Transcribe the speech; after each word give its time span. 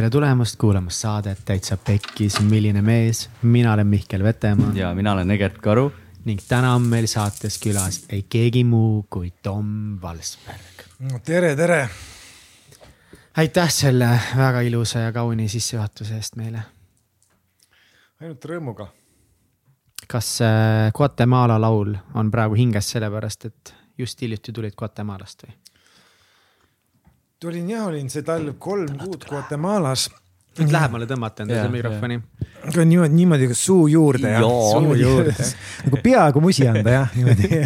tere 0.00 0.10
tulemast 0.10 0.56
kuulama 0.56 0.90
saadet 0.90 1.42
Täitsa 1.44 1.76
Pekkis, 1.76 2.38
milline 2.40 2.80
mees, 2.82 3.26
mina 3.42 3.74
olen 3.74 3.86
Mihkel 3.86 4.22
Vetemaa 4.24 4.70
ja 4.74 4.94
mina 4.94 5.12
olen 5.12 5.30
Egert 5.30 5.58
Karu. 5.58 5.92
ning 6.24 6.40
täna 6.48 6.70
on 6.74 6.86
meil 6.88 7.06
saates 7.06 7.58
külas 7.60 7.98
ei 8.08 8.22
keegi 8.22 8.64
muu 8.64 9.06
kui 9.10 9.30
Tom 9.42 9.98
Valsberg. 10.02 10.86
tere, 11.24 11.56
tere. 11.56 11.88
aitäh 13.36 13.70
selle 13.70 14.08
väga 14.36 14.60
ilusa 14.60 14.98
ja 14.98 15.12
kauni 15.12 15.48
sissejuhatuse 15.48 16.16
eest 16.16 16.36
meile. 16.36 16.62
ainult 18.20 18.44
rõõmuga. 18.44 18.86
kas 20.08 20.40
äh, 20.40 20.92
Guatemala 20.96 21.60
laul 21.60 21.92
on 22.14 22.30
praegu 22.30 22.54
hinges 22.54 22.90
sellepärast, 22.90 23.44
et 23.44 23.74
just 23.98 24.20
hiljuti 24.20 24.52
tulid 24.52 24.72
Guatemalast 24.72 25.44
või? 25.44 25.59
Tulin 27.40 27.70
jah, 27.72 27.86
olin 27.88 28.10
see 28.12 28.24
talv 28.26 28.56
kolm 28.60 28.98
kuud 29.00 29.24
Guatemalas. 29.28 30.08
nüüd 30.58 30.72
lähemale 30.74 31.06
tõmmata 31.08 31.46
Jaa, 31.46 31.62
seda 31.62 31.70
mikrofoni. 31.72 32.18
niimoodi, 32.76 33.14
niimoodi 33.16 33.46
ka 33.52 33.56
suu 33.56 33.86
juurde 33.88 34.32
ja. 34.34 34.42
Suu 34.44 34.96
juurde. 34.98 35.32
nagu 35.86 36.00
peaaegu 36.04 36.42
musi 36.44 36.66
anda 36.68 36.96
jah, 36.98 37.14
niimoodi. 37.16 37.62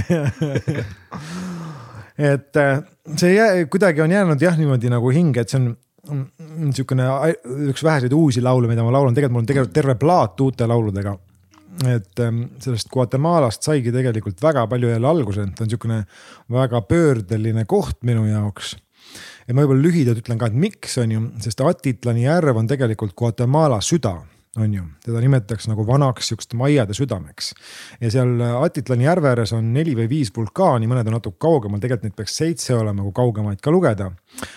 et 2.31 2.61
äh, 2.63 2.85
see 3.17 3.33
jää, 3.35 3.65
kuidagi 3.73 4.05
on 4.05 4.15
jäänud 4.15 4.47
jah 4.47 4.61
niimoodi 4.61 4.93
nagu 4.93 5.11
hinge, 5.17 5.43
et 5.43 5.51
see 5.51 5.59
on 5.59 5.73
niisugune 6.69 7.09
üks 7.73 7.83
väheseid 7.83 8.15
uusi 8.15 8.45
laule, 8.45 8.71
mida 8.71 8.85
ma 8.87 8.93
laulan, 8.95 9.17
tegelikult 9.17 9.39
mul 9.41 9.47
on 9.47 9.51
tegelikult 9.51 9.75
terve 9.75 9.99
plaat 9.99 10.45
uute 10.45 10.69
lauludega. 10.71 11.17
et 11.91 12.21
ähm, 12.23 12.45
sellest 12.63 12.93
Guatemalast 12.95 13.67
saigi 13.67 13.91
tegelikult 13.91 14.39
väga 14.43 14.69
palju 14.71 14.95
jälle 14.95 15.09
alguse, 15.11 15.51
ta 15.51 15.65
on 15.65 15.73
niisugune 15.73 16.05
väga 16.53 16.85
pöördeline 16.87 17.65
koht 17.67 18.05
minu 18.07 18.29
jaoks 18.29 18.77
ja 19.49 19.55
ma 19.55 19.65
võib-olla 19.65 19.89
lühidalt 19.89 20.23
ütlen 20.23 20.41
ka, 20.41 20.51
et 20.51 20.61
miks 20.67 20.99
on 21.03 21.13
ju, 21.15 21.25
sest 21.45 21.61
Atitlani 21.65 22.27
järv 22.27 22.63
on 22.63 22.71
tegelikult 22.71 23.17
Guatemala 23.19 23.81
süda 23.85 24.19
on 24.57 24.75
ju, 24.75 24.83
teda 25.03 25.21
nimetatakse 25.21 25.71
nagu 25.71 25.83
vanaks 25.87 26.29
sihukest 26.29 26.55
maiade 26.55 26.95
südameks. 26.95 27.55
ja 28.01 28.11
seal 28.11 28.41
Atitlani 28.63 29.05
järve 29.05 29.33
ääres 29.33 29.53
on 29.53 29.73
neli 29.75 29.97
või 29.99 30.09
viis 30.11 30.31
vulkaani, 30.37 30.87
mõned 30.91 31.09
on 31.11 31.19
natuke 31.19 31.41
kaugemal, 31.43 31.81
tegelikult 31.83 32.11
neid 32.11 32.19
peaks 32.19 32.37
seitse 32.39 32.77
olema, 32.77 33.03
kui 33.03 33.17
kaugemaid 33.17 33.61
ka 33.61 33.75
lugeda. 33.75 34.13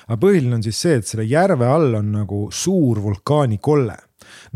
aga 0.08 0.20
põhiline 0.22 0.60
on 0.60 0.64
siis 0.64 0.82
see, 0.82 1.00
et 1.02 1.08
selle 1.08 1.26
järve 1.26 1.66
all 1.66 1.98
on 1.98 2.12
nagu 2.20 2.48
suur 2.54 3.02
vulkaanikolle 3.02 3.98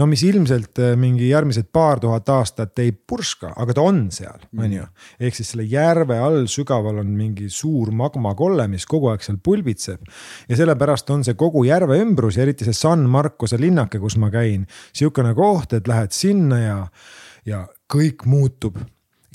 no 0.02 0.08
mis 0.10 0.24
ilmselt 0.26 0.80
äh, 0.82 0.94
mingi 1.00 1.30
järgmised 1.30 1.70
paar 1.74 2.02
tuhat 2.02 2.30
aastat 2.34 2.80
ei 2.82 2.92
purska, 2.92 3.54
aga 3.62 3.76
ta 3.78 3.86
on 3.86 4.04
seal, 4.14 4.46
on 4.58 4.74
ju. 4.74 4.86
ehk 5.22 5.38
siis 5.38 5.54
selle 5.54 5.68
järve 5.70 6.18
all 6.18 6.48
sügaval 6.52 7.02
on 7.04 7.12
mingi 7.18 7.50
suur 7.54 7.92
magmakolle, 7.96 8.66
mis 8.72 8.88
kogu 8.90 9.12
aeg 9.12 9.26
seal 9.26 9.38
pulbitseb. 9.44 10.08
ja 10.50 10.58
sellepärast 10.60 11.10
on 11.14 11.26
see 11.28 11.38
kogu 11.40 11.66
järve 11.68 12.00
ümbrus 12.02 12.40
ja 12.40 12.48
eriti 12.48 12.68
see 12.68 12.78
San 12.78 13.06
Marcose 13.10 13.60
linnake, 13.62 14.02
kus 14.02 14.18
ma 14.22 14.32
käin, 14.34 14.66
sihukene 14.94 15.36
koht, 15.38 15.78
et 15.78 15.92
lähed 15.92 16.16
sinna 16.16 16.60
ja, 16.62 16.80
ja 17.46 17.68
kõik 17.92 18.26
muutub 18.26 18.82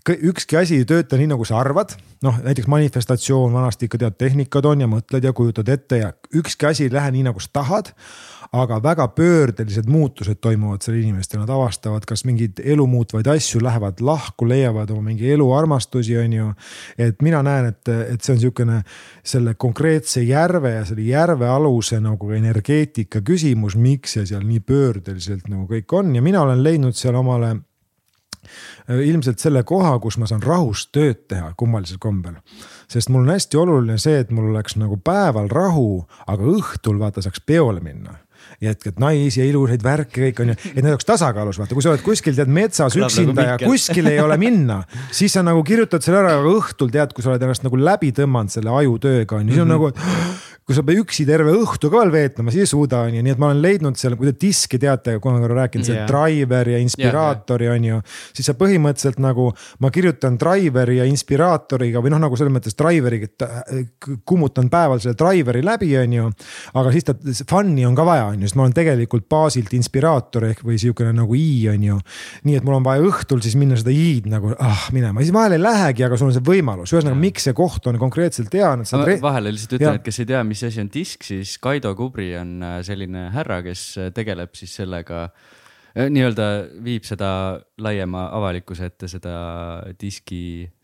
ükski 0.07 0.57
asi 0.59 0.77
ei 0.81 0.87
tööta 0.87 1.19
nii, 1.19 1.27
nagu 1.33 1.45
sa 1.47 1.59
arvad, 1.59 1.97
noh 2.23 2.37
näiteks 2.45 2.69
manifestatsioon 2.71 3.55
vanasti 3.55 3.89
ikka 3.89 3.99
tead, 3.99 4.17
tehnikad 4.21 4.69
on 4.69 4.85
ja 4.85 4.89
mõtled 4.91 5.25
ja 5.27 5.33
kujutad 5.37 5.69
ette 5.73 5.99
ja 6.03 6.13
ükski 6.35 6.69
asi 6.69 6.87
ei 6.87 6.93
lähe 6.95 7.11
nii, 7.17 7.25
nagu 7.27 7.43
sa 7.43 7.51
tahad 7.59 7.91
aga 8.63 8.79
väga 8.83 9.09
pöördelised 9.17 9.89
muutused 9.91 10.41
toimuvad 10.41 10.85
seal 10.85 10.99
inimestel, 10.99 11.41
nad 11.43 11.51
avastavad, 11.53 12.05
kas 12.09 12.25
mingeid 12.29 12.61
elu 12.65 12.87
muutvaid 12.87 13.29
asju, 13.31 13.61
lähevad 13.65 14.01
lahku, 14.05 14.49
leiavad 14.49 14.91
oma 14.95 15.09
mingi 15.11 15.31
eluarmastusi, 15.33 16.17
on 16.19 16.33
ju. 16.33 16.51
et 16.99 17.23
mina 17.23 17.43
näen, 17.43 17.71
et, 17.73 17.89
et 17.89 18.21
see 18.21 18.35
on 18.35 18.41
niisugune 18.41 18.81
selle 19.27 19.55
konkreetse 19.55 20.23
järve 20.23 20.75
ja 20.77 20.85
selle 20.89 21.07
järvealuse 21.07 22.01
nagu 22.01 22.31
energeetika 22.37 23.23
küsimus, 23.27 23.77
miks 23.77 24.17
see 24.17 24.27
seal 24.27 24.45
nii 24.47 24.61
pöördeliselt 24.61 25.49
nagu 25.53 25.67
kõik 25.71 25.97
on 25.99 26.15
ja 26.17 26.23
mina 26.23 26.43
olen 26.47 26.63
leidnud 26.65 26.97
seal 26.97 27.17
omale 27.19 27.57
ilmselt 28.89 29.43
selle 29.43 29.63
koha, 29.67 29.97
kus 30.03 30.19
ma 30.21 30.29
saan 30.31 30.45
rahus 30.45 30.87
tööd 30.95 31.25
teha 31.31 31.53
kummalisel 31.59 31.99
kombel. 32.03 32.37
sest 32.89 33.11
mul 33.11 33.25
on 33.25 33.35
hästi 33.35 33.59
oluline 33.59 33.99
see, 33.99 34.21
et 34.23 34.31
mul 34.31 34.53
oleks 34.53 34.77
nagu 34.79 34.97
päeval 34.97 35.49
rahu, 35.51 36.07
aga 36.27 36.53
õhtul 36.57 37.01
vaata 37.03 37.25
saaks 37.25 37.43
peole 37.47 37.81
minna 37.81 38.19
ja 38.63 38.73
et, 38.75 38.89
et 38.91 39.01
naisi 39.03 39.41
ja 39.41 39.47
ilusaid 39.49 39.85
värke 39.85 40.27
kõik 40.27 40.43
on 40.43 40.53
ju, 40.53 40.59
et 40.73 40.81
need 40.81 40.93
oleks 40.93 41.09
tasakaalus, 41.09 41.61
vaata, 41.61 41.77
kui 41.77 41.85
sa 41.85 41.93
oled 41.93 42.05
kuskil 42.07 42.37
tead 42.39 42.53
metsas 42.53 42.97
Kõlab 42.97 43.13
üksinda 43.13 43.37
nagu 43.37 43.65
ja 43.67 43.71
kuskil 43.71 44.11
ei 44.13 44.21
ole 44.23 44.39
minna, 44.41 44.81
siis 45.15 45.37
sa 45.37 45.45
nagu 45.47 45.65
kirjutad 45.67 46.05
selle 46.05 46.23
ära, 46.23 46.37
aga 46.41 46.57
õhtul 46.57 46.93
tead, 46.95 47.15
kui 47.17 47.25
sa 47.25 47.35
oled 47.35 47.47
ennast 47.47 47.67
nagu 47.67 47.81
läbi 47.81 48.13
tõmmanud 48.17 48.53
selle 48.53 48.75
ajutööga 48.83 49.41
on 49.41 49.51
ju, 49.51 49.57
siis 49.57 49.65
on 49.67 49.75
nagu. 49.75 49.93
Kui 50.67 50.75
sa 50.75 50.83
pead 50.83 50.99
üksi 50.99 51.23
terve 51.23 51.53
õhtu 51.55 51.87
ka 51.93 52.01
veel 52.01 52.11
veetma, 52.11 52.51
siis 52.51 52.65
ei 52.65 52.71
suuda 52.73 53.05
on 53.07 53.15
ju, 53.15 53.21
nii 53.23 53.33
et 53.37 53.39
ma 53.39 53.53
olen 53.53 53.61
leidnud 53.63 53.99
seal, 54.01 54.17
kui 54.19 54.27
te 54.27 54.35
diski 54.43 54.81
teate, 54.83 55.13
kui 55.23 55.31
ma 55.31 55.39
korra 55.39 55.61
rääkinud, 55.61 55.87
see 55.87 55.95
Jaa. 55.95 56.07
driver 56.11 56.71
ja 56.73 56.81
inspiraatori 56.83 57.69
on 57.71 57.85
ju, 57.87 57.99
siis 58.35 58.49
sa 58.51 58.57
põhimõtteliselt 58.59 59.21
nagu 59.23 59.45
ma 59.85 59.91
kirjutan 59.95 60.35
driveri 60.41 60.99
ja 60.99 61.07
inspiraatoriga 61.07 62.03
või 62.03 62.11
noh, 62.11 62.21
nagu 62.25 62.39
selles 62.39 62.51
mõttes 62.57 62.75
driveriga, 62.75 63.29
et 63.31 63.45
äh, 63.47 63.87
kummutan 64.27 64.67
päeval 64.73 64.99
selle 65.05 65.15
driveri 65.21 65.63
läbi, 65.63 65.93
on 66.01 66.17
ju. 66.17 66.33
aga 66.83 66.95
siis 66.97 67.07
ta, 67.07 67.15
fun'i 67.47 67.87
on 67.87 67.95
ka 67.95 68.09
vaja, 68.11 68.27
on 68.33 68.43
ju, 68.43 68.51
sest 68.51 68.59
ma 68.59 68.67
olen 68.67 68.75
tegelikult 68.81 69.31
baasilt 69.31 69.71
inspiraator 69.79 70.49
ehk 70.51 70.67
või 70.67 70.81
sihukene 70.83 71.15
nagu 71.15 71.39
i 71.39 71.47
on 71.71 71.87
ju. 71.93 72.01
nii 72.51 72.59
et 72.59 72.67
mul 72.67 72.81
on 72.81 72.89
vaja 72.91 73.07
õhtul 73.07 73.45
siis 73.47 73.55
minna 73.55 73.79
seda 73.79 73.95
i-d 73.95 74.27
nagu 74.35 74.51
ah 74.59 74.91
minema, 74.91 75.23
siis 75.23 75.31
vahel 75.39 75.61
ei 75.61 75.63
lähegi, 75.63 76.09
aga 76.11 76.19
sul 76.19 76.33
on 76.33 76.37
see 76.41 76.49
võimalus, 76.51 76.91
ühesõnaga, 76.91 77.23
miks 77.23 77.47
see 77.47 77.55
koht 77.55 77.87
on 77.87 78.03
konkreetselt 78.03 78.51
hea, 78.59 78.75
vahele 79.23 79.55
lihtsalt 79.55 79.79
ütlen, 79.79 80.03
et 80.03 80.11
kes 80.11 80.23
ei 80.27 80.31
tea, 80.35 80.43
mis 80.43 80.56
asi 80.65 80.81
on 80.81 80.91
disk, 80.93 81.27
siis 81.27 81.57
Kaido 81.63 81.95
Kubri 81.99 82.31
on 82.39 82.63
äh, 82.63 82.81
selline 82.87 83.29
härra, 83.35 83.61
kes 83.67 83.85
äh, 83.99 84.11
tegeleb 84.15 84.55
siis 84.59 84.75
sellega, 84.81 85.29
nii-öelda 85.97 86.47
viib 86.85 87.07
seda 87.09 87.29
laiema 87.81 88.27
avalikkuse 88.37 88.91
ette, 88.91 89.09
seda 89.09 89.37
diskisüsteemi. 89.97 90.76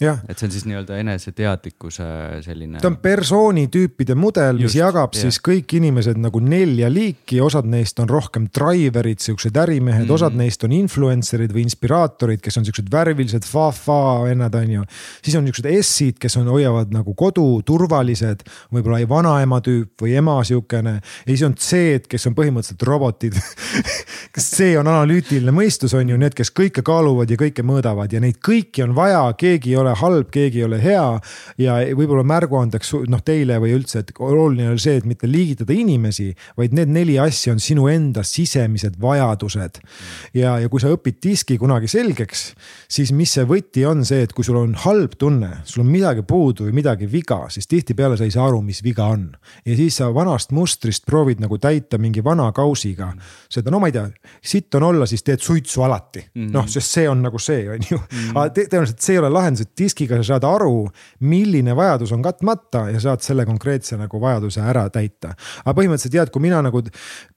jah, 0.00 0.18
et 0.28 0.38
see 0.38 0.48
on 0.48 0.52
siis 0.54 0.64
nii-öelda 0.66 0.96
eneseteadlikkuse 1.02 2.06
selline. 2.42 2.80
ta 2.82 2.88
on 2.90 2.96
persooni 3.02 3.66
tüüpide 3.72 4.16
mudel, 4.18 4.58
mis 4.58 4.74
jagab 4.74 5.14
jah. 5.14 5.26
siis 5.26 5.38
kõik 5.44 5.74
inimesed 5.78 6.18
nagu 6.18 6.40
nelja 6.42 6.88
liiki, 6.90 7.38
osad 7.44 7.68
neist 7.70 8.00
on 8.02 8.10
rohkem 8.10 8.48
driver'id, 8.50 9.20
siuksed 9.22 9.56
ärimehed 9.60 10.06
mm., 10.06 10.14
osad 10.16 10.34
neist 10.38 10.64
on 10.66 10.74
influencer'id 10.74 11.54
või 11.54 11.66
inspiraatorid, 11.68 12.42
kes 12.42 12.58
on 12.58 12.66
siuksed 12.66 12.90
värvilised 12.92 13.46
fa-fa 13.46 14.00
vennad, 14.24 14.56
on 14.58 14.74
ju. 14.78 14.86
siis 15.22 15.38
on 15.38 15.46
niuksed 15.46 15.68
S-id, 15.80 16.18
kes 16.22 16.38
on, 16.40 16.50
hoiavad 16.50 16.90
nagu 16.94 17.14
kodu, 17.14 17.46
turvalised, 17.66 18.42
võib-olla 18.74 19.02
vanaema 19.10 19.60
tüüp 19.64 20.06
või 20.06 20.16
ema 20.18 20.40
siukene. 20.46 20.96
ja 20.98 21.28
siis 21.30 21.46
on 21.46 21.54
C-d, 21.54 22.08
kes 22.10 22.26
on 22.26 22.38
põhimõtteliselt 22.38 22.82
robotid, 22.88 23.38
see 24.40 24.74
on 24.80 24.90
analüütiline 24.90 25.54
mõistus, 25.54 25.94
on 25.94 26.10
ju, 26.10 26.18
need, 26.20 26.34
kes 26.34 26.50
kõike 26.56 26.82
kaaluvad 26.86 27.30
ja 27.30 27.38
kõike 27.40 27.62
mõõdavad 27.66 28.10
ja 28.10 28.22
neid 28.22 28.40
kõiki 28.42 28.82
on 28.86 28.96
vaja, 28.96 29.19
keegi 29.38 29.74
ei 29.74 29.78
ole 29.80 29.94
halb, 29.98 30.30
keegi 30.32 30.62
ei 30.62 30.66
ole 30.66 30.80
hea. 30.82 31.06
ja 31.60 31.76
võib-olla 31.96 32.24
märguandeks 32.26 32.92
noh 33.10 33.22
teile 33.24 33.58
või 33.62 33.74
üldse, 33.76 34.02
et 34.04 34.12
oluline 34.18 34.70
on 34.72 34.78
see, 34.80 34.96
et 35.00 35.06
mitte 35.08 35.28
liigitada 35.30 35.74
inimesi, 35.74 36.30
vaid 36.58 36.74
need 36.76 36.92
neli 36.94 37.18
asja 37.20 37.54
on 37.54 37.62
sinu 37.62 37.88
enda 37.92 38.24
sisemised 38.26 38.98
vajadused. 39.00 39.80
ja, 40.34 40.58
ja 40.62 40.68
kui 40.68 40.82
sa 40.82 40.92
õpid 40.94 41.20
diski 41.22 41.58
kunagi 41.60 41.90
selgeks, 41.90 42.44
siis 42.88 43.12
mis 43.16 43.34
see 43.36 43.46
võti 43.48 43.84
on 43.88 44.04
see, 44.06 44.24
et 44.26 44.34
kui 44.36 44.46
sul 44.46 44.58
on 44.60 44.74
halb 44.84 45.16
tunne, 45.20 45.50
sul 45.64 45.84
on 45.84 45.90
midagi 45.92 46.24
puudu 46.26 46.68
või 46.68 46.78
midagi 46.80 47.08
viga, 47.10 47.42
siis 47.52 47.68
tihtipeale 47.70 48.18
sa 48.18 48.26
ei 48.26 48.34
saa 48.34 48.48
aru, 48.48 48.62
mis 48.64 48.82
viga 48.84 49.10
on. 49.10 49.30
ja 49.64 49.76
siis 49.76 50.00
sa 50.00 50.10
vanast 50.14 50.54
mustrist 50.56 51.06
proovid 51.06 51.40
nagu 51.42 51.58
täita 51.58 51.98
mingi 51.98 52.24
vana 52.24 52.50
kausiga 52.56 53.12
seda, 53.50 53.70
no 53.72 53.80
ma 53.82 53.90
ei 53.90 53.94
tea, 53.94 54.06
sitt 54.42 54.74
on 54.78 54.86
olla, 54.90 55.06
siis 55.10 55.24
teed 55.26 55.42
suitsu 55.42 55.82
alati 55.86 56.22
mm 56.22 56.42
-hmm.. 56.42 56.52
noh, 56.54 56.68
sest 56.68 56.96
see 56.96 57.08
on 57.08 57.22
nagu 57.22 57.38
see, 57.38 57.68
on 57.70 57.86
ju 57.90 57.98
mm 57.98 58.06
-hmm.. 58.06 58.38
aga 58.38 58.54
tõenäoliselt 58.56 59.00
see 59.10 59.18
ei 59.18 59.22
ole 59.22 59.30
lahendus, 59.32 59.66
et 59.66 59.72
diskiga 59.78 60.18
sa 60.20 60.34
saad 60.34 60.46
aru, 60.46 60.84
milline 61.26 61.74
vajadus 61.76 62.12
on 62.14 62.22
katmata 62.22 62.86
ja 62.92 63.00
saad 63.02 63.24
selle 63.24 63.46
konkreetse 63.48 63.98
nagu 63.98 64.20
vajaduse 64.22 64.62
ära 64.62 64.86
täita. 64.92 65.34
aga 65.64 65.74
põhimõtteliselt 65.76 66.14
jah, 66.14 66.28
et 66.28 66.32
kui 66.34 66.44
mina 66.44 66.60
nagu 66.62 66.82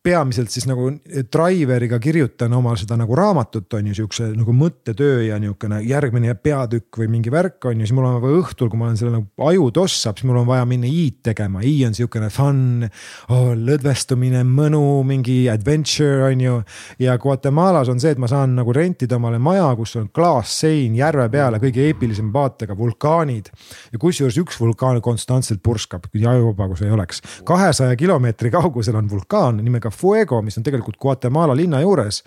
peamiselt 0.04 0.52
siis 0.54 0.68
nagu 0.70 0.90
Driveriga 1.34 2.00
kirjutan 2.04 2.54
oma 2.54 2.76
seda 2.80 2.98
nagu 3.00 3.16
raamatut 3.16 3.74
on 3.74 3.90
ju 3.90 3.98
siukse 4.02 4.30
nagu 4.36 4.54
mõttetöö 4.58 5.24
ja 5.30 5.40
niisugune 5.42 5.82
järgmine 5.88 6.36
peatükk 6.36 7.00
või 7.02 7.10
mingi 7.16 7.32
värk 7.34 7.66
on 7.70 7.82
ju, 7.82 7.88
siis 7.88 7.96
mul 7.96 8.10
on 8.10 8.20
vaja 8.22 8.42
õhtul, 8.42 8.70
kui 8.70 8.80
ma 8.80 8.90
olen 8.90 9.00
selle 9.00 9.16
nagu 9.16 9.48
aju 9.50 9.70
tossab, 9.80 10.20
siis 10.20 10.30
mul 10.30 10.42
on 10.44 10.50
vaja 10.50 10.68
minna 10.70 10.90
i-d 10.90 11.24
tegema, 11.32 11.64
i 11.66 11.76
on 11.88 11.96
siukene 11.98 12.30
fun 12.34 12.84
oh,, 12.84 13.54
lõdvestumine, 13.58 14.44
mõnu, 14.48 14.84
mingi 15.08 15.38
adventure 15.52 16.28
on 16.28 16.44
ju. 16.44 16.60
ja 17.02 17.18
Guatemalas 17.18 17.90
on 17.92 18.04
see, 18.04 18.14
et 18.14 18.22
ma 18.22 18.30
saan 18.32 18.58
nagu 18.60 18.76
rentida 18.76 19.18
omale 19.18 19.40
maja, 19.42 19.70
kus 19.80 19.96
on 20.02 20.10
klaassein 20.14 20.98
järve 21.00 21.30
peale 21.32 21.63
kõige 21.64 21.88
eepilisema 21.90 22.34
vaatega, 22.34 22.78
vulkaanid. 22.78 23.50
ja 23.94 24.00
kusjuures 24.00 24.38
üks 24.42 24.60
vulkaan 24.60 25.02
konstantselt 25.02 25.64
purskab, 25.64 26.10
kui 26.12 26.26
ajuva, 26.28 26.68
kus 26.68 26.84
ei 26.86 26.92
oleks. 26.92 27.22
kahesaja 27.46 27.96
kilomeetri 27.96 28.52
kaugusel 28.52 28.96
on 29.00 29.10
vulkaan 29.10 29.64
nimega 29.64 29.90
Fuego, 29.90 30.42
mis 30.42 30.58
on 30.58 30.64
tegelikult 30.64 30.98
Guatemala 30.98 31.56
linna 31.56 31.82
juures 31.82 32.24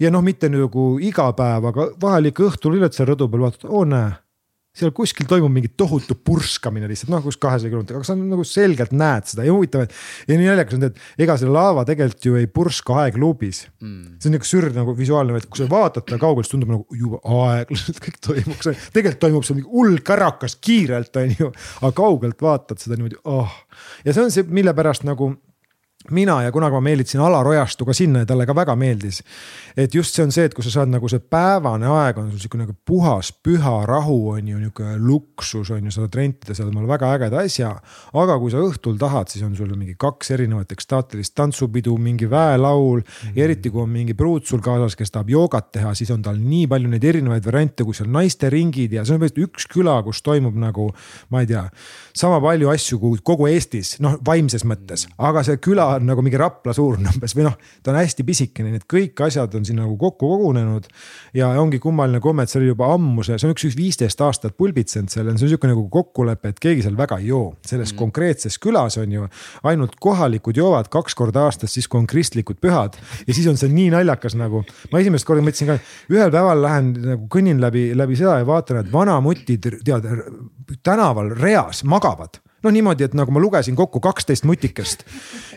ja 0.00 0.10
noh, 0.10 0.22
mitte 0.22 0.48
nagu 0.48 0.94
iga 1.00 1.30
päev, 1.32 1.70
aga 1.70 1.88
vahel 2.02 2.30
ikka 2.30 2.48
õhtul 2.50 2.78
üleüldse 2.78 3.06
rõdu 3.06 3.30
peal 3.30 3.46
vaatad, 3.46 3.68
oo 3.70 3.84
näe 3.88 4.12
seal 4.74 4.90
kuskil 4.94 5.28
toimub 5.30 5.52
mingi 5.54 5.70
tohutu 5.78 6.16
purskamine 6.26 6.88
lihtsalt 6.90 7.12
noh, 7.12 7.22
kus 7.22 7.38
kahesaja 7.40 7.70
kilomeetri, 7.70 7.98
aga 8.00 8.08
sa 8.08 8.16
nagu 8.18 8.46
selgelt 8.48 8.94
näed 8.96 9.28
seda 9.30 9.46
ja 9.46 9.54
huvitav, 9.54 9.84
et. 9.86 9.94
ja 10.26 10.38
nii 10.38 10.50
naljakas 10.50 10.78
on, 10.78 10.88
et 10.88 11.24
ega 11.26 11.36
see 11.38 11.50
laava 11.50 11.84
tegelikult 11.86 12.28
ju 12.28 12.40
ei 12.40 12.48
purska 12.50 12.98
aegluubis 13.04 13.64
mm.. 13.78 14.18
see 14.18 14.30
on 14.30 14.34
nihuke 14.34 14.50
sürr 14.50 14.68
nagu 14.74 14.96
visuaalne, 14.98 15.38
et 15.38 15.46
kui 15.46 15.62
sa 15.62 15.68
vaatad 15.70 16.08
ta 16.10 16.18
kaugelt, 16.18 16.48
siis 16.48 16.56
tundub 16.56 16.74
nagu 16.74 16.98
juba 16.98 17.22
aeglaselt 17.22 18.02
kõik 18.02 18.20
toimub, 18.26 18.66
tegelikult 18.66 19.22
toimub 19.28 19.46
seal 19.46 19.60
mingi 19.60 19.70
hull 19.70 20.02
kärakas 20.06 20.58
kiirelt 20.58 21.22
on 21.22 21.34
ju. 21.38 21.50
aga 21.80 21.94
kaugelt 21.94 22.42
vaatad 22.42 22.82
seda 22.82 22.98
niimoodi, 22.98 23.22
oh 23.30 23.60
ja 24.02 24.14
see 24.14 24.26
on 24.26 24.34
see, 24.34 24.46
mille 24.50 24.74
pärast 24.74 25.06
nagu 25.06 25.36
mina 26.10 26.42
ja 26.42 26.52
kunagi 26.52 26.76
ma 26.76 26.80
meelitasin 26.84 27.20
Alar 27.24 27.48
Ojastu 27.48 27.84
ka 27.84 27.94
sinna 27.96 28.24
ja 28.24 28.26
talle 28.28 28.46
ka 28.46 28.54
väga 28.54 28.76
meeldis. 28.76 29.22
et 29.76 29.94
just 29.94 30.14
see 30.14 30.22
on 30.22 30.32
see, 30.32 30.44
et 30.44 30.54
kui 30.54 30.64
sa 30.64 30.70
saad 30.70 30.90
nagu 30.92 31.08
see 31.08 31.18
päevane 31.18 31.88
aeg 31.88 32.18
on 32.18 32.28
sul 32.30 32.38
sihuke 32.38 32.58
nagu 32.60 32.74
puhas, 32.86 33.32
püha 33.32 33.72
rahu 33.88 34.30
on 34.34 34.48
ju 34.48 34.58
nihuke 34.58 34.96
luksus 34.98 35.70
on 35.70 35.84
ju, 35.84 35.90
sa 35.90 36.04
saad 36.04 36.14
rentida 36.14 36.54
seal 36.54 36.68
omale 36.68 36.86
väga 36.88 37.10
ägeda 37.16 37.40
asja. 37.42 37.70
aga 38.12 38.36
kui 38.38 38.52
sa 38.52 38.60
õhtul 38.62 38.98
tahad, 39.00 39.32
siis 39.32 39.44
on 39.46 39.56
sul 39.56 39.72
mingi 39.74 39.96
kaks 39.98 40.30
erinevat 40.36 40.72
ekstaatilist 40.72 41.34
tantsupidu, 41.34 41.96
mingi 41.98 42.30
väelaul 42.30 43.00
mm. 43.00 43.04
-hmm. 43.04 43.32
ja 43.36 43.44
eriti 43.44 43.70
kui 43.70 43.82
on 43.82 43.90
mingi 43.90 44.14
pruut 44.14 44.46
sul 44.46 44.60
kaasas, 44.60 44.96
kes 44.96 45.10
tahab 45.10 45.30
joogat 45.30 45.72
teha, 45.72 45.94
siis 45.94 46.10
on 46.10 46.22
tal 46.22 46.36
nii 46.38 46.66
palju 46.66 46.88
neid 46.88 47.04
erinevaid 47.04 47.46
variante, 47.46 47.84
kui 47.84 47.94
seal 47.94 48.10
naisteringid 48.10 48.92
ja 48.92 49.04
see 49.04 49.14
on 49.14 49.20
põhimõtteliselt 49.20 49.48
üks 49.48 49.66
küla, 49.72 50.02
kus 50.02 50.22
toimub 50.22 50.54
nagu, 50.54 50.90
ma 51.30 51.40
ei 51.40 51.46
tea, 51.46 51.64
sama 52.12 52.40
palju 52.40 52.68
asju 52.68 52.98
kui 52.98 53.18
kogu 53.22 53.46
Eestis, 53.46 53.96
noh 54.00 54.18
vaimses 54.26 54.64
mõttes, 54.64 55.08
aga 55.18 55.42
see 55.42 55.56
küla 55.56 55.93
on 56.02 56.08
nagu 56.08 56.22
mingi 56.24 56.38
Rapla 56.40 56.74
suurune 56.76 57.10
umbes 57.12 57.34
või 57.36 57.46
noh, 57.46 57.56
ta 57.82 57.92
on 57.92 57.98
hästi 58.00 58.26
pisikene, 58.26 58.72
nii 58.72 58.82
et 58.82 58.86
kõik 58.90 59.20
asjad 59.26 59.54
on 59.58 59.66
siin 59.66 59.78
nagu 59.80 59.96
kokku 60.00 60.28
kogunenud. 60.30 60.86
ja 61.36 61.48
ongi 61.60 61.78
kummaline 61.82 62.20
komme, 62.24 62.44
et 62.44 62.52
see 62.52 62.60
oli 62.60 62.70
juba 62.70 62.90
ammu, 62.94 63.24
see, 63.26 63.38
see 63.38 63.48
on 63.48 63.54
üks, 63.54 63.66
üks 63.70 63.78
viisteist 63.78 64.20
aastat 64.24 64.56
pulbitsenud 64.56 65.12
seal, 65.12 65.30
see 65.32 65.46
on 65.46 65.52
sihuke 65.54 65.70
nagu 65.70 65.86
kokkulepe, 65.92 66.54
et 66.54 66.62
keegi 66.62 66.84
seal 66.86 66.98
väga 66.98 67.18
ei 67.22 67.30
joo. 67.32 67.54
selles 67.66 67.92
mm. 67.92 67.98
konkreetses 68.02 68.58
külas 68.62 68.98
on 69.00 69.12
ju 69.12 69.28
ainult 69.70 69.98
kohalikud 70.02 70.56
joovad 70.56 70.90
kaks 70.92 71.18
korda 71.18 71.46
aastas, 71.48 71.74
siis 71.74 71.88
kui 71.88 72.02
on 72.02 72.08
kristlikud 72.10 72.60
pühad. 72.62 72.98
ja 73.26 73.34
siis 73.34 73.48
on 73.50 73.60
see 73.60 73.72
nii 73.72 73.90
naljakas 73.94 74.38
nagu, 74.38 74.64
ma 74.92 75.02
esimest 75.02 75.28
korda 75.28 75.44
mõtlesin 75.44 75.72
ka, 75.72 75.78
ühel 76.12 76.32
päeval 76.34 76.64
lähen 76.64 76.94
nagu 77.10 77.28
kõnnin 77.32 77.60
läbi, 77.62 77.90
läbi 77.96 78.18
seda 78.20 78.38
ja 78.40 78.48
vaatan, 78.48 78.82
et 78.84 78.92
vanamutid 78.92 79.70
tead 79.84 80.08
tänaval 80.82 81.34
reas 81.38 81.84
magavad 81.88 82.43
noh, 82.64 82.74
niimoodi, 82.74 83.06
et 83.08 83.14
nagu 83.16 83.32
ma 83.34 83.42
lugesin 83.42 83.76
kokku 83.78 84.00
kaksteist 84.04 84.46
mutikest 84.48 85.04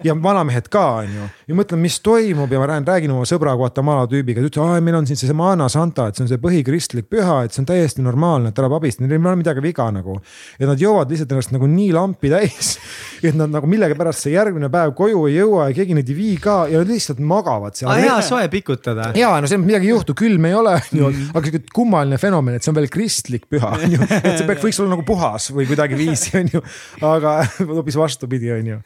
ja 0.06 0.16
vanamehed 0.24 0.70
ka, 0.72 0.84
onju. 1.04 1.28
ja 1.48 1.58
mõtlen, 1.58 1.82
mis 1.82 2.00
toimub 2.06 2.52
ja 2.52 2.62
ma 2.62 2.70
lähen 2.70 2.88
räägin 2.88 3.14
oma 3.16 3.26
sõbra 3.28 3.56
Guatemala 3.58 4.08
tüübiga, 4.12 4.44
ta 4.44 4.52
ütles, 4.52 4.64
aa 4.64 4.82
meil 4.84 5.00
on 5.00 5.08
siin 5.10 5.20
see 5.20 5.30
Semana 5.30 5.70
Santa, 5.72 6.08
et 6.08 6.18
see 6.20 6.26
on 6.26 6.32
see 6.32 6.42
põhikristlik 6.42 7.10
püha, 7.12 7.40
et 7.46 7.56
see 7.56 7.64
on 7.64 7.70
täiesti 7.70 8.06
normaalne, 8.06 8.52
et 8.52 8.62
ära 8.62 8.70
pabista, 8.72 9.04
neil 9.04 9.18
ei 9.18 9.22
ole 9.22 9.36
midagi 9.42 9.64
viga 9.64 9.90
nagu. 9.94 10.20
ja 10.60 10.70
nad 10.70 10.82
joovad 10.82 11.12
lihtsalt 11.12 11.34
ennast 11.34 11.54
nagu 11.56 11.70
nii 11.72 11.90
lampi 11.96 12.32
täis, 12.32 12.76
et 13.28 13.38
nad 13.38 13.52
nagu 13.54 13.70
millegipärast 13.70 14.28
see 14.28 14.36
järgmine 14.36 14.70
päev 14.74 14.94
koju 14.98 15.26
ei 15.32 15.40
jõua 15.40 15.70
ja 15.72 15.78
keegi 15.80 15.98
neid 15.98 16.12
ei 16.12 16.18
vii 16.18 16.38
ka 16.44 16.58
ja 16.72 16.84
nad 16.84 16.92
lihtsalt 16.92 17.22
magavad 17.24 17.78
seal. 17.78 17.92
aa 17.92 18.04
hea 18.04 18.20
soe 18.26 18.48
pikutada. 18.54 19.12
ja 19.18 19.34
no 19.42 19.48
mõttes 19.48 19.66
midagi 19.66 19.90
ei 19.90 19.94
juhtu, 19.96 20.16
külm 20.18 20.46
ei 20.50 20.56
ole, 20.58 20.76
onju, 20.92 21.10
mm. 21.10 21.32
aga 21.34 21.50
sihuke 21.50 21.74
kummaline 21.74 22.22
fenomen, 22.22 22.58
et 22.58 22.66
see 22.66 22.74
on 22.74 22.78
veel 22.80 22.90
kristlik 22.94 23.48
püha, 23.52 23.74
onju. 23.78 24.04
et 24.20 24.34
see 24.36 24.48
peaks, 24.48 24.64
võiks 24.66 24.82
olla 24.84 24.96
nagu 24.96 25.06
puhas 25.08 25.50
või 25.56 25.68
kuidagiviisi, 25.70 26.36
onju 26.42 26.64
aga 27.02 27.40
hoopis 27.78 27.98
vastupidi, 28.00 28.52
on 28.52 28.76
ju 28.76 28.84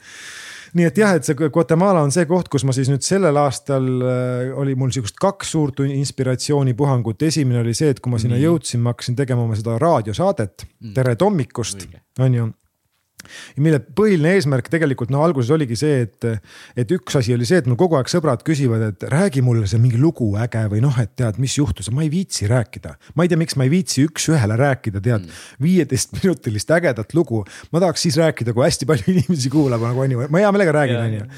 nii 0.78 0.88
et 0.88 1.00
jah, 1.02 1.18
et 1.18 1.28
see 1.28 1.50
Guatemala 1.52 2.04
on 2.06 2.14
see 2.16 2.24
koht, 2.30 2.48
kus 2.52 2.64
ma 2.68 2.76
siis 2.76 2.88
nüüd 2.92 3.04
sellel 3.04 3.36
aastal 3.42 3.88
äh, 4.08 4.54
oli 4.56 4.76
mul 4.80 4.94
sihukest 4.96 5.20
kaks 5.20 5.52
suurt 5.56 5.82
inspiratsioonipuhangut. 5.84 7.22
esimene 7.28 7.60
oli 7.60 7.76
see, 7.78 7.92
et 7.92 8.00
kui 8.00 8.14
ma 8.14 8.22
sinna 8.22 8.38
mm. 8.38 8.46
jõudsin, 8.46 8.84
ma 8.84 8.96
hakkasin 8.96 9.18
tegema 9.20 9.44
oma 9.44 9.58
seda 9.60 9.76
raadiosaadet 9.82 10.66
mm. 10.66 10.94
Tere 10.96 11.18
hommikust, 11.20 11.88
on 12.24 12.38
ju 12.40 12.48
mille 13.62 13.82
põhiline 13.82 14.36
eesmärk 14.38 14.70
tegelikult 14.72 15.12
no 15.14 15.24
alguses 15.26 15.52
oligi 15.54 15.78
see, 15.80 16.06
et, 16.08 16.28
et 16.80 16.94
üks 16.96 17.18
asi 17.20 17.36
oli 17.36 17.48
see, 17.48 17.62
et 17.62 17.70
mul 17.70 17.80
kogu 17.80 17.98
aeg 18.00 18.12
sõbrad 18.12 18.46
küsivad, 18.48 18.86
et 18.92 19.08
räägi 19.12 19.44
mulle 19.46 19.70
see 19.70 19.82
mingi 19.82 20.00
lugu 20.02 20.32
äge 20.42 20.64
või 20.72 20.84
noh, 20.84 20.98
et 21.02 21.14
tead, 21.20 21.40
mis 21.42 21.58
juhtus, 21.58 21.92
ma 21.94 22.06
ei 22.06 22.12
viitsi 22.14 22.50
rääkida. 22.52 22.96
ma 23.16 23.26
ei 23.26 23.32
tea, 23.32 23.42
miks 23.42 23.58
ma 23.60 23.68
ei 23.68 23.74
viitsi 23.74 24.06
üks-ühele 24.08 24.58
rääkida, 24.60 25.02
tead 25.02 25.26
mm. 25.26 25.44
viieteistminutilist 25.64 26.72
ägedat 26.78 27.14
lugu. 27.18 27.44
ma 27.72 27.84
tahaks 27.84 28.08
siis 28.08 28.18
rääkida, 28.22 28.56
kui 28.56 28.66
hästi 28.68 28.90
palju 28.90 29.12
inimesi 29.18 29.52
kuulab 29.54 29.84
nagu 29.86 30.06
on 30.06 30.18
ju, 30.18 30.26
ma 30.30 30.44
hea 30.44 30.56
meelega 30.56 30.80
räägin, 30.82 31.02
on 31.02 31.20
ju 31.20 31.30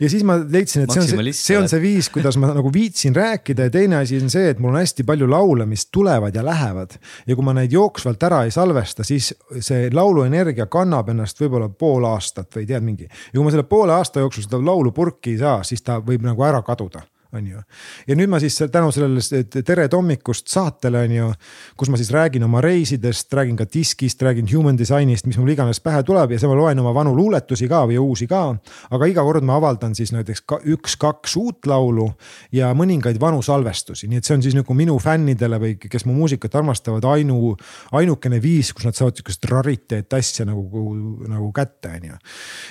ja 0.00 0.10
siis 0.10 0.24
ma 0.26 0.36
leidsin, 0.38 0.84
et 0.84 0.92
see 0.92 1.02
on 1.02 1.08
see, 1.08 1.32
see 1.38 1.58
on 1.58 1.68
see 1.70 1.80
viis, 1.82 2.10
kuidas 2.12 2.38
ma 2.40 2.50
nagu 2.54 2.70
viitsin 2.72 3.16
rääkida 3.16 3.68
ja 3.68 3.74
teine 3.74 4.00
asi 4.02 4.20
on 4.22 4.30
see, 4.32 4.50
et 4.52 4.60
mul 4.62 4.74
on 4.74 4.80
hästi 4.80 5.06
palju 5.08 5.28
laule, 5.30 5.66
mis 5.66 5.86
tulevad 5.92 6.34
ja 6.36 6.44
lähevad. 6.44 6.96
ja 7.26 7.36
kui 7.36 7.46
ma 7.46 7.56
neid 7.56 7.72
jooksvalt 7.72 8.22
ära 8.28 8.44
ei 8.44 8.54
salvesta, 8.54 9.04
siis 9.06 9.32
see 9.60 9.90
lauluenergia 9.92 10.68
kannab 10.70 11.10
ennast 11.12 11.40
võib-olla 11.40 11.68
pool 11.68 12.06
aastat 12.08 12.54
või 12.56 12.68
tead 12.68 12.86
mingi. 12.86 13.08
ja 13.08 13.34
kui 13.34 13.44
ma 13.44 13.54
selle 13.54 13.68
poole 13.68 13.96
aasta 13.96 14.24
jooksul 14.24 14.46
seda 14.46 14.62
laulu 14.62 14.92
purki 14.92 15.36
ei 15.36 15.42
saa, 15.42 15.60
siis 15.66 15.82
ta 15.82 16.00
võib 16.04 16.26
nagu 16.26 16.44
ära 16.46 16.62
kaduda 16.66 17.04
on 17.36 17.46
ju. 17.52 17.62
ja 18.08 18.16
nüüd 18.18 18.30
ma 18.32 18.40
siis 18.42 18.58
tänu 18.72 18.92
sellele 18.94 19.44
Tere 19.66 19.88
hommikust 19.92 20.48
saatele 20.52 21.04
on 21.06 21.14
ju, 21.14 21.30
kus 21.76 21.90
ma 21.92 22.00
siis 22.00 22.10
räägin 22.14 22.44
oma 22.46 22.60
reisidest, 22.64 23.32
räägin 23.34 23.56
ka 23.58 23.66
diskist, 23.72 24.22
räägin 24.22 24.48
human 24.52 24.78
design'ist, 24.78 25.26
mis 25.26 25.38
mul 25.40 25.52
iganes 25.52 25.80
pähe 25.84 26.02
tuleb 26.06 26.32
ja 26.32 26.40
siis 26.40 26.50
ma 26.50 26.56
loen 26.58 26.80
oma 26.82 26.94
vanu 26.96 27.14
luuletusi 27.16 27.68
ka 27.70 27.84
või 27.90 27.98
uusi 28.00 28.28
ka. 28.30 28.42
aga 28.90 29.10
iga 29.10 29.24
kord 29.26 29.44
ma 29.46 29.56
avaldan 29.60 29.94
siis 29.94 30.12
näiteks 30.14 30.44
üks-kaks 30.76 31.36
uut 31.40 31.66
laulu 31.66 32.08
ja 32.52 32.72
mõningaid 32.76 33.20
vanu 33.20 33.42
salvestusi, 33.42 34.08
nii 34.08 34.20
et 34.20 34.28
see 34.28 34.36
on 34.36 34.44
siis 34.44 34.56
nagu 34.56 34.76
minu 34.76 34.98
fännidele 35.02 35.60
või 35.62 35.74
kes 35.80 36.06
mu 36.06 36.14
muusikat 36.16 36.54
armastavad, 36.58 37.04
ainu, 37.16 37.54
ainukene 37.96 38.40
viis, 38.42 38.72
kus 38.74 38.86
nad 38.88 38.96
saavad 38.96 39.18
sihukest 39.18 39.48
rariteet 39.50 40.16
asja 40.16 40.46
nagu, 40.48 40.86
nagu 41.28 41.50
kätte, 41.56 41.96
on 41.96 42.10
ju. 42.10 42.18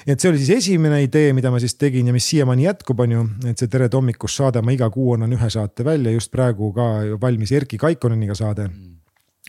et 0.08 0.20
see 0.20 0.32
oli 0.32 0.42
siis 0.42 0.58
esimene 0.60 1.02
idee, 1.06 1.34
mida 1.38 1.52
ma 1.54 1.62
siis 1.64 1.78
tegin 1.80 2.08
ja 2.10 2.16
mis 2.16 2.28
siiamaani 2.30 2.68
jätkub, 2.68 3.04
on 3.06 3.18
ju, 3.18 3.26
et 3.50 3.60
see 3.60 3.72
Tere 3.76 3.90
hommikust 3.94 4.40
saade 4.40 4.55
saade, 4.56 4.66
ma 4.66 4.76
iga 4.76 4.90
kuu 4.90 5.14
annan 5.16 5.36
ühe 5.36 5.50
saate 5.50 5.86
välja, 5.86 6.12
just 6.16 6.32
praegu 6.32 6.72
ka 6.74 6.90
valmis 7.22 7.52
Erki 7.52 7.78
Kaikoneniga 7.78 8.36
saade. 8.36 8.68
Mm 8.68 8.95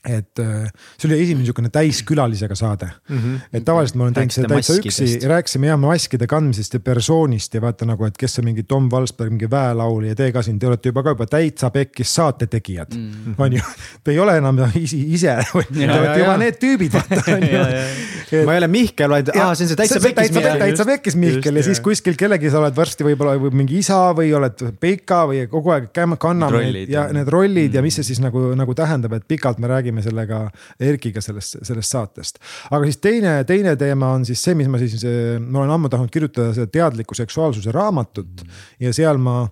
et 0.06 0.40
äh, 0.42 0.70
see 0.96 1.08
oli 1.08 1.18
esimene 1.22 1.42
niisugune 1.42 1.70
täiskülalisega 1.74 2.54
saade 2.54 2.88
mm. 3.08 3.18
-hmm. 3.18 3.38
et 3.52 3.64
tavaliselt 3.64 3.98
ma 3.98 4.04
olen 4.06 4.14
teinud 4.14 4.34
seda 4.34 4.48
täitsa 4.54 4.76
üksi, 4.78 5.08
rääkisime 5.28 5.70
jah 5.70 5.78
maskide 5.80 6.26
kandmisest 6.30 6.78
ja 6.78 6.80
persoonist 6.80 7.54
ja 7.54 7.60
vaata 7.60 7.88
nagu, 7.88 8.04
et 8.06 8.16
kes 8.16 8.38
on 8.38 8.48
mingi 8.48 8.62
Tom 8.62 8.90
Valsberg, 8.90 9.34
mingi 9.34 9.50
väelaulja, 9.50 10.14
teie 10.14 10.32
ka 10.32 10.42
siin, 10.46 10.58
te 10.58 10.68
olete 10.70 10.92
juba 10.92 11.02
ka 11.02 11.16
juba 11.16 11.26
täitsa 11.30 11.70
pekkis 11.74 12.14
saate 12.14 12.46
tegijad 12.46 12.94
mm, 12.94 13.10
-hmm. 13.12 13.34
on 13.38 13.52
ju. 13.52 13.62
Te 14.04 14.10
ei 14.10 14.18
ole 14.18 14.36
enam 14.38 14.58
ise, 14.74 14.96
ise, 14.96 15.36
te 15.52 15.58
olete 15.58 16.18
juba 16.18 16.36
need 16.36 16.60
tüübid, 16.62 16.94
vaata 16.96 17.36
on 17.36 17.48
ju. 17.50 18.44
ma 18.46 18.54
ei 18.54 18.58
ole 18.58 18.68
Mihkel, 18.68 19.10
vaid 19.10 19.30
aa, 19.34 19.54
see 19.54 19.66
on 19.66 19.68
see 19.68 19.80
täitsa 19.82 20.00
pekkis 20.00 20.32
Mihkel. 20.32 20.58
täitsa 20.58 20.84
pekkis 20.84 21.16
Mihkel 21.16 21.56
ja 21.56 21.66
siis 21.66 21.80
kuskil 21.80 22.16
kellelgi 22.18 22.50
sa 22.50 22.62
oled 22.62 22.76
varsti 22.76 23.06
võib-olla 23.06 23.36
või 23.40 23.54
mingi 23.62 23.78
isa 23.82 23.98
või 24.16 24.32
oled 24.36 24.66
Peika 24.80 25.24
või 25.30 25.46
kogu 25.50 25.74
aeg 25.74 25.90
kanname 26.18 26.86
ja 26.88 27.08
need 27.12 27.28
rollid 27.32 27.74
ja 27.74 27.82
mis 27.82 27.98
see 27.98 28.06
siis 28.06 28.20
nagu, 28.22 28.52
nagu 28.58 28.74
tähendab, 28.76 29.12
et 29.16 29.26
pikalt 29.28 29.58
me 29.62 29.70
räägime 29.70 29.95
räägime 29.96 30.02
sellega 30.02 30.50
Erkiga 30.80 31.20
sellest, 31.20 31.58
sellest 31.62 31.90
saatest. 31.90 32.38
aga 32.70 32.84
siis 32.84 32.98
teine, 32.98 33.44
teine 33.44 33.76
teema 33.76 34.12
on 34.14 34.24
siis 34.24 34.42
see, 34.42 34.54
mis 34.54 34.68
ma 34.68 34.78
siis, 34.78 35.02
ma 35.40 35.62
olen 35.62 35.74
ammu 35.76 35.88
tahtnud 35.88 36.10
kirjutada 36.10 36.54
seda 36.54 36.66
teadliku 36.66 37.14
seksuaalsuse 37.14 37.72
raamatut 37.72 38.42
mm. 38.42 38.64
ja 38.80 38.92
seal 38.92 39.18
ma 39.18 39.46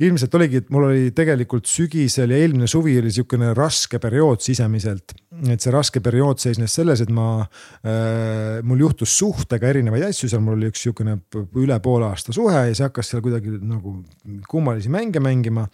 ilmselt 0.00 0.34
oligi, 0.34 0.62
et 0.62 0.70
mul 0.72 0.88
oli 0.88 1.10
tegelikult 1.12 1.66
sügisel 1.68 2.30
ja 2.32 2.38
eelmine 2.40 2.66
suvi 2.70 2.98
oli 2.98 3.12
sihukene 3.12 3.52
raske 3.54 3.98
periood 4.00 4.40
sisemiselt. 4.40 5.12
Et 5.30 5.62
see 5.62 5.70
raske 5.70 6.00
periood 6.02 6.40
seisnes 6.42 6.72
selles, 6.74 7.04
et 7.04 7.10
ma 7.14 7.26
äh,, 7.40 8.58
mul 8.66 8.82
juhtus 8.82 9.12
suhtega 9.20 9.70
erinevaid 9.70 10.08
asju, 10.08 10.30
seal 10.30 10.42
mul 10.42 10.56
oli 10.56 10.70
üks 10.72 10.82
sihukene 10.82 11.20
üle 11.62 11.78
poole 11.84 12.08
aasta 12.08 12.34
suhe 12.34 12.64
ja 12.66 12.74
see 12.74 12.88
hakkas 12.88 13.12
seal 13.12 13.22
kuidagi 13.22 13.54
nagu 13.62 14.00
kummalisi 14.50 14.90
mänge 14.90 15.22
mängima. 15.22 15.68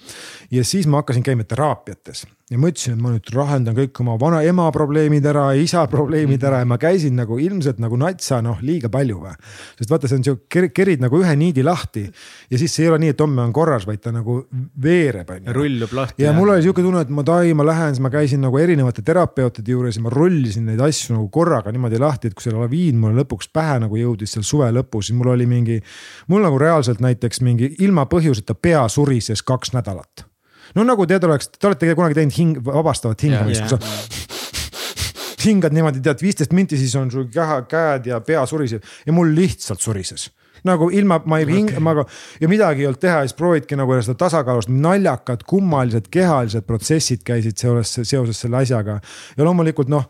ja 0.51 0.65
siis 0.65 0.87
ma 0.87 1.01
hakkasin 1.01 1.25
käima 1.25 1.49
teraapiates 1.49 2.27
ja 2.47 2.59
mõtlesin, 2.63 2.95
et 2.95 3.03
ma 3.03 3.11
nüüd 3.11 3.31
lahendan 3.35 3.75
kõik 3.75 3.99
oma 4.05 4.15
vana 4.23 4.39
ema 4.47 4.69
probleemid 4.75 5.25
ära, 5.27 5.49
isa 5.59 5.81
probleemid 5.91 6.45
ära 6.47 6.61
ja 6.61 6.69
ma 6.69 6.77
käisin 6.79 7.17
nagu 7.19 7.41
ilmselt 7.43 7.81
nagu 7.83 7.99
natsa 7.99 8.39
noh, 8.45 8.61
liiga 8.63 8.87
palju 8.93 9.19
või. 9.25 9.33
sest 9.81 9.91
vaata, 9.91 10.07
see 10.07 10.21
on 10.21 10.27
sihuke, 10.29 10.69
kerid 10.77 11.03
nagu 11.03 11.19
ühe 11.19 11.33
niidi 11.39 11.65
lahti 11.67 12.05
ja 12.07 12.61
siis 12.61 12.77
ei 12.79 12.87
ole 12.93 13.01
nii, 13.03 13.17
et 13.17 13.25
homme 13.25 13.43
on 13.43 13.55
korras, 13.57 13.87
vaid 13.89 14.05
ta 14.05 14.13
nagu 14.15 14.39
veereb 14.83 15.33
on 15.35 15.49
ju. 15.49 15.57
rullub 15.59 15.97
lahti. 15.99 16.23
ja 16.23 16.35
mul 16.37 16.55
oli 16.55 16.63
sihuke 16.63 16.85
tunne, 16.87 17.03
et 17.03 17.11
ma 17.11 17.27
tai, 17.27 17.51
ma 17.59 17.67
lähen, 17.67 17.97
siis 17.97 18.05
ma 18.07 18.13
käisin 18.15 18.47
nagu 18.47 18.63
erinevate 18.63 19.03
terapeutide 19.47 19.73
juures 19.73 19.97
ja 19.97 20.03
ma 20.03 20.11
rullisin 20.11 20.67
neid 20.67 20.81
asju 20.83 21.17
nagu 21.17 21.29
korraga 21.33 21.73
niimoodi 21.73 21.99
lahti, 22.01 22.29
et 22.29 22.35
kui 22.35 22.45
see 22.45 22.55
laviin 22.55 22.99
mulle 23.01 23.23
lõpuks 23.23 23.51
pähe 23.53 23.79
nagu 23.83 23.97
jõudis 23.97 24.35
seal 24.35 24.45
suve 24.45 24.69
lõpus, 24.75 25.09
siis 25.09 25.17
mul 25.17 25.33
oli 25.35 25.47
mingi. 25.47 25.81
mul 26.29 26.43
nagu 26.43 26.59
reaalselt 26.59 27.01
näiteks 27.01 27.41
mingi 27.41 27.75
ilma 27.79 28.07
põhjuseta 28.07 28.55
pea 28.55 28.87
surises 28.89 29.43
kaks 29.43 29.73
nädalat 29.73 30.27
no 30.75 30.85
nagu 30.85 31.07
tead 31.07 31.25
oleks, 31.25 31.49
te 31.49 31.67
olete 31.67 31.95
kunagi 31.95 32.15
teinud 32.15 32.37
hing, 32.37 32.59
vabastavat 32.65 33.23
hingamist 33.23 33.61
yeah,, 33.61 33.71
kus 33.71 33.79
sa 33.79 35.45
hingad 35.47 35.73
niimoodi, 35.73 36.03
tead 36.03 36.23
viisteist 36.23 36.53
minti, 36.57 36.79
siis 36.79 36.95
on 36.99 37.11
sul 37.11 37.29
käed 37.31 38.07
ja 38.07 38.21
pea 38.21 38.47
suriseb 38.47 38.83
ja 39.07 39.15
mul 39.15 39.31
lihtsalt 39.37 39.81
surises 39.81 40.31
nagu 40.67 40.91
ilma, 40.93 41.21
ma 41.25 41.41
ei 41.41 41.49
hing- 41.49 41.73
okay., 41.73 41.83
ma 41.83 41.95
ja 42.41 42.51
midagi 42.51 42.85
ei 42.85 42.91
olnud 42.91 43.03
teha, 43.03 43.23
siis 43.27 43.37
proovidki 43.39 43.79
nagu 43.79 43.99
seda 44.01 44.19
tasakaalust, 44.27 44.73
naljakad, 44.73 45.45
kummalised 45.49 46.11
kehalised 46.13 46.67
protsessid 46.69 47.25
käisid 47.27 47.59
seoses, 47.61 48.01
seoses 48.09 48.41
selle 48.41 48.63
asjaga. 48.63 49.01
ja 49.37 49.47
loomulikult 49.47 49.93
noh, 49.93 50.09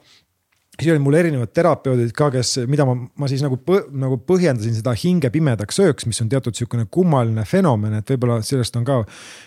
siis 0.76 0.92
olid 0.92 1.04
mul 1.04 1.16
erinevad 1.18 1.52
terapeudid 1.56 2.12
ka, 2.16 2.30
kes, 2.34 2.56
mida 2.70 2.84
ma, 2.88 2.96
ma 2.96 3.30
siis 3.30 3.44
nagu, 3.44 3.58
nagu 3.96 4.18
põhjendasin 4.28 4.76
seda 4.76 4.92
hinge 4.98 5.30
pimedaks 5.32 5.80
sööks, 5.80 6.08
mis 6.08 6.20
on 6.24 6.32
teatud 6.32 6.56
sihukene 6.56 6.88
kummaline 6.92 7.46
fenomen, 7.48 7.96
et 8.00 8.12
võib-olla 8.12 8.42
sellest 8.46 8.76
on 8.80 8.84
ka 8.88 9.00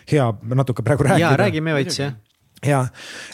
hea 0.10 0.32
natuke 0.56 0.86
praegu 0.86 1.06
rääkida. 1.08 1.28
ja 1.28 1.38
räägime 1.40 1.78
veits 1.78 2.02
jah 2.02 2.18
ja, 2.66 2.82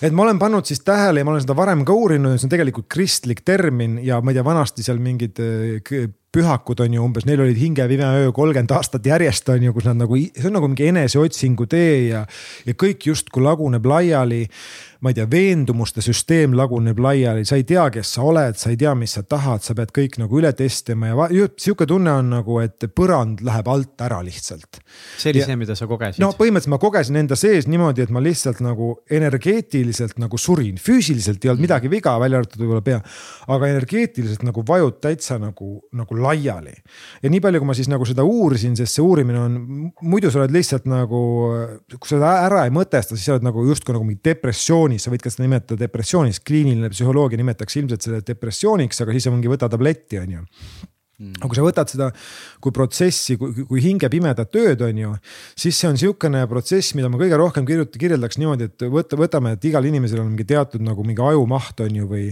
et 0.06 0.14
ma 0.14 0.26
olen 0.26 0.40
pannud 0.42 0.68
siis 0.68 0.84
tähele 0.86 1.22
ja 1.22 1.26
ma 1.26 1.34
olen 1.34 1.46
seda 1.46 1.56
varem 1.58 1.82
ka 1.88 1.96
uurinud, 1.98 2.38
see 2.38 2.48
on 2.48 2.54
tegelikult 2.54 2.88
kristlik 2.92 3.42
termin 3.48 3.98
ja 4.06 4.20
ma 4.22 4.32
ei 4.32 4.38
tea, 4.38 4.46
vanasti 4.46 4.86
seal 4.86 5.02
mingid 5.02 5.42
äh, 5.42 6.12
pühakud 6.36 6.84
on 6.84 6.98
ju 6.98 7.06
umbes, 7.06 7.28
neil 7.28 7.44
olid 7.46 7.60
hinge 7.60 7.88
pime 7.92 8.10
öö 8.22 8.34
kolmkümmend 8.36 8.74
aastat 8.76 9.06
järjest 9.08 9.50
on 9.54 9.64
ju, 9.70 9.76
kus 9.76 9.88
nad 9.88 10.02
nagu, 10.02 10.20
see 10.20 10.50
on 10.50 10.58
nagu 10.60 10.72
mingi 10.72 10.90
eneseotsingu 10.92 11.70
tee 11.72 12.10
ja, 12.10 12.26
ja 12.68 12.76
kõik 12.86 13.08
justkui 13.12 13.46
laguneb 13.46 13.88
laiali 13.88 14.44
ma 15.06 15.12
ei 15.12 15.18
tea, 15.20 15.28
veendumuste 15.30 16.02
süsteem 16.02 16.56
laguneb 16.58 16.98
laiali, 17.02 17.46
sa 17.46 17.60
ei 17.60 17.66
tea, 17.68 17.84
kes 17.94 18.16
sa 18.16 18.24
oled, 18.26 18.58
sa 18.58 18.72
ei 18.72 18.78
tea, 18.80 18.94
mis 18.98 19.14
sa 19.14 19.22
tahad, 19.22 19.62
sa 19.62 19.76
pead 19.78 19.92
kõik 19.94 20.18
nagu 20.18 20.40
üle 20.40 20.50
testima 20.58 21.12
ja 21.12 21.28
sihuke 21.62 21.86
tunne 21.90 22.14
on 22.22 22.32
nagu, 22.34 22.58
et 22.64 22.88
põrand 22.98 23.44
läheb 23.46 23.70
alt 23.70 24.02
ära 24.02 24.22
lihtsalt. 24.26 24.80
see 25.20 25.30
oli 25.34 25.44
ja, 25.44 25.50
see, 25.52 25.60
mida 25.62 25.76
sa 25.78 25.86
kogesid? 25.90 26.24
no 26.24 26.32
põhimõtteliselt 26.34 26.74
ma 26.74 26.82
kogesin 26.82 27.20
enda 27.22 27.38
sees 27.38 27.70
niimoodi, 27.70 28.06
et 28.06 28.14
ma 28.16 28.24
lihtsalt 28.24 28.64
nagu 28.66 28.96
energeetiliselt 29.20 30.18
nagu 30.22 30.40
surin, 30.42 30.82
füüsiliselt 30.82 31.46
ei 31.46 31.54
olnud 31.54 31.68
midagi 31.68 31.92
viga, 31.92 32.16
välja 32.22 32.42
arvatud 32.42 32.64
võib-olla 32.64 32.86
pea. 32.86 33.02
aga 33.54 33.72
energeetiliselt 33.76 34.48
nagu 34.48 34.66
vajud 34.66 34.98
täitsa 35.06 35.38
nagu, 35.42 35.70
nagu 35.94 36.18
laiali. 36.26 36.74
ja 37.24 37.32
nii 37.32 37.42
palju, 37.44 37.62
kui 37.62 37.70
ma 37.70 37.78
siis 37.78 37.90
nagu 37.92 38.08
seda 38.08 38.26
uurisin, 38.28 38.76
sest 38.78 38.98
see 38.98 39.06
uurimine 39.06 39.40
on, 39.40 39.60
muidu 40.02 40.32
sa 40.34 40.42
oled 40.42 40.56
lihtsalt 40.56 40.90
nagu, 40.90 41.22
kui 41.96 42.12
sa 42.12 42.36
ära 42.46 42.66
ei 42.66 42.74
mõtesta, 42.74 43.16
siis 43.16 43.30
sa 43.30 43.38
oled 43.38 43.48
nagu 43.48 43.64
justkui 43.70 43.96
nagu 43.96 44.08
mingi 44.08 44.24
depressioonis 44.26 45.06
sa 45.06 45.14
võid 45.14 45.24
ka 45.24 45.32
seda 45.34 45.46
nimetada 45.46 45.86
depressioonis, 45.86 46.42
kliiniline 46.46 46.90
psühholoogia 46.94 47.40
nimetaks 47.42 47.80
ilmselt 47.82 48.06
seda 48.06 48.22
depressiooniks, 48.26 49.02
aga 49.04 49.16
siis 49.16 49.30
ongi 49.32 49.52
võta 49.52 49.70
tabletti, 49.72 50.20
on 50.22 50.38
ju. 50.40 50.46
Aga 51.16 51.48
kui 51.48 51.56
sa 51.56 51.64
võtad 51.64 51.92
seda 51.92 52.10
kui 52.64 52.74
protsessi, 52.76 53.38
kui, 53.40 53.66
kui 53.70 53.84
hinge 53.84 54.10
pimedat 54.12 54.52
tööd, 54.52 54.82
on 54.84 55.00
ju, 55.00 55.14
siis 55.56 55.78
see 55.80 55.88
on 55.88 56.00
sihukene 56.00 56.44
protsess, 56.52 56.96
mida 56.98 57.08
ma 57.12 57.20
kõige 57.22 57.40
rohkem 57.40 57.68
kirjuta, 57.68 58.00
kirjeldaks 58.02 58.40
niimoodi, 58.42 58.68
et 58.68 58.86
võta, 58.92 59.20
võtame, 59.20 59.56
et 59.56 59.70
igal 59.70 59.88
inimesel 59.88 60.24
on 60.24 60.34
mingi 60.34 60.48
teatud 60.50 60.84
nagu 60.84 61.08
mingi 61.08 61.24
ajumaht, 61.24 61.86
on 61.88 62.02
ju, 62.02 62.10
või, 62.12 62.28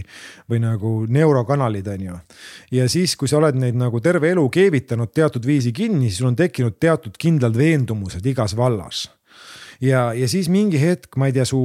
või 0.50 0.62
nagu 0.66 0.94
neurokanalid, 1.08 1.90
on 1.96 2.06
ju. 2.10 2.20
ja 2.76 2.88
siis, 2.92 3.16
kui 3.16 3.30
sa 3.30 3.40
oled 3.40 3.56
neid 3.60 3.78
nagu 3.80 4.02
terve 4.04 4.34
elu 4.34 4.44
keevitanud 4.52 5.14
teatud 5.16 5.48
viisi 5.48 5.72
kinni, 5.72 6.10
siis 6.10 6.20
sul 6.20 6.32
on 6.34 6.38
tekkinud 6.38 6.76
teatud 6.80 7.16
kindlad 7.20 7.56
veendumused 7.56 8.26
igas 8.34 8.56
vallas 8.58 9.06
ja, 9.84 10.04
ja 10.16 10.28
siis 10.30 10.48
mingi 10.52 10.80
hetk, 10.80 11.18
ma 11.20 11.28
ei 11.30 11.36
tea, 11.36 11.46
su, 11.48 11.60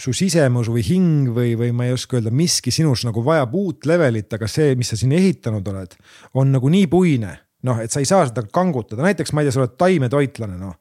su 0.00 0.14
sisemus 0.16 0.70
või 0.72 0.84
hing 0.86 1.32
või, 1.34 1.54
või 1.58 1.72
ma 1.76 1.88
ei 1.88 1.94
oska 1.96 2.18
öelda, 2.18 2.32
miski 2.34 2.72
sinus 2.74 3.04
nagu 3.08 3.24
vajab 3.24 3.56
uut 3.58 3.88
levelit, 3.90 4.30
aga 4.36 4.48
see, 4.50 4.74
mis 4.78 4.92
sa 4.92 4.98
siin 5.00 5.14
ehitanud 5.16 5.66
oled, 5.74 5.96
on 6.38 6.54
nagu 6.54 6.70
nii 6.72 6.90
puine. 6.92 7.40
Noh, 7.64 7.78
et 7.80 7.88
sa 7.88 8.02
ei 8.02 8.04
saa 8.04 8.26
seda 8.28 8.42
kangutada, 8.52 9.00
näiteks 9.06 9.32
ma 9.32 9.40
ei 9.40 9.46
tea, 9.48 9.54
sa 9.56 9.62
oled 9.62 9.76
taimetoitlane, 9.80 10.58
noh 10.60 10.74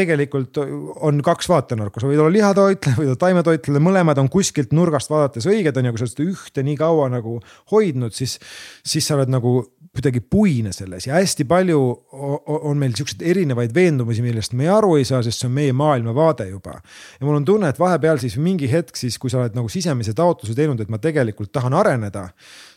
tegelikult 0.00 0.60
on 0.60 1.20
kaks 1.24 1.50
vaatenurka, 1.50 2.02
sa 2.02 2.08
võid 2.08 2.20
olla 2.22 2.34
lihatoitlane, 2.34 2.98
võid 2.98 3.12
olla 3.12 3.20
taimetoitlane, 3.20 3.82
mõlemad 3.84 4.20
on 4.22 4.30
kuskilt 4.32 4.74
nurgast 4.76 5.12
vaadates 5.12 5.48
õiged, 5.50 5.76
on 5.76 5.90
ju, 5.90 5.94
kui 5.96 6.02
sa 6.02 6.08
seda 6.10 6.26
ühte 6.26 6.64
nii 6.66 6.78
kaua 6.80 7.10
nagu 7.12 7.36
hoidnud, 7.72 8.16
siis, 8.16 8.38
siis 8.86 9.06
sa 9.06 9.18
oled 9.18 9.32
nagu 9.32 9.60
kuidagi 9.90 10.20
puine 10.22 10.70
selles 10.72 11.08
ja 11.08 11.16
hästi 11.16 11.44
palju 11.50 11.78
on 12.12 12.78
meil 12.78 12.94
siukseid 12.94 13.24
erinevaid 13.26 13.72
veendumusi, 13.74 14.22
millest 14.22 14.54
me 14.58 14.68
aru 14.70 14.94
ei 15.00 15.06
saa, 15.08 15.18
sest 15.26 15.42
see 15.42 15.48
on 15.48 15.56
meie 15.56 15.72
maailmavaade 15.74 16.46
juba. 16.50 16.76
ja 17.18 17.26
mul 17.26 17.40
on 17.40 17.46
tunne, 17.48 17.72
et 17.72 17.78
vahepeal 17.80 18.20
siis 18.22 18.36
mingi 18.38 18.70
hetk 18.70 18.96
siis, 18.96 19.18
kui 19.18 19.32
sa 19.32 19.42
oled 19.42 19.58
nagu 19.58 19.68
sisemise 19.72 20.14
taotluse 20.14 20.54
teinud, 20.54 20.80
et 20.80 20.92
ma 20.92 21.00
tegelikult 21.02 21.50
tahan 21.52 21.74
areneda, 21.74 22.28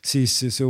siis 0.05 0.38
su 0.55 0.69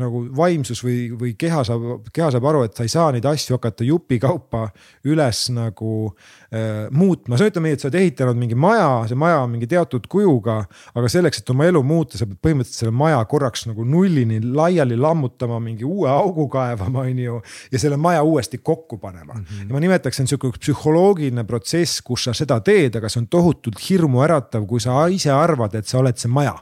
nagu 0.00 0.24
vaimsus 0.36 0.82
või, 0.84 1.10
või 1.20 1.34
keha 1.38 1.62
saab, 1.64 2.08
keha 2.14 2.30
saab 2.34 2.48
aru, 2.50 2.64
et 2.66 2.76
sa 2.76 2.86
ei 2.86 2.92
saa 2.92 3.10
neid 3.14 3.28
asju 3.28 3.58
hakata 3.58 3.86
jupikaupa 3.86 4.66
üles 5.10 5.44
nagu 5.54 5.92
äh, 6.08 6.88
muutma. 6.90 7.38
sa 7.38 7.48
ütleme 7.50 7.70
nii, 7.70 7.78
et 7.78 7.84
sa 7.84 7.90
oled 7.90 8.00
ehitanud 8.00 8.40
mingi 8.40 8.58
maja, 8.58 8.88
see 9.08 9.20
maja 9.20 9.44
on 9.44 9.52
mingi 9.52 9.68
teatud 9.70 10.08
kujuga, 10.10 10.62
aga 10.94 11.12
selleks, 11.12 11.42
et 11.44 11.54
oma 11.54 11.68
elu 11.70 11.84
muuta, 11.86 12.18
sa 12.18 12.26
pead 12.28 12.40
põhimõtteliselt 12.44 12.84
selle 12.86 12.96
maja 12.96 13.22
korraks 13.28 13.68
nagu 13.68 13.86
nullini 13.88 14.40
laiali 14.44 14.96
lammutama 14.98 15.60
mingi 15.60 15.74
mingi 15.74 15.84
uue 15.84 16.10
augu 16.10 16.48
kaevama, 16.48 17.00
on 17.00 17.18
ju. 17.18 17.40
ja 17.72 17.78
selle 17.78 17.96
maja 17.96 18.22
uuesti 18.22 18.58
kokku 18.58 18.98
panema 18.98 19.34
mm. 19.34 19.44
-hmm. 19.44 19.66
ja 19.68 19.72
ma 19.72 19.80
nimetaks, 19.80 20.16
see 20.16 20.24
on 20.24 20.28
sihuke 20.28 20.58
psühholoogiline 20.58 21.44
protsess, 21.44 22.02
kus 22.02 22.24
sa 22.24 22.34
seda 22.34 22.60
teed, 22.60 22.96
aga 22.96 23.08
see 23.08 23.20
on 23.20 23.28
tohutult 23.28 23.80
hirmuäratav, 23.88 24.66
kui 24.66 24.80
sa 24.80 25.06
ise 25.08 25.30
arvad, 25.30 25.74
et 25.74 25.86
sa 25.86 25.98
oled 25.98 26.16
see 26.16 26.30
maja 26.30 26.54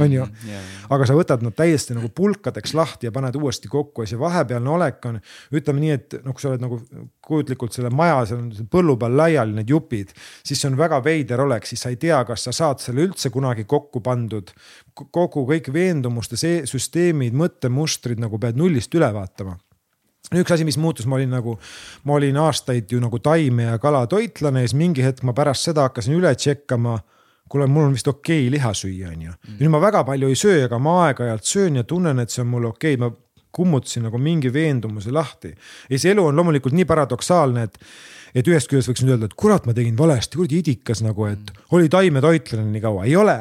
on 0.00 0.12
ju. 0.12 0.26
aga 0.90 1.08
sa 1.08 1.16
võtad 1.16 1.42
nad 1.44 1.54
täiesti 1.56 1.96
nagu 1.96 2.10
pulkadeks 2.14 2.74
lahti 2.76 3.08
ja 3.08 3.12
paned 3.14 3.36
uuesti 3.38 3.70
kokku 3.72 4.04
ja 4.04 4.10
see 4.10 4.20
vahepealne 4.20 4.70
olek 4.70 5.08
on, 5.10 5.18
ütleme 5.54 5.82
nii, 5.82 5.96
et 5.96 6.16
noh, 6.24 6.34
kui 6.34 6.44
sa 6.44 6.52
oled 6.52 6.64
nagu 6.64 6.80
kujutlikult 7.26 7.76
selle 7.76 7.90
maja, 7.94 8.22
seal 8.30 8.42
on 8.44 8.70
põllu 8.72 8.96
peal 9.00 9.16
laiali 9.18 9.56
need 9.58 9.70
jupid, 9.70 10.14
siis 10.46 10.62
see 10.62 10.70
on 10.70 10.78
väga 10.78 11.02
veider 11.04 11.42
olek, 11.46 11.68
siis 11.68 11.84
sa 11.84 11.92
ei 11.92 12.00
tea, 12.00 12.22
kas 12.28 12.48
sa 12.48 12.54
saad 12.56 12.82
selle 12.82 13.06
üldse 13.06 13.30
kunagi 13.34 13.66
kokku 13.68 14.02
pandud. 14.04 14.50
kogu 14.96 15.44
kõik 15.44 15.72
veendumuste 15.72 16.38
süsteemid, 16.38 17.34
mõttemustrid 17.36 18.20
nagu 18.22 18.38
pead 18.40 18.56
nullist 18.56 18.94
üle 18.94 19.12
vaatama 19.12 19.58
üks 20.34 20.50
asi, 20.50 20.64
mis 20.66 20.78
muutus, 20.80 21.06
ma 21.06 21.20
olin 21.20 21.30
nagu, 21.36 21.54
ma 22.04 22.16
olin 22.16 22.36
aastaid 22.42 22.90
ju 22.90 22.98
nagu 22.98 23.20
taime 23.22 23.68
ja 23.68 23.78
kalatoitlane 23.78 24.64
ja 24.64 24.68
siis 24.68 24.78
mingi 24.78 25.04
hetk 25.04 25.22
ma 25.22 25.36
pärast 25.36 25.68
seda 25.68 25.86
hakkasin 25.86 26.16
üle 26.18 26.32
tšekkama 26.34 26.96
kuule, 27.48 27.66
mul 27.70 27.88
on 27.88 27.94
vist 27.94 28.08
okei 28.08 28.46
okay 28.46 28.50
liha 28.56 28.72
süüa, 28.74 29.12
on 29.12 29.22
ju. 29.28 29.30
Mm. 29.36 29.60
nüüd 29.60 29.72
ma 29.74 29.80
väga 29.82 30.02
palju 30.04 30.32
ei 30.32 30.38
söö, 30.38 30.64
aga 30.66 30.78
ma 30.82 30.96
aeg-ajalt 31.06 31.46
söön 31.46 31.80
ja 31.80 31.84
tunnen, 31.84 32.18
et 32.18 32.34
see 32.34 32.42
on 32.44 32.52
mul 32.54 32.70
okei 32.72 32.94
okay., 32.94 33.02
ma 33.04 33.12
kummutasin 33.56 34.04
nagu 34.04 34.18
mingi 34.20 34.52
veendumuse 34.52 35.12
lahti. 35.12 35.54
ja 35.90 35.98
see 35.98 36.12
elu 36.12 36.26
on 36.26 36.36
loomulikult 36.36 36.76
nii 36.76 36.84
paradoksaalne, 36.88 37.62
et, 37.62 37.78
et 38.34 38.48
ühest 38.50 38.68
küljest 38.68 38.90
võiks 38.90 39.04
nüüd 39.04 39.16
öelda, 39.16 39.30
et 39.30 39.38
kurat, 39.38 39.68
ma 39.68 39.74
tegin 39.76 39.96
valesti, 39.98 40.36
kuradi 40.36 40.60
idikas 40.60 41.00
nagu, 41.06 41.28
et 41.30 41.52
oli 41.76 41.88
taimetoitlane 41.92 42.68
nii 42.74 42.84
kaua, 42.84 43.06
ei 43.08 43.16
ole. 43.16 43.38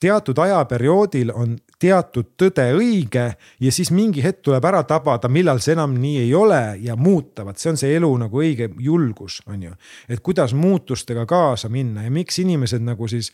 teatud 0.00 0.38
ajaperioodil 0.46 1.34
on 1.34 1.58
teatud 1.80 2.34
tõde 2.38 2.66
õige 2.76 3.24
ja 3.60 3.72
siis 3.72 3.90
mingi 3.94 4.22
hetk 4.24 4.42
tuleb 4.44 4.64
ära 4.68 4.82
tabada, 4.88 5.30
millal 5.32 5.62
see 5.64 5.74
enam 5.76 5.94
nii 6.00 6.20
ei 6.26 6.34
ole 6.36 6.60
ja 6.84 6.96
muuta, 6.96 7.44
vot 7.46 7.60
see 7.60 7.72
on 7.72 7.80
see 7.80 7.94
elu 7.96 8.10
nagu 8.20 8.42
õige 8.42 8.68
julgus, 8.84 9.40
on 9.48 9.62
ju. 9.64 9.72
et 10.08 10.20
kuidas 10.24 10.54
muutustega 10.56 11.24
kaasa 11.30 11.70
minna 11.72 12.04
ja 12.04 12.12
miks 12.12 12.38
inimesed 12.42 12.84
nagu 12.84 13.08
siis 13.08 13.32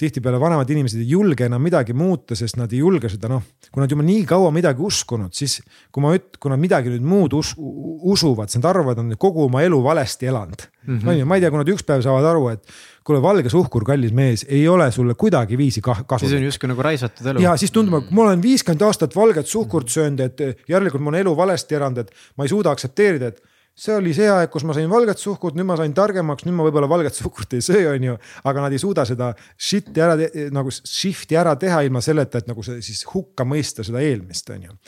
tihtipeale 0.00 0.40
vanemad 0.40 0.70
inimesed 0.72 1.02
ei 1.02 1.10
julge 1.12 1.46
enam 1.46 1.62
midagi 1.62 1.92
muuta, 1.96 2.36
sest 2.38 2.56
nad 2.60 2.72
ei 2.72 2.80
julge 2.80 3.10
seda 3.12 3.30
noh, 3.32 3.44
kui 3.70 3.84
nad 3.84 3.92
juba 3.92 4.06
nii 4.06 4.24
kaua 4.28 4.50
midagi 4.54 4.82
uskunud, 4.82 5.34
siis 5.36 5.60
kui 5.92 6.04
ma 6.04 6.14
üt-, 6.16 6.38
kui 6.40 6.52
nad 6.52 6.60
midagi 6.62 6.92
nüüd 6.94 7.04
muud 7.06 7.36
us, 7.36 7.52
usuvad, 7.58 8.50
siis 8.50 8.62
nad 8.62 8.70
arvavad, 8.72 9.02
on 9.02 9.12
kogu 9.20 9.46
oma 9.50 9.62
elu 9.66 9.82
valesti 9.84 10.32
elanud 10.32 10.64
mm. 10.64 10.98
-hmm. 10.98 11.08
on 11.08 11.18
ju, 11.18 11.26
ma 11.26 11.36
ei 11.36 11.44
tea, 11.44 11.52
kui 11.52 11.60
nad 11.60 11.72
üks 11.76 11.84
päev 11.86 12.02
saavad 12.02 12.30
aru, 12.32 12.48
et 12.56 12.64
kuule, 13.04 13.22
valge 13.22 13.50
suhkur, 13.52 13.84
kallis 13.86 14.12
mees, 14.14 14.44
ei 14.48 14.66
ole 14.68 14.90
sulle 14.94 15.14
kuidagiviisi 15.18 15.82
kasu. 15.82 16.24
siis 16.24 16.36
on 16.38 16.44
justkui 16.46 16.70
nagu 16.70 16.82
raisatud 16.82 17.32
elu. 17.32 17.42
ja 17.42 17.54
siis 17.60 17.74
tundub, 17.74 18.02
et 18.02 18.10
ma 18.14 18.26
olen 18.26 18.42
viiskümmend 18.42 18.84
aastat 18.86 19.16
valget 19.16 19.48
suhkurt 19.50 19.90
söönud, 19.92 20.20
et 20.20 20.68
järelikult 20.68 21.02
ma 21.02 21.12
olen 21.12 21.26
elu 21.26 21.36
valesti 21.36 21.78
elanud, 21.78 22.04
et 22.04 22.12
ma 22.36 22.46
ei 22.46 22.52
suuda 22.52 22.74
aktsepteerida, 22.74 23.32
et 23.32 23.42
see 23.74 23.94
oli 23.96 24.12
see 24.16 24.28
aeg, 24.28 24.50
kus 24.52 24.66
ma 24.68 24.76
sain 24.76 24.90
valget 24.90 25.20
suhkut, 25.20 25.56
nüüd 25.56 25.66
ma 25.68 25.78
sain 25.80 25.94
targemaks, 25.96 26.44
nüüd 26.46 26.56
ma 26.58 26.66
võib-olla 26.68 26.90
valget 26.90 27.16
suhkut 27.22 27.56
ei 27.56 27.64
söö, 27.64 27.94
on 27.94 28.08
ju. 28.10 28.18
aga 28.44 28.66
nad 28.66 28.76
ei 28.76 28.82
suuda 28.82 29.06
seda 29.08 29.32
shit'i 29.56 30.04
ära 30.04 30.16
nagu 30.54 30.72
shift'i 30.72 31.38
ära 31.40 31.56
teha 31.60 31.82
ilma 31.86 32.04
selleta, 32.04 32.42
et 32.42 32.50
nagu 32.50 32.64
see 32.66 32.82
siis 32.84 33.04
hukka 33.08 33.46
mõista 33.48 33.86
seda 33.86 34.04
eelmist, 34.04 34.50
on 34.54 34.68
ju. 34.68 34.78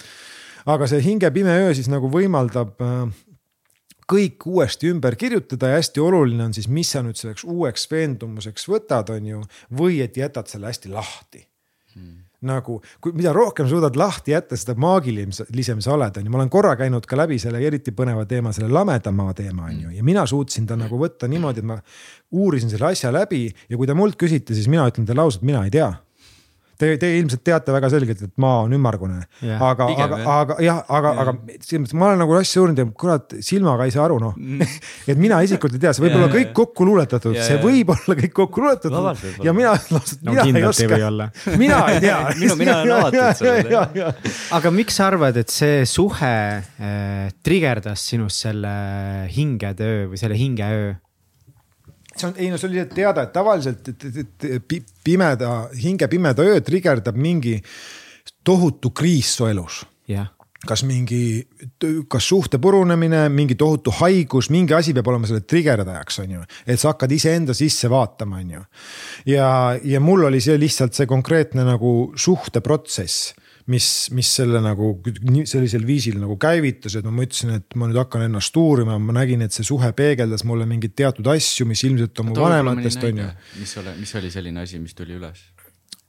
aga 0.77 0.91
see 0.91 1.03
hinge 1.05 1.31
pime 1.35 1.57
öö 1.65 1.73
siis 1.77 1.91
nagu 1.93 2.11
võimaldab 2.13 2.77
äh, 2.85 3.25
kõik 4.11 4.47
uuesti 4.51 4.91
ümber 4.93 5.17
kirjutada 5.21 5.73
ja 5.73 5.81
hästi 5.81 6.03
oluline 6.05 6.49
on 6.49 6.55
siis, 6.57 6.69
mis 6.69 6.93
sa 6.95 7.03
nüüd 7.05 7.19
selleks 7.21 7.47
uueks 7.49 7.89
veendumuseks 7.91 8.69
võtad, 8.69 9.13
on 9.15 9.33
ju, 9.33 9.43
või 9.73 10.03
et 10.05 10.17
jätad 10.21 10.51
selle 10.51 10.73
hästi 10.73 10.93
lahti. 10.93 11.47
Hmm 11.95 12.25
nagu, 12.45 12.79
kui 13.03 13.15
mida 13.17 13.33
rohkem 13.35 13.69
suudad 13.69 13.97
lahti 13.99 14.35
jätta, 14.35 14.57
seda 14.59 14.77
maagilisem 14.81 15.81
sa 15.85 15.95
oled, 15.95 16.19
on 16.21 16.27
ju, 16.27 16.33
ma 16.33 16.41
olen 16.41 16.53
korra 16.53 16.75
käinud 16.81 17.07
ka 17.09 17.19
läbi 17.19 17.39
selle 17.43 17.63
eriti 17.65 17.95
põneva 17.97 18.27
teema, 18.29 18.53
selle 18.57 18.73
lamedama 18.75 19.31
teema 19.37 19.69
on 19.71 19.81
ju, 19.87 19.95
ja 19.99 20.07
mina 20.07 20.27
suutsin 20.29 20.69
ta 20.69 20.79
nagu 20.79 20.99
võtta 21.01 21.29
niimoodi, 21.31 21.65
et 21.65 21.71
ma 21.73 21.79
uurisin 22.35 22.73
selle 22.73 22.91
asja 22.93 23.13
läbi 23.15 23.47
ja 23.49 23.79
kui 23.79 23.89
te 23.89 23.97
mult 23.97 24.19
küsite, 24.21 24.57
siis 24.57 24.69
mina 24.71 24.87
ütlen 24.91 25.09
teile 25.09 25.25
ausalt, 25.25 25.47
mina 25.47 25.65
ei 25.65 25.73
tea 25.75 25.91
Te, 26.79 26.89
te 26.99 27.11
ilmselt 27.19 27.45
teate 27.47 27.75
väga 27.75 27.89
selgelt, 27.93 28.23
et 28.27 28.33
maa 28.43 28.65
on 28.65 28.73
ümmargune. 28.75 29.21
Yeah,, 29.39 29.63
aga, 29.63 29.87
aga, 30.05 30.19
aga 30.35 30.57
jah, 30.65 30.81
aga 30.89 31.13
yeah., 31.15 31.21
aga 31.23 31.35
selles 31.61 31.85
mõttes 31.85 31.97
ma 32.01 32.09
olen 32.09 32.23
nagu 32.25 32.35
asja 32.39 32.63
uurinud 32.65 32.83
ja 32.83 32.87
kurat, 33.05 33.37
silmaga 33.47 33.87
ei 33.87 33.95
saa 33.95 34.07
aru 34.09 34.19
noh. 34.23 34.35
Mm. 34.39 34.75
et 35.15 35.21
mina 35.21 35.39
isiklikult 35.47 35.77
ei 35.79 35.85
tea, 35.85 35.95
see 35.95 36.05
võib 36.05 36.17
yeah, 36.17 36.25
olla 36.25 36.33
kõik 36.35 36.51
kokku 36.59 36.89
luuletatud. 36.89 37.37
Yeah,, 37.39 37.47
see 37.47 37.61
võib 37.63 37.95
olla 37.95 38.19
kõik 38.23 38.35
kokku 38.41 38.65
luuletatud. 38.65 39.45
Ja 39.47 39.55
mina 39.57 39.77
lausa 39.95 40.19
no,, 40.21 40.35
mina 40.35 40.65
ei 40.65 40.69
oska, 40.73 41.01
mina 41.63 41.81
ei 41.93 42.03
tea. 42.03 42.19
Minu, 42.41 42.59
mina 42.59 42.81
olen 42.81 42.95
avatud 42.99 43.39
sellele. 43.39 44.11
aga 44.59 44.75
miks 44.75 44.99
sa 44.99 45.09
arvad, 45.13 45.39
et 45.41 45.55
see 45.55 45.85
suhe 45.89 46.35
äh, 46.59 47.31
trigerdas 47.47 48.03
sinus 48.11 48.43
selle 48.47 48.75
hingetöö 49.31 50.11
või 50.11 50.21
selle 50.21 50.39
hingeöö? 50.39 50.95
See 52.17 52.29
on, 52.29 52.37
ei 52.39 52.51
no 52.53 52.61
see 52.61 52.71
oli 52.71 52.85
teada, 52.93 53.27
et 53.27 53.35
tavaliselt 53.35 53.91
et, 53.93 54.07
et, 54.23 54.47
et 54.59 54.95
pimeda, 55.05 55.51
hinge 55.81 56.09
pimeda 56.11 56.47
öö 56.47 56.63
trigerdab 56.65 57.19
mingi 57.21 57.59
tohutu 58.45 58.91
kriis 58.97 59.35
su 59.37 59.49
elus 59.51 59.83
yeah. 60.11 60.31
kas 60.67 60.85
mingi, 60.89 61.45
kas 62.09 62.29
suhte 62.29 62.59
purunemine, 62.63 63.27
mingi 63.29 63.57
tohutu 63.61 63.93
haigus, 64.01 64.49
mingi 64.55 64.77
asi 64.77 64.95
peab 64.97 65.11
olema 65.13 65.29
selle 65.29 65.45
trigerdajaks, 65.45 66.21
on 66.25 66.37
ju. 66.39 66.45
et 66.67 66.81
sa 66.81 66.95
hakkad 66.95 67.13
iseenda 67.13 67.57
sisse 67.57 67.91
vaatama, 67.93 68.41
on 68.41 68.59
ju. 68.59 68.67
ja, 69.35 69.49
ja 69.85 70.01
mul 70.01 70.31
oli 70.31 70.41
see 70.45 70.57
lihtsalt 70.61 70.97
see 70.97 71.11
konkreetne 71.11 71.67
nagu 71.69 72.13
suhteprotsess 72.17 73.35
mis, 73.71 73.89
mis 74.15 74.31
selle 74.39 74.61
nagu 74.65 74.91
sellisel 75.49 75.87
viisil 75.89 76.19
nagu 76.21 76.37
käivitas, 76.41 76.99
et 76.99 77.07
ma 77.07 77.13
mõtlesin, 77.15 77.55
et 77.59 77.77
ma 77.81 77.89
nüüd 77.89 78.01
hakkan 78.03 78.27
ennast 78.27 78.57
uurima, 78.61 78.99
ma 79.01 79.17
nägin, 79.17 79.45
et 79.47 79.57
see 79.57 79.67
suhe 79.67 79.91
peegeldas 79.97 80.45
mulle 80.49 80.67
mingeid 80.69 80.97
teatud 80.99 81.29
asju, 81.33 81.67
mis 81.69 81.85
ilmselt 81.89 82.21
on 82.21 82.31
mu 82.31 82.39
vanematest 82.39 83.09
on 83.09 83.23
ju. 83.23 83.29
mis 83.61 83.77
ole, 83.81 83.97
mis 84.01 84.15
oli 84.21 84.33
selline 84.35 84.65
asi, 84.65 84.81
mis 84.83 84.97
tuli 84.97 85.17
üles? 85.19 85.47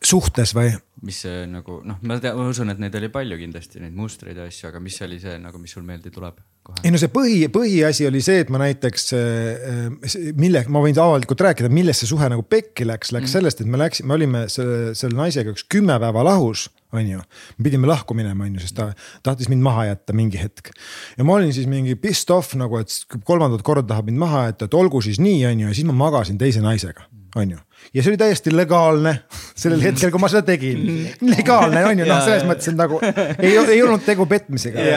suhtes 0.05 0.51
või? 0.53 0.73
mis 1.05 1.21
see 1.25 1.45
nagu 1.49 1.79
noh, 1.87 2.01
ma 2.05 2.19
tean, 2.21 2.37
ma 2.37 2.49
usun, 2.51 2.69
et 2.73 2.81
neid 2.81 2.95
oli 2.99 3.09
palju 3.13 3.39
kindlasti 3.39 3.81
neid 3.83 3.95
mustreid 3.97 4.37
ja 4.37 4.49
asju, 4.49 4.69
aga 4.69 4.83
mis 4.83 4.99
oli 5.05 5.21
see 5.23 5.39
nagu, 5.41 5.61
mis 5.61 5.73
sul 5.77 5.87
meelde 5.87 6.11
tuleb? 6.13 6.41
Ei 6.83 6.91
no 6.93 6.99
see 7.01 7.11
põhi, 7.13 7.37
põhiasi 7.53 8.07
oli 8.09 8.21
see, 8.25 8.41
et 8.43 8.49
ma 8.53 8.59
näiteks, 8.61 9.05
äh, 9.17 10.15
mille, 10.37 10.63
ma 10.71 10.81
võin 10.83 10.97
avalikult 11.01 11.43
rääkida, 11.45 11.69
millest 11.73 12.03
see 12.03 12.09
suhe 12.09 12.29
nagu 12.31 12.45
pekki 12.47 12.87
läks, 12.87 13.13
läks 13.15 13.29
mm. 13.29 13.33
sellest, 13.37 13.61
et 13.61 13.69
me 13.69 13.79
läksime, 13.81 14.09
me 14.09 14.17
olime 14.17 14.43
selle, 14.51 14.95
selle 14.97 15.17
naisega 15.17 15.53
üks 15.53 15.67
kümme 15.71 15.97
päeva 16.01 16.25
lahus 16.25 16.67
on 16.95 17.07
ju. 17.09 17.21
me 17.57 17.67
pidime 17.67 17.89
lahku 17.89 18.17
minema, 18.17 18.47
on 18.47 18.57
ju, 18.57 18.63
sest 18.65 18.77
ta 18.77 18.89
tahtis 19.25 19.49
mind 19.51 19.65
maha 19.65 19.89
jätta 19.91 20.15
mingi 20.17 20.41
hetk. 20.41 20.71
ja 21.17 21.27
ma 21.27 21.37
olin 21.37 21.53
siis 21.53 21.69
mingi 21.69 21.97
pissed 21.99 22.33
off 22.33 22.55
nagu, 22.59 22.79
et 22.81 23.19
kolmandat 23.27 23.65
korda 23.65 23.87
tahab 23.93 24.09
mind 24.09 24.21
maha 24.25 24.47
jätta, 24.49 24.69
et 24.69 24.77
olgu 24.77 25.01
siis 25.05 25.21
nii, 25.21 25.45
on 25.51 25.65
ju, 25.65 25.69
ja 25.69 25.77
siis 25.77 25.89
ma 25.89 25.97
magasin 26.05 26.41
teise 26.41 26.63
naisega 26.65 27.09
on 27.35 27.51
ju. 27.51 27.61
Ja 27.93 28.03
see 28.03 28.11
oli 28.11 28.19
täiesti 28.19 28.53
legaalne 28.55 29.13
sellel 29.55 29.83
hetkel, 29.83 30.11
kui 30.13 30.21
ma 30.21 30.29
seda 30.31 30.45
tegin. 30.47 30.87
legaalne 31.35 31.83
on 31.89 32.01
ju, 32.01 32.07
noh, 32.09 32.23
selles 32.25 32.47
mõttes, 32.47 32.71
et 32.71 32.79
nagu 32.79 32.99
ei, 33.03 33.53
ei 33.53 33.83
olnud 33.83 34.05
tegu 34.07 34.27
petmisega. 34.29 34.87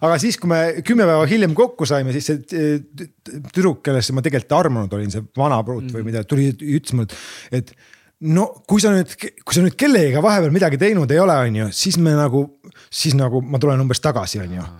aga 0.00 0.16
siis, 0.22 0.38
kui 0.40 0.50
me 0.52 0.62
kümme 0.86 1.06
päeva 1.08 1.28
hiljem 1.28 1.54
kokku 1.58 1.88
saime, 1.88 2.14
siis 2.16 2.30
see 2.30 2.80
tüdruk, 3.52 3.82
kellesse 3.86 4.16
ma 4.16 4.24
tegelikult 4.24 4.58
armunud 4.58 4.98
olin, 4.98 5.12
see 5.12 5.24
vana 5.38 5.60
pruut 5.66 5.92
või 5.94 6.06
mida, 6.10 6.24
tuli, 6.28 6.50
ütles 6.56 6.96
mulle, 6.96 7.22
et 7.54 7.74
no 8.34 8.48
kui 8.66 8.82
sa 8.82 8.92
nüüd, 8.94 9.12
kui 9.18 9.54
sa 9.54 9.62
nüüd 9.62 9.76
kellegagi 9.78 10.22
vahepeal 10.24 10.54
midagi 10.54 10.80
teinud 10.80 11.10
ei 11.14 11.20
ole, 11.22 11.36
on 11.48 11.58
ju, 11.62 11.68
siis 11.74 11.98
me 12.02 12.16
nagu, 12.18 12.44
siis 12.90 13.14
nagu 13.18 13.42
ma 13.44 13.60
tulen 13.62 13.84
umbes 13.84 14.02
tagasi, 14.02 14.42
on 14.42 14.56
ju 14.58 14.70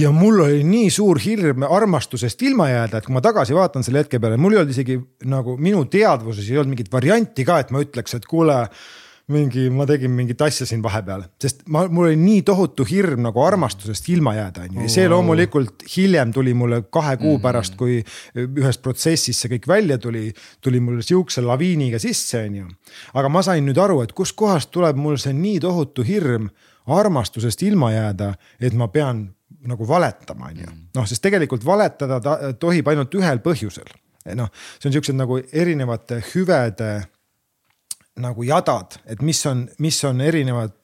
ja 0.00 0.10
mul 0.14 0.40
oli 0.46 0.62
nii 0.64 0.88
suur 0.92 1.20
hirm 1.20 1.66
armastusest 1.68 2.42
ilma 2.48 2.70
jääda, 2.70 3.00
et 3.00 3.08
kui 3.08 3.16
ma 3.16 3.22
tagasi 3.24 3.56
vaatan 3.56 3.84
selle 3.86 4.04
hetke 4.04 4.20
peale, 4.22 4.38
mul 4.40 4.56
ei 4.56 4.62
olnud 4.62 4.72
isegi 4.72 4.96
nagu 5.28 5.56
minu 5.60 5.84
teadvuses 5.90 6.48
ei 6.48 6.58
olnud 6.60 6.76
mingit 6.76 6.90
varianti 6.92 7.46
ka, 7.46 7.60
et 7.60 7.70
ma 7.74 7.82
ütleks, 7.84 8.16
et 8.16 8.26
kuule 8.28 8.62
mingi, 9.30 9.68
ma 9.70 9.84
tegin 9.86 10.10
mingit 10.14 10.40
asja 10.42 10.66
siin 10.66 10.80
vahepeal, 10.82 11.22
sest 11.42 11.62
ma, 11.70 11.84
mul 11.92 12.08
oli 12.08 12.18
nii 12.18 12.40
tohutu 12.46 12.86
hirm 12.88 13.22
nagu 13.28 13.42
armastusest 13.44 14.08
ilma 14.10 14.34
jääda, 14.34 14.66
on 14.66 14.78
ju, 14.78 14.86
ja 14.86 14.94
see 14.96 15.10
loomulikult 15.10 15.84
hiljem 15.94 16.32
tuli 16.34 16.54
mulle 16.56 16.82
kahe 16.90 17.16
kuu 17.20 17.36
mhm. 17.36 17.44
pärast, 17.44 17.76
kui 17.78 18.00
ühest 18.40 18.82
protsessist 18.82 19.44
see 19.44 19.52
kõik 19.54 19.68
välja 19.70 20.00
tuli, 20.02 20.28
tuli 20.64 20.82
mul 20.82 21.02
sihukese 21.06 21.44
laviiniga 21.46 22.00
sisse, 22.02 22.42
on 22.48 22.62
ju. 22.62 22.70
aga 23.14 23.32
ma 23.32 23.44
sain 23.46 23.66
nüüd 23.68 23.78
aru, 23.78 24.00
et 24.06 24.16
kustkohast 24.16 24.72
tuleb 24.74 24.98
mul 24.98 25.20
see 25.20 25.36
nii 25.36 25.60
tohutu 25.62 26.06
hirm 26.06 26.50
armastusest 26.90 27.62
ilma 27.68 27.92
jääda, 27.94 28.32
et 28.58 28.74
ma 28.74 28.88
pean 28.90 29.28
nagu 29.68 29.88
valetama, 29.88 30.50
on 30.50 30.60
ju. 30.64 30.74
noh, 30.96 31.08
sest 31.08 31.22
tegelikult 31.24 31.64
valetada 31.66 32.20
ta 32.24 32.36
tohib 32.60 32.88
ainult 32.88 33.14
ühel 33.18 33.42
põhjusel. 33.44 33.88
noh, 34.36 34.52
see 34.78 34.90
on 34.90 34.98
siuksed 34.98 35.18
nagu 35.18 35.40
erinevate 35.52 36.22
hüvede 36.32 36.92
nagu 38.20 38.44
jadad, 38.44 38.98
et 39.08 39.22
mis 39.24 39.38
on, 39.48 39.62
mis 39.80 39.96
on 40.04 40.20
erinevad, 40.20 40.74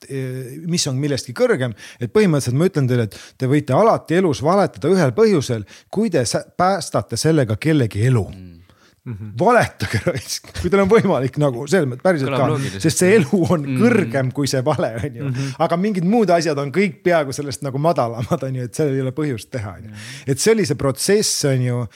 mis 0.70 0.86
on 0.88 0.96
millestki 1.00 1.34
kõrgem. 1.36 1.74
et 2.00 2.12
põhimõtteliselt 2.12 2.58
ma 2.58 2.68
ütlen 2.70 2.88
teile, 2.88 3.08
et 3.08 3.18
te 3.38 3.48
võite 3.50 3.76
alati 3.76 4.20
elus 4.20 4.42
valetada 4.44 4.92
ühel 4.92 5.12
põhjusel, 5.16 5.66
kui 5.90 6.10
te 6.10 6.24
päästate 6.56 7.18
sellega 7.20 7.58
kellegi 7.60 8.06
elu 8.06 8.28
mm 8.28 8.55
Mm 9.06 9.12
-hmm. 9.14 9.32
valetage 9.38 10.00
raisk, 10.04 10.48
kui 10.60 10.70
teil 10.70 10.82
on 10.82 10.88
võimalik 10.90 11.36
nagu 11.38 11.66
selles 11.70 11.86
mõttes 11.86 12.02
päriselt 12.02 12.32
ka, 12.34 12.78
sest 12.82 12.98
see 12.98 13.12
elu 13.14 13.38
on 13.38 13.60
mm 13.60 13.66
-hmm. 13.66 13.82
kõrgem 13.82 14.32
kui 14.34 14.50
see 14.50 14.64
vale, 14.64 14.90
on 14.98 15.16
ju. 15.16 15.24
Mhm. 15.24 15.52
aga 15.58 15.76
mingid 15.76 16.04
muud 16.04 16.30
asjad 16.30 16.58
on 16.58 16.72
kõik 16.72 17.02
peaaegu 17.04 17.32
sellest 17.32 17.62
nagu 17.62 17.78
madalamad, 17.78 18.42
on 18.42 18.56
ju, 18.56 18.64
et 18.64 18.74
sellel 18.74 18.94
ei 18.94 19.00
ole 19.00 19.12
põhjust 19.12 19.50
teha, 19.50 19.76
on 19.78 19.84
ju. 19.84 19.90
et 20.26 20.38
see 20.38 20.52
oli 20.52 20.66
see 20.66 20.76
protsess, 20.76 21.44
on 21.44 21.62
ju, 21.62 21.86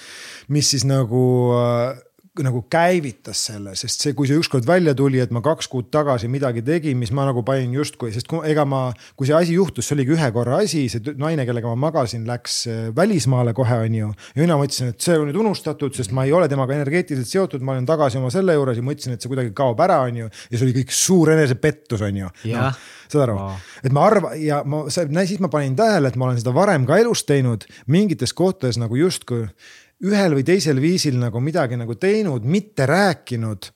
mis 0.49 0.71
siis 0.71 0.85
nagu 0.85 1.25
äh, 1.59 1.99
nagu 2.39 2.61
käivitas 2.71 3.41
selle, 3.49 3.73
sest 3.79 4.05
see, 4.05 4.13
kui 4.15 4.29
see 4.31 4.39
ükskord 4.39 4.67
välja 4.67 4.93
tuli, 4.95 5.19
et 5.19 5.33
ma 5.35 5.43
kaks 5.43 5.67
kuud 5.71 5.89
tagasi 5.91 6.29
midagi 6.31 6.63
tegin, 6.63 6.95
mis 7.01 7.11
ma 7.17 7.25
nagu 7.27 7.43
panin 7.47 7.73
justkui, 7.75 8.13
sest 8.15 8.29
kui, 8.31 8.39
ega 8.47 8.63
ma, 8.69 8.85
kui 9.19 9.27
see 9.27 9.35
asi 9.35 9.57
juhtus, 9.57 9.89
see 9.89 9.97
oligi 9.97 10.15
ühe 10.15 10.29
korra 10.35 10.61
asi, 10.63 10.85
see 10.93 11.17
naine, 11.19 11.43
kellega 11.49 11.73
ma 11.73 11.89
magasin, 11.89 12.23
läks 12.29 12.61
äh, 12.71 12.79
välismaale 12.95 13.55
kohe, 13.57 13.81
on 13.89 13.99
ju. 13.99 14.13
ja 14.37 14.45
mina 14.45 14.61
mõtlesin, 14.61 14.95
et 14.95 15.03
see 15.03 15.19
on 15.19 15.27
nüüd 15.27 15.41
unustatud, 15.43 15.97
sest 15.99 16.15
ma 16.15 16.29
ei 16.29 16.37
ole 16.37 16.47
temaga 16.53 16.79
energeetiliselt 16.79 17.33
seotud, 17.33 17.67
ma 17.67 17.75
olen 17.75 17.91
tagasi 17.91 18.23
oma 18.23 18.31
selle 18.31 18.55
juures 18.55 18.79
ja 18.79 18.87
mõtlesin, 18.87 19.19
et 19.19 19.27
see 19.27 19.33
kuidagi 19.33 19.51
kaob 19.57 19.83
ära, 19.83 19.99
on 20.07 20.23
ju. 20.23 20.31
ja 20.31 20.55
see 20.55 20.69
oli 20.69 20.79
kõik 20.79 20.95
suur 20.95 21.35
enesepettus, 21.35 22.07
on 22.07 22.23
ju. 22.23 22.33
No, 22.55 22.71
saad 23.11 23.27
aru 23.27 23.39
oh., 23.43 23.69
et 23.83 23.91
ma 23.97 24.07
arvan 24.07 24.39
ja 24.39 24.63
ma, 24.63 24.85
siis 24.87 25.43
ma 25.43 25.51
panin 25.51 25.75
tähele, 25.79 26.15
et 26.15 26.19
ma 26.21 26.31
olen 26.31 26.39
seda 26.39 26.55
varem 26.55 26.87
ka 26.87 27.03
elus 27.03 27.27
teinud 27.27 27.67
mingites 27.91 28.37
kohtades 28.37 28.79
nagu 28.79 28.95
justkui 29.03 29.49
ühel 30.07 30.37
või 30.39 30.45
teisel 30.49 30.81
viisil 30.81 31.19
nagu 31.21 31.41
midagi 31.45 31.77
nagu 31.81 31.95
teinud, 32.01 32.45
mitte 32.45 32.87
rääkinud. 32.89 33.73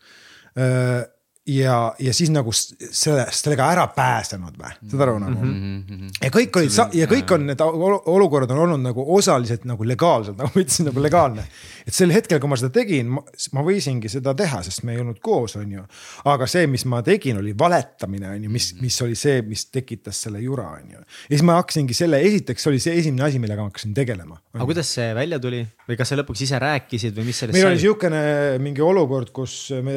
ja, 1.46 1.94
ja 1.98 2.12
siis 2.16 2.30
nagu 2.32 2.52
selle, 2.54 3.26
sellega 3.34 3.66
ära 3.68 3.84
pääsenud 3.92 4.54
või, 4.56 4.70
saad 4.88 5.02
aru 5.04 5.16
nagu 5.20 5.44
mm. 5.44 5.80
-hmm. 5.88 6.12
ja 6.24 6.30
kõik 6.32 6.56
olid 6.56 6.72
sa- 6.72 6.88
ja 6.96 7.04
kõik 7.10 7.34
on 7.36 7.44
need 7.50 7.60
ol- 7.60 8.00
olukorrad 8.14 8.50
on 8.54 8.62
olnud 8.64 8.80
nagu 8.80 9.04
osaliselt 9.16 9.66
nagu 9.68 9.84
legaalsed, 9.84 10.38
nagu 10.38 10.48
ma 10.54 10.62
ütlesin, 10.62 10.88
nagu 10.88 11.02
legaalne. 11.02 11.44
et 11.86 11.92
sel 11.94 12.12
hetkel, 12.16 12.40
kui 12.40 12.48
ma 12.48 12.56
seda 12.56 12.70
tegin, 12.72 13.12
ma 13.52 13.64
võisingi 13.66 14.08
seda 14.08 14.34
teha, 14.34 14.62
sest 14.62 14.84
me 14.88 14.94
ei 14.94 15.02
olnud 15.02 15.20
koos, 15.20 15.56
on 15.60 15.72
ju. 15.72 15.84
aga 16.24 16.46
see, 16.46 16.66
mis 16.66 16.86
ma 16.88 17.02
tegin, 17.02 17.36
oli 17.42 17.52
valetamine, 17.58 18.30
on 18.30 18.48
ju, 18.48 18.50
mis, 18.50 18.72
mis 18.80 19.02
oli 19.02 19.14
see, 19.14 19.42
mis 19.42 19.66
tekitas 19.66 20.22
selle 20.24 20.40
jura, 20.40 20.70
on 20.80 20.96
ju. 20.96 20.98
ja 20.98 21.36
siis 21.36 21.42
ma 21.44 21.58
hakkasingi 21.60 21.94
selle, 21.94 22.22
esiteks 22.24 22.66
oli 22.72 22.80
see 22.80 22.96
esimene 23.02 23.28
asi, 23.28 23.38
millega 23.42 23.60
ma 23.60 23.68
hakkasin 23.68 23.92
tegelema. 23.94 24.40
aga 24.54 24.64
kuidas 24.64 24.94
see 24.96 25.12
välja 25.14 25.38
tuli 25.38 25.66
või 25.84 25.98
kas 25.98 26.12
sa 26.12 26.16
lõpuks 26.16 26.40
ise 26.46 26.58
rääkisid 26.60 27.16
või 27.18 27.26
mis 27.28 27.40
sellest 27.42 27.56
meil 27.56 27.66
oli 27.68 27.76
sai? 27.76 27.82
sihukene 27.84 28.20
mingi 28.64 28.80
olukord, 28.84 29.28
kus 29.36 29.54
me, 29.84 29.94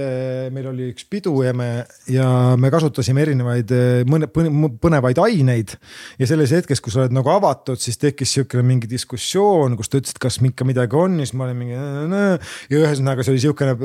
meil 0.51 0.67
oli 0.73 0.89
üks 0.91 1.05
pidu 1.07 1.31
ja 1.45 1.53
me, 1.55 1.69
ja 2.11 2.27
me 2.59 2.71
kasutasime 2.73 3.23
erinevaid 3.23 3.71
eh, 3.71 4.01
mõne, 4.09 4.27
põne- 4.31 4.71
põnevaid 4.83 5.21
aineid. 5.23 5.77
ja 6.19 6.27
selles 6.27 6.51
hetkes, 6.55 6.81
kui 6.83 6.91
sa 6.91 7.05
oled 7.05 7.15
nagu 7.15 7.31
avatud, 7.31 7.79
siis 7.79 7.99
tekkis 8.01 8.35
sihukene 8.35 8.65
mingi 8.67 8.89
diskussioon, 8.91 9.77
kus 9.79 9.91
ta 9.91 10.01
ütles, 10.01 10.15
et 10.15 10.21
kas 10.27 10.39
ikka 10.43 10.67
midagi 10.67 10.99
on 10.99 11.15
ja 11.21 11.27
siis 11.27 11.37
ma 11.39 11.47
olin 11.47 11.61
mingi. 11.61 11.77
ja 11.77 12.81
ühesõnaga, 12.81 13.23
see 13.23 13.35
oli 13.35 13.45
sihukene 13.45 13.77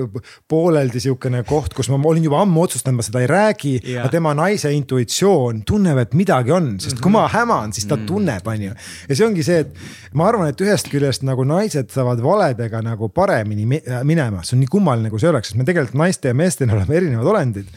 pooleldi 0.51 1.05
sihukene 1.07 1.45
koht, 1.47 1.77
kus 1.79 1.91
ma 1.93 2.01
olin 2.11 2.27
juba 2.27 2.43
ammu 2.43 2.67
otsustanud, 2.67 2.99
ma 2.99 3.07
seda 3.07 3.23
ei 3.23 3.31
räägi 3.31 3.77
Jah. 3.79 4.03
aga 4.03 4.13
tema 4.17 4.35
naise 4.35 4.75
intuitsioon 4.75 5.63
tunneb, 5.69 6.03
et 6.03 6.19
midagi 6.19 6.51
on, 6.55 6.75
sest 6.83 6.99
kui 7.03 7.15
ma 7.15 7.29
häman, 7.31 7.71
siis 7.77 7.87
ta 7.91 7.99
tunneb, 8.11 8.47
on 8.51 8.67
ju. 8.69 8.75
ja 9.09 9.15
see 9.15 9.27
ongi 9.29 9.47
see, 9.47 9.63
et 9.63 10.19
ma 10.19 10.27
arvan, 10.33 10.51
et 10.51 10.67
ühest 10.67 10.91
küljest 10.91 11.23
nagu 11.27 11.47
naised 11.47 11.92
saavad 11.93 12.21
valedega 12.25 12.81
nagu 12.85 13.09
paremini 13.15 13.67
mi- 13.69 13.83
minema, 14.09 14.43
see 14.45 14.57
on 14.57 14.63
nii 14.65 14.71
kummaline, 14.73 15.11
kui 15.13 15.21
see 15.23 15.31
oleks, 15.31 15.53
sest 15.53 15.59
me 15.61 15.67
tegelikult 15.69 15.99
naiste 16.01 16.33
ja 16.33 16.37
meestena 16.39 16.77
oleme 16.77 16.97
erinevad 16.99 17.31
olendid. 17.35 17.69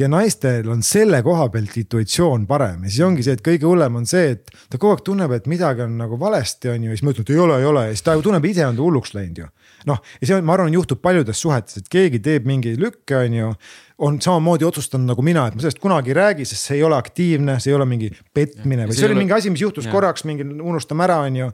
ja 0.00 0.08
naistel 0.08 0.68
on 0.72 0.82
selle 0.86 1.22
koha 1.22 1.48
pealt 1.52 1.76
intuitsioon 1.76 2.46
parem 2.48 2.84
ja 2.84 2.90
siis 2.90 3.04
ongi 3.04 3.24
see, 3.26 3.34
et 3.36 3.42
kõige 3.44 3.68
hullem 3.68 4.00
on 4.00 4.06
see, 4.08 4.30
et 4.36 4.50
ta 4.70 4.78
kogu 4.78 4.94
aeg 4.94 5.04
tunneb, 5.04 5.34
et 5.36 5.46
midagi 5.50 5.84
on 5.84 5.98
nagu 6.00 6.18
valesti, 6.20 6.70
on 6.72 6.86
ju, 6.86 6.92
ja 6.92 6.96
siis 6.96 7.04
ma 7.04 7.14
ütlen, 7.14 7.28
et 7.28 7.34
ei 7.34 7.42
ole, 7.44 7.58
ei 7.60 7.68
ole 7.68 7.84
ja 7.88 7.92
siis 7.96 8.06
ta 8.06 8.16
ju 8.16 8.24
tunneb 8.24 8.48
ise 8.48 8.64
on 8.66 8.78
ta 8.78 8.86
hulluks 8.86 9.14
läinud 9.14 9.42
ju. 9.44 9.50
noh, 9.90 10.00
ja 10.20 10.26
see 10.26 10.38
on, 10.38 10.44
ma 10.44 10.56
arvan, 10.56 10.72
juhtub 10.74 11.00
paljudes 11.02 11.40
suhetes, 11.40 11.80
et 11.80 11.88
keegi 11.92 12.20
teeb 12.24 12.48
mingi 12.48 12.74
lükke, 12.80 13.16
on 13.26 13.36
ju 13.36 13.52
on 14.00 14.16
samamoodi 14.22 14.64
otsustanud 14.64 15.10
nagu 15.12 15.22
mina, 15.24 15.46
et 15.48 15.56
ma 15.56 15.60
sellest 15.64 15.80
kunagi 15.82 16.12
ei 16.12 16.16
räägi, 16.16 16.46
sest 16.48 16.70
see 16.70 16.78
ei 16.78 16.84
ole 16.86 16.96
aktiivne, 16.96 17.58
see 17.60 17.72
ei 17.72 17.76
ole 17.76 17.86
mingi 17.88 18.08
petmine 18.34 18.86
Ja 18.86 18.88
või 18.88 18.96
see 18.96 19.02
see 19.02 19.10
oli 19.10 19.16
ole- 19.16 19.24
mingi 19.24 19.36
asi, 19.36 19.50
mis 19.52 19.60
juhtus 19.60 19.88
Jaa. 19.88 19.92
korraks 19.92 20.24
mingi 20.24 20.46
unustame 20.46 21.04
ära, 21.04 21.18
on 21.26 21.36
ju. 21.36 21.50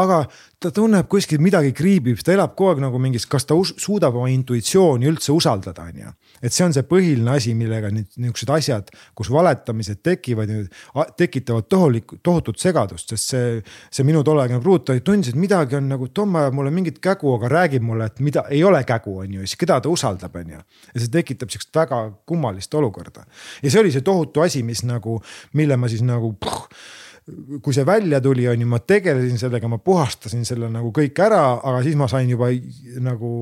aga 0.00 0.22
ta 0.60 0.70
tunneb 0.76 1.08
kuskil 1.08 1.40
midagi 1.40 1.72
kriibib, 1.76 2.20
ta 2.24 2.32
elab 2.34 2.52
kogu 2.56 2.74
aeg 2.74 2.82
nagu 2.84 2.98
mingis, 3.00 3.24
kas 3.28 3.46
ta 3.48 3.56
suudab 3.64 4.16
oma 4.16 4.28
intuitsiooni 4.32 5.08
üldse 5.08 5.32
usaldada, 5.32 5.86
on 5.88 6.00
ju. 6.02 6.12
et 6.42 6.52
see 6.52 6.64
on 6.64 6.72
see 6.72 6.84
põhiline 6.88 7.34
asi, 7.36 7.54
millega 7.54 7.90
nüüd 7.92 8.16
niuksed 8.16 8.48
asjad, 8.52 8.88
kus 9.16 9.28
valetamised 9.32 10.00
tekivad, 10.04 10.52
tekitavad 11.20 11.68
tohulikku, 11.68 12.20
tohutut 12.24 12.60
segadust, 12.60 13.12
sest 13.12 13.34
see, 13.34 13.62
see 13.92 14.06
minu 14.08 14.22
tolleaegne 14.24 14.60
pruut 14.64 14.86
ta 14.88 14.96
tundis, 15.04 15.34
et 15.34 15.40
midagi 15.40 15.76
on 15.76 15.88
nagu, 15.92 16.08
Tom 16.16 16.36
ajab 16.36 16.56
mulle 16.56 16.72
mingit 16.74 17.00
kägu, 17.04 17.34
aga 17.36 17.48
räägib 17.52 17.84
mulle, 17.84 18.08
et 18.08 18.20
mida 18.24 18.44
ei 18.50 18.64
ole 18.64 18.80
kägu, 18.88 19.18
on 19.24 19.34
ju, 19.40 19.44
siis 19.44 19.60
keda 19.60 19.80
ta 19.84 19.92
usaldab, 19.92 20.36
on 20.40 20.56
ju. 20.56 20.62
ja 20.94 21.00
see 21.02 21.12
tekitab 21.12 21.52
sihukest 21.52 21.76
väga 21.76 21.89
kummalist 22.26 22.74
olukorda. 22.74 23.26
Ja 23.62 23.70
see 23.70 23.82
oli 23.82 23.92
see 23.94 24.04
tohutu 24.06 24.44
asi, 24.44 24.62
mis 24.66 24.84
nagu, 24.88 25.18
mille 25.58 25.76
ma 25.80 25.90
siis 25.90 26.04
nagu 26.06 26.32
puh, 26.40 26.62
kui 27.62 27.74
see 27.76 27.86
välja 27.86 28.20
tuli, 28.24 28.46
on 28.48 28.60
ju, 28.60 28.68
ma 28.70 28.80
tegelesin 28.82 29.38
sellega, 29.40 29.68
ma 29.70 29.78
puhastasin 29.82 30.46
selle 30.48 30.70
nagu 30.72 30.92
kõik 30.94 31.18
ära, 31.22 31.42
aga 31.58 31.82
siis 31.86 31.98
ma 31.98 32.08
sain 32.10 32.30
juba 32.30 32.50
nagu 33.02 33.32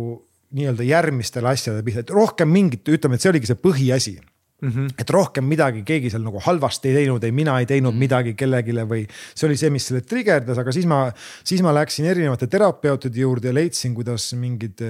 nii-öelda 0.57 0.85
järgmistele 0.87 1.51
asjadele 1.53 1.85
pihta, 1.85 2.05
et 2.05 2.13
rohkem 2.15 2.49
mingit, 2.51 2.87
ütleme, 2.89 3.17
et 3.17 3.25
see 3.25 3.33
oligi 3.33 3.51
see 3.51 3.61
põhiasi 3.61 4.17
Mm 4.61 4.69
-hmm. 4.69 4.95
et 4.99 5.11
rohkem 5.11 5.45
midagi 5.45 5.85
keegi 5.87 6.11
seal 6.11 6.25
nagu 6.27 6.41
halvasti 6.43 6.89
ei 6.89 6.95
teinud, 6.95 7.25
ei 7.25 7.33
mina 7.33 7.61
ei 7.61 7.67
teinud 7.67 7.95
midagi 7.95 8.33
kellelegi 8.35 8.73
või 8.73 9.05
see 9.35 9.47
oli 9.47 9.57
see, 9.57 9.71
mis 9.71 9.87
selle 9.87 10.01
trigerdas, 10.01 10.59
aga 10.59 10.73
siis 10.73 10.87
ma, 10.87 11.13
siis 11.45 11.63
ma 11.63 11.71
läksin 11.75 12.09
erinevate 12.11 12.47
terapeutide 12.47 13.21
juurde 13.21 13.49
ja 13.49 13.55
leidsin, 13.55 13.95
kuidas 13.95 14.33
mingid, 14.35 14.83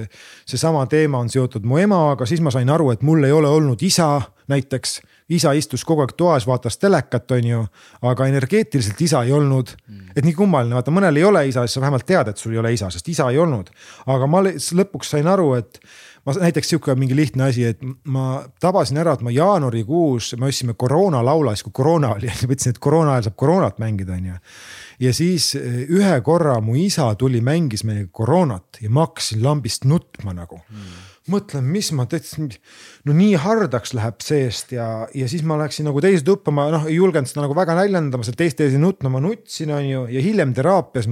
seesama 0.45 0.87
teema 0.89 1.19
on 1.19 1.29
seotud 1.29 1.63
mu 1.69 1.77
emaga, 1.77 2.25
siis 2.25 2.41
ma 2.41 2.49
sain 2.51 2.69
aru, 2.69 2.89
et 2.91 3.05
mul 3.05 3.23
ei 3.23 3.31
ole 3.31 3.47
olnud 3.47 3.81
isa 3.81 4.21
näiteks. 4.49 5.01
isa 5.29 5.51
istus 5.53 5.83
kogu 5.85 6.01
aeg 6.01 6.15
toas, 6.17 6.47
vaatas 6.49 6.79
telekat, 6.81 7.31
on 7.31 7.47
ju, 7.47 7.65
aga 8.01 8.25
energeetiliselt 8.25 9.01
isa 9.01 9.23
ei 9.23 9.31
olnud. 9.31 9.75
et 10.15 10.25
nii 10.25 10.33
kummaline, 10.33 10.73
vaata 10.73 10.91
mõnel 10.91 11.17
ei 11.17 11.23
ole 11.23 11.47
isa, 11.47 11.61
siis 11.61 11.77
sa 11.77 11.81
vähemalt 11.81 12.05
tead, 12.05 12.27
et 12.27 12.37
sul 12.37 12.53
ei 12.53 12.57
ole 12.57 12.73
isa, 12.73 12.89
sest 12.89 13.07
isa 13.07 13.29
ei 13.29 13.37
olnud. 13.37 13.69
aga 14.07 14.27
ma 14.27 14.41
lõpuks 14.81 15.13
sain 15.13 15.27
aru, 15.27 15.53
et 15.53 15.79
ma 16.25 16.35
näiteks 16.39 16.69
sihuke 16.73 16.95
mingi 16.99 17.15
lihtne 17.15 17.47
asi, 17.49 17.65
et 17.71 17.83
ma 18.03 18.43
tabasin 18.61 18.99
ära, 19.01 19.15
et 19.17 19.25
ma 19.25 19.33
jaanuarikuus, 19.33 20.33
me 20.39 20.49
ostsime 20.49 20.75
koroona 20.79 21.23
laula, 21.25 21.55
siis 21.55 21.67
kui 21.67 21.75
koroona 21.81 22.13
oli, 22.17 22.31
mõtlesin, 22.49 22.75
et 22.75 22.81
koroona 22.83 23.15
ajal 23.15 23.29
saab 23.29 23.37
koroonat 23.43 23.79
mängida, 23.83 24.17
on 24.17 24.31
ju. 24.31 24.39
ja 25.07 25.13
siis 25.15 25.53
eh, 25.59 25.83
ühe 25.89 26.15
korra 26.25 26.59
mu 26.63 26.75
isa 26.79 27.11
tuli, 27.19 27.41
mängis 27.45 27.85
meiega 27.87 28.09
koroonat 28.11 28.81
ja 28.83 28.91
ma 28.93 29.07
hakkasin 29.07 29.43
lambist 29.43 29.87
nutma 29.89 30.35
nagu 30.35 30.61
mm 30.65 31.08
mõtlen, 31.31 31.65
mis 31.69 31.91
ma 31.95 32.05
teadsin, 32.09 32.49
no 33.07 33.15
nii 33.15 33.37
hardaks 33.39 33.95
läheb 33.97 34.19
seest 34.25 34.73
ja, 34.75 34.87
ja 35.15 35.29
siis 35.31 35.45
ma 35.47 35.57
läksin 35.61 35.87
nagu 35.89 36.03
teise 36.03 36.25
tuppa, 36.27 36.53
ma 36.55 36.67
noh, 36.73 36.87
ei 36.89 36.97
julgenud 36.99 37.29
seda 37.29 37.45
nagu 37.45 37.57
väga 37.57 37.77
naljendama, 37.79 38.25
seal 38.27 38.37
teiste 38.39 38.67
ees 38.67 38.77
ei 38.77 38.83
nutma, 38.83 39.11
ma 39.13 39.23
nutsin, 39.23 39.73
on 39.75 39.87
ju, 39.87 40.05
ja 40.13 40.23
hiljem 40.25 40.53
teraapias 40.57 41.09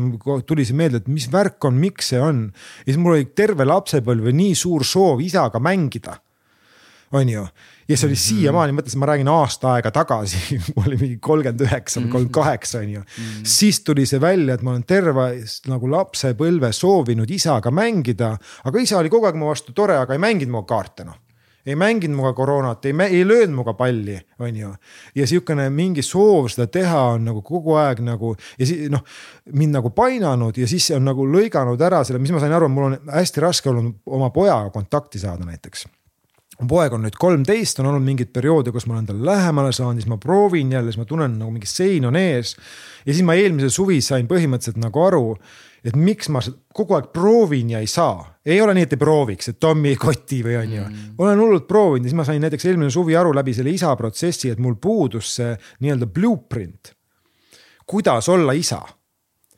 tuli 0.50 0.68
see 0.68 0.78
meelde, 0.78 1.04
et 1.04 1.12
mis 1.12 1.30
värk 1.34 1.70
on, 1.70 1.80
miks 1.82 2.14
see 2.14 2.22
on. 2.22 2.48
ja 2.84 2.92
siis 2.92 3.02
mul 3.02 3.18
oli 3.18 3.30
terve 3.38 3.68
lapsepõlve 3.68 4.36
nii 4.36 4.56
suur 4.58 4.86
soov 4.88 5.24
isaga 5.24 5.62
mängida 5.64 6.20
on 7.12 7.30
ju. 7.30 7.48
Ja 7.88 7.97
see 7.97 8.08
oli 8.08 8.13
mm 8.13 8.17
-hmm. 8.17 8.39
siiamaani, 8.39 8.73
mõtlesin, 8.78 9.00
ma 9.00 9.06
räägin 9.06 9.28
aasta 9.32 9.73
aega 9.73 9.91
tagasi 9.91 10.60
mul 10.76 10.88
oli 10.88 10.97
mingi 10.97 11.17
kolmkümmend 11.17 11.62
üheksa 11.67 12.02
või 12.02 12.10
kolmkümmend 12.10 12.34
kaheksa 12.34 12.80
on 12.80 12.89
ju. 12.89 13.04
siis 13.43 13.80
tuli 13.84 14.06
see 14.06 14.21
välja, 14.21 14.54
et 14.54 14.62
ma 14.62 14.71
olen 14.71 14.84
terve 14.84 15.30
nagu 15.67 15.91
lapsepõlve 15.91 16.71
soovinud 16.71 17.32
isaga 17.32 17.71
mängida, 17.71 18.38
aga 18.63 18.80
isa 18.80 18.97
oli 18.97 19.10
kogu 19.10 19.26
aeg 19.26 19.36
mu 19.36 19.47
vastu 19.47 19.73
tore, 19.73 19.97
aga 19.97 20.13
ei 20.13 20.19
mänginud 20.19 20.52
minuga 20.52 20.76
kaarte 20.76 21.04
noh 21.04 21.15
ei 21.67 21.76
mänginud 21.76 22.15
minuga 22.15 22.34
koroonat, 22.34 22.86
ei, 22.86 22.93
ei 23.10 23.28
löönud 23.28 23.52
minuga 23.52 23.73
palli, 23.73 24.19
on 24.39 24.56
ju. 24.56 24.73
ja 25.15 25.28
sihukene 25.28 25.69
mingi 25.69 26.02
soov 26.02 26.47
seda 26.47 26.67
teha 26.67 27.02
on 27.02 27.26
nagu 27.28 27.41
kogu 27.41 27.76
aeg 27.76 28.00
nagu 28.00 28.36
ja 28.60 28.65
siis 28.65 28.89
noh, 28.91 29.04
mind 29.52 29.76
nagu 29.76 29.89
painanud 29.89 30.58
ja 30.58 30.67
siis 30.67 30.88
see 30.88 30.95
on 30.95 31.06
nagu 31.06 31.28
lõiganud 31.28 31.82
ära 31.82 32.04
selle, 32.08 32.23
mis 32.23 32.32
ma 32.32 32.39
sain 32.39 32.56
aru, 32.56 32.69
mul 32.71 32.91
on 32.91 32.97
hästi 33.12 33.43
raske 33.43 33.69
olnud 33.69 34.00
oma 34.06 34.30
pojaga 34.30 34.71
kontakti 34.71 35.19
saada 35.19 35.45
näiteks 35.45 35.88
mu 35.88 35.97
poeg 36.65 36.93
on 36.96 37.04
nüüd 37.06 37.17
kolmteist, 37.22 37.78
on 37.82 37.91
olnud 37.91 38.06
mingeid 38.06 38.32
perioode, 38.34 38.74
kus 38.74 38.88
ma 38.89 38.96
olen 38.96 39.06
talle 39.12 39.26
lähemale 39.28 39.72
saanud, 39.76 40.02
siis 40.02 40.10
ma 40.10 40.17
proovin 40.22 40.72
jälle, 40.74 40.89
siis 40.89 41.02
ma 41.04 41.06
tunnen 41.06 41.38
nagu 41.38 41.54
mingi 41.54 41.70
sein 41.70 42.08
on 42.10 42.17
ees. 42.17 42.56
ja 43.06 43.13
siis 43.13 43.26
ma 43.26 43.38
eelmise 43.38 43.70
suvi 43.74 44.00
sain 44.02 44.26
põhimõtteliselt 44.30 44.82
nagu 44.82 45.04
aru, 45.06 45.38
et 45.86 45.96
miks 45.96 46.32
ma 46.34 46.41
kogu 46.74 46.98
aeg 46.98 47.12
proovin 47.13 47.76
ja 47.76 47.84
ei 47.84 47.88
saa. 47.88 48.39
ei 48.46 48.58
ole 48.62 48.74
nii, 48.74 48.88
et 48.89 48.98
ei 48.98 49.02
prooviks, 49.06 49.54
et 49.54 49.60
Tommy 49.60 49.93
ei 49.93 50.02
koti 50.02 50.41
või 50.46 50.58
on 50.63 50.76
ju 50.80 50.84
mm.. 50.88 51.15
olen 51.22 51.46
hullult 51.46 51.67
proovinud 51.70 52.08
ja 52.08 52.10
siis 52.10 52.17
ma 52.17 52.26
sain 52.26 52.41
näiteks 52.41 52.65
eelmine 52.65 52.89
suvi 52.93 53.15
aru 53.15 53.36
läbi 53.38 53.54
selle 53.54 53.76
isa 53.76 53.93
protsessi, 53.96 54.50
et 54.50 54.60
mul 54.60 54.80
puudus 54.82 55.36
see 55.38 55.54
nii-öelda 55.86 56.10
blueprint. 56.10 56.96
kuidas 57.86 58.30
olla 58.34 58.58
isa 58.58 58.82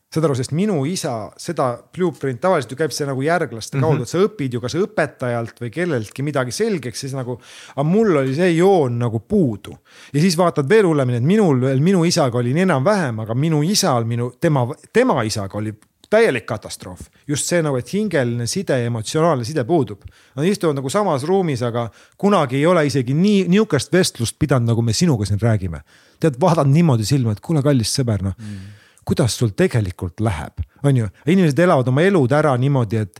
saad 0.09 0.25
aru, 0.25 0.35
sest 0.39 0.53
minu 0.57 0.79
isa 0.89 1.13
seda 1.37 1.67
blueprint 1.93 2.39
tavaliselt 2.41 2.71
ju 2.73 2.77
käib 2.79 2.93
see 2.95 3.05
nagu 3.05 3.21
järglaste 3.21 3.77
kaudu 3.77 3.99
mm, 3.99 3.99
-hmm. 3.99 4.07
et 4.07 4.09
sa 4.09 4.21
õpid 4.25 4.55
ju 4.55 4.61
kas 4.61 4.75
õpetajalt 4.79 5.59
või 5.61 5.69
kelleltki 5.73 6.23
midagi 6.25 6.51
selgeks, 6.51 7.03
siis 7.05 7.13
nagu. 7.13 7.37
aga 7.75 7.83
mul 7.85 8.15
oli 8.23 8.33
see 8.35 8.55
joon 8.55 8.97
nagu 8.99 9.19
puudu 9.19 9.75
ja 10.13 10.21
siis 10.21 10.37
vaatad 10.37 10.69
veel 10.69 10.87
hullemini, 10.89 11.17
et 11.17 11.23
minul 11.23 11.61
veel 11.61 11.79
minu 11.79 12.01
isaga 12.05 12.37
oli 12.37 12.53
nii 12.53 12.65
enam-vähem, 12.65 13.19
aga 13.19 13.35
minu 13.35 13.61
isal, 13.63 14.03
minu 14.09 14.31
tema, 14.41 14.65
tema 14.93 15.21
isaga 15.23 15.57
oli 15.57 15.75
täielik 16.09 16.45
katastroof, 16.45 17.05
just 17.27 17.45
see 17.45 17.61
nagu, 17.61 17.77
et 17.77 17.93
hingeline 17.93 18.47
side 18.49 18.79
emotsionaalne 18.85 19.45
side 19.45 19.61
puudub. 19.63 20.01
Nad 20.35 20.45
istuvad 20.45 20.79
nagu 20.79 20.89
samas 20.89 21.23
ruumis, 21.23 21.61
aga 21.61 21.91
kunagi 22.17 22.57
ei 22.57 22.65
ole 22.65 22.87
isegi 22.87 23.13
nii 23.13 23.45
nihukest 23.47 23.93
vestlust 23.93 24.39
pidanud, 24.39 24.71
nagu 24.71 24.81
me 24.81 24.93
sinuga 24.93 25.25
siin 25.25 25.39
räägime. 25.39 25.83
tead, 26.19 26.35
vaadanud 26.41 26.73
niimoodi 26.73 27.05
silma, 27.05 27.31
et 27.31 27.39
kuule, 27.39 27.61
kallis 27.61 27.93
sõber, 27.93 28.23
noh 28.25 28.33
mm 28.37 28.78
kuidas 29.05 29.37
sul 29.37 29.53
tegelikult 29.57 30.19
läheb, 30.19 30.61
on 30.83 30.97
ju, 30.97 31.07
inimesed 31.25 31.59
elavad 31.59 31.87
oma 31.87 32.01
elud 32.01 32.31
ära 32.31 32.55
niimoodi, 32.57 32.97
et 32.97 33.19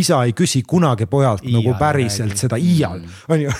isa 0.00 0.24
ei 0.24 0.34
küsi 0.36 0.62
kunagi 0.66 1.06
pojalt 1.10 1.44
iial 1.44 1.60
nagu 1.60 1.78
päriselt 1.78 2.34
räägi. 2.34 2.44
seda 2.44 2.58
iial, 2.60 3.00
on 3.28 3.46
ju 3.46 3.54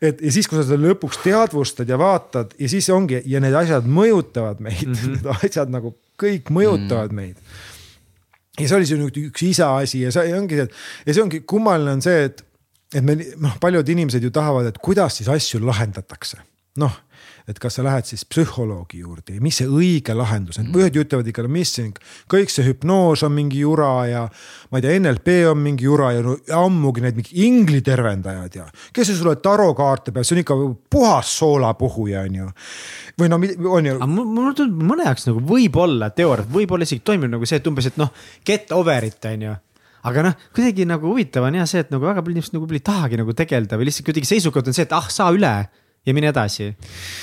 et 0.00 0.20
ja 0.24 0.32
siis, 0.32 0.48
kui 0.48 0.56
sa 0.58 0.64
seda 0.64 0.80
lõpuks 0.80 1.20
teadvustad 1.24 1.88
ja 1.90 1.98
vaatad 2.00 2.54
ja 2.58 2.68
siis 2.72 2.88
ongi 2.92 3.20
ja 3.28 3.40
need 3.42 3.56
asjad 3.56 3.88
mõjutavad 3.88 4.62
meid 4.64 4.86
mm, 4.86 4.94
-hmm. 4.94 5.16
need 5.18 5.28
asjad 5.44 5.72
nagu 5.72 5.94
kõik 6.20 6.52
mõjutavad 6.52 7.12
mm 7.12 7.18
-hmm. 7.18 7.34
meid. 7.34 7.36
ja 8.60 8.68
see 8.68 8.76
oli 8.76 9.02
nüüd 9.04 9.18
üks 9.28 9.44
isa 9.44 9.76
asi 9.76 10.02
ja 10.06 10.12
see 10.12 10.32
ongi 10.36 10.56
see, 10.56 10.68
ja 11.06 11.14
see 11.14 11.22
ongi 11.22 11.40
kummaline 11.40 11.98
on 11.98 12.02
see, 12.02 12.24
et, 12.24 12.44
et 12.94 13.04
me 13.04 13.16
noh, 13.36 13.58
paljud 13.60 13.88
inimesed 13.88 14.22
ju 14.22 14.30
tahavad, 14.30 14.66
et 14.66 14.78
kuidas 14.78 15.16
siis 15.20 15.28
asju 15.28 15.60
lahendatakse 15.66 16.40
noh 16.78 17.00
et 17.50 17.58
kas 17.60 17.76
sa 17.78 17.84
lähed 17.84 18.06
siis 18.06 18.22
psühholoogi 18.28 19.00
juurde 19.02 19.36
ja 19.36 19.42
mis 19.42 19.58
see 19.60 19.68
õige 19.68 20.14
lahendus 20.16 20.60
on 20.60 20.68
mm., 20.68 20.78
ühed 20.78 20.98
ütlevad 21.02 21.28
ikka, 21.30 21.44
no 21.44 21.52
mis 21.52 21.72
siin, 21.76 21.92
kõik 22.30 22.52
see 22.52 22.66
hüpnoos 22.68 23.24
on 23.26 23.34
mingi 23.34 23.62
jura 23.64 23.90
ja 24.08 24.24
ma 24.70 24.80
ei 24.80 24.84
tea, 24.84 24.98
NLP 25.00 25.36
on 25.50 25.62
mingi 25.62 25.88
jura 25.88 26.12
ja 26.14 26.24
no 26.24 26.36
ammugi 26.60 27.04
need 27.04 27.18
mingi 27.18 27.46
inglitervendajad 27.46 28.60
ja 28.60 28.66
kes 28.94 29.10
see 29.10 29.18
sulle 29.18 29.36
tarokaarte 29.42 30.14
peab, 30.14 30.26
see 30.26 30.36
on 30.38 30.44
ikka 30.44 30.58
puhas 30.92 31.32
soolapuhuja 31.40 32.26
on 32.28 32.38
ju. 32.42 32.52
või 33.20 33.32
no 33.32 33.40
on 33.74 33.90
ju. 33.90 33.96
mulle 34.14 34.54
tundub 34.58 34.86
mõne 34.92 35.08
jaoks 35.08 35.26
nagu 35.30 35.42
võib-olla 35.50 36.12
teoorias, 36.14 36.48
võib-olla 36.54 36.86
isegi 36.86 37.04
toimib 37.04 37.34
nagu 37.34 37.48
see, 37.48 37.60
et 37.60 37.66
umbes, 37.70 37.90
et 37.90 37.98
noh, 38.00 38.14
get 38.46 38.72
over 38.76 39.10
it 39.10 39.30
on 39.32 39.48
ju 39.48 39.58
aga 40.06 40.22
noh, 40.24 40.40
kuidagi 40.56 40.86
nagu 40.88 41.10
huvitav 41.10 41.44
on 41.44 41.58
jah 41.58 41.68
see, 41.68 41.82
et 41.82 41.90
nagu 41.92 42.06
väga 42.06 42.22
paljud 42.22 42.38
inimesed 42.38 42.56
nagu 42.56 42.72
ei 42.72 42.84
tahagi 42.84 43.18
nagu 43.20 43.34
tegeleda 43.36 43.76
või 43.76 43.90
lihtsalt 43.90 44.06
kuidagi 44.06 44.30
seisukoht 44.30 44.70
on 44.70 44.76
see, 44.76 44.86
et 44.86 44.94
ah, 44.96 45.10
saa 45.12 45.28
üle 45.34 45.52
ja 46.06 46.14
mine 46.14 46.30
edasi. 46.32 46.70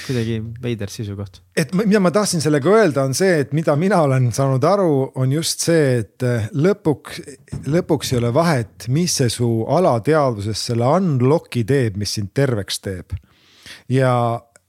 kuidagi 0.05 0.37
veider 0.61 0.91
seisukoht. 0.91 1.41
et 1.57 1.73
mida 1.73 1.99
ma 1.99 2.11
tahtsin 2.11 2.41
sellega 2.41 2.69
öelda, 2.69 3.03
on 3.03 3.15
see, 3.17 3.39
et 3.41 3.53
mida 3.57 3.75
mina 3.75 4.01
olen 4.05 4.31
saanud 4.33 4.63
aru, 4.63 5.11
on 5.15 5.31
just 5.33 5.65
see, 5.65 6.01
et 6.03 6.23
eh, 6.23 6.49
lõpuks, 6.53 7.21
lõpuks 7.67 8.13
ei 8.13 8.19
ole 8.21 8.33
vahet, 8.33 8.89
mis 8.93 9.17
see 9.21 9.31
su 9.33 9.49
alateadvuses 9.77 10.67
selle 10.69 10.89
unlock'i 10.99 11.65
teeb, 11.67 11.97
mis 11.97 12.17
sind 12.19 12.33
terveks 12.37 12.83
teeb. 12.85 13.17
ja 13.89 14.13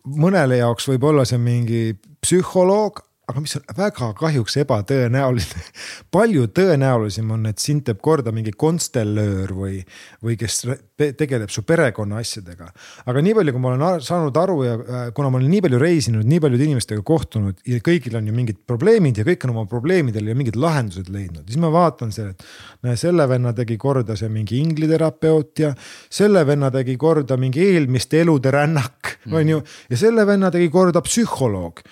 mõnele 0.09 0.63
jaoks 0.63 0.89
võib 0.89 1.05
olla 1.11 1.25
see 1.29 1.39
mingi 1.39 1.83
psühholoog, 2.25 3.05
aga 3.29 3.43
mis 3.45 3.57
on 3.59 3.65
väga 3.77 4.09
kahjuks 4.17 4.57
ebatõenäoline. 4.63 5.63
palju 6.17 6.47
tõenäolisem 6.57 7.29
on, 7.35 7.45
et 7.51 7.61
sind 7.61 7.85
teeb 7.85 8.01
korda 8.05 8.33
mingi 8.33 8.55
konstellöör 8.57 9.53
või, 9.57 9.81
või 10.25 10.39
kes 10.41 10.63
tegeleb 10.97 11.53
su 11.53 11.63
perekonna 11.69 12.23
asjadega. 12.23 12.71
aga 13.11 13.25
nii 13.25 13.37
palju, 13.37 13.55
kui 13.55 13.65
ma 13.65 13.75
olen 13.75 14.03
saanud 14.05 14.41
aru 14.41 14.59
ja 14.65 14.79
äh, 14.79 15.05
kuna 15.17 15.33
ma 15.33 15.41
olen 15.41 15.53
nii 15.53 15.63
palju 15.67 15.83
reisinud, 15.83 16.29
nii 16.29 16.41
paljude 16.45 16.69
inimestega 16.71 17.05
kohtunud 17.07 17.61
ja 17.69 17.83
kõigil 17.85 18.17
on 18.19 18.33
ju 18.33 18.37
mingid 18.37 18.63
probleemid 18.67 19.21
ja 19.21 19.29
kõik 19.29 19.45
on 19.47 19.55
oma 19.57 19.69
probleemidele 19.69 20.33
ju 20.33 20.41
mingid 20.41 20.57
lahendused 20.61 21.13
leidnud, 21.13 21.45
siis 21.47 21.61
ma 21.61 21.73
vaatan 21.75 22.15
see, 22.15 22.33
et 22.33 22.89
näe, 22.89 22.97
selle 22.97 23.29
venna 23.29 23.53
tegi 23.57 23.77
korda 23.81 24.17
see 24.19 24.33
mingi 24.33 24.63
ingliterapeut 24.65 25.67
ja 25.67 25.75
selle 26.09 26.47
venna 26.49 26.73
tegi 26.73 26.97
korda 26.97 27.37
mingi 27.37 27.67
eelmiste 27.75 28.25
elude 28.25 28.53
rännak, 28.55 29.19
on 29.29 29.57
ju, 29.57 29.65
ja 29.93 30.01
selle 30.01 30.25
venna 30.27 30.49
tegi 30.55 30.73
korda 30.73 31.05
psühholoog 31.05 31.85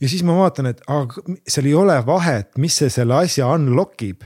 ja 0.00 0.10
siis 0.10 0.22
ma 0.26 0.36
vaatan, 0.38 0.72
et 0.72 0.84
aga 0.90 1.24
seal 1.48 1.70
ei 1.70 1.74
ole 1.78 1.98
vahet, 2.06 2.54
mis 2.58 2.76
see 2.82 2.92
selle 2.92 3.18
asja 3.24 3.50
unlock 3.54 4.02
ib 4.06 4.24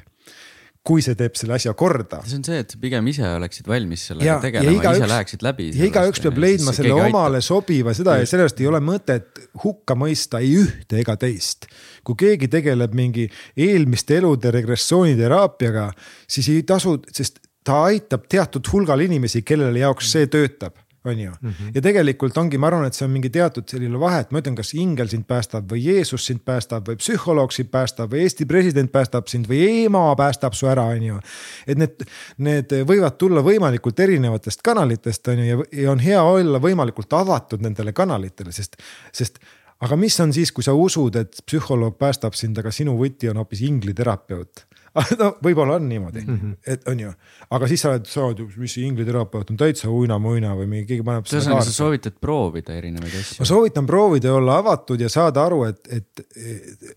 kui 0.88 1.02
see 1.04 1.16
teeb 1.18 1.36
selle 1.36 1.56
asja 1.58 1.74
korda. 1.78 2.20
see 2.24 2.38
on 2.38 2.44
see, 2.46 2.60
et 2.62 2.74
pigem 2.80 3.08
ise 3.10 3.26
oleksid 3.28 3.68
valmis 3.68 4.06
sellega 4.10 4.38
tegelema, 4.40 4.94
ise 4.94 5.08
läheksid 5.10 5.44
läbi. 5.44 5.68
ja 5.76 5.88
igaüks 5.90 6.22
peab 6.24 6.40
leidma 6.40 6.74
selle 6.76 6.94
omale 6.96 7.42
aitab. 7.42 7.48
sobiva, 7.48 7.94
seda 7.96 8.16
ja 8.20 8.28
sellest 8.28 8.62
ei 8.62 8.70
ole 8.70 8.80
mõtet 8.84 9.42
hukka 9.64 9.96
mõista 9.98 10.40
ei 10.44 10.54
ühte 10.62 11.02
ega 11.02 11.18
teist. 11.20 11.68
kui 12.06 12.16
keegi 12.24 12.48
tegeleb 12.52 12.96
mingi 12.96 13.28
eelmiste 13.52 14.16
elude 14.22 14.52
regressiooniteraapiaga, 14.54 15.90
siis 16.30 16.48
ei 16.54 16.64
tasu, 16.68 16.96
sest 17.12 17.42
ta 17.68 17.82
aitab 17.90 18.24
teatud 18.30 18.64
hulgal 18.72 19.02
inimesi, 19.04 19.44
kellele 19.44 19.84
jaoks 19.84 20.14
see 20.14 20.30
töötab 20.32 20.78
on 21.08 21.20
ju 21.20 21.30
mm. 21.30 21.50
-hmm. 21.50 21.70
ja 21.74 21.82
tegelikult 21.82 22.36
ongi, 22.38 22.58
ma 22.58 22.70
arvan, 22.70 22.86
et 22.86 22.94
see 22.94 23.06
on 23.06 23.12
mingi 23.12 23.30
teatud 23.30 23.68
selline 23.68 24.00
vahe, 24.00 24.20
et 24.20 24.30
ma 24.32 24.42
ütlen, 24.42 24.56
kas 24.56 24.74
ingel 24.74 25.08
sind 25.08 25.26
päästab 25.28 25.72
või 25.72 25.84
Jeesus 25.84 26.26
sind 26.26 26.44
päästab 26.44 26.88
või 26.88 27.00
psühholoog 27.00 27.52
sind 27.52 27.70
päästab 27.72 28.12
või 28.12 28.24
Eesti 28.26 28.46
president 28.46 28.92
päästab 28.92 29.28
sind 29.28 29.48
või 29.48 29.84
ema 29.84 30.04
päästab 30.16 30.54
su 30.54 30.66
ära, 30.66 30.84
on 30.94 31.02
ju. 31.02 31.20
et 31.66 31.78
need, 31.78 32.04
need 32.38 32.74
võivad 32.88 33.18
tulla 33.18 33.42
võimalikult 33.42 34.00
erinevatest 34.00 34.62
kanalitest, 34.62 35.28
on 35.28 35.44
ju, 35.44 35.64
ja 35.72 35.92
on 35.92 35.98
hea 35.98 36.22
olla 36.22 36.60
võimalikult 36.62 37.12
avatud 37.12 37.62
nendele 37.62 37.92
kanalitele, 37.92 38.52
sest, 38.52 38.76
sest 39.12 39.38
aga 39.80 39.96
mis 39.96 40.20
on 40.20 40.32
siis, 40.32 40.52
kui 40.52 40.64
sa 40.66 40.74
usud, 40.74 41.16
et 41.16 41.42
psühholoog 41.46 41.98
päästab 41.98 42.34
sind, 42.34 42.58
aga 42.58 42.72
sinu 42.74 42.96
võti 42.98 43.30
on 43.30 43.40
hoopis 43.40 43.62
ingliterapeut 43.68 44.67
no 45.20 45.30
võib-olla 45.44 45.78
on 45.78 45.88
niimoodi 45.88 46.24
mm, 46.24 46.36
-hmm. 46.42 46.74
et 46.74 46.88
on 46.88 47.00
ju, 47.00 47.12
aga 47.56 47.70
siis 47.70 47.84
sa 47.84 47.92
oled, 47.94 48.06
sa 48.10 48.26
oled, 48.26 48.44
mis 48.56 48.74
see 48.76 48.86
ingliterapeut 48.88 49.50
on 49.52 49.60
täitsa 49.60 49.90
uinamuina 49.92 50.54
või 50.58 50.66
mingi, 50.66 50.86
keegi 50.92 51.06
paneb. 51.06 51.26
ühesõnaga, 51.28 51.64
sa 51.66 51.76
soovitad 51.76 52.18
proovida 52.20 52.76
erinevaid 52.78 53.18
asju. 53.20 53.40
ma 53.42 53.50
soovitan 53.52 53.86
proovida 53.86 54.32
ja 54.32 54.38
olla 54.40 54.58
avatud 54.62 55.00
ja 55.00 55.10
saada 55.12 55.44
aru, 55.48 55.64
et, 55.70 55.80
et, 56.00 56.26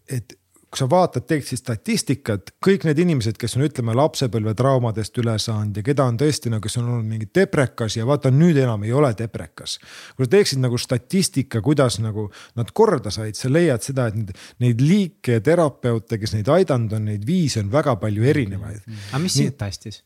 et 0.09 0.37
kui 0.71 0.79
sa 0.79 0.87
vaatad, 0.87 1.25
teed 1.27 1.43
siis 1.43 1.59
statistikat, 1.59 2.53
kõik 2.63 2.85
need 2.87 2.99
inimesed, 3.03 3.35
kes 3.39 3.57
on, 3.57 3.65
ütleme 3.67 3.91
lapsepõlvetraumadest 3.99 5.17
üle 5.19 5.33
saanud 5.41 5.75
ja 5.75 5.83
keda 5.83 6.05
on 6.07 6.19
tõesti 6.21 6.51
nagu, 6.53 6.63
kes 6.63 6.79
on 6.79 6.87
olnud 6.87 7.09
mingi 7.09 7.27
deprekas 7.35 7.97
ja 7.97 8.07
vaata 8.07 8.31
nüüd 8.31 8.55
enam 8.61 8.85
ei 8.87 8.93
ole 8.95 9.11
deprekas. 9.19 9.77
kui 10.15 10.25
sa 10.25 10.31
teeksid 10.37 10.63
nagu 10.63 10.79
statistika, 10.79 11.59
kuidas 11.61 11.99
nagu 11.99 12.29
nad 12.55 12.71
korda 12.71 13.11
said, 13.11 13.35
sa 13.35 13.51
leiad 13.51 13.83
seda, 13.83 14.07
et 14.07 14.15
neid, 14.15 14.31
neid 14.63 14.85
liike 14.85 15.41
terapeute, 15.43 16.21
kes 16.21 16.37
neid 16.37 16.47
aidanud 16.55 16.95
on, 16.95 17.09
neid 17.11 17.27
viise 17.27 17.59
on 17.59 17.71
väga 17.73 17.97
palju 17.99 18.31
erinevaid. 18.31 18.87
aga 19.11 19.23
mis 19.25 19.35
sind 19.41 19.59
päästis? 19.59 20.05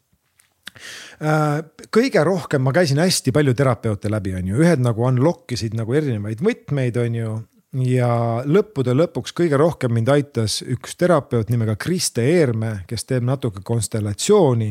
Äh, 1.22 1.62
kõige 1.94 2.24
rohkem 2.26 2.66
ma 2.66 2.74
käisin 2.76 3.00
hästi 3.00 3.32
palju 3.36 3.54
terapeute 3.54 4.10
läbi, 4.10 4.34
on 4.36 4.50
ju, 4.50 4.64
ühed 4.66 4.82
nagu 4.82 5.06
unlock 5.08 5.54
isid 5.54 5.78
nagu 5.78 5.94
erinevaid 5.94 6.42
võtmeid, 6.42 6.98
on 7.06 7.22
ju 7.22 7.36
ja 7.84 8.10
lõppude 8.48 8.94
lõpuks 8.96 9.34
kõige 9.36 9.58
rohkem 9.60 9.94
mind 9.96 10.10
aitas 10.14 10.60
üks 10.62 10.96
terapeut 11.00 11.50
nimega 11.52 11.76
Kriste 11.80 12.24
Eerme, 12.24 12.86
kes 12.88 13.08
teeb 13.10 13.26
natuke 13.28 13.64
konstellatsiooni 13.66 14.70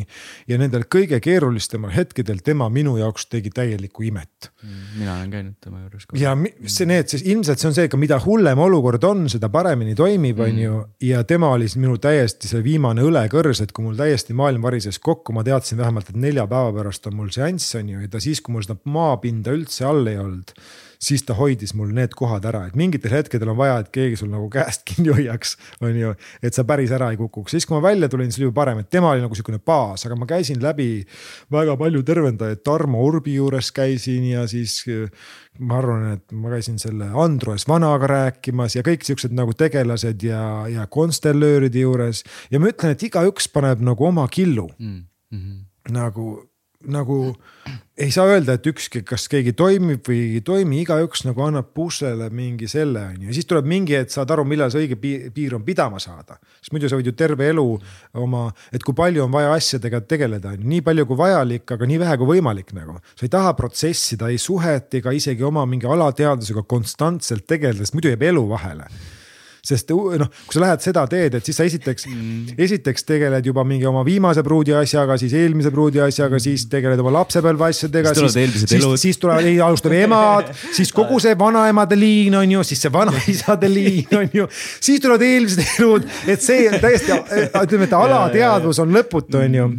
ja 0.49 0.59
nendel 0.61 0.87
kõige 0.91 1.21
keerulisematel 1.25 1.95
hetkedel 1.95 2.41
tema 2.45 2.69
minu 2.73 2.97
jaoks 2.99 3.27
tegi 3.33 3.53
täielikku 3.55 4.07
imet. 4.09 4.51
Mina 4.99 5.19
olen 5.19 5.33
käinud 5.33 5.57
tema 5.61 5.83
juures. 5.83 6.07
ja 6.19 6.37
see, 6.67 6.87
need, 6.89 7.11
siis 7.11 7.27
ilmselt 7.27 7.61
see 7.61 7.71
on 7.71 7.77
see, 7.77 7.91
mida 8.01 8.19
hullem 8.25 8.63
olukord 8.65 9.05
on, 9.05 9.27
seda 9.33 9.51
paremini 9.53 9.97
toimib, 9.99 10.41
on 10.41 10.63
ju. 10.63 10.79
Mm. 10.79 10.97
ja 11.11 11.25
tema 11.29 11.53
oli 11.57 11.69
minu 11.77 11.99
täiesti 11.99 12.49
see 12.51 12.65
viimane 12.65 13.05
õlekõrs, 13.05 13.63
et 13.65 13.75
kui 13.75 13.85
mul 13.85 13.99
täiesti 13.99 14.37
maailm 14.37 14.65
varises 14.65 14.99
kokku, 15.03 15.35
ma 15.37 15.45
teadsin 15.47 15.81
vähemalt, 15.81 16.11
et 16.11 16.21
nelja 16.21 16.47
päeva 16.51 16.73
pärast 16.79 17.11
on 17.11 17.19
mul 17.21 17.31
seanss, 17.35 17.75
on 17.81 17.93
ju, 17.95 18.01
ja 18.05 18.11
ta 18.11 18.23
siis, 18.23 18.41
kui 18.45 18.57
mul 18.57 18.65
seda 18.65 18.79
maapinda 18.89 19.53
üldse 19.55 19.87
all 19.89 20.07
ei 20.09 20.21
olnud 20.21 20.55
siis 21.03 21.25
ta 21.27 21.37
hoidis 21.39 21.75
mul 21.75 21.93
need 21.95 22.15
kohad 22.19 22.45
ära, 22.49 22.65
et 22.69 22.77
mingitel 22.79 23.15
hetkedel 23.15 23.53
on 23.53 23.59
vaja, 23.59 23.79
et 23.83 23.91
keegi 23.95 24.21
sul 24.21 24.31
nagu 24.33 24.49
käest 24.53 24.85
kinni 24.89 25.13
hoiaks, 25.15 25.57
on 25.81 25.97
ju. 25.99 26.15
et 26.43 26.55
sa 26.55 26.67
päris 26.69 26.93
ära 26.95 27.11
ei 27.13 27.21
kukuks, 27.21 27.55
siis 27.57 27.67
kui 27.67 27.77
ma 27.77 27.83
välja 27.89 28.09
tulin, 28.09 28.33
siis 28.33 28.43
oli 28.43 28.51
juba 28.51 28.61
parem, 28.63 28.83
et 28.85 28.91
tema 28.91 29.13
oli 29.13 29.25
nagu 29.25 29.37
sihukene 29.37 29.63
baas, 29.65 30.07
aga 30.07 30.19
ma 30.19 30.29
käisin 30.31 30.63
läbi 30.63 30.89
väga 31.53 31.77
palju 31.81 32.03
tervendajaid, 32.07 32.63
Tarmo 32.65 33.05
Urbi 33.05 33.35
juures 33.39 33.71
käisin 33.75 34.31
ja 34.31 34.47
siis 34.51 34.83
ma 35.59 35.79
arvan, 35.79 36.07
et 36.17 36.33
ma 36.35 36.51
käisin 36.55 36.79
selle 36.83 37.11
Androes 37.25 37.67
vanaga 37.71 38.09
rääkimas 38.11 38.75
ja 38.79 38.83
kõik 38.87 39.05
siuksed 39.07 39.35
nagu 39.37 39.55
tegelased 39.59 40.23
ja, 40.27 40.43
ja 40.71 40.87
konstellööride 40.91 41.85
juures. 41.85 42.25
ja 42.51 42.61
ma 42.61 42.73
ütlen, 42.73 42.95
et 42.95 43.07
igaüks 43.07 43.49
paneb 43.53 43.85
nagu 43.85 44.09
oma 44.09 44.27
killu 44.29 44.69
mm. 44.79 45.05
-hmm. 45.33 45.63
nagu 45.95 46.43
nagu 46.91 47.35
ei 47.97 48.11
saa 48.11 48.27
öelda, 48.27 48.57
et 48.59 48.67
ükski, 48.67 49.05
kas 49.07 49.29
keegi 49.31 49.53
toimib 49.55 50.03
või 50.09 50.19
ei 50.37 50.41
toimi, 50.45 50.81
igaüks 50.83 51.23
nagu 51.29 51.45
annab 51.45 51.69
puslele 51.77 52.27
mingi 52.35 52.67
selle 52.71 53.05
on 53.13 53.21
ju, 53.23 53.29
ja 53.31 53.37
siis 53.37 53.47
tuleb 53.47 53.69
mingi 53.71 53.95
hetk, 53.95 54.11
saad 54.17 54.33
aru, 54.35 54.45
millal 54.51 54.73
see 54.73 54.83
õige 54.83 54.99
piir 54.99 55.55
on 55.55 55.63
pidama 55.67 56.03
saada. 56.03 56.41
sest 56.59 56.75
muidu 56.75 56.91
sa 56.91 56.99
võid 56.99 57.13
ju 57.13 57.15
terve 57.15 57.47
elu 57.53 57.67
oma, 58.19 58.49
et 58.75 58.83
kui 58.83 58.99
palju 58.99 59.23
on 59.25 59.33
vaja 59.33 59.55
asjadega 59.55 60.03
tegeleda, 60.11 60.57
nii 60.59 60.83
palju 60.83 61.07
kui 61.07 61.21
vajalik, 61.23 61.67
aga 61.77 61.87
nii 61.87 62.01
vähe 62.03 62.19
kui 62.19 62.33
võimalik 62.35 62.75
nagu. 62.75 62.99
sa 63.15 63.27
ei 63.27 63.35
taha 63.37 63.55
protsessida 63.55 64.29
ei 64.29 64.39
suhet 64.39 64.95
ega 64.99 65.15
isegi 65.15 65.47
oma 65.47 65.67
mingi 65.67 65.87
alateadvusega 65.87 66.67
konstantselt 66.67 67.47
tegeleda, 67.47 67.85
sest 67.85 67.95
muidu 67.95 68.11
jääb 68.11 68.27
elu 68.33 68.49
vahele 68.49 68.91
sest 69.65 69.91
noh, 69.95 70.29
kui 70.45 70.57
sa 70.57 70.63
lähed 70.63 70.85
seda 70.85 71.05
teed, 71.11 71.39
et 71.39 71.47
siis 71.47 71.57
sa 71.57 71.65
esiteks 71.65 72.07
mm., 72.11 72.55
esiteks 72.61 73.07
tegeled 73.09 73.47
juba 73.49 73.65
mingi 73.67 73.87
oma 73.89 74.03
viimase 74.07 74.45
pruudi 74.45 74.75
asjaga, 74.77 75.17
siis 75.21 75.33
eelmise 75.39 75.73
pruudi 75.73 76.03
asjaga, 76.05 76.41
siis 76.43 76.67
tegeled 76.73 77.01
oma 77.01 77.15
lapsepõlve 77.21 77.71
asjadega. 77.71 78.13
siis 78.13 78.21
tulevad 78.21 78.41
eelmised 78.43 78.75
elud. 78.79 78.97
siis 79.01 79.21
tulevad, 79.23 79.49
alustab 79.69 79.97
emad, 79.97 80.51
siis 80.77 80.93
kogu 80.95 81.21
see 81.25 81.37
vanaemade 81.39 81.99
liin 81.99 82.37
on 82.41 82.57
ju, 82.59 82.65
siis 82.69 82.85
see 82.85 82.93
vanaisade 82.93 83.71
liin 83.73 84.19
on 84.19 84.41
ju, 84.41 84.49
siis 84.55 85.01
tulevad 85.05 85.25
eelmised 85.29 85.65
elud, 85.79 86.09
et 86.29 86.45
see 86.45 86.67
on 86.69 86.77
täiesti, 86.83 87.21
ütleme, 87.63 87.89
et 87.89 87.97
alateadvus 87.99 88.83
on 88.85 88.93
lõputu, 88.95 89.41
on 89.41 89.61
ju 89.61 89.71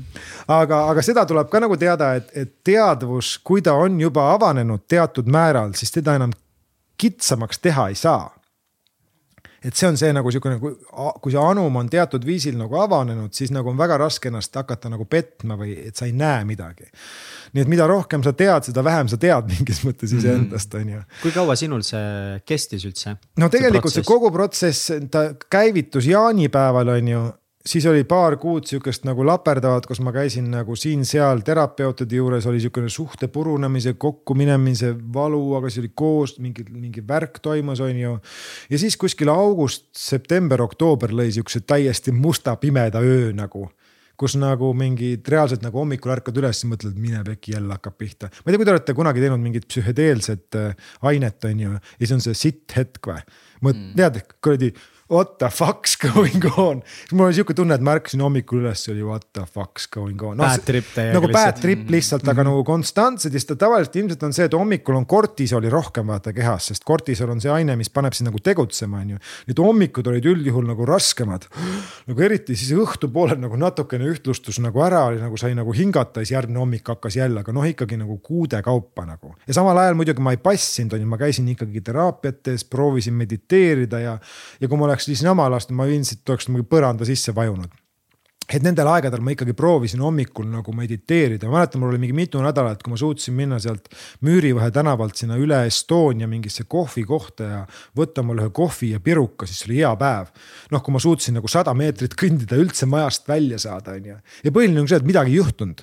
aga, 0.47 0.81
aga 0.91 1.03
seda 1.05 1.25
tuleb 1.29 1.51
ka 1.51 1.61
nagu 1.61 1.77
teada, 1.77 2.15
et, 2.17 2.31
et 2.33 2.51
teadvus, 2.65 3.35
kui 3.45 3.61
ta 3.65 3.75
on 3.77 3.99
juba 4.01 4.31
avanenud 4.33 4.85
teatud 4.89 5.29
määral, 5.31 5.73
siis 5.77 5.93
teda 5.93 6.17
enam 6.19 6.33
kitsamaks 6.97 7.59
teha 7.61 7.89
ei 7.91 7.97
saa 7.99 8.31
et 9.65 9.73
see 9.77 9.87
on 9.89 9.97
see 9.97 10.11
nagu 10.13 10.31
sihukene, 10.33 10.59
kui, 10.61 10.75
kui 11.23 11.33
see 11.33 11.41
anum 11.41 11.79
on 11.79 11.89
teatud 11.91 12.25
viisil 12.25 12.57
nagu 12.59 12.77
avanenud, 12.83 13.33
siis 13.35 13.53
nagu 13.53 13.71
on 13.71 13.79
väga 13.79 13.97
raske 14.01 14.29
ennast 14.29 14.55
hakata 14.55 14.91
nagu 14.93 15.07
petma 15.09 15.57
või 15.59 15.73
et 15.89 15.97
sa 15.97 16.07
ei 16.09 16.13
näe 16.17 16.43
midagi. 16.47 16.85
nii 17.55 17.63
et 17.63 17.71
mida 17.71 17.87
rohkem 17.89 18.23
sa 18.25 18.35
tead, 18.37 18.67
seda 18.69 18.83
vähem 18.85 19.09
sa 19.11 19.17
tead 19.21 19.49
mingis 19.53 19.81
mõttes 19.87 20.13
mhm. 20.13 20.21
iseendast, 20.21 20.77
on 20.77 20.93
ju. 20.95 21.01
kui 21.23 21.33
kaua 21.35 21.57
sinul 21.59 21.85
see 21.87 22.37
kestis 22.45 22.85
üldse? 22.85 23.15
no 23.41 23.49
tegelikult 23.53 23.93
see, 23.93 24.03
see 24.03 24.11
kogu 24.11 24.31
protsess, 24.35 24.93
ta 25.11 25.31
käivitus 25.49 26.09
jaanipäeval, 26.11 26.93
on 26.99 27.11
ju 27.15 27.25
siis 27.65 27.85
oli 27.89 28.03
paar 28.03 28.37
kuud 28.37 28.67
sihukest 28.69 29.05
nagu 29.07 29.25
laperdavat, 29.25 29.87
kus 29.89 30.01
ma 30.05 30.13
käisin 30.15 30.49
nagu 30.53 30.75
siin-seal 30.77 31.41
terapeutide 31.45 32.19
juures 32.19 32.45
oli 32.49 32.61
sihukene 32.63 32.89
suhte 32.93 33.27
purunemise, 33.27 33.95
kokkuminemise 34.01 34.93
valu, 35.13 35.41
aga 35.59 35.71
see 35.73 35.85
oli 35.85 35.93
koos 35.95 36.37
mingi, 36.39 36.65
mingi 36.69 37.03
värk 37.07 37.39
toimus, 37.43 37.81
on 37.81 37.97
ju. 37.99 38.17
ja 38.69 38.81
siis 38.81 38.97
kuskil 38.97 39.31
august, 39.33 39.89
september, 39.97 40.61
oktoober 40.61 41.15
lõi 41.15 41.31
sihukese 41.33 41.65
täiesti 41.65 42.13
musta 42.13 42.55
pimeda 42.61 43.01
öö 43.03 43.33
nagu 43.35 43.69
kus 44.15 44.37
nagu 44.39 44.69
mingid 44.77 45.27
reaalselt 45.27 45.63
nagu 45.65 45.81
hommikul 45.81 46.13
ärkad 46.13 46.37
üles 46.39 46.61
ja 46.63 46.69
mõtled, 46.71 46.95
mine 46.99 47.19
pekki, 47.27 47.51
jälle 47.55 47.75
hakkab 47.75 47.97
pihta. 47.99 48.29
ma 48.31 48.47
ei 48.47 48.53
tea, 48.53 48.61
kui 48.61 48.67
te 48.67 48.71
olete 48.75 48.95
kunagi 48.95 49.23
teinud 49.23 49.43
mingit 49.43 49.67
psühhedeelset 49.67 50.59
äh, 50.59 50.91
ainet, 51.11 51.47
on 51.49 51.63
ju, 51.65 51.73
ja 51.75 51.99
siis 51.99 52.13
on 52.15 52.23
see 52.23 52.37
sitt 52.45 52.77
hetk 52.77 53.11
või? 53.11 53.19
mõt- 53.65 53.81
mm., 53.81 53.95
tead, 53.99 54.21
kuradi 54.39 54.71
what 55.11 55.37
the 55.37 55.45
fuck's 55.45 55.95
going 56.13 56.45
on. 56.57 56.81
mul 57.11 57.27
oli 57.27 57.35
sihuke 57.37 57.53
tunne, 57.53 57.75
et 57.77 57.83
ma 57.85 57.93
ärkasin 57.99 58.23
hommikul 58.25 58.63
üles, 58.63 58.81
oli 58.89 59.03
what 59.05 59.27
the 59.37 59.43
fuck's 59.45 59.85
going 59.91 60.21
on 60.25 60.39
no,. 60.39 60.47
Bad 60.47 60.63
trip 60.65 60.87
täiega 60.95 61.19
nagu 61.19 61.29
bad 61.29 61.35
lihtsalt. 61.35 61.61
trip 61.61 61.91
lihtsalt 61.93 62.23
mm, 62.23 62.29
-hmm. 62.29 62.39
aga 62.39 62.45
nagu 62.49 62.63
konstantsed 62.65 63.33
ja 63.33 63.39
siis 63.39 63.45
ta 63.45 63.57
tavaliselt 63.65 63.99
ilmselt 64.01 64.23
on 64.25 64.33
see, 64.33 64.47
et 64.49 64.57
hommikul 64.57 64.97
on 64.97 65.05
kortisoli 65.05 65.69
rohkem 65.69 66.09
vaata 66.09 66.33
kehas, 66.33 66.71
sest 66.71 66.83
kortisol 66.83 67.29
on 67.29 67.41
see 67.41 67.51
aine, 67.53 67.75
mis 67.77 67.89
paneb 67.89 68.17
sind 68.17 68.31
nagu 68.31 68.41
tegutsema, 68.41 69.03
on 69.05 69.13
ju. 69.15 69.21
Need 69.47 69.61
hommikud 69.61 70.09
olid 70.09 70.25
üldjuhul 70.25 70.65
nagu 70.65 70.85
raskemad. 70.89 71.45
nagu 72.07 72.21
eriti 72.21 72.57
siis 72.57 72.73
õhtupoolel 72.73 73.37
nagu 73.37 73.59
natukene 73.61 74.09
ühtlustus 74.09 74.57
nagu 74.59 74.81
ära 74.81 75.03
oli 75.11 75.21
nagu 75.21 75.37
sai 75.37 75.53
nagu 75.53 75.73
hingata 75.73 76.23
ja 76.23 76.25
siis 76.25 76.33
järgmine 76.33 76.59
hommik 76.59 76.87
hakkas 76.89 77.19
jälle, 77.21 77.45
aga 77.45 77.53
noh, 77.53 77.65
ikkagi 77.69 77.97
nagu 78.01 78.17
kuude 78.17 78.61
kaupa 78.65 79.05
nagu. 79.05 79.35
ja 79.45 79.53
samal 79.53 79.77
ajal 79.77 79.93
muidugi 79.93 80.21
ma 80.21 80.33
ei 80.33 80.41
passinud, 80.41 80.97
on 80.97 81.05
ju, 81.05 81.13
ma 81.13 81.21
käisin 81.21 81.47
ikkagi 81.53 81.81
teraapiates, 81.81 82.65
proovisin 82.65 83.13
mediteerida 83.13 83.99
ja, 83.99 84.17
ja 84.59 84.67
kui 84.67 84.77
ma 84.77 84.94
oleks 84.95 85.23
jama 85.23 85.49
lasknud, 85.51 85.77
ma 85.77 85.89
ilmselt 85.91 86.29
oleks 86.29 86.49
nagu 86.49 86.67
põranda 86.69 87.07
sisse 87.07 87.35
vajunud 87.35 87.73
et 88.45 88.61
nendel 88.61 88.87
aegadel 88.91 89.23
ma 89.25 89.33
ikkagi 89.33 89.55
proovisin 89.57 90.03
hommikul 90.05 90.45
nagu 90.51 90.73
mediteerida, 90.77 91.47
ma 91.49 91.59
mäletan, 91.59 91.81
mul 91.81 91.93
oli 91.93 92.01
mingi 92.03 92.15
mitu 92.17 92.41
nädalat, 92.43 92.83
kui 92.83 92.93
ma 92.93 92.99
suutsin 92.99 93.33
minna 93.37 93.57
sealt 93.61 93.89
Müürivahe 94.25 94.69
tänavalt 94.73 95.17
sinna 95.17 95.37
üle 95.41 95.63
Estonia 95.65 96.29
mingisse 96.29 96.67
kohvikohta 96.69 97.49
ja 97.49 97.63
võtta 97.97 98.21
mulle 98.25 98.45
ühe 98.45 98.53
kohvi 98.55 98.91
ja 98.93 99.01
piruka, 99.01 99.49
siis 99.49 99.65
oli 99.65 99.79
hea 99.81 99.95
päev. 99.97 100.29
noh, 100.71 100.83
kui 100.85 100.93
ma 100.93 101.01
suutsin 101.01 101.39
nagu 101.39 101.49
sada 101.49 101.73
meetrit 101.77 102.13
kõndida 102.19 102.59
üldse 102.61 102.85
majast 102.89 103.25
välja 103.27 103.57
saada, 103.61 103.97
on 103.97 104.11
ju. 104.13 104.19
ja 104.45 104.53
põhiline 104.53 104.83
on 104.83 104.91
see, 104.91 105.01
et 105.01 105.09
midagi 105.09 105.33
ei 105.33 105.41
juhtunud 105.41 105.81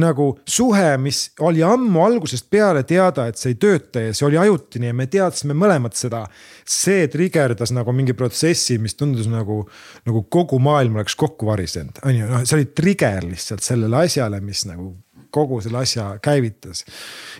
nagu 0.00 0.28
suhe, 0.48 0.96
mis 1.02 1.24
oli 1.44 1.62
ammu 1.66 2.04
algusest 2.04 2.48
peale 2.52 2.84
teada, 2.88 3.26
et 3.28 3.40
see 3.40 3.54
ei 3.54 3.60
tööta 3.60 4.06
ja 4.06 4.16
see 4.16 4.26
oli 4.28 4.40
ajutine 4.40 4.90
ja 4.90 4.96
me 4.96 5.08
teadsime 5.10 5.56
mõlemad 5.58 5.96
seda. 5.98 6.24
see 6.64 7.08
trigerdas 7.10 7.72
nagu 7.74 7.92
mingi 7.92 8.14
protsessi, 8.14 8.78
mis 8.78 8.94
tundus 8.94 9.26
nagu, 9.28 9.64
nagu 10.06 10.22
kogu 10.30 10.60
maailm 10.62 11.00
oleks 11.00 11.16
kokku 11.18 11.46
varisenud, 11.46 11.98
on 12.06 12.14
ju, 12.16 12.28
noh, 12.30 12.44
see 12.46 12.60
oli 12.60 12.68
trigger 12.70 13.26
lihtsalt 13.26 13.64
sellele 13.66 14.04
asjale, 14.06 14.40
mis 14.40 14.62
nagu 14.68 14.92
kogu 15.32 15.60
selle 15.64 15.80
asja 15.82 16.06
käivitas. 16.22 16.84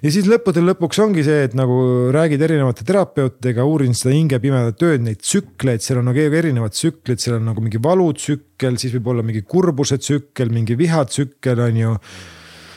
ja 0.03 0.13
siis 0.13 0.27
lõppude 0.31 0.63
lõpuks 0.65 1.01
ongi 1.05 1.25
see, 1.27 1.45
et 1.49 1.57
nagu 1.59 1.77
räägid 2.15 2.43
erinevate 2.47 2.87
terapeutidega, 2.89 3.67
uurin 3.69 3.97
seda 3.99 4.15
hingepimedat 4.17 4.79
tööd, 4.81 5.05
neid 5.05 5.21
tsükleid, 5.23 5.85
seal 5.85 6.01
on 6.01 6.09
nagu 6.11 6.23
erinevad 6.23 6.75
tsüklid, 6.75 7.21
seal 7.23 7.39
on 7.39 7.51
nagu 7.53 7.65
mingi 7.65 7.81
valutsükkel, 7.83 8.79
siis 8.81 8.97
võib 8.97 9.13
olla 9.13 9.27
mingi 9.27 9.45
kurbuse 9.49 10.01
tsükkel, 10.01 10.53
mingi 10.55 10.79
vihatsükkel 10.81 11.67
on 11.69 11.83
ju 11.83 11.99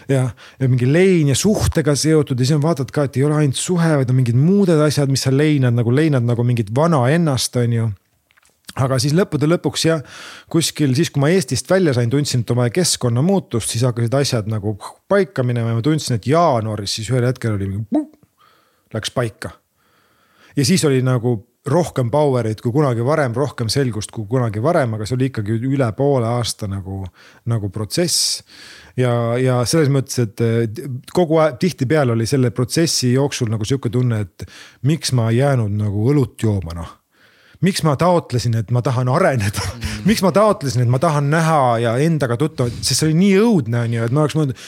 ja, 0.09 0.29
ja 0.59 0.69
mingi 0.69 0.87
lein 0.89 1.29
ja 1.31 1.35
suhtega 1.35 1.95
seotud 1.95 2.39
ja 2.39 2.45
siis 2.45 2.55
on 2.57 2.63
vaatad 2.63 2.91
ka, 2.93 3.07
et 3.07 3.19
ei 3.19 3.25
ole 3.27 3.41
ainult 3.41 3.59
suhe, 3.59 3.91
vaid 3.99 4.09
on 4.09 4.19
mingid 4.19 4.39
muud 4.39 4.71
asjad, 4.75 5.11
mis 5.11 5.25
sa 5.27 5.33
leinad 5.33 5.75
nagu 5.77 5.93
leinad 5.93 6.25
nagu 6.25 6.43
mingit 6.47 6.73
vana 6.75 7.05
ennast, 7.13 7.55
on 7.61 7.77
ju 7.77 7.91
aga 8.75 8.97
siis 8.99 9.15
lõppude 9.15 9.47
lõpuks 9.47 9.85
jah, 9.87 10.03
kuskil 10.51 10.95
siis, 10.97 11.11
kui 11.13 11.23
ma 11.23 11.31
Eestist 11.31 11.69
välja 11.71 11.93
sain, 11.95 12.11
tundsin, 12.11 12.43
et 12.43 12.51
on 12.51 12.59
vaja 12.59 12.73
keskkonnamuutust, 12.75 13.71
siis 13.71 13.85
hakkasid 13.87 14.17
asjad 14.19 14.49
nagu 14.51 14.75
paika 15.11 15.45
minema 15.47 15.71
ja 15.71 15.79
ma 15.79 15.85
tundsin, 15.85 16.19
et 16.19 16.27
jaanuaris 16.27 16.97
siis 16.99 17.11
ühel 17.13 17.27
hetkel 17.27 17.55
oli 17.55 17.69
läks 18.93 19.11
paika. 19.15 19.55
ja 20.55 20.65
siis 20.65 20.85
oli 20.85 21.01
nagu 21.01 21.37
rohkem 21.65 22.11
power'it 22.13 22.61
kui 22.61 22.73
kunagi 22.73 23.05
varem, 23.05 23.33
rohkem 23.33 23.69
selgust 23.73 24.11
kui 24.13 24.27
kunagi 24.29 24.61
varem, 24.63 24.93
aga 24.95 25.07
see 25.07 25.15
oli 25.17 25.29
ikkagi 25.31 25.57
üle 25.65 25.87
poole 25.97 26.27
aasta 26.37 26.69
nagu, 26.69 27.01
nagu 27.49 27.69
protsess. 27.73 28.43
ja, 28.97 29.11
ja 29.41 29.61
selles 29.65 29.89
mõttes, 29.93 30.19
et 30.21 30.83
kogu 31.13 31.39
aeg 31.41 31.57
tihtipeale 31.61 32.13
oli 32.13 32.27
selle 32.29 32.51
protsessi 32.55 33.15
jooksul 33.15 33.49
nagu 33.51 33.65
sihuke 33.65 33.89
tunne, 33.89 34.21
et 34.27 34.45
miks 34.85 35.11
ma 35.17 35.31
ei 35.31 35.41
jäänud 35.41 35.73
nagu 35.81 36.05
õlut 36.13 36.37
jooma, 36.43 36.77
noh 36.77 36.93
miks 37.65 37.81
ma 37.87 37.95
taotlesin, 37.97 38.57
et 38.59 38.71
ma 38.75 38.81
tahan 38.85 39.09
areneda 39.09 39.63
mm., 39.63 40.01
miks 40.05 40.21
ma 40.21 40.31
taotlesin, 40.35 40.83
et 40.83 40.91
ma 40.91 40.99
tahan 41.01 41.31
näha 41.31 41.61
ja 41.81 41.95
endaga 42.03 42.37
tuttava, 42.37 42.69
sest 42.81 42.99
see 42.99 43.09
oli 43.09 43.17
nii 43.23 43.37
õudne, 43.41 43.85
on 43.87 43.95
ju, 43.95 44.03
et 44.05 44.13
ma 44.13 44.25
oleks 44.25 44.37
mõelnud 44.37 44.59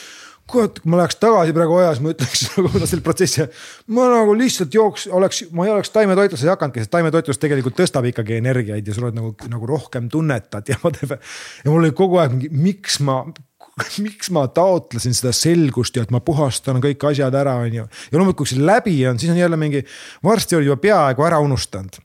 kurat, 0.47 0.79
kui 0.81 0.91
ma 0.91 1.01
läheks 1.01 1.17
tagasi 1.19 1.55
praegu 1.55 1.75
ajas, 1.81 1.99
ma 2.03 2.13
ütleks 2.13 2.45
nagu 2.55 2.81
selle 2.83 3.03
protsessi, 3.05 3.47
ma 3.95 4.07
nagu 4.11 4.35
lihtsalt 4.37 4.77
jooks, 4.77 5.07
oleks, 5.13 5.43
ma 5.55 5.67
ei 5.67 5.73
oleks 5.73 5.91
taimetoitluses 5.95 6.49
hakanudki, 6.53 6.83
sest 6.83 6.93
taimetoitlus 6.93 7.41
tegelikult 7.41 7.77
tõstab 7.79 8.07
ikkagi 8.11 8.39
energiaid 8.39 8.87
ja 8.87 8.95
sa 8.95 9.03
oled 9.03 9.19
nagu, 9.19 9.33
nagu 9.51 9.69
rohkem 9.69 10.07
tunnetad 10.13 10.71
ja 10.71 10.79
whatever. 10.83 11.19
ja 11.63 11.69
mul 11.71 11.83
oli 11.83 11.93
kogu 11.97 12.21
aeg 12.23 12.37
mingi, 12.37 12.51
miks 12.53 13.01
ma, 13.03 13.19
miks 14.05 14.31
ma 14.35 14.47
taotlesin 14.47 15.15
seda 15.17 15.35
selgust 15.35 15.99
ja 15.99 16.07
et 16.07 16.15
ma 16.15 16.23
puhastan 16.23 16.81
kõik 16.83 17.09
asjad 17.11 17.35
ära, 17.35 17.59
on 17.63 17.81
ju. 17.81 17.87
ja 17.87 18.19
loomulikult, 18.19 18.45
kui 18.45 18.55
see 18.55 18.63
läbi 18.63 18.99
on, 19.09 19.19
siis 19.19 19.33
on 19.33 19.41
jälle 19.41 19.59
mingi, 19.59 19.83
varsti 20.25 20.59
oli 20.59 20.71
juba 20.71 20.79
peaaegu 20.87 21.27
ära 21.27 21.43
unustanud 21.43 22.01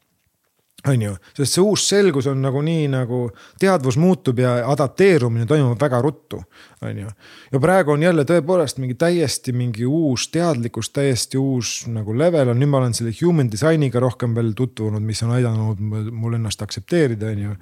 on 0.89 1.03
ju, 1.03 1.13
sest 1.37 1.57
see 1.57 1.63
uus 1.63 1.85
selgus 1.89 2.27
on 2.31 2.41
nagunii 2.43 2.89
nagu 2.91 3.25
teadvus 3.61 3.97
muutub 4.03 4.41
ja 4.43 4.57
adapteerumine 4.73 5.47
toimub 5.47 5.81
väga 5.81 6.01
ruttu, 6.03 6.43
on 6.83 6.99
ju. 7.05 7.11
ja 7.53 7.61
praegu 7.63 7.95
on 7.95 8.03
jälle 8.03 8.25
tõepoolest 8.29 8.81
mingi 8.83 8.97
täiesti 8.99 9.55
mingi 9.55 9.87
uus 9.87 10.29
teadlikkus, 10.35 10.91
täiesti 10.91 11.39
uus 11.39 11.85
nagu 11.87 12.17
level 12.19 12.55
on, 12.55 12.61
nüüd 12.61 12.73
ma 12.73 12.83
olen 12.83 12.95
selle 12.99 13.15
human 13.21 13.51
design'iga 13.53 14.03
rohkem 14.03 14.35
veel 14.35 14.53
tutvunud, 14.59 15.03
mis 15.03 15.23
on 15.23 15.37
aidanud 15.39 15.83
mul 16.11 16.39
ennast 16.39 16.63
aktsepteerida, 16.67 17.31
on 17.31 17.45
ju 17.47 17.57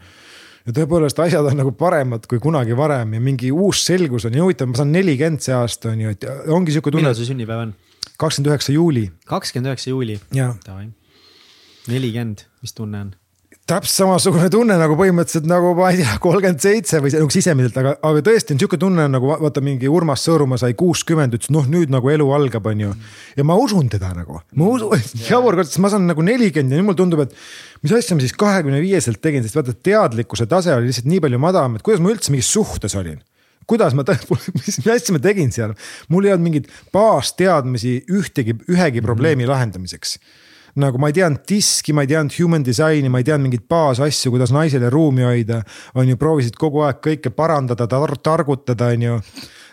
ja 0.67 0.77
tõepoolest 0.77 1.21
asjad 1.25 1.47
on 1.51 1.61
nagu 1.61 1.73
paremad 1.77 2.27
kui 2.31 2.41
kunagi 2.43 2.77
varem 2.77 3.17
ja 3.17 3.21
mingi 3.25 3.53
uus 3.53 3.85
selgus 3.87 4.27
on 4.29 4.37
ja 4.37 4.45
huvitav, 4.45 4.71
ma 4.71 4.81
saan 4.81 4.93
nelikümmend 4.95 5.45
see 5.45 5.57
aasta 5.57 5.93
on 5.93 6.05
ju, 6.05 6.17
et 6.17 6.27
ongi 6.49 6.75
sihuke 6.75 6.93
tunne. 6.93 7.05
millal 7.05 7.17
su 7.19 7.29
sünnipäev 7.29 7.67
on? 7.67 7.75
kakskümmend 8.21 8.53
üheksa 8.53 8.77
juuli. 8.77 9.07
kakskümmend 9.29 9.73
üheksa 9.73 9.93
juuli. 9.93 10.21
jaa 10.37 10.55
nelikümmend, 11.89 12.45
mis 12.61 12.77
tunne 12.77 13.01
on? 13.07 13.11
täpselt 13.71 14.01
samasugune 14.01 14.49
tunne 14.51 14.75
nagu 14.79 14.97
põhimõtteliselt 14.99 15.47
nagu 15.51 15.73
ma 15.79 15.91
ei 15.93 16.01
tea, 16.01 16.15
kolmkümmend 16.23 16.63
seitse 16.63 16.99
või 17.03 17.13
nagu 17.15 17.31
sisemiselt, 17.35 17.77
aga, 17.83 17.93
aga 18.07 18.23
tõesti 18.27 18.55
on 18.55 18.61
sihuke 18.63 18.79
tunne 18.81 19.07
nagu 19.11 19.31
vaata 19.31 19.63
mingi 19.63 19.91
Urmas 19.91 20.25
Sõõrumaa 20.27 20.59
sai 20.59 20.75
kuuskümmend, 20.79 21.37
ütles 21.39 21.53
noh, 21.55 21.69
nüüd 21.71 21.93
nagu 21.93 22.11
elu 22.11 22.27
algab, 22.35 22.67
on 22.71 22.83
ju. 22.85 22.93
ja 23.39 23.47
ma 23.47 23.57
usun 23.61 23.91
teda 23.93 24.11
nagu, 24.17 24.41
ma 24.59 24.71
usun, 24.75 25.07
jabur, 25.29 25.61
sest 25.63 25.81
ma 25.83 25.93
saan 25.93 26.07
nagu 26.11 26.25
nelikümmend 26.27 26.75
ja 26.75 26.81
nüüd 26.81 26.89
mulle 26.91 27.01
tundub, 27.03 27.25
et. 27.27 27.35
mis 27.85 27.95
asja 27.95 28.19
ma 28.19 28.25
siis 28.25 28.35
kahekümne 28.39 28.83
viieselt 28.83 29.23
tegin, 29.23 29.47
sest 29.47 29.59
vaata 29.59 29.75
teadlikkuse 29.75 30.51
tase 30.51 30.75
oli 30.75 30.91
lihtsalt 30.91 31.11
nii 31.11 31.23
palju 31.27 31.43
madalam, 31.43 31.79
et 31.79 31.87
kuidas 31.87 32.03
ma 32.03 32.15
üldse 32.15 32.35
mingis 32.35 32.51
suhtes 32.51 32.99
olin 32.99 33.23
kuidas 33.71 33.95
ma, 33.95 34.03
mis, 34.59 34.83
asja 34.83 35.15
ma 35.15 35.23
tegin 35.23 35.53
seal, 35.55 35.77
mul 36.11 36.27
ei 36.27 36.35
olnud 36.35 36.49
mingeid 36.49 36.71
baasteadmisi 36.95 38.01
ühtegi, 38.11 38.57
ühegi 38.73 39.03
probleemi 39.05 39.47
lahendamiseks 39.47 40.17
nagu 40.77 40.99
ma 40.99 41.11
ei 41.11 41.17
teadnud 41.17 41.43
diski, 41.49 41.95
ma 41.97 42.05
ei 42.05 42.11
teadnud 42.13 42.37
human 42.39 42.67
design'i, 42.67 43.11
ma 43.11 43.23
ei 43.23 43.27
teadnud 43.27 43.49
mingeid 43.49 43.67
baasasju, 43.71 44.35
kuidas 44.35 44.53
naisele 44.55 44.91
ruumi 44.91 45.27
hoida. 45.27 45.63
on 45.95 46.09
ju, 46.09 46.17
proovisid 46.17 46.57
kogu 46.61 46.85
aeg 46.87 47.01
kõike 47.03 47.35
parandada 47.35 47.87
tar, 47.91 48.17
targutada, 48.23 48.93
on 48.95 49.03
ju 49.03 49.21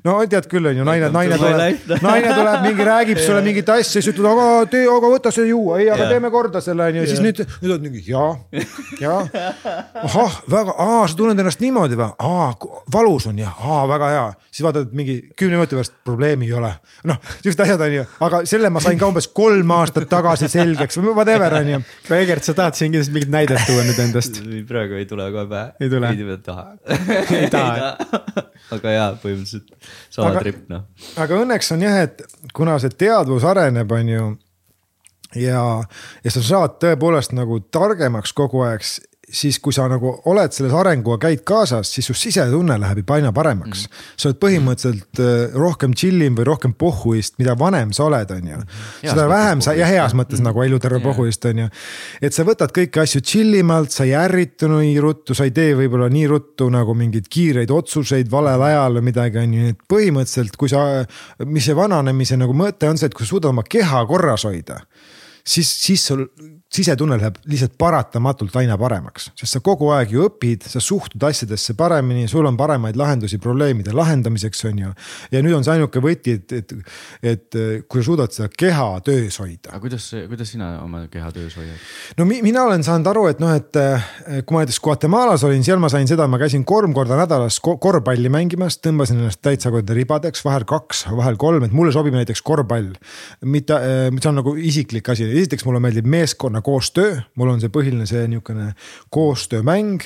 no 0.05 0.17
tead 0.29 0.47
küll, 0.51 0.67
on 0.69 0.77
ju, 0.77 0.85
naine, 0.87 1.09
naine 1.13 1.37
tuleb, 1.39 1.87
naine 2.03 2.33
tuleb 2.33 2.65
mingi 2.65 2.87
räägib 2.87 3.21
sulle 3.21 3.41
mingit 3.47 3.69
asja, 3.71 3.97
siis 3.97 4.09
ütled, 4.11 4.27
aga 4.29 4.47
tee, 4.71 4.83
aga 4.91 5.11
võta 5.11 5.31
see 5.33 5.47
juua, 5.49 5.79
ei, 5.81 5.89
aga 5.93 6.09
teeme 6.11 6.31
korda 6.33 6.61
selle 6.63 6.87
on 6.89 6.99
ju, 6.99 7.05
siis 7.09 7.21
nüüd, 7.23 7.41
nüüd 7.63 7.75
on 7.75 7.85
mingi 7.85 8.03
ja, 8.11 8.25
ja. 9.01 9.15
ahah, 10.03 10.39
väga, 10.51 10.75
aa, 10.77 11.01
sa 11.07 11.17
tunned 11.17 11.41
ennast 11.43 11.63
niimoodi 11.63 11.99
või, 11.99 12.09
aa, 12.27 12.49
valus 12.93 13.29
on 13.31 13.41
jah, 13.41 13.55
aa, 13.57 13.85
väga 13.89 14.11
hea. 14.13 14.25
siis 14.51 14.65
vaatad 14.65 14.93
mingi 14.97 15.17
kümne 15.37 15.59
minuti 15.59 15.77
pärast 15.77 15.97
probleemi 16.07 16.49
ei 16.49 16.57
ole. 16.57 16.73
noh, 17.09 17.21
siuksed 17.41 17.65
asjad 17.65 17.85
on 17.87 17.97
ju, 17.99 18.05
aga 18.27 18.43
selle 18.49 18.71
ma 18.73 18.83
sain 18.83 18.99
ka 18.99 19.09
umbes 19.09 19.29
kolm 19.33 19.73
aastat 19.77 20.09
tagasi 20.11 20.51
selgeks 20.51 21.01
või 21.01 21.15
whatever 21.17 21.59
on 21.61 21.73
ju. 21.75 21.81
Egert, 22.17 22.45
sa 22.47 22.55
tahad 22.57 22.77
siin 22.77 22.93
kindlasti 22.93 23.13
mingit 23.13 23.33
näidet 23.33 23.65
tuua 23.67 23.83
nüüd 23.85 23.99
endast? 24.01 24.41
praegu 24.67 24.97
ei 24.97 25.05
tule 25.09 25.29
kohe 25.33 25.47
pähe. 25.49 25.73
ei 25.81 25.91
tule? 25.91 26.13
ei 26.17 26.37
taha. 26.43 26.67
ei 27.41 27.49
taha 27.53 28.47
aga 28.75 28.93
jaa, 28.95 29.07
põhimõtteliselt 29.21 29.71
sama 30.13 30.31
aga, 30.31 30.43
trip 30.43 30.65
noh. 30.71 30.83
aga 31.19 31.39
õnneks 31.43 31.71
on 31.75 31.85
jah, 31.85 32.01
et 32.07 32.23
kuna 32.57 32.77
see 32.83 32.93
teadvus 33.05 33.45
areneb, 33.47 33.91
on 33.91 34.11
ju. 34.11 34.27
ja, 35.43 35.63
ja 36.23 36.33
sa 36.33 36.43
saad 36.45 36.79
tõepoolest 36.83 37.35
nagu 37.37 37.59
targemaks 37.73 38.35
kogu 38.37 38.65
aeg, 38.67 38.85
siis 39.27 39.57
kui 39.59 39.75
sa 39.75 39.89
nagu 39.91 40.13
oled 40.31 40.53
selles 40.55 40.71
arenguga, 40.71 41.17
käid 41.27 41.41
kaasas, 41.47 41.89
siis 41.91 42.07
su 42.07 42.13
sisetunne 42.15 42.77
läheb 42.79 43.01
juba 43.01 43.17
aina 43.17 43.33
paremaks 43.35 43.83
mm. 43.83 43.89
-hmm. 43.91 44.13
sa 44.15 44.29
oled 44.29 44.37
põhimõtteliselt 44.43 45.19
äh, 45.19 45.55
rohkem 45.55 45.91
chill'im 45.91 46.37
või 46.37 46.45
rohkem 46.47 46.73
pohhuist, 46.73 47.35
mida 47.37 47.57
vanem 47.59 47.91
sa 47.91 48.05
oled, 48.05 48.31
on 48.31 48.47
ju. 48.47 48.59
seda 49.01 49.27
vähem 49.27 49.61
sa 49.61 49.73
ja 49.75 49.85
heas 49.85 50.15
mõttes 50.15 50.39
mm 50.39 50.45
-hmm. 50.45 50.47
nagu 50.47 50.63
eluterve 50.63 50.99
pohhuist, 51.03 51.45
on 51.45 51.59
ju. 51.59 51.67
et 52.21 52.33
sa 52.33 52.43
võtad 52.47 52.71
kõiki 52.71 53.03
asju 53.03 53.21
chill 53.21 53.59
imalt, 53.59 53.91
sa 53.91 54.05
ei 54.07 54.15
ärritu 54.15 54.71
nii 54.71 54.99
ruttu, 54.99 55.35
sa 55.35 55.43
ei 55.43 55.51
tee 55.51 55.75
võib-olla 55.75 56.09
nii 56.09 56.27
ruttu 56.27 56.69
nagu 56.69 56.93
mingeid 56.93 57.27
kiireid 57.29 57.71
otsuseid 57.71 58.31
valel 58.31 58.61
ajal 58.61 58.99
või 58.99 59.09
midagi, 59.11 59.37
on 59.37 59.53
ju, 59.53 59.67
et 59.67 59.83
põhimõtteliselt, 59.91 60.55
kui 60.55 60.69
sa, 60.69 61.05
mis 61.45 61.65
see 61.65 61.75
vananemise 61.75 62.37
nagu 62.37 62.53
mõte 62.53 62.87
on 62.87 62.97
see, 62.97 63.11
et 63.11 63.13
kui 63.13 63.25
sa 63.25 63.29
suudad 63.29 63.49
oma 63.49 63.63
keha 63.63 64.05
korras 64.05 64.47
hoida 64.47 64.85
siis, 65.47 65.69
siis 65.85 66.07
sul 66.07 66.27
sisetunne 66.73 67.15
läheb 67.19 67.37
lihtsalt 67.47 67.77
paratamatult 67.79 68.55
aina 68.59 68.75
paremaks, 68.79 69.29
sest 69.39 69.55
sa 69.55 69.61
kogu 69.63 69.87
aeg 69.95 70.11
ju 70.11 70.25
õpid, 70.27 70.65
sa 70.67 70.81
suhtud 70.83 71.23
asjadesse 71.23 71.77
paremini, 71.79 72.27
sul 72.27 72.45
on 72.49 72.57
paremaid 72.59 72.97
lahendusi 72.99 73.39
probleemide 73.41 73.93
lahendamiseks, 73.95 74.65
on 74.67 74.81
ju. 74.83 74.91
ja 75.31 75.41
nüüd 75.43 75.55
on 75.55 75.63
see 75.63 75.77
ainuke 75.77 76.01
võti, 76.03 76.35
et, 76.41 76.55
et, 76.59 76.75
et 77.23 77.59
kui 77.87 78.01
sa 78.01 78.07
suudad 78.09 78.35
seda 78.35 78.49
keha 78.51 78.87
töös 79.07 79.39
hoida. 79.39 79.71
aga 79.71 79.81
kuidas, 79.85 80.09
kuidas 80.27 80.51
sina 80.51 80.73
oma 80.83 81.05
keha 81.11 81.31
töös 81.35 81.55
hoiad? 81.57 81.87
no 82.19 82.27
mi, 82.27 82.41
mina 82.43 82.65
olen 82.67 82.83
saanud 82.83 83.11
aru, 83.13 83.23
et 83.31 83.41
noh, 83.43 83.55
et 83.55 83.81
kui 84.43 84.57
ma 84.57 84.65
näiteks 84.65 84.81
Guatemalas 84.83 85.47
olin, 85.47 85.63
seal 85.63 85.79
ma 85.79 85.91
sain 85.93 86.09
seda, 86.09 86.27
ma 86.27 86.41
käisin 86.41 86.67
kolm 86.67 86.95
korda 86.97 87.15
nädalas 87.19 87.61
korvpalli 87.63 88.31
mängimas, 88.33 88.79
tõmbasin 88.83 89.21
ennast 89.23 89.41
täitsa 89.45 89.71
ribadeks, 89.71 90.43
vahel 90.45 90.67
kaks, 90.67 91.05
vahel 91.15 91.39
kolm, 91.39 91.63
et 91.63 91.75
mulle 91.75 91.95
sobib 91.95 92.15
näiteks 92.17 92.43
korvpall. 92.43 92.91
mitte, 93.47 93.79
see 94.19 94.29
on 94.29 94.39
nagu 94.41 94.57
isiklik 94.59 95.09
asi, 95.15 95.31
esiteks 95.31 95.65
mulle 95.67 95.79
meeldib 95.83 96.07
meeskonna 96.11 96.56
koostöö, 96.61 97.15
mul 97.35 97.51
on 97.53 97.61
see 97.61 97.71
põhiline 97.73 98.05
see 98.09 98.25
niisugune 98.27 98.71
koostöömäng. 99.13 100.03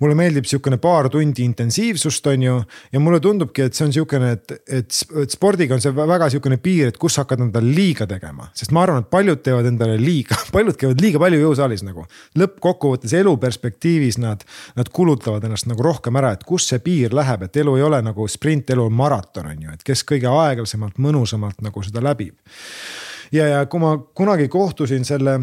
mulle 0.00 0.14
meeldib 0.18 0.46
niisugune 0.46 0.78
paar 0.82 1.08
tundi 1.10 1.44
intensiivsust, 1.44 2.26
on 2.26 2.42
ju, 2.42 2.56
ja 2.92 3.00
mulle 3.00 3.20
tundubki, 3.20 3.62
et 3.62 3.74
see 3.74 3.86
on 3.86 3.92
niisugune, 3.92 4.32
et, 4.36 4.54
et, 4.68 5.00
et 5.22 5.34
spordiga 5.34 5.76
on 5.76 5.82
see 5.84 5.94
väga 5.96 6.28
niisugune 6.28 6.58
piir, 6.62 6.90
et 6.92 6.98
kus 7.00 7.16
sa 7.16 7.24
hakkad 7.24 7.44
endale 7.46 7.72
liiga 7.74 8.06
tegema, 8.10 8.48
sest 8.56 8.74
ma 8.74 8.84
arvan, 8.84 9.04
et 9.04 9.10
paljud 9.12 9.42
teevad 9.44 9.68
endale 9.70 9.96
liiga, 10.00 10.38
paljud 10.56 10.78
käivad 10.80 11.02
liiga 11.04 11.22
palju 11.22 11.40
jõusaalis 11.42 11.86
nagu. 11.86 12.06
lõppkokkuvõttes 12.38 13.14
elu 13.20 13.36
perspektiivis 13.40 14.20
nad, 14.22 14.44
nad 14.76 14.92
kulutavad 14.94 15.44
ennast 15.44 15.68
nagu 15.70 15.84
rohkem 15.84 16.20
ära, 16.20 16.34
et 16.34 16.44
kus 16.48 16.68
see 16.70 16.82
piir 16.84 17.14
läheb, 17.16 17.46
et 17.46 17.62
elu 17.62 17.76
ei 17.78 17.88
ole 17.88 18.02
nagu 18.04 18.28
sprint, 18.28 18.70
elu 18.74 18.88
on 18.88 18.94
maraton, 18.96 19.50
on 19.50 19.66
ju, 19.68 19.74
et 19.74 19.82
kes 19.86 20.04
kõige 20.08 20.30
aeglasemalt, 20.30 21.00
mõnusamalt 21.02 21.64
nagu 21.64 21.82
seda 21.84 22.02
läbib. 22.04 22.36
Ja, 23.34 23.46
ja 23.48 23.66
kui 23.66 23.82
ma 23.82 23.96
kunagi 24.14 24.48
kohtusin 24.52 25.04
selle 25.06 25.38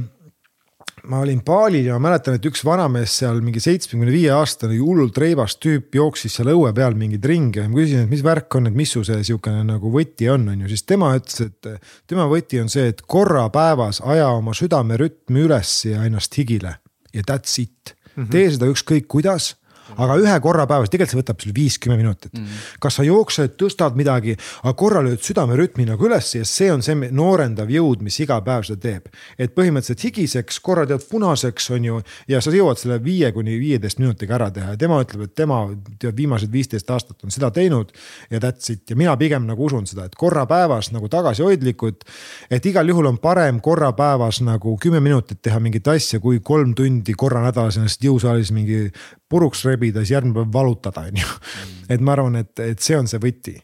ma 1.10 1.22
olin 1.24 1.40
Balil 1.46 1.88
ja 1.90 1.98
ma 1.98 2.10
mäletan, 2.10 2.36
et 2.38 2.46
üks 2.46 2.64
vanamees 2.66 3.14
seal 3.22 3.40
mingi 3.42 3.62
seitsmekümne 3.64 4.12
viie 4.14 4.32
aastane 4.36 4.78
hullult 4.78 5.18
reibas 5.22 5.56
tüüp 5.62 5.96
jooksis 5.98 6.36
seal 6.38 6.52
õue 6.54 6.70
peal 6.78 6.98
mingeid 6.98 7.26
ringe 7.26 7.64
ja 7.64 7.70
ma 7.70 7.80
küsisin, 7.80 8.06
et 8.06 8.14
mis 8.14 8.24
värk 8.26 8.60
on, 8.60 8.70
et 8.70 8.78
mis 8.78 8.92
su 8.94 9.04
see 9.08 9.24
sihukene 9.32 9.64
nagu 9.68 9.94
võti 9.94 10.30
on, 10.32 10.46
on 10.54 10.66
ju, 10.66 10.70
siis 10.72 10.86
tema 10.90 11.14
ütles, 11.18 11.42
et 11.48 11.72
tema 12.10 12.28
võti 12.30 12.62
on 12.62 12.70
see, 12.72 12.92
et 12.94 13.02
korra 13.02 13.48
päevas 13.54 14.02
aja 14.06 14.30
oma 14.36 14.54
südamerütmi 14.58 15.48
üles 15.48 15.74
ja 15.90 16.06
ennast 16.06 16.38
higile 16.38 16.78
ja 17.16 17.26
that's 17.26 17.58
it 17.62 17.96
mm. 18.16 18.24
-hmm. 18.24 18.32
tee 18.32 18.52
seda 18.54 18.70
ükskõik 18.72 19.10
kuidas 19.10 19.56
aga 19.98 20.18
ühe 20.22 20.38
korra 20.44 20.68
päevas, 20.70 20.92
tegelikult 20.92 21.12
see 21.12 21.22
võtab 21.22 21.44
sul 21.44 21.54
viis-kümme 21.56 21.98
minutit 22.00 22.34
mm. 22.34 22.44
-hmm. 22.44 22.80
kas 22.84 23.00
sa 23.00 23.06
jooksed, 23.06 23.56
tõstad 23.60 23.98
midagi, 24.00 24.36
aga 24.64 24.74
korra 24.78 25.04
lööd 25.06 25.22
südamerütmi 25.26 25.86
nagu 25.90 26.06
ülesse 26.08 26.42
ja 26.42 26.48
see 26.48 26.72
on 26.74 26.84
see 26.86 27.12
noorendav 27.12 27.70
jõud, 27.70 28.02
mis 28.06 28.20
iga 28.24 28.40
päev 28.42 28.66
seda 28.68 28.82
teeb. 28.82 29.10
et 29.38 29.56
põhimõtteliselt 29.56 30.04
higiseks, 30.08 30.60
korra 30.60 30.86
teed 30.86 31.04
punaseks, 31.10 31.70
on 31.72 31.86
ju, 31.86 32.02
ja 32.28 32.42
sa 32.42 32.52
jõuad 32.52 32.80
selle 32.80 33.00
viie 33.04 33.32
kuni 33.32 33.60
viieteist 33.60 34.00
minutiga 34.00 34.36
ära 34.36 34.52
teha 34.52 34.76
ja 34.76 34.78
tema 34.78 35.02
ütleb, 35.04 35.26
et 35.28 35.36
tema 35.36 35.62
tead 36.00 36.16
viimased 36.18 36.52
viisteist 36.52 36.90
aastat 36.90 37.24
on 37.24 37.32
seda 37.32 37.52
teinud. 37.52 37.92
ja 38.30 38.40
that's 38.40 38.72
it 38.72 38.90
ja 38.90 38.96
mina 38.96 39.16
pigem 39.18 39.46
nagu 39.46 39.66
usun 39.66 39.88
seda, 39.88 40.06
et 40.06 40.16
korra 40.16 40.46
päevas 40.46 40.92
nagu 40.92 41.10
tagasihoidlikud. 41.10 42.04
et 42.50 42.66
igal 42.66 42.88
juhul 42.88 43.06
on 43.06 43.18
parem 43.18 43.62
korra 43.62 43.92
päevas 43.94 44.42
nagu 44.42 44.78
kümme 44.78 45.00
minutit 45.00 45.42
teha 45.42 45.60
mingit 45.60 45.88
asja, 45.88 46.20
kui 46.20 46.40
kolm 46.40 46.76
tundi 46.76 47.14
korra 47.14 47.42
nädalas 47.44 47.78
ennast 47.78 48.04
jõusaalis 48.04 48.52
mingi 48.56 48.92
puruks 49.32 49.64
rebida, 49.82 50.06
siis 50.06 50.16
järgmine 50.16 50.38
päev 50.38 50.54
valutada, 50.54 51.08
on 51.10 51.20
ju. 51.22 51.36
et 51.90 52.02
ma 52.02 52.16
arvan, 52.16 52.40
et, 52.44 52.54
et 52.64 52.80
see 52.80 52.98
on 52.98 53.10
see 53.10 53.22
võti 53.22 53.58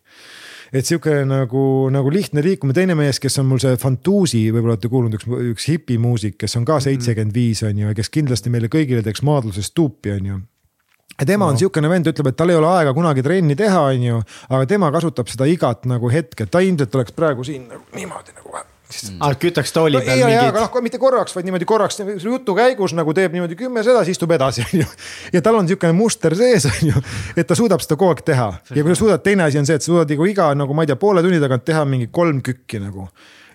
et 0.74 0.84
sihuke 0.84 1.22
nagu, 1.24 1.62
nagu 1.94 2.12
lihtne 2.12 2.44
liikumine, 2.44 2.76
teine 2.76 2.96
mees, 2.98 3.22
kes 3.24 3.40
on 3.40 3.48
mul 3.48 3.62
see 3.64 3.78
Fantuusi, 3.80 4.42
võib-olla 4.52 4.76
olete 4.76 4.92
kuulnud, 4.92 5.16
üks, 5.16 5.30
üks 5.54 5.70
hipimuusik, 5.72 6.36
kes 6.42 6.58
on 6.60 6.68
ka 6.68 6.76
mhm. 6.76 6.88
seitsekümmend 6.90 7.38
viis 7.38 7.64
on 7.64 7.80
ju 7.84 7.92
ja 7.94 7.98
kes 7.98 8.12
kindlasti 8.12 8.52
meile 8.54 8.72
kõigile 8.72 9.04
teeks 9.06 9.24
maadlusest 9.28 9.76
tuupi, 9.78 10.12
on 10.18 10.32
ju 10.34 10.40
ja 11.18 11.26
tema 11.26 11.48
no. 11.48 11.54
on 11.54 11.60
sihukene 11.62 11.90
vend, 11.90 12.10
ütleb, 12.12 12.32
et 12.32 12.38
tal 12.38 12.52
ei 12.52 12.60
ole 12.60 12.70
aega 12.70 12.94
kunagi 12.94 13.24
trenni 13.26 13.56
teha, 13.58 13.86
on 13.94 14.08
ju, 14.10 14.24
aga 14.50 14.68
tema 14.70 14.92
kasutab 14.94 15.32
seda 15.32 15.48
igat 15.50 15.88
nagu 15.90 16.12
hetke, 16.14 16.50
ta 16.52 16.62
ilmselt 16.64 17.00
oleks 17.00 17.16
praegu 17.16 17.48
siin 17.48 17.70
nagu 17.72 17.86
niimoodi 17.96 18.36
nagu 18.36 18.58
mm.. 18.88 19.20
Ah, 19.20 19.36
kütaks 19.40 19.74
tooli 19.76 20.02
peal 20.02 20.22
no, 20.24 20.30
mingid. 20.32 20.50
aga 20.52 20.64
noh, 20.66 20.82
mitte 20.86 21.00
korraks, 21.02 21.36
vaid 21.36 21.48
niimoodi 21.48 21.68
korraks 21.70 22.02
jutu 22.24 22.56
käigus 22.58 22.96
nagu 22.98 23.14
teeb 23.18 23.36
niimoodi 23.36 23.58
kümme 23.60 23.84
seda, 23.86 24.04
siis 24.08 24.18
istub 24.18 24.34
edasi, 24.36 24.66
on 24.68 24.84
ju. 24.84 24.90
ja 25.36 25.44
tal 25.46 25.60
on 25.60 25.68
niisugune 25.68 25.96
muster 25.98 26.36
sees, 26.40 26.68
on 26.70 26.92
ju, 26.92 27.06
et 27.36 27.48
ta 27.48 27.58
suudab 27.58 27.84
seda 27.84 28.00
kogu 28.00 28.16
aeg 28.16 28.26
teha 28.32 28.50
ja 28.74 28.84
kui 28.84 28.94
sa 28.94 29.00
suudad, 29.04 29.24
teine 29.26 29.48
asi 29.48 29.62
on 29.62 29.70
see, 29.70 29.80
et 29.80 29.86
sa 29.86 29.92
suudad 29.92 30.12
nagu 30.16 30.28
iga 30.30 30.52
nagu 30.58 30.78
ma 30.78 30.86
ei 30.86 30.92
tea, 30.92 31.00
poole 31.00 31.26
tunni 31.26 31.42
tagant 31.44 31.66
teha 31.68 31.86
mingi 31.90 32.12
kolm 32.14 32.44
kükki 32.46 32.82
nagu. 32.84 33.10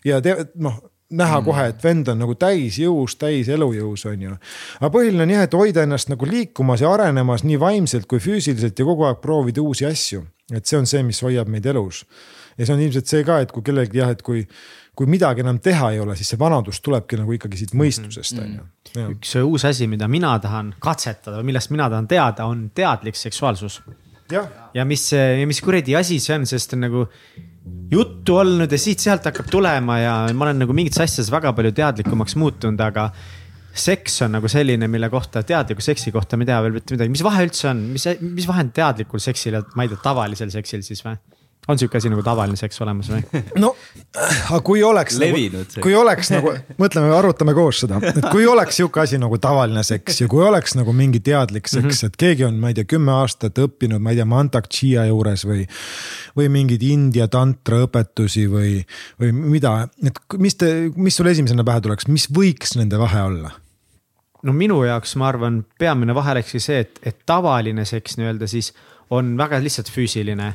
ja 0.07 0.21
te, 0.25 0.37
noh 0.61 0.81
näha 1.13 1.41
mm. 1.41 1.45
kohe, 1.45 1.67
et 1.73 1.85
vend 1.85 2.11
on 2.13 2.21
nagu 2.25 2.35
täis 2.41 2.79
jõus, 2.81 3.17
täis 3.21 3.49
elujõus, 3.53 4.05
on 4.09 4.27
ju. 4.27 4.37
aga 4.81 4.91
põhiline 4.95 5.27
on 5.27 5.35
jah, 5.35 5.47
et 5.47 5.57
hoida 5.57 5.87
ennast 5.87 6.11
nagu 6.13 6.29
liikumas 6.29 6.85
ja 6.85 6.93
arenemas 6.93 7.45
nii 7.47 7.59
vaimselt 7.61 8.09
kui 8.11 8.23
füüsiliselt 8.23 8.79
ja 8.79 8.87
kogu 8.89 9.07
aeg 9.09 9.21
proovida 9.25 9.63
uusi 9.63 9.87
asju. 9.89 10.25
et 10.53 10.67
see 10.67 10.79
on 10.79 10.89
see, 10.89 11.03
mis 11.07 11.23
hoiab 11.25 11.49
meid 11.53 11.67
elus. 11.67 12.05
ja 12.57 12.67
see 12.67 12.77
on 12.77 12.85
ilmselt 12.85 13.13
see 13.13 13.25
ka, 13.29 13.41
et 13.45 13.53
kui 13.53 13.65
kellelgi 13.67 14.01
jah, 14.01 14.13
et 14.13 14.23
kui 14.23 14.47
kui 14.97 15.09
midagi 15.09 15.41
enam 15.41 15.59
teha 15.63 15.93
ei 15.95 16.01
ole, 16.03 16.15
siis 16.19 16.35
see 16.35 16.41
vanadus 16.41 16.83
tulebki 16.85 17.17
nagu 17.17 17.33
ikkagi 17.33 17.63
siit 17.63 17.73
mõistusest 17.79 18.41
on 18.43 18.59
ju. 18.59 18.67
üks 19.15 19.37
uus 19.41 19.65
asi, 19.69 19.89
mida 19.89 20.09
mina 20.11 20.35
tahan 20.43 20.75
katsetada 20.83 21.39
või 21.41 21.53
millest 21.53 21.73
mina 21.73 21.89
tahan 21.89 22.09
teada, 22.11 22.49
on 22.51 22.67
teadlik 22.77 23.17
seksuaalsus. 23.17 23.81
ja 24.77 24.85
mis, 24.89 25.09
mis 25.49 25.63
kuradi 25.65 25.97
asi 25.97 26.21
see 26.21 26.37
on, 26.37 26.45
sest 26.49 26.77
on 26.77 26.85
nagu 26.87 27.07
juttu 27.93 28.37
olnud 28.43 28.73
ja 28.73 28.81
siit-sealt 28.81 29.25
hakkab 29.31 29.49
tulema 29.53 29.99
ja 30.01 30.15
ma 30.35 30.49
olen 30.49 30.65
nagu 30.65 30.77
mingites 30.77 31.01
asjades 31.05 31.31
väga 31.33 31.55
palju 31.57 31.73
teadlikumaks 31.77 32.37
muutunud, 32.41 32.81
aga 32.85 33.09
seks 33.73 34.21
on 34.27 34.35
nagu 34.37 34.49
selline, 34.53 34.89
mille 34.93 35.09
kohta 35.13 35.41
teadliku 35.47 35.85
seksi 35.85 36.13
kohta 36.13 36.37
me 36.37 36.45
ei 36.45 36.53
tea 36.53 36.59
veel 36.65 36.75
mitte 36.77 36.97
midagi, 36.97 37.13
mis 37.15 37.25
vahe 37.25 37.47
üldse 37.47 37.71
on, 37.71 37.87
mis, 37.95 38.05
mis 38.21 38.49
vahe 38.49 38.67
on 38.67 38.73
teadlikul 38.77 39.23
seksil 39.25 39.57
ja 39.57 39.63
ma 39.77 39.87
ei 39.87 39.93
tea, 39.93 40.01
tavalisel 40.05 40.53
seksil 40.53 40.85
siis 40.85 41.01
või? 41.07 41.17
On 41.69 41.79
sihuke 41.79 41.99
asi 41.99 42.11
nagu 42.11 42.23
tavaline 42.27 42.59
seks 42.59 42.81
olemas 42.83 43.09
või? 43.13 43.43
no, 43.63 43.71
aga 44.17 44.59
kui 44.67 44.83
oleks, 44.83 45.19
nagu, 45.23 45.63
kui 45.85 45.95
oleks 45.95 46.33
nagu, 46.35 46.55
mõtleme, 46.83 47.13
arutame 47.15 47.55
koos 47.55 47.85
seda, 47.85 48.01
et 48.03 48.19
kui 48.33 48.47
oleks 48.51 48.81
sihuke 48.81 49.05
asi 49.05 49.21
nagu 49.23 49.39
tavaline 49.43 49.85
seks 49.87 50.25
ja 50.25 50.29
kui 50.31 50.43
oleks 50.43 50.75
nagu 50.79 50.95
mingi 50.97 51.23
teadlik 51.23 51.71
seks 51.71 51.85
mm, 51.85 51.95
-hmm. 51.95 52.11
et 52.11 52.19
keegi 52.25 52.47
on, 52.49 52.59
ma 52.59 52.73
ei 52.73 52.79
tea, 52.79 52.89
kümme 52.95 53.15
aastat 53.15 53.63
õppinud, 53.63 54.03
ma 54.03 54.11
ei 54.11 54.19
tea, 54.19 54.27
Mantak 54.27 54.67
Chia 54.75 55.07
juures 55.07 55.47
või. 55.47 55.67
või 56.37 56.49
mingeid 56.49 56.83
India 56.83 57.29
tantra 57.29 57.83
õpetusi 57.87 58.49
või, 58.51 58.81
või 59.21 59.33
mida, 59.33 59.89
et 60.03 60.19
mis 60.39 60.59
te, 60.59 60.91
mis 60.97 61.17
sul 61.17 61.31
esimesena 61.31 61.65
pähe 61.65 61.81
tuleks, 61.81 62.09
mis 62.09 62.27
võiks 62.27 62.75
nende 62.79 62.99
vahe 62.99 63.23
olla? 63.23 63.53
no 64.43 64.53
minu 64.53 64.81
jaoks, 64.83 65.15
ma 65.17 65.29
arvan, 65.31 65.63
peamine 65.79 66.15
vahe 66.15 66.35
olekski 66.35 66.59
see, 66.61 66.83
et, 66.83 66.99
et 67.07 67.23
tavaline 67.27 67.85
seks 67.87 68.19
nii-öelda 68.19 68.51
siis 68.51 68.73
on 69.11 69.37
väga 69.39 69.61
lihtsalt 69.63 69.91
füüsiline 69.93 70.53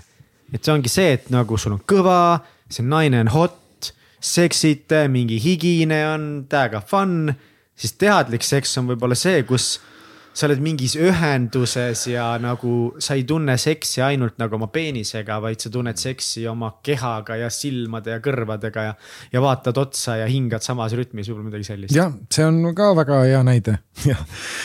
et 0.53 0.63
see 0.63 0.73
ongi 0.73 0.91
see, 0.91 1.15
et 1.17 1.29
nagu 1.33 1.57
sul 1.59 1.75
on 1.75 1.83
kõva, 1.89 2.39
see 2.71 2.85
naine 2.85 3.21
on 3.25 3.31
hot, 3.33 3.91
seksite, 4.23 5.05
mingi 5.11 5.37
higine 5.41 5.99
on, 6.09 6.27
täiega 6.49 6.81
fun. 6.81 7.33
siis 7.77 7.93
teadlik 7.93 8.43
seks 8.43 8.77
on 8.79 8.87
võib-olla 8.89 9.15
see, 9.15 9.43
kus 9.45 9.77
sa 10.37 10.45
oled 10.45 10.61
mingis 10.61 10.93
ühenduses 10.99 12.03
ja 12.11 12.27
nagu 12.41 12.93
sa 13.01 13.15
ei 13.17 13.23
tunne 13.27 13.55
seksi 13.57 14.03
ainult 14.05 14.37
nagu 14.37 14.57
oma 14.59 14.69
peenisega, 14.73 15.39
vaid 15.41 15.63
sa 15.63 15.71
tunned 15.73 15.97
seksi 15.97 16.45
oma 16.49 16.75
kehaga 16.85 17.39
ja 17.39 17.49
silmade 17.53 18.13
ja 18.13 18.21
kõrvadega 18.23 18.83
ja. 18.85 18.93
ja 19.33 19.41
vaatad 19.41 19.79
otsa 19.81 20.19
ja 20.21 20.27
hingad 20.29 20.65
samas 20.65 20.93
rütmis, 20.97 21.29
võib-olla 21.31 21.49
midagi 21.49 21.69
sellist. 21.71 21.95
jah, 21.95 22.13
see 22.33 22.45
on 22.45 22.61
ka 22.77 22.91
väga 22.99 23.21
hea 23.25 23.41
näide, 23.47 23.77
jah. 24.11 24.21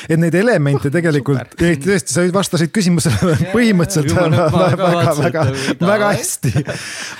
et 0.09 0.21
neid 0.21 0.37
elemente 0.37 0.93
tegelikult, 0.97 1.57
tõesti, 1.57 2.13
sa 2.13 2.27
vastasid 2.37 2.75
küsimusele 2.75 3.39
põhimõtteliselt 3.55 4.13
väga, 4.19 4.49
väga, 4.53 5.17
väga, 5.23 5.47
väga 5.81 6.13
hästi. 6.19 6.55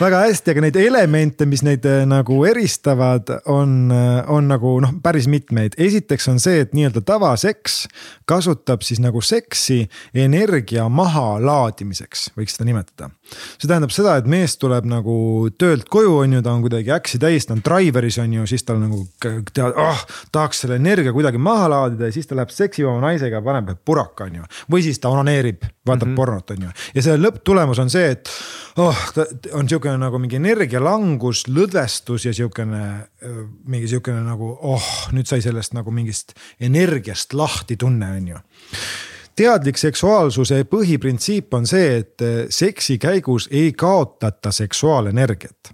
väga 0.03 0.23
hästi, 0.27 0.55
aga 0.55 0.67
neid 0.67 0.81
elemente, 0.83 1.49
mis 1.49 1.65
neid 1.65 1.89
äh, 1.89 2.03
nagu 2.09 2.43
eristavad, 2.49 3.33
on, 3.53 3.89
äh, 3.97 4.21
on 4.33 4.53
nagu 4.53 4.77
noh, 4.85 4.93
päris 5.03 5.31
mitmeid. 5.31 5.79
esiteks 5.81 6.29
on 6.29 6.43
see, 6.43 6.61
et 6.67 6.77
nii-öelda 6.77 7.01
tavaseks 7.09 7.83
kas 8.29 8.42
kasutab 8.43 8.83
siis 8.83 8.99
nagu 9.03 9.21
seksi 9.23 9.85
energia 10.19 10.89
mahalaadimiseks, 10.91 12.33
võiks 12.39 12.57
seda 12.57 12.67
nimetada. 12.67 13.11
see 13.57 13.69
tähendab 13.71 13.93
seda, 13.95 14.17
et 14.19 14.27
mees 14.29 14.57
tuleb 14.61 14.87
nagu 14.91 15.15
töölt 15.59 15.87
koju, 15.93 16.17
on 16.25 16.35
ju, 16.37 16.43
ta 16.43 16.53
on 16.53 16.65
kuidagi 16.65 16.93
äksi 16.93 17.21
täis, 17.23 17.47
ta 17.47 17.55
on 17.55 17.63
driver'is 17.65 18.19
on 18.23 18.35
ju, 18.41 18.47
siis 18.51 18.67
tal 18.67 18.81
nagu 18.83 19.05
tead, 19.23 19.79
ah, 19.79 20.03
tahaks 20.35 20.65
selle 20.65 20.81
energia 20.81 21.15
kuidagi 21.15 21.39
maha 21.39 21.71
laadida 21.73 22.11
ja 22.11 22.17
siis 22.17 22.29
ta 22.29 22.37
läheb 22.39 22.53
seksivama 22.53 23.01
naisega, 23.07 23.43
paneb 23.45 23.71
puraka, 23.87 24.27
on 24.27 24.43
ju. 24.43 24.51
või 24.75 24.85
siis 24.85 25.01
ta 25.01 25.13
onaneerib, 25.15 25.63
vaatab 25.87 26.09
mm 26.09 26.13
-hmm. 26.13 26.17
pornot, 26.17 26.51
on 26.51 26.67
ju. 26.69 26.75
ja 26.95 27.07
selle 27.07 27.23
lõpptulemus 27.29 27.81
on 27.81 27.91
see, 27.91 28.11
et 28.11 28.29
oh, 28.83 29.05
on 29.53 29.69
sihukene 29.69 29.97
nagu 30.03 30.19
mingi 30.19 30.37
energialangus, 30.37 31.47
lõdvestus 31.49 32.27
ja 32.27 32.35
sihukene 32.35 32.83
mingi 33.71 33.89
sihukene 33.89 34.23
nagu 34.27 34.51
oh, 34.61 34.89
nüüd 35.13 35.29
sai 35.31 35.43
sellest 35.45 35.77
nagu 35.77 35.91
mingist 35.95 36.35
energiast 36.61 37.33
lahti 37.39 37.77
tunne, 37.77 38.11
on 38.19 38.22
ju 38.29 38.39
teadlik 39.37 39.79
seksuaalsuse 39.81 40.63
põhiprintsiip 40.71 41.55
on 41.57 41.67
see, 41.69 42.01
et 42.03 42.25
eh, 42.25 42.41
seksi 42.53 42.99
käigus 43.03 43.49
ei 43.51 43.73
kaotata 43.73 44.53
seksuaalenergiat 44.53 45.73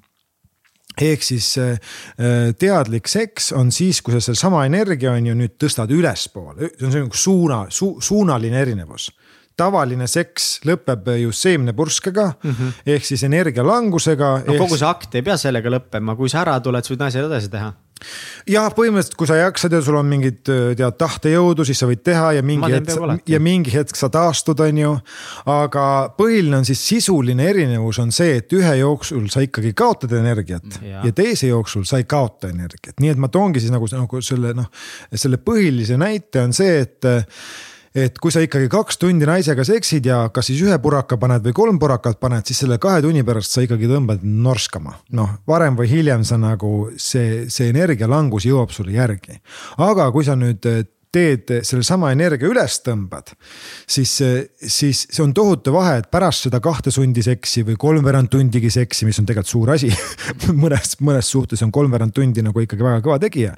ehk 0.98 1.22
siis 1.22 1.50
eh, 1.62 1.78
eh, 2.18 2.50
teadlik 2.58 3.08
seks 3.10 3.52
on 3.56 3.72
siis, 3.74 4.02
kui 4.02 4.14
sa 4.14 4.22
sedasama 4.22 4.64
energia 4.66 5.14
on 5.14 5.30
ju 5.30 5.36
nüüd 5.38 5.56
tõstad 5.60 5.90
ülespoole, 5.94 6.72
see 6.74 6.86
on 6.86 6.94
selline 6.94 7.24
suuna 7.24 7.64
su,, 7.70 7.96
suunaline 8.02 8.62
erinevus 8.62 9.10
tavaline 9.58 10.06
seks 10.06 10.60
lõpeb 10.68 11.08
ju 11.18 11.32
seemnepurskega 11.34 12.26
mm 12.30 12.50
-hmm. 12.50 12.74
ehk 12.94 13.04
siis 13.04 13.24
energialangusega. 13.26 14.28
no 14.46 14.58
kogu 14.58 14.78
see 14.78 14.86
akt 14.86 15.14
ei 15.14 15.22
pea 15.22 15.36
sellega 15.36 15.70
lõppema, 15.70 16.16
kui 16.16 16.28
sa 16.28 16.44
ära 16.44 16.60
tuled, 16.60 16.84
sa 16.84 16.94
võid 16.94 17.02
naisele 17.02 17.26
edasi 17.26 17.50
teha 17.50 17.72
jah, 18.48 18.68
põhimõtteliselt, 18.74 19.16
kui 19.18 19.28
sa 19.30 19.38
jaksad 19.40 19.74
ja 19.76 19.80
sul 19.84 19.98
on 20.00 20.08
mingid 20.08 20.40
tead 20.46 20.98
tahtejõudu, 21.00 21.66
siis 21.68 21.80
sa 21.82 21.88
võid 21.90 22.02
teha 22.06 22.32
ja 22.38 22.44
mingi 22.46 22.70
hetk 22.72 23.30
ja 23.30 23.40
mingi 23.42 23.74
hetk 23.74 23.98
sa 23.98 24.10
taastud, 24.12 24.60
on 24.64 24.82
ju. 24.82 24.94
aga 25.52 25.84
põhiline 26.18 26.60
on 26.60 26.68
siis 26.68 26.82
sisuline 26.90 27.48
erinevus 27.50 28.00
on 28.02 28.12
see, 28.14 28.38
et 28.42 28.52
ühe 28.56 28.74
jooksul 28.80 29.28
sa 29.32 29.44
ikkagi 29.44 29.74
kaotad 29.78 30.14
energiat 30.18 30.80
ja, 30.82 31.04
ja 31.06 31.14
teise 31.14 31.50
jooksul 31.52 31.86
sa 31.88 32.00
ei 32.00 32.08
kaota 32.08 32.52
energiat, 32.52 32.96
nii 33.00 33.14
et 33.14 33.20
ma 33.20 33.30
toongi 33.32 33.62
siis 33.62 33.74
nagu, 33.74 33.88
nagu 33.92 34.22
selle 34.24 34.54
noh, 34.56 34.70
selle 35.14 35.40
põhilise 35.42 35.98
näite 36.00 36.42
on 36.44 36.56
see, 36.56 36.82
et 36.86 37.12
et 37.94 38.18
kui 38.18 38.34
sa 38.34 38.42
ikkagi 38.44 38.68
kaks 38.72 39.00
tundi 39.00 39.28
naisega 39.28 39.64
seksid 39.64 40.06
ja 40.06 40.20
kas 40.34 40.50
siis 40.50 40.62
ühe 40.66 40.78
puraka 40.82 41.18
paned 41.20 41.46
või 41.48 41.56
kolm 41.56 41.78
purakat 41.80 42.20
paned, 42.20 42.46
siis 42.46 42.64
selle 42.64 42.78
kahe 42.82 43.02
tunni 43.04 43.24
pärast 43.26 43.54
sa 43.54 43.64
ikkagi 43.64 43.88
tõmbad 43.90 44.24
norskama. 44.24 44.98
noh, 45.12 45.38
varem 45.48 45.78
või 45.78 45.88
hiljem 45.92 46.24
sa 46.24 46.38
nagu 46.40 46.90
see, 46.96 47.48
see 47.50 47.72
energialangus 47.72 48.48
jõuab 48.48 48.74
sulle 48.74 48.92
järgi. 48.96 49.40
aga 49.78 50.10
kui 50.12 50.24
sa 50.24 50.36
nüüd 50.36 50.64
teed 51.14 51.52
sellesama 51.66 52.10
energia 52.12 52.50
üles 52.50 52.78
tõmbad, 52.84 53.32
siis, 53.88 54.12
siis 54.58 55.04
see 55.06 55.22
on 55.24 55.34
tohutu 55.36 55.72
vahe, 55.74 55.98
et 56.02 56.10
pärast 56.12 56.48
seda 56.48 56.60
kahte 56.64 56.92
tundi 56.94 57.24
seksi 57.24 57.64
või 57.68 57.78
kolmveerand 57.80 58.30
tundigi 58.32 58.70
seksi, 58.72 59.06
mis 59.08 59.20
on 59.20 59.28
tegelikult 59.28 59.52
suur 59.52 59.74
asi 59.76 59.92
mõnes, 60.62 60.98
mõnes 61.04 61.30
suhtes 61.30 61.62
on 61.64 61.72
kolmveerand 61.74 62.14
tundi 62.16 62.44
nagu 62.44 62.64
ikkagi 62.64 62.84
väga 62.84 63.04
kõva 63.04 63.20
tegija. 63.22 63.54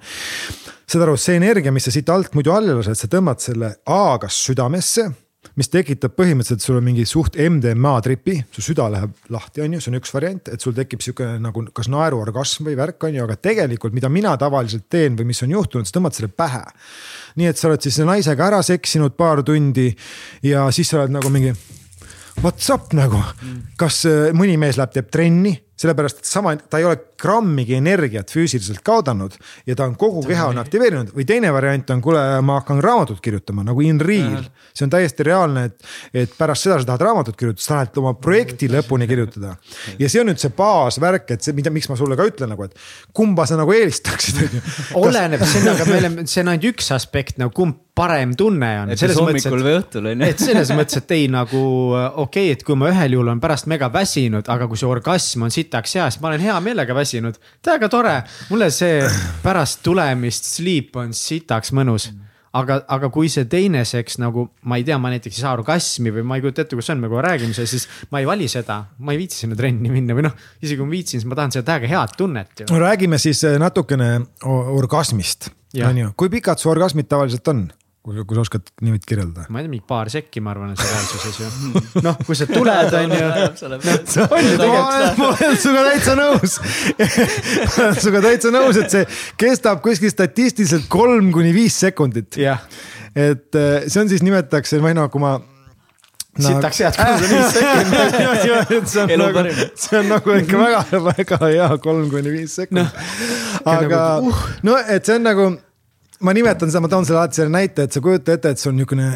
saad 0.86 1.06
aru, 1.06 1.16
see 1.20 1.40
energia, 1.40 1.72
mis 1.72 1.88
sa 1.88 1.94
siit 1.94 2.08
alt 2.10 2.34
muidu 2.34 2.54
alla 2.54 2.76
lased, 2.78 2.98
sa 2.98 3.10
tõmbad 3.10 3.42
selle 3.42 3.74
A 3.86 4.18
kas 4.22 4.38
südamesse 4.46 5.10
mis 5.56 5.70
tekitab 5.72 6.12
põhimõtteliselt 6.18 6.62
sulle 6.64 6.82
mingi 6.84 7.06
suht 7.08 7.36
MDMA 7.40 7.94
tripi, 8.04 8.36
su 8.52 8.62
süda 8.64 8.86
läheb 8.92 9.32
lahti, 9.32 9.62
on 9.64 9.76
ju, 9.76 9.80
see 9.82 9.92
on 9.92 9.98
üks 10.00 10.12
variant, 10.14 10.50
et 10.52 10.60
sul 10.62 10.74
tekib 10.76 11.02
sihuke 11.04 11.26
nagu 11.40 11.64
kas 11.76 11.88
naeruorgasm 11.92 12.68
või 12.68 12.76
värk, 12.78 13.00
on 13.08 13.16
ju, 13.16 13.24
aga 13.24 13.38
tegelikult, 13.48 13.96
mida 13.96 14.10
mina 14.12 14.34
tavaliselt 14.40 14.86
teen 14.92 15.16
või 15.18 15.30
mis 15.32 15.42
on 15.46 15.54
juhtunud, 15.56 15.88
sa 15.88 15.96
tõmbad 15.96 16.16
selle 16.16 16.30
pähe. 16.32 16.62
nii 17.40 17.50
et 17.50 17.58
sa 17.58 17.68
oled 17.70 17.82
siis 17.82 18.00
naisega 18.04 18.46
ära 18.46 18.62
seksinud 18.66 19.16
paar 19.16 19.42
tundi 19.46 19.88
ja 20.42 20.68
siis 20.74 20.90
sa 20.90 21.00
oled 21.00 21.16
nagu 21.16 21.32
mingi 21.32 21.54
what's 22.42 22.68
up 22.72 22.92
nagu, 22.96 23.20
kas 23.80 24.04
äh, 24.08 24.30
mõni 24.36 24.56
mees 24.60 24.78
läheb, 24.80 24.92
teeb 24.94 25.10
trenni 25.12 25.56
sellepärast, 25.80 26.20
et 26.20 26.28
sama, 26.28 26.52
ta 26.56 26.80
ei 26.80 26.84
ole 26.84 26.98
grammigi 27.20 27.76
energiat 27.78 28.32
füüsiliselt 28.32 28.82
kaotanud 28.84 29.36
ja 29.68 29.76
ta 29.76 29.86
on 29.88 29.96
kogu 30.00 30.22
keha 30.26 30.50
on 30.52 30.60
aktiveerinud 30.60 31.14
või 31.16 31.26
teine 31.28 31.52
variant 31.54 31.92
on, 31.94 32.02
kuule, 32.04 32.22
ma 32.44 32.58
hakkan 32.60 32.82
raamatut 32.84 33.20
kirjutama 33.24 33.64
nagu 33.66 33.84
in 33.84 34.00
real. 34.00 34.44
see 34.74 34.86
on 34.86 34.92
täiesti 34.92 35.24
reaalne, 35.26 35.64
et, 35.70 35.90
et 36.24 36.36
pärast 36.38 36.66
seda 36.66 36.78
sa 36.80 36.90
tahad 36.92 37.06
raamatut 37.08 37.38
kirjutada, 37.40 37.64
sa 37.64 37.74
tahad 37.74 38.00
oma 38.02 38.14
projekti 38.20 38.68
lõpuni 38.72 39.08
kirjutada. 39.10 39.56
ja 39.98 40.08
see 40.12 40.22
on 40.22 40.30
nüüd 40.32 40.42
see 40.42 40.52
baasvärk, 40.56 41.30
et 41.36 41.44
see, 41.44 41.56
mida, 41.56 41.72
miks 41.72 41.88
ma 41.90 41.98
sulle 42.00 42.18
ka 42.18 42.28
ütlen 42.28 42.52
nagu, 42.52 42.68
et 42.68 42.76
kumba 43.16 43.48
sa 43.48 43.58
nagu 43.60 43.72
eelistaksid, 43.76 44.42
on 44.44 44.58
ju. 44.58 44.64
oleneb, 45.06 45.44
see 45.44 45.64
on, 45.64 45.72
aga 45.74 45.88
me 45.88 46.00
oleme, 46.02 46.26
see 46.28 46.44
on 46.44 46.52
ainult 46.54 46.72
üks 46.74 46.92
aspekt 46.96 47.40
nagu 47.40 47.54
kumb 47.56 47.86
parem 48.00 48.34
tunne 48.36 48.68
on. 48.82 48.92
et 48.92 49.00
kas 49.00 49.16
hommikul 49.18 49.64
või 49.64 49.76
õhtul 49.80 50.08
on 50.12 50.22
ju. 50.22 50.28
et 50.32 50.40
selles 50.40 50.70
mõttes, 50.76 51.00
et 51.00 51.14
ei 51.16 51.26
nagu 51.32 51.60
okei 51.92 52.22
okay,, 52.24 52.54
et 52.54 52.64
kui 52.66 52.78
ma 52.78 52.90
ühel 52.92 53.16
juhul 53.16 53.28
olen 53.28 53.42
pärast 53.42 53.68
mega 53.70 53.90
väsinud, 53.92 54.48
aga 54.52 54.68
kui 54.70 54.80
see 54.80 54.88
orgasm 54.88 55.44
on 55.46 55.54
sitaks 55.70 55.94
hea, 55.94 56.08
siis 56.10 56.22
ma 56.22 56.32
olen 56.32 56.42
hea 56.42 56.56
meelega 56.64 56.94
väsinud. 56.94 57.38
täiega 57.62 57.88
tore, 57.88 58.16
mulle 58.50 58.70
see 58.74 59.06
pärast 59.44 59.84
tulemist 59.86 60.50
sleep 60.56 60.96
on 60.98 61.14
sitaks 61.14 61.72
mõnus 61.76 62.10
aga, 62.56 62.80
aga 62.90 63.10
kui 63.14 63.30
see 63.30 63.46
teine 63.50 63.84
seks 63.86 64.18
nagu, 64.18 64.48
ma 64.66 64.78
ei 64.80 64.84
tea, 64.86 64.98
ma 64.98 65.12
näiteks 65.12 65.38
ei 65.38 65.44
saa 65.44 65.54
orgasmi 65.54 66.10
või 66.14 66.24
ma 66.26 66.38
ei 66.38 66.44
kujuta 66.44 66.64
ette, 66.64 66.78
kus 66.78 66.88
see 66.88 66.96
on, 66.96 67.02
me 67.04 67.10
kohe 67.12 67.22
räägime 67.22 67.54
sellest, 67.54 67.76
siis 67.76 68.10
ma 68.10 68.22
ei 68.22 68.26
vali 68.26 68.48
seda. 68.50 68.80
ma 68.98 69.14
ei 69.14 69.20
viitsi 69.20 69.44
sinna 69.44 69.58
trenni 69.58 69.92
minna 69.92 70.16
või 70.18 70.26
noh, 70.26 70.34
isegi 70.58 70.80
kui 70.80 70.88
ma 70.88 70.96
viitsin, 70.96 71.22
siis 71.22 71.30
ma 71.30 71.38
tahan 71.38 71.54
seda 71.54 71.68
täiega 71.70 71.92
head 71.94 72.16
tunnet 72.18 72.64
ju. 72.64 72.70
no 72.72 72.80
räägime 72.82 73.20
siis 73.22 73.44
natukene 73.62 74.10
orgasmist, 74.80 75.52
on 75.86 76.02
ju, 76.02 76.14
kui 76.18 76.32
pikad 76.32 76.62
su 76.62 76.72
orgasmid 76.72 77.10
tavaliselt 77.10 77.54
on? 77.54 77.68
Kui, 78.00 78.16
kui 78.24 78.36
sa 78.36 78.44
oskad 78.44 78.70
niimoodi 78.80 79.04
kirjeldada. 79.08 79.46
ma 79.52 79.60
ei 79.60 79.66
tea, 79.66 79.72
mingi 79.74 79.84
paar 79.88 80.08
sekki, 80.12 80.40
ma 80.44 80.54
arvan, 80.54 80.72
on 80.72 80.78
see 80.80 80.88
reaalsuses 80.88 81.40
ju. 81.42 81.48
noh, 82.06 82.16
kui 82.24 82.38
sa 82.38 82.48
tuled, 82.48 82.94
on 82.96 83.12
ju. 83.16 83.26
ma 85.20 85.28
olen 85.28 85.60
sinuga 85.60 85.84
täitsa 85.90 86.16
nõus 86.18 86.56
ma 86.56 87.76
olen 87.84 88.00
sinuga 88.00 88.24
täitsa 88.24 88.54
nõus, 88.56 88.80
et 88.80 88.96
see 88.96 89.04
kestab 89.44 89.84
kuskil 89.84 90.12
statistiliselt 90.12 90.88
kolm 90.92 91.30
kuni 91.34 91.52
viis 91.56 91.76
sekundit. 91.84 92.40
et 92.40 93.60
eh, 93.60 93.86
see 93.86 94.02
on 94.02 94.12
siis 94.12 94.24
nimetatakse, 94.24 94.80
või 94.80 94.96
noh, 94.96 95.12
kui 95.12 95.20
ma 95.20 95.36
no, 95.36 96.48
sitaks 96.48 96.84
head 96.86 97.00
kolm 97.00 97.20
kuni 97.20 97.36
viis 97.36 97.56
sekundit 97.60 98.92
see 98.96 99.08
on 99.10 99.26
nagu, 99.26 99.48
see 99.76 99.98
on 100.00 100.14
nagu 100.16 100.38
ikka 100.40 100.64
väga, 100.64 100.84
väga 101.10 101.44
hea 101.50 101.72
kolm 101.84 102.08
kuni 102.12 102.38
viis 102.38 102.56
sekundit 102.62 102.88
no,. 102.88 103.66
aga 103.66 103.90
nagu, 103.90 104.30
uh. 104.32 104.46
no, 104.64 104.80
et 104.88 105.04
see 105.04 105.20
on 105.20 105.28
nagu 105.28 105.52
ma 106.26 106.34
nimetan 106.36 106.70
seda, 106.70 106.82
ma 106.84 106.90
toon 106.92 107.06
selle 107.08 107.22
alati 107.22 107.40
selle 107.40 107.54
näite, 107.54 107.86
et 107.86 107.96
sa 107.96 108.02
kujuta 108.04 108.36
ette, 108.36 108.52
et 108.52 108.60
see 108.60 108.70
on 108.70 108.76
niisugune 108.78 109.08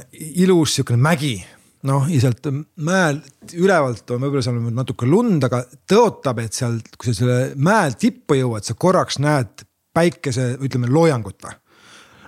ilus 0.44 0.78
niisugune 0.78 1.02
mägi. 1.04 1.36
noh, 1.84 2.06
sealt 2.08 2.46
mäelt 2.80 3.52
ülevalt 3.60 4.08
on 4.14 4.22
võib-olla 4.22 4.44
seal 4.46 4.60
natuke 4.72 5.04
lund, 5.04 5.44
aga 5.44 5.58
tõotab, 5.90 6.38
et 6.40 6.56
seal, 6.56 6.78
kui 6.96 7.10
sa 7.10 7.18
selle 7.18 7.40
mäe 7.60 7.90
tippu 8.00 8.38
jõuad, 8.38 8.64
sa 8.64 8.72
korraks 8.72 9.18
näed 9.20 9.66
päikese, 9.94 10.54
ütleme 10.64 10.88
loojangut 10.88 11.44
või 11.44 11.52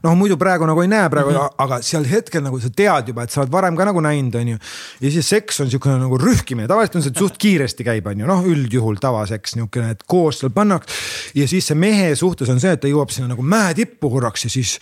noh, 0.05 0.17
muidu 0.19 0.37
praegu 0.41 0.67
nagu 0.69 0.83
ei 0.83 0.91
näe 0.91 1.09
praegu 1.13 1.31
mm, 1.31 1.37
-hmm. 1.37 1.55
aga 1.65 1.79
seal 1.85 2.05
hetkel 2.09 2.45
nagu 2.45 2.61
sa 2.61 2.71
tead 2.71 3.13
juba, 3.13 3.25
et 3.25 3.31
sa 3.31 3.43
oled 3.43 3.53
varem 3.53 3.77
ka 3.77 3.87
nagu 3.89 4.01
näinud, 4.01 4.35
on 4.41 4.49
ju. 4.49 4.59
ja 5.01 5.11
siis 5.11 5.29
seks 5.29 5.61
on 5.61 5.71
siukene 5.71 5.99
nagu 6.03 6.19
rühkimine, 6.19 6.69
tavaliselt 6.69 6.97
on 6.97 7.07
see 7.07 7.19
suht 7.19 7.39
kiiresti 7.39 7.85
käib, 7.85 8.07
on 8.07 8.21
ju, 8.21 8.27
noh, 8.27 8.45
üldjuhul 8.45 9.01
tavaseks 9.01 9.57
niukene, 9.61 9.91
et 9.97 10.03
koos 10.07 10.41
seal 10.41 10.51
pannakse. 10.51 10.95
ja 11.35 11.49
siis 11.49 11.67
see 11.67 11.79
mehe 11.79 12.15
suhtes 12.17 12.49
on 12.53 12.61
see, 12.61 12.73
et 12.73 12.81
ta 12.81 12.91
jõuab 12.91 13.13
sinna 13.15 13.33
nagu 13.35 13.43
mäe 13.43 13.75
tippu 13.75 14.11
korraks 14.11 14.45
ja 14.45 14.51
siis 14.51 14.79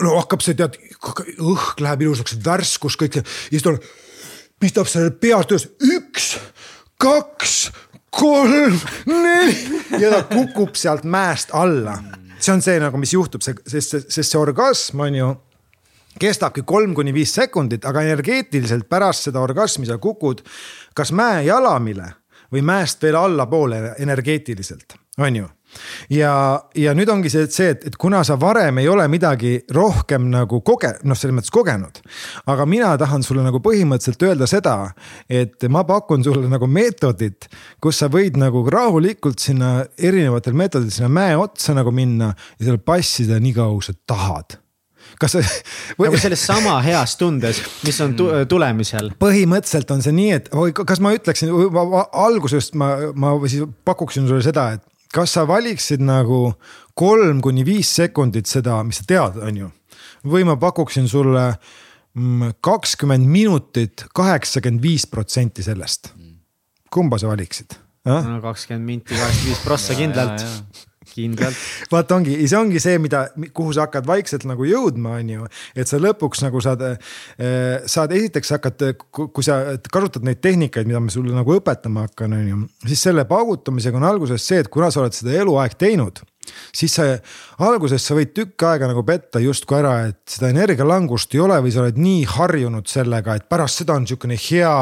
no 0.00 0.16
hakkab 0.18 0.42
see 0.44 0.58
tead, 0.58 0.78
õhk 1.38 1.80
läheb 1.82 2.06
ilusaks, 2.08 2.38
värskus 2.44 2.98
kõik 3.00 3.20
ja 3.20 3.26
siis 3.50 3.62
ta 3.62 3.76
pistab 4.62 4.90
selle 4.90 5.10
peast 5.10 5.50
üles, 5.50 5.68
üks, 5.96 6.36
kaks 7.02 7.70
kolm, 8.12 8.76
neli 9.08 9.56
ja 9.98 10.12
ta 10.12 10.22
kukub 10.28 10.76
sealt 10.78 11.06
mäest 11.08 11.54
alla 11.56 11.96
see 12.42 12.52
on 12.54 12.62
see 12.64 12.80
nagu, 12.82 12.98
mis 12.98 13.14
juhtub, 13.14 13.42
see, 13.44 13.54
sest, 13.68 14.08
sest 14.10 14.34
see 14.34 14.40
orgasm 14.40 15.02
on 15.04 15.18
ju 15.18 15.30
kestabki 16.20 16.64
kolm 16.68 16.94
kuni 16.94 17.14
viis 17.14 17.32
sekundit, 17.34 17.86
aga 17.88 18.02
energeetiliselt 18.04 18.88
pärast 18.90 19.28
seda 19.28 19.40
orgasmi 19.40 19.88
sa 19.88 19.98
kukud 20.02 20.42
kas 20.94 21.12
mäejalamile 21.16 22.10
või 22.52 22.64
mäest 22.68 23.02
veel 23.02 23.16
allapoole 23.16 23.94
energeetiliselt, 24.02 24.98
on 25.18 25.40
ju 25.42 25.48
ja, 26.12 26.34
ja 26.76 26.94
nüüd 26.96 27.10
ongi 27.12 27.30
see, 27.32 27.46
et 27.46 27.54
see, 27.54 27.72
et, 27.74 27.86
et 27.90 27.98
kuna 28.00 28.22
sa 28.26 28.36
varem 28.40 28.80
ei 28.82 28.88
ole 28.90 29.06
midagi 29.12 29.54
rohkem 29.74 30.28
nagu 30.32 30.62
koge-, 30.66 30.94
noh, 31.08 31.18
selles 31.18 31.36
mõttes 31.36 31.54
kogenud. 31.54 32.02
aga 32.52 32.66
mina 32.68 32.92
tahan 33.00 33.24
sulle 33.26 33.44
nagu 33.44 33.62
põhimõtteliselt 33.64 34.26
öelda 34.28 34.48
seda, 34.50 34.76
et 35.30 35.68
ma 35.72 35.84
pakun 35.88 36.24
sulle 36.24 36.50
nagu 36.50 36.68
meetodit, 36.70 37.48
kus 37.82 38.02
sa 38.02 38.10
võid 38.12 38.38
nagu 38.40 38.64
rahulikult 38.70 39.42
sinna 39.42 39.82
erinevatel 39.98 40.56
meetoditel 40.58 40.94
sinna 40.94 41.12
mäe 41.12 41.38
otsa 41.40 41.76
nagu 41.76 41.94
minna 41.94 42.32
ja 42.58 42.68
seal 42.68 42.82
passida 42.82 43.40
nii 43.42 43.56
kaua, 43.56 43.78
kui 43.78 43.88
sa 43.88 43.96
tahad 44.06 44.58
kas 45.20 45.36
see 45.36 45.42
või... 45.98 46.08
nagu 46.08 46.20
selles 46.20 46.44
sama 46.46 46.76
heas 46.84 47.16
tundes, 47.20 47.60
mis 47.86 47.98
on 48.04 48.14
tulemisel? 48.50 49.12
põhimõtteliselt 49.22 49.92
on 49.94 50.04
see 50.04 50.14
nii, 50.16 50.30
et 50.38 50.48
või 50.54 50.74
kas 50.76 51.02
ma 51.04 51.14
ütleksin, 51.16 51.52
algusest 51.52 52.78
ma, 52.78 52.94
ma 53.14 53.34
siis 53.46 53.66
pakuksin 53.86 54.28
sulle 54.28 54.44
seda, 54.44 54.72
et 54.78 54.86
kas 55.12 55.36
sa 55.36 55.46
valiksid 55.48 56.02
nagu 56.04 56.54
kolm 56.98 57.40
kuni 57.44 57.64
viis 57.66 57.90
sekundit 57.94 58.48
seda, 58.50 58.80
mis 58.86 59.00
sa 59.02 59.06
tead, 59.08 59.38
on 59.42 59.62
ju. 59.62 59.70
või 60.24 60.44
ma 60.46 60.56
pakuksin 60.56 61.08
sulle 61.08 61.52
kakskümmend 62.60 63.26
minutit, 63.26 64.06
kaheksakümmend 64.14 64.82
viis 64.82 65.06
protsenti 65.06 65.62
sellest. 65.62 66.12
kumba 66.90 67.18
sa 67.18 67.28
valiksid? 67.28 67.78
kakskümmend 68.04 68.84
minti, 68.84 69.14
kaheksakümmend 69.14 69.48
viis 69.48 69.64
prossa 69.64 69.94
kindlalt, 69.94 70.44
kindlalt. 71.12 71.58
vaata, 71.92 72.18
ongi, 72.18 72.36
see 72.46 72.58
ongi 72.58 72.82
see, 72.82 72.98
mida, 73.02 73.24
kuhu 73.54 73.74
sa 73.76 73.86
hakkad 73.86 74.08
vaikselt 74.08 74.46
nagu 74.48 74.66
jõudma, 74.68 75.18
on 75.20 75.32
ju. 75.34 75.46
et 75.76 75.90
sa 75.90 76.00
lõpuks 76.02 76.44
nagu 76.46 76.62
saad, 76.64 76.84
eh, 76.88 77.86
saad 77.86 78.14
esiteks 78.16 78.54
hakkad, 78.56 78.84
kui 79.12 79.46
sa 79.46 79.78
kasutad 79.92 80.26
neid 80.26 80.42
tehnikaid, 80.44 80.88
mida 80.88 81.00
ma 81.02 81.12
sulle 81.12 81.34
nagu 81.36 81.56
õpetama 81.58 82.08
hakkan, 82.08 82.36
on 82.38 82.50
ju. 82.50 82.60
siis 82.88 83.06
selle 83.08 83.26
paugutamisega 83.28 84.00
on 84.00 84.10
alguses 84.10 84.44
see, 84.46 84.62
et 84.62 84.70
kuna 84.72 84.90
sa 84.90 85.04
oled 85.04 85.16
seda 85.16 85.34
eluaeg 85.42 85.78
teinud 85.78 86.24
siis 86.74 86.90
sa 86.98 87.04
alguses 87.62 88.02
sa 88.02 88.16
võid 88.18 88.32
tükk 88.34 88.64
aega 88.66 88.88
nagu 88.90 89.04
petta 89.06 89.40
justkui 89.42 89.78
ära, 89.78 90.08
et 90.10 90.20
seda 90.28 90.50
energialangust 90.50 91.36
ei 91.36 91.42
ole 91.44 91.60
või 91.62 91.74
sa 91.74 91.84
oled 91.84 92.00
nii 92.02 92.24
harjunud 92.34 92.90
sellega, 92.90 93.36
et 93.38 93.46
pärast 93.50 93.82
seda 93.82 93.94
on 93.94 94.08
sihukene 94.10 94.38
hea 94.50 94.72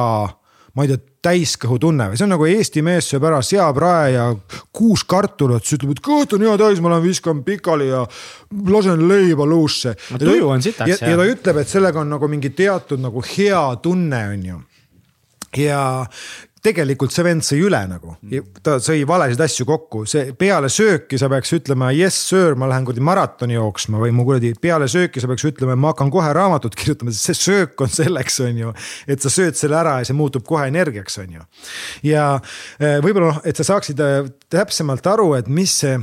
ma 0.74 0.86
ei 0.86 0.92
tea, 0.92 1.02
täiskõhutunne 1.24 2.08
või 2.10 2.18
see 2.18 2.26
on 2.26 2.32
nagu 2.34 2.46
Eesti 2.48 2.82
mees 2.84 3.10
sööb 3.12 3.26
ära 3.28 3.42
seaprae 3.44 4.14
ja 4.14 4.24
kuus 4.72 5.04
kartulit, 5.04 5.66
siis 5.66 5.78
ütleb, 5.78 5.92
et 5.96 6.02
kõht 6.04 6.32
on 6.36 6.46
hea 6.46 6.56
täis, 6.60 6.80
ma 6.80 6.94
lähen 6.94 7.04
viskan 7.04 7.44
pikali 7.44 7.90
ja 7.90 8.06
lasen 8.72 9.06
leiba 9.08 9.46
luusse. 9.48 9.94
no 10.10 10.20
tuju 10.22 10.48
on 10.48 10.64
sitaks. 10.64 10.96
ja, 10.96 11.12
ja 11.12 11.20
ta 11.20 11.28
ütleb, 11.28 11.60
et 11.60 11.68
sellega 11.68 12.00
on 12.00 12.12
nagu 12.16 12.28
mingi 12.28 12.52
teatud 12.56 13.02
nagu 13.02 13.24
hea 13.36 13.62
tunne, 13.84 14.24
on 14.32 14.50
ju 14.52 14.60
ja 15.56 16.06
tegelikult 16.64 17.14
see 17.14 17.24
vend 17.24 17.44
sõi 17.44 17.60
üle 17.64 17.80
nagu, 17.88 18.14
ta 18.64 18.76
sõi 18.84 19.02
valesid 19.08 19.40
asju 19.44 19.66
kokku, 19.68 20.02
see 20.08 20.34
peale 20.38 20.68
sööki 20.72 21.18
sa 21.20 21.30
peaks 21.32 21.54
ütlema 21.56 21.90
yes 21.96 22.18
sir, 22.30 22.56
ma 22.60 22.68
lähen 22.70 22.86
kuradi 22.88 23.04
maratoni 23.04 23.56
jooksma 23.56 24.00
või 24.02 24.12
mu 24.16 24.26
kuradi 24.28 24.52
peale 24.60 24.88
sööki 24.90 25.22
sa 25.22 25.30
peaks 25.30 25.46
ütlema, 25.48 25.76
ma 25.80 25.94
hakkan 25.94 26.12
kohe 26.12 26.32
raamatut 26.36 26.76
kirjutama, 26.80 27.14
sest 27.16 27.30
see 27.30 27.40
söök 27.40 27.84
on 27.84 27.92
selleks, 27.92 28.40
on 28.44 28.64
ju. 28.64 28.74
et 29.08 29.24
sa 29.24 29.32
sööd 29.32 29.56
selle 29.58 29.78
ära 29.80 29.98
ja 30.00 30.08
see 30.10 30.18
muutub 30.18 30.44
kohe 30.48 30.68
energiaks, 30.68 31.16
on 31.24 31.38
ju. 31.38 31.46
ja 32.12 32.26
eh, 32.78 32.98
võib-olla 33.00 33.34
noh, 33.34 33.44
et 33.48 33.56
sa 33.56 33.66
saaksid 33.72 34.04
eh, 34.04 34.32
täpsemalt 34.52 35.08
aru, 35.14 35.32
et 35.40 35.48
mis 35.48 35.80
see 35.84 35.96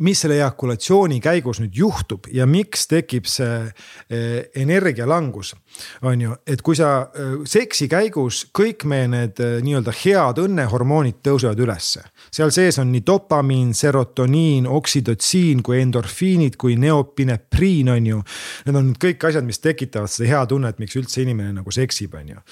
mis 0.00 0.20
selle 0.20 0.36
ejakulatsiooni 0.40 1.20
käigus 1.24 1.60
nüüd 1.62 1.76
juhtub 1.76 2.26
ja 2.32 2.46
miks 2.48 2.86
tekib 2.90 3.28
see 3.30 3.62
eh, 3.64 4.50
energialangus. 4.62 5.54
on 6.02 6.20
ju, 6.20 6.34
et 6.46 6.62
kui 6.62 6.76
sa 6.76 7.08
eh, 7.14 7.36
seksi 7.44 7.88
käigus 7.88 8.46
kõik 8.56 8.84
meie 8.88 9.08
need 9.08 9.40
eh, 9.40 9.58
nii-öelda 9.64 9.94
head 10.02 10.40
õnnehormoonid 10.42 11.20
tõusevad 11.24 11.60
ülesse. 11.60 12.04
seal 12.30 12.50
sees 12.50 12.78
on 12.78 12.92
nii 12.92 13.04
dopamiin, 13.06 13.74
serotoniin, 13.74 14.66
oksüdotsiin 14.66 15.62
kui 15.62 15.80
endorfiinid 15.80 16.56
kui 16.56 16.76
neopinepriin 16.76 17.88
on 17.88 18.06
ju. 18.06 18.22
Need 18.66 18.76
on 18.76 18.92
kõik 19.00 19.28
asjad, 19.28 19.44
mis 19.44 19.60
tekitavad 19.60 20.10
seda 20.12 20.30
head 20.32 20.52
tunnet, 20.52 20.78
miks 20.78 20.96
üldse 20.96 21.22
inimene 21.22 21.52
nagu 21.56 21.72
seksib, 21.72 22.14
on 22.14 22.36
ju 22.36 22.44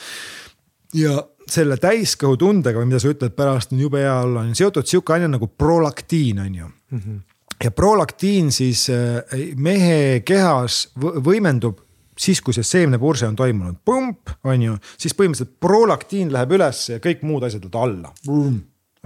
ja 0.94 1.18
selle 1.50 1.76
täiskõhutundega 1.82 2.78
või 2.78 2.92
mida 2.92 3.00
sa 3.02 3.10
ütled 3.10 3.34
pärast 3.36 3.72
on 3.74 3.80
jube 3.82 4.00
hea 4.02 4.14
olla, 4.22 4.44
on 4.46 4.54
seotud 4.54 4.86
sihuke 4.88 5.16
aine 5.16 5.28
nagu 5.32 5.48
prolaktiin 5.50 6.38
on 6.38 6.54
ju 6.54 6.68
mm. 6.68 6.98
-hmm 6.98 7.22
ja 7.64 7.70
prolaktiin 7.70 8.52
siis 8.52 8.86
äh, 8.92 9.40
mehe 9.56 10.20
kehas 10.26 10.84
võimendub 11.00 11.80
siis, 12.18 12.40
kui 12.44 12.54
see 12.54 12.66
seemnepurse 12.66 13.26
on 13.26 13.36
toimunud, 13.36 13.80
pump, 13.84 14.30
on 14.46 14.62
ju, 14.62 14.76
siis 15.00 15.16
põhimõtteliselt 15.18 15.56
prolaktiin 15.60 16.30
läheb 16.34 16.54
üles 16.58 16.84
ja 16.92 17.00
kõik 17.02 17.24
muud 17.26 17.46
asjad 17.48 17.66
lähevad 17.66 17.80
alla 17.88 18.14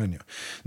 on 0.02 0.12
ju. 0.12 0.20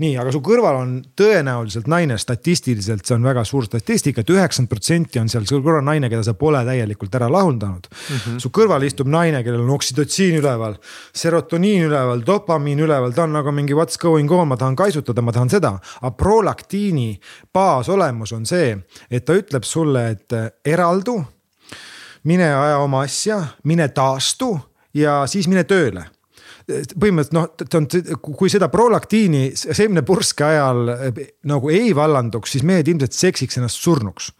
nii, 0.04 0.16
aga 0.20 0.32
su 0.34 0.40
kõrval 0.44 0.78
on 0.80 0.94
tõenäoliselt 1.18 1.88
naine, 1.90 2.18
statistiliselt 2.18 3.06
see 3.06 3.16
on 3.16 3.26
väga 3.26 3.44
suur 3.48 3.66
statistika 3.66 4.22
et, 4.22 4.28
et 4.28 4.34
üheksakümmend 4.36 4.70
protsenti 4.70 5.20
on 5.20 5.30
seal 5.32 5.46
su 5.48 5.60
kõrval 5.62 5.84
naine, 5.86 6.10
keda 6.12 6.24
sa 6.26 6.34
pole 6.38 6.62
täielikult 6.66 7.14
ära 7.18 7.28
lahuldanud 7.32 7.88
mm. 7.90 8.16
-hmm. 8.16 8.38
su 8.42 8.50
kõrval 8.54 8.86
istub 8.86 9.08
naine, 9.08 9.42
kellel 9.44 9.64
on 9.64 9.74
oksüdotsiin 9.76 10.38
üleval, 10.40 10.76
serotoniin 11.14 11.88
üleval, 11.88 12.24
dopamiin 12.26 12.80
üleval, 12.80 13.12
ta 13.12 13.24
on 13.24 13.32
nagu 13.32 13.52
mingi 13.52 13.74
what's 13.74 13.98
going 13.98 14.30
on, 14.30 14.48
ma 14.48 14.56
tahan 14.56 14.76
kaisutada, 14.76 15.22
ma 15.22 15.32
tahan 15.32 15.50
seda. 15.50 15.78
aga 16.00 16.10
prolaktiini 16.10 17.20
baasolemus 17.52 18.32
on 18.32 18.46
see, 18.46 18.76
et 19.10 19.24
ta 19.24 19.34
ütleb 19.34 19.64
sulle, 19.64 20.10
et 20.10 20.32
eraldu, 20.64 21.22
mine 22.24 22.54
aja 22.54 22.78
oma 22.78 23.02
asja, 23.02 23.44
mine 23.64 23.88
taastu 23.88 24.58
ja 24.94 25.26
siis 25.26 25.48
mine 25.48 25.64
tööle 25.64 26.06
põhimõtteliselt 26.68 27.36
noh, 27.36 27.50
ta 27.58 27.80
on, 27.80 27.88
kui 28.22 28.50
seda 28.52 28.68
prolaktiini 28.72 29.50
seemnepurske 29.58 30.46
ajal 30.46 30.94
eh, 30.94 31.22
nagu 31.50 31.70
ei 31.72 31.92
vallanduks, 31.96 32.56
siis 32.56 32.66
mehed 32.66 32.90
ilmselt 32.92 33.16
seksiks 33.16 33.60
ennast 33.60 33.82
surnuks. 33.82 34.32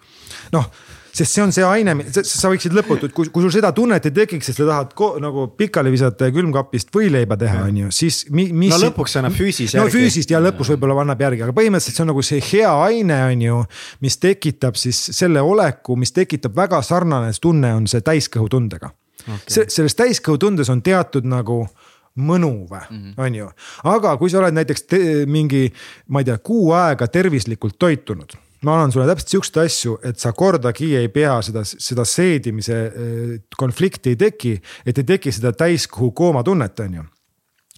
noh 0.55 0.69
sest 1.13 1.35
see 1.37 1.43
on 1.45 1.53
see 1.53 1.65
aine, 1.67 1.93
sa 2.25 2.51
võiksid 2.51 2.73
lõputult, 2.77 3.13
kui, 3.13 3.29
kui 3.33 3.45
sul 3.45 3.53
seda 3.53 3.69
tunnet 3.77 4.07
ei 4.09 4.15
tekiks, 4.17 4.49
et 4.49 4.57
sa 4.57 4.65
tahad 4.69 4.95
ko, 4.97 5.11
nagu 5.21 5.45
pikali 5.59 5.93
visata 5.93 6.29
ja 6.29 6.35
külmkapist 6.35 6.89
võileiba 6.95 7.37
teha, 7.41 7.67
on 7.69 7.83
ju, 7.83 7.91
siis 7.93 8.23
mi, 8.33 8.47
mis. 8.49 8.73
no 8.73 8.81
lõpuks 8.87 9.19
annab 9.21 9.37
füüsis 9.37 9.77
järgi. 9.77 9.83
no 9.85 9.93
füüsist 9.93 10.33
ja 10.33 10.41
lõpus 10.41 10.73
võib-olla 10.73 10.97
annab 11.05 11.21
järgi, 11.21 11.45
aga 11.45 11.57
põhimõtteliselt 11.57 11.99
see 11.99 12.07
on 12.07 12.11
nagu 12.15 12.25
see 12.25 12.41
hea 12.49 12.73
aine, 12.87 13.21
on 13.29 13.45
ju. 13.45 13.61
mis 14.05 14.17
tekitab 14.23 14.81
siis 14.81 15.05
selle 15.13 15.45
oleku, 15.45 15.99
mis 16.01 16.17
tekitab 16.17 16.57
väga 16.57 16.81
sarnane 16.87 17.33
tunne, 17.43 17.75
on 17.77 17.89
see 17.91 18.01
täiskõhutundega 18.07 18.89
okay.. 19.27 19.41
see, 19.49 19.69
selles 19.69 19.99
täiskõhutundes 19.99 20.73
on 20.73 20.81
teatud 20.85 21.29
nagu 21.29 21.67
mõnu 22.21 22.53
või 22.69 22.83
mm, 22.91 23.03
-hmm. 23.03 23.15
on 23.17 23.35
ju. 23.35 23.51
aga 23.85 24.17
kui 24.21 24.31
sa 24.31 24.43
oled 24.43 24.55
näiteks 24.55 24.87
mingi, 25.27 25.67
ma 26.09 26.21
ei 26.21 26.29
tea, 26.29 26.39
kuu 26.39 26.73
aega 26.77 27.09
tervislikult 27.09 27.79
toitunud 27.79 28.37
ma 28.63 28.77
annan 28.77 28.93
sulle 28.93 29.07
täpselt 29.11 29.29
siukseid 29.29 29.65
asju, 29.65 29.97
et 30.07 30.19
sa 30.23 30.33
kordagi 30.33 30.93
ei 30.97 31.09
pea 31.13 31.41
seda, 31.43 31.65
seda 31.65 32.05
seedimise 32.07 32.77
eh, 32.87 33.33
konflikti 33.59 34.15
ei 34.15 34.21
teki, 34.21 34.55
et 34.87 34.99
ei 34.99 35.09
teki 35.09 35.33
seda 35.35 35.53
täiskõhu 35.57 36.13
koomatunnet, 36.15 36.85
on 36.87 37.01
ju 37.01 37.09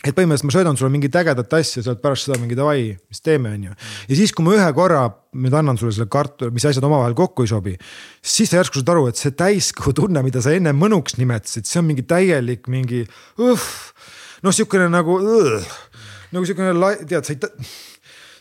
et 0.05 0.13
põhimõtteliselt 0.13 0.51
ma 0.51 0.53
söödan 0.53 0.77
sulle 0.77 0.93
mingit 0.93 1.15
ägedat 1.17 1.55
asja, 1.57 1.81
sa 1.81 1.95
oled 1.95 2.03
pärast 2.03 2.27
seda 2.27 2.37
mingi 2.37 2.57
davai, 2.59 2.91
mis 3.09 3.23
teeme, 3.25 3.55
on 3.57 3.63
ju. 3.71 3.77
ja 4.11 4.19
siis, 4.19 4.35
kui 4.37 4.45
ma 4.45 4.53
ühe 4.59 4.67
korra 4.77 5.07
nüüd 5.41 5.57
annan 5.57 5.81
sulle 5.81 5.95
selle 5.97 6.11
kartuli, 6.13 6.53
mis 6.53 6.67
asjad 6.69 6.85
omavahel 6.85 7.17
kokku 7.17 7.47
ei 7.47 7.49
sobi. 7.49 7.73
siis 8.21 8.53
sa 8.53 8.61
järsku 8.61 8.83
saad 8.83 8.93
aru, 8.93 9.07
et 9.09 9.21
see 9.21 9.33
täiskõhu 9.33 9.95
tunne, 9.97 10.21
mida 10.27 10.45
sa 10.45 10.53
enne 10.53 10.75
mõnuks 10.77 11.17
nimetasid, 11.17 11.65
see 11.71 11.81
on 11.81 11.89
mingi 11.89 12.05
täielik 12.11 12.69
mingi 12.69 13.07
õh 13.41 13.65
noh, 14.45 14.55
sihukene 14.55 14.91
nagu, 14.93 15.19
nagu 16.35 16.47
sihukene, 16.47 16.95
tead, 17.09 17.25
sa 17.25 17.35
ei 17.35 17.41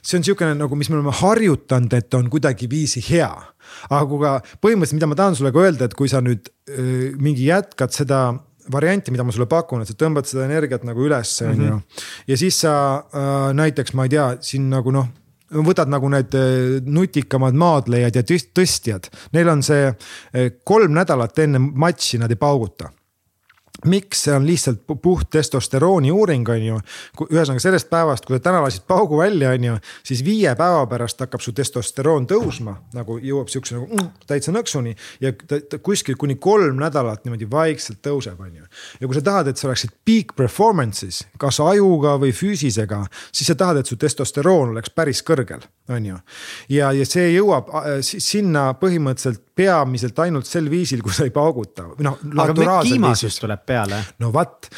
see 0.04 0.20
on 0.20 0.26
sihukene 0.28 0.56
nagu, 0.60 0.76
mis 0.76 0.90
me 0.92 1.00
oleme 1.00 1.14
harjutanud, 1.16 1.94
et 1.96 2.16
on 2.18 2.30
kuidagiviisi 2.32 3.04
hea. 3.08 3.32
aga 3.90 4.04
kui 4.06 4.20
ka 4.22 4.34
põhimõtteliselt, 4.62 4.98
mida 5.00 5.08
ma 5.10 5.16
tahan 5.18 5.38
sulle 5.40 5.52
ka 5.56 5.62
öelda, 5.64 5.88
et 5.88 5.96
kui 5.98 6.12
sa 6.12 6.20
nüüd 6.22 6.50
öö, 6.70 7.14
mingi 7.18 7.48
jätkad 7.48 7.96
seda 7.96 8.26
varianti, 8.72 9.12
mida 9.12 9.24
ma 9.26 9.34
sulle 9.34 9.48
pakun, 9.50 9.82
et 9.82 9.90
sa 9.90 9.96
tõmbad 9.98 10.28
seda 10.28 10.46
energiat 10.46 10.84
nagu 10.88 11.04
üles, 11.08 11.32
on 11.48 11.56
ju. 11.56 11.74
Mhm. 11.80 12.08
ja 12.28 12.40
siis 12.40 12.60
sa 12.66 12.74
äh, 13.00 13.52
näiteks, 13.56 13.96
ma 13.96 14.08
ei 14.08 14.14
tea, 14.14 14.30
siin 14.44 14.70
nagu 14.72 14.94
noh 14.94 15.10
võtad 15.54 15.86
nagu 15.92 16.10
need 16.10 16.34
nutikamad 16.90 17.54
maadlejad 17.54 18.16
ja 18.18 18.24
tõstjad, 18.26 19.12
neil 19.36 19.52
on 19.52 19.62
see 19.62 19.92
kolm 20.66 20.96
nädalat 20.98 21.38
enne 21.44 21.62
matši 21.62 22.18
nad 22.24 22.34
ei 22.34 22.40
pauguta 22.42 22.90
miks 23.90 24.24
see 24.26 24.34
on 24.36 24.46
lihtsalt 24.48 24.84
puht 25.02 25.30
testosterooni 25.34 26.12
uuring, 26.12 26.50
on 26.50 26.66
ju. 26.66 26.80
ühesõnaga 27.30 27.64
sellest 27.64 27.90
päevast, 27.92 28.26
kui 28.26 28.38
sa 28.38 28.44
täna 28.48 28.62
lasid 28.64 28.86
paugu 28.90 29.20
välja, 29.20 29.54
on 29.56 29.68
ju, 29.68 29.78
siis 30.06 30.24
viie 30.26 30.54
päeva 30.60 30.86
pärast 30.90 31.20
hakkab 31.24 31.44
su 31.44 31.54
testosteroon 31.56 32.28
tõusma 32.30 32.76
nagu 32.96 33.18
jõuab 33.22 33.52
siukse 33.52 33.78
nagu 33.78 33.88
mm, 33.90 34.10
täitsa 34.30 34.54
nõksuni 34.56 34.96
ja 35.24 35.34
ta, 35.34 35.60
ta 35.60 35.80
kuskil 35.84 36.18
kuni 36.20 36.36
kolm 36.42 36.80
nädalat 36.82 37.26
niimoodi 37.26 37.50
vaikselt 37.52 38.02
tõuseb, 38.06 38.40
on 38.40 38.62
ju. 38.62 38.68
ja 39.02 39.10
kui 39.10 39.18
sa 39.18 39.26
tahad, 39.26 39.52
et 39.52 39.60
sa 39.62 39.70
oleksid 39.70 39.96
peak 40.06 40.36
performance'is, 40.40 41.24
kas 41.42 41.60
ajuga 41.64 42.16
või 42.22 42.34
füüsisega, 42.36 43.04
siis 43.32 43.52
sa 43.52 43.58
tahad, 43.60 43.82
et 43.82 43.90
su 43.90 44.00
testosteroon 44.00 44.76
oleks 44.76 44.94
päris 44.94 45.24
kõrgel, 45.26 45.64
on 45.90 46.06
ju. 46.06 46.18
ja, 46.72 46.92
ja 46.96 47.06
see 47.08 47.34
jõuab 47.34 47.72
äh, 47.76 47.98
sinna 48.02 48.70
põhimõtteliselt 48.80 49.42
peamiselt 49.54 50.18
ainult 50.24 50.48
sel 50.50 50.66
viisil, 50.72 51.04
kui 51.06 51.14
sa 51.14 51.28
ei 51.28 51.34
pauguta 51.34 51.86
noh. 52.02 52.22
aga 52.42 52.78
kiimasus 52.88 53.36
tuleb 53.38 53.62
peale. 53.68 54.00
no 54.24 54.32
vot, 54.34 54.70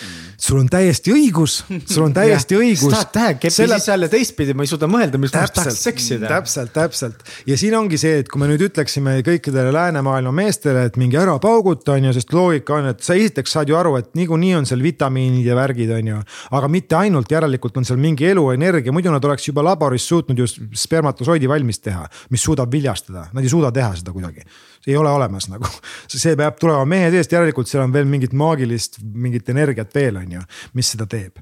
sul 0.41 0.60
on 0.60 0.68
täiesti 0.72 1.14
õigus, 1.16 1.62
sul 1.88 2.08
on 2.08 2.16
täiesti 2.20 2.58
õigus. 2.60 2.91
tahad 2.91 3.12
tähe 3.16 3.36
kepi 3.38 3.56
Selle... 3.56 3.78
siis 3.80 3.91
jälle 3.93 4.10
teistpidi, 4.12 4.56
ma 4.58 4.66
ei 4.66 4.72
suuda 4.72 4.89
mõelda, 4.91 5.22
mis 5.22 5.32
ma 5.32 5.45
tahaks 5.45 5.80
seksida. 5.86 6.28
täpselt, 6.28 6.74
täpselt 6.76 7.24
ja 7.47 7.58
siin 7.60 7.78
ongi 7.78 7.99
see, 8.01 8.18
et 8.24 8.32
kui 8.32 8.41
me 8.41 8.49
nüüd 8.51 8.66
ütleksime 8.68 9.16
kõikidele 9.28 9.72
läänemaailma 9.78 10.34
meestele, 10.41 10.88
et 10.89 10.99
mingi 10.99 11.22
ära 11.22 11.38
pauguta 11.39 11.95
on 11.95 12.10
ju, 12.10 12.16
sest 12.18 12.36
loogika 12.36 12.80
on, 12.82 12.89
et 12.91 13.06
sa 13.06 13.16
esiteks 13.16 13.56
saad 13.56 13.72
ju 13.72 13.80
aru, 13.80 13.95
et 14.01 14.12
niikuinii 14.20 14.58
on 14.60 14.68
seal 14.68 14.84
vitamiinid 14.84 15.47
ja 15.47 15.56
värgid 15.56 15.95
on 15.95 16.12
ju. 16.16 16.26
aga 16.60 16.74
mitte 16.74 16.99
ainult, 16.99 17.32
järelikult 17.32 17.80
on 17.80 17.88
seal 17.88 18.01
mingi 18.01 18.28
eluenergia, 18.34 18.91
muidu 18.95 19.14
nad 19.14 19.24
oleks 19.24 19.47
juba 19.47 19.64
laboris 19.70 20.10
suutnud 20.10 20.43
ju 20.43 20.51
spermatosoidi 20.96 21.50
valmis 21.52 21.84
teha, 21.84 22.08
mis 22.32 22.46
suudab 22.48 22.72
viljastada, 22.72 23.28
nad 23.36 23.43
ei 23.43 23.52
suuda 23.52 23.72
teha 23.76 23.91
seda 24.00 24.16
kuidagi 24.16 24.46
ei 24.88 24.98
ole 24.98 25.10
olemas 25.10 25.48
nagu. 25.50 25.66
see 26.08 26.36
peab 26.38 26.60
tulema 26.62 26.86
mehe 26.86 27.10
seest, 27.14 27.34
järelikult 27.34 27.70
seal 27.70 27.86
on 27.86 27.93
veel 27.93 28.08
mingit 28.10 28.36
maagilist, 28.38 29.00
mingit 29.02 29.50
energiat 29.50 29.93
veel, 29.96 30.22
on 30.22 30.38
ju, 30.38 30.46
mis 30.78 30.93
seda 30.93 31.08
teeb. 31.10 31.41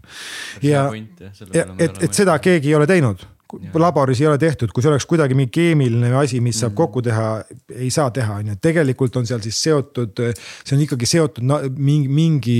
ja, 0.63 0.87
ja, 1.51 1.67
et, 1.77 2.03
et 2.07 2.13
seda 2.13 2.37
keegi 2.43 2.71
ei 2.71 2.77
ole 2.79 2.89
teinud 2.89 3.27
laboris 3.77 4.17
ei 4.21 4.25
ole 4.25 4.39
tehtud, 4.41 4.71
kui 4.73 4.81
see 4.81 4.89
oleks 4.89 5.05
kuidagi 5.05 5.35
mingi 5.37 5.51
keemiline 5.53 6.09
asi, 6.17 6.39
mis 6.41 6.57
saab 6.57 6.71
mm. 6.71 6.77
kokku 6.79 7.03
teha, 7.05 7.27
ei 7.75 7.91
saa 7.93 8.09
teha, 8.09 8.39
on 8.41 8.49
ju, 8.49 8.55
tegelikult 8.57 9.19
on 9.19 9.27
seal 9.29 9.43
siis 9.45 9.59
seotud, 9.61 10.23
see 10.63 10.73
on 10.73 10.81
ikkagi 10.87 11.09
seotud 11.11 11.45
mingi, 11.77 12.09
mingi 12.09 12.57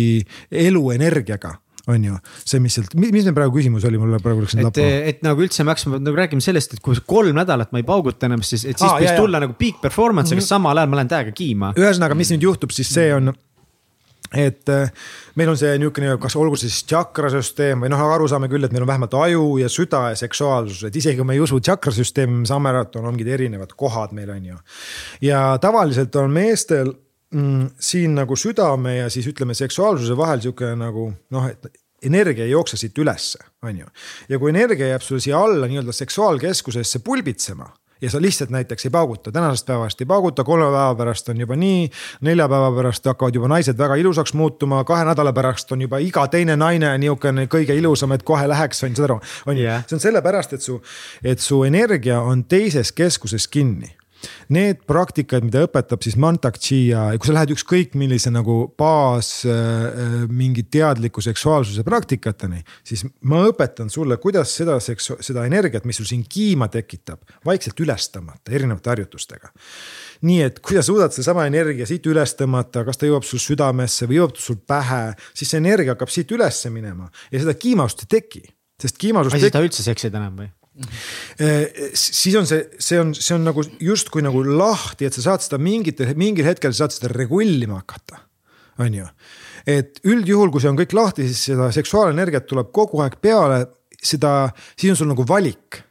eluenergiaga 0.64 1.56
on 1.92 2.04
ju, 2.08 2.18
see, 2.46 2.62
mis 2.64 2.78
sealt, 2.78 2.94
mis 2.96 3.12
meil 3.12 3.36
praegu 3.36 3.58
küsimus 3.58 3.84
oli, 3.90 4.00
mul 4.00 4.16
praegu 4.24 4.44
läks 4.46 4.56
nüüd 4.56 4.70
lappa. 4.70 4.86
et 5.12 5.24
nagu 5.26 5.44
üldse 5.44 5.66
me 5.66 5.74
hakkasime 5.74 6.00
nagu 6.00 6.20
räägime 6.20 6.44
sellest, 6.44 6.78
et 6.78 6.84
kui 6.84 7.00
kolm 7.08 7.36
nädalat 7.36 7.74
ma 7.76 7.82
ei 7.82 7.88
pauguta 7.88 8.30
enam, 8.30 8.44
siis, 8.46 8.64
et 8.64 8.78
siis 8.78 8.88
Aa, 8.88 9.02
võiks 9.02 9.12
jah, 9.12 9.20
tulla 9.20 9.42
jah. 9.42 9.48
nagu 9.48 9.58
peak 9.60 9.82
performance, 9.84 10.32
aga 10.32 10.40
mm 10.40 10.44
-hmm. 10.46 10.54
samal 10.56 10.80
ajal 10.80 10.94
ma 10.94 11.02
lähen 11.02 11.12
täiega 11.12 11.34
kiima. 11.36 11.74
ühesõnaga, 11.76 12.16
mis 12.16 12.32
nüüd 12.32 12.48
juhtub, 12.48 12.72
siis 12.72 12.94
see 12.94 13.12
on 13.14 13.34
et 14.34 14.70
äh, 14.70 14.90
meil 15.36 15.50
on 15.50 15.58
see 15.58 15.76
niisugune, 15.78 16.16
kas 16.22 16.36
olgu 16.40 16.58
see 16.58 16.72
siis 16.72 16.88
tšakrasüsteem 16.90 17.84
või 17.84 17.92
noh, 17.94 18.02
aru 18.16 18.28
saame 18.32 18.50
küll, 18.50 18.66
et 18.66 18.74
meil 18.74 18.86
on 18.86 18.90
vähemalt 18.90 19.14
aju 19.14 19.46
ja 19.62 19.70
süda 19.70 20.08
ja 20.14 20.16
seksuaalsus, 20.16 20.88
et 20.88 20.96
isegi 20.96 21.20
kui 21.20 21.28
me 21.28 21.36
ei 21.38 21.44
usu 21.44 21.60
tšakrasüsteemi, 21.60 22.40
me 22.42 22.50
saame 22.50 22.72
aru, 22.72 22.82
et 22.88 22.96
on 22.96 23.10
mingid 23.12 23.30
erinevad 23.36 23.76
kohad 23.78 24.16
meil 24.18 24.32
on 24.34 24.46
ju. 24.46 24.58
ja 25.22 25.58
tavaliselt 25.62 26.16
on 26.16 26.32
meestel 26.32 26.94
mm, 27.34 27.70
siin 27.80 28.16
nagu 28.16 28.38
südame 28.40 28.98
ja 28.98 29.10
siis 29.14 29.28
ütleme, 29.30 29.56
seksuaalsuse 29.58 30.18
vahel 30.18 30.44
sihuke 30.44 30.74
nagu 30.80 31.10
noh, 31.34 31.48
et 31.50 31.72
energia 32.04 32.46
ei 32.46 32.52
jookse 32.52 32.78
siit 32.78 32.98
ülesse, 33.00 33.40
on 33.64 33.78
ju. 33.80 33.88
ja 34.30 34.40
kui 34.40 34.52
energia 34.52 34.92
jääb 34.92 35.06
sul 35.06 35.22
siia 35.24 35.40
alla 35.40 35.70
nii-öelda 35.72 35.96
seksuaalkeskusesse 35.96 37.00
pulbitsema 37.00 37.70
ja 38.04 38.10
sa 38.10 38.22
lihtsalt 38.22 38.50
näiteks 38.50 38.86
ei 38.86 38.92
pauguta, 38.92 39.32
tänasest 39.32 39.66
päevast 39.66 40.02
ei 40.02 40.06
pauguta, 40.06 40.44
kolme 40.44 40.66
päeva 40.66 40.96
pärast 40.96 41.30
on 41.30 41.40
juba 41.40 41.56
nii. 41.56 41.90
nelja 42.22 42.50
päeva 42.50 42.72
pärast 42.76 43.06
hakkavad 43.06 43.36
juba 43.36 43.48
naised 43.48 43.78
väga 43.78 43.96
ilusaks 43.96 44.34
muutuma, 44.34 44.84
kahe 44.84 45.06
nädala 45.08 45.34
pärast 45.34 45.72
on 45.72 45.82
juba 45.82 45.98
iga 46.04 46.28
teine 46.28 46.56
naine 46.60 46.98
niisugune 46.98 47.48
kõige 47.48 47.78
ilusam, 47.80 48.12
et 48.12 48.24
kohe 48.24 48.48
läheks, 48.48 48.84
on 48.84 48.92
ju, 48.92 49.00
saad 49.00 49.10
aru. 49.10 49.20
on 49.46 49.58
ju, 49.58 49.80
see 49.88 49.96
on 49.96 50.04
sellepärast, 50.10 50.54
et 50.54 50.62
su, 50.62 50.80
et 51.24 51.40
su 51.40 51.64
energia 51.64 52.20
on 52.22 52.44
teises 52.44 52.92
keskuses 52.92 53.48
kinni 53.48 53.96
Need 54.54 54.84
praktikad, 54.90 55.46
mida 55.46 55.64
õpetab 55.68 56.04
siis 56.06 56.18
Mantak 56.20 56.60
Chi 56.62 56.90
ja 56.92 57.06
kui 57.18 57.30
sa 57.30 57.38
lähed 57.38 57.54
ükskõik 57.56 57.98
millise 58.00 58.32
nagu 58.34 58.58
baas 58.80 59.32
äh, 59.48 59.54
äh, 59.54 60.16
mingi 60.32 60.66
teadliku 60.72 61.24
seksuaalsuse 61.24 61.86
praktikateni, 61.88 62.64
siis 62.88 63.06
ma 63.30 63.44
õpetan 63.50 63.92
sulle, 63.94 64.18
kuidas 64.24 64.54
seda 64.58 64.80
seksu-, 64.84 65.20
seda 65.24 65.46
energiat, 65.50 65.88
mis 65.90 66.00
sul 66.00 66.10
siin 66.10 66.24
kiima 66.30 66.70
tekitab, 66.74 67.22
vaikselt 67.46 67.80
üles 67.84 68.10
tõmmata 68.14 68.56
erinevate 68.56 68.94
harjutustega 68.94 69.54
nii 70.24 70.42
et 70.46 70.60
kui 70.64 70.78
sa 70.78 70.84
suudad 70.86 71.14
sedasama 71.14 71.46
energia 71.50 71.88
siit 71.90 72.06
üles 72.08 72.36
tõmmata, 72.40 72.86
kas 72.88 73.00
ta 73.00 73.08
jõuab 73.10 73.26
sul 73.28 73.42
südamesse 73.44 74.08
või 74.08 74.22
jõuab 74.22 74.40
sul 74.40 74.60
pähe, 74.68 75.04
siis 75.36 75.52
see 75.52 75.60
energia 75.60 75.96
hakkab 75.98 76.12
siit 76.14 76.32
ülesse 76.36 76.72
minema 76.74 77.10
ja 77.32 77.44
seda 77.44 77.56
kiimastust 77.60 78.08
ei 78.08 78.22
teki, 78.22 78.44
sest 78.82 79.00
kiimasust. 79.02 79.40
ei, 79.40 79.54
ta 79.54 79.64
üldse 79.64 79.86
seksid 79.86 80.16
enam 80.16 80.40
või? 80.40 80.52
Äh, 80.74 81.94
siis 81.94 82.36
on 82.36 82.48
see, 82.50 82.64
see 82.82 82.98
on, 82.98 83.14
see 83.14 83.36
on 83.36 83.46
nagu 83.46 83.62
justkui 83.84 84.24
nagu 84.26 84.42
lahti, 84.48 85.06
et 85.06 85.14
sa 85.14 85.28
saad 85.28 85.46
seda 85.46 85.60
mingitel, 85.62 86.16
mingil 86.18 86.48
hetkel 86.50 86.74
sa 86.74 86.84
saad 86.84 86.96
seda 86.98 87.14
regullima 87.14 87.84
hakata, 87.84 88.24
on 88.82 88.98
ju. 88.98 89.08
et 89.70 90.02
üldjuhul, 90.10 90.50
kui 90.52 90.64
see 90.64 90.72
on 90.72 90.80
kõik 90.80 90.96
lahti, 90.98 91.28
siis 91.30 91.52
seda 91.52 91.70
seksuaalenergiat 91.76 92.50
tuleb 92.50 92.72
kogu 92.74 93.04
aeg 93.06 93.20
peale, 93.22 93.68
seda, 94.04 94.50
siis 94.74 94.96
on 94.96 95.04
sul 95.04 95.12
nagu 95.14 95.26
valik 95.30 95.84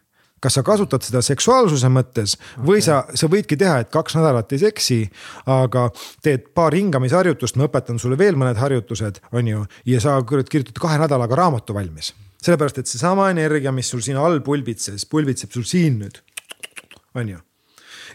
kas 0.43 0.57
sa 0.59 0.64
kasutad 0.66 1.05
seda 1.07 1.20
seksuaalsuse 1.22 1.87
mõttes 1.87 2.33
okay. 2.35 2.64
või 2.66 2.80
sa, 2.83 3.05
sa 3.14 3.28
võidki 3.30 3.55
teha, 3.55 3.76
et 3.85 3.93
kaks 3.95 4.16
nädalat 4.18 4.51
ei 4.51 4.59
seksi, 4.64 4.97
aga 5.47 5.85
teed 6.26 6.49
paar 6.59 6.74
hingamisharjutust, 6.74 7.55
ma 7.55 7.68
õpetan 7.68 8.03
sulle 8.03 8.18
veel 8.18 8.35
mõned 8.35 8.59
harjutused, 8.59 9.22
on 9.30 9.53
ju, 9.53 9.62
ja 9.87 10.03
sa 10.03 10.18
kirjutad 10.26 10.83
kahe 10.83 10.99
nädalaga 10.99 11.39
raamatu 11.45 11.78
valmis 11.78 12.11
sellepärast, 12.43 12.82
et 12.82 12.90
seesama 12.90 13.30
energia, 13.32 13.72
mis 13.74 13.90
sul 13.93 14.03
siin 14.05 14.18
all 14.20 14.43
pulbitses, 14.45 15.07
pulbitseb 15.11 15.55
sul 15.55 15.66
siin 15.68 16.01
nüüd, 16.03 16.20
on 17.18 17.34
ju? 17.36 17.40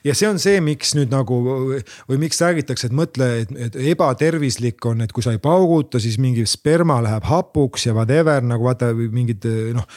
Ja 0.06 0.14
see 0.14 0.28
on 0.30 0.38
see, 0.42 0.60
miks 0.62 0.94
nüüd 0.94 1.10
nagu 1.10 1.40
või 1.42 2.20
miks 2.22 2.40
räägitakse, 2.44 2.90
et 2.90 2.96
mõtle, 2.96 3.30
et, 3.44 3.78
ebatervislik 3.94 4.86
on, 4.86 5.02
et 5.02 5.14
kui 5.16 5.26
sa 5.26 5.34
ei 5.34 5.42
pauguta, 5.42 6.02
siis 6.02 6.20
mingi 6.22 6.46
sperma 6.50 7.00
läheb 7.04 7.26
hapuks 7.28 7.88
ja 7.88 7.96
whatever 7.98 8.46
nagu 8.46 8.68
vaata 8.68 8.92
mingid 8.94 9.48
noh, 9.76 9.88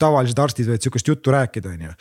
tavalised 0.00 0.40
arstid 0.40 0.70
võivad 0.70 0.86
sihukest 0.86 1.12
juttu 1.12 1.34
rääkida, 1.34 1.76
on 1.76 1.86
ju 1.88 1.94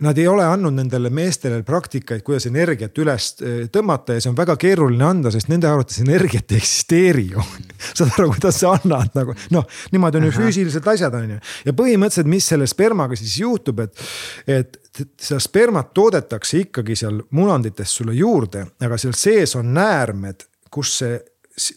nad 0.00 0.18
ei 0.18 0.26
ole 0.28 0.44
andnud 0.48 0.72
nendele 0.74 1.10
meestele 1.12 1.60
praktikaid, 1.66 2.22
kuidas 2.24 2.46
energiat 2.48 2.96
üles 3.02 3.26
eh, 3.44 3.56
tõmmata 3.72 4.16
ja 4.16 4.22
see 4.24 4.30
on 4.32 4.38
väga 4.38 4.56
keeruline 4.60 5.04
anda, 5.04 5.32
sest 5.32 5.50
nende 5.52 5.68
arvates 5.68 6.00
energiat 6.00 6.52
ei 6.52 6.60
eksisteeri 6.60 7.26
ju 7.34 7.44
saad 7.98 8.14
aru, 8.14 8.30
kuidas 8.32 8.60
sa 8.62 8.74
annad 8.78 9.16
nagu 9.18 9.34
noh, 9.54 9.66
niimoodi 9.92 10.20
on 10.20 10.28
ju 10.30 10.36
füüsilised 10.38 10.88
asjad, 10.92 11.16
on 11.18 11.34
ju. 11.36 11.40
ja 11.68 11.74
põhimõtteliselt, 11.76 12.30
mis 12.32 12.48
selle 12.52 12.68
spermaga 12.70 13.18
siis 13.20 13.36
juhtub, 13.42 13.82
et, 13.84 14.06
et 14.48 14.80
seda 15.20 15.40
spermat 15.42 15.92
toodetakse 15.96 16.64
ikkagi 16.64 16.96
seal 16.98 17.20
munandites 17.36 17.92
sulle 18.00 18.16
juurde, 18.16 18.64
aga 18.80 18.98
seal 19.00 19.16
sees 19.18 19.54
on 19.60 19.74
näärmed, 19.76 20.46
kus 20.72 20.96
see 21.02 21.20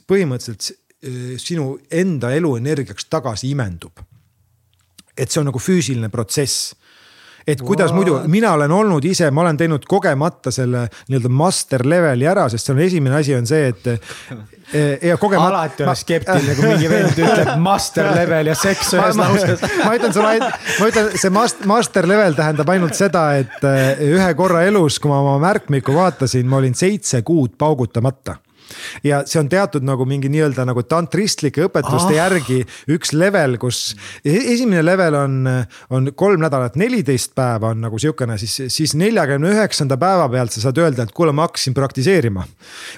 põhimõtteliselt 0.08 0.72
eh, 0.72 1.36
sinu 1.42 1.74
enda 1.92 2.32
eluenergiaks 2.38 3.12
tagasi 3.12 3.52
imendub. 3.52 4.00
et 5.18 5.30
see 5.30 5.44
on 5.44 5.52
nagu 5.52 5.60
füüsiline 5.62 6.08
protsess 6.10 6.72
et 7.48 7.62
kuidas 7.62 7.92
What? 7.92 8.00
muidu, 8.00 8.20
mina 8.32 8.54
olen 8.54 8.72
olnud 8.72 9.06
ise, 9.06 9.30
ma 9.32 9.42
olen 9.42 9.58
teinud 9.60 9.86
kogemata 9.90 10.52
selle 10.54 10.86
nii-öelda 11.10 11.32
master 11.32 11.86
level'i 11.88 12.28
ära, 12.30 12.48
sest 12.52 12.70
see 12.70 12.76
on 12.76 12.82
esimene 12.86 13.20
asi 13.20 13.36
on 13.36 13.48
see, 13.50 13.72
et 13.74 13.90
eh, 13.92 15.08
ja 15.10 15.18
kogemata. 15.18 15.50
alati 15.50 15.86
olen 15.86 16.00
skeptiline, 16.00 16.56
kui 16.60 16.70
mingi 16.72 16.92
vend 16.92 17.20
ütleb 17.26 17.52
master 17.64 18.14
level 18.16 18.54
ja 18.54 18.56
seks 18.60 18.94
ühes 18.98 19.20
lauses. 19.20 19.68
ma 19.84 19.92
ütlen 19.98 20.16
sulle, 20.16 20.54
ma 20.80 20.90
ütlen, 20.92 21.12
see 21.20 21.34
master 21.74 22.10
level 22.10 22.40
tähendab 22.40 22.74
ainult 22.76 22.98
seda, 23.00 23.28
et 23.42 23.68
eh, 23.68 24.08
ühe 24.14 24.32
korra 24.40 24.64
elus, 24.70 25.02
kui 25.04 25.12
ma 25.12 25.20
oma 25.26 25.38
märkmikku 25.44 25.96
vaatasin, 25.98 26.48
ma 26.50 26.62
olin 26.64 26.78
seitse 26.78 27.22
kuud 27.28 27.58
paugutamata 27.60 28.40
ja 29.04 29.22
see 29.30 29.40
on 29.42 29.50
teatud 29.52 29.86
nagu 29.86 30.06
mingi 30.10 30.32
nii-öelda 30.34 30.66
nagu 30.68 30.84
tantristlike 30.88 31.68
õpetuste 31.68 32.14
ah. 32.14 32.20
järgi 32.24 32.62
üks 32.94 33.14
level, 33.16 33.58
kus 33.62 33.94
e-, 34.26 34.54
esimene 34.54 34.84
level 34.86 35.18
on, 35.20 35.38
on 35.94 36.12
kolm 36.18 36.44
nädalat, 36.44 36.78
neliteist 36.80 37.34
päeva 37.38 37.74
on 37.74 37.84
nagu 37.86 38.00
sihukene, 38.02 38.38
siis, 38.42 38.60
siis 38.74 38.96
neljakümne 39.00 39.54
üheksanda 39.54 39.98
päeva 40.02 40.28
pealt 40.32 40.56
sa 40.56 40.68
saad 40.68 40.82
öelda, 40.84 41.08
et 41.08 41.16
kuule, 41.16 41.34
ma 41.36 41.48
hakkasin 41.48 41.76
praktiseerima. 41.78 42.46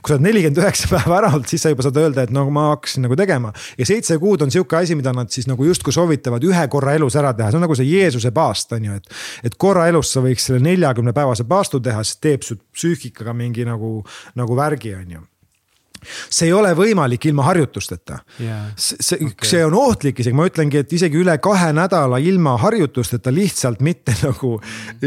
kui 0.02 0.12
sa 0.12 0.18
oled 0.18 0.28
nelikümmend 0.28 0.62
üheksa 0.64 0.90
päeva 0.96 1.20
ära 1.22 1.34
olnud, 1.34 1.50
siis 1.50 1.66
sa 1.66 1.74
juba 1.74 1.86
saad 1.86 2.00
öelda, 2.02 2.26
et 2.26 2.34
no 2.36 2.48
ma 2.54 2.70
hakkasin 2.74 3.06
nagu 3.06 3.18
tegema 3.20 3.54
ja 3.78 3.88
seitse 3.88 4.18
kuud 4.22 4.46
on 4.46 4.54
sihuke 4.54 4.78
asi, 4.80 4.98
mida 4.98 5.14
nad 5.16 5.32
siis 5.34 5.50
nagu 5.50 5.66
justkui 5.68 5.94
soovitavad 5.96 6.44
ühe 6.48 6.66
korra 6.72 6.96
elus 6.98 7.18
ära 7.20 7.34
teha, 7.38 7.52
see 7.52 7.60
on 7.60 7.66
nagu 7.68 7.78
see 7.78 7.90
Jeesuse 7.90 8.32
paast 8.36 8.76
on 8.76 8.90
ju, 8.90 8.98
et. 9.00 9.16
et 9.50 9.58
korra 9.62 9.88
elus 9.92 10.14
sa 10.16 10.24
võiks 10.26 10.50
selle 10.50 10.64
neljakümne 10.64 11.14
päevase 11.16 11.48
paastu 11.50 11.82
teha, 11.84 12.04
see 12.04 12.22
teeb 12.24 12.46
su 12.46 12.58
psüühikaga 12.76 13.36
mingi 13.38 13.68
nagu, 13.68 13.98
nagu 14.40 14.58
värgi, 14.58 14.96
on 14.98 15.18
ju 15.18 15.26
see 16.30 16.50
ei 16.50 16.54
ole 16.54 16.74
võimalik 16.78 17.30
ilma 17.30 17.46
harjutusteta. 17.50 18.20
Yeah.. 18.40 18.72
see 18.76 19.20
okay., 19.22 19.50
see 19.50 19.64
on 19.66 19.78
ohtlik 19.80 20.20
isegi, 20.24 20.36
ma 20.36 20.48
ütlengi, 20.50 20.84
et 20.84 20.94
isegi 20.94 21.20
üle 21.22 21.38
kahe 21.44 21.72
nädala 21.76 22.20
ilma 22.24 22.58
harjutusteta 22.62 23.34
lihtsalt 23.34 23.82
mitte 23.86 24.16
nagu 24.24 24.58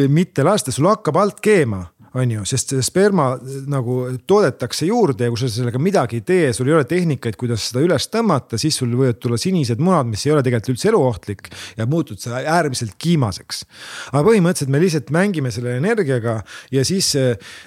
mitte 0.09 0.47
lasta, 0.47 0.75
sul 0.75 0.91
hakkab 0.91 1.17
alt 1.21 1.41
keema 1.45 1.87
on 2.19 2.33
ju, 2.33 2.45
sest 2.49 2.75
sperma 2.85 3.29
nagu 3.71 3.99
toodetakse 4.29 4.89
juurde 4.89 5.27
ja 5.27 5.33
kui 5.33 5.41
sa 5.41 5.51
sellega 5.53 5.81
midagi 5.83 6.21
ei 6.21 6.25
tee, 6.27 6.51
sul 6.57 6.71
ei 6.71 6.77
ole 6.77 6.87
tehnikaid, 6.89 7.39
kuidas 7.41 7.69
seda 7.71 7.83
üles 7.85 8.09
tõmmata, 8.12 8.59
siis 8.61 8.79
sul 8.81 8.93
võivad 8.99 9.21
tulla 9.23 9.39
sinised 9.41 9.83
munad, 9.83 10.09
mis 10.11 10.25
ei 10.27 10.35
ole 10.35 10.45
tegelikult 10.47 10.75
üldse 10.75 10.91
eluohtlik 10.93 11.51
ja 11.79 11.87
muutud 11.91 12.21
sa 12.23 12.41
äärmiselt 12.41 12.97
kiimaseks. 13.01 13.64
aga 14.12 14.25
põhimõtteliselt 14.27 14.73
me 14.75 14.83
lihtsalt 14.83 15.12
mängime 15.14 15.53
selle 15.55 15.77
energiaga 15.79 16.41
ja 16.75 16.85
siis 16.87 17.12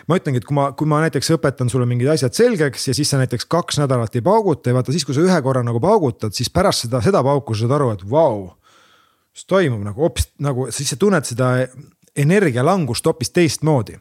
ma 0.07 0.19
ütlengi, 0.19 0.41
et 0.41 0.47
kui 0.47 0.57
ma, 0.57 0.71
kui 0.77 0.89
ma 0.89 1.01
näiteks 1.05 1.33
õpetan 1.37 1.71
sulle 1.71 1.87
mingid 1.89 2.11
asjad 2.13 2.35
selgeks 2.37 2.89
ja 2.91 2.97
siis 2.97 3.11
sa 3.11 3.21
näiteks 3.21 3.47
kaks 3.51 3.81
nädalat 3.81 4.15
ei 4.15 4.25
pauguta 4.25 4.71
ja 4.71 4.77
vaata 4.77 4.95
siis, 4.95 5.05
kui 5.07 5.17
sa 5.17 5.23
ühe 5.25 5.41
korra 5.45 5.63
nagu 5.65 5.81
paugutad, 5.83 6.35
siis 6.37 6.51
pärast 6.53 6.87
seda, 6.87 7.03
seda 7.05 7.23
pauku 7.25 7.55
sa 7.55 7.65
saad 7.65 7.77
aru, 7.79 7.91
et 7.95 8.05
vau 8.09 8.31
wow, 8.41 8.47
mis 9.31 9.47
toimub 9.47 9.83
nagu 9.85 10.05
hoopis 10.05 10.31
nagu, 10.43 10.67
siis 10.73 10.91
sa 10.91 10.99
tunned 10.99 11.27
seda 11.27 11.53
energialangust 12.15 13.05
hoopis 13.07 13.31
teistmoodi 13.35 13.97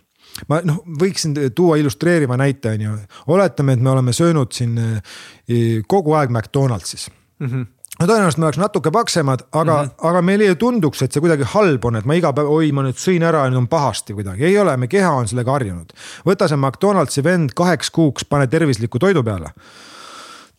ma 0.49 0.61
noh, 0.65 0.83
võiksin 1.01 1.35
tuua 1.55 1.79
illustreeriva 1.81 2.37
näite, 2.41 2.77
on 2.77 2.87
ju, 2.87 2.95
oletame, 3.35 3.77
et 3.77 3.85
me 3.85 3.91
oleme 3.91 4.15
söönud 4.17 4.53
siin 4.57 4.79
eh, 4.79 5.83
kogu 5.89 6.17
aeg 6.19 6.31
McDonaldsis 6.31 7.11
mm. 7.39 7.47
-hmm 7.47 7.69
no 8.01 8.07
tõenäoliselt 8.09 8.41
me 8.41 8.47
oleks 8.49 8.59
natuke 8.59 8.91
paksemad, 8.91 9.43
aga 9.53 9.75
mm, 9.83 9.89
-hmm. 9.89 10.09
aga 10.09 10.23
meile 10.23 10.47
ei 10.49 10.57
tunduks, 10.57 11.03
et 11.03 11.13
see 11.13 11.21
kuidagi 11.21 11.45
halb 11.53 11.85
on, 11.85 11.97
et 11.97 12.05
ma 12.09 12.15
iga 12.17 12.33
päev, 12.33 12.49
oi, 12.49 12.73
ma 12.73 12.83
nüüd 12.87 12.97
sõin 12.97 13.23
ära 13.27 13.45
ja 13.45 13.51
nüüd 13.51 13.61
on 13.61 13.69
pahasti 13.69 14.17
kuidagi, 14.17 14.45
ei 14.45 14.59
ole, 14.59 14.77
me 14.77 14.89
keha 14.89 15.11
on 15.13 15.29
sellega 15.29 15.53
harjunud. 15.53 15.93
võta 16.27 16.49
see 16.49 16.57
McDonaldsi 16.57 17.25
vend 17.25 17.53
kaheks 17.55 17.91
kuuks, 17.91 18.25
pane 18.25 18.47
tervisliku 18.47 18.99
toidu 18.99 19.25
peale 19.25 19.53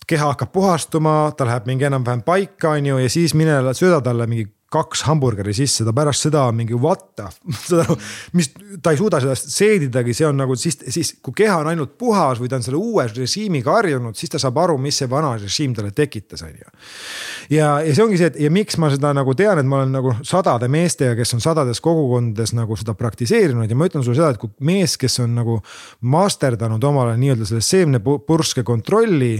keha 0.07 0.27
hakkab 0.33 0.51
puhastuma, 0.51 1.31
ta 1.37 1.45
läheb 1.45 1.65
mingi 1.65 1.85
enam-vähem 1.87 2.21
paika, 2.21 2.69
on 2.69 2.85
ju, 2.85 2.97
ja 2.97 3.09
siis 3.09 3.33
mine 3.33 3.73
sööda 3.73 4.01
talle 4.01 4.27
mingi 4.27 4.49
kaks 4.71 5.03
hamburgeri 5.07 5.53
sisse, 5.55 5.83
ta 5.83 5.93
pärast 5.95 6.27
seda 6.27 6.45
mingi 6.55 6.77
what 6.77 7.03
the, 7.19 7.27
saad 7.67 7.83
aru, 7.83 7.97
mis, 8.37 8.49
ta 8.83 8.93
ei 8.93 8.99
suuda 8.99 9.19
seda 9.23 9.35
seedidagi, 9.37 10.15
see 10.15 10.27
on 10.29 10.39
nagu 10.39 10.55
siis, 10.59 10.77
siis 10.93 11.13
kui 11.23 11.35
keha 11.41 11.59
on 11.63 11.71
ainult 11.73 11.97
puhas 11.99 12.39
või 12.39 12.51
ta 12.51 12.59
on 12.59 12.65
selle 12.65 12.79
uue 12.79 13.05
režiimiga 13.11 13.75
harjunud, 13.77 14.15
siis 14.17 14.31
ta 14.31 14.39
saab 14.41 14.61
aru, 14.63 14.77
mis 14.81 15.01
see 15.01 15.09
vana 15.11 15.33
režiim 15.39 15.75
talle 15.77 15.91
tekitas, 15.95 16.45
on 16.47 16.55
ju. 16.55 16.71
ja, 17.57 17.73
ja 17.83 17.91
see 17.91 18.05
ongi 18.05 18.21
see, 18.21 18.31
et 18.31 18.39
ja 18.45 18.53
miks 18.53 18.79
ma 18.81 18.91
seda 18.93 19.13
nagu 19.17 19.35
tean, 19.37 19.59
et 19.59 19.67
ma 19.67 19.81
olen 19.81 19.95
nagu 19.99 20.15
sadade 20.27 20.71
meestega, 20.71 21.17
kes 21.19 21.35
on 21.37 21.43
sadades 21.43 21.83
kogukondades 21.83 22.55
nagu 22.57 22.79
seda 22.79 22.95
praktiseerinud 22.97 23.69
ja 23.69 23.77
ma 23.77 23.91
ütlen 23.91 24.07
sulle 24.07 24.21
seda, 24.21 24.33
et 24.35 24.41
kui 24.41 24.51
mees, 24.67 24.95
kes 25.01 25.19
on 25.25 25.35
nagu 25.35 25.59
masterdanud 26.15 26.83
omale 26.91 27.19
nii-öelda 27.19 27.47
selle 27.49 27.65
seemnepurske 27.65 28.63
kontrolli 28.67 29.35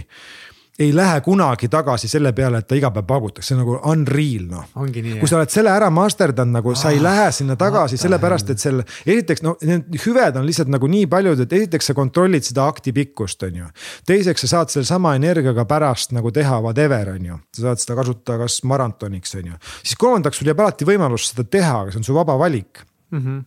ei 0.80 0.96
lähe 0.96 1.22
kunagi 1.22 1.68
tagasi 1.68 2.08
selle 2.08 2.32
peale, 2.34 2.62
et 2.62 2.68
ta 2.68 2.76
iga 2.78 2.90
päev 2.96 3.06
paugutaks, 3.08 3.50
see 3.50 3.56
on 3.58 3.62
nagu 3.62 3.74
unreal 3.92 4.46
noh. 4.50 4.70
kui 4.74 5.30
sa 5.30 5.38
oled 5.38 5.52
selle 5.52 5.72
ära 5.74 5.90
masterdanud 5.94 6.56
nagu, 6.56 6.74
sa 6.80 6.94
ei 6.94 7.02
ah, 7.02 7.04
lähe 7.06 7.26
sinna 7.36 7.58
tagasi 7.60 8.00
sellepärast, 8.00 8.54
et 8.54 8.64
seal 8.64 8.80
esiteks 8.82 9.44
noh, 9.46 9.58
need 9.68 9.92
hüved 10.06 10.40
on 10.40 10.48
lihtsalt 10.48 10.72
nagu 10.72 10.88
nii 10.92 11.10
paljud, 11.12 11.44
et 11.44 11.56
esiteks 11.60 11.92
sa 11.92 11.98
kontrollid 11.98 12.48
seda 12.48 12.70
akti 12.72 12.96
pikkust, 12.96 13.44
on 13.48 13.60
ju. 13.62 13.68
teiseks 14.08 14.48
sa 14.48 14.52
saad 14.56 14.74
sellesama 14.74 15.14
energiaga 15.20 15.68
pärast 15.70 16.16
nagu 16.16 16.32
teha 16.32 16.62
whatever, 16.64 17.14
on 17.18 17.28
ju, 17.32 17.42
sa 17.58 17.68
saad 17.68 17.84
seda 17.84 18.00
kasutada 18.00 18.40
kas 18.46 18.62
maratoniks, 18.72 19.36
on 19.42 19.52
ju. 19.52 19.60
siis 19.84 20.00
kolmandaks 20.00 20.40
sul 20.40 20.50
jääb 20.54 20.64
alati 20.64 20.88
võimalus 20.88 21.30
seda 21.34 21.46
teha, 21.46 21.84
aga 21.84 21.94
see 21.94 22.02
on 22.02 22.08
su 22.08 22.16
vaba 22.16 22.40
valik 22.40 22.86
mm. 23.12 23.20
-hmm. 23.20 23.44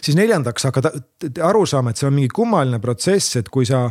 siis 0.00 0.16
neljandaks 0.16 0.70
hakkad 0.70 0.90
aru 1.42 1.66
saama, 1.66 1.90
et 1.90 2.00
see 2.00 2.08
on 2.08 2.16
mingi 2.16 2.32
kummaline 2.32 2.80
protsess, 2.80 3.36
et 3.36 3.48
kui 3.48 3.68
sa 3.68 3.90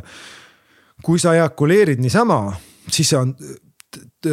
kui 1.02 1.20
sa 1.20 1.34
ejakuleerid 1.34 2.02
niisama 2.02 2.42
siis 2.90 3.10
see 3.10 3.20
on, 3.20 3.36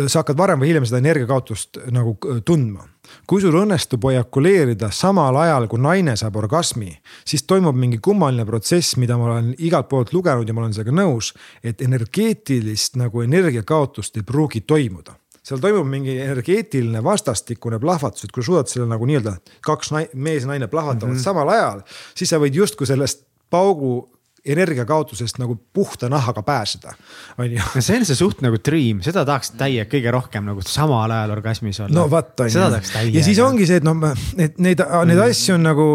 sa 0.07 0.21
hakkad 0.21 0.39
varem 0.39 0.61
või 0.63 0.71
hiljem 0.71 0.87
seda 0.87 1.01
energiakaotust 1.03 1.81
nagu 1.95 2.15
tundma. 2.47 2.87
kui 3.27 3.41
sul 3.41 3.57
õnnestub 3.57 4.05
ejakuleerida 4.11 4.91
samal 4.93 5.37
ajal, 5.41 5.67
kui 5.69 5.81
naine 5.81 6.17
saab 6.17 6.37
orgasmi, 6.37 6.91
siis 7.25 7.43
toimub 7.49 7.77
mingi 7.77 7.99
kummaline 7.99 8.45
protsess, 8.47 8.97
mida 8.97 9.17
ma 9.17 9.31
olen 9.33 9.55
igalt 9.59 9.89
poolt 9.89 10.13
lugenud 10.13 10.49
ja 10.49 10.55
ma 10.55 10.61
olen 10.61 10.75
sellega 10.77 10.93
nõus. 10.93 11.33
et 11.63 11.83
energeetilist 11.83 12.97
nagu 12.97 13.23
energiakaotust 13.23 14.17
ei 14.17 14.23
pruugi 14.23 14.61
toimuda 14.61 15.17
seal 15.49 15.61
toimub 15.61 15.87
mingi 15.89 16.19
energeetiline 16.21 17.01
vastastikune 17.05 17.79
plahvatus, 17.81 18.27
et 18.27 18.33
kui 18.35 18.45
suudad 18.45 18.69
selle 18.69 18.85
nagu 18.91 19.07
nii-öelda 19.09 19.39
kaks 19.65 19.95
mees 20.13 20.45
ja 20.45 20.51
naine 20.51 20.69
plahvatavad 20.69 21.15
mm 21.15 21.17
-hmm. 21.17 21.25
samal 21.25 21.49
ajal, 21.49 21.81
siis 22.15 22.31
sa 22.31 22.41
võid 22.43 22.55
justkui 22.55 22.87
sellest 22.87 23.25
paugu 23.51 24.11
energiakaotusest 24.53 25.39
nagu 25.43 25.57
puhta 25.73 26.09
nahaga 26.13 26.43
pääseda, 26.43 26.95
on 27.39 27.53
ju. 27.53 27.61
no 27.75 27.85
see 27.85 28.01
on 28.01 28.09
see 28.09 28.19
suht 28.19 28.43
nagu 28.45 28.59
dream, 28.65 29.03
seda 29.05 29.25
tahaks 29.29 29.55
täie 29.61 29.85
kõige 29.91 30.13
rohkem 30.15 30.49
nagu 30.49 30.65
samal 30.67 31.11
ajal 31.11 31.37
orgasmis 31.37 31.81
olla. 31.85 31.95
no 32.01 32.09
vot, 32.11 32.35
on 32.41 32.51
ju. 32.51 33.15
ja 33.15 33.25
siis 33.25 33.41
ongi 33.45 33.69
see, 33.69 33.81
et 33.83 33.87
noh, 33.87 34.05
et 34.39 34.61
neid, 34.63 34.83
neid 34.83 35.25
asju 35.29 35.57
on 35.59 35.67
nagu 35.69 35.89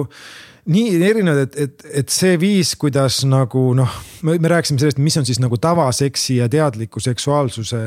nii 0.73 0.95
erinevad, 1.03 1.49
et, 1.49 1.57
et, 1.59 1.85
et 2.01 2.13
see 2.13 2.37
viis, 2.39 2.71
kuidas 2.79 3.19
nagu 3.27 3.65
noh, 3.75 3.97
me 4.23 4.37
rääkisime 4.39 4.79
sellest, 4.79 5.01
mis 5.03 5.17
on 5.19 5.27
siis 5.27 5.41
nagu 5.43 5.59
tavaseksi 5.59 6.37
ja 6.39 6.47
teadliku 6.51 7.03
seksuaalsuse 7.03 7.83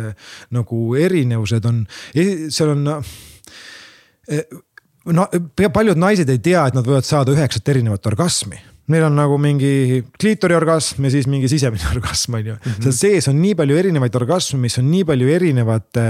nagu 0.57 0.83
erinevused 1.01 1.65
on, 1.71 1.83
seal 2.53 2.75
on 2.75 2.85
no, 2.91 3.01
no 5.07 5.27
paljud 5.73 6.01
naised 6.01 6.31
ei 6.33 6.43
tea, 6.43 6.67
et 6.69 6.77
nad 6.77 6.87
võivad 6.87 7.09
saada 7.09 7.33
üheksat 7.33 7.73
erinevat 7.73 8.13
orgasmi 8.13 8.61
meil 8.93 9.07
on 9.09 9.17
nagu 9.19 9.37
mingi 9.41 10.03
kliitoriorgasm 10.21 11.07
ja 11.07 11.11
siis 11.11 11.27
mingi 11.31 11.49
sisemine 11.51 11.89
orgasm 11.95 12.35
on 12.39 12.47
ju. 12.47 12.55
-hmm. 12.55 12.83
seal 12.83 12.93
sees 12.95 13.29
on 13.29 13.41
nii 13.43 13.55
palju 13.59 13.77
erinevaid 13.77 14.15
orgasme, 14.15 14.59
mis 14.63 14.79
on 14.79 14.91
nii 14.91 15.05
palju 15.05 15.29
erinevate 15.29 16.05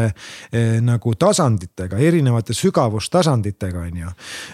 eh, 0.52 0.80
nagu 0.84 1.14
tasanditega, 1.14 1.96
erinevate 1.96 2.54
sügavustasanditega 2.54 3.80
on 3.80 3.96
ju 4.02 4.08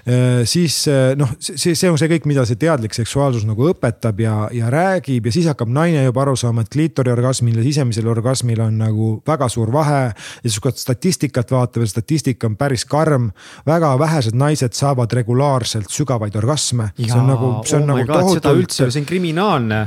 eh,. 0.07 0.45
siis 0.45 0.87
eh, 0.89 1.17
noh, 1.17 1.35
see, 1.39 1.75
see 1.75 1.91
on 1.91 1.99
see 1.99 2.11
kõik, 2.15 2.29
mida 2.31 2.45
see 2.47 2.61
teadlik 2.61 2.95
seksuaalsus 2.95 3.47
nagu 3.49 3.69
õpetab 3.73 4.21
ja, 4.23 4.37
ja 4.53 4.71
räägib 4.71 5.27
ja 5.27 5.33
siis 5.33 5.47
hakkab 5.51 5.69
naine 5.69 6.05
juba 6.05 6.23
aru 6.23 6.37
saama, 6.37 6.63
et 6.63 6.71
kliitoriorgasmil 6.73 7.59
ja 7.59 7.67
sisemisel 7.67 8.07
orgasmil 8.07 8.61
on 8.61 8.79
nagu 8.79 9.11
väga 9.27 9.49
suur 9.49 9.73
vahe. 9.73 10.03
ja 10.15 10.49
siis 10.49 10.61
kui 10.63 10.73
statistikat 10.77 11.51
vaatab 11.51 11.83
ja 11.83 11.91
statistika 11.91 12.47
on 12.47 12.57
päris 12.57 12.85
karm, 12.85 13.31
väga 13.67 13.99
vähesed 13.99 14.39
naised 14.39 14.73
saavad 14.79 15.13
regulaarselt 15.13 15.91
sügavaid 15.91 16.37
orgasme. 16.37 16.93
see 16.97 17.19
on 17.19 17.27
nagu, 17.27 17.53
see 17.67 17.77
on 17.81 17.91
oh 17.91 17.97
nagu 17.97 18.12
seda 18.35 18.55
üldse, 18.59 18.91
see 18.91 19.03
on 19.03 19.09
kriminaalne. 19.09 19.83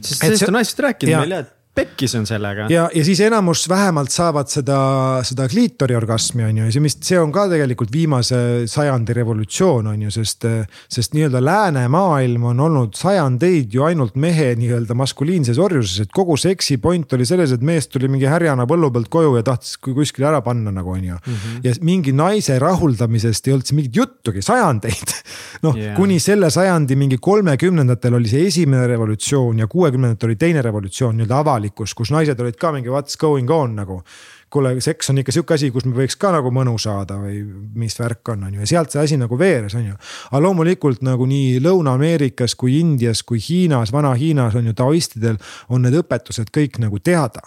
sest 0.00 0.22
sellest 0.22 0.48
on 0.48 0.58
naised 0.58 0.82
rääkinud 0.86 1.22
meile, 1.24 1.38
et 1.46 1.55
pekkis 1.76 2.14
on 2.16 2.26
sellega. 2.26 2.66
ja, 2.72 2.86
ja 2.94 3.04
siis 3.04 3.20
enamus 3.20 3.66
vähemalt 3.68 4.12
saavad 4.14 4.48
seda, 4.50 4.78
seda 5.26 5.48
kliitoriorgasmi 5.50 6.44
on 6.46 6.60
ju 6.60 6.68
ja 6.68 6.74
see, 6.74 6.84
mis 6.84 6.96
see 7.04 7.18
on 7.20 7.32
ka 7.34 7.46
tegelikult 7.50 7.92
viimase 7.92 8.38
sajandi 8.70 9.16
revolutsioon 9.16 9.90
on 9.92 10.06
ju, 10.06 10.12
sest, 10.14 10.46
sest 10.92 11.16
nii-öelda 11.16 11.42
läänemaailm 11.44 12.48
on 12.52 12.62
olnud 12.66 12.96
sajandeid 12.96 13.74
ju 13.76 13.84
ainult 13.86 14.16
mehe 14.20 14.52
nii-öelda 14.58 14.96
maskuliinses 14.96 15.60
orjuses, 15.62 16.06
et 16.06 16.14
kogu 16.16 16.38
seksi 16.40 16.78
point 16.82 17.12
oli 17.16 17.28
selles, 17.28 17.52
et 17.52 17.64
mees 17.66 17.90
tuli 17.92 18.08
mingi 18.12 18.28
härjana 18.30 18.66
põllu 18.68 18.90
pealt 18.94 19.10
koju 19.12 19.36
ja 19.38 19.44
tahtis 19.46 19.76
kuskile 19.82 20.30
ära 20.30 20.40
panna 20.46 20.72
nagu 20.74 20.94
on 20.94 21.04
ju 21.04 21.14
mm. 21.18 21.34
-hmm. 21.34 21.60
ja 21.64 21.74
mingi 21.82 22.12
naise 22.16 22.58
rahuldamisest 22.62 23.48
ei 23.48 23.56
olnud 23.56 23.66
siin 23.66 23.80
mingit 23.82 23.96
juttugi 23.96 24.42
sajandeid 24.42 25.14
noh 25.66 25.76
yeah., 25.76 25.96
kuni 25.96 26.18
selle 26.20 26.50
sajandi 26.50 26.96
mingi 26.96 27.18
kolmekümnendatel 27.20 28.14
oli 28.14 28.28
see 28.28 28.46
esimene 28.46 28.86
revolutsioon 28.86 29.58
ja 29.58 29.66
kuuekümnendatel 29.66 30.32
oli 30.32 30.36
teine 30.40 30.62
revolutsioon 30.62 31.16
nii-öelda 31.16 31.38
avalik 31.44 31.65
avalikkus, 31.66 31.94
kus 31.94 32.10
naised 32.10 32.40
olid 32.40 32.56
ka 32.56 32.72
mingi 32.72 32.90
what's 32.90 33.16
going 33.18 33.50
on 33.50 33.76
nagu. 33.76 34.02
kuule, 34.50 34.80
seks 34.80 35.10
on 35.10 35.18
ikka 35.18 35.32
sihuke 35.34 35.54
asi, 35.54 35.72
kus 35.74 35.84
me 35.84 35.96
võiks 35.96 36.14
ka 36.16 36.30
nagu 36.30 36.52
mõnu 36.54 36.76
saada 36.78 37.16
või 37.18 37.40
mis 37.74 37.98
värk 37.98 38.28
on, 38.30 38.44
on 38.46 38.54
ju, 38.54 38.60
ja 38.62 38.66
sealt 38.66 38.94
see 38.94 39.02
asi 39.02 39.16
nagu 39.18 39.36
veeres, 39.36 39.74
on 39.74 39.88
ju. 39.88 39.96
aga 40.30 40.40
loomulikult 40.40 41.02
nagu 41.02 41.26
nii 41.26 41.58
Lõuna-Ameerikas 41.60 42.54
kui 42.54 42.78
Indias 42.78 43.24
kui 43.26 43.42
Hiinas, 43.42 43.92
Vana-Hiinas 43.92 44.54
on 44.54 44.70
ju 44.70 44.72
taoistidel 44.72 45.36
on 45.68 45.82
need 45.82 45.98
õpetused 45.98 46.54
kõik 46.54 46.78
nagu 46.78 47.02
teada 47.02 47.42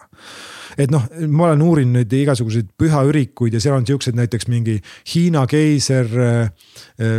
et 0.79 0.91
noh, 0.91 1.05
ma 1.27 1.49
olen 1.49 1.61
uurinud 1.65 1.99
nüüd 1.99 2.13
igasuguseid 2.21 2.71
pühaürikuid 2.79 3.55
ja 3.55 3.61
seal 3.63 3.77
on 3.77 3.87
siuksed 3.87 4.17
näiteks 4.17 4.47
mingi 4.51 4.77
Hiina 5.13 5.45
keiser 5.49 6.07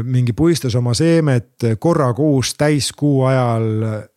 mingi 0.05 0.33
puistas 0.37 0.75
oma 0.79 0.95
seemet 0.97 1.67
korra 1.79 2.13
kuus 2.17 2.55
täiskuu 2.59 3.25
ajal 3.29 3.67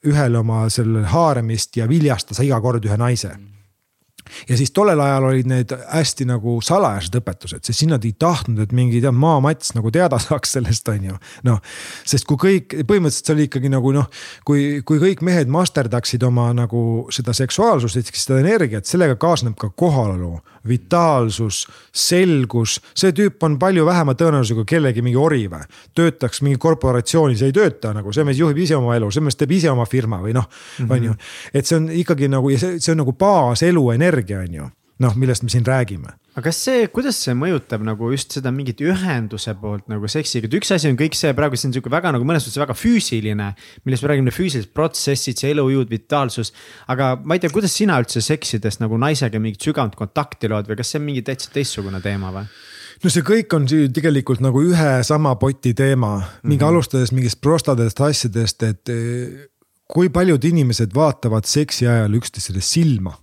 ühele 0.08 0.40
oma 0.40 0.66
sellele 0.74 1.08
haaremist 1.12 1.78
ja 1.78 1.90
viljastas 1.90 2.40
iga 2.44 2.62
kord 2.64 2.86
ühe 2.88 3.00
naise 3.00 3.36
ja 4.50 4.58
siis 4.58 4.72
tollel 4.72 5.00
ajal 5.00 5.30
olid 5.30 5.50
need 5.50 5.74
hästi 5.90 6.28
nagu 6.30 6.58
salajased 6.64 7.18
õpetused, 7.20 7.64
sest 7.64 7.80
siis 7.80 7.90
nad 7.92 8.06
ei 8.06 8.14
tahtnud, 8.20 8.64
et 8.64 8.76
mingi 8.76 9.02
tead 9.04 9.16
maamats 9.18 9.74
nagu 9.78 9.92
teada 9.94 10.20
saaks 10.22 10.56
sellest, 10.58 10.90
on 10.94 11.10
ju. 11.12 11.18
noh, 11.48 11.60
sest 12.06 12.28
kui 12.30 12.40
kõik, 12.40 12.78
põhimõtteliselt 12.88 13.30
see 13.30 13.36
oli 13.38 13.48
ikkagi 13.50 13.72
nagu 13.74 13.94
noh, 13.96 14.10
kui, 14.48 14.82
kui 14.88 15.02
kõik 15.02 15.24
mehed 15.26 15.52
masterdaksid 15.52 16.24
oma 16.28 16.50
nagu 16.56 16.84
seda 17.14 17.36
seksuaalsust, 17.36 18.00
ehk 18.00 18.20
seda 18.20 18.40
energiat, 18.44 18.88
sellega 18.90 19.18
kaasneb 19.20 19.58
ka 19.60 19.70
kohalolu, 19.76 20.38
vitaalsus, 20.68 21.66
selgus. 21.92 22.80
see 22.96 23.12
tüüp 23.16 23.44
on 23.44 23.58
palju 23.60 23.86
vähema 23.86 24.16
tõenäosusega 24.16 24.64
kellegi 24.68 25.04
mingi 25.04 25.20
ori 25.20 25.46
või, 25.52 25.66
töötaks 25.96 26.42
mingi 26.46 26.60
korporatsioonis, 26.62 27.44
ei 27.44 27.56
tööta 27.56 27.94
nagu, 27.96 28.14
see 28.16 28.24
mees 28.24 28.40
juhib 28.40 28.64
ise 28.64 28.78
oma 28.80 28.96
elu, 28.96 29.12
see 29.12 29.24
mees 29.24 29.38
teeb 29.40 29.52
ise 29.52 29.72
oma 29.72 29.86
firma 29.90 30.22
või 30.24 30.36
noh 30.38 30.48
on 30.90 31.04
ju. 31.10 31.16
et 31.54 31.68
see 31.68 31.78
on 31.78 31.90
ikkagi 31.92 32.30
nagu 32.32 32.50
ja 32.54 32.60
see, 32.62 32.80
see 32.84 32.94
on 32.94 33.02
nagu 33.04 33.14
baaselu 33.20 33.84
energia 33.96 34.13
energia, 34.14 34.46
on 34.46 34.62
ju 34.62 34.70
noh, 35.02 35.16
millest 35.20 35.44
me 35.44 35.52
siin 35.52 35.66
räägime. 35.66 36.14
aga 36.34 36.48
kas 36.48 36.58
see, 36.66 36.86
kuidas 36.90 37.18
see 37.22 37.36
mõjutab 37.38 37.84
nagu 37.86 38.08
just 38.10 38.34
seda 38.34 38.50
mingit 38.54 38.80
ühenduse 38.82 39.54
poolt 39.62 39.86
nagu 39.92 40.08
seksiga, 40.10 40.50
et 40.50 40.56
üks 40.58 40.72
asi 40.74 40.90
on 40.90 40.98
kõik 40.98 41.14
see 41.18 41.30
praegu, 41.38 41.60
see 41.60 41.68
on 41.70 41.76
sihuke 41.76 41.92
väga 41.94 42.10
nagu 42.16 42.26
mõnes 42.26 42.46
mõttes 42.46 42.62
väga 42.62 42.74
füüsiline. 42.78 43.52
millest 43.86 44.06
me 44.06 44.10
räägime, 44.10 44.34
füüsilised 44.34 44.74
protsessid, 44.74 45.38
see 45.38 45.54
elujõud, 45.54 45.90
vitaalsus. 45.94 46.54
aga 46.90 47.14
ma 47.22 47.38
ei 47.38 47.44
tea, 47.44 47.54
kuidas 47.54 47.78
sina 47.78 48.00
üldse 48.02 48.22
seksides 48.26 48.80
nagu 48.82 48.98
naisega 48.98 49.40
mingit 49.40 49.62
sügavat 49.62 49.98
kontakti 50.00 50.50
lood 50.50 50.70
või 50.70 50.80
kas 50.82 50.94
see 50.94 51.02
on 51.02 51.08
mingi 51.10 51.22
täitsa 51.22 51.54
teistsugune 51.54 52.02
teema 52.02 52.34
või? 52.34 52.50
no 53.04 53.14
see 53.14 53.26
kõik 53.26 53.54
on 53.54 53.70
tegelikult 53.70 54.42
nagu 54.42 54.62
ühe 54.66 54.94
sama 55.06 55.36
poti 55.38 55.74
teema, 55.78 56.16
mingi 56.42 56.58
mm 56.58 56.60
-hmm. 56.60 56.70
alustades 56.70 57.12
mingist 57.12 57.42
prostadest 57.42 58.02
asjadest, 58.02 58.64
et 58.64 58.90
eh, 58.90 59.50
kui 59.86 60.10
paljud 60.10 60.44
inimesed 60.44 60.96
vaatavad 60.96 61.46
seksi 61.46 61.88
ajal 61.88 62.18
üksteisele 62.18 62.62
silma 62.62 63.20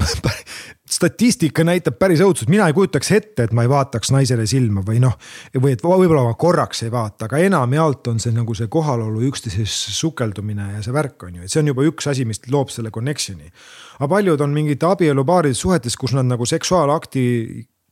statistika 0.90 1.64
näitab 1.64 1.98
päris 2.00 2.20
õudselt, 2.24 2.50
mina 2.50 2.66
ei 2.68 2.74
kujutaks 2.76 3.12
ette, 3.14 3.46
et 3.46 3.54
ma 3.56 3.64
ei 3.64 3.70
vaataks 3.70 4.10
naisele 4.14 4.46
silma 4.50 4.82
või 4.86 5.00
noh. 5.02 5.16
või 5.56 5.74
et 5.76 5.84
võib-olla 5.84 6.24
ma 6.26 6.34
korraks 6.38 6.82
ei 6.86 6.92
vaata, 6.92 7.28
aga 7.28 7.40
enamjaolt 7.46 8.10
on 8.12 8.20
see 8.22 8.34
nagu 8.34 8.56
see 8.58 8.70
kohalolu 8.72 9.22
üksteises 9.30 9.76
sukeldumine 9.96 10.70
ja 10.76 10.84
see 10.84 10.94
värk 10.94 11.28
on 11.28 11.38
ju, 11.38 11.46
et 11.46 11.52
see 11.52 11.62
on 11.62 11.72
juba 11.72 11.86
üks 11.88 12.10
asi, 12.10 12.26
mis 12.28 12.42
loob 12.50 12.72
selle 12.74 12.92
connection'i. 12.94 13.52
aga 13.98 14.10
paljud 14.10 14.40
on 14.40 14.56
mingid 14.56 14.82
abielupaarides 14.86 15.62
suhetes, 15.62 15.96
kus 15.96 16.16
nad 16.18 16.28
nagu 16.28 16.46
seksuaalakti 16.46 17.24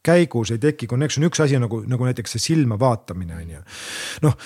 käigus 0.08 0.52
ei 0.54 0.60
teki 0.62 0.88
connection, 0.90 1.26
üks 1.28 1.42
asi 1.44 1.58
nagu, 1.60 1.80
nagu 1.88 2.08
näiteks 2.08 2.36
see 2.36 2.44
silma 2.48 2.78
vaatamine 2.80 3.36
on 3.36 3.54
ju. 3.54 3.62
noh, 4.26 4.36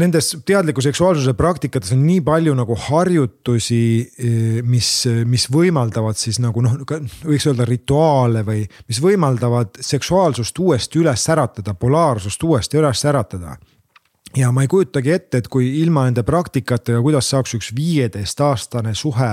nendes 0.00 0.32
teadliku 0.46 0.82
seksuaalsuse 0.84 1.34
praktikates 1.38 1.94
on 1.96 2.04
nii 2.06 2.22
palju 2.26 2.54
nagu 2.58 2.76
harjutusi, 2.88 3.82
eh, 4.18 4.60
mis, 4.66 4.92
mis 5.28 5.48
võimaldavad 5.52 6.18
siis 6.20 6.40
nagu 6.42 6.64
noh, 6.64 6.78
võiks 6.88 7.48
öelda 7.50 7.68
rituaale 7.68 8.44
või 8.46 8.64
mis 8.88 9.02
võimaldavad 9.02 9.82
seksuaalsust 9.84 10.58
uuesti 10.58 11.02
üles 11.02 11.26
äratada, 11.32 11.74
polaarsust 11.74 12.42
uuesti 12.46 12.80
üles 12.80 13.04
äratada. 13.08 13.56
Ja 14.36 14.52
ma 14.54 14.62
ei 14.62 14.68
kujutagi 14.70 15.10
ette, 15.10 15.40
et 15.40 15.48
kui 15.50 15.66
ilma 15.80 16.04
nende 16.06 16.22
praktikatega, 16.22 17.00
kuidas 17.02 17.32
saaks 17.32 17.56
üks 17.58 17.72
viieteistaastane 17.74 18.94
suhe 18.94 19.32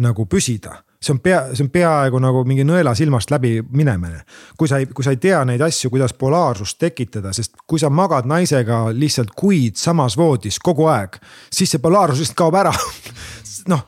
nagu 0.00 0.24
püsida 0.24 0.78
see 1.00 1.14
on 1.14 1.20
pea, 1.24 1.40
see 1.54 1.64
on 1.64 1.70
peaaegu 1.72 2.20
nagu 2.20 2.42
mingi 2.44 2.64
nõela 2.68 2.92
silmast 2.96 3.30
läbi 3.32 3.54
minemine. 3.72 4.20
kui 4.58 4.68
sa 4.68 4.78
ei, 4.78 4.86
kui 4.86 5.04
sa 5.04 5.14
ei 5.14 5.20
tea 5.20 5.40
neid 5.48 5.62
asju, 5.64 5.90
kuidas 5.90 6.12
polaarsust 6.12 6.78
tekitada, 6.78 7.32
sest 7.32 7.56
kui 7.66 7.80
sa 7.80 7.90
magad 7.90 8.28
naisega 8.28 8.90
lihtsalt 8.92 9.32
kuid 9.36 9.80
samas 9.80 10.16
voodis 10.20 10.58
kogu 10.58 10.90
aeg, 10.92 11.16
siis 11.52 11.72
see 11.72 11.80
polaarsus 11.80 12.20
lihtsalt 12.20 12.42
kaob 12.42 12.60
ära 12.60 12.74
noh, 13.72 13.86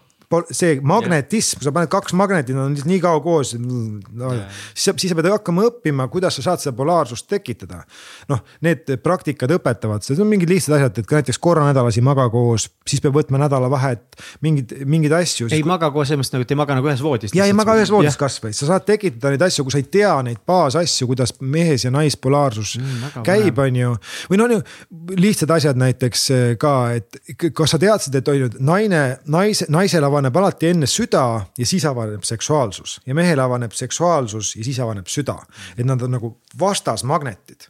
see 0.51 0.79
magnetism, 0.87 1.63
sa 1.65 1.73
paned 1.75 1.91
kaks 1.93 2.15
magnetit, 2.19 2.57
nad 2.57 2.71
on 2.71 2.77
nii 2.77 3.01
kaua 3.03 3.21
koos 3.25 3.55
no,. 3.59 4.33
siis, 4.75 4.93
siis 4.97 5.13
sa 5.13 5.19
pead 5.19 5.29
hakkama 5.33 5.67
õppima, 5.69 6.09
kuidas 6.13 6.39
sa 6.39 6.47
saad 6.47 6.63
seda 6.63 6.75
polaarsust 6.77 7.29
tekitada. 7.31 7.83
noh, 8.31 8.43
need 8.65 8.95
praktikad 9.03 9.53
õpetavad, 9.59 10.05
need 10.09 10.23
on 10.23 10.31
mingid 10.31 10.53
lihtsad 10.53 10.77
asjad, 10.79 11.03
et 11.03 11.09
ka 11.09 11.21
näiteks 11.21 11.41
korra 11.43 11.67
nädalas 11.69 11.99
ei 11.99 12.05
maga 12.07 12.29
koos, 12.33 12.69
siis 12.89 13.03
peab 13.05 13.17
võtma 13.19 13.41
nädalavahet, 13.45 14.05
mingeid, 14.45 14.75
mingeid 14.89 15.17
asju. 15.21 15.51
ei 15.53 15.65
maga 15.67 15.91
koos 15.95 16.11
selles 16.11 16.23
mõttes 16.23 16.37
nagu, 16.37 16.47
et 16.47 16.55
ei 16.55 16.61
maga 16.63 16.79
nagu 16.79 16.91
ühes 16.91 17.05
voodis. 17.05 17.37
ja 17.37 17.49
ei 17.49 17.57
maga 17.57 17.77
ühes 17.79 17.93
voodis 17.93 18.19
kasvõi, 18.21 18.55
sa 18.57 18.71
saad 18.71 18.87
tekitada 18.89 19.35
neid 19.35 19.47
asju, 19.49 19.67
kui 19.67 19.75
sa 19.75 19.83
ei 19.83 19.89
tea 19.99 20.15
neid 20.27 20.43
baasasju, 20.49 21.09
kuidas 21.11 21.35
mehes 21.41 21.87
ja 21.87 21.93
naispolaarsus 21.95 22.77
mm, 22.81 23.23
käib, 23.27 23.59
on 23.63 23.81
ju. 23.83 23.95
või 24.33 24.41
noh, 24.41 24.75
lihtsad 25.19 25.51
asjad 25.57 25.81
näiteks 25.81 26.25
eh, 26.35 26.45
ka, 26.61 26.75
et 26.97 27.53
kas 27.55 27.75
sa 27.75 27.81
teadsid, 27.83 28.17
et 28.19 28.29
on 28.29 28.39
ju 28.39 28.51
naine, 28.63 29.03
naise, 29.31 29.67
naisel 29.73 30.05
avaneb 30.07 30.22
avaneb 30.23 30.37
alati 30.39 30.69
enne 30.71 30.87
süda 30.87 31.23
ja 31.59 31.67
siis 31.67 31.85
avaneb 31.89 32.23
seksuaalsus 32.23 33.01
ja 33.07 33.15
mehel 33.15 33.41
avaneb 33.43 33.73
seksuaalsus 33.75 34.55
ja 34.57 34.65
siis 34.65 34.79
avaneb 34.81 35.07
süda. 35.07 35.39
et 35.77 35.87
nad 35.87 36.03
on 36.03 36.11
nagu 36.11 36.37
vastasmagnetid 36.59 37.67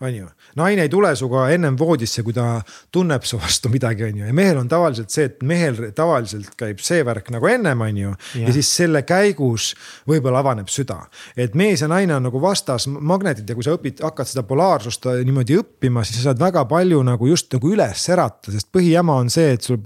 on 0.00 0.14
ju, 0.14 0.26
naine 0.56 0.86
ei 0.86 0.92
tule 0.92 1.12
sinuga 1.16 1.46
ennem 1.52 1.76
voodisse, 1.78 2.22
kui 2.24 2.34
ta 2.36 2.60
tunneb 2.92 3.24
su 3.28 3.38
vastu 3.40 3.68
midagi, 3.72 4.06
on 4.08 4.20
ju, 4.22 4.28
ja 4.30 4.34
mehel 4.36 4.60
on 4.60 4.68
tavaliselt 4.68 5.12
see, 5.12 5.28
et 5.28 5.42
mehel 5.46 5.90
tavaliselt 5.96 6.54
käib 6.58 6.80
see 6.84 7.04
värk 7.06 7.30
nagu 7.34 7.48
ennem, 7.50 7.80
on 7.84 7.98
ju. 8.00 8.14
ja 8.40 8.54
siis 8.54 8.70
selle 8.80 9.02
käigus 9.08 9.74
võib-olla 10.08 10.40
avaneb 10.44 10.70
süda, 10.72 11.02
et 11.36 11.56
mees 11.58 11.84
ja 11.84 11.88
naine 11.90 12.16
on 12.16 12.28
nagu 12.28 12.40
vastasmagnetid 12.42 13.48
ja 13.48 13.56
kui 13.58 13.66
sa 13.66 13.74
õpid, 13.76 14.00
hakkad 14.04 14.30
seda 14.30 14.44
polaarsust 14.48 15.08
niimoodi 15.24 15.58
õppima, 15.60 16.04
siis 16.06 16.20
sa 16.20 16.30
saad 16.30 16.40
väga 16.40 16.64
palju 16.70 17.02
nagu 17.06 17.28
just 17.28 17.52
nagu 17.56 17.72
üles 17.74 18.06
ärata, 18.12 18.54
sest 18.54 18.70
põhijama 18.72 19.18
on 19.20 19.30
see, 19.32 19.52
et 19.56 19.66
sul 19.66 19.80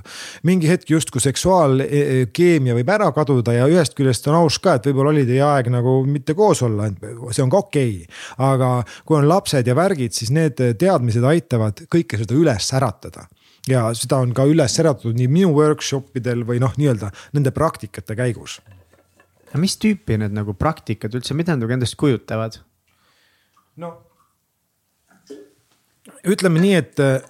mingi 0.47 0.71
hetk 0.71 0.91
justkui 0.95 1.23
seksuaalkeemia 1.25 2.79
võib 2.79 2.95
ära 2.95 3.11
kaduda 3.17 3.57
ja 3.57 3.69
ühest 3.71 3.97
küljest 3.99 4.29
on 4.31 4.39
aus 4.45 4.61
ka, 4.63 4.79
et 4.79 4.89
võib-olla 4.89 5.15
oli 5.15 5.27
teie 5.29 5.43
aeg 5.47 5.71
nagu 5.75 5.99
mitte 6.07 6.37
koos 6.39 6.63
olla, 6.67 6.89
see 7.31 7.45
on 7.45 7.53
ka 7.53 7.65
okei. 7.65 7.95
Okay.. 8.05 8.23
aga 8.45 8.71
kui 9.05 9.19
on 9.19 9.29
lapsed 9.29 9.67
ja 9.67 9.75
värgid 9.77 10.04
räägid, 10.05 10.15
siis 10.15 10.31
need 10.31 10.61
teadmised 10.79 11.25
aitavad 11.25 11.85
kõike 11.91 12.19
seda 12.19 12.35
üles 12.35 12.73
äratada 12.73 13.29
ja 13.69 13.93
seda 13.95 14.21
on 14.21 14.35
ka 14.35 14.45
üles 14.45 14.79
äratatud 14.79 15.17
nii 15.17 15.29
minu 15.29 15.53
workshop 15.55 16.17
idel 16.17 16.45
või 16.45 16.61
noh, 16.61 16.73
nii-öelda 16.77 17.11
nende 17.33 17.51
praktikate 17.51 18.15
käigus. 18.15 18.61
no 19.53 19.61
mis 19.61 19.77
tüüpi 19.77 20.19
need 20.19 20.33
nagu 20.33 20.55
praktikad 20.55 21.15
üldse, 21.15 21.35
mida 21.35 21.55
nad 21.55 21.65
nagu 21.65 21.73
endast 21.73 21.97
kujutavad? 21.97 22.61
no 23.77 24.03
ütleme 26.25 26.61
nii, 26.61 26.75
et 26.75 27.01
äh, 27.01 27.23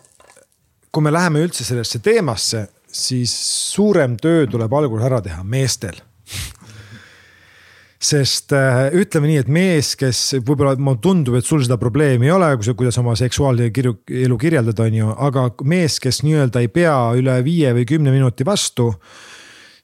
kui 0.90 1.02
me 1.02 1.12
läheme 1.12 1.42
üldse 1.42 1.64
sellesse 1.64 1.98
teemasse, 1.98 2.68
siis 2.86 3.32
suurem 3.74 4.16
töö 4.16 4.46
tuleb 4.46 4.72
algul 4.72 5.02
ära 5.02 5.20
teha 5.22 5.42
meestel 5.42 6.00
sest 8.04 8.52
äh, 8.56 8.86
ütleme 9.00 9.30
nii, 9.30 9.40
et 9.44 9.50
mees, 9.52 9.94
kes 10.00 10.20
võib-olla 10.44 10.74
mulle 10.76 11.00
tundub, 11.04 11.38
et 11.38 11.48
sul 11.48 11.62
seda 11.64 11.78
probleemi 11.80 12.28
ei 12.28 12.34
ole, 12.34 12.50
kui 12.58 12.66
sa, 12.66 12.76
kuidas 12.76 13.00
oma 13.00 13.16
seksuaalelu 13.18 14.36
kirjeldad, 14.40 14.82
on 14.84 14.98
ju, 15.00 15.10
aga 15.28 15.48
mees, 15.68 15.98
kes 16.02 16.22
nii-öelda 16.26 16.64
ei 16.64 16.72
pea 16.72 16.96
üle 17.18 17.38
viie 17.46 17.72
või 17.76 17.88
kümne 17.88 18.14
minuti 18.14 18.46
vastu. 18.46 18.92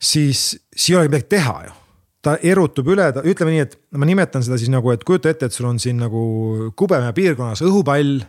siis, 0.00 0.56
siis 0.74 0.90
ei 0.92 0.96
olegi 1.00 1.14
midagi 1.14 1.30
teha 1.36 1.60
ju 1.68 1.76
ta 2.20 2.36
erutub 2.44 2.88
üle, 2.92 3.06
ta 3.16 3.22
ütleme 3.24 3.54
nii, 3.54 3.64
et 3.64 3.78
ma 3.96 4.08
nimetan 4.08 4.44
seda 4.44 4.58
siis 4.60 4.68
nagu, 4.72 4.92
et 4.92 5.04
kujuta 5.08 5.32
ette, 5.32 5.48
et 5.48 5.56
sul 5.56 5.70
on 5.70 5.78
siin 5.80 6.00
nagu 6.02 6.20
Kubemäe 6.76 7.14
piirkonnas 7.16 7.62
õhupall 7.64 8.20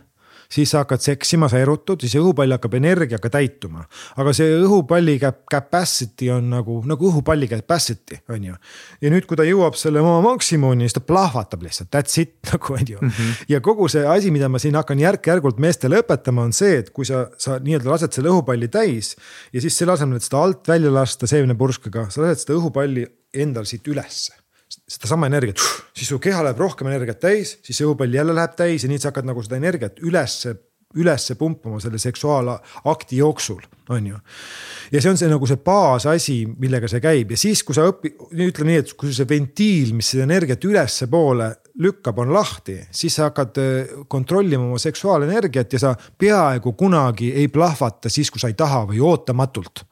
siis 0.52 0.72
sa 0.72 0.82
hakkad 0.82 1.02
seksima, 1.02 1.48
sa 1.50 1.60
erutud, 1.62 2.02
siis 2.02 2.14
õhupall 2.20 2.52
hakkab 2.56 2.76
energiaga 2.78 3.30
täituma. 3.32 3.84
aga 4.20 4.34
see 4.36 4.50
õhupalli 4.60 5.18
capacity 5.20 6.30
on 6.34 6.50
nagu, 6.52 6.80
nagu 6.88 7.08
õhupalli 7.10 7.48
capacity 7.50 8.20
on 8.32 8.48
ju. 8.50 8.58
ja 9.00 9.12
nüüd, 9.14 9.26
kui 9.28 9.38
ta 9.38 9.46
jõuab 9.48 9.78
selle 9.80 10.02
oma 10.02 10.20
maksimumini, 10.24 10.88
siis 10.88 10.98
ta 10.98 11.04
plahvatab 11.06 11.64
lihtsalt, 11.66 11.90
that's 11.94 12.20
it 12.20 12.36
nagu 12.52 12.76
on 12.76 12.84
ju 12.86 12.98
mm. 13.00 13.08
-hmm. 13.08 13.46
ja 13.48 13.60
kogu 13.60 13.88
see 13.88 14.04
asi, 14.06 14.30
mida 14.30 14.48
ma 14.48 14.58
siin 14.62 14.76
hakkan 14.76 15.00
järk-järgult 15.00 15.58
meestele 15.58 16.02
õpetama, 16.02 16.48
on 16.48 16.52
see, 16.52 16.78
et 16.82 16.90
kui 16.90 17.08
sa, 17.08 17.26
sa 17.38 17.58
nii-öelda 17.58 17.90
lased 17.90 18.12
selle 18.12 18.32
õhupalli 18.32 18.68
täis 18.68 19.16
ja 19.52 19.60
siis 19.60 19.78
selle 19.78 19.96
asemel, 19.96 20.16
et 20.16 20.28
seda 20.28 20.42
alt 20.42 20.68
välja 20.68 20.92
lasta 20.92 21.26
seemnepurskaga, 21.26 22.10
sa 22.10 22.22
lased 22.22 22.46
seda 22.46 22.58
õhupalli 22.58 23.06
endal 23.32 23.64
siit 23.64 23.88
ülesse 23.88 24.41
sedasama 24.88 25.28
energiat, 25.30 25.62
siis 25.96 26.10
su 26.12 26.18
keha 26.22 26.42
läheb 26.46 26.60
rohkem 26.60 26.90
energiat 26.90 27.20
täis, 27.22 27.56
siis 27.64 27.78
see 27.78 27.86
õhupall 27.88 28.14
jälle 28.14 28.34
läheb 28.36 28.54
täis 28.58 28.84
ja 28.84 28.90
nii 28.90 29.00
sa 29.00 29.10
hakkad 29.10 29.28
nagu 29.28 29.42
seda 29.44 29.58
energiat 29.58 30.00
ülesse, 30.04 30.54
ülesse 30.98 31.36
pumpama 31.40 31.80
selle 31.80 31.98
seksuaalakti 32.00 33.20
jooksul, 33.20 33.62
on 33.92 34.06
ju. 34.12 34.18
ja 34.92 35.02
see 35.02 35.12
on 35.12 35.20
see 35.20 35.30
nagu 35.30 35.48
see 35.48 35.60
baasasi, 35.64 36.38
millega 36.60 36.90
see 36.90 37.00
käib. 37.04 37.32
Ja 37.32 37.40
siis, 37.40 37.64
kui 37.64 37.76
sa 37.76 37.86
õpi-, 37.88 38.14
ütleme 38.32 38.72
nii, 38.72 38.82
et 38.84 38.94
kui 39.00 39.12
see 39.16 39.28
ventiil, 39.28 39.94
mis 39.96 40.12
seda 40.12 40.26
energiat 40.28 40.64
ülespoole 40.68 41.48
lükkab, 41.82 42.20
on 42.24 42.34
lahti, 42.36 42.76
siis 42.92 43.16
sa 43.16 43.30
hakkad 43.30 43.62
äh, 43.62 43.94
kontrollima 44.12 44.68
oma 44.68 44.80
seksuaalenergiat 44.82 45.72
ja 45.72 45.86
sa 45.86 45.94
peaaegu 45.96 46.74
kunagi 46.76 47.32
ei 47.32 47.48
plahvata 47.52 48.12
siis, 48.12 48.30
kui 48.30 48.42
sa 48.42 48.52
ei 48.52 48.58
taha 48.58 48.84
või 48.92 49.00
ootamatult 49.04 49.86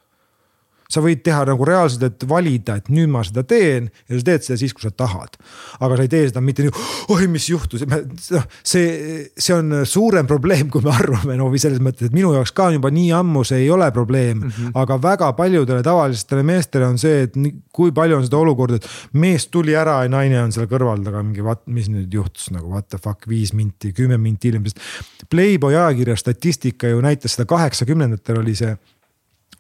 sa 0.91 1.03
võid 1.05 1.22
teha 1.26 1.45
nagu 1.49 1.66
reaalselt, 1.66 2.05
et 2.07 2.26
valida, 2.28 2.76
et 2.80 2.91
nüüd 2.93 3.11
ma 3.12 3.22
seda 3.26 3.45
teen 3.47 3.88
ja 4.09 4.18
sa 4.18 4.26
teed 4.26 4.47
seda 4.47 4.59
siis, 4.61 4.74
kui 4.76 4.84
sa 4.84 4.91
tahad. 4.91 5.36
aga 5.80 5.97
sa 5.97 6.07
ei 6.07 6.12
tee 6.12 6.28
seda 6.28 6.43
mitte 6.45 6.64
nii, 6.66 6.72
oi, 7.14 7.28
mis 7.30 7.47
juhtus, 7.51 7.84
noh, 7.88 8.45
see, 8.66 9.30
see 9.36 9.55
on 9.57 9.80
suurem 9.88 10.28
probleem, 10.30 10.68
kui 10.72 10.84
me 10.84 10.93
arvame, 10.95 11.36
no 11.38 11.49
või 11.53 11.62
selles 11.62 11.82
mõttes, 11.82 12.11
et 12.11 12.16
minu 12.16 12.32
jaoks 12.34 12.53
ka 12.57 12.70
juba 12.74 12.93
nii 12.95 13.11
ammu 13.16 13.45
see 13.47 13.62
ei 13.64 13.70
ole 13.72 13.91
probleem 13.95 14.43
mm. 14.43 14.51
-hmm. 14.51 14.76
aga 14.82 14.99
väga 15.03 15.32
paljudele 15.38 15.82
tavalistele 15.86 16.45
meestele 16.47 16.86
on 16.91 16.99
see, 16.99 17.24
et 17.28 17.38
kui 17.72 17.95
palju 17.97 18.18
on 18.18 18.26
seda 18.26 18.41
olukorda, 18.41 18.80
et 18.80 18.88
mees 19.12 19.47
tuli 19.49 19.76
ära 19.76 20.01
ja 20.05 20.12
naine 20.12 20.43
on 20.43 20.53
seal 20.53 20.68
kõrval 20.70 21.05
taga 21.07 21.22
mingi, 21.22 21.45
mis 21.66 21.91
nüüd 21.93 22.12
juhtus 22.14 22.51
nagu 22.55 22.70
what 22.70 22.88
the 22.88 22.99
fuck, 22.99 23.28
viis 23.28 23.55
minti, 23.55 23.93
kümme 23.97 24.18
minti 24.18 24.51
hiljem, 24.51 24.66
sest. 24.66 24.80
Playboy 25.30 25.76
ajakirja 25.76 26.16
statistika 26.16 26.88
ju 26.88 27.01
näitas 27.05 27.36
seda 27.36 27.47
kaheksakümnendatel 27.51 28.41
oli 28.43 28.55
see 28.59 28.74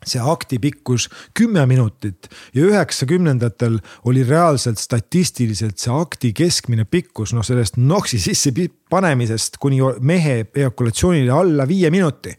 see 0.06 0.22
akti 0.32 0.58
pikkus 0.58 1.08
kümme 1.36 1.66
minutit 1.66 2.28
ja 2.54 2.64
üheksakümnendatel 2.64 3.78
oli 4.08 4.24
reaalselt 4.24 4.78
statistiliselt 4.78 5.78
see 5.78 5.92
akti 5.92 6.32
keskmine 6.32 6.84
pikkus, 6.84 7.34
noh 7.36 7.44
sellest 7.46 7.76
noksi 7.76 8.18
sisse 8.18 8.52
panemisest 8.90 9.60
kuni 9.60 9.80
mehe 10.00 10.44
ejakulatsioonile 10.54 11.32
alla 11.32 11.68
viie 11.68 11.90
minuti 11.90 12.36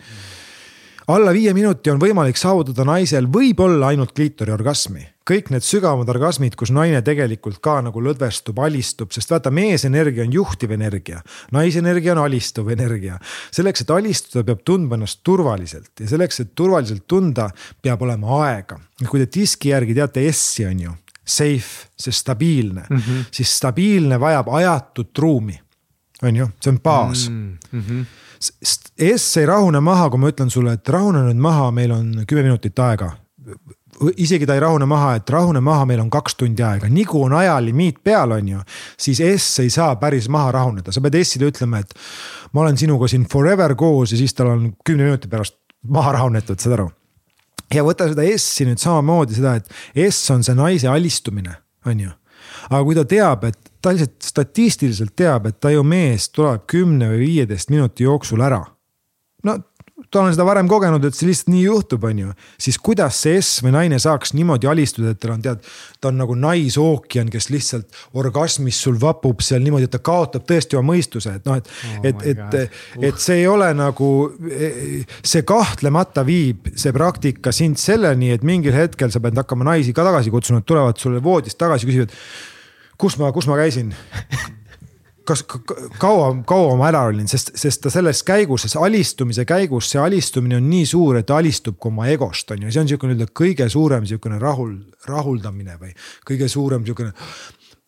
alla 1.07 1.33
viie 1.33 1.53
minuti 1.53 1.91
on 1.91 1.99
võimalik 2.01 2.37
saavutada 2.39 2.85
naisel 2.87 3.27
võib-olla 3.31 3.91
ainult 3.91 4.13
kliitori 4.15 4.53
orgasmi. 4.53 5.03
Kõik 5.27 5.51
need 5.53 5.65
sügavamad 5.65 6.09
orgasmid, 6.11 6.55
kus 6.59 6.71
naine 6.73 7.01
tegelikult 7.05 7.59
ka 7.63 7.77
nagu 7.85 8.01
lõdvestub, 8.03 8.57
alistub, 8.63 9.11
sest 9.13 9.31
vaata, 9.33 9.51
meesenergia 9.53 10.25
on 10.25 10.33
juhtiv 10.33 10.73
energia, 10.75 11.21
naisenergia 11.53 12.15
on 12.15 12.23
alistuv 12.25 12.71
energia. 12.73 13.19
selleks, 13.51 13.81
et 13.81 13.91
alistuda, 13.91 14.43
peab 14.47 14.63
tundma 14.65 14.97
ennast 14.97 15.21
turvaliselt 15.23 15.91
ja 15.99 16.07
selleks, 16.07 16.39
et 16.39 16.55
turvaliselt 16.55 17.07
tunda, 17.07 17.49
peab 17.81 18.01
olema 18.01 18.41
aega. 18.47 18.79
kui 19.09 19.19
te 19.19 19.39
diski 19.39 19.69
järgi 19.69 19.93
teate 19.97 20.25
S-i 20.31 20.65
on 20.65 20.79
ju, 20.79 20.95
safe, 21.25 21.91
see 21.97 22.11
stabiilne 22.11 22.85
mm, 22.89 22.97
-hmm. 22.97 23.25
siis 23.31 23.57
stabiilne 23.57 24.19
vajab 24.19 24.47
ajatut 24.49 25.17
ruumi. 25.17 25.61
on 26.23 26.35
ju, 26.35 26.49
see 26.61 26.71
on 26.71 26.79
baas 26.79 27.29
mm. 27.29 27.57
-hmm 27.73 28.05
S 28.41 29.37
ei 29.37 29.45
rahune 29.45 29.79
maha, 29.79 30.09
kui 30.09 30.19
ma 30.19 30.29
ütlen 30.31 30.49
sulle, 30.49 30.73
et 30.73 30.89
rahune 30.89 31.21
nüüd 31.27 31.41
maha, 31.41 31.67
meil 31.71 31.91
on 31.91 32.23
kümme 32.27 32.47
minutit 32.47 32.79
aega. 32.79 33.11
Isegi 34.17 34.47
ta 34.49 34.55
ei 34.57 34.63
rahune 34.63 34.87
maha, 34.89 35.15
et 35.19 35.29
rahune 35.29 35.61
maha, 35.63 35.85
meil 35.89 36.01
on 36.03 36.09
kaks 36.13 36.37
tundi 36.39 36.63
aega, 36.65 36.89
nii 36.89 37.05
kui 37.09 37.25
on 37.27 37.35
ajalimiit 37.37 38.01
peal, 38.03 38.35
on 38.37 38.53
ju. 38.53 38.63
siis 38.97 39.21
S 39.21 39.65
ei 39.65 39.69
saa 39.73 39.95
päris 40.01 40.29
maha 40.29 40.51
rahuneda, 40.57 40.93
sa 40.93 41.03
pead 41.03 41.19
S-ile 41.21 41.51
ütlema, 41.51 41.83
et 41.83 41.93
ma 42.53 42.65
olen 42.65 42.77
sinuga 42.77 43.09
siin 43.11 43.27
forever 43.29 43.75
koos 43.75 44.15
ja 44.15 44.21
siis 44.21 44.33
tal 44.37 44.53
on 44.55 44.71
kümne 44.85 45.09
minuti 45.09 45.29
pärast 45.31 45.57
maha 45.87 46.15
rahunetud, 46.17 46.59
saad 46.61 46.79
aru 46.79 46.89
ja 47.73 47.83
võta 47.87 48.09
seda 48.11 48.25
S-i 48.37 48.67
nüüd 48.67 48.81
samamoodi 48.81 49.37
seda, 49.37 49.59
et 49.61 50.09
S 50.09 50.33
on 50.33 50.43
see 50.43 50.57
naise 50.57 50.89
alistumine, 50.91 51.55
on 51.85 52.07
ju 52.07 52.17
aga 52.69 52.81
kui 52.85 52.97
ta 52.97 53.05
teab, 53.07 53.45
et 53.49 53.71
ta 53.81 53.93
lihtsalt 53.93 54.27
statistiliselt 54.27 55.15
teab, 55.17 55.47
et 55.49 55.59
taju 55.63 55.83
mees 55.87 56.29
tuleb 56.35 56.67
kümne 56.69 57.09
või 57.13 57.25
viieteist 57.25 57.71
minuti 57.73 58.05
jooksul 58.07 58.43
ära. 58.45 58.61
On 60.19 60.31
seda 60.33 60.45
varem 60.47 60.67
kogenud, 60.69 61.05
et 61.07 61.15
see 61.15 61.29
lihtsalt 61.29 61.51
nii 61.53 61.63
juhtub, 61.63 62.03
on 62.03 62.19
ju. 62.19 62.33
siis 62.61 62.77
kuidas 62.77 63.21
see 63.23 63.39
S 63.41 63.61
või 63.63 63.73
naine 63.75 63.99
saaks 64.01 64.35
niimoodi 64.37 64.67
alistuda, 64.67 65.13
et 65.15 65.19
tal 65.21 65.35
on 65.35 65.41
tead, 65.45 65.63
ta 66.01 66.11
on 66.11 66.19
nagu 66.19 66.35
naisookean, 66.35 67.29
kes 67.31 67.49
lihtsalt 67.53 68.01
orgasmis 68.19 68.81
sul 68.83 68.99
vapub 69.01 69.41
seal 69.45 69.63
niimoodi, 69.63 69.87
et 69.87 69.95
ta 69.95 70.01
kaotab 70.03 70.45
tõesti 70.49 70.79
oma 70.79 70.93
mõistuse, 70.93 71.37
et 71.39 71.47
noh, 71.47 71.57
et 71.57 71.71
Oh 71.71 72.05
et, 72.07 72.23
et 72.25 72.39
uh., 72.39 73.03
et 73.07 73.19
see 73.21 73.41
ei 73.41 73.47
ole 73.47 73.69
nagu, 73.77 74.09
see 75.23 75.43
kahtlemata 75.47 76.23
viib, 76.27 76.71
see 76.75 76.93
praktika 76.95 77.53
sind 77.55 77.79
selleni, 77.81 78.31
et 78.35 78.45
mingil 78.47 78.75
hetkel 78.75 79.11
sa 79.13 79.21
pead 79.23 79.37
hakkama 79.39 79.71
naisi 79.71 79.95
ka 79.95 80.05
tagasi 80.07 80.33
kutsuma, 80.33 80.61
et 80.61 80.69
tulevad 80.69 80.99
sulle 81.01 81.21
voodist 81.23 81.59
tagasi, 81.61 81.89
küsivad. 81.89 82.15
kus 82.97 83.17
ma, 83.17 83.31
kus 83.35 83.47
ma 83.49 83.59
käisin? 83.59 83.93
Kas 85.27 85.43
ka- 85.43 85.61
ka- 85.67 85.77
kaua, 86.01 86.29
kaua 86.47 86.75
ma 86.79 86.87
ära 86.89 87.03
olin, 87.09 87.27
sest, 87.29 87.53
sest 87.59 87.81
ta 87.83 87.91
selles 87.93 88.23
käigus, 88.27 88.65
selles 88.65 88.77
alistumise 88.81 89.45
käigus, 89.45 89.89
see 89.91 90.01
alistumine 90.01 90.57
on 90.57 90.69
nii 90.69 90.85
suur, 90.89 91.19
et 91.19 91.27
ta 91.29 91.37
alistub 91.37 91.77
ka 91.81 91.89
oma 91.91 92.07
egost, 92.11 92.51
on 92.51 92.65
ju, 92.65 92.71
see 92.71 92.81
on 92.81 92.89
niisugune 92.89 93.15
nii-öelda 93.15 93.35
kõige 93.37 93.67
suurem 93.71 94.05
niisugune 94.05 94.39
rahul, 94.41 94.75
rahuldamine 95.09 95.77
või 95.81 95.93
kõige 96.27 96.49
suurem 96.51 96.81
niisugune 96.85 97.13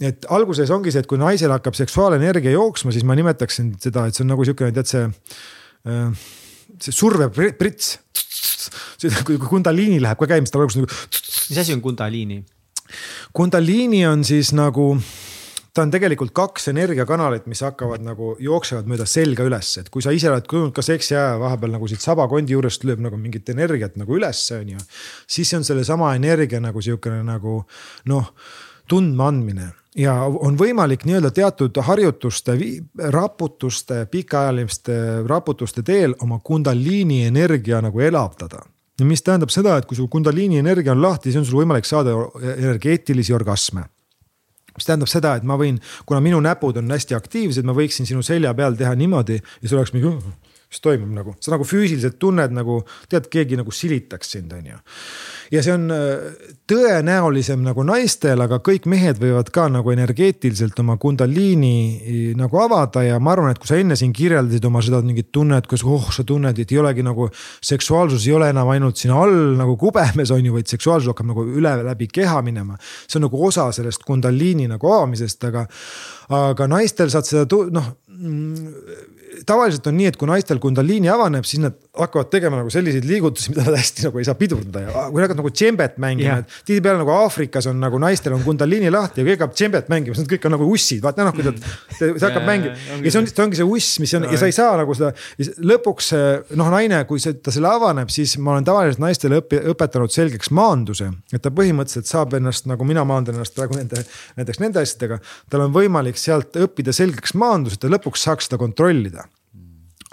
et 0.04 0.26
alguses 0.36 0.72
ongi 0.74 0.92
see, 0.92 1.04
et 1.04 1.08
kui 1.10 1.20
naisel 1.22 1.52
hakkab 1.54 1.78
seksuaalenergia 1.78 2.52
jooksma, 2.56 2.92
siis 2.92 3.06
ma 3.08 3.16
nimetaksin 3.16 3.74
seda, 3.82 4.08
et 4.08 4.18
see 4.18 4.26
on 4.26 4.34
nagu 4.34 4.44
niisugune, 4.44 4.74
tead 4.76 4.90
see, 4.90 5.06
see 6.84 6.96
surveprits. 6.96 7.98
kui 9.28 9.38
kundaliini 9.42 10.00
läheb 10.04 10.20
ka 10.20 10.28
käima, 10.30 10.46
siis 10.46 10.54
ta 10.54 10.60
alguses 10.62 10.80
nagu 10.82 10.92
mis 11.50 11.60
asi 11.60 11.74
on 11.76 11.82
kundaliini? 11.84 12.44
Kundaliini 13.36 14.04
on 14.08 14.24
siis 14.28 14.52
nagu, 14.56 14.94
ta 15.74 15.82
on 15.82 15.92
tegelikult 15.94 16.34
kaks 16.38 16.68
energiakanalit, 16.70 17.48
mis 17.50 17.64
hakkavad 17.66 18.04
nagu 18.06 18.34
jooksevad 18.42 18.90
mööda 18.90 19.08
selga 19.10 19.46
üles, 19.48 19.72
et 19.82 19.90
kui 19.94 20.06
sa 20.06 20.14
ise 20.14 20.30
oled 20.30 20.46
kujunud 20.50 20.74
ka 20.76 20.86
seksi 20.86 21.16
ajal 21.18 21.40
vahepeal 21.42 21.74
nagu 21.78 21.90
siit 21.90 22.04
sabakondi 22.04 22.54
juurest 22.54 22.86
lööb 22.86 23.02
nagu 23.02 23.18
mingit 23.18 23.50
energiat 23.50 23.98
nagu 23.98 24.18
ülesse, 24.18 24.60
on 24.62 24.76
ju. 24.76 24.84
siis 25.28 25.50
see 25.50 25.58
on 25.58 25.66
sellesama 25.66 26.14
energia 26.20 26.62
nagu 26.62 26.82
sihukene 26.82 27.24
nagu 27.26 27.64
noh, 28.12 28.30
tundmaandmine 28.90 29.72
ja 29.98 30.14
on 30.26 30.58
võimalik 30.60 31.08
nii-öelda 31.10 31.32
teatud 31.34 31.78
harjutuste, 31.88 32.58
raputuste, 33.14 34.06
pikaajaliste 34.12 35.00
raputuste 35.30 35.84
teel 35.86 36.14
oma 36.22 36.40
kundaliini 36.44 37.24
energia 37.32 37.82
nagu 37.82 38.02
elavdada 38.02 38.62
mis 39.02 39.24
tähendab 39.26 39.50
seda, 39.50 39.80
et 39.80 39.88
kui 39.90 39.98
su 39.98 40.06
kundaliini 40.08 40.60
energia 40.62 40.94
on 40.94 41.02
lahti, 41.02 41.32
siis 41.32 41.42
on 41.42 41.48
sul 41.50 41.64
võimalik 41.64 41.88
saada 41.88 42.14
energeetilisi 42.54 43.34
orgasme. 43.34 43.88
Mis 44.78 44.88
tähendab 44.88 45.12
seda, 45.12 45.36
et 45.38 45.46
ma 45.48 45.58
võin, 45.60 45.80
kuna 46.10 46.22
minu 46.24 46.40
näpud 46.44 46.80
on 46.82 46.92
hästi 46.94 47.18
aktiivsed, 47.18 47.68
ma 47.68 47.76
võiksin 47.78 48.10
sinu 48.10 48.24
selja 48.26 48.54
peal 48.58 48.78
teha 48.80 48.96
niimoodi 48.98 49.38
ja 49.40 49.70
sul 49.70 49.80
oleks 49.80 49.94
mingi, 49.96 50.14
mis 50.74 50.82
toimub 50.84 51.14
nagu, 51.14 51.36
sa 51.44 51.54
nagu 51.54 51.68
füüsiliselt 51.68 52.18
tunned 52.22 52.56
nagu 52.56 52.82
tead, 53.12 53.30
keegi 53.34 53.60
nagu 53.60 53.74
silitaks 53.74 54.34
sind, 54.38 54.54
on 54.58 54.74
ju. 54.74 54.82
Ja 55.52 55.64
see 55.64 55.74
on 55.74 55.88
tõenäolisem 56.70 57.64
nagu 57.66 57.84
naistel, 57.88 58.40
aga 58.46 58.60
kõik 58.64 58.86
mehed 58.92 59.20
võivad 59.22 59.50
ka 59.54 59.68
nagu 59.72 59.92
energeetiliselt 59.94 60.80
oma 60.84 60.96
kundaliini 61.02 62.34
nagu 62.40 62.62
avada 62.64 63.04
ja 63.06 63.20
ma 63.20 63.34
arvan, 63.36 63.52
et 63.54 63.62
kui 63.62 63.70
sa 63.70 63.80
enne 63.80 63.98
siin 64.00 64.14
kirjeldasid 64.16 64.66
oma 64.70 64.84
seda 64.86 65.02
mingit 65.04 65.32
tunnet, 65.36 65.68
kus 65.70 65.84
oh, 65.88 66.10
sa 66.16 66.26
tunned, 66.28 66.60
et 66.60 66.72
ei 66.72 66.80
olegi 66.82 67.06
nagu 67.06 67.30
seksuaalsus 67.64 68.28
ei 68.28 68.36
ole 68.38 68.52
enam 68.54 68.72
ainult 68.74 69.00
siin 69.02 69.14
all 69.16 69.58
nagu 69.60 69.76
kubemes 69.80 70.32
on 70.36 70.46
ju, 70.46 70.56
vaid 70.56 70.72
seksuaalsus 70.72 71.12
hakkab 71.12 71.32
nagu 71.34 71.48
üle 71.48 71.76
läbi 71.84 72.08
keha 72.12 72.42
minema. 72.46 72.78
see 73.08 73.20
on 73.20 73.28
nagu 73.28 73.46
osa 73.48 73.70
sellest 73.76 74.06
kundaliini 74.08 74.70
nagu 74.72 74.92
avamisest, 74.92 75.44
aga, 75.50 75.66
aga 76.30 76.70
naistel 76.72 77.12
saad 77.14 77.28
seda 77.28 77.64
noh 77.74 77.92
tavaliselt 79.48 79.88
on 79.90 79.98
nii, 79.98 80.10
et 80.12 80.18
kui 80.20 80.30
naistel 80.30 80.60
kundaliini 80.64 81.10
avaneb, 81.12 81.46
siis 81.48 81.62
nad 81.64 81.76
hakkavad 81.98 82.30
tegema 82.34 82.58
nagu 82.60 82.72
selliseid 82.74 83.06
liigutusi, 83.08 83.50
mida 83.54 83.66
nad 83.68 83.78
hästi 83.78 84.08
nagu 84.08 84.22
ei 84.22 84.28
saa 84.28 84.38
pidurdada. 84.40 84.84
Ja 84.86 85.06
kui 85.10 85.22
nad 85.22 85.28
hakkavad 85.28 85.42
nagu 85.42 85.52
džembet 85.54 86.00
mängima, 86.02 86.40
et 86.42 86.56
tihtipeale 86.68 87.02
nagu 87.02 87.14
Aafrikas 87.16 87.68
on 87.70 87.80
nagu 87.84 88.00
naistel 88.02 88.36
on 88.36 88.44
kundaliini 88.46 88.92
lahti 88.94 89.22
ja 89.22 89.28
kõik 89.28 89.38
hakkab 89.38 89.58
džembet 89.58 89.92
mängima, 89.94 90.18
siis 90.18 90.26
nad 90.26 90.34
kõik 90.34 90.48
on 90.50 90.56
nagu 90.56 90.70
ussid, 90.74 91.04
vaata 91.04 91.28
noh, 91.28 91.36
kui 91.36 91.46
ta, 91.46 91.54
see 92.00 92.14
hakkab 92.24 92.48
mängima. 92.48 92.78
ja 93.04 93.14
see 93.14 93.22
on, 93.22 93.30
see 93.30 93.46
ongi 93.46 93.60
see 93.60 93.68
uss, 93.78 94.00
mis 94.04 94.16
on 94.18 94.28
ja 94.30 94.40
sa 94.42 94.50
ei 94.50 94.56
saa 94.56 94.74
nagu 94.80 94.98
seda. 94.98 95.12
lõpuks 95.74 96.10
noh, 96.60 96.72
naine, 96.74 97.04
kui 97.10 97.22
see, 97.24 97.38
ta 97.44 97.54
selle 97.54 97.70
avaneb, 97.70 98.12
siis 98.14 98.36
ma 98.42 98.56
olen 98.56 98.68
tavaliselt 98.68 99.04
naistele 99.04 99.42
õpi, 99.44 99.62
õpetanud 99.74 100.14
selgeks 100.14 100.54
maanduse, 100.56 101.12
et 101.34 101.44
ta 101.44 101.54
põhimõtteliselt 101.54 102.10
saab 102.10 102.38
ennast 102.40 102.70
nagu 102.70 102.88
mina 102.88 103.06
maandan 103.08 103.38
ennast 103.38 103.58
praegu 103.58 103.78
nende, 103.78 104.02
näiteks 104.40 104.64
nende 104.64 104.82
asjadega. 104.84 105.20
tal 105.54 105.68
on 105.68 105.76
võimalik 105.76 106.18
sealt 106.22 106.58
õppida 106.58 106.96
selgeks 106.96 107.38
maandus, 107.38 107.78
et 107.78 107.86
ta 107.86 107.92
lõpuks 107.92 108.26
saaks 108.26 108.50
seda 108.50 108.62
kontrollida 108.62 109.28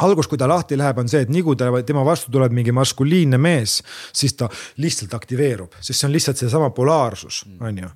algus, 0.07 0.29
kui 0.31 0.39
ta 0.41 0.49
lahti 0.51 0.79
läheb, 0.79 0.99
on 1.03 1.11
see, 1.11 1.25
et 1.25 1.33
nii 1.33 1.43
kui 1.47 1.59
ta, 1.59 1.71
tema 1.87 2.05
vastu 2.07 2.33
tuleb 2.33 2.55
mingi 2.57 2.75
maskuliinne 2.77 3.39
mees, 3.41 3.81
siis 4.17 4.35
ta 4.39 4.49
lihtsalt 4.83 5.15
aktiveerub, 5.17 5.77
sest 5.81 6.01
see 6.01 6.09
on 6.09 6.15
lihtsalt 6.15 6.41
seesama 6.41 6.71
polaarsus, 6.77 7.43
on 7.61 7.83
ju. 7.83 7.93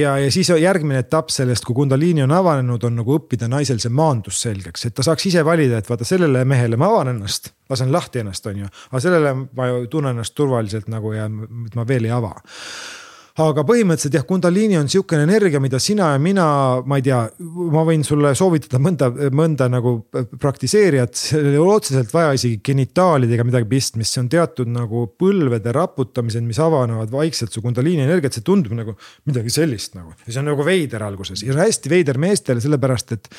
ja, 0.00 0.16
ja 0.22 0.32
siis 0.34 0.50
järgmine 0.50 1.04
etapp 1.04 1.32
sellest, 1.34 1.66
kui 1.66 1.76
kundaliini 1.76 2.24
on 2.24 2.34
avanenud, 2.34 2.88
on 2.88 2.98
nagu 3.02 3.18
õppida 3.18 3.48
naisel 3.50 3.80
see 3.82 3.92
maandus 3.92 4.42
selgeks, 4.46 4.88
et 4.88 4.96
ta 4.96 5.06
saaks 5.06 5.30
ise 5.30 5.44
valida, 5.46 5.78
et 5.78 5.90
vaata 5.90 6.08
sellele 6.08 6.44
mehele 6.48 6.80
ma 6.80 6.90
avan 6.92 7.14
ennast, 7.14 7.52
lasen 7.70 7.92
lahti 7.92 8.24
ennast, 8.24 8.46
on 8.50 8.64
ju. 8.64 8.74
aga 8.90 9.06
sellele 9.06 9.34
ma 9.44 9.70
ju 9.70 9.86
tunnen 9.92 10.14
ennast 10.16 10.34
turvaliselt 10.36 10.90
nagu 10.92 11.14
ja 11.14 11.28
ma 11.28 11.88
veel 11.88 12.10
ei 12.10 12.14
ava 12.14 12.34
aga 13.42 13.64
põhimõtteliselt 13.66 14.14
jah, 14.14 14.24
kundaliini 14.28 14.76
on 14.78 14.88
sihukene 14.90 15.24
energia, 15.26 15.58
mida 15.62 15.80
sina 15.82 16.12
ja 16.12 16.20
mina, 16.22 16.44
ma 16.86 17.00
ei 17.00 17.02
tea, 17.08 17.18
ma 17.74 17.82
võin 17.86 18.04
sulle 18.06 18.30
soovitada 18.38 18.78
mõnda, 18.82 19.08
mõnda 19.34 19.66
nagu 19.72 19.96
praktiseerijat, 20.38 21.18
seal 21.18 21.48
ei 21.50 21.58
ole 21.58 21.74
otseselt 21.80 22.14
vaja 22.14 22.36
isegi 22.38 22.60
genitaalidega 22.70 23.46
midagi 23.46 23.66
pistmist, 23.72 24.14
see 24.14 24.22
on 24.22 24.30
teatud 24.30 24.70
nagu 24.70 25.08
põlvede 25.18 25.74
raputamised, 25.74 26.46
mis 26.46 26.62
avanevad 26.62 27.10
vaikselt 27.14 27.54
su 27.54 27.64
kundaliini 27.64 28.06
energiat, 28.06 28.38
see 28.38 28.46
tundub 28.46 28.78
nagu 28.78 28.94
midagi 29.26 29.50
sellist 29.50 29.98
nagu. 29.98 30.14
ja 30.22 30.30
see 30.30 30.42
on 30.44 30.52
nagu 30.52 30.66
veider 30.66 31.02
alguses. 31.02 31.42
Ja 31.42 31.50
see 31.50 31.58
on 31.58 31.64
hästi 31.64 31.90
veider 31.90 32.22
meestele, 32.22 32.62
sellepärast 32.62 33.16
et 33.18 33.30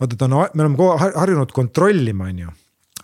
vaata, 0.00 0.16
ta 0.16 0.30
on, 0.30 0.40
me 0.40 0.64
oleme 0.64 0.80
kogu 0.80 0.94
aeg 0.96 1.20
harjunud 1.20 1.52
kontrollima, 1.52 2.32
on 2.32 2.46
ju 2.46 2.60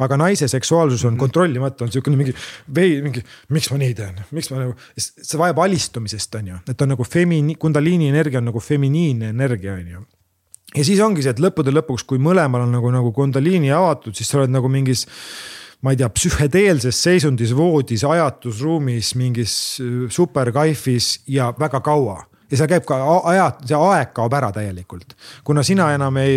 aga 0.07 0.19
naise 0.21 0.49
seksuaalsus 0.51 1.05
on 1.09 1.19
kontrollimatu, 1.21 1.87
on 1.87 1.93
siukene 1.93 2.19
mingi 2.19 2.35
vei-, 2.77 3.01
mingi, 3.05 3.23
miks 3.55 3.71
ma 3.73 3.81
nii 3.83 3.97
teen, 3.99 4.23
miks 4.37 4.51
ma 4.53 4.63
nagu, 4.65 4.75
see 4.97 5.41
vajab 5.41 5.61
alistumisest, 5.67 6.41
on 6.41 6.55
ju, 6.55 6.63
et 6.73 6.87
on 6.87 6.93
nagu 6.95 7.07
femini-, 7.07 7.59
kundaliini 7.61 8.11
energia 8.13 8.43
on 8.43 8.51
nagu 8.51 8.63
feminiinne 8.65 9.35
energia, 9.35 9.77
on 9.79 9.95
ju. 9.97 10.07
Ja 10.77 10.87
siis 10.87 11.01
ongi 11.03 11.25
see, 11.25 11.35
et 11.35 11.43
lõppude 11.43 11.73
lõpuks, 11.75 12.07
kui 12.07 12.21
mõlemal 12.23 12.63
on 12.63 12.75
nagu, 12.77 12.93
nagu 12.95 13.11
kundaliini 13.15 13.73
avatud, 13.75 14.15
siis 14.15 14.31
sa 14.31 14.39
oled 14.39 14.53
nagu 14.55 14.71
mingis 14.71 15.07
ma 15.81 15.95
ei 15.95 15.99
tea, 15.99 16.11
psühhedeelses 16.13 16.99
seisundis 17.03 17.55
voodis, 17.57 18.05
ajatusruumis, 18.05 19.15
mingis 19.17 19.55
superkaifis 20.13 21.15
ja 21.33 21.49
väga 21.59 21.81
kaua 21.85 22.21
ja 22.51 22.59
seal 22.59 22.71
käib 22.71 22.87
ka 22.89 22.99
aja, 23.31 23.47
see 23.67 23.79
aeg 23.79 24.13
kaob 24.17 24.35
ära 24.37 24.51
täielikult. 24.55 25.15
kuna 25.47 25.63
sina 25.67 25.91
enam 25.95 26.17
ei, 26.23 26.35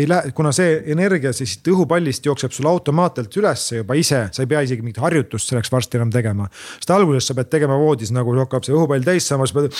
ei 0.00 0.08
lähe, 0.08 0.34
kuna 0.36 0.52
see 0.52 0.76
energia 0.92 1.32
siis 1.36 1.56
õhupallist 1.72 2.26
jookseb 2.28 2.52
sul 2.52 2.68
automaatselt 2.70 3.40
ülesse 3.40 3.80
juba 3.80 3.96
ise, 3.98 4.26
sa 4.32 4.44
ei 4.44 4.50
pea 4.50 4.64
isegi 4.66 4.84
mingit 4.84 5.02
harjutust 5.02 5.50
selleks 5.50 5.72
varsti 5.72 6.00
enam 6.00 6.12
tegema. 6.14 6.48
sest 6.76 6.94
alguses 6.94 7.30
sa 7.30 7.36
pead 7.38 7.50
tegema 7.52 7.78
voodis 7.80 8.12
nagu 8.14 8.36
hakkab 8.42 8.66
see 8.66 8.76
õhupall 8.76 9.04
täis 9.06 9.28
saama, 9.28 9.48
sa 9.48 9.62
pead 9.62 9.72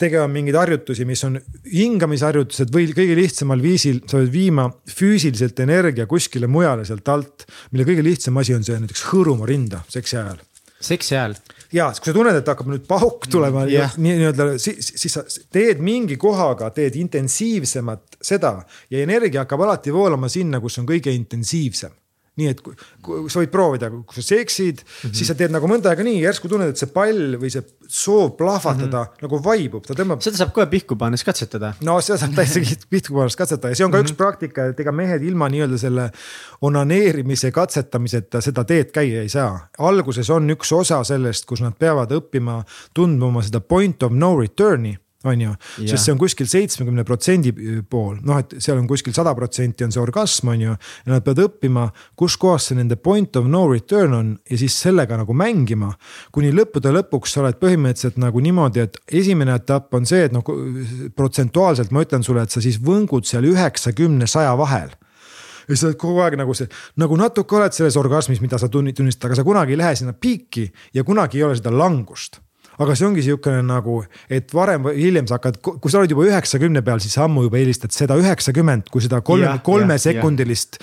tegema 0.00 0.26
mingeid 0.28 0.58
harjutusi, 0.58 1.06
mis 1.08 1.22
on 1.24 1.38
hingamisharjutused 1.70 2.72
või 2.74 2.90
kõige 2.96 3.16
lihtsamal 3.16 3.62
viisil 3.62 4.02
sa 4.04 4.20
pead 4.20 4.32
viima 4.32 4.68
füüsiliselt 4.92 5.62
energia 5.64 6.08
kuskile 6.10 6.50
mujale 6.50 6.84
sealt 6.88 7.08
alt. 7.08 7.46
mille 7.70 7.86
kõige 7.88 8.04
lihtsam 8.04 8.36
asi 8.42 8.54
on 8.56 8.66
see 8.66 8.78
näiteks 8.82 9.06
hõõrumaa 9.12 9.48
rinda 9.48 9.84
seksi 9.88 10.18
ajal. 10.20 10.42
seksi 10.80 11.16
ajal 11.16 11.38
ja 11.76 11.90
kui 11.92 12.10
sa 12.10 12.16
tunned, 12.16 12.40
et 12.40 12.48
hakkab 12.52 12.70
nüüd 12.72 12.86
pauk 12.88 13.28
tulema 13.30 13.66
yeah. 13.70 13.94
nii-öelda 14.00 14.48
siis, 14.62 14.92
siis 14.96 15.18
sa 15.18 15.24
teed 15.52 15.82
mingi 15.84 16.18
kohaga, 16.20 16.70
teed 16.74 16.96
intensiivsemat 17.00 18.18
seda 18.24 18.56
ja 18.90 19.04
energia 19.04 19.44
hakkab 19.44 19.66
alati 19.66 19.94
voolama 19.94 20.30
sinna, 20.32 20.62
kus 20.64 20.80
on 20.80 20.88
kõige 20.88 21.14
intensiivsem 21.14 21.94
nii 22.36 22.48
et 22.52 22.60
kui, 22.60 22.74
kui 23.04 23.30
sa 23.32 23.40
võid 23.40 23.52
proovida, 23.52 23.88
kui 23.88 24.18
sa 24.18 24.24
seksid 24.24 24.82
mm, 24.82 24.88
-hmm. 24.88 25.14
siis 25.16 25.30
sa 25.30 25.36
teed 25.38 25.54
nagu 25.54 25.68
mõnda 25.70 25.88
aega 25.92 26.04
nii, 26.04 26.18
järsku 26.20 26.50
tunned, 26.52 26.74
et 26.74 26.80
see 26.80 26.90
pall 26.92 27.38
või 27.40 27.50
see 27.52 27.64
soov 27.88 28.34
plahvatada 28.36 29.02
mm 29.02 29.06
-hmm. 29.06 29.22
nagu 29.24 29.40
vaibub, 29.44 29.86
ta 29.86 29.94
tõmbab. 29.94 30.20
seda 30.24 30.36
saab 30.42 30.52
kohe 30.52 30.66
pihku 30.66 30.98
pannes 31.00 31.24
katsetada. 31.24 31.72
no 31.80 32.00
seda 32.00 32.18
saab 32.18 32.34
täitsa 32.36 32.60
pihku 32.92 33.14
pannes 33.14 33.36
katsetada 33.36 33.72
ja 33.72 33.80
see 33.80 33.86
on 33.86 33.90
ka 33.90 33.98
mm 33.98 34.04
-hmm. 34.04 34.12
üks 34.12 34.16
praktika, 34.16 34.66
et 34.66 34.80
ega 34.80 34.92
mehed 34.92 35.22
ilma 35.22 35.48
nii-öelda 35.48 35.78
selle 35.78 36.10
onaneerimise 36.60 37.50
katsetamiseta 37.50 38.40
seda 38.40 38.64
teed 38.64 38.92
käia 38.92 39.22
ei 39.22 39.28
saa. 39.28 39.68
alguses 39.78 40.30
on 40.30 40.50
üks 40.50 40.72
osa 40.72 41.04
sellest, 41.04 41.46
kus 41.46 41.60
nad 41.60 41.72
peavad 41.78 42.12
õppima 42.12 42.62
tundma 42.94 43.26
oma 43.26 43.42
seda 43.42 43.60
point 43.60 44.02
of 44.02 44.12
no 44.12 44.36
return'i 44.40 44.96
on 45.26 45.44
ju, 45.44 45.54
sest 45.82 46.04
see 46.04 46.14
on 46.14 46.20
kuskil 46.20 46.48
seitsmekümne 46.50 47.04
protsendi 47.06 47.52
pool, 47.90 48.18
noh, 48.26 48.40
et 48.42 48.56
seal 48.62 48.78
on 48.80 48.88
kuskil 48.90 49.14
sada 49.16 49.34
protsenti 49.36 49.86
on 49.86 49.94
see 49.94 50.02
orgasm, 50.02 50.52
on 50.54 50.64
ju. 50.66 50.76
ja 50.76 51.12
nad 51.12 51.24
peavad 51.26 51.44
õppima, 51.46 51.88
kus 52.18 52.36
kohas 52.40 52.70
see 52.70 52.78
nende 52.78 52.98
point 53.00 53.36
of 53.36 53.48
no 53.50 53.64
return 53.70 54.14
on 54.16 54.34
ja 54.50 54.60
siis 54.60 54.76
sellega 54.82 55.18
nagu 55.20 55.36
mängima. 55.36 55.92
kuni 56.32 56.52
lõppude 56.54 56.92
lõpuks 56.94 57.34
sa 57.34 57.42
oled 57.44 57.58
põhimõtteliselt 57.60 58.20
nagu 58.22 58.40
niimoodi, 58.40 58.84
et 58.86 59.00
esimene 59.08 59.56
etapp 59.56 59.94
on 59.94 60.06
see, 60.08 60.26
et 60.28 60.34
noh 60.34 60.44
protsentuaalselt 61.16 61.92
ma 61.92 62.04
ütlen 62.06 62.24
sulle, 62.26 62.46
et 62.46 62.54
sa 62.54 62.62
siis 62.64 62.78
võngud 62.82 63.26
seal 63.28 63.46
üheksakümne, 63.48 64.28
saja 64.30 64.54
vahel. 64.58 64.94
Ja 65.66 65.74
sa 65.74 65.88
oled 65.88 65.98
kogu 65.98 66.22
aeg 66.22 66.36
nagu 66.38 66.54
see, 66.54 66.68
nagu 67.02 67.16
natuke 67.18 67.56
oled 67.58 67.74
selles 67.74 67.96
orgasmis, 67.98 68.40
mida 68.42 68.58
sa 68.58 68.68
tunni- 68.70 68.94
tunnistad, 68.94 69.26
aga 69.28 69.40
sa 69.40 69.46
kunagi 69.46 69.74
ei 69.74 69.80
lähe 69.80 69.96
sinna 69.98 70.14
piiki 70.14 70.68
ja 70.94 71.04
kunagi 71.04 71.40
ei 71.40 71.46
ole 71.48 71.56
seda 71.58 71.74
langust 71.74 72.38
aga 72.76 72.96
see 72.96 73.08
ongi 73.08 73.22
niisugune 73.22 73.62
nagu, 73.66 74.00
et 74.32 74.52
varem 74.54 74.88
või 74.88 74.96
hiljem 75.00 75.28
sa 75.28 75.38
hakkad, 75.38 75.60
kui 75.64 75.92
sa 75.92 76.00
oled 76.00 76.12
juba 76.12 76.26
üheksakümne 76.28 76.82
peal, 76.86 77.02
siis 77.04 77.16
ammu 77.22 77.46
juba 77.46 77.60
eelistad 77.60 77.94
seda 77.96 78.18
üheksakümmend, 78.20 78.90
kui 78.92 79.04
seda 79.04 79.22
kolme, 79.24 79.54
kolmesekundilist 79.66 80.80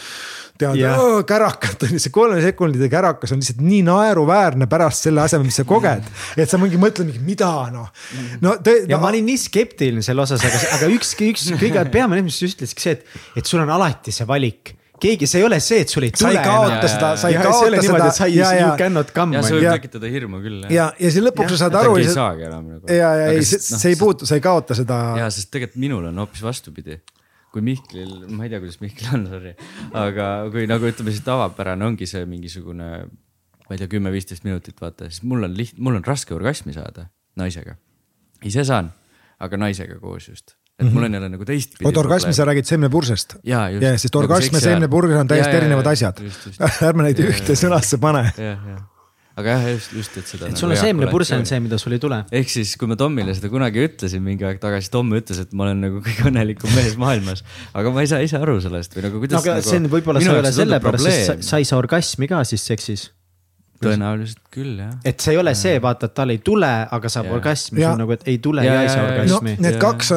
tead 0.59 0.83
oh, 0.85 1.23
kärakat 1.25 1.85
on 1.87 1.95
ju, 1.95 2.01
see 2.01 2.13
kolmesekundine 2.13 2.89
kärakas 2.91 3.33
on 3.33 3.41
lihtsalt 3.41 3.63
nii 3.65 3.81
naeruväärne 3.87 4.67
pärast 4.69 5.07
selle 5.07 5.23
asemel, 5.23 5.47
mis 5.49 5.57
sa 5.57 5.65
koged. 5.67 6.05
et 6.37 6.49
sa 6.49 6.59
mingi 6.61 6.77
mõtled 6.81 7.09
mida 7.25 7.49
noh, 7.73 7.89
no 8.43 8.55
te, 8.61 8.83
ja 8.85 8.97
no, 8.97 9.01
ma 9.01 9.09
olin 9.09 9.25
nii 9.31 9.41
skeptiline 9.47 10.05
selle 10.05 10.25
osas, 10.25 10.45
aga, 10.45 10.61
aga 10.77 10.91
ükski, 10.93 11.31
üks 11.33 11.49
kõige 11.57 11.87
peamine, 11.93 12.21
mis 12.25 12.37
sa 12.37 12.49
ütlesidki 12.49 12.85
see, 12.85 12.95
et, 12.99 13.19
et 13.41 13.49
sul 13.49 13.63
on 13.63 13.73
alati 13.73 14.13
see 14.13 14.29
valik 14.29 14.75
keegi, 15.01 15.27
see 15.27 15.39
ei 15.41 15.45
ole 15.47 15.57
see, 15.63 15.81
et 15.83 15.89
sul 15.91 16.05
ei 16.07 16.11
sa 16.13 16.27
tule 16.27 16.37
ei 16.39 16.45
kaota 16.45 16.87
seda, 16.91 17.07
sa 17.19 17.29
ei 17.31 17.37
kaota 17.41 17.81
seda. 17.83 18.11
sa 18.13 18.27
ei, 18.29 18.37
you 18.61 18.75
cannot 18.79 19.09
come. 19.15 19.35
ja 19.35 19.41
see 19.43 19.57
võib 19.57 19.65
Ja- 19.67 19.73
tekitada 19.79 20.11
hirmu 20.13 20.39
küll 20.43 20.61
jah. 20.67 20.71
ja, 20.71 20.85
ja 20.99 21.09
siis 21.11 21.23
lõpuks 21.25 21.55
sa 21.55 21.63
saad 21.65 21.75
aru. 21.81 21.95
ei 21.99 22.07
saagi 22.11 22.45
enam 22.49 22.69
nagu. 22.75 22.87
ja, 22.93 23.09
ja 23.19 23.25
ei, 23.33 23.41
see, 23.47 23.59
noh, 23.73 23.81
see 23.81 23.91
ei 23.95 23.99
puutu, 23.99 24.29
sa 24.29 24.37
ei 24.39 24.43
kaota 24.45 24.77
seda. 24.77 24.99
ja 25.19 25.27
sest 25.33 25.51
tegelikult 25.51 25.81
minul 25.83 26.07
on 26.11 26.17
hoopis 26.23 26.43
vastupidi. 26.45 26.99
kui 27.53 27.61
Mihklil, 27.61 28.13
ma 28.33 28.47
ei 28.47 28.49
tea, 28.53 28.61
kuidas 28.63 28.79
Mihklil 28.81 29.11
on, 29.13 29.27
sorry, 29.29 29.51
aga 30.05 30.29
kui 30.53 30.63
nagu 30.69 30.87
ütleme 30.89 31.11
siis 31.13 31.21
tavapärane 31.25 31.85
ongi 31.85 32.07
see 32.09 32.23
mingisugune, 32.25 32.87
ma 33.67 33.75
ei 33.75 33.77
tea, 33.81 33.89
kümme-viisteist 33.91 34.45
minutit 34.47 34.79
vaata, 34.81 35.09
siis 35.11 35.21
mul 35.27 35.45
on 35.45 35.53
liht-, 35.57 35.77
mul 35.77 35.99
on 35.99 36.05
raske 36.07 36.33
orgasmi 36.33 36.73
saada 36.73 37.09
naisega. 37.37 37.75
ise 38.43 38.63
saan, 38.65 38.89
aga 39.39 39.57
naisega 39.61 39.99
koos 40.01 40.29
just, 40.31 40.55
et 40.81 40.89
mul 40.89 41.05
on 41.05 41.13
jälle 41.13 41.29
nagu 41.29 41.45
teistpidi. 41.45 41.85
oota, 41.85 42.01
orgasmi 42.01 42.33
sa 42.33 42.47
räägid 42.49 42.65
seemnepursest? 42.69 43.35
Jaa, 43.45 43.67
just. 43.75 43.83
ja, 43.85 43.91
sest 43.97 44.15
Nagu 44.15 44.23
orgasm 44.25 44.57
ja 44.57 44.63
seemnepurg 44.63 45.13
on 45.19 45.29
täiesti 45.29 45.51
jaa, 45.51 45.59
erinevad 45.61 45.85
jaa, 45.85 45.99
asjad 45.99 46.23
just, 46.25 46.47
just. 46.49 46.65
ärme 46.89 47.05
neid 47.05 47.21
Jaa, 47.21 47.29
ühte 47.35 47.53
jaa. 47.53 47.61
sõnasse 47.61 47.99
pane. 48.01 48.23
aga 49.37 49.53
jah, 49.53 49.67
just, 49.73 49.93
just, 49.97 50.17
et 50.17 50.27
seda. 50.33 50.49
et 50.49 50.57
sul 50.57 50.73
on 50.73 50.77
seemnepurse 50.81 51.37
on 51.37 51.45
see, 51.49 51.61
mida 51.63 51.77
sul 51.81 51.95
ei 51.97 52.01
tule. 52.01 52.19
ehk 52.41 52.49
siis, 52.53 52.73
kui 52.77 52.89
ma 52.89 52.97
Tomile 52.99 53.33
seda 53.37 53.49
kunagi 53.53 53.85
ütlesin 53.85 54.25
mingi 54.25 54.45
aeg 54.49 54.61
tagasi, 54.61 54.91
Tom 54.93 55.13
ütles, 55.17 55.41
et 55.45 55.53
ma 55.53 55.67
olen 55.69 55.81
nagu 55.87 56.01
kõige 56.05 56.29
õnnelikum 56.31 56.73
mees 56.73 56.97
maailmas. 57.01 57.45
aga 57.73 57.93
ma 57.93 58.05
ei 58.05 58.09
saa 58.09 58.25
ise 58.25 58.41
aru 58.41 58.59
sellest 58.65 58.97
või 58.97 59.07
nagu 59.07 59.21
no 59.21 59.25
kuidas 59.27 59.41
aga 59.41 59.59
nagu, 59.59 59.69
see 59.69 59.81
on 59.81 59.89
võib-olla 59.93 60.21
sa 60.25 60.33
ei 60.37 60.41
ole 60.41 60.53
sellepärast, 60.57 61.09
sest 61.09 61.29
sa, 61.29 61.37
sa 61.53 61.61
ei 61.61 61.69
saa 61.69 61.81
orgasmi 61.81 62.29
ka 62.33 62.41
siis 62.49 62.65
seksis. 62.73 63.11
Tõenäoliselt 63.81 64.39
küll 64.53 64.77
jah. 64.79 64.91
et 65.05 65.19
see 65.23 65.33
ei 65.33 65.37
ole 65.41 65.53
see, 65.57 65.79
vaata, 65.81 66.05
et 66.09 66.13
tal 66.15 66.29
ei 66.29 66.37
tule, 66.45 66.67
aga 66.97 67.09
saab 67.09 67.25
Jaa. 67.25 67.33
orgasmi, 67.39 67.81
Jaa. 67.81 67.91
sul 67.93 68.01
nagu, 68.03 68.11
et 68.15 68.21
ei 68.29 68.37
tule 68.43 68.63
Jaa, 68.65 68.73
ja 68.75 68.81
ei 68.85 68.89
saa 68.89 68.97
jaa. 69.01 69.07
no 69.07 69.37
orgasmi. 69.39 69.55
need 69.65 69.77
kaks, 69.81 70.11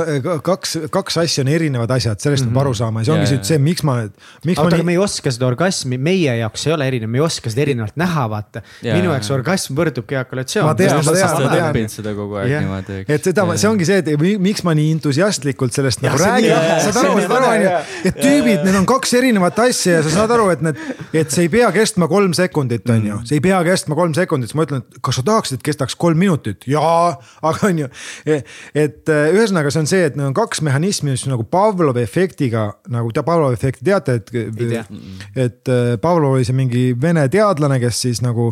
kaks, 0.45 0.75
kaks 0.93 1.17
asja 1.23 1.45
on 1.45 1.49
erinevad 1.49 1.91
asjad, 1.97 2.21
sellest 2.23 2.45
peab 2.51 2.61
aru 2.63 2.75
saama 2.77 3.01
ja 3.03 3.09
see 3.09 3.15
ongi 3.17 3.25
Jaa, 3.27 3.33
see, 3.33 3.49
see, 3.55 3.59
miks 3.63 3.83
ma 3.87 3.95
oota, 4.03 4.27
ma 4.45 4.57
aga 4.67 4.77
me 4.83 4.83
nii. 4.93 4.97
ei 4.99 5.03
oska 5.07 5.33
seda 5.35 5.49
orgasmi, 5.49 5.99
meie 6.11 6.37
jaoks 6.43 6.67
ei 6.69 6.75
ole 6.77 6.89
erinev, 6.93 7.11
me 7.15 7.19
ei 7.19 7.25
oska 7.27 7.51
seda 7.55 7.65
erinevalt 7.67 7.97
näha, 8.03 8.27
vaata. 8.35 8.63
Jaa. 8.85 8.99
minu 9.01 9.11
jaoks 9.15 9.31
orgasm 9.39 9.75
võrdubki 9.81 10.19
ejakulatsioon. 10.19 10.69
Ma 10.69 10.75
tean, 10.79 11.01
ma 11.01 11.17
tean, 11.17 11.43
ma 11.47 11.73
tean. 11.73 11.89
seda 11.97 12.15
kogu 12.19 12.39
aeg 12.43 12.53
Jah. 12.53 12.63
niimoodi. 12.67 13.01
et 13.09 13.31
seda, 13.31 13.47
see 13.57 13.69
ongi 13.73 13.89
see, 13.89 13.99
et 14.05 14.13
mi- 14.21 14.37
miks 14.51 14.63
ma 14.69 14.75
nii 14.77 14.93
entusiastlikult 14.99 15.73
sellest 15.73 16.05
nagu 16.05 16.19
see 16.21 16.29
on 16.31 16.39
nii- 16.45 16.53
räägin 16.53 16.85
saad 16.85 16.93
see 16.93 17.03
aru, 17.03 17.17
on 17.17 17.23
saad 17.25 17.37
aru, 17.41 17.51
onju 17.55 17.71
jaa., 17.71 17.83
et 18.13 18.21
tüübid, 18.21 18.65
need 18.69 18.79
on 18.83 18.87
kaks 18.87 19.15
erinevat 19.19 19.59
asja 19.65 19.99
ja 19.99 20.03
sa 20.07 20.11
saad 20.21 20.31
aru, 20.37 20.51
et 20.55 20.63
need, 20.69 20.77
et 21.13 21.31
see 21.35 21.47
ei 21.49 21.53
pea 21.57 21.73
kestma 21.73 22.09
kolm 22.09 22.37
sekundit, 22.37 22.85
onju, 22.91 23.23
see 23.25 23.41
ei 23.41 23.45
pea 23.49 23.56
kestma 23.67 23.97
kolm 23.99 24.15
sekundit, 24.17 24.51
siis 24.51 24.59
ma 24.59 24.67
ütlen, 24.67 24.83
et 24.85 25.01
kas 25.05 25.21
sa 25.21 25.25
tahaksid, 25.27 25.61
et 25.61 25.67
kestaks 25.67 25.97
kolm 25.99 26.19
minutit, 26.21 26.67
jaa, 26.71 27.17
aga 27.47 27.71
onju. 27.71 27.89
et 28.27 29.13
äh, 29.13 29.29
ühesõnaga, 29.35 29.73
see 29.73 29.85
on 29.85 29.91
see, 29.91 30.03
et 30.09 30.19
need 30.19 30.29
on 30.31 30.37
kaks 30.37 30.63
mehhanismi, 30.67 31.15
mis 31.15 31.27
nagu 31.31 31.47
Pavlovi 31.51 32.03
efektiga 32.05 32.67
nagu 32.93 33.13
te 33.15 33.25
Pavlovi 33.27 33.57
efekti 33.57 33.87
teate, 33.87 34.19
et 34.21 34.33
et 35.37 35.73
äh, 35.73 35.97
Pavlov 36.03 36.37
oli 36.37 36.47
see 36.47 36.57
mingi 36.57 36.85
vene 37.01 37.27
teadlane, 37.33 37.79
kes 37.83 38.03
siis 38.07 38.23
nagu 38.25 38.51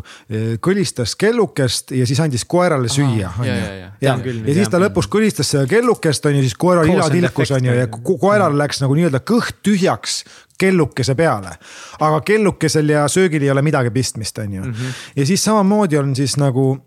kõlistas 0.65 1.15
kellukest 1.19 1.93
ja 1.97 2.07
siis 2.09 2.21
andis 2.23 2.45
koerale 2.49 2.89
süüa, 2.93 3.31
jaa, 3.45 3.57
jaa.. 3.57 3.91
ja, 4.03 4.17
küll, 4.23 4.43
ja 4.49 4.57
siis 4.57 4.71
ta 4.73 4.81
lõpus 4.83 5.09
kõlistas 5.11 5.51
seda 5.53 5.67
kellukest 5.71 6.27
onju, 6.29 6.45
siis 6.45 6.57
koeral 6.59 6.89
ila 6.91 7.09
tilkus 7.13 7.51
effect, 7.51 7.61
onju 7.61 7.77
ja 7.79 7.89
koeral 8.25 8.57
läks 8.59 8.83
nagu 8.85 8.97
nii-öelda 8.99 9.23
kõht 9.27 9.61
tühjaks 9.67 10.23
kellukese 10.59 11.15
peale. 11.15 11.57
aga 12.01 12.21
kellukesel 12.21 12.89
ja 12.89 13.09
söögil 13.09 13.43
ei 13.43 13.51
ole 13.51 13.63
midagi 13.63 13.91
pistmist, 13.91 14.39
onju. 14.39 14.61
Mhm. 14.61 14.93
ja 15.17 15.27
siis 15.27 15.45
samamoodi 15.45 15.99
on 15.99 16.17
siis 16.17 16.37
nagu 16.37 16.79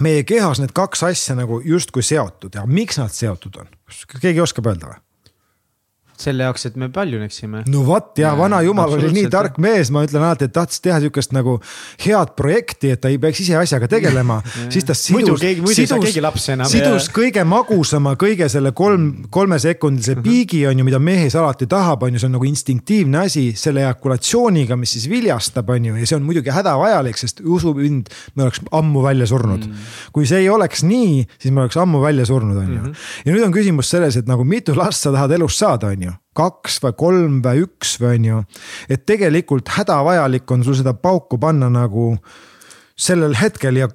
meie 0.00 0.24
kehas 0.24 0.60
need 0.60 0.72
kaks 0.74 1.02
asja 1.02 1.34
nagu 1.34 1.60
justkui 1.64 2.02
seotud 2.02 2.54
ja 2.54 2.66
miks 2.66 2.98
nad 2.98 3.12
seotud 3.14 3.56
on, 3.60 3.70
kas 3.86 4.04
keegi 4.20 4.40
oskab 4.40 4.66
öelda 4.66 4.92
või? 4.92 5.00
Selle 6.22 6.46
jaoks, 6.46 6.66
et 6.70 6.78
me 6.80 6.90
paljuneksime. 6.92 7.64
no 7.72 7.84
vot 7.86 8.18
ja 8.18 8.32
vana 8.38 8.62
jumal 8.66 8.94
oli 8.98 9.12
nii 9.16 9.26
tark 9.32 9.58
mees, 9.62 9.90
ma 9.90 10.04
ütlen 10.06 10.22
alati, 10.22 10.50
et 10.50 10.54
tahtis 10.54 10.82
teha 10.84 11.00
sihukest 11.02 11.34
nagu 11.36 11.58
head 12.04 12.34
projekti, 12.38 12.94
et 12.94 13.02
ta 13.02 13.10
ei 13.10 13.18
peaks 13.18 13.42
ise 13.44 13.58
asjaga 13.58 13.88
tegelema, 13.90 14.40
siis 14.72 14.86
ta 14.86 14.94
sidus 14.94 15.42
enam. 15.42 16.70
sidus 16.70 17.10
kõige 17.14 17.44
magusama, 17.44 18.14
kõige 18.20 18.48
selle 18.52 18.72
kolm, 18.76 19.10
kolmesekundilise 19.30 20.20
Mhm. 20.20 20.28
piigi 20.28 20.66
on 20.66 20.78
ju, 20.78 20.84
mida 20.84 20.98
mees 20.98 21.34
alati 21.34 21.66
tahab, 21.66 22.02
on 22.02 22.14
ju, 22.14 22.20
see 22.20 22.28
on 22.28 22.36
nagu 22.36 22.46
instinktiivne 22.48 23.18
asi 23.24 23.44
selle 23.56 23.82
ejakulatsiooniga, 23.84 24.76
mis 24.76 24.94
siis 24.96 25.08
viljastab, 25.10 25.70
on 25.70 25.90
ju, 25.90 25.96
ja 25.96 26.06
see 26.06 26.18
on 26.18 26.26
muidugi 26.26 26.52
hädavajalik, 26.54 27.18
sest 27.18 27.40
usu 27.44 27.74
mind, 27.76 28.10
me 28.34 28.46
oleks 28.46 28.62
ammu 28.76 29.02
välja 29.04 29.28
surnud 29.30 29.66
mm.. 29.66 29.90
kui 30.12 30.28
see 30.28 30.44
ei 30.44 30.48
oleks 30.52 30.84
nii, 30.86 31.24
siis 31.40 31.54
me 31.54 31.64
oleks 31.64 31.78
ammu 31.80 32.02
välja 32.02 32.26
surnud, 32.28 32.58
on 32.60 32.74
ju. 32.76 32.94
ja 33.24 33.34
nüüd 33.34 33.46
on 33.46 33.54
küsimus 33.54 33.90
selles, 33.92 34.18
et 34.20 34.28
nagu 34.30 34.44
mitu 34.44 34.76
last 34.76 35.06
sa 35.06 35.14
tahad 35.14 35.32
elus 35.38 35.58
saada, 35.60 35.92
on 35.94 36.08
ju 36.09 36.09
kaks 36.36 36.78
või 36.84 36.96
kolm 36.96 37.40
või 37.44 37.64
üks 37.64 37.96
või 38.00 38.18
on 38.18 38.28
ju. 38.28 38.42
et 38.88 39.06
tegelikult 39.06 39.72
hädavajalik 39.76 40.50
on 40.50 40.64
sul 40.64 40.78
seda 40.78 40.94
pauku 40.94 41.38
panna 41.38 41.70
nagu 41.72 42.14
sellel 43.00 43.34
hetkel 43.40 43.80
ja 43.80 43.88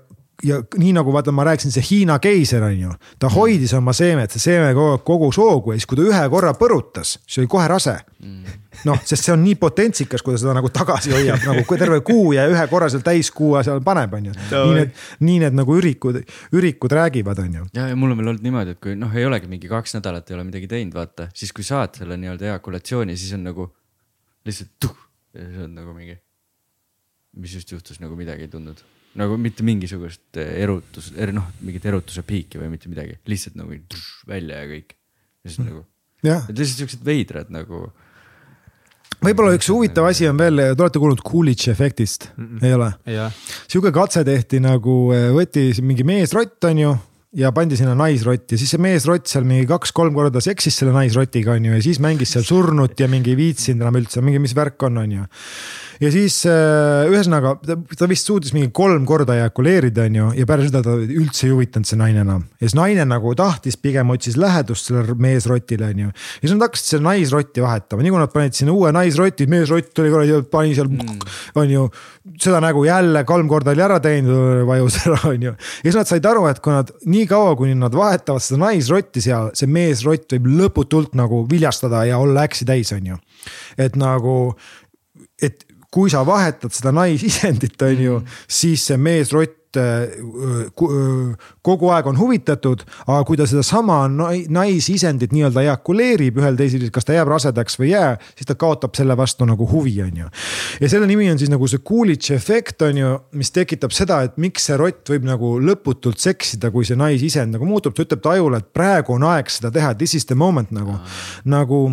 ja 0.46 0.60
nii 0.78 0.94
nagu 0.96 1.14
vaata, 1.14 1.34
ma 1.36 1.46
rääkisin, 1.48 1.74
see 1.74 1.84
Hiina 1.90 2.18
keiser 2.24 2.64
on 2.66 2.76
ju, 2.78 2.92
ta 3.20 3.30
hoidis 3.34 3.74
oma 3.78 3.94
seemet, 3.96 4.34
see 4.34 4.44
seeme 4.52 4.74
kogus 5.06 5.40
hoogu 5.42 5.74
ja 5.74 5.80
siis, 5.80 5.88
kui 5.90 6.00
ta 6.00 6.06
ühe 6.06 6.22
korra 6.34 6.54
põrutas, 6.58 7.16
see 7.26 7.44
oli 7.44 7.52
kohe 7.52 7.68
rase. 7.72 7.96
noh, 8.86 9.00
sest 9.08 9.28
see 9.28 9.32
on 9.32 9.44
nii 9.46 9.56
potentsikas, 9.60 10.24
kui 10.26 10.36
ta 10.36 10.42
seda 10.42 10.56
nagu 10.58 10.70
tagasi 10.74 11.14
hoiab 11.14 11.46
nagu 11.48 11.62
kui 11.68 11.80
terve 11.80 12.02
kuu 12.06 12.34
ja 12.36 12.44
ühe 12.52 12.66
korra 12.72 12.90
seal 12.92 13.06
täiskuue 13.06 13.62
seal 13.64 13.80
paneb, 13.86 14.14
on 14.18 14.30
ju. 14.30 14.34
nii 14.36 14.76
need, 14.80 14.92
nii 15.30 15.38
need 15.46 15.58
nagu 15.62 15.78
ürikud, 15.80 16.20
ürikud 16.56 16.96
räägivad, 16.98 17.40
on 17.46 17.62
ju. 17.62 17.70
ja, 17.78 17.88
ja 17.92 17.96
mul 17.96 18.12
on 18.12 18.20
veel 18.20 18.34
olnud 18.34 18.46
niimoodi, 18.46 18.76
et 18.76 18.82
kui 18.84 18.98
noh, 19.00 19.14
ei 19.16 19.26
olegi 19.26 19.50
mingi 19.52 19.72
kaks 19.72 19.96
nädalat 19.98 20.30
ei 20.30 20.38
ole 20.38 20.48
midagi 20.50 20.70
teinud, 20.72 20.98
vaata, 20.98 21.30
siis 21.34 21.56
kui 21.56 21.64
saad 21.68 21.96
selle 22.02 22.20
nii-öelda 22.20 22.52
ejakulatsiooni, 22.52 23.18
siis 23.20 23.38
on 23.38 23.48
nagu 23.48 23.70
lihtsalt 24.46 24.76
tuh 24.82 24.98
ja 25.36 25.48
siis 25.48 25.64
on 25.64 25.76
nagu 25.76 25.94
mingi. 25.94 26.18
mis 27.36 27.54
just 27.54 27.72
juhtus, 27.72 28.00
nagu 28.00 28.16
midagi 28.16 28.46
ei 28.46 28.48
tundnud, 28.48 28.80
nagu 29.20 29.38
mitte 29.40 29.66
mingisugust 29.66 30.40
eh, 30.42 30.56
erutus, 30.64 31.12
noh, 31.36 31.50
mingit 31.66 31.86
erutuse 31.88 32.24
piiki 32.28 32.60
või 32.62 32.72
mitte 32.74 32.92
midagi, 32.92 33.18
lihtsalt 33.30 33.60
nagu 33.60 33.78
tuš, 33.92 34.08
välja 34.30 34.64
ja 34.64 34.72
kõik. 34.72 34.96
ja 35.44 35.52
siis 35.52 35.62
nagu, 35.64 35.86
et 36.26 36.52
lihtsalt 36.52 36.82
siuksed 36.82 37.06
veidrad 37.08 37.52
nagu, 37.54 37.86
võib-olla 39.24 39.56
üks 39.56 39.72
huvitav 39.72 40.10
asi 40.10 40.28
on 40.30 40.40
veel, 40.40 40.62
te 40.76 40.86
olete 40.86 41.02
kuulnud 41.02 41.24
Coolidge'i 41.26 41.72
efektist 41.74 42.30
mm, 42.36 42.48
-mm. 42.48 42.66
ei 42.68 42.76
ole? 42.76 43.30
sihuke 43.68 43.94
katse 43.96 44.26
tehti 44.28 44.62
nagu 44.64 44.98
eh, 45.16 45.30
võeti 45.36 45.70
mingi 45.82 46.08
meesrott, 46.08 46.60
on 46.68 46.84
ju 46.84 46.96
ja 47.36 47.52
pandi 47.56 47.76
sinna 47.76 47.96
naisrott 48.00 48.54
ja 48.54 48.58
siis 48.60 48.72
see 48.72 48.82
meesrott 48.82 49.28
seal 49.28 49.44
mingi 49.48 49.68
kaks-kolm 49.68 50.16
korda 50.16 50.40
seksis 50.44 50.78
selle 50.80 50.94
naisrotiga 50.96 51.56
on 51.58 51.66
ju 51.68 51.74
ja 51.76 51.82
siis 51.84 52.00
mängis 52.04 52.32
seal 52.32 52.46
surnut 52.48 53.00
ja 53.00 53.10
mingi 53.12 53.34
ei 53.34 53.40
viitsinud 53.40 53.84
enam 53.84 53.98
üldse 54.00 54.24
mingi, 54.24 54.40
mis 54.40 54.54
värk 54.56 54.86
on, 54.88 55.02
on 55.02 55.16
ju. 55.18 55.26
ja 56.00 56.12
siis 56.14 56.38
äh, 56.48 57.10
ühesõnaga 57.12 57.58
ta, 57.60 57.76
ta 58.00 58.08
vist 58.08 58.32
suutis 58.32 58.56
mingi 58.56 58.72
kolm 58.76 59.04
korda 59.10 59.36
ejakuleerida, 59.42 60.06
on 60.08 60.20
ju, 60.20 60.30
ja 60.40 60.48
pärast 60.48 60.72
seda 60.72 60.84
ta 60.86 60.96
üldse 60.96 61.50
ei 61.50 61.52
huvitanud 61.52 61.90
see 61.90 62.00
naine 62.00 62.24
enam. 62.24 62.46
ja 62.56 62.70
siis 62.70 62.78
naine 62.80 63.04
nagu 63.10 63.36
tahtis, 63.36 63.76
pigem 63.84 64.16
otsis 64.16 64.40
lähedust 64.40 64.88
sellele 64.88 65.18
meesrotile, 65.20 65.92
on 65.92 66.06
ju. 66.06 66.14
ja 66.16 66.46
siis 66.46 66.56
nad 66.56 66.70
hakkasid 66.70 66.94
seda 66.94 67.08
naisrotti 67.10 67.66
vahetama, 67.66 68.06
nii 68.06 68.16
kui 68.16 68.24
nad 68.24 68.36
panid 68.38 68.56
sinna 68.56 68.78
uue 68.78 68.94
naisroti, 68.96 69.50
meesrott 69.52 70.04
oli 70.06 70.16
kuradi, 70.16 70.40
pani 70.56 70.72
seal 70.80 70.88
mm., 70.88 71.28
on 71.60 71.76
ju, 71.76 71.84
seda 72.40 72.64
nägu 72.64 72.88
jälle 72.88 73.28
kolm 73.28 73.52
korda 73.52 73.76
oli 73.76 73.84
ära 73.84 74.00
teinud, 74.04 74.64
vajus 74.72 75.02
ära, 75.04 75.20
on 75.34 75.48
ju. 75.50 75.52
ja 75.52 75.84
siis 75.84 76.00
nad 76.00 76.08
said 76.08 76.32
aru, 76.32 76.48
et 76.48 76.64
kui 76.64 76.72
nad 76.72 76.96
nii 77.04 77.25
kaua, 77.30 77.56
kuni 77.60 77.76
nad 77.78 77.96
vahetavad 77.96 78.44
seda 78.44 78.62
naisrotti 78.66 79.24
seal, 79.24 79.52
see 79.58 79.70
meesrott 79.72 80.36
võib 80.36 80.50
lõputult 80.62 81.16
nagu 81.18 81.44
viljastada 81.50 82.06
ja 82.10 82.20
olla 82.22 82.46
äksi 82.48 82.68
täis, 82.68 82.92
on 82.96 83.14
ju. 83.14 83.22
et 83.78 83.96
nagu, 84.00 84.56
et 85.42 85.66
kui 85.96 86.12
sa 86.12 86.26
vahetad 86.28 86.74
seda 86.76 86.92
naisisendit, 86.96 87.82
on 87.82 88.02
ju, 88.08 88.22
siis 88.48 88.84
see 88.90 88.98
meesrott 89.00 89.65
äh, 89.78 90.70
ku- 90.76 90.90
äh, 90.92 91.50
kogu 91.66 91.90
aeg 91.94 92.08
on 92.08 92.18
huvitatud, 92.20 92.84
aga 93.08 93.24
kui 93.28 93.38
ta 93.38 93.46
sedasama 93.50 94.06
nai- 94.12 94.46
naisisendit 94.50 95.32
nii-öelda 95.36 95.64
ejakuleerib 95.66 96.38
ühel 96.42 96.58
teisel, 96.60 96.88
kas 96.94 97.06
ta 97.08 97.14
jääb 97.18 97.30
rasedaks 97.32 97.80
või 97.80 97.90
ei 97.90 97.96
jää, 97.96 98.16
siis 98.36 98.50
ta 98.50 98.56
kaotab 98.60 98.96
selle 98.98 99.18
vastu 99.18 99.46
nagu 99.46 99.68
huvi, 99.72 99.96
on 100.06 100.18
ju. 100.24 100.32
ja 100.82 100.90
selle 100.90 101.08
nimi 101.08 101.30
on 101.32 101.40
siis 101.42 101.50
nagu 101.54 101.68
see 101.68 101.80
Coolidge'i 101.86 102.36
efekt 102.36 102.82
on 102.82 102.98
ju, 102.98 103.14
mis 103.34 103.52
tekitab 103.56 103.92
seda, 103.96 104.22
et 104.26 104.38
miks 104.42 104.66
see 104.70 104.78
rott 104.78 105.10
võib 105.10 105.26
nagu 105.28 105.56
lõputult 105.62 106.20
seksida, 106.22 106.72
kui 106.72 106.86
see 106.86 106.98
naisisend 107.00 107.54
nagu 107.56 107.66
muutub, 107.70 107.96
ta 107.96 108.04
ütleb 108.06 108.22
ta 108.24 108.36
ajule, 108.36 108.58
et 108.64 108.74
praegu 108.74 109.16
on 109.16 109.24
aeg 109.32 109.50
seda 109.54 109.72
teha, 109.72 109.94
this 109.96 110.16
is 110.16 110.26
the 110.26 110.36
moment 110.36 110.72
nagu, 110.76 110.98
nagu 111.46 111.86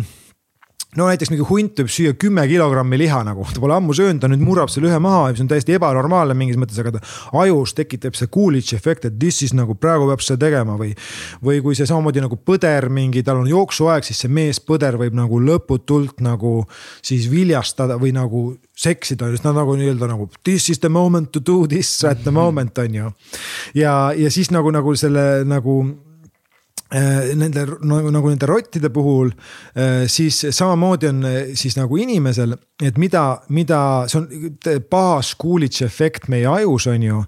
no 0.97 1.07
näiteks 1.09 1.31
mingi 1.33 1.45
hunt 1.47 1.79
võib 1.81 1.91
süüa 1.91 2.15
kümme 2.19 2.45
kilogrammi 2.49 2.99
liha 3.01 3.21
nagu, 3.25 3.45
ta 3.49 3.61
pole 3.61 3.75
ammu 3.77 3.95
söönud, 3.97 4.21
ta 4.21 4.29
nüüd 4.31 4.43
murrab 4.45 4.71
selle 4.71 4.89
ühe 4.91 4.99
maha, 5.01 5.31
mis 5.33 5.41
on 5.43 5.49
täiesti 5.51 5.75
ebanormaalne 5.77 6.35
mingis 6.37 6.59
mõttes, 6.61 6.79
aga 6.81 6.95
ta 6.97 7.01
ajus 7.43 7.75
tekitab 7.77 8.17
see 8.17 8.29
Coolidge'i 8.33 8.77
efekt, 8.77 9.07
et 9.09 9.17
this 9.19 9.41
is 9.45 9.55
nagu 9.57 9.75
praegu 9.79 10.07
peab 10.11 10.23
seda 10.25 10.45
tegema 10.45 10.77
või. 10.79 10.93
või 11.43 11.61
kui 11.65 11.77
see 11.77 11.87
samamoodi 11.89 12.23
nagu 12.23 12.37
põder 12.37 12.89
mingi, 12.93 13.23
tal 13.25 13.41
on 13.41 13.49
jooksuaeg, 13.49 14.05
siis 14.05 14.23
see 14.23 14.31
mees 14.31 14.61
põder 14.63 14.97
võib 15.01 15.17
nagu 15.17 15.41
lõputult 15.41 16.21
nagu 16.23 16.63
siis 17.01 17.29
viljastada 17.31 17.97
või 18.01 18.13
nagu 18.15 18.45
seksida, 18.77 19.29
sest 19.33 19.45
nad 19.45 19.57
nagu 19.57 19.75
nii-öelda 19.77 20.09
nagu 20.09 20.29
this 20.43 20.69
is 20.69 20.81
the 20.81 20.89
moment 20.89 21.31
to 21.31 21.41
do 21.43 21.63
this 21.67 21.91
at 22.07 22.23
the 22.23 22.31
moment 22.31 22.77
on 22.77 22.95
ju. 22.95 23.11
ja, 23.77 24.13
ja 24.17 24.31
siis 24.31 24.51
nagu, 24.51 24.71
nagu 24.73 24.95
selle 24.97 25.43
nagu 25.45 25.77
nende 26.93 27.65
nagu, 27.81 28.11
nagu 28.13 28.29
nende 28.29 28.47
rottide 28.49 28.89
puhul, 28.93 29.31
äh, 29.77 30.03
siis 30.07 30.43
samamoodi 30.49 31.09
on 31.09 31.23
äh, 31.25 31.39
siis 31.57 31.77
nagu 31.77 31.97
inimesel, 31.97 32.53
et 32.83 32.99
mida, 33.01 33.23
mida 33.49 33.79
see 34.11 34.21
on 34.21 34.27
baas 34.91 35.33
Coolidge'i 35.41 35.87
efekt 35.87 36.29
meie 36.29 36.47
ajus 36.49 36.87
on 36.91 37.03
ju. 37.03 37.23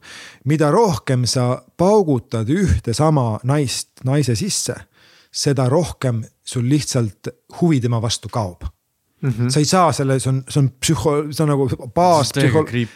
mida 0.45 0.71
rohkem 0.71 1.25
sa 1.25 1.63
paugutad 1.77 2.49
ühte 2.49 2.93
sama 2.93 3.39
naist 3.43 4.05
naise 4.05 4.35
sisse, 4.35 4.75
seda 5.31 5.69
rohkem 5.69 6.23
sul 6.45 6.69
lihtsalt 6.69 7.33
huvi 7.59 7.81
tema 7.81 8.01
vastu 8.01 8.29
kaob 8.29 8.74
Mm 9.21 9.29
-hmm. 9.29 9.49
sa 9.49 9.59
ei 9.59 9.65
saa 9.65 9.91
selle, 9.95 10.19
see 10.19 10.29
on, 10.29 10.43
see 10.49 10.59
on 10.59 10.69
psühho, 10.79 11.11
see 11.31 11.43
on 11.43 11.49
nagu 11.49 11.69
baas. 11.95 12.31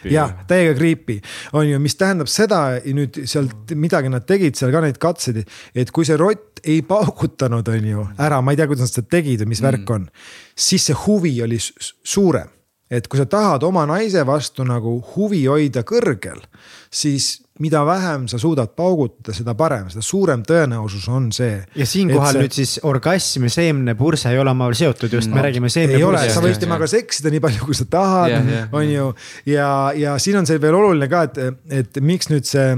jah, 0.04 0.34
täiega 0.46 0.74
creepy 0.76 1.20
on 1.52 1.68
ju, 1.68 1.78
mis 1.80 1.96
tähendab 1.96 2.28
seda 2.28 2.60
nüüd 2.84 3.22
sealt 3.24 3.72
midagi 3.74 4.12
nad 4.12 4.26
tegid 4.28 4.54
seal 4.54 4.72
ka 4.72 4.82
neid 4.84 4.98
katseid, 5.00 5.42
et 5.74 5.90
kui 5.90 6.04
see 6.04 6.16
rott 6.20 6.60
ei 6.64 6.82
paugutanud, 6.82 7.68
on 7.68 7.88
ju 7.88 8.06
ära, 8.18 8.42
ma 8.42 8.52
ei 8.52 8.60
tea, 8.60 8.66
kuidas 8.66 8.90
nad 8.90 8.92
seda 8.92 9.08
tegid 9.16 9.40
või 9.40 9.48
mis 9.54 9.62
mm 9.62 9.70
värk 9.70 9.90
on. 9.90 10.08
siis 10.56 10.86
see 10.86 10.96
huvi 11.06 11.42
oli 11.42 11.58
suurem, 12.04 12.48
et 12.90 13.08
kui 13.08 13.18
sa 13.18 13.26
tahad 13.26 13.62
oma 13.62 13.86
naise 13.86 14.26
vastu 14.26 14.64
nagu 14.64 14.98
huvi 15.16 15.46
hoida 15.46 15.82
kõrgel, 15.82 16.44
siis 16.90 17.42
mida 17.60 17.82
vähem 17.86 18.26
sa 18.28 18.38
suudad 18.40 18.72
paugutada, 18.76 19.34
seda 19.36 19.54
parem, 19.58 19.88
seda 19.92 20.04
suurem 20.04 20.42
tõenäosus 20.46 21.08
on 21.12 21.30
see. 21.34 21.58
ja 21.76 21.86
siinkohal 21.86 22.36
see... 22.36 22.44
nüüd 22.44 22.56
siis 22.56 22.76
orgasm 22.88 23.44
ja 23.48 23.54
seemnepurse 23.56 24.32
ei 24.32 24.40
ole 24.40 24.54
omavahel 24.54 24.78
seotud 24.78 25.12
just 25.18 25.30
no,, 25.30 25.36
me 25.36 25.44
räägime 25.48 25.72
seemnepursest. 25.72 26.00
ei 26.00 26.08
ole, 26.08 26.22
sa 26.34 26.44
võid 26.44 26.62
temaga 26.62 26.88
seksida 26.90 27.32
nii 27.34 27.42
palju, 27.44 27.66
kui 27.68 27.76
sa 27.76 27.88
tahad 27.90 28.32
yeah,, 28.32 28.48
yeah, 28.54 28.72
on 28.72 28.86
ju. 28.88 29.10
ja, 29.52 29.68
ja 29.96 30.16
siin 30.22 30.40
on 30.40 30.48
see 30.48 30.62
veel 30.62 30.78
oluline 30.78 31.10
ka, 31.12 31.26
et, 31.28 31.60
et 31.82 32.00
miks 32.04 32.32
nüüd 32.32 32.48
see 32.48 32.72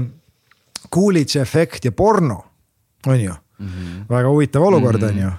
Coolidge'i 0.93 1.41
efekt 1.41 1.87
ja 1.87 1.95
porno, 1.95 2.43
on 3.07 3.21
ju 3.21 3.39
Mm 3.63 3.69
-hmm. 3.69 4.09
väga 4.09 4.29
huvitav 4.29 4.63
olukord 4.63 5.01
mm, 5.01 5.07
-hmm. 5.07 5.11
on 5.11 5.21
ju. 5.21 5.29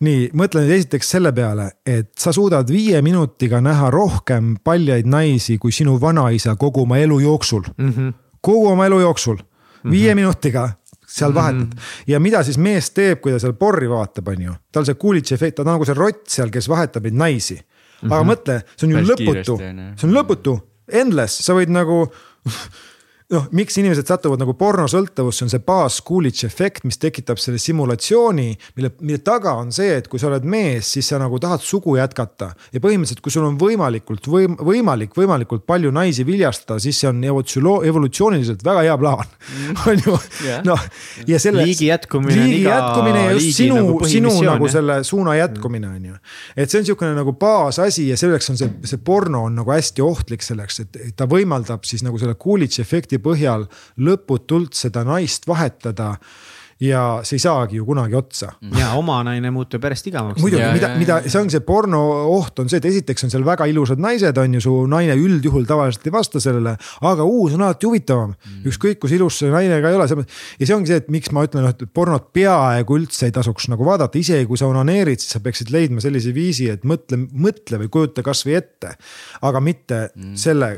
nii, 0.00 0.30
mõtle 0.34 0.60
nüüd 0.60 0.70
esiteks 0.74 1.10
selle 1.10 1.32
peale, 1.32 1.70
et 1.86 2.10
sa 2.18 2.32
suudad 2.32 2.68
viie 2.68 3.02
minutiga 3.02 3.60
näha 3.60 3.90
rohkem 3.90 4.56
paljaid 4.64 5.06
naisi 5.06 5.58
kui 5.58 5.72
sinu 5.72 6.00
vanaisa 6.00 6.56
kogu 6.56 6.82
oma 6.82 6.98
elu 6.98 7.20
jooksul 7.20 7.62
mm. 7.78 7.92
-hmm 7.92 8.12
kogu 8.40 8.68
oma 8.68 8.86
elu 8.86 9.00
jooksul 9.00 9.36
mm, 9.36 9.42
-hmm. 9.42 9.90
viie 9.90 10.14
minutiga 10.14 10.68
seal 11.10 11.34
vahetad 11.34 11.60
mm 11.60 11.70
-hmm. 11.70 12.04
ja 12.06 12.20
mida 12.20 12.42
siis 12.42 12.58
mees 12.58 12.90
teeb, 12.90 13.20
kui 13.20 13.32
ta 13.32 13.38
seal 13.38 13.52
porri 13.52 13.88
vaatab, 13.90 14.28
on 14.28 14.42
ju, 14.42 14.54
tal 14.72 14.84
see 14.84 14.94
Coolidge'i 14.94 15.34
efekt, 15.34 15.56
ta 15.56 15.62
on 15.62 15.72
nagu 15.72 15.84
see 15.84 15.94
rott 15.94 16.26
seal, 16.28 16.50
kes 16.50 16.68
vahetab 16.68 17.02
neid 17.02 17.14
naisi. 17.14 17.60
aga 18.02 18.22
mm 18.22 18.28
-hmm. 18.28 18.32
mõtle, 18.32 18.60
see 18.76 18.86
on 18.86 18.90
ju 18.90 18.96
Päris 18.96 19.10
lõputu, 19.10 19.56
see 19.96 20.08
on 20.08 20.14
lõputu, 20.14 20.60
endless, 20.88 21.44
sa 21.46 21.54
võid 21.54 21.68
nagu 21.68 22.06
noh, 23.30 23.46
miks 23.54 23.76
inimesed 23.78 24.08
satuvad 24.10 24.40
nagu 24.42 24.54
pornosõltuvusse, 24.58 25.44
on 25.46 25.52
see 25.52 25.62
baas 25.62 26.00
Coolidge'i 26.06 26.48
efekt, 26.48 26.84
mis 26.88 26.98
tekitab 26.98 27.38
selle 27.38 27.60
simulatsiooni, 27.62 28.48
mille, 28.78 28.90
mille 29.00 29.20
taga 29.24 29.54
on 29.60 29.70
see, 29.74 29.92
et 30.00 30.08
kui 30.10 30.18
sa 30.18 30.28
oled 30.30 30.46
mees, 30.50 30.88
siis 30.96 31.12
sa 31.12 31.20
nagu 31.20 31.38
tahad 31.42 31.62
sugu 31.62 31.94
jätkata. 31.98 32.50
ja 32.72 32.82
põhimõtteliselt, 32.82 33.22
kui 33.22 33.34
sul 33.34 33.46
on 33.46 33.58
võimalikult 33.60 34.26
võim-, 34.30 34.56
võimalik 34.58 35.14
võimalikult 35.16 35.62
palju 35.68 35.92
naisi 35.94 36.26
viljastada, 36.26 36.80
siis 36.82 36.98
see 36.98 37.10
on 37.10 37.22
evolutsiooniliselt 37.24 38.64
väga 38.66 38.82
hea 38.88 38.96
plaan 38.98 39.22
mm. 39.26 39.78
on 39.90 40.02
ju 40.04 40.16
noh. 40.66 40.82
ja 41.30 41.38
selle. 41.42 41.64
liigi 41.68 41.90
jätkumine. 41.90 42.40
liigi 42.40 42.66
jätkumine 42.66 43.24
ja 43.28 43.36
just 43.38 43.60
sinu 43.60 43.78
nagu, 43.78 44.10
sinu 44.10 44.34
nagu 44.42 44.70
selle 44.72 45.00
suuna 45.06 45.36
jätkumine 45.38 45.92
on 45.92 46.10
ju. 46.10 46.18
et 46.56 46.70
see 46.70 46.82
on 46.82 46.90
sihukene 46.90 47.14
nagu 47.18 47.36
baasasi 47.38 48.08
ja 48.08 48.18
selleks 48.18 48.50
on 48.50 48.58
see, 48.58 48.74
see 48.90 48.98
porno 49.04 49.44
on 49.46 49.60
nagu 49.60 49.70
hästi 49.70 50.02
ohtlik 50.02 50.42
selleks, 50.42 50.82
et 50.82 51.00
ta 51.16 51.30
võimaldab 51.30 51.86
siis 51.86 52.02
nagu 52.06 52.18
selle 52.18 52.34
Coolidge'i 52.40 52.82
efekti 52.82 53.19
põhjal 53.24 53.66
lõputult 54.00 54.76
seda 54.78 55.04
naist 55.06 55.46
vahetada 55.48 56.14
ja 56.80 57.20
see 57.26 57.36
ei 57.36 57.42
saagi 57.42 57.76
ju 57.76 57.84
kunagi 57.84 58.16
otsa. 58.16 58.54
ja 58.78 58.92
oma 58.96 59.18
naine 59.26 59.50
muutub 59.52 59.84
järjest 59.84 60.06
igavamaks. 60.08 60.40
muidugi, 60.40 60.64
mida, 60.72 60.90
mida, 60.96 61.18
see 61.26 61.40
ongi 61.40 61.52
see 61.52 61.64
porno 61.64 62.00
oht 62.32 62.62
on 62.62 62.70
see, 62.72 62.80
et 62.80 62.86
esiteks 62.88 63.26
on 63.26 63.32
seal 63.34 63.44
väga 63.44 63.66
ilusad 63.68 64.00
naised, 64.00 64.38
on 64.40 64.56
ju, 64.56 64.62
su 64.64 64.76
naine 64.88 65.16
üldjuhul 65.20 65.66
tavaliselt 65.68 66.08
ei 66.08 66.14
vasta 66.14 66.40
sellele. 66.40 66.76
aga 67.10 67.26
uus 67.28 67.56
on 67.58 67.66
alati 67.66 67.88
huvitavam 67.88 68.32
mm., 68.32 68.62
ükskõik 68.70 69.02
kui 69.02 69.12
ilus 69.16 69.42
see 69.42 69.52
naine 69.52 69.80
ka 69.84 69.92
ei 69.92 69.98
ole. 69.98 70.08
ja 70.08 70.70
see 70.70 70.76
ongi 70.76 70.92
see, 70.92 71.02
et 71.02 71.10
miks 71.12 71.32
ma 71.36 71.44
ütlen, 71.44 71.68
et 71.68 71.84
pornot 71.92 72.30
peaaegu 72.36 72.96
üldse 73.02 73.28
ei 73.28 73.36
tasuks 73.36 73.68
nagu 73.72 73.84
vaadata, 73.84 74.16
isegi 74.20 74.48
kui 74.48 74.60
sa 74.60 74.70
onaneerid, 74.72 75.20
siis 75.20 75.36
sa 75.36 75.42
peaksid 75.44 75.74
leidma 75.74 76.00
sellise 76.00 76.32
viisi, 76.36 76.70
et 76.72 76.88
mõtle, 76.88 77.20
mõtle 77.28 77.82
või 77.84 77.92
kujuta 77.92 78.24
kasvõi 78.24 78.56
ette. 78.56 78.94
aga 79.44 79.60
mitte 79.60 80.00
mm. 80.14 80.32
selle. 80.40 80.72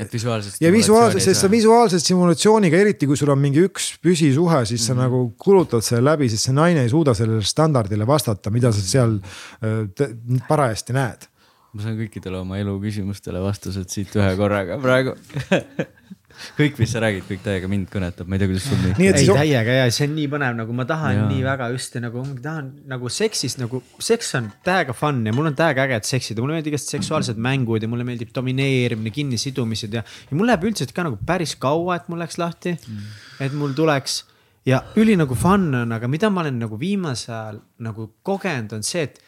ja 0.59 0.75
visuaalselt, 0.75 1.23
sest 1.23 1.45
sa 1.45 1.51
visuaalse 1.51 1.99
stimulatsiooniga, 2.03 2.83
eriti 2.83 3.07
kui 3.07 3.19
sul 3.19 3.31
on 3.31 3.39
mingi 3.39 3.63
üks 3.63 3.93
püsisuhe, 4.03 4.65
siis 4.67 4.81
mm. 4.81 4.85
sa 4.91 4.99
nagu 4.99 5.23
kulutad 5.39 5.92
läbi, 6.01 6.29
sest 6.31 6.49
see 6.49 6.55
naine 6.55 6.85
ei 6.85 6.91
suuda 6.91 7.15
sellele 7.17 7.43
standardile 7.45 8.07
vastata, 8.07 8.53
mida 8.53 8.71
sa 8.73 8.83
seal 8.83 9.19
äh, 9.19 10.41
parajasti 10.47 10.95
näed. 10.97 11.29
ma 11.73 11.81
saan 11.81 11.97
kõikidele 11.97 12.41
oma 12.43 12.59
elu 12.61 12.77
küsimustele 12.81 13.41
vastused 13.41 13.89
siit 13.89 14.13
ühe 14.19 14.33
korraga 14.37 14.77
praegu 14.81 15.15
kõik, 16.57 16.77
mis 16.81 16.91
sa 16.93 17.01
räägid, 17.03 17.25
kõik 17.27 17.43
täiega 17.45 17.69
mind 17.71 17.89
kõnetab, 17.93 18.27
ma 18.29 18.35
ei 18.35 18.41
tea, 18.41 18.49
kuidas 18.49 18.65
sul 18.67 18.79
nii. 18.81 19.07
ei, 19.09 19.27
täiega 19.27 19.77
ja 19.77 19.85
see 19.93 20.07
on 20.09 20.15
nii 20.17 20.27
põnev, 20.31 20.57
nagu 20.57 20.75
ma 20.75 20.85
tahan 20.89 21.15
ja. 21.17 21.27
nii 21.29 21.45
väga 21.45 21.69
just 21.73 21.97
nagu, 22.01 22.25
ma 22.25 22.43
tahan 22.47 22.69
nagu 22.89 23.11
seksist 23.13 23.61
nagu, 23.61 23.81
seks 24.03 24.33
on 24.39 24.49
täiega 24.65 24.95
fun 24.97 25.21
ja 25.27 25.35
mul 25.35 25.51
on 25.51 25.57
täiega 25.57 25.87
äge, 25.87 26.01
et 26.01 26.09
seksida, 26.09 26.43
mulle 26.43 26.57
meeldivad 26.57 26.75
igast 26.75 26.93
seksuaalsed 26.95 27.39
mängud 27.41 27.85
ja 27.85 27.91
mulle 27.91 28.07
meeldib 28.07 28.33
domineerimine, 28.35 29.13
kinnisidumised 29.13 29.97
ja. 29.99 30.03
ja 30.03 30.37
mul 30.37 30.49
läheb 30.49 30.67
üldiselt 30.69 30.93
ka 30.95 31.07
nagu 31.07 31.19
päris 31.27 31.55
kaua, 31.61 31.99
et 31.99 32.09
mul 32.11 32.21
läks 32.23 32.39
lahti 32.41 32.75
mm.. 32.75 33.17
et 33.45 33.57
mul 33.57 33.75
tuleks 33.77 34.23
ja 34.65 34.79
üli 34.99 35.15
nagu 35.19 35.35
fun 35.35 35.69
on, 35.83 35.91
aga 35.95 36.09
mida 36.11 36.31
ma 36.31 36.43
olen 36.43 36.59
nagu 36.63 36.79
viimasel 36.79 37.33
ajal 37.35 37.61
nagu 37.83 38.09
kogenud, 38.25 38.77
on 38.77 38.83
see, 38.85 39.07
et 39.07 39.19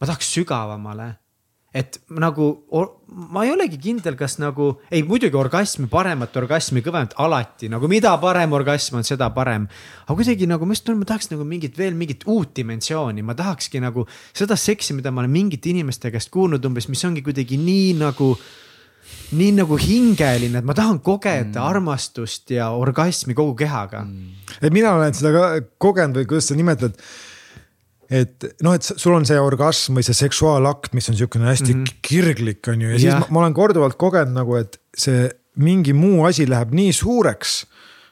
ma 0.00 0.08
tahaks 0.08 0.34
sügavamale. 0.36 1.16
et 1.78 1.98
nagu 2.16 2.44
ma 3.28 3.42
ei 3.44 3.50
olegi 3.52 3.76
kindel, 3.78 4.14
kas 4.16 4.38
nagu, 4.40 4.70
ei 4.90 5.02
muidugi 5.04 5.36
orgasmi, 5.36 5.84
paremat 5.92 6.36
orgasmi, 6.40 6.80
kõvemat 6.82 7.12
alati 7.20 7.68
nagu 7.68 7.90
mida 7.92 8.14
parem 8.18 8.54
orgasm 8.56 8.96
on, 8.96 9.04
seda 9.04 9.28
parem. 9.36 9.66
aga 10.06 10.16
kuidagi 10.16 10.48
nagu 10.48 10.64
ma 10.64 10.72
just 10.72 10.86
tunnen, 10.86 11.02
ma 11.04 11.10
tahaks 11.10 11.28
nagu 11.30 11.44
mingit 11.44 11.76
veel 11.78 11.94
mingit 11.94 12.24
uut 12.26 12.54
dimensiooni, 12.56 13.22
ma 13.22 13.36
tahakski 13.36 13.82
nagu 13.84 14.06
seda 14.32 14.56
seksi, 14.56 14.96
mida 14.96 15.12
ma 15.12 15.20
olen 15.20 15.34
mingite 15.36 15.68
inimeste 15.68 16.10
käest 16.10 16.32
kuulnud 16.32 16.64
umbes, 16.64 16.88
mis 16.88 17.04
ongi 17.04 17.22
kuidagi 17.22 17.60
nii 17.60 17.92
nagu 18.00 18.32
nii 19.36 19.54
nagu 19.58 19.76
hingeline, 19.80 20.60
et 20.60 20.66
ma 20.66 20.76
tahan 20.76 21.00
kogeda 21.04 21.60
mm. 21.60 21.64
armastust 21.64 22.52
ja 22.54 22.70
orgasmi 22.76 23.36
kogu 23.36 23.56
kehaga 23.58 24.04
mm.. 24.06 24.54
et 24.62 24.72
mina 24.74 24.94
olen 24.96 25.16
seda 25.16 25.32
ka 25.34 25.48
kogenud 25.80 26.22
või 26.22 26.30
kuidas 26.30 26.48
sa 26.48 26.56
nimetad 26.58 26.96
et 28.08 28.46
noh, 28.64 28.72
et 28.72 28.86
sul 28.88 29.12
on 29.16 29.26
see 29.28 29.40
orgasm 29.40 29.98
või 29.98 30.06
see 30.06 30.16
seksuaalakt, 30.16 30.94
mis 30.96 31.10
on 31.12 31.18
sihukene 31.18 31.50
hästi 31.50 31.74
mm 31.74 31.82
-hmm. 31.82 31.98
kirglik, 32.02 32.62
on 32.72 32.86
ju, 32.86 32.94
ja 32.94 32.98
siis 32.98 33.12
ja. 33.12 33.18
ma, 33.20 33.28
ma 33.30 33.44
olen 33.44 33.56
korduvalt 33.56 33.98
kogenud 34.00 34.32
nagu, 34.32 34.56
et 34.56 34.80
see 34.96 35.28
mingi 35.60 35.92
muu 35.92 36.24
asi 36.24 36.48
läheb 36.48 36.72
nii 36.72 36.92
suureks. 36.92 37.66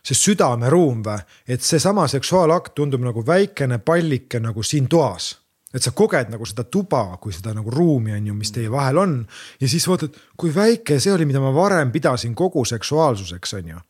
see 0.07 0.15
südameruum 0.15 1.01
või, 1.03 1.19
et 1.49 1.63
seesama 1.67 2.05
seksuaalakt 2.07 2.75
tundub 2.79 3.01
nagu 3.03 3.25
väikene 3.27 3.79
pallike 3.79 4.39
nagu 4.39 4.63
siin 4.63 4.87
toas 4.87 5.33
et 5.77 5.85
sa 5.85 5.93
koged 5.97 6.31
nagu 6.33 6.47
seda 6.49 6.65
tuba 6.73 7.03
kui 7.23 7.35
seda 7.35 7.53
nagu 7.57 7.73
ruumi 7.73 8.15
on 8.17 8.31
ju, 8.31 8.37
mis 8.37 8.53
teie 8.55 8.71
vahel 8.73 9.01
on. 9.03 9.19
ja 9.61 9.69
siis 9.69 9.87
vaatad, 9.89 10.17
kui 10.37 10.55
väike 10.55 10.99
see 11.03 11.13
oli, 11.13 11.29
mida 11.29 11.43
ma 11.43 11.53
varem 11.55 11.93
pidasin 11.93 12.35
kogu 12.35 12.65
seksuaalsuseks, 12.69 13.55
on 13.61 13.75
ju. 13.75 13.83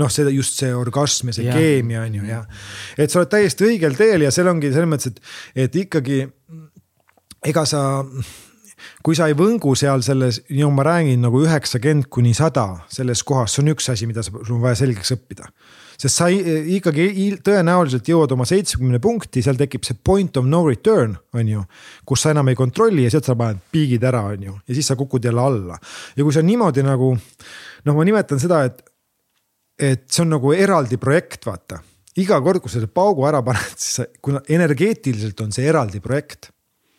noh, 0.00 0.12
see 0.12 0.30
just 0.36 0.60
see 0.60 0.72
orgasm 0.74 1.32
ja 1.32 1.36
see 1.38 1.48
ja. 1.48 1.56
keemia 1.56 2.06
on 2.06 2.20
ju 2.20 2.28
ja, 2.28 2.44
et 2.98 3.10
sa 3.10 3.22
oled 3.22 3.32
täiesti 3.32 3.68
õigel 3.70 3.98
teel 3.98 4.26
ja 4.26 4.30
seal 4.34 4.50
ongi 4.52 4.72
selles 4.72 4.90
mõttes, 4.90 5.12
et, 5.12 5.20
et 5.66 5.82
ikkagi 5.84 6.22
ega 7.48 7.66
sa 7.66 7.82
kui 9.02 9.18
sa 9.18 9.28
ei 9.30 9.36
võngu 9.38 9.74
seal 9.78 10.02
selles, 10.04 10.42
nagu 10.50 10.72
ma 10.74 10.86
räägin 10.86 11.22
nagu 11.22 11.42
üheksakümmend 11.42 12.08
kuni 12.12 12.34
sada 12.38 12.84
selles 12.92 13.22
kohas, 13.26 13.54
see 13.54 13.64
on 13.64 13.74
üks 13.74 13.88
asi, 13.92 14.08
mida 14.10 14.24
sul 14.26 14.56
on 14.56 14.62
vaja 14.64 14.82
selgeks 14.82 15.14
õppida 15.16 15.50
sest 16.02 16.18
sa 16.18 16.28
ikkagi 16.28 17.06
tõenäoliselt 17.46 18.08
jõuad 18.10 18.32
oma 18.34 18.46
seitsmekümne 18.48 18.98
punkti, 19.02 19.42
seal 19.44 19.58
tekib 19.58 19.84
see 19.86 19.98
point 20.04 20.36
of 20.40 20.48
no 20.50 20.64
return, 20.66 21.14
on 21.36 21.50
ju. 21.52 21.62
kus 22.08 22.24
sa 22.24 22.32
enam 22.34 22.50
ei 22.50 22.58
kontrolli 22.58 23.06
ja 23.06 23.12
sealt 23.14 23.28
sa 23.28 23.36
paned 23.38 23.60
piigid 23.74 24.02
ära, 24.08 24.24
on 24.32 24.48
ju, 24.48 24.54
ja 24.66 24.78
siis 24.78 24.90
sa 24.90 24.98
kukud 24.98 25.24
jälle 25.24 25.42
alla. 25.42 25.78
ja 26.16 26.24
kui 26.24 26.34
sa 26.34 26.42
niimoodi 26.42 26.82
nagu 26.86 27.12
noh, 27.14 27.94
ma 27.94 28.06
nimetan 28.06 28.42
seda, 28.42 28.64
et, 28.66 28.82
et 29.78 30.08
see 30.10 30.24
on 30.24 30.34
nagu 30.34 30.54
eraldi 30.56 30.98
projekt, 31.02 31.46
vaata. 31.46 31.78
iga 32.18 32.40
kord, 32.42 32.62
kui 32.64 32.72
sa 32.72 32.80
selle 32.80 32.90
paugu 32.90 33.28
ära 33.28 33.44
paned, 33.46 33.76
siis 33.76 34.00
sa, 34.00 34.08
kuna 34.22 34.42
energeetiliselt 34.48 35.46
on 35.46 35.54
see 35.54 35.70
eraldi 35.70 36.02
projekt 36.02 36.51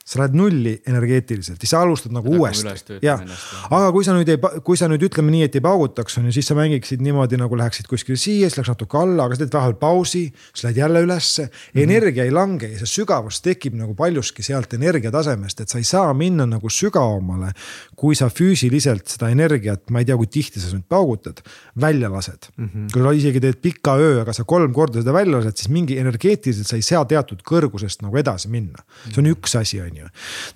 sa 0.04 0.20
lähed 0.20 0.34
nulli 0.36 0.74
energeetiliselt, 0.88 1.62
siis 1.64 1.72
sa 1.72 1.80
alustad 1.86 2.12
nagu 2.12 2.28
uuesti, 2.36 2.98
jah. 3.06 3.22
aga 3.70 3.92
kui 3.96 4.04
sa 4.04 4.12
nüüd 4.12 4.28
ei, 4.34 4.40
kui 4.68 4.76
sa 4.76 4.90
nüüd 4.92 5.06
ütleme 5.08 5.32
nii, 5.32 5.46
et 5.48 5.54
ei 5.56 5.64
paugutaks, 5.64 6.18
on 6.20 6.26
ju, 6.28 6.34
siis 6.36 6.50
sa 6.52 6.58
mängiksid 6.58 7.00
niimoodi 7.06 7.40
nagu 7.40 7.56
läheksid 7.56 7.88
kuskile 7.88 8.20
siia, 8.20 8.50
siis 8.50 8.58
läheks 8.60 8.74
natuke 8.74 9.00
alla, 9.00 9.30
aga 9.30 9.38
sa 9.38 9.46
teed 9.46 9.56
vahepeal 9.56 9.78
pausi, 9.80 10.26
siis 10.50 10.66
lähed 10.66 10.82
jälle 10.82 11.06
ülesse 11.06 11.46
mm. 11.46 11.54
-hmm. 11.54 11.84
energia 11.86 12.26
ei 12.28 12.34
lange 12.36 12.68
ja 12.74 12.82
see 12.82 12.92
sügavus 12.92 13.40
tekib 13.46 13.78
nagu 13.80 13.96
paljuski 13.96 14.44
sealt 14.44 14.76
energiatasemest, 14.76 15.64
et 15.64 15.72
sa 15.72 15.80
ei 15.80 15.88
saa 15.88 16.12
minna 16.14 16.46
nagu 16.46 16.70
sügavamale. 16.70 17.54
kui 17.96 18.16
sa 18.16 18.28
füüsiliselt 18.28 19.08
seda 19.08 19.30
energiat, 19.32 19.88
ma 19.90 20.00
ei 20.00 20.06
tea, 20.06 20.18
kui 20.20 20.28
tihti 20.28 20.60
sa 20.60 20.68
nüüd 20.76 20.84
paugutad, 20.90 21.40
välja 21.80 22.12
lased 22.12 22.52
mm. 22.58 22.66
-hmm. 22.66 22.92
kui 22.92 23.02
sa 23.02 23.12
isegi 23.12 23.40
teed 23.40 23.62
pika 23.62 23.96
öö, 23.96 24.22
aga 24.22 24.34
sa 24.34 24.44
kolm 24.44 24.74
korda 24.74 25.00
seda 25.00 25.14
välja 25.14 25.38
lased, 25.38 25.56
siis 25.56 25.70
mingi 25.70 25.98
energeetiliselt 25.98 26.68
sa 26.68 26.76
ei 26.76 26.82
saa 26.82 27.06
teatud 27.06 27.40
kõrgusest 27.40 28.04
nagu 28.04 28.18
edasi 28.18 28.50
minna. 28.50 28.84
see 29.08 29.24
on 29.24 29.32
üks 29.32 29.56
asi, 29.56 29.82
on 29.82 29.88
ju 29.88 29.93
ju. 30.02 30.10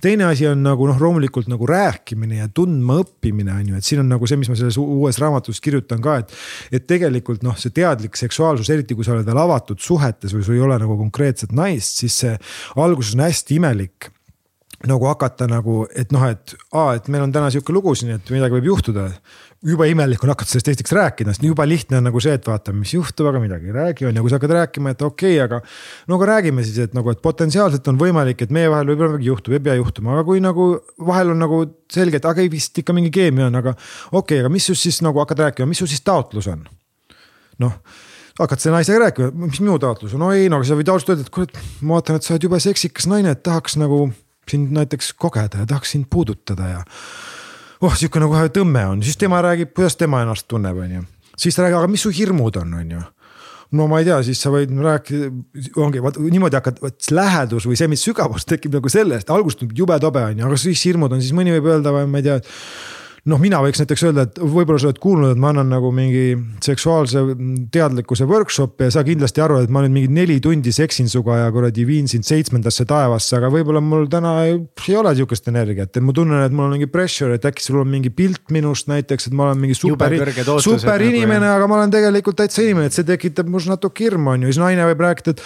teine 0.03 0.27
asi 0.29 0.47
on 0.49 0.63
nagu 0.65 0.87
noh, 0.89 0.99
loomulikult 1.01 1.49
nagu 1.51 1.67
rääkimine 1.69 2.41
ja 2.41 2.49
tundma 2.49 2.99
õppimine 3.03 3.53
on 3.53 3.71
ju, 3.71 3.77
et 3.79 3.87
siin 3.87 4.03
on 4.03 4.11
nagu 4.11 4.29
see, 4.29 4.39
mis 4.39 4.51
ma 4.51 4.57
selles 4.59 4.79
uues 4.81 5.21
raamatus 5.21 5.61
kirjutan 5.63 6.03
ka, 6.03 6.19
et. 6.23 6.35
et 6.71 6.87
tegelikult 6.87 7.43
noh, 7.45 7.57
see 7.59 7.73
teadlik 7.75 8.17
seksuaalsus, 8.19 8.69
eriti 8.73 8.95
kui 8.97 9.05
sa 9.05 9.15
oled 9.15 9.27
veel 9.27 9.41
avatud 9.41 9.81
suhetes 9.83 10.35
või 10.35 10.45
sul 10.45 10.57
ei 10.57 10.67
ole 10.67 10.77
nagu 10.81 10.97
konkreetset 10.99 11.55
naist, 11.55 12.03
siis 12.03 12.21
see 12.23 12.37
alguses 12.75 13.17
on 13.17 13.25
hästi 13.27 13.59
imelik 13.59 14.11
nagu 14.85 15.07
hakata 15.09 15.47
nagu, 15.49 15.87
et 15.97 16.11
noh, 16.13 16.21
et 16.29 16.53
aa, 16.77 16.91
et 16.99 17.07
meil 17.09 17.25
on 17.25 17.31
täna 17.33 17.49
sihuke 17.53 17.73
lugu 17.73 17.95
siin, 17.97 18.13
et 18.17 18.29
midagi 18.29 18.59
võib 18.59 18.69
juhtuda 18.75 19.07
jube 19.65 19.87
imelik 19.89 20.21
on 20.23 20.31
hakata 20.31 20.51
sellest 20.51 20.69
esiteks 20.71 20.93
rääkida, 20.93 21.33
sest 21.33 21.45
jube 21.45 21.65
lihtne 21.67 21.97
on 21.99 22.05
nagu 22.09 22.21
see, 22.21 22.35
et 22.37 22.45
vaatame, 22.45 22.81
mis 22.83 22.93
juhtub, 22.93 23.29
aga 23.31 23.41
midagi 23.41 23.71
ei 23.71 23.75
räägi, 23.75 24.07
on 24.07 24.17
ju, 24.17 24.23
kui 24.25 24.31
sa 24.31 24.37
hakkad 24.37 24.53
rääkima, 24.57 24.93
et 24.93 25.01
okei 25.01 25.37
okay,, 25.37 25.43
aga. 25.45 25.61
no 26.07 26.17
aga 26.19 26.27
räägime 26.31 26.65
siis, 26.65 26.77
et 26.85 26.97
nagu, 26.97 27.11
et 27.13 27.21
potentsiaalselt 27.23 27.87
on 27.89 27.99
võimalik, 28.01 28.43
et 28.45 28.53
meie 28.53 28.69
vahel 28.71 28.91
võib-olla 28.91 29.15
midagi 29.15 29.31
juhtub, 29.31 29.55
ei 29.57 29.63
pea 29.65 29.77
juhtuma, 29.79 30.13
aga 30.13 30.25
kui 30.27 30.43
nagu 30.43 30.67
vahel 31.09 31.33
on 31.33 31.41
nagu 31.41 31.63
selge, 31.93 32.21
et 32.21 32.27
aga 32.29 32.43
ei 32.43 32.51
vist 32.53 32.77
ikka 32.83 32.95
mingi 32.97 33.13
keemia 33.13 33.47
on, 33.49 33.57
aga. 33.61 33.73
okei 34.11 34.19
okay,, 34.21 34.43
aga 34.45 34.53
mis 34.53 34.69
sul 34.69 34.77
siis 34.77 35.01
nagu 35.05 35.23
hakkad 35.23 35.47
rääkima, 35.47 35.69
mis 35.71 35.81
sul 35.81 35.89
siis 35.89 36.05
taotlus 36.05 36.51
on? 36.53 36.61
noh 37.63 37.79
hakkad 38.37 38.61
selle 38.61 38.77
naisega 38.77 39.01
rääkima, 39.07 39.31
mis 39.47 39.63
minu 39.63 39.79
taotlus 39.81 40.13
on, 40.13 40.21
no 40.21 40.29
ei, 40.35 40.45
no 40.51 40.59
aga 40.59 40.69
sa 40.69 40.77
võid 40.77 40.91
ausalt 40.93 41.15
öelda, 41.15 41.25
et 41.25 41.33
kurat, 41.33 41.57
ma 41.81 41.97
vaatan, 41.97 42.19
et 42.19 42.27
sa 42.27 42.35
oled 42.35 42.45
jube 42.45 42.59
seksikas 42.61 43.09
naine, 43.09 43.33
et 43.33 43.41
tahaks 43.41 43.79
nagu 43.81 44.03
sind 44.47 44.69
näiteks 44.75 45.15
kogeda 45.17 45.63
ja 45.63 45.69
tahaks 45.69 45.95
sind 45.95 46.05
puudutada 46.13 46.69
ja 46.69 46.83
oh 47.81 47.93
sihukene 47.97 48.29
kohe 48.31 48.49
tõmme 48.53 48.85
on, 48.93 49.03
siis 49.05 49.19
tema 49.19 49.41
räägib, 49.45 49.73
kuidas 49.75 49.97
tema 49.99 50.23
ennast 50.25 50.47
tunneb, 50.49 50.79
on 50.83 50.97
ju. 50.99 51.05
siis 51.37 51.55
ta 51.55 51.65
räägib, 51.65 51.81
aga 51.81 51.91
mis 51.91 52.05
su 52.07 52.13
hirmud 52.13 52.59
on, 52.61 52.73
on 52.81 52.97
ju 52.97 53.03
no 53.77 53.87
ma 53.91 53.99
ei 53.99 54.07
tea, 54.07 54.17
siis 54.23 54.39
sa 54.39 54.51
võid 54.53 54.71
rääkida, 54.71 55.29
ongi 55.83 56.01
vaat 56.03 56.19
niimoodi 56.23 56.55
hakkad, 56.55 56.77
vot 56.83 57.09
lähedus 57.11 57.67
või 57.67 57.79
see, 57.79 57.89
mis 57.91 58.03
sügavus 58.05 58.47
tekib 58.47 58.77
nagu 58.77 58.91
sellest, 58.91 59.31
alguses 59.33 59.59
tundub 59.59 59.81
jube 59.81 59.97
tobe 60.03 60.23
on 60.23 60.39
ju, 60.39 60.45
aga 60.47 60.59
siis 60.61 60.83
hirmud 60.87 61.11
on, 61.11 61.23
siis 61.23 61.35
mõni 61.35 61.55
võib 61.57 61.67
öelda 61.73 61.91
või 61.95 62.07
ma 62.11 62.21
ei 62.21 62.27
tea, 62.29 62.37
noh, 63.27 63.39
mina 63.41 63.59
võiks 63.63 63.81
näiteks 63.81 64.03
öelda, 64.07 64.25
et 64.27 64.39
võib-olla 64.39 64.79
sa 64.81 64.89
oled 64.89 64.99
kuulnud, 65.03 65.33
et 65.35 65.41
ma 65.41 65.51
annan 65.51 65.69
nagu 65.71 65.89
mingi 65.95 66.37
seksuaalse 66.63 67.23
teadlikkuse 67.73 68.27
workshop'i 68.29 68.87
ja 68.87 68.93
sa 68.95 69.03
kindlasti 69.07 69.43
arvad, 69.43 69.67
et 69.67 69.73
ma 69.73 69.83
nüüd 69.83 69.95
mingi 69.95 70.11
neli 70.15 70.37
tundi 70.43 70.71
seksin 70.75 71.09
sinuga 71.11 71.41
ja 71.41 71.49
kuradi 71.53 71.85
viin 71.87 72.07
sind 72.11 72.27
seitsmendasse 72.27 72.87
taevasse, 72.89 73.35
aga 73.39 73.51
võib-olla 73.53 73.81
mul 73.83 74.07
täna 74.11 74.33
ei, 74.47 74.59
ei 74.87 74.99
ole 74.99 75.13
sihukest 75.17 75.51
energiat, 75.51 75.91
et 75.91 76.05
ma 76.05 76.15
tunnen, 76.15 76.43
et 76.45 76.55
mul 76.55 76.69
on 76.69 76.77
mingi 76.77 76.89
pressure, 76.91 77.35
et 77.35 77.47
äkki 77.47 77.65
sul 77.65 77.81
on 77.83 77.91
mingi 77.91 78.13
pilt 78.13 78.53
minust 78.55 78.91
näiteks, 78.91 79.29
et 79.29 79.35
ma 79.37 79.49
olen 79.49 79.65
mingi 79.65 79.77
super, 79.77 80.15
super 80.63 80.95
nagu, 80.95 81.09
inimene, 81.11 81.51
aga 81.51 81.67
ma 81.67 81.81
olen 81.81 81.93
tegelikult 81.93 82.39
täitsa 82.39 82.63
inimene, 82.63 82.91
et 82.91 82.95
see 82.95 83.07
tekitab 83.07 83.49
minus 83.49 83.67
natuke 83.71 84.07
hirmu, 84.07 84.35
on 84.35 84.47
ju, 84.47 84.53
siis 84.53 84.63
naine 84.63 84.87
võib 84.91 85.03
rääkida, 85.07 85.35
et 85.35 85.43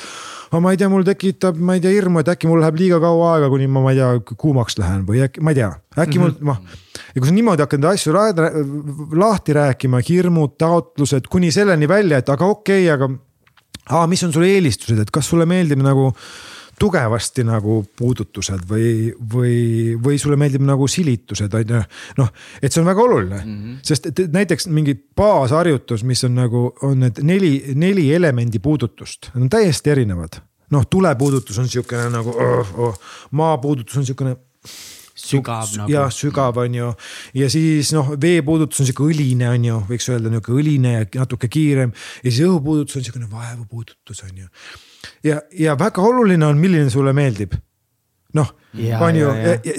aga 0.51 0.59
ma 0.59 0.73
ei 0.73 0.79
tea, 0.79 0.89
mul 0.91 1.05
tekitab, 1.07 1.59
ma 1.63 1.77
ei 1.77 1.83
tea, 1.83 1.93
hirmu, 1.95 2.21
et 2.21 2.29
äkki 2.33 2.49
mul 2.49 2.59
läheb 2.59 2.79
liiga 2.79 2.99
kaua 3.03 3.35
aega, 3.37 3.49
kuni 3.53 3.69
ma, 3.71 3.83
ma 3.85 3.93
ei 3.93 3.99
tea, 4.01 4.35
kuumaks 4.35 4.77
lähen 4.81 5.05
või 5.07 5.23
äkki, 5.23 5.43
ma 5.43 5.53
ei 5.53 5.61
tea, 5.61 5.71
äkki 5.95 6.19
mm 6.19 6.25
-hmm. 6.27 6.43
mul, 6.43 6.51
noh. 6.51 7.05
ja 7.15 7.21
kui 7.21 7.29
sa 7.29 7.35
niimoodi 7.37 7.65
hakkad 7.65 7.89
asju 7.93 8.15
lahti 9.23 9.55
rääkima, 9.55 10.03
hirmud, 10.09 10.57
taotlused 10.59 11.31
kuni 11.31 11.51
selleni 11.55 11.87
välja, 11.87 12.19
et 12.19 12.29
aga 12.29 12.45
okei 12.45 12.83
okay,, 12.83 12.93
aga. 12.93 13.09
aa, 13.89 14.07
mis 14.07 14.23
on 14.23 14.33
sul 14.33 14.43
eelistused, 14.43 14.99
et 14.99 15.11
kas 15.11 15.29
sulle 15.29 15.45
meeldib 15.45 15.79
nagu 15.79 16.11
tugevasti 16.81 17.45
nagu 17.45 17.81
puudutused 17.97 18.63
või, 18.69 19.11
või, 19.33 19.55
või 20.01 20.19
sulle 20.21 20.37
meeldib 20.39 20.63
nagu 20.65 20.87
silitused 20.89 21.53
on 21.57 21.73
ju. 21.75 21.81
noh, 22.17 22.31
et 22.61 22.73
see 22.73 22.81
on 22.81 22.89
väga 22.89 23.03
oluline 23.03 23.41
mm, 23.41 23.57
-hmm. 23.57 23.81
sest 23.85 24.09
et 24.11 24.21
näiteks 24.33 24.67
mingi 24.73 24.95
baasharjutus, 25.15 26.05
mis 26.07 26.23
on 26.27 26.39
nagu 26.39 26.63
on 26.87 27.05
need 27.05 27.21
neli, 27.27 27.53
neli 27.75 28.07
elemendi 28.15 28.59
puudutust, 28.59 29.29
need 29.33 29.47
on 29.47 29.53
täiesti 29.57 29.93
erinevad. 29.93 30.41
noh, 30.71 30.87
tulepuudutus 30.89 31.59
on 31.59 31.69
siukene 31.69 32.09
nagu 32.09 32.29
oh,, 32.29 32.73
oh, 32.79 32.99
maapuudutus 33.31 33.97
on 33.97 34.05
siukene 34.05 34.35
sügav 35.15 35.67
nagu. 35.77 35.91
jah, 35.91 36.11
sügav 36.13 36.57
on 36.57 36.75
ju 36.75 36.93
ja 37.33 37.49
siis 37.49 37.93
noh, 37.93 38.13
veepuudutus 38.21 38.79
on 38.79 38.89
sihuke 38.89 39.11
õline 39.11 39.49
on 39.49 39.65
ju, 39.65 39.81
võiks 39.89 40.07
öelda 40.09 40.31
nihuke 40.31 40.55
õline 40.55 40.95
ja 40.95 41.09
natuke 41.19 41.51
kiirem 41.51 41.91
ja 42.23 42.29
siis 42.31 42.45
õhupuudutus 42.47 42.97
on 42.97 43.05
siukene 43.05 43.29
vaevupuudutus 43.31 44.23
on 44.29 44.45
ju 44.45 44.47
ja, 45.23 45.41
ja 45.51 45.75
väga 45.79 46.01
oluline 46.01 46.45
on, 46.45 46.57
milline 46.57 46.89
sulle 46.89 47.13
meeldib. 47.13 47.53
noh, 48.33 48.53
on 49.03 49.15
ju, 49.15 49.29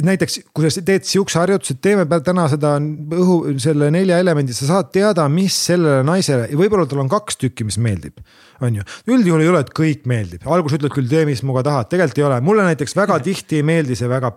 näiteks 0.04 0.38
kui 0.52 0.70
sa 0.70 0.82
teed 0.84 1.06
sihukese 1.08 1.40
harjutuse, 1.40 1.78
teeme 1.80 2.04
täna 2.24 2.44
seda 2.52 2.74
õhu, 2.78 3.36
selle 3.62 3.88
nelja 3.94 4.18
elemendi, 4.20 4.54
sa 4.56 4.68
saad 4.68 4.92
teada, 4.92 5.24
mis 5.32 5.56
sellele 5.70 6.04
naisele 6.06 6.50
ja 6.50 6.58
võib-olla 6.58 6.88
tal 6.88 7.00
on 7.04 7.12
kaks 7.12 7.40
tükki, 7.40 7.66
mis 7.68 7.80
meeldib. 7.82 8.20
On 8.62 8.74
ju. 8.76 8.84
üldjuhul 9.10 9.42
ei 9.42 9.48
ole, 9.50 9.60
et 9.64 9.70
kõik 9.74 10.04
meeldib, 10.06 10.44
alguses 10.46 10.78
ütled 10.78 10.92
küll 10.94 11.08
tee, 11.10 11.24
mis 11.26 11.40
muga 11.46 11.64
tahad, 11.66 11.88
tegelikult 11.90 12.20
ei 12.20 12.26
ole, 12.28 12.36
mulle 12.46 12.66
näiteks 12.68 12.94
väga 12.94 13.16
tihti 13.24 13.58
ei 13.58 13.64
meeldi 13.66 13.96
see 13.98 14.10
väga, 14.10 14.30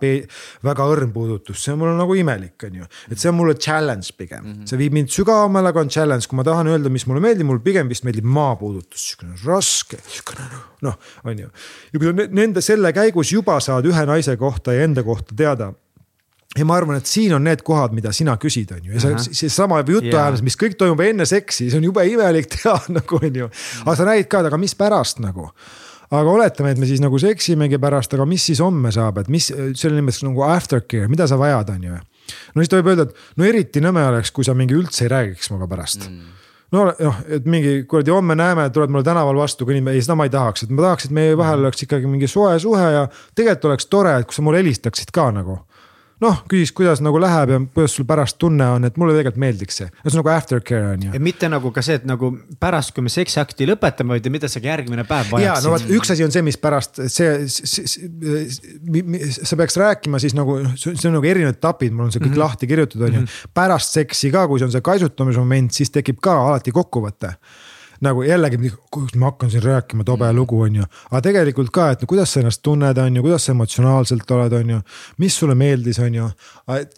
väga 0.66 0.86
õrn 0.94 1.12
puudutus, 1.14 1.60
see 1.62 1.74
on 1.76 1.82
mul 1.84 1.92
nagu 1.94 2.16
imelik, 2.18 2.56
on 2.66 2.80
ju. 2.80 2.88
et 3.06 3.22
see 3.22 3.30
on 3.30 3.38
mulle 3.38 3.54
challenge 3.54 4.16
pigem. 4.18 4.42
Mm, 4.42 4.52
-hmm. 4.52 4.70
see 4.70 4.80
viib 4.80 4.96
mind 4.98 5.12
sügavamale, 5.14 5.70
aga 5.70 5.84
on 5.84 5.92
challenge, 5.92 6.26
kui 6.26 6.40
ma 6.40 6.46
tahan 6.48 6.72
öelda, 6.72 6.90
mis 6.90 7.06
mulle 7.06 7.22
meeldib, 7.22 7.46
mulle 7.46 7.62
pigem 7.62 7.88
vist 7.88 8.02
meeldib 8.08 8.26
maapuudutus, 8.26 9.12
sihukene 9.12 9.38
raske, 9.44 10.00
sihukene 10.08 10.50
noh, 10.82 10.98
on 11.24 11.38
ju. 11.38 11.48
ja 11.92 12.00
kui 12.00 12.08
sa 12.08 12.26
nende, 12.34 12.62
selle 12.64 12.92
käigus 12.96 13.30
juba 13.32 13.58
saad 13.62 13.86
ühe 13.88 14.04
naise 14.08 14.36
kohta 14.46 14.76
ja 14.76 14.86
enda 14.86 15.04
kohta 15.06 15.34
teada 15.36 15.72
ja 16.56 16.66
ma 16.66 16.76
arvan, 16.78 17.00
et 17.00 17.08
siin 17.08 17.34
on 17.36 17.44
need 17.44 17.62
kohad, 17.66 17.94
mida 17.96 18.12
sina 18.16 18.36
küsid, 18.40 18.72
on 18.76 18.84
ju, 18.84 18.94
ja 18.96 19.02
see, 19.02 19.34
seesama 19.42 19.82
jutuajamus, 19.86 20.44
mis 20.46 20.56
kõik 20.58 20.76
toimub 20.80 21.02
enne 21.04 21.26
seksi, 21.28 21.68
see 21.70 21.80
on 21.80 21.88
jube 21.88 22.04
imelik 22.08 22.48
teha 22.54 22.76
nagu 22.94 23.20
on 23.20 23.42
ju. 23.42 23.50
aga 23.84 23.96
sa 23.98 24.08
näid 24.08 24.30
ka, 24.32 24.44
aga 24.46 24.60
mis 24.60 24.76
pärast 24.78 25.20
nagu. 25.24 25.50
aga 26.06 26.32
oletame, 26.32 26.72
et 26.72 26.80
me 26.80 26.88
siis 26.88 27.02
nagu 27.02 27.18
seksimegi 27.20 27.80
pärast, 27.82 28.14
aga 28.14 28.28
mis 28.28 28.44
siis 28.50 28.62
homme 28.62 28.92
saab, 28.94 29.20
et 29.22 29.32
mis 29.32 29.50
selle 29.50 29.98
nimetatakse 29.98 30.28
nagu 30.28 30.46
aftercare, 30.46 31.10
mida 31.12 31.26
sa 31.28 31.38
vajad, 31.40 31.74
on 31.76 31.90
ju. 31.90 32.00
no 32.54 32.62
siis 32.64 32.72
ta 32.72 32.80
võib 32.80 32.94
öelda, 32.94 33.08
et 33.10 33.36
no 33.40 33.48
eriti 33.48 33.84
nõme 33.84 34.06
oleks, 34.06 34.32
kui 34.34 34.46
sa 34.46 34.56
mingi 34.56 34.78
üldse 34.78 35.06
ei 35.06 35.12
räägiks 35.12 35.52
minuga 35.52 35.70
pärast 35.76 36.08
mm 36.08 36.34
no 36.74 36.86
noh, 36.88 37.20
et 37.28 37.46
mingi 37.46 37.76
kuradi 37.88 38.14
homme 38.14 38.34
näeme, 38.38 38.68
tuled 38.74 38.90
mulle 38.90 39.06
tänaval 39.06 39.38
vastu, 39.38 39.66
kõnnime, 39.68 39.94
ei 39.94 40.02
seda 40.02 40.16
ma 40.18 40.26
ei 40.26 40.32
tahaks, 40.34 40.66
et 40.66 40.74
ma 40.74 40.88
tahaks, 40.88 41.06
et 41.06 41.14
meie 41.14 41.36
vahel 41.38 41.62
oleks 41.64 41.86
ikkagi 41.86 42.10
mingi 42.10 42.28
soe 42.30 42.58
suhe 42.62 42.90
ja 42.96 43.06
tegelikult 43.34 43.70
oleks 43.70 43.90
tore, 43.92 44.16
et 44.20 44.28
kui 44.28 44.36
sa 44.36 44.46
mulle 44.46 44.62
helistaksid 44.62 45.12
ka 45.14 45.30
nagu 45.34 45.60
noh, 46.24 46.38
küsis, 46.48 46.72
kuidas 46.76 47.02
nagu 47.04 47.18
läheb 47.20 47.52
ja 47.52 47.58
kuidas 47.74 47.94
sul 47.98 48.06
pärast 48.08 48.38
tunne 48.40 48.66
on, 48.76 48.86
et 48.88 48.96
mulle 49.00 49.12
tegelikult 49.16 49.40
meeldiks 49.42 49.80
see, 49.82 49.88
see 49.98 50.12
on 50.14 50.18
nagu 50.22 50.32
aftercare 50.32 50.94
on 50.94 51.04
ju. 51.08 51.12
ja 51.16 51.20
mitte 51.22 51.50
nagu 51.52 51.72
ka 51.74 51.84
see, 51.84 51.98
et 52.00 52.06
nagu 52.08 52.30
pärast, 52.62 52.94
kui 52.96 53.04
me 53.04 53.12
seksiakti 53.12 53.68
lõpetame, 53.68 54.16
vaid 54.16 54.30
mida 54.32 54.48
sa 54.50 54.62
järgmine 54.64 55.04
päev 55.08 55.34
vajaksid. 55.34 55.50
ja 55.50 55.56
no 55.66 55.74
vot, 55.74 55.92
üks 55.98 56.14
asi 56.14 56.24
on 56.24 56.32
see, 56.32 56.44
mis 56.46 56.58
pärast 56.60 57.02
see, 57.12 57.44
see, 57.52 57.84
see, 57.92 59.28
sa 59.36 59.60
peaks 59.60 59.76
rääkima 59.82 60.22
siis 60.22 60.36
nagu, 60.38 60.58
see 60.80 60.96
on 61.10 61.18
nagu 61.18 61.28
erinevad 61.28 61.60
etapid, 61.60 61.92
mul 61.92 62.08
on 62.08 62.14
see 62.14 62.22
kõik 62.22 62.32
mm 62.32 62.38
-hmm. 62.38 62.46
lahti 62.46 62.70
kirjutatud, 62.72 63.06
on 63.08 63.20
ju. 63.20 63.26
Mhm. 63.26 63.52
pärast 63.54 64.00
seksi 64.00 64.32
ka, 64.32 64.46
kui 64.48 64.62
see 64.62 64.70
on 64.70 64.72
see 64.72 64.84
kaisutamise 64.84 65.44
moment, 65.44 65.72
siis 65.72 65.92
tekib 65.92 66.20
ka 66.24 66.40
alati 66.48 66.72
kokkuvõte 66.72 67.36
nagu 68.04 68.22
jällegi, 68.26 68.70
kuidas 68.90 69.14
ma 69.16 69.30
hakkan 69.30 69.50
siin 69.50 69.62
rääkima 69.64 70.04
tobe 70.04 70.28
lugu, 70.32 70.60
on 70.66 70.80
ju. 70.80 70.86
aga 71.10 71.20
tegelikult 71.28 71.70
ka, 71.74 71.90
et 71.94 72.02
no 72.02 72.08
kuidas 72.10 72.32
sa 72.32 72.40
ennast 72.42 72.62
tunned, 72.64 72.98
on 72.98 73.16
ju, 73.16 73.22
kuidas 73.24 73.46
sa 73.46 73.54
emotsionaalselt 73.54 74.30
oled, 74.36 74.56
on 74.58 74.72
ju. 74.74 74.80
mis 75.22 75.36
sulle 75.38 75.54
meeldis, 75.58 75.98
on 76.02 76.14
ju. 76.14 76.28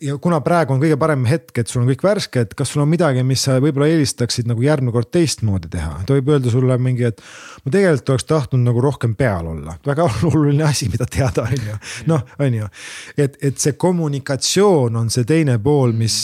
ja 0.00 0.16
kuna 0.22 0.40
praegu 0.44 0.74
on 0.74 0.82
kõige 0.82 0.98
parem 1.00 1.26
hetk, 1.28 1.52
et 1.58 1.70
sul 1.70 1.82
on 1.82 1.90
kõik 1.92 2.04
värske, 2.04 2.44
et 2.46 2.54
kas 2.58 2.72
sul 2.74 2.82
on 2.82 2.90
midagi, 2.90 3.22
mis 3.26 3.44
sa 3.46 3.58
võib-olla 3.62 3.90
eelistaksid 3.92 4.50
nagu 4.50 4.62
järgmine 4.64 4.94
kord 4.94 5.10
teistmoodi 5.14 5.70
teha. 5.72 6.02
ta 6.06 6.16
võib 6.16 6.32
öelda 6.34 6.52
sulle 6.52 6.78
mingi, 6.82 7.06
et 7.12 7.22
ma 7.64 7.74
tegelikult 7.74 8.14
oleks 8.16 8.28
tahtnud 8.28 8.64
nagu 8.66 8.84
rohkem 8.84 9.14
peal 9.18 9.52
olla, 9.54 9.76
väga 9.86 10.08
oluline 10.30 10.66
asi, 10.68 10.90
mida 10.92 11.06
teada, 11.06 11.46
on 11.46 11.70
ju. 11.70 11.78
noh, 12.10 12.24
on 12.38 12.58
ju, 12.60 12.70
et, 13.16 13.38
et 13.42 13.58
see 13.58 13.76
kommunikatsioon 13.78 14.96
on 14.98 15.10
see 15.12 15.26
teine 15.28 15.58
pool, 15.62 15.94
mis, 15.96 16.18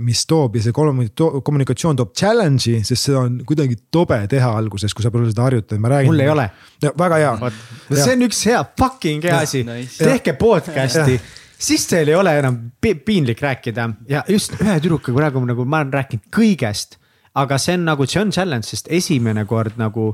mis 0.00 0.26
toob 0.28 0.58
ja 0.58 0.64
see 0.66 0.74
kommunikatsioon 0.74 2.00
toob 2.00 2.14
challenge'i, 2.16 2.80
sest 2.86 3.10
seda 3.10 3.24
on 3.24 3.40
kuidagi 3.46 3.73
tobe 3.90 4.18
teha 4.30 4.50
alguses, 4.58 4.94
kui 4.94 5.04
sa 5.04 5.12
pole 5.14 5.30
seda 5.30 5.46
harjutanud, 5.46 5.82
ma 5.82 5.94
räägin. 5.94 6.12
mul 6.12 6.24
ei 6.24 6.32
ole. 6.32 6.50
väga 6.82 7.22
hea. 7.22 7.54
see 7.92 8.12
on 8.12 8.26
üks 8.28 8.44
hea 8.50 8.60
fucking 8.78 9.24
hea 9.24 9.40
asi 9.46 9.64
nice., 9.68 10.04
tehke 10.04 10.36
podcast'i 10.40 11.18
siis 11.58 11.86
teil 11.88 12.08
ei 12.08 12.14
ole 12.18 12.38
enam 12.38 12.58
piinlik 12.80 13.40
rääkida 13.42 13.88
ja 14.08 14.24
just 14.28 14.56
ühe 14.60 14.76
tüdrukuga 14.82 15.16
praegu 15.16 15.42
nagu 15.48 15.64
ma 15.64 15.82
olen 15.82 15.92
rääkinud 15.94 16.30
kõigest. 16.34 16.98
aga 17.34 17.58
see 17.58 17.74
on 17.74 17.84
nagu, 17.88 18.06
see 18.06 18.20
on 18.20 18.30
challenge, 18.30 18.68
sest 18.68 18.90
esimene 18.94 19.44
kord 19.44 19.78
nagu 19.80 20.12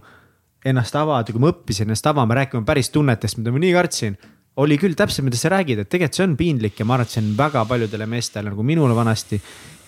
ennast 0.64 0.96
avada, 0.96 1.32
kui 1.32 1.40
ma 1.40 1.50
õppisin 1.52 1.88
ennast 1.88 2.06
avama, 2.08 2.36
rääkima 2.36 2.64
päris 2.64 2.88
tunnetest, 2.92 3.38
mida 3.40 3.52
ma 3.52 3.60
nii 3.60 3.72
kartsin 3.76 4.16
oli 4.60 4.76
küll 4.80 4.96
täpselt, 4.98 5.24
mida 5.24 5.38
sa 5.40 5.52
räägid, 5.52 5.82
et 5.82 5.88
tegelikult 5.88 6.18
see 6.18 6.26
on 6.26 6.36
piinlik 6.36 6.80
ja 6.80 6.86
ma 6.88 6.96
arvan, 6.96 7.08
et 7.08 7.14
see 7.14 7.22
on 7.22 7.32
väga 7.38 7.64
paljudele 7.68 8.08
meestele 8.10 8.50
nagu 8.50 8.64
minule 8.66 8.96
vanasti 8.96 9.40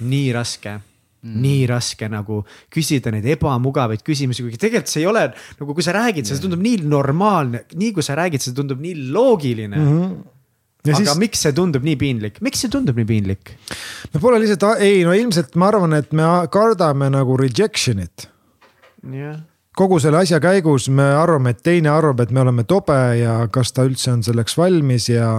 nii 0.08 0.32
raske 0.36 0.78
mm. 1.22 1.38
nii 1.44 1.62
raske 1.70 2.08
nagu 2.12 2.42
küsida 2.72 3.12
neid 3.14 3.26
ebamugavaid 3.36 4.04
küsimusi, 4.06 4.44
kuigi 4.46 4.60
tegelikult 4.60 4.92
see 4.92 5.04
ei 5.04 5.08
ole 5.10 5.28
nagu, 5.32 5.70
kui 5.72 5.86
sa 5.86 5.94
räägid, 5.96 6.28
see 6.28 6.42
tundub 6.42 6.62
nii 6.64 6.82
normaalne, 6.90 7.64
nii 7.78 7.92
kui 7.96 8.06
sa 8.06 8.18
räägid, 8.18 8.44
see 8.44 8.56
tundub 8.56 8.82
nii 8.82 9.10
loogiline 9.14 9.76
mm. 9.76 9.90
-hmm. 9.96 10.20
Ja 10.82 10.96
aga 10.96 11.12
siis... 11.12 11.18
miks 11.18 11.44
see 11.44 11.52
tundub 11.54 11.84
nii 11.86 11.94
piinlik, 11.94 12.40
miks 12.42 12.64
see 12.64 12.70
tundub 12.70 12.96
nii 12.98 13.06
piinlik? 13.06 13.54
no 14.10 14.20
pole 14.20 14.40
lihtsalt, 14.42 14.82
ei 14.82 15.04
no 15.06 15.14
ilmselt 15.14 15.54
ma 15.54 15.68
arvan, 15.70 15.94
et 15.94 16.10
me 16.12 16.26
kardame 16.50 17.06
nagu 17.14 17.36
rejection'it. 17.38 18.26
jah 19.14 19.38
kogu 19.76 19.96
selle 20.02 20.20
asja 20.20 20.36
käigus 20.42 20.88
me 20.92 21.04
arvame, 21.16 21.54
et 21.54 21.62
teine 21.64 21.88
arvab, 21.92 22.20
et 22.20 22.32
me 22.34 22.42
oleme 22.42 22.64
tobe 22.68 22.96
ja 23.18 23.38
kas 23.52 23.72
ta 23.72 23.86
üldse 23.88 24.10
on 24.12 24.24
selleks 24.24 24.56
valmis 24.58 25.08
ja. 25.08 25.30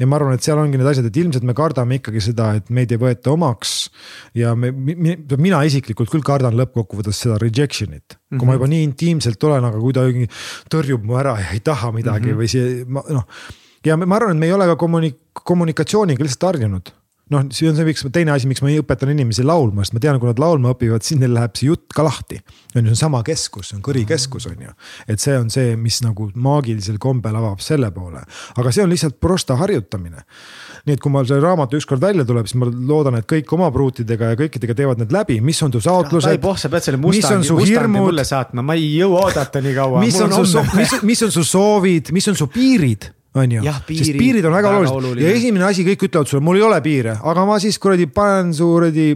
ja 0.00 0.08
ma 0.08 0.16
arvan, 0.18 0.38
et 0.38 0.46
seal 0.46 0.60
ongi 0.60 0.80
need 0.80 0.88
asjad, 0.88 1.08
et 1.10 1.20
ilmselt 1.20 1.44
me 1.44 1.56
kardame 1.56 1.98
ikkagi 2.00 2.22
seda, 2.24 2.52
et 2.58 2.72
meid 2.74 2.94
ei 2.94 3.00
võeta 3.00 3.34
omaks. 3.34 3.74
ja 4.38 4.54
me, 4.56 4.72
mina 4.72 5.60
isiklikult 5.68 6.12
küll 6.12 6.24
kardan 6.24 6.56
lõppkokkuvõttes 6.60 7.20
seda 7.26 7.36
rejection'it, 7.42 8.16
kui 8.16 8.16
mm 8.16 8.38
-hmm. 8.38 8.46
ma 8.46 8.52
mhm. 8.52 8.58
juba 8.58 8.72
nii 8.72 8.88
intiimselt 8.88 9.44
olen, 9.50 9.68
aga 9.70 9.78
kui 9.84 9.92
ta 9.92 10.08
tõrjub 10.72 11.04
mu 11.04 11.20
ära 11.20 11.36
ja 11.40 11.52
ei 11.52 11.60
taha 11.60 11.92
midagi 11.92 12.32
mm 12.32 12.32
-hmm. 12.32 12.40
või 12.40 12.48
see, 12.48 12.84
noh. 12.88 13.24
ja 13.84 13.96
ma 13.96 14.16
arvan, 14.16 14.36
et 14.36 14.40
me 14.40 14.46
ei 14.46 14.52
ole 14.52 14.66
ka 14.66 14.76
kommunik-, 14.80 15.44
kommunikatsiooniga 15.44 16.24
lihtsalt 16.24 16.54
harjunud 16.54 16.94
noh, 17.34 17.44
see 17.54 17.68
on 17.70 17.76
see, 17.76 17.86
miks 17.88 18.04
teine 18.14 18.32
asi, 18.34 18.48
miks 18.50 18.62
ma 18.64 18.72
õpetan 18.72 19.12
inimesi 19.12 19.44
laulma, 19.46 19.84
sest 19.84 19.96
ma 19.96 20.02
tean, 20.02 20.18
kui 20.22 20.30
nad 20.30 20.40
laulma 20.40 20.74
õpivad, 20.74 21.04
siis 21.06 21.20
neil 21.20 21.34
läheb 21.36 21.56
see 21.58 21.68
jutt 21.70 21.94
ka 21.94 22.04
lahti. 22.06 22.40
on 22.74 22.82
ju, 22.82 22.86
see 22.86 22.94
on 22.94 23.00
sama 23.00 23.22
keskus, 23.26 23.70
see 23.70 23.78
on 23.78 23.82
Kõri 23.84 24.04
keskus, 24.08 24.46
on 24.50 24.60
ju. 24.66 24.74
et 25.08 25.22
see 25.22 25.36
on 25.38 25.50
see, 25.52 25.74
mis 25.80 26.00
nagu 26.04 26.28
maagilisel 26.34 26.98
kombel 27.02 27.36
avab 27.38 27.62
selle 27.64 27.90
poole, 27.94 28.22
aga 28.56 28.74
see 28.74 28.84
on 28.84 28.92
lihtsalt 28.92 29.18
prosta 29.22 29.58
harjutamine. 29.60 30.24
nii 30.84 30.98
et 30.98 31.02
kui 31.02 31.12
mul 31.12 31.26
see 31.28 31.40
raamat 31.40 31.74
ükskord 31.78 32.02
välja 32.02 32.26
tuleb, 32.28 32.48
siis 32.50 32.60
ma 32.60 32.68
loodan, 32.70 33.18
et 33.20 33.28
kõik 33.30 33.50
oma 33.56 33.70
pruutidega 33.74 34.34
ja 34.34 34.40
kõikidega 34.40 34.76
teevad 34.76 35.02
need 35.02 35.14
läbi, 35.14 35.40
mis 35.40 35.62
on 35.62 35.72
su 35.74 35.82
taotlused. 35.84 36.40
poh, 36.42 36.58
sa 36.60 36.70
pead 36.72 36.88
selle 36.90 37.00
mustandi, 37.00 37.50
mustandi 37.50 37.98
mulle 37.98 38.24
saatma, 38.28 38.62
ma 38.62 38.78
ei 38.78 38.94
jõua 38.98 39.26
oodata 39.28 39.64
nii 39.64 39.76
kaua. 39.76 40.04
mis 40.04 40.20
on 40.20 40.38
su, 40.44 40.64
mis, 40.78 40.96
mis 41.02 41.26
on 41.28 41.34
su 41.34 41.44
soovid, 41.44 42.14
mis 42.14 42.32
on 42.32 42.38
su 42.38 42.50
piirid 42.52 43.10
on 43.34 43.54
ju, 43.56 43.62
sest 43.90 44.16
piirid 44.18 44.46
on 44.46 44.54
väga, 44.54 44.70
väga 44.70 44.80
olulised 44.80 44.96
oluline. 44.96 45.26
ja 45.26 45.36
esimene 45.36 45.68
asi, 45.68 45.84
kõik 45.86 46.08
ütlevad 46.08 46.30
sulle, 46.30 46.44
mul 46.46 46.60
ei 46.60 46.66
ole 46.66 46.80
piire, 46.84 47.16
aga 47.22 47.46
ma 47.48 47.60
siis 47.62 47.78
kuradi 47.82 48.06
panen 48.06 48.52
su 48.54 48.68
kuradi 48.70 49.08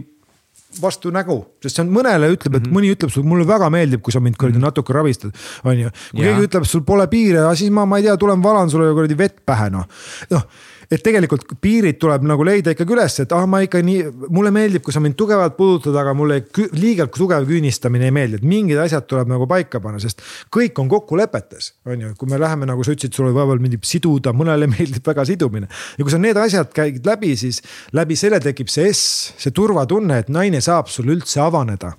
vastu 0.81 1.09
nägu, 1.13 1.37
sest 1.63 1.79
see 1.79 1.85
on 1.85 1.93
mõnele 1.93 2.29
ütleb, 2.29 2.55
et 2.55 2.61
mm 2.61 2.67
-hmm. 2.67 2.75
mõni 2.77 2.91
ütleb 2.93 3.13
sulle, 3.13 3.27
mulle 3.27 3.47
väga 3.47 3.69
meeldib, 3.73 4.01
kui 4.05 4.13
sa 4.13 4.19
mind 4.19 4.37
kuradi 4.37 4.59
-hmm. 4.59 4.69
natuke 4.69 4.93
rabistad, 4.93 5.31
on 5.63 5.79
ju. 5.79 5.89
kui 6.11 6.25
ja. 6.25 6.33
keegi 6.33 6.49
ütleb, 6.49 6.65
sul 6.65 6.83
pole 6.83 7.07
piire, 7.07 7.45
siis 7.55 7.71
ma, 7.71 7.85
ma 7.85 7.97
ei 7.97 8.03
tea, 8.03 8.17
tulen 8.17 8.43
valan 8.43 8.69
sulle 8.69 8.93
kuradi 8.93 9.17
vett 9.17 9.39
pähe 9.45 9.69
noh, 9.69 9.87
noh 10.29 10.43
et 10.89 11.03
tegelikult 11.05 11.45
piirid 11.61 11.99
tuleb 12.01 12.23
nagu 12.25 12.45
leida 12.45 12.73
ikkagi 12.73 12.95
üles, 12.95 13.19
et 13.21 13.33
ah, 13.35 13.45
ma 13.49 13.61
ikka 13.65 13.81
nii, 13.85 14.07
mulle 14.33 14.51
meeldib, 14.53 14.83
kui 14.85 14.95
sa 14.95 15.01
mind 15.03 15.17
tugevalt 15.19 15.55
puudutad, 15.57 15.93
aga 16.01 16.15
mulle 16.17 16.39
liiga 16.73 17.05
tugev 17.13 17.45
küünistamine 17.49 18.09
ei 18.09 18.15
meeldi, 18.15 18.39
et 18.41 18.47
mingid 18.49 18.81
asjad 18.81 19.05
tuleb 19.09 19.29
nagu 19.29 19.45
paika 19.49 19.81
panna, 19.83 20.01
sest 20.01 20.23
kõik 20.53 20.81
on 20.81 20.89
kokkulepetes, 20.91 21.71
on 21.89 22.07
ju, 22.07 22.11
kui 22.17 22.31
me 22.31 22.41
läheme 22.41 22.69
nagu 22.69 22.85
sa 22.85 22.95
ütlesid, 22.95 23.13
sulle 23.13 23.35
võib-olla 23.35 23.61
meeldib 23.61 23.85
siduda, 23.85 24.33
mõnele 24.33 24.69
meeldib 24.73 25.05
väga 25.05 25.27
sidumine. 25.29 25.69
ja 25.69 26.05
kui 26.05 26.13
sa 26.13 26.21
need 26.21 26.41
asjad 26.41 26.73
käid 26.73 27.05
läbi, 27.05 27.35
siis 27.37 27.61
läbi 27.93 28.17
selle 28.19 28.41
tekib 28.43 28.73
see 28.73 28.89
S, 28.89 29.33
see 29.37 29.53
turvatunne, 29.55 30.23
et 30.23 30.33
naine 30.33 30.61
saab 30.65 30.89
sulle 30.89 31.13
üldse 31.17 31.41
avaneda 31.45 31.93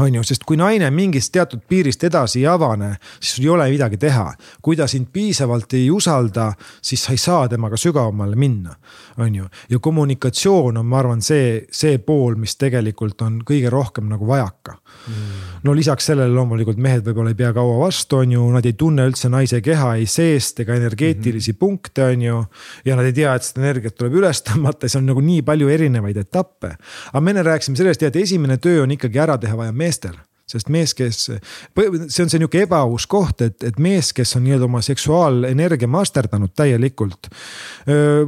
on 0.00 0.14
ju, 0.14 0.22
sest 0.26 0.44
kui 0.46 0.58
naine 0.58 0.90
mingist 0.94 1.32
teatud 1.34 1.62
piirist 1.68 2.04
edasi 2.04 2.42
ei 2.42 2.46
avane, 2.50 2.94
siis 3.20 3.36
sul 3.36 3.44
ei 3.46 3.50
ole 3.54 3.68
midagi 3.70 3.98
teha. 4.00 4.32
kui 4.62 4.76
ta 4.76 4.86
sind 4.86 5.08
piisavalt 5.12 5.74
ei 5.74 5.90
usalda, 5.90 6.52
siis 6.82 7.04
sa 7.04 7.12
ei 7.12 7.18
saa 7.18 7.48
temaga 7.48 7.76
sügavamale 7.76 8.36
minna, 8.36 8.74
on 9.18 9.34
ju. 9.34 9.46
ja 9.68 9.78
kommunikatsioon 9.78 10.76
on, 10.76 10.86
ma 10.86 10.98
arvan, 10.98 11.22
see, 11.22 11.66
see 11.70 11.98
pool, 11.98 12.36
mis 12.36 12.56
tegelikult 12.56 13.22
on 13.22 13.40
kõige 13.46 13.70
rohkem 13.70 14.08
nagu 14.08 14.26
vajaka 14.26 14.76
mm.. 14.78 15.60
no 15.64 15.74
lisaks 15.76 16.10
sellele 16.10 16.32
loomulikult 16.34 16.78
mehed 16.82 17.04
võib-olla 17.06 17.32
ei 17.32 17.38
pea 17.38 17.52
kaua 17.56 17.78
vastu, 17.82 18.22
on 18.22 18.32
ju, 18.32 18.46
nad 18.54 18.66
ei 18.66 18.76
tunne 18.78 19.06
üldse 19.08 19.30
naise 19.32 19.60
keha 19.64 19.94
ei 19.98 20.06
seest 20.10 20.60
ega 20.64 20.76
energeetilisi 20.78 21.52
mm 21.52 21.54
-hmm. 21.54 21.58
punkte, 21.58 22.04
on 22.04 22.22
ju. 22.22 22.44
ja 22.84 22.96
nad 22.96 23.04
ei 23.04 23.12
tea, 23.12 23.34
et 23.34 23.42
seda 23.42 23.64
energiat 23.64 23.96
tuleb 23.98 24.18
üles 24.20 24.42
tõmmata, 24.46 24.88
see 24.88 25.00
on 25.00 25.06
nagu 25.10 25.20
nii 25.24 25.42
palju 25.42 25.68
erinevaid 25.68 26.16
etappe. 26.16 26.74
aga 27.12 27.20
me 27.20 27.30
enne 27.30 27.42
rääkisime 27.42 27.76
sellest, 27.76 28.02
et 28.02 28.16
esimene 28.16 28.56
töö 28.56 28.82
on 28.82 28.90
ikkagi 28.90 29.18
ära 29.18 29.38
teha 29.38 29.56
vaja 29.56 29.72
meestel 29.88 30.27
sest 30.48 30.70
mees, 30.72 30.94
kes, 30.96 31.28
see 31.28 32.24
on 32.24 32.30
see 32.30 32.40
nihuke 32.40 32.62
ebaaus 32.64 33.06
koht, 33.10 33.42
et, 33.44 33.62
et 33.66 33.78
mees, 33.82 34.10
kes 34.16 34.36
on 34.38 34.44
nii-öelda 34.46 34.66
oma 34.68 34.80
seksuaalenergia 34.84 35.88
masterdanud 35.90 36.54
täielikult. 36.56 37.28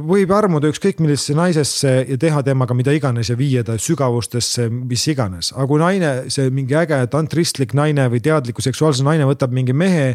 võib 0.05 0.31
armuda 0.33 0.69
ükskõik 0.71 1.01
millisesse 1.01 1.35
naisesse 1.37 1.93
ja 2.07 2.17
teha 2.21 2.43
temaga 2.45 2.75
mida 2.77 2.93
iganes 2.95 3.29
ja 3.31 3.37
viia 3.37 3.63
ta 3.65 3.77
sügavustesse, 3.81 4.67
mis 4.69 5.05
iganes, 5.11 5.51
aga 5.55 5.67
kui 5.69 5.81
naine, 5.81 6.11
see 6.33 6.49
mingi 6.53 6.77
äge 6.77 6.99
tantristlik 7.11 7.75
naine 7.77 8.07
või 8.11 8.21
teadliku 8.23 8.63
seksuaalse 8.63 9.05
naine 9.05 9.27
võtab 9.29 9.53
mingi 9.55 9.75
mehe, 9.77 10.13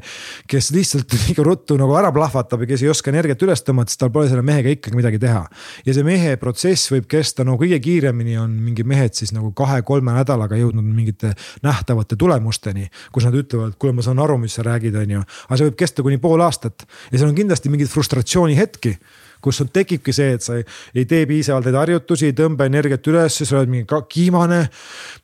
kes 0.50 0.70
lihtsalt 0.74 1.12
liiga 1.26 1.46
ruttu 1.46 1.78
nagu 1.80 1.96
ära 1.98 2.12
plahvatab 2.14 2.64
ja 2.64 2.70
kes 2.72 2.86
ei 2.86 2.92
oska 2.92 3.12
energiat 3.12 3.42
üles 3.46 3.64
tõmmata, 3.66 3.92
siis 3.92 4.02
tal 4.02 4.12
pole 4.14 4.30
selle 4.30 4.44
mehega 4.46 4.72
ikkagi 4.72 4.98
midagi 4.98 5.20
teha. 5.22 5.44
ja 5.86 5.96
see 5.96 6.06
mehe 6.06 6.36
protsess 6.40 6.90
võib 6.92 7.10
kesta 7.10 7.44
no 7.44 7.58
kõige 7.60 7.78
kiiremini 7.82 8.38
on 8.40 8.54
mingi 8.62 8.84
mehed 8.86 9.14
siis 9.18 9.34
nagu 9.34 9.52
kahe-kolme 9.56 10.14
nädalaga 10.16 10.58
jõudnud 10.58 10.86
mingite 10.86 11.34
nähtavate 11.66 11.95
nähtavate 11.96 12.16
tulemusteni, 12.16 12.90
kus 13.12 13.26
nad 13.26 13.34
ütlevad, 13.34 13.76
kuule, 13.78 13.96
ma 13.96 14.02
saan 14.02 14.18
aru, 14.18 14.38
mis 14.38 14.56
sa 14.56 14.64
räägid, 14.66 14.96
on 14.96 15.10
ju. 15.18 15.22
aga 15.48 15.56
see 15.56 15.68
võib 15.68 15.78
kesta 15.78 16.02
kuni 16.02 16.18
pool 16.18 16.40
aastat 16.40 16.86
ja 17.10 17.18
seal 17.18 17.30
on 17.30 17.36
kindlasti 17.36 17.70
mingeid 17.72 17.90
frustratsiooni 17.90 18.56
hetki 18.56 18.96
kus 19.40 19.60
sul 19.60 19.68
tekibki 19.70 20.12
see, 20.16 20.32
et 20.34 20.42
sa 20.42 20.56
ei, 20.56 20.64
ei 20.96 21.04
tee 21.06 21.26
piisavalt 21.28 21.68
neid 21.68 21.76
harjutusi, 21.76 22.30
ei 22.30 22.34
tõmba 22.34 22.66
energiat 22.66 23.04
üles, 23.06 23.36
sa 23.36 23.58
oled 23.60 23.70
mingi 23.70 24.00
kiimane. 24.08 24.62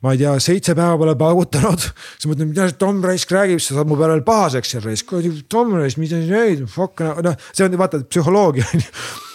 ma 0.05 0.13
ei 0.13 0.21
tea, 0.21 0.37
seitse 0.39 0.75
päeva 0.77 0.95
pole 1.01 1.15
paugutanud, 1.19 1.81
siis 1.81 2.29
mõtled, 2.29 2.53
mida 2.53 2.69
see 2.69 2.77
Tom 2.79 3.01
Raisk 3.03 3.33
räägib, 3.33 3.59
siis 3.59 3.73
sa 3.73 3.81
saad 3.81 3.89
mu 3.89 3.97
peale 3.99 4.13
veel 4.13 4.23
pahaseks 4.23 4.75
seal 4.75 4.85
raisk, 4.85 5.11
Tom 5.49 5.75
Raisk, 5.75 5.99
mida 5.99 6.21
sa 6.21 6.29
teed, 6.29 6.65
fuck 6.71 7.03
noh, 7.25 7.35
see 7.51 7.67
on 7.67 7.77
vaata 7.81 8.03
psühholoogia 8.05 8.69
on 8.69 8.85
ju 8.85 9.31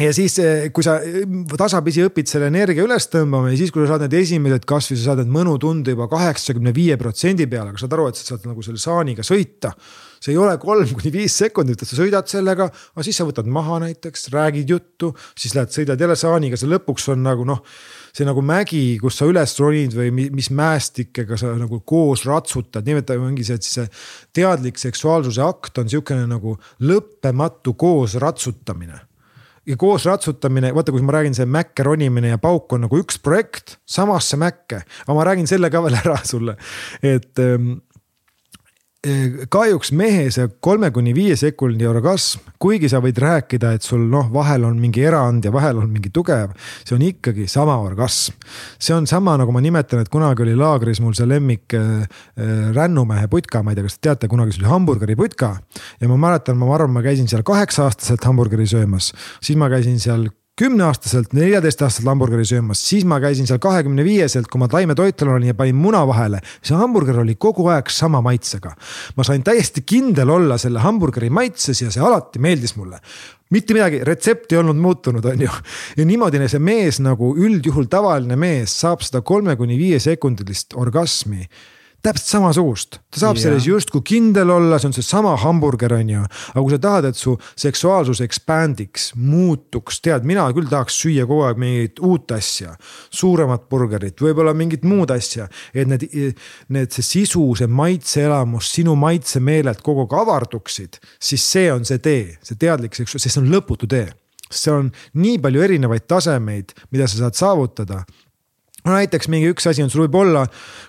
ja 0.00 0.12
siis, 0.12 0.36
eh, 0.38 0.68
kui 0.76 0.84
sa 0.84 0.98
eh, 1.00 1.24
tasapisi 1.56 2.04
õpid 2.04 2.28
selle 2.28 2.50
energia 2.50 2.84
üles 2.84 3.08
tõmbama 3.12 3.52
ja 3.52 3.60
siis, 3.60 3.72
kui 3.72 3.84
sa 3.84 3.94
saad 3.94 4.04
need 4.04 4.16
esimesed, 4.18 4.66
kasvõi 4.68 4.98
sa 4.98 5.10
saad 5.10 5.22
need 5.22 5.32
mõnutunde 5.32 5.94
juba 5.94 6.08
kaheksakümne 6.12 6.74
viie 6.76 6.98
protsendi 7.00 7.48
peale, 7.48 7.72
aga 7.72 7.80
saad 7.80 7.96
aru, 7.96 8.10
et 8.10 8.20
sa 8.20 8.34
saad 8.34 8.44
nagu 8.50 8.64
selle 8.66 8.82
saaniga 8.82 9.24
sõita. 9.26 9.72
see 10.20 10.32
ei 10.32 10.40
ole 10.40 10.56
kolm 10.58 10.88
kuni 10.96 11.12
viis 11.12 11.34
sekundit, 11.36 11.82
et 11.82 11.88
sa 11.88 11.96
sõidad 11.96 12.28
sellega, 12.28 12.66
aga 12.66 13.04
siis 13.04 13.16
sa 13.16 13.24
võtad 13.28 13.46
maha 13.46 13.78
näiteks, 13.84 14.28
räägid 14.32 14.68
juttu, 14.68 15.14
siis 15.36 15.54
lähed, 15.54 15.72
sõidad 15.72 16.00
jälle 16.00 16.16
saaniga, 16.16 16.56
see 16.56 16.68
lõpuks 16.68 17.12
on 17.12 17.22
nagu 17.22 17.44
noh 17.44 17.62
see 18.16 18.24
nagu 18.24 18.40
mägi, 18.40 18.96
kus 18.96 19.18
sa 19.20 19.28
üles 19.28 19.52
ronid 19.60 19.92
või 19.92 20.08
mis 20.32 20.48
mäestikega 20.48 21.36
sa 21.36 21.52
nagu 21.56 21.82
koos 21.84 22.24
ratsutad, 22.24 22.84
nimetame 22.88 23.28
mingi 23.28 23.44
see, 23.44 23.60
et 23.60 23.66
siis 23.66 23.76
see 23.76 24.40
teadlik 24.40 24.80
seksuaalsuse 24.80 25.44
akt 25.44 25.82
on 25.82 25.92
sihukene 25.92 26.24
nagu 26.30 26.56
lõppematu 26.80 27.76
koos 27.76 28.16
ratsutamine 28.20 29.02
ja 29.66 29.76
koos 29.80 30.06
ratsutamine, 30.06 30.72
vaata, 30.74 30.94
kui 30.94 31.04
ma 31.04 31.16
räägin, 31.18 31.34
see 31.36 31.48
mäkke 31.50 31.86
ronimine 31.86 32.34
ja 32.34 32.38
pauk 32.42 32.72
on 32.76 32.86
nagu 32.86 33.00
üks 33.02 33.18
projekt 33.22 33.78
samasse 33.88 34.38
mäkke, 34.40 34.82
aga 35.04 35.16
ma 35.16 35.26
räägin 35.26 35.50
selle 35.50 35.70
ka 35.72 35.82
veel 35.84 35.98
ära 35.98 36.16
sulle, 36.26 36.56
et 37.02 37.42
ähm, 37.42 37.78
kahjuks 39.52 39.92
mehe 39.96 40.28
see 40.34 40.46
kolme 40.64 40.90
kuni 40.94 41.12
viie 41.16 41.36
sekundi 41.38 41.86
orgasm, 41.88 42.42
kuigi 42.62 42.88
sa 42.90 43.00
võid 43.04 43.18
rääkida, 43.22 43.74
et 43.76 43.86
sul 43.86 44.06
noh, 44.10 44.28
vahel 44.32 44.66
on 44.68 44.78
mingi 44.80 45.04
erand 45.06 45.44
ja 45.46 45.52
vahel 45.54 45.80
on 45.82 45.90
mingi 45.92 46.10
tugev, 46.14 46.54
see 46.82 46.96
on 46.96 47.04
ikkagi 47.06 47.46
sama 47.50 47.76
orgasm. 47.82 48.34
see 48.78 48.94
on 48.96 49.06
sama, 49.06 49.36
nagu 49.40 49.52
ma 49.54 49.62
nimetan, 49.64 50.02
et 50.02 50.10
kunagi 50.12 50.42
oli 50.46 50.56
laagris 50.58 51.00
mul 51.04 51.14
see 51.18 51.28
lemmik 51.28 51.76
äh, 51.76 52.06
rännumehe 52.76 53.28
putka, 53.32 53.62
ma 53.62 53.72
ei 53.72 53.78
tea, 53.78 53.86
kas 53.86 53.98
te 53.98 54.08
teate, 54.08 54.30
kunagi 54.32 54.56
see 54.56 54.64
oli 54.64 54.72
hamburgeri 54.72 55.16
putka. 55.18 55.56
ja 56.00 56.08
ma 56.08 56.18
mäletan, 56.28 56.58
ma 56.58 56.72
arvan, 56.74 56.94
ma 56.96 57.04
käisin 57.04 57.28
seal 57.30 57.46
kaheksa 57.46 57.86
aastaselt 57.86 58.24
hamburgeri 58.26 58.66
söömas, 58.70 59.12
siis 59.40 59.58
ma 59.60 59.70
käisin 59.72 60.00
seal 60.02 60.28
kümneaastaselt, 60.56 61.34
neljateistaastaselt 61.36 62.08
hamburgeri 62.08 62.44
söömas, 62.48 62.80
siis 62.88 63.04
ma 63.04 63.18
käisin 63.20 63.48
seal 63.48 63.60
kahekümne 63.60 64.04
viieselt, 64.04 64.48
kui 64.48 64.60
ma 64.62 64.68
taimetoitlane 64.72 65.34
olin 65.34 65.50
ja 65.52 65.54
panin 65.54 65.76
muna 65.76 66.00
vahele. 66.08 66.40
see 66.62 66.76
hamburger 66.76 67.20
oli 67.20 67.34
kogu 67.34 67.68
aeg 67.68 67.90
sama 67.92 68.22
maitsega. 68.24 68.72
ma 69.16 69.24
sain 69.24 69.44
täiesti 69.44 69.82
kindel 69.82 70.30
olla 70.30 70.58
selle 70.58 70.80
hamburgeri 70.80 71.30
maitses 71.30 71.82
ja 71.82 71.90
see 71.90 72.02
alati 72.02 72.38
meeldis 72.38 72.76
mulle 72.76 73.00
mitte 73.50 73.74
midagi, 73.74 74.00
retsept 74.04 74.52
ei 74.52 74.58
olnud 74.58 74.76
muutunud, 74.76 75.24
on 75.24 75.40
ju. 75.40 75.50
ja 75.96 76.04
niimoodi 76.06 76.48
see 76.48 76.58
mees 76.58 77.00
nagu 77.04 77.34
üldjuhul 77.36 77.86
tavaline 77.92 78.36
mees 78.36 78.80
saab 78.80 79.04
seda 79.04 79.20
kolme 79.20 79.56
kuni 79.56 79.76
viie 79.78 80.00
sekundilist 80.00 80.74
orgasmi 80.74 81.44
täpselt 82.04 82.28
samasugust, 82.28 82.98
ta 83.10 83.20
saab 83.20 83.36
yeah. 83.36 83.42
selles 83.46 83.66
justkui 83.66 84.02
kindel 84.06 84.50
olla, 84.54 84.78
see 84.78 84.90
on 84.90 84.94
seesama 84.96 85.34
hamburger, 85.42 85.96
on 85.96 86.10
ju. 86.12 86.24
aga 86.52 86.62
kui 86.62 86.74
sa 86.74 86.80
tahad, 86.82 87.08
et 87.10 87.18
su 87.18 87.34
seksuaalsus 87.58 88.20
expandiks, 88.24 89.08
muutuks, 89.18 90.00
tead, 90.04 90.26
mina 90.28 90.46
küll 90.56 90.68
tahaks 90.70 90.98
süüa 91.02 91.26
kogu 91.28 91.46
aeg 91.48 91.62
mingit 91.62 92.02
uut 92.04 92.36
asja. 92.36 92.76
suuremat 93.10 93.68
burgerit, 93.70 94.20
võib-olla 94.22 94.54
mingit 94.56 94.84
muud 94.86 95.10
asja, 95.14 95.48
et 95.74 95.88
need, 95.88 96.06
need, 96.68 96.92
see 96.94 97.06
sisu, 97.06 97.48
see 97.58 97.70
maitseelamus 97.70 98.70
sinu 98.76 98.94
maitsemeelelt 99.00 99.82
kogu 99.86 100.06
aeg 100.06 100.14
avarduksid, 100.20 101.00
siis 101.18 101.50
see 101.52 101.72
on 101.72 101.84
see 101.88 102.02
tee, 102.02 102.36
see 102.42 102.58
teadlik 102.60 102.94
seksuaalsus, 102.94 103.26
sest 103.26 103.38
see 103.38 103.44
on 103.44 103.52
lõputu 103.54 103.90
tee 103.90 104.06
seal 104.46 104.76
on 104.78 104.90
nii 105.18 105.40
palju 105.42 105.62
erinevaid 105.66 106.06
tasemeid, 106.06 106.74
mida 106.94 107.08
sa 107.10 107.18
saad 107.18 107.38
saavutada 107.38 108.04
no 108.86 108.94
näiteks 108.94 109.28
mingi 109.32 109.50
üks 109.50 109.66
asi 109.70 109.82
on, 109.84 109.90
sul 109.92 110.04
võib 110.04 110.18
olla, 110.20 110.44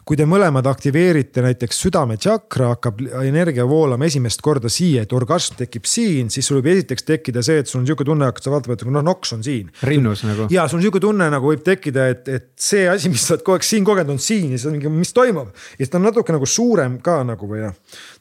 kui 0.07 0.17
te 0.19 0.27
mõlemad 0.29 0.67
aktiveerite 0.69 1.43
näiteks 1.45 1.79
südametšakra, 1.85 2.71
hakkab 2.75 3.01
energia 3.23 3.65
voolama 3.69 4.07
esimest 4.07 4.43
korda 4.45 4.69
siia, 4.71 5.03
et 5.05 5.15
orgasm 5.17 5.57
tekib 5.59 5.87
siin, 5.89 6.31
siis 6.33 6.47
sul 6.47 6.59
võib 6.59 6.71
esiteks 6.75 7.07
tekkida 7.07 7.43
see, 7.45 7.61
et 7.63 7.71
sul 7.71 7.81
on 7.81 7.87
sihuke 7.89 8.05
tunne, 8.07 8.27
hakkad 8.29 8.47
sa 8.47 8.53
vaatama, 8.53 8.77
et 8.77 8.85
noh, 8.87 9.05
noks 9.05 9.33
on 9.37 9.45
siin. 9.45 9.71
rinnus 9.87 10.23
nagu. 10.27 10.49
ja 10.53 10.67
sul 10.69 10.79
on 10.79 10.85
sihuke 10.85 11.01
tunne 11.03 11.29
nagu 11.33 11.53
võib 11.53 11.63
tekkida, 11.65 12.09
et, 12.13 12.29
et 12.29 12.49
see 12.61 12.85
asi, 12.91 13.11
mis 13.13 13.25
sa 13.25 13.35
oled 13.35 13.45
kogu 13.47 13.57
aeg 13.57 13.67
siin 13.67 13.87
kogenud, 13.87 14.15
on 14.15 14.21
siin 14.21 14.53
ja 14.53 14.59
siis 14.59 14.69
on 14.69 14.77
mingi, 14.77 14.93
mis 14.93 15.13
toimub. 15.15 15.51
ja 15.75 15.81
siis 15.81 15.93
ta 15.93 16.01
on 16.01 16.07
natuke 16.09 16.35
nagu 16.35 16.49
suurem 16.49 16.99
ka 17.03 17.19
nagu 17.27 17.49
või 17.49 17.65
noh, 17.65 17.75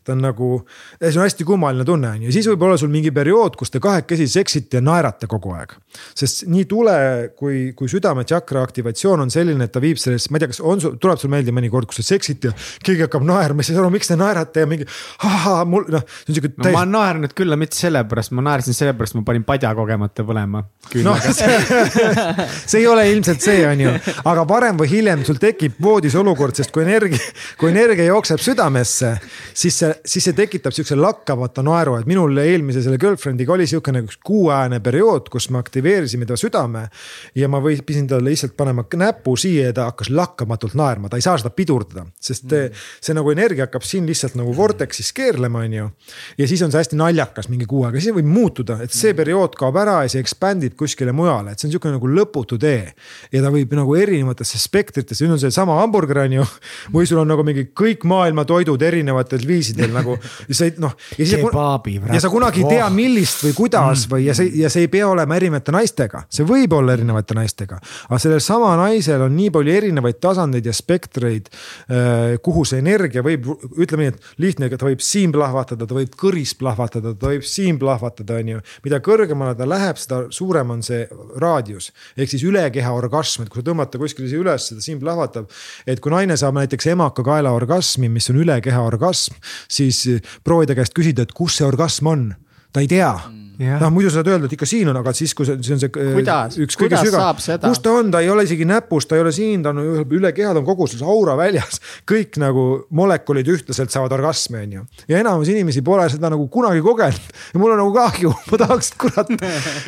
ta 0.07 0.15
on 0.15 0.23
nagu, 0.23 0.51
see 1.01 1.17
on 1.19 1.25
hästi 1.25 1.45
kummaline 1.47 1.85
tunne 1.87 2.13
on 2.15 2.27
ju, 2.27 2.33
siis 2.35 2.47
võib 2.51 2.63
olla 2.69 2.79
sul 2.79 2.91
mingi 2.93 3.11
periood, 3.15 3.57
kus 3.59 3.73
te 3.75 3.81
kahekesi 3.83 4.29
seksite 4.31 4.79
ja 4.79 4.85
naerate 4.85 5.27
kogu 5.31 5.55
aeg. 5.57 5.75
sest 6.17 6.45
nii 6.51 6.67
tule 6.71 6.97
kui, 7.39 7.73
kui 7.77 7.91
südametšakra 7.91 8.63
aktivatsioon 8.67 9.25
on 9.25 9.33
selline, 9.33 9.67
et 9.67 9.75
ta 9.75 9.83
viib 9.83 9.99
sellest, 10.01 10.31
ma 10.31 10.39
ei 10.39 10.45
tea, 10.45 10.53
kas 10.53 10.63
on 10.63 10.83
tuleb 11.03 11.21
sul 11.21 11.33
meelde 11.33 11.55
mõnikord, 11.57 11.89
kus 11.91 12.03
sa 12.03 12.15
seksid 12.15 12.47
ja 12.47 12.53
keegi 12.87 13.07
hakkab 13.07 13.27
naerma, 13.27 13.65
siis 13.65 13.75
ei 13.75 13.79
saa 13.79 13.85
aru, 13.87 13.95
miks 13.97 14.11
te 14.11 14.19
naerate 14.21 14.63
ja 14.63 14.71
mingi. 14.71 14.87
mul 15.73 15.89
noh, 15.97 16.07
see 16.23 16.31
on 16.31 16.39
siuke 16.39 16.53
no, 16.53 16.63
täis.... 16.63 16.77
ma 16.77 16.85
olen 16.85 16.95
naernud 16.95 17.37
küll, 17.37 17.51
aga 17.51 17.61
mitte 17.65 17.81
sellepärast, 17.81 18.35
ma 18.37 18.47
naersin 18.47 18.77
sellepärast, 18.77 19.19
ma 19.19 19.27
panin 19.27 19.47
padja 19.49 19.73
kogemata 19.77 20.27
põlema. 20.27 20.63
No, 21.03 21.17
see, 21.27 21.59
see 22.71 22.83
ei 22.85 22.87
ole 22.91 23.09
ilmselt 23.11 23.43
see, 23.43 23.65
on 23.67 23.83
ju, 23.83 23.97
aga 24.23 24.47
varem 24.49 24.79
või 24.79 24.91
hiljem 24.93 25.27
sul 25.27 25.41
tekib 25.43 25.81
voodis 25.83 26.15
olukord, 26.19 26.55
sest 26.59 26.75
kui 26.75 26.87
energia, 26.87 27.23
kui 27.59 27.73
energia 27.73 28.11
jookseb 28.13 28.43
südamesse, 28.43 29.17
siis 29.57 29.83
see 29.83 29.96
siis 30.05 30.27
see 30.27 30.37
tekitab 30.37 30.75
siukse 30.75 30.97
lakkamata 30.99 31.63
naeru, 31.67 31.97
et 32.01 32.09
minul 32.09 32.37
eelmise 32.43 32.83
selle 32.85 32.99
girlfriend'iga 33.01 33.55
oli 33.55 33.67
siukene 33.71 34.03
üks 34.05 34.19
kuuajane 34.27 34.81
periood, 34.85 35.31
kus 35.33 35.49
me 35.55 35.61
aktiveerisime 35.61 36.27
ta 36.29 36.37
südame. 36.39 36.87
ja 37.35 37.49
ma 37.49 37.61
võisin 37.63 38.09
talle 38.09 38.31
lihtsalt 38.31 38.57
panema 38.57 38.85
näpu 38.97 39.37
siia 39.37 39.71
ja 39.71 39.73
ta 39.77 39.89
hakkas 39.91 40.11
lakkamatult 40.11 40.75
naerma, 40.79 41.09
ta 41.09 41.19
ei 41.21 41.25
saa 41.25 41.37
seda 41.39 41.51
pidurdada, 41.55 42.07
sest 42.21 42.51
mm. 42.51 42.85
see 43.01 43.17
nagu 43.17 43.31
energia 43.33 43.67
hakkab 43.67 43.85
siin 43.87 44.07
lihtsalt 44.09 44.37
nagu 44.39 44.55
vortex'is 44.57 45.13
keerlema, 45.17 45.65
on 45.67 45.77
ju. 45.77 45.89
ja 46.39 46.49
siis 46.49 46.63
on 46.63 46.73
see 46.73 46.83
hästi 46.83 46.99
naljakas 47.01 47.51
mingi 47.53 47.69
kuu 47.69 47.85
aega, 47.87 48.01
siis 48.01 48.17
võib 48.17 48.31
muutuda, 48.31 48.79
et 48.85 48.95
see 48.95 49.15
periood 49.17 49.57
kaob 49.59 49.77
ära 49.83 50.01
ja 50.05 50.13
see 50.13 50.23
expand 50.25 50.65
ib 50.67 50.77
kuskile 50.79 51.15
mujale, 51.17 51.53
et 51.53 51.61
see 51.61 51.69
on 51.69 51.77
sihuke 51.77 51.93
nagu 51.93 52.11
lõputu 52.11 52.59
tee. 52.61 52.93
ja 53.33 53.43
ta 53.45 53.53
võib 53.55 53.75
nagu 53.77 53.97
erinevatesse 53.99 54.61
spektritesse, 54.63 55.25
nüüd 55.25 55.37
on 55.37 55.45
seesama 55.47 55.79
hamburger 55.81 56.25
on 56.25 56.39
ju, 56.41 56.47
või 56.95 57.09
sul 57.09 57.23
on 57.23 57.31
nagu 57.31 57.45
mingi 57.47 57.69
kõik 57.77 58.07
maailma 58.09 58.47
toidud 58.49 58.83
erinevatel 58.83 59.45
viisidel 59.47 59.86
nagu 59.95 60.17
sa 60.51 60.67
ei 60.67 60.75
noh. 60.83 60.95
ja 62.17 62.23
sa 62.23 62.31
kunagi 62.33 62.63
ei 62.65 62.77
tea, 62.77 62.89
millist 62.95 63.45
või 63.47 63.55
kuidas 63.57 64.07
mm. 64.07 64.13
või 64.15 64.27
ja 64.27 64.37
see 64.37 64.53
ja 64.61 64.71
see 64.73 64.87
ei 64.87 64.93
pea 64.93 65.09
olema 65.09 65.39
erinevate 65.39 65.75
naistega, 65.75 66.25
see 66.33 66.47
võib 66.49 66.77
olla 66.77 66.97
erinevate 66.97 67.37
naistega. 67.39 67.79
aga 68.09 68.21
sellel 68.23 68.43
sama 68.45 68.75
naisel 68.81 69.27
on 69.27 69.37
nii 69.37 69.53
palju 69.55 69.75
erinevaid 69.77 70.21
tasandeid 70.23 70.67
ja 70.67 70.75
spektreid, 70.77 71.51
äh, 71.91 72.37
kuhu 72.43 72.65
see 72.69 72.81
energia 72.83 73.25
võib, 73.27 73.49
ütleme 73.77 74.07
nii, 74.07 74.15
et 74.15 74.43
lihtne, 74.43 74.71
ta 74.77 74.89
võib 74.89 75.05
siin 75.05 75.35
plahvatada, 75.35 75.87
ta 75.87 75.97
võib 75.97 76.17
kõris 76.19 76.55
plahvatada, 76.59 77.15
ta 77.15 77.33
võib 77.33 77.47
siin 77.47 77.81
plahvatada, 77.83 78.41
on 78.41 78.55
ju. 78.57 78.65
mida 78.87 79.01
kõrgemale 79.05 79.57
ta 79.59 79.69
läheb, 79.69 80.01
seda 80.01 80.25
suurem 80.35 80.75
on 80.77 80.83
see 80.87 81.05
raadius 81.43 81.91
ehk 82.17 82.31
siis 82.33 82.45
ülekeha 82.47 82.93
orgasm, 82.97 83.45
et 83.45 83.53
kui 83.53 83.61
sa 83.61 83.69
tõmbad 83.71 83.91
ta 83.93 84.01
kuskile 84.01 84.29
siia 84.31 84.43
üles, 84.43 84.69
ta 84.71 84.83
siin 84.83 85.01
plahvatab. 85.03 85.51
et 85.87 86.01
kui 86.03 86.13
naine 86.13 86.37
saab 86.39 86.57
näiteks 86.59 86.91
emakakaela 86.95 87.53
orgasmi, 87.57 88.09
mis 88.13 88.31
on 88.33 88.41
ülekeha 88.43 88.83
orgasm, 88.87 89.37
siis 89.77 90.03
siis 90.05 90.39
proovida 90.45 90.77
käest 90.79 90.97
küsida, 90.97 91.27
et 91.27 91.35
kus 91.37 91.59
see 91.59 91.67
orgasm 91.67 92.13
on, 92.13 92.29
ta 92.73 92.85
ei 92.85 92.91
tea. 92.91 93.13
Mm 93.17 93.46
noh, 93.59 93.91
muidu 93.93 94.11
sa 94.11 94.21
saad 94.21 94.29
öelda, 94.31 94.49
et 94.49 94.55
ikka 94.57 94.67
siin 94.69 94.91
on, 94.91 94.99
aga 95.01 95.13
siis, 95.17 95.33
kui 95.37 95.47
see, 95.49 95.57
see 95.65 95.75
on 95.77 95.81
see 95.81 95.91
äh, 95.91 96.11
kuidas, 96.17 96.57
üks 96.61 96.77
kõige 96.79 96.99
sügavam, 97.01 97.39
kus 97.63 97.81
ta 97.83 97.95
on, 97.97 98.11
ta 98.13 98.21
ei 98.25 98.31
ole 98.33 98.45
isegi 98.47 98.67
näpus, 98.69 99.07
ta 99.09 99.17
ei 99.17 99.25
ole 99.25 99.33
siin, 99.35 99.63
ta 99.65 99.73
on 99.73 99.81
üle 99.83 100.33
keha, 100.37 100.53
ta 100.53 100.61
on 100.61 100.67
kogu 100.67 100.89
selles 100.91 101.07
aura 101.07 101.37
väljas. 101.39 101.81
kõik 102.09 102.37
nagu 102.43 102.67
molekulid 102.97 103.49
ühtlaselt 103.55 103.95
saavad 103.95 104.13
orgasmi, 104.19 104.63
on 104.65 104.75
ju. 104.77 104.85
ja 105.13 105.21
enamus 105.23 105.51
inimesi 105.53 105.83
pole 105.87 106.09
seda 106.13 106.31
nagu 106.33 106.49
kunagi 106.53 106.85
kogenud 106.85 107.31
ja 107.55 107.63
mul 107.63 107.75
on 107.75 107.83
nagu 107.83 107.95
kahju, 107.97 108.35
ma 108.53 108.61
tahaks, 108.65 108.93
kurat. 109.01 109.33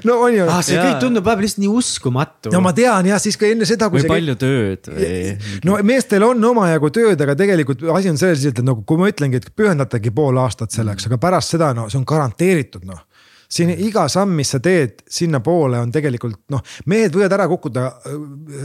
no 0.08 0.20
on 0.24 0.38
ju 0.38 0.48
ah,. 0.48 0.62
see 0.64 0.78
kõik 0.80 1.02
tundub 1.04 1.28
vahepeal 1.28 1.48
lihtsalt 1.48 1.64
nii 1.64 1.72
uskumatu. 1.82 2.54
no 2.54 2.62
ma 2.64 2.72
tean 2.76 3.10
jah, 3.10 3.20
siis 3.22 3.36
ka 3.40 3.50
enne 3.50 3.68
seda. 3.68 3.90
või 3.92 4.04
see... 4.04 4.12
palju 4.14 4.38
tööd 4.40 4.92
või? 4.94 5.34
no 5.68 5.76
meestel 5.86 6.24
on 6.28 6.50
omajagu 6.52 6.92
tööd, 6.94 7.20
aga 7.26 7.36
tegelikult 7.38 7.84
asi 7.98 8.12
on 8.12 8.20
selles, 8.20 8.46
et 8.48 8.64
nagu, 8.64 8.84
kui 8.88 9.00
ma 9.00 9.12
ütlengi, 9.12 9.42
et 9.42 9.52
pühendatagi 9.56 10.14
pool 10.14 10.40
aastat 10.40 10.74
selleks, 10.74 11.10
aga 11.10 11.20
pärast 11.20 11.56
seda 11.56 11.74
no 11.76 11.88
see 11.92 12.00
on 12.00 12.08
garanteeritud 12.08 12.88
noh 12.88 13.04
siin 13.48 13.72
iga 13.72 14.04
samm, 14.12 14.34
mis 14.36 14.50
sa 14.52 14.60
teed 14.60 15.02
sinnapoole 15.08 15.80
on 15.80 15.92
tegelikult 15.92 16.40
noh, 16.52 16.62
mehed 16.92 17.14
võivad 17.16 17.34
ära 17.38 17.46
kukkuda, 17.48 17.84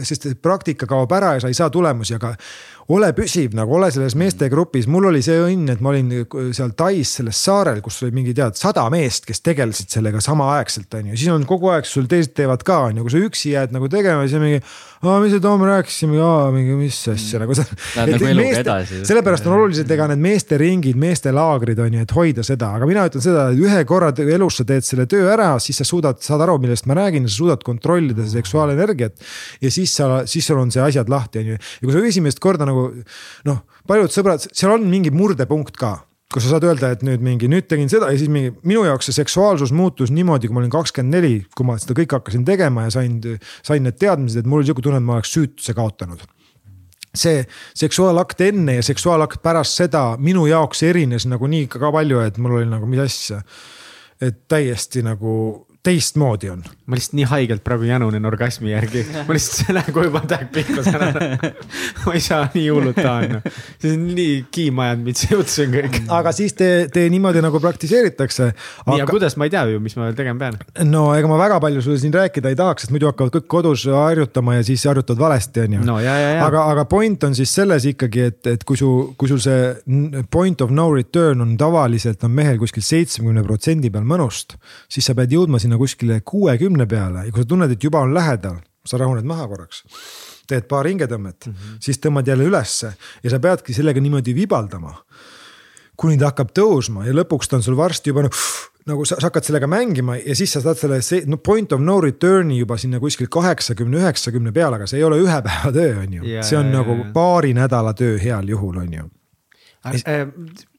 sest 0.03 0.27
praktika 0.43 0.88
kaob 0.89 1.11
ära 1.15 1.35
ja 1.38 1.43
sa 1.43 1.51
ei 1.51 1.57
saa 1.57 1.72
tulemusi, 1.73 2.18
aga 2.18 2.34
ole 2.91 3.11
püsiv 3.15 3.53
nagu, 3.55 3.76
ole 3.77 3.89
selles 3.93 4.15
meestegrupis, 4.19 4.88
mul 4.91 5.07
oli 5.11 5.22
see 5.23 5.38
õnn, 5.39 5.72
et 5.72 5.84
ma 5.84 5.93
olin 5.93 6.11
seal 6.55 6.73
Tais 6.77 7.14
selles 7.19 7.39
saarel, 7.45 7.80
kus 7.85 8.01
oli 8.03 8.15
mingi 8.15 8.34
tead 8.35 8.57
sada 8.60 8.85
meest, 8.93 9.27
kes 9.30 9.43
tegelesid 9.45 9.93
sellega 9.93 10.19
samaaegselt 10.23 10.99
on 10.99 11.14
ju, 11.14 11.19
siis 11.19 11.31
on 11.34 11.45
kogu 11.47 11.72
aeg 11.73 11.88
sul 11.88 12.10
teised 12.11 12.35
teevad 12.38 12.65
ka 12.68 12.81
on 12.89 12.99
ju, 12.99 13.05
kui 13.05 13.15
sa 13.15 13.23
üksi 13.30 13.53
jääd 13.53 13.76
nagu 13.76 13.91
tegema, 13.91 14.27
siis 14.27 14.39
on 14.39 14.45
mingi 14.47 14.64
aa, 15.03 15.19
mis 15.19 15.34
see 15.34 15.41
Tom 15.43 15.64
rääkis, 15.68 15.97
mingi, 16.07 16.76
mis 16.80 16.97
asja. 17.11 17.41
Nagu. 17.41 17.55
Läheb 17.97 18.23
nagu 18.23 19.03
sellepärast 19.07 19.47
on 19.49 19.55
olulised, 19.57 19.89
ega 19.91 20.07
need 20.11 20.22
meesteringid, 20.23 20.99
meestelaagrid 20.99 21.81
on 21.84 21.97
ju, 21.97 22.03
et 22.05 22.14
hoida 22.15 22.45
seda, 22.47 22.72
aga 22.77 22.88
mina 22.88 23.03
ütlen 23.10 23.23
seda, 23.23 23.49
et 23.51 23.60
ühe 23.60 23.81
korra 23.89 24.14
elus 24.23 24.61
sa 24.61 24.68
teed 24.68 24.88
selle 24.88 25.05
töö 25.11 25.27
ära, 25.34 25.51
siis 25.64 25.81
sa 25.81 25.88
suudad, 25.88 26.22
saad 26.23 26.45
aru, 26.45 26.55
millest 26.64 26.88
ma 26.89 26.97
räägin, 27.01 27.27
sa 27.27 27.35
suudad 27.35 27.65
kontrollida 27.68 28.26
seksuaalenergiat. 28.31 29.19
ja 29.61 29.72
siis 29.72 29.95
sa, 29.99 30.23
siis 30.30 30.47
sul 30.47 30.61
on 30.61 30.72
see 30.72 30.84
asjad 30.84 31.11
lahti, 31.11 31.43
on 31.43 31.53
ju, 31.53 31.60
ja 31.60 31.84
kui 31.84 31.95
sa 31.95 32.05
esimest 32.14 32.39
korda 32.43 32.68
nagu 32.69 32.73
noh, 33.50 33.62
paljud 33.90 34.14
sõbrad, 34.14 34.48
seal 34.52 34.76
on 34.76 34.90
mingi 34.90 35.14
murdepunkt 35.14 35.78
ka 35.80 36.00
kus 36.34 36.48
sa 36.48 36.56
saad 36.56 36.64
öelda, 36.66 36.90
et 36.95 37.04
nüüd 37.06 37.22
mingi, 37.22 37.45
nüüd 37.52 37.68
tegin 37.70 37.91
seda 37.91 38.08
ja 38.10 38.18
siis 38.18 38.32
mingi 38.34 38.56
minu 38.66 38.88
jaoks 38.88 39.06
see 39.10 39.18
seksuaalsus 39.20 39.70
muutus 39.76 40.10
niimoodi, 40.10 40.50
kui 40.50 40.58
ma 40.58 40.64
olin 40.64 40.72
kakskümmend 40.74 41.14
neli, 41.14 41.34
kui 41.54 41.68
ma 41.68 41.76
seda 41.78 41.94
kõike 42.00 42.18
hakkasin 42.18 42.45
tegema 42.48 42.88
ja 42.88 42.94
sain, 42.95 43.20
sain 43.62 43.86
need 43.86 44.00
teadmised, 44.02 44.41
et 44.41 44.50
mul 44.50 44.64
oli 44.64 44.70
sihuke 44.70 44.82
tunne, 44.86 44.98
et 44.98 45.06
ma 45.06 45.20
oleks 45.20 45.34
süütuse 45.36 45.76
kaotanud 45.78 46.26
see 47.14 47.44
seksuaalakt 47.78 48.41
enne 48.41 48.80
ja 48.80 48.84
seksuaalakt 48.86 49.44
pärast 49.45 49.78
seda 49.78 50.16
minu 50.18 50.48
jaoks 50.50 50.82
erines 50.88 51.28
nagu 51.30 51.45
nii 51.45 51.68
ka 51.70 51.91
palju, 51.94 52.24
et 52.26 52.40
mul 52.41 52.58
oli 52.58 52.70
nagu 52.70 52.90
mis 52.90 53.04
asja. 53.04 53.44
et 54.22 54.48
täiesti 54.48 55.04
nagu 55.06 55.68
teistmoodi 55.84 56.49
on. 56.49 56.64
ma 56.88 56.95
lihtsalt 56.95 57.15
nii 57.15 57.26
haigelt 57.27 57.64
praegu 57.64 57.88
janunen 57.88 58.26
orgasmi 58.27 58.72
järgi, 58.72 59.03
ma 59.27 59.35
lihtsalt 59.35 59.72
lähen 59.76 59.95
koju 59.95 60.10
juba 60.10 60.22
tähk 60.27 60.49
pihku 60.55 60.84
saan 60.84 61.03
aru. 61.10 61.51
ma 62.05 62.14
ei 62.15 62.22
saa 62.23 62.47
nii 62.53 62.65
hullult 62.69 62.99
tahan, 62.99 63.41
see 63.81 63.93
on 63.95 64.05
nii 64.15 64.38
kiima 64.53 64.85
ajanud 64.88 65.07
mind 65.07 65.19
see 65.19 65.35
jutt 65.35 65.51
siin 65.51 65.73
kõik. 65.76 65.99
aga 66.18 66.34
siis 66.35 66.55
te, 66.60 66.69
te 66.93 67.03
niimoodi 67.11 67.43
nagu 67.43 67.60
praktiseeritakse. 67.64 68.49
nii, 68.88 69.01
aga 69.01 69.07
kuidas, 69.11 69.35
ma 69.39 69.47
ei 69.47 69.53
tea 69.53 69.64
ju, 69.73 69.81
mis 69.84 69.95
ma 69.99 70.07
veel 70.07 70.18
tegema 70.19 70.39
pean. 70.45 70.60
no 70.88 71.05
ega 71.18 71.31
ma 71.31 71.39
väga 71.41 71.60
palju 71.64 71.84
sulle 71.85 71.99
siin 72.01 72.15
rääkida 72.15 72.51
ei 72.53 72.60
tahaks, 72.60 72.85
sest 72.85 72.95
muidu 72.95 73.11
hakkavad 73.11 73.35
kõik 73.38 73.47
kodus 73.51 73.85
harjutama 73.91 74.57
ja 74.60 74.68
siis 74.68 74.84
harjutavad 74.88 75.23
valesti, 75.26 75.65
on 75.68 75.77
ju. 75.77 75.84
no 75.88 75.97
aga, 75.99 76.65
aga 76.73 76.88
point 76.91 77.27
on 77.27 77.35
siis 77.35 77.51
selles 77.55 77.88
ikkagi, 77.91 78.27
et, 78.31 78.41
et 78.55 78.68
kui 78.68 78.80
su, 78.80 78.91
kui 79.19 79.31
sul 79.31 79.43
see 79.43 80.23
point 80.31 80.64
of 80.64 80.72
no 80.72 80.89
return 80.95 81.43
on 81.43 81.55
tavaliselt 81.60 82.23
on 82.23 82.35
mehel 82.35 82.60
kuskil 82.61 82.85
seitsmekümne 82.85 83.43
protsendi 83.47 83.91
peal 83.93 84.07
mõnust, 84.07 84.57
siis 84.91 85.07
sa 85.07 85.15
pead 85.18 85.35
jõudma 85.35 85.60
sinna 85.64 85.73
kuskile 85.78 86.22
kuuekümne 86.26 86.86
peale 86.90 87.26
ja 87.28 87.32
kui 87.32 87.44
sa 87.44 87.50
tunned, 87.50 87.72
et 87.72 87.84
juba 87.84 88.04
on 88.04 88.14
lähedal, 88.14 88.62
sa 88.86 89.00
rahuned 89.00 89.28
maha 89.28 89.48
korraks 89.48 89.84
teed 90.48 90.68
paar 90.68 90.88
hingetõmmet 90.90 91.48
mm, 91.48 91.54
-hmm. 91.54 91.80
siis 91.80 92.00
tõmbad 92.04 92.28
jälle 92.28 92.48
ülesse 92.50 92.94
ja 93.24 93.30
sa 93.30 93.40
peadki 93.40 93.74
sellega 93.74 94.02
niimoodi 94.02 94.36
vibaldama. 94.36 94.95
kuni 95.95 96.18
ta 96.18 96.32
hakkab 96.32 96.50
tõusma 96.58 97.06
ja 97.06 97.14
lõpuks 97.14 97.50
ta 97.50 97.56
on 97.56 97.64
sul 97.64 97.78
varsti 97.78 98.10
juba 98.10 98.24
nagu, 98.26 98.36
nagu 98.86 99.06
sa, 99.06 99.16
sa 99.16 99.30
hakkad 99.30 99.45
sellega 99.45 99.68
mängima 99.68 100.18
ja 100.18 100.36
siis 100.36 100.52
sa 100.54 100.62
saad 100.62 100.78
selle 100.78 101.02
see, 101.02 101.24
no 101.26 101.38
point 101.38 101.72
of 101.72 101.82
no 101.82 102.00
return'i 102.02 102.58
juba 102.60 102.78
sinna 102.78 103.00
kuskil 103.00 103.30
kaheksakümne, 103.30 104.02
üheksakümne 104.02 104.52
peale, 104.52 104.76
aga 104.76 104.88
see 104.88 104.98
ei 105.00 105.04
ole 105.04 105.22
ühe 105.22 105.41
päeva 105.45 105.72
töö, 105.72 105.95
on 106.02 106.14
ju 106.14 106.24
Jaa, 106.24 106.44
see 106.44 106.58
on 106.58 106.72
jaa, 106.72 106.82
nagu 106.82 106.98
jaa. 106.98 107.12
paari 107.14 107.54
nädala 107.54 107.94
töö 107.94 108.18
heal 108.20 108.50
juhul, 108.50 108.78
on 108.78 108.94
ju. 108.94 109.10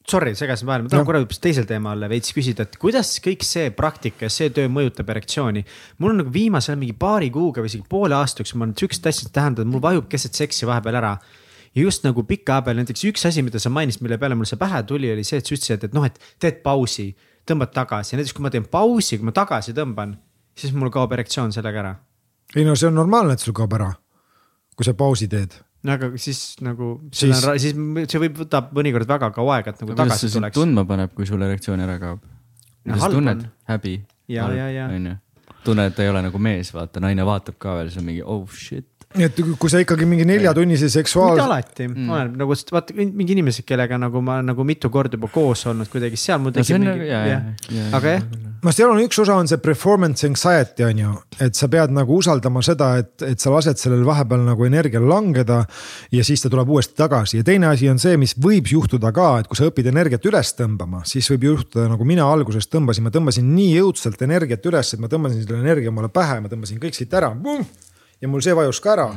Sorry, 0.05 0.35
segasin 0.37 0.69
vahele, 0.69 0.85
ma 0.85 0.91
tahan 0.93 1.01
Noh. 1.01 1.09
korra 1.09 1.21
hoopis 1.23 1.39
teisel 1.41 1.65
teemal 1.65 2.03
veits 2.13 2.35
küsida, 2.37 2.67
et 2.67 2.75
kuidas 2.81 3.15
kõik 3.25 3.45
see 3.47 3.71
praktika 3.73 4.27
ja 4.27 4.33
see 4.33 4.51
töö 4.53 4.69
mõjutab 4.69 5.09
erektsiooni. 5.15 5.63
mul 5.99 6.13
on 6.13 6.21
nagu 6.21 6.33
viimasel 6.33 6.77
mingi 6.77 6.93
paari 6.93 7.31
kuuga 7.33 7.65
või 7.65 7.73
isegi 7.73 7.89
poole 7.89 8.15
aastaks, 8.19 8.53
ma 8.55 8.67
olen 8.67 8.75
siukest 8.77 9.07
asja 9.09 9.31
tähendanud, 9.33 9.73
mul 9.73 9.81
vajub 9.81 10.11
keset 10.13 10.37
seksi 10.37 10.69
vahepeal 10.69 11.01
ära. 11.01 11.17
ja 11.75 11.83
just 11.83 12.05
nagu 12.05 12.23
pika 12.23 12.59
aja 12.59 12.63
peal 12.63 12.77
näiteks 12.77 13.05
üks 13.09 13.25
asi, 13.25 13.43
mida 13.43 13.59
sa 13.59 13.71
mainisid, 13.71 14.03
mille 14.05 14.19
peale 14.19 14.35
mul 14.35 14.45
see 14.45 14.61
pähe 14.61 14.83
tuli, 14.83 15.11
oli 15.13 15.25
see, 15.25 15.39
et 15.41 15.47
sa 15.47 15.55
ütlesid, 15.57 15.85
et 15.89 15.95
noh, 15.95 16.05
et 16.05 16.21
teed 16.39 16.61
pausi, 16.63 17.17
tõmbad 17.49 17.73
tagasi, 17.73 18.17
näiteks 18.17 18.37
kui 18.37 18.45
ma 18.45 18.51
teen 18.53 18.69
pausi, 18.69 19.17
kui 19.17 19.25
ma 19.25 19.33
tagasi 19.33 19.73
tõmban, 19.73 20.19
siis 20.55 20.77
mul 20.77 20.93
kaob 20.93 21.17
erektsioon 21.17 21.53
sellega 21.53 21.81
ära. 21.81 21.95
ei 22.55 22.65
no 22.65 22.77
see 22.77 22.93
on 22.93 22.95
normaalne, 23.01 23.33
et 23.33 23.41
sul 23.41 23.57
kaob 23.57 23.73
ära, 23.73 23.95
kui 24.77 24.85
sa 24.85 24.93
pausi 24.93 25.33
teed. 25.33 25.64
No 25.85 25.93
aga 25.99 26.11
siis 26.21 26.41
nagu, 26.65 26.95
Siis- 27.13 27.43
siis, 27.61 27.75
see 28.11 28.21
võib, 28.23 28.39
võtab 28.45 28.71
mõnikord 28.77 29.09
väga 29.09 29.31
kaua 29.37 29.59
aega, 29.59 29.75
et 29.75 29.83
nagu 29.83 29.93
kuidas 29.93 30.01
tagasi 30.09 30.27
see 30.27 30.33
sind 30.35 30.43
tuleks. 30.45 30.55
tundma 30.59 30.85
paneb, 30.89 31.13
kui 31.17 31.27
sul 31.29 31.43
erektsioon 31.45 31.81
ära 31.85 31.99
kaob? 32.03 32.23
Kuidas 32.85 33.11
tunned 33.13 33.45
häbi? 33.69 33.95
Onju, 34.89 35.17
tunned, 35.65 35.93
et 35.93 35.99
ei 36.05 36.09
ole 36.09 36.23
nagu 36.25 36.39
mees, 36.41 36.73
vaata, 36.73 37.01
naine 37.05 37.25
vaatab 37.29 37.59
ka 37.61 37.77
veel, 37.79 37.91
siis 37.93 38.01
on 38.01 38.09
mingi 38.09 38.23
oh 38.25 38.47
shit. 38.49 38.89
Et 39.15 39.41
kui 39.61 39.71
sa 39.71 39.81
ikkagi 39.83 40.07
mingi 40.09 40.27
neljatunnise 40.27 40.89
mitte 40.89 40.97
seksuaal, 40.99 41.39
alati. 41.45 41.87
Mm., 41.87 42.09
oleneb 42.11 42.41
nagu, 42.41 42.57
vaata 42.75 42.97
mingi 42.97 43.37
inimesed, 43.37 43.67
kellega 43.69 43.99
nagu 44.01 44.23
ma 44.25 44.41
nagu 44.43 44.67
mitu 44.67 44.91
korda 44.93 45.19
juba 45.19 45.31
koos 45.33 45.67
olnud 45.71 45.91
kuidagi 45.93 46.19
seal 46.19 46.43
mul 46.43 46.55
no 46.55 46.65
see 46.65 46.75
tekib 46.75 46.81
on 46.81 46.89
mingi 46.89 47.13
nagu, 47.13 47.31
jah. 47.31 47.95
aga 47.95 48.17
jah, 48.17 48.27
no 48.65 48.73
seal 48.75 48.91
on 48.91 49.03
üks 49.05 49.21
osa 49.23 49.37
on 49.39 49.51
see 49.51 49.61
performance 49.63 50.27
anxiety 50.27 50.87
on 50.87 51.03
ju, 51.05 51.13
et 51.47 51.55
sa 51.59 51.69
pead 51.71 51.95
nagu 51.95 52.19
usaldama 52.19 52.63
seda, 52.67 52.91
et, 53.05 53.13
et 53.27 53.43
sa 53.43 53.53
lased 53.55 53.81
sellel 53.81 54.05
vahepeal 54.09 54.45
nagu 54.49 54.67
energial 54.67 55.07
langeda 55.09 55.63
ja 56.15 56.27
siis 56.27 56.43
ta 56.43 56.51
tuleb 56.53 56.75
uuesti 56.75 56.99
tagasi. 56.99 57.39
Ja 57.41 57.47
teine 57.47 57.71
asi 57.71 57.89
on 57.93 58.03
see, 58.03 58.19
mis 58.21 58.35
võib 58.41 58.69
juhtuda 58.71 59.13
ka, 59.15 59.31
et 59.43 59.51
kui 59.51 59.59
sa 59.59 59.71
õpid 59.71 59.91
energiat 59.93 60.27
üles 60.31 60.55
tõmbama, 60.59 61.05
siis 61.09 61.31
võib 61.35 61.51
juhtuda 61.53 61.87
nagu 61.93 62.09
mina 62.09 62.27
alguses 62.27 62.67
tõmbasin, 62.73 63.07
ma 63.07 63.15
tõmbasin 63.15 63.47
nii 63.55 63.75
jõudsalt 63.79 64.27
energiat 64.27 64.67
üles, 64.71 64.95
et 64.95 65.03
ma 65.03 65.11
tõmbasin 65.13 65.45
selle 65.45 65.63
energia 65.63 65.95
omale 65.95 66.11
pähe, 66.15 66.41
ma 66.43 66.51
tõmbasin 66.53 66.83
kõik 66.83 66.99
siit 66.99 67.15
ära. 67.15 67.35
Ja 68.21 68.29
mul 68.31 68.43
see 68.45 68.55
vajus 68.57 68.81
ka 68.85 68.95
ära. 68.95 69.09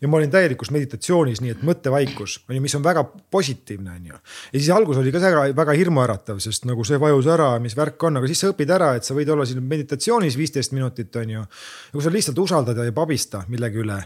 Ja 0.00 0.08
ma 0.08 0.16
olin 0.16 0.30
täielikus 0.32 0.70
meditatsioonis, 0.72 1.42
nii 1.44 1.52
et 1.52 1.62
mõttevaikus 1.66 2.38
on 2.48 2.56
ju, 2.56 2.62
mis 2.64 2.74
on 2.78 2.84
väga 2.84 3.02
positiivne, 3.04 3.98
on 3.98 4.06
ju. 4.08 4.14
ja 4.16 4.54
siis 4.54 4.70
algus 4.72 4.96
oli 4.96 5.12
ka 5.12 5.20
väga, 5.20 5.42
väga 5.56 5.74
hirmuäratav, 5.76 6.40
sest 6.40 6.64
nagu 6.68 6.86
see 6.88 6.96
vajus 7.00 7.28
ära, 7.28 7.50
mis 7.60 7.76
värk 7.76 8.08
on, 8.08 8.16
aga 8.16 8.30
siis 8.30 8.40
sa 8.40 8.48
õpid 8.54 8.72
ära, 8.72 8.94
et 8.96 9.04
sa 9.04 9.16
võid 9.16 9.28
olla 9.28 9.44
siin 9.44 9.60
meditatsioonis 9.60 10.40
viisteist 10.40 10.72
minutit, 10.72 11.12
on 11.20 11.36
ju. 11.36 11.44
ja 11.44 11.92
kui 11.92 12.06
sa 12.06 12.14
lihtsalt 12.14 12.40
usaldad 12.40 12.80
ja 12.80 12.88
ei 12.88 12.96
pabista 12.96 13.44
millegi 13.52 13.84
üle, 13.84 14.00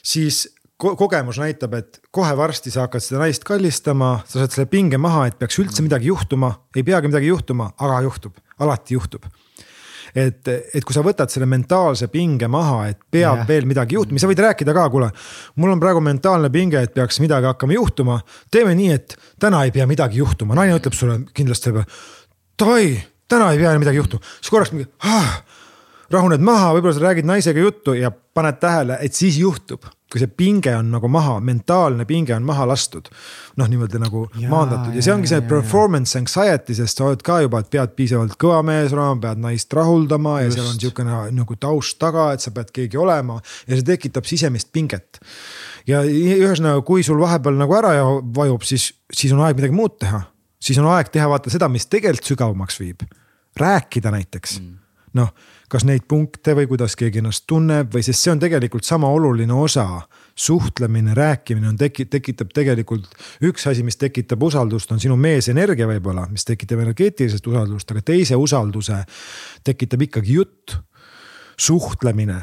siis 0.00 0.46
ko 0.80 0.96
kogemus 0.96 1.36
näitab, 1.42 1.76
et 1.76 2.00
kohe 2.08 2.32
varsti 2.40 2.72
sa 2.72 2.88
hakkad 2.88 3.04
seda 3.04 3.20
naist 3.26 3.44
kallistama, 3.44 4.16
sa 4.24 4.40
saad 4.40 4.56
selle 4.56 4.72
pinge 4.72 4.96
maha, 4.96 5.28
et 5.28 5.36
peaks 5.38 5.60
üldse 5.60 5.84
midagi 5.84 6.08
juhtuma, 6.08 6.54
ei 6.72 6.88
peagi 6.88 7.12
midagi 7.12 7.28
juhtuma, 7.28 7.74
aga 7.84 8.00
juhtub, 8.08 8.40
alati 8.64 8.96
juhtub 8.96 9.28
et, 10.14 10.48
et 10.48 10.84
kui 10.84 10.94
sa 10.94 11.02
võtad 11.04 11.32
selle 11.32 11.48
mentaalse 11.50 12.08
pinge 12.12 12.48
maha, 12.50 12.84
et 12.92 13.00
peab 13.10 13.40
yeah. 13.40 13.48
veel 13.48 13.66
midagi 13.70 13.98
juhtuma, 13.98 14.22
sa 14.22 14.30
võid 14.30 14.42
rääkida 14.44 14.74
ka, 14.76 14.86
kuule. 14.92 15.10
mul 15.60 15.74
on 15.74 15.82
praegu 15.82 16.02
mentaalne 16.04 16.50
pinge, 16.54 16.80
et 16.80 16.94
peaks 16.94 17.20
midagi 17.24 17.50
hakkama 17.50 17.76
juhtuma. 17.76 18.20
teeme 18.50 18.76
nii, 18.78 18.92
et 18.94 19.16
täna 19.42 19.64
ei 19.66 19.74
pea 19.74 19.88
midagi 19.90 20.22
juhtuma, 20.22 20.54
naine 20.58 20.78
ütleb 20.78 20.94
sulle 20.96 21.18
kindlasti. 21.34 21.74
Davai, 22.60 22.94
täna 23.28 23.50
ei 23.52 23.58
pea 23.58 23.74
midagi 23.82 24.02
juhtuma, 24.02 24.34
siis 24.38 24.54
korraks 24.54 24.74
mingi 24.74 24.90
ah,. 25.02 25.42
Rahuned 26.14 26.42
maha, 26.44 26.72
võib-olla 26.76 26.94
sa 26.96 27.04
räägid 27.08 27.28
naisega 27.28 27.60
juttu 27.60 27.94
ja 27.98 28.10
paned 28.10 28.58
tähele, 28.62 28.96
et 29.02 29.14
siis 29.14 29.36
juhtub, 29.38 29.86
kui 30.10 30.20
see 30.22 30.30
pinge 30.30 30.72
on 30.74 30.90
nagu 30.94 31.08
maha, 31.10 31.36
mentaalne 31.42 32.06
pinge 32.06 32.34
on 32.34 32.44
maha 32.46 32.66
lastud. 32.70 33.08
noh, 33.58 33.68
niimoodi 33.70 33.98
nagu 34.02 34.24
Jaa, 34.38 34.50
maandatud 34.50 34.94
ja 34.94 35.02
see 35.02 35.14
ongi 35.14 35.30
see 35.30 35.38
jaa. 35.38 35.46
performance 35.48 36.18
anxiety, 36.18 36.74
sest 36.74 36.98
sa 36.98 37.08
oled 37.08 37.22
ka 37.22 37.40
juba, 37.44 37.60
et 37.62 37.70
pead 37.70 37.94
piisavalt 37.98 38.34
kõva 38.40 38.60
mees 38.66 38.94
olema, 38.94 39.16
pead 39.22 39.42
naist 39.42 39.74
rahuldama 39.74 40.36
ja 40.42 40.48
Just. 40.48 40.58
seal 40.58 40.70
on 40.70 40.78
niisugune 40.80 41.20
nagu 41.38 41.58
taust 41.62 41.98
taga, 42.02 42.28
et 42.34 42.42
sa 42.42 42.54
pead 42.54 42.70
keegi 42.74 43.00
olema 43.00 43.40
ja 43.66 43.78
see 43.78 43.86
tekitab 43.86 44.26
sisemist 44.30 44.72
pinget. 44.74 45.22
ja 45.86 46.02
ühesõnaga, 46.02 46.82
kui 46.86 47.06
sul 47.06 47.20
vahepeal 47.22 47.58
nagu 47.58 47.78
ära 47.78 47.96
ja 47.98 48.06
vajub, 48.38 48.66
siis, 48.66 48.90
siis 49.12 49.34
on 49.34 49.42
aeg 49.46 49.58
midagi 49.58 49.74
muud 49.74 49.98
teha. 50.02 50.24
siis 50.58 50.78
on 50.82 50.90
aeg 50.94 51.10
teha 51.14 51.30
vaata 51.30 51.50
seda, 51.54 51.70
mis 51.70 51.86
tegelikult 51.86 52.34
sügavamaks 52.34 52.80
viib. 52.82 53.06
rääkida 53.58 54.10
näiteks 54.10 54.60
mm., 54.60 54.78
noh, 55.14 55.30
kas 55.74 55.82
neid 55.88 56.04
punkte 56.06 56.54
või 56.54 56.68
kuidas 56.70 56.94
keegi 56.98 57.18
ennast 57.18 57.48
tunneb 57.50 57.90
või, 57.94 58.04
sest 58.06 58.22
see 58.22 58.30
on 58.30 58.42
tegelikult 58.42 58.86
sama 58.86 59.10
oluline 59.10 59.54
osa. 59.54 60.06
suhtlemine, 60.34 61.14
rääkimine 61.14 61.68
on 61.68 61.76
teki-, 61.78 62.08
tekitab 62.10 62.48
tegelikult 62.54 63.04
üks 63.42 63.66
asi, 63.70 63.82
mis 63.86 63.96
tekitab 63.96 64.42
usaldust, 64.42 64.90
on 64.90 65.00
sinu 65.00 65.16
meesenergia 65.16 65.86
võib-olla, 65.86 66.26
mis 66.30 66.44
tekitab 66.44 66.80
energeetilist 66.82 67.46
usaldust, 67.46 67.90
aga 67.90 68.02
teise 68.02 68.36
usalduse 68.36 69.04
tekitab 69.64 70.02
ikkagi 70.02 70.34
jutt, 70.34 70.74
suhtlemine 71.56 72.40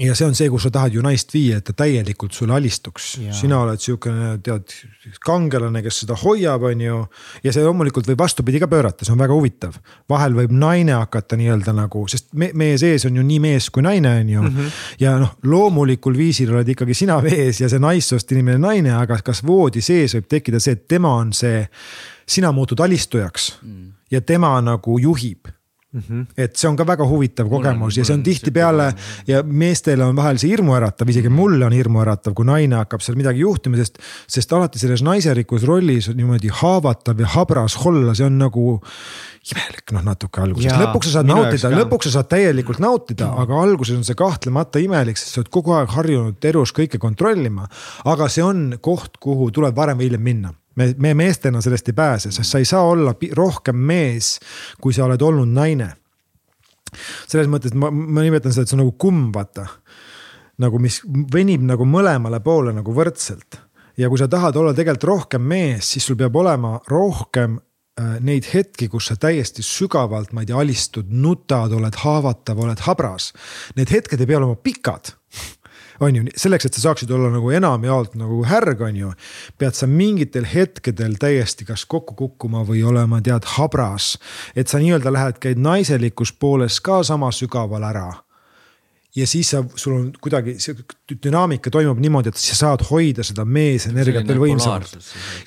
ja 0.00 0.14
see 0.16 0.26
on 0.28 0.34
see, 0.36 0.48
kus 0.52 0.66
sa 0.66 0.70
tahad 0.72 0.92
ju 0.92 1.02
naist 1.04 1.30
viia, 1.32 1.60
et 1.60 1.64
ta 1.64 1.72
täielikult 1.76 2.34
sulle 2.36 2.52
alistuks 2.56 3.06
sina 3.38 3.62
oled 3.62 3.80
siukene 3.80 4.34
tead 4.44 4.74
kangelane, 5.24 5.80
kes 5.84 6.02
seda 6.02 6.18
hoiab, 6.20 6.66
on 6.68 6.82
ju. 6.84 6.98
ja 7.44 7.54
see 7.54 7.64
loomulikult 7.64 8.10
võib 8.10 8.20
vastupidi 8.20 8.60
ka 8.60 8.68
pöörata, 8.68 9.06
see 9.06 9.14
on 9.14 9.22
väga 9.22 9.36
huvitav. 9.36 9.78
vahel 10.08 10.36
võib 10.36 10.52
naine 10.52 10.98
hakata 10.98 11.38
nii-öelda 11.40 11.72
nagu, 11.76 12.04
sest 12.12 12.28
me, 12.36 12.50
meie 12.52 12.76
sees 12.80 13.08
on 13.08 13.16
ju 13.16 13.24
nii 13.24 13.40
mees 13.40 13.70
kui 13.72 13.84
naine, 13.86 14.18
on 14.20 14.34
ju 14.34 14.42
mm. 14.42 14.56
-hmm. 14.56 14.76
ja 15.00 15.16
noh, 15.22 15.36
loomulikul 15.42 16.16
viisil 16.16 16.52
oled 16.52 16.68
ikkagi 16.68 16.94
sina 16.94 17.20
mees 17.24 17.60
ja 17.60 17.68
see 17.72 17.80
naissoost 17.80 18.32
inimene 18.36 18.58
naine, 18.58 18.92
aga 18.92 19.18
kas 19.24 19.44
voodi 19.46 19.80
sees 19.80 20.14
võib 20.18 20.28
tekkida 20.28 20.60
see, 20.60 20.76
et 20.76 20.88
tema 20.88 21.14
on 21.16 21.32
see, 21.32 21.66
sina 22.26 22.52
muutud 22.52 22.80
alistujaks 22.80 23.54
mm. 23.62 23.92
ja 24.10 24.20
tema 24.20 24.60
nagu 24.60 24.98
juhib 24.98 25.55
mm. 25.96 26.02
-hmm. 26.08 26.26
et 26.36 26.56
see 26.56 26.68
on 26.68 26.76
ka 26.76 26.86
väga 26.86 27.08
huvitav 27.08 27.46
on- 27.46 27.56
kogemus 27.56 27.96
ja 27.96 28.02
mul 28.02 28.06
see 28.06 28.14
on 28.14 28.16
on 28.16 28.22
tihtipeale 28.26 28.88
ja 29.26 29.42
meestele 29.42 30.04
on 30.04 30.16
vahel 30.16 30.40
see 30.40 30.50
hirmuäratav, 30.52 31.08
isegi 31.12 31.30
mulle 31.32 31.66
on 31.66 31.74
hirmuäratav, 31.76 32.34
kui 32.36 32.46
naine 32.48 32.78
hakkab 32.80 33.04
seal 33.04 33.18
midagi 33.18 33.44
juhtima, 33.44 33.78
sest. 33.80 34.00
sest 34.28 34.52
alati 34.56 34.80
selles 34.82 35.02
naiserikus 35.06 35.66
rollis 35.68 36.10
on 36.12 36.18
niimoodi 36.18 36.52
haavatav 36.62 37.20
ja 37.20 37.30
habras 37.36 37.78
olla, 37.84 38.14
see 38.16 38.26
on 38.26 38.38
nagu 38.40 38.66
imelik 39.46 39.94
noh, 39.94 40.04
natuke 40.06 40.42
alguses, 40.42 40.74
lõpuks 40.74 41.10
sa 41.10 41.20
saad 41.20 41.30
nautida, 41.30 41.70
lõpuks 41.70 42.08
sa 42.08 42.18
saad 42.18 42.30
täielikult 42.32 42.82
nautida, 42.82 43.30
aga 43.42 43.62
alguses 43.62 43.98
on 44.00 44.06
see 44.06 44.18
kahtlemata 44.18 44.82
imelik, 44.82 45.18
sest 45.20 45.36
sa 45.36 45.42
oled 45.42 45.52
kogu 45.54 45.76
aeg 45.78 45.94
harjunud 45.94 46.50
elus 46.50 46.74
kõike 46.76 47.00
kontrollima. 47.02 47.68
aga 48.04 48.28
see 48.32 48.44
on 48.44 48.68
koht, 48.82 49.20
kuhu 49.22 49.50
tuleb 49.54 49.76
varem 49.76 49.98
või 50.00 50.10
hiljem 50.10 50.24
minna 50.26 50.54
me, 50.76 50.92
me 50.98 51.14
meestena 51.14 51.60
sellest 51.64 51.88
ei 51.92 51.96
pääse, 51.96 52.32
sest 52.32 52.50
sa 52.50 52.62
ei 52.62 52.68
saa 52.68 52.82
olla 52.86 53.14
rohkem 53.36 53.76
mees, 53.76 54.36
kui 54.80 54.94
sa 54.96 55.06
oled 55.08 55.22
olnud 55.22 55.52
naine 55.52 55.92
selles 57.26 57.48
mõttes 57.50 57.74
ma, 57.76 57.90
ma 57.90 58.24
nimetan 58.24 58.54
seda, 58.54 58.64
et 58.64 58.70
see 58.70 58.78
on 58.78 58.84
nagu 58.84 58.94
kumm, 59.00 59.30
vaata. 59.34 59.66
nagu 60.62 60.78
mis 60.80 61.02
venib 61.32 61.64
nagu 61.68 61.84
mõlemale 61.84 62.40
poole 62.40 62.72
nagu 62.72 62.94
võrdselt 62.96 63.58
ja 64.00 64.08
kui 64.08 64.20
sa 64.20 64.28
tahad 64.28 64.56
olla 64.56 64.74
tegelikult 64.76 65.08
rohkem 65.10 65.42
mees, 65.42 65.92
siis 65.92 66.06
sul 66.06 66.18
peab 66.20 66.36
olema 66.36 66.76
rohkem 66.88 67.58
äh, 67.58 68.16
neid 68.24 68.48
hetki, 68.52 68.88
kus 68.92 69.10
sa 69.10 69.16
täiesti 69.20 69.64
sügavalt, 69.64 70.32
ma 70.32 70.44
ei 70.44 70.50
tea, 70.50 70.58
alistud, 70.60 71.10
nutad, 71.10 71.72
oled 71.76 72.00
haavatav, 72.02 72.60
oled 72.60 72.84
habras. 72.86 73.32
Need 73.76 73.92
hetked 73.92 74.20
ei 74.20 74.28
pea 74.28 74.40
olema 74.40 74.56
pikad. 74.56 75.14
On 76.00 76.16
ju, 76.16 76.26
selleks, 76.36 76.66
et 76.66 76.74
sa 76.74 76.88
saaksid 76.88 77.10
olla 77.10 77.30
nagu 77.34 77.50
enamjaolt 77.50 78.14
nagu 78.18 78.42
härg, 78.44 78.80
on 78.80 78.96
ju. 78.96 79.12
pead 79.58 79.74
sa 79.74 79.86
mingitel 79.86 80.44
hetkedel 80.44 81.16
täiesti 81.20 81.64
kas 81.64 81.84
kokku 81.84 82.14
kukkuma 82.14 82.64
või 82.66 82.82
olema 82.84 83.20
tead 83.20 83.44
habras. 83.56 84.18
et 84.56 84.68
sa 84.68 84.78
nii-öelda 84.78 85.12
lähed, 85.12 85.40
käid 85.40 85.58
naiselikus 85.58 86.32
pooles 86.32 86.80
ka 86.80 87.02
sama 87.02 87.32
sügaval 87.32 87.84
ära 87.84 88.25
ja 89.16 89.26
siis 89.28 89.50
sa, 89.54 89.62
sul 89.80 89.94
on 89.96 90.04
kuidagi 90.20 90.56
see 90.62 90.76
dünaamika 91.24 91.70
toimub 91.72 92.00
niimoodi, 92.02 92.32
et 92.32 92.40
sa 92.40 92.58
saad 92.58 92.84
hoida 92.90 93.24
seda 93.26 93.46
meesenergiat 93.48 94.28
veel 94.28 94.42
võimsamalt. 94.42 94.98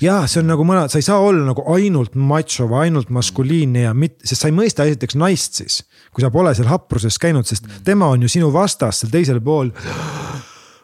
ja 0.03 0.21
see 0.27 0.41
on 0.43 0.49
nagu 0.53 0.65
mõned, 0.67 0.91
sa 0.91 1.01
ei 1.01 1.05
saa 1.05 1.19
olla 1.23 1.45
nagu 1.51 1.65
ainult 1.75 2.17
macho 2.17 2.69
või 2.69 2.87
ainult 2.87 3.13
maskuliinne 3.13 3.85
ja 3.87 3.93
mitte, 3.93 4.25
sest 4.25 4.43
sa 4.43 4.51
ei 4.51 4.57
mõista 4.57 4.87
esiteks 4.89 5.19
naist 5.19 5.61
siis. 5.61 5.83
kui 6.13 6.25
sa 6.25 6.33
pole 6.33 6.55
seal 6.57 6.71
hapruses 6.71 7.19
käinud, 7.21 7.47
sest 7.47 7.69
tema 7.85 8.09
on 8.09 8.25
ju 8.25 8.31
sinu 8.31 8.51
vastas 8.53 9.03
seal 9.03 9.13
teisel 9.13 9.41
pool 9.43 9.73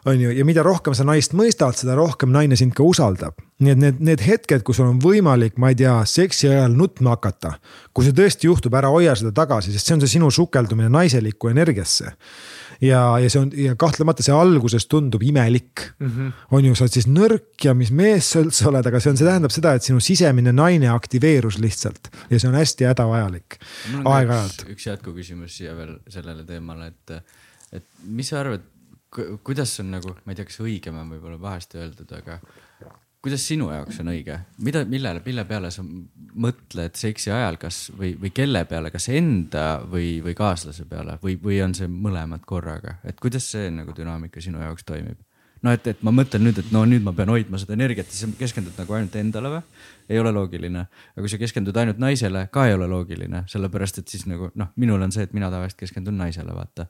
on 0.06 0.20
ju, 0.20 0.30
ja 0.30 0.44
mida 0.46 0.62
rohkem 0.62 0.94
sa 0.94 1.04
naist 1.06 1.34
mõistad, 1.36 1.74
seda 1.76 1.96
rohkem 1.98 2.30
naine 2.34 2.56
sind 2.58 2.74
ka 2.76 2.84
usaldab. 2.86 3.34
nii 3.58 3.72
et 3.72 3.80
need, 3.80 4.00
need 4.04 4.22
hetked, 4.22 4.62
kus 4.66 4.78
sul 4.78 4.90
on 4.90 5.00
võimalik, 5.02 5.56
ma 5.58 5.72
ei 5.72 5.78
tea, 5.80 5.94
seksi 6.06 6.50
ajal 6.50 6.76
nutma 6.76 7.16
hakata. 7.16 7.56
kui 7.92 8.06
see 8.06 8.14
tõesti 8.14 8.46
juhtub, 8.50 8.74
ära 8.78 8.92
hoia 8.92 9.16
seda 9.16 9.32
tagasi, 9.34 9.72
sest 9.72 9.88
see 9.88 9.96
on 9.96 10.04
see 10.04 10.16
sinu 10.18 10.30
sukeldumine 10.30 10.92
naiselikku 10.92 11.50
energiasse. 11.50 12.12
ja, 12.82 13.00
ja 13.22 13.30
see 13.32 13.40
on 13.40 13.52
ja 13.56 13.74
kahtlemata 13.78 14.24
see 14.26 14.34
alguses 14.34 14.86
tundub 14.90 15.22
imelik 15.22 15.86
mm. 15.98 16.10
-hmm. 16.10 16.32
on 16.50 16.68
ju, 16.68 16.74
sa 16.74 16.86
oled 16.86 16.96
siis 16.98 17.08
nõrk 17.08 17.64
ja 17.64 17.74
mis 17.74 17.90
mees 17.90 18.30
sa 18.32 18.42
üldse 18.44 18.68
oled, 18.68 18.86
aga 18.86 19.00
see 19.00 19.12
on, 19.12 19.18
see 19.20 19.28
tähendab 19.28 19.54
seda, 19.54 19.74
et 19.76 19.86
sinu 19.86 20.00
sisemine 20.00 20.52
naine 20.52 20.90
aktiveerus 20.92 21.58
lihtsalt 21.62 22.10
ja 22.30 22.38
see 22.38 22.50
on 22.50 22.58
hästi 22.58 22.88
hädavajalik 22.90 23.58
aeg-ajalt. 24.04 24.66
üks 24.74 24.88
jätkuküsimus 24.90 25.56
siia 25.56 25.76
veel 25.76 25.98
sellele 26.08 26.44
teemale, 26.44 26.92
et, 26.92 27.22
et 27.80 27.86
mis 28.04 28.28
sa 28.28 28.40
arvad, 28.42 28.64
kuidas 29.46 29.72
on 29.80 29.90
nagu, 29.96 30.16
ma 30.24 30.32
ei 30.32 30.38
tea, 30.38 30.48
kas 30.48 30.60
õigem 30.64 30.96
on 31.00 31.10
võib-olla 31.14 31.38
pahasti 31.40 31.80
öeldud, 31.80 32.12
aga 32.18 32.40
kuidas 33.26 33.42
sinu 33.48 33.66
jaoks 33.72 33.96
on 34.04 34.12
õige, 34.12 34.36
mida, 34.62 34.84
millele, 34.86 35.20
mille 35.24 35.44
peale 35.48 35.70
sa 35.74 35.82
mõtled 35.82 36.94
seksi 36.94 37.32
ajal, 37.34 37.56
kas 37.58 37.88
või, 37.90 38.12
või 38.20 38.30
kelle 38.34 38.62
peale, 38.70 38.92
kas 38.94 39.08
enda 39.10 39.80
või, 39.90 40.20
või 40.22 40.36
kaaslase 40.38 40.86
peale? 40.86 41.16
Või, 41.22 41.34
või 41.42 41.58
on 41.64 41.74
see 41.74 41.90
mõlemad 41.90 42.44
korraga, 42.46 43.00
et 43.02 43.18
kuidas 43.22 43.48
see 43.50 43.72
nagu 43.74 43.94
dünaamika 43.96 44.42
sinu 44.44 44.62
jaoks 44.62 44.86
toimib? 44.86 45.18
no 45.64 45.72
et, 45.74 45.86
et 45.90 46.02
ma 46.06 46.12
mõtlen 46.14 46.44
nüüd, 46.46 46.60
et 46.60 46.68
no 46.70 46.84
nüüd 46.86 47.02
ma 47.02 47.10
pean 47.16 47.32
hoidma 47.32 47.58
seda 47.58 47.74
energiat. 47.74 48.12
Sa 48.14 48.28
keskendud 48.38 48.76
nagu 48.78 48.94
ainult 48.94 49.16
endale 49.18 49.50
või? 49.56 49.62
ei 50.12 50.20
ole 50.22 50.30
loogiline, 50.36 50.84
aga 50.86 51.24
kui 51.24 51.32
sa 51.32 51.40
keskendud 51.40 51.76
ainult 51.82 51.98
naisele, 51.98 52.44
ka 52.54 52.68
ei 52.68 52.76
ole 52.76 52.86
loogiline, 52.90 53.42
sellepärast 53.50 53.98
et 54.04 54.12
siis 54.12 54.28
nagu 54.30 54.52
noh, 54.54 54.70
minul 54.78 55.02
on 55.02 55.10
see, 55.14 55.26
et 55.26 55.34
mina 55.34 55.50
tavaliselt 55.50 55.80
keskendun 55.80 56.14
naisele, 56.20 56.54
vaata. 56.54 56.86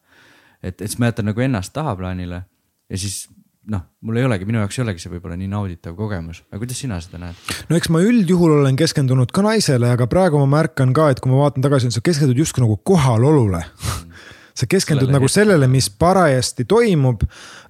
et, 0.60 0.74
et 0.74 0.84
siis 0.84 0.98
ma 1.00 1.08
jätan 1.08 1.30
nagu 1.30 1.46
ennast 1.46 1.72
tahaplaanile 1.72 2.42
ja 2.90 3.00
siis 3.00 3.22
noh, 3.70 3.82
mul 4.06 4.20
ei 4.20 4.26
olegi, 4.26 4.46
minu 4.48 4.60
jaoks 4.62 4.78
ei 4.78 4.84
olegi 4.84 5.02
see 5.02 5.12
võib-olla 5.12 5.36
nii 5.38 5.50
nauditav 5.50 5.96
kogemus, 5.98 6.42
aga 6.50 6.60
kuidas 6.62 6.80
sina 6.82 6.98
seda 7.02 7.20
näed? 7.22 7.38
no 7.70 7.78
eks 7.78 7.90
ma 7.92 8.02
üldjuhul 8.04 8.58
olen 8.60 8.78
keskendunud 8.78 9.32
ka 9.34 9.42
naisele, 9.46 9.90
aga 9.96 10.06
praegu 10.10 10.40
ma 10.42 10.48
märkan 10.58 10.94
ka, 10.96 11.10
et 11.12 11.22
kui 11.22 11.32
ma 11.32 11.42
vaatan 11.42 11.64
tagasi, 11.66 11.90
sa 11.94 12.04
keskendud 12.04 12.38
justkui 12.38 12.62
nagu 12.64 12.78
kohalolule. 12.86 13.64
Sa 14.56 14.66
keskendud 14.66 15.06
Sellele 15.06 15.18
nagu 15.18 15.28
sellele, 15.28 15.68
mis 15.68 15.88
parajasti 15.90 16.64
toimub, 16.68 17.22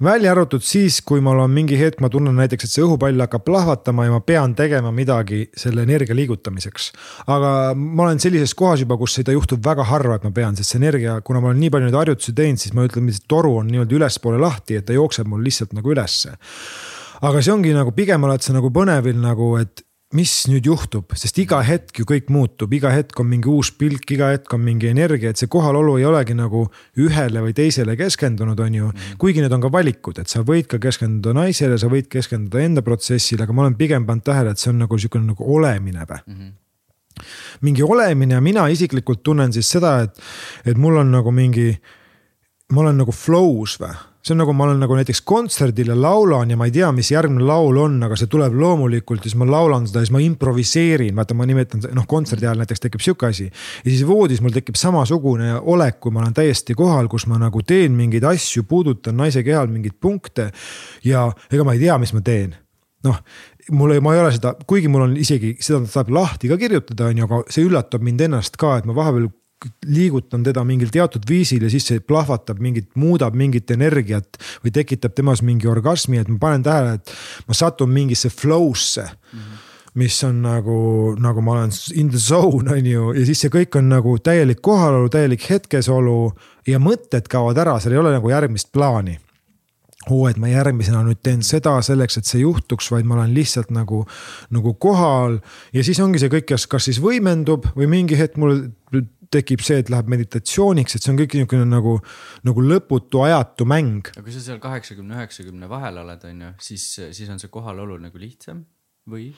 välja 0.02 0.30
arvatud 0.32 0.62
siis, 0.62 1.00
kui 1.02 1.20
mul 1.24 1.40
on 1.42 1.50
mingi 1.50 1.78
hetk, 1.80 2.00
ma 2.04 2.10
tunnen 2.12 2.36
näiteks, 2.38 2.66
et 2.66 2.74
see 2.76 2.84
õhupall 2.84 3.24
hakkab 3.24 3.44
plahvatama 3.46 4.06
ja 4.06 4.14
ma 4.14 4.20
pean 4.24 4.54
tegema 4.58 4.92
midagi 4.94 5.46
selle 5.56 5.82
energia 5.86 6.14
liigutamiseks. 6.14 6.90
aga 7.26 7.52
ma 7.74 8.06
olen 8.06 8.22
sellises 8.22 8.54
kohas 8.54 8.84
juba, 8.84 8.98
kus 9.00 9.18
seda 9.18 9.34
juhtub 9.34 9.64
väga 9.64 9.86
harva, 9.90 10.20
et 10.20 10.26
ma 10.28 10.30
pean, 10.30 10.56
sest 10.56 10.74
see 10.74 10.82
energia, 10.82 11.20
kuna 11.26 11.42
ma 11.42 11.50
olen 11.50 11.60
nii 11.64 11.72
palju 11.74 11.90
neid 11.90 11.98
harjutusi 11.98 12.36
teinud, 12.36 12.62
siis 12.62 12.76
ma 12.76 12.86
ütlen, 12.86 13.08
et 13.10 13.26
toru 13.28 13.56
on 13.62 13.72
nii-öelda 13.72 13.98
ülespoole 14.00 14.38
lahti, 14.40 14.78
et 14.78 14.86
ta 14.86 14.94
jookseb 14.94 15.26
mul 15.30 15.42
lihtsalt 15.46 15.74
nagu 15.76 15.90
ülesse 15.94 16.36
aga 17.24 17.40
see 17.40 17.52
ongi 17.52 17.72
nagu 17.72 17.92
pigem 17.96 18.24
oled 18.28 18.44
sa 18.44 18.54
nagu 18.56 18.70
põnevil 18.72 19.18
nagu, 19.22 19.54
et 19.60 19.85
mis 20.14 20.32
nüüd 20.46 20.68
juhtub, 20.68 21.10
sest 21.18 21.38
iga 21.42 21.58
hetk 21.66 21.98
ju 21.98 22.04
kõik 22.06 22.28
muutub, 22.30 22.70
iga 22.76 22.92
hetk 22.94 23.18
on 23.18 23.26
mingi 23.26 23.50
uus 23.50 23.72
pilk, 23.74 24.04
iga 24.14 24.28
hetk 24.30 24.52
on 24.54 24.62
mingi 24.62 24.86
energia, 24.92 25.32
et 25.32 25.40
see 25.40 25.50
kohalolu 25.50 25.96
ei 25.98 26.06
olegi 26.06 26.36
nagu 26.38 26.62
ühele 27.02 27.42
või 27.42 27.56
teisele 27.56 27.96
keskendunud, 27.98 28.60
on 28.62 28.76
ju. 28.78 28.90
kuigi 29.18 29.42
need 29.42 29.56
on 29.56 29.64
ka 29.64 29.72
valikud, 29.74 30.20
et 30.22 30.30
sa 30.30 30.44
võid 30.46 30.70
ka 30.70 30.78
keskenduda 30.82 31.34
naisele, 31.40 31.78
sa 31.82 31.90
võid 31.90 32.06
keskenduda 32.12 32.62
enda 32.62 32.86
protsessile, 32.86 33.42
aga 33.42 33.56
ma 33.56 33.66
olen 33.66 33.78
pigem 33.80 34.06
pannud 34.06 34.28
tähele, 34.30 34.54
et 34.54 34.62
see 34.62 34.70
on 34.70 34.78
nagu 34.84 34.98
sihukene 34.98 35.32
nagu 35.32 35.50
olemine 35.58 36.06
või? 36.06 36.22
Mingi 37.64 37.82
olemine 37.82 38.36
ja 38.36 38.42
mina 38.44 38.66
isiklikult 38.68 39.22
tunnen 39.24 39.52
siis 39.52 39.70
seda, 39.72 40.02
et, 40.04 40.18
et 40.68 40.78
mul 40.78 41.00
on 41.00 41.10
nagu 41.10 41.32
mingi, 41.34 41.72
ma 42.76 42.84
olen 42.84 43.02
nagu 43.02 43.14
flow's 43.16 43.80
või 43.82 43.96
see 44.26 44.34
on 44.34 44.40
nagu 44.42 44.50
ma 44.56 44.64
olen 44.66 44.80
nagu 44.82 44.96
näiteks 44.98 45.20
kontserdil 45.22 45.92
ja 45.92 45.96
laulan 45.98 46.50
ja 46.50 46.56
ma 46.58 46.66
ei 46.66 46.72
tea, 46.74 46.88
mis 46.94 47.12
järgmine 47.12 47.46
laul 47.46 47.76
on, 47.78 48.00
aga 48.02 48.16
see 48.18 48.26
tuleb 48.30 48.56
loomulikult 48.58 49.22
ja 49.22 49.30
siis 49.30 49.38
ma 49.38 49.46
laulan 49.46 49.86
seda 49.86 50.02
ja 50.02 50.08
siis 50.08 50.14
ma 50.16 50.22
improviseerin, 50.24 51.14
vaata, 51.14 51.36
ma 51.38 51.46
nimetan, 51.46 51.84
noh 51.94 52.08
kontserdi 52.10 52.48
ajal 52.48 52.58
näiteks 52.58 52.82
tekib 52.82 53.04
sihuke 53.04 53.30
asi. 53.30 53.46
ja 53.46 53.86
siis 53.86 54.02
voodis 54.08 54.42
mul 54.42 54.54
tekib 54.56 54.78
samasugune 54.80 55.54
olek, 55.62 56.00
kui 56.02 56.14
ma 56.14 56.24
olen 56.24 56.34
täiesti 56.34 56.74
kohal, 56.74 57.06
kus 57.12 57.28
ma 57.30 57.38
nagu 57.38 57.62
teen 57.62 57.94
mingeid 57.94 58.26
asju, 58.26 58.66
puudutan 58.66 59.16
naise 59.16 59.46
kehal 59.46 59.70
mingeid 59.70 59.94
punkte 60.02 60.50
ja 61.06 61.28
ega 61.52 61.68
ma 61.68 61.78
ei 61.78 61.84
tea, 61.86 61.98
mis 62.02 62.14
ma 62.16 62.24
teen 62.26 62.56
noh, 63.06 63.22
mul 63.78 63.94
ei, 63.94 64.02
ma 64.02 64.16
ei 64.16 64.24
ole 64.24 64.34
seda, 64.34 64.56
kuigi 64.66 64.90
mul 64.90 65.06
on 65.06 65.16
isegi 65.22 65.54
seda 65.62 65.84
saab 65.90 66.10
lahti 66.10 66.50
ka 66.50 66.58
kirjutada, 66.58 67.12
on 67.12 67.22
ju, 67.22 67.30
aga 67.30 67.42
see 67.46 67.66
üllatab 67.66 68.02
mind 68.02 68.26
ennast 68.26 68.58
ka, 68.58 68.74
et 68.80 68.90
ma 68.90 68.96
vahepeal 68.96 69.30
liigutan 69.88 70.44
teda 70.44 70.64
mingil 70.68 70.90
teatud 70.92 71.24
viisil 71.28 71.64
ja 71.64 71.70
siis 71.72 71.86
see 71.88 72.00
plahvatab 72.04 72.60
mingit, 72.62 72.90
muudab 72.94 73.36
mingit 73.38 73.70
energiat 73.72 74.36
või 74.64 74.74
tekitab 74.76 75.14
temas 75.16 75.42
mingi 75.42 75.68
orgasmi, 75.70 76.20
et 76.20 76.28
ma 76.28 76.38
panen 76.42 76.66
tähele, 76.66 76.98
et 76.98 77.14
ma 77.48 77.56
satun 77.56 77.92
mingisse 77.92 78.32
flow'sse 78.32 79.06
mm. 79.06 79.38
-hmm 79.38 79.64
mis 79.96 80.24
on 80.24 80.42
nagu, 80.44 81.16
nagu 81.18 81.40
ma 81.40 81.52
olen 81.52 81.70
in 81.94 82.10
the 82.10 82.18
zone 82.18 82.72
on 82.72 82.86
ju 82.86 83.12
ja 83.16 83.22
siis 83.26 83.40
see 83.40 83.52
kõik 83.52 83.78
on 83.78 83.88
nagu 83.88 84.18
täielik 84.18 84.60
kohalolu, 84.60 85.08
täielik 85.08 85.46
hetkesolu 85.50 86.18
ja 86.68 86.80
mõtted 86.82 87.30
kaovad 87.32 87.56
ära, 87.56 87.78
seal 87.80 87.96
ei 87.96 88.02
ole 88.02 88.12
nagu 88.12 88.28
järgmist 88.28 88.68
plaani 88.76 89.16
oo, 90.10 90.26
et 90.30 90.38
ma 90.38 90.50
järgmisena 90.50 91.00
nüüd 91.06 91.18
teen 91.24 91.42
seda 91.46 91.74
selleks, 91.84 92.20
et 92.20 92.28
see 92.28 92.42
juhtuks, 92.44 92.90
vaid 92.92 93.08
ma 93.08 93.16
olen 93.18 93.32
lihtsalt 93.34 93.72
nagu, 93.74 94.04
nagu 94.54 94.74
kohal 94.82 95.40
ja 95.74 95.84
siis 95.86 96.00
ongi 96.02 96.20
see 96.22 96.30
kõik, 96.32 96.48
kas, 96.52 96.68
kas 96.70 96.86
siis 96.90 97.00
võimendub 97.02 97.66
või 97.76 97.88
mingi 97.90 98.18
hetk 98.18 98.38
mul 98.40 98.60
tekib 99.32 99.62
see, 99.64 99.80
et 99.82 99.90
läheb 99.92 100.10
meditatsiooniks, 100.12 100.96
et 100.96 101.04
see 101.04 101.12
on 101.12 101.18
kõik 101.20 101.36
niisugune 101.36 101.66
nagu, 101.68 101.96
nagu 102.46 102.64
lõputu 102.64 103.24
ajatu 103.26 103.66
mäng. 103.68 104.12
aga 104.14 104.24
kui 104.24 104.34
sa 104.34 104.42
seal 104.44 104.60
kaheksakümne, 104.62 105.16
üheksakümne 105.18 105.70
vahel 105.70 106.02
oled, 106.02 106.28
on 106.30 106.44
ju, 106.46 106.52
siis, 106.68 106.86
siis 107.16 107.32
on 107.32 107.42
see 107.42 107.52
kohalolu 107.52 107.98
nagu 108.02 108.20
lihtsam 108.20 108.64
või? 109.10 109.32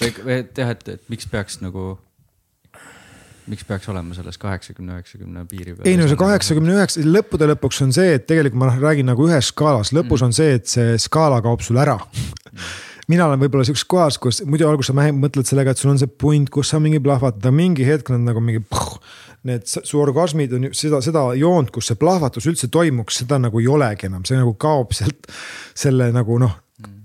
või, 0.00 0.14
või 0.24 0.38
et 0.42 0.62
jah, 0.62 0.72
et, 0.74 0.86
et 0.96 1.10
miks 1.12 1.28
peaks 1.30 1.60
nagu, 1.64 1.92
miks 3.50 3.66
peaks 3.66 3.88
olema 3.92 4.16
selles 4.18 4.38
kaheksakümne, 4.40 5.00
üheksakümne 5.00 5.46
piiri 5.50 5.74
peal? 5.76 5.88
ei 5.90 5.98
no 6.00 6.08
see 6.10 6.20
kaheksakümne 6.20 6.76
üheksa, 6.78 7.06
lõppude 7.06 7.50
lõpuks 7.54 7.82
on 7.86 7.96
see, 7.96 8.14
et 8.18 8.28
tegelikult 8.30 8.62
ma 8.62 8.70
räägin 8.76 9.10
nagu 9.10 9.26
ühes 9.28 9.50
skaalas, 9.54 9.94
lõpus 9.96 10.24
on 10.26 10.36
see, 10.36 10.60
et 10.60 10.70
see 10.70 10.94
skaala 11.02 11.42
kaob 11.44 11.64
sul 11.66 11.80
ära 11.82 11.98
mina 13.10 13.26
olen 13.26 13.40
võib-olla 13.42 13.66
sihukeses 13.66 13.88
kohas, 13.90 14.18
kus 14.22 14.40
muidu 14.46 14.68
alguses 14.68 14.92
sa 14.92 15.10
mõtled 15.16 15.48
sellega, 15.48 15.74
et 15.74 15.80
sul 15.80 15.92
on 15.92 16.00
see 16.00 16.10
punt, 16.10 16.50
kus 16.52 16.72
sa 16.72 16.80
mingi 16.82 17.00
plahvatad, 17.02 17.42
aga 17.42 17.54
mingi 17.54 17.86
hetk 17.86 18.12
nad 18.14 18.24
nagu 18.30 18.42
mingi. 18.44 18.62
Need 19.48 19.64
su 19.64 19.96
orgasmid 19.96 20.52
on 20.52 20.66
ju 20.66 20.76
seda, 20.76 20.98
seda 21.00 21.22
joont, 21.40 21.70
kus 21.72 21.86
see 21.88 21.96
plahvatus 21.96 22.44
üldse 22.50 22.68
toimuks, 22.68 23.22
seda 23.22 23.38
nagu 23.40 23.62
ei 23.62 23.70
olegi 23.72 24.10
enam, 24.10 24.26
see 24.28 24.36
nagu 24.36 24.52
kaob 24.60 24.92
sealt 24.92 25.30
selle 25.72 26.10
nagu 26.12 26.36
noh, 26.42 26.58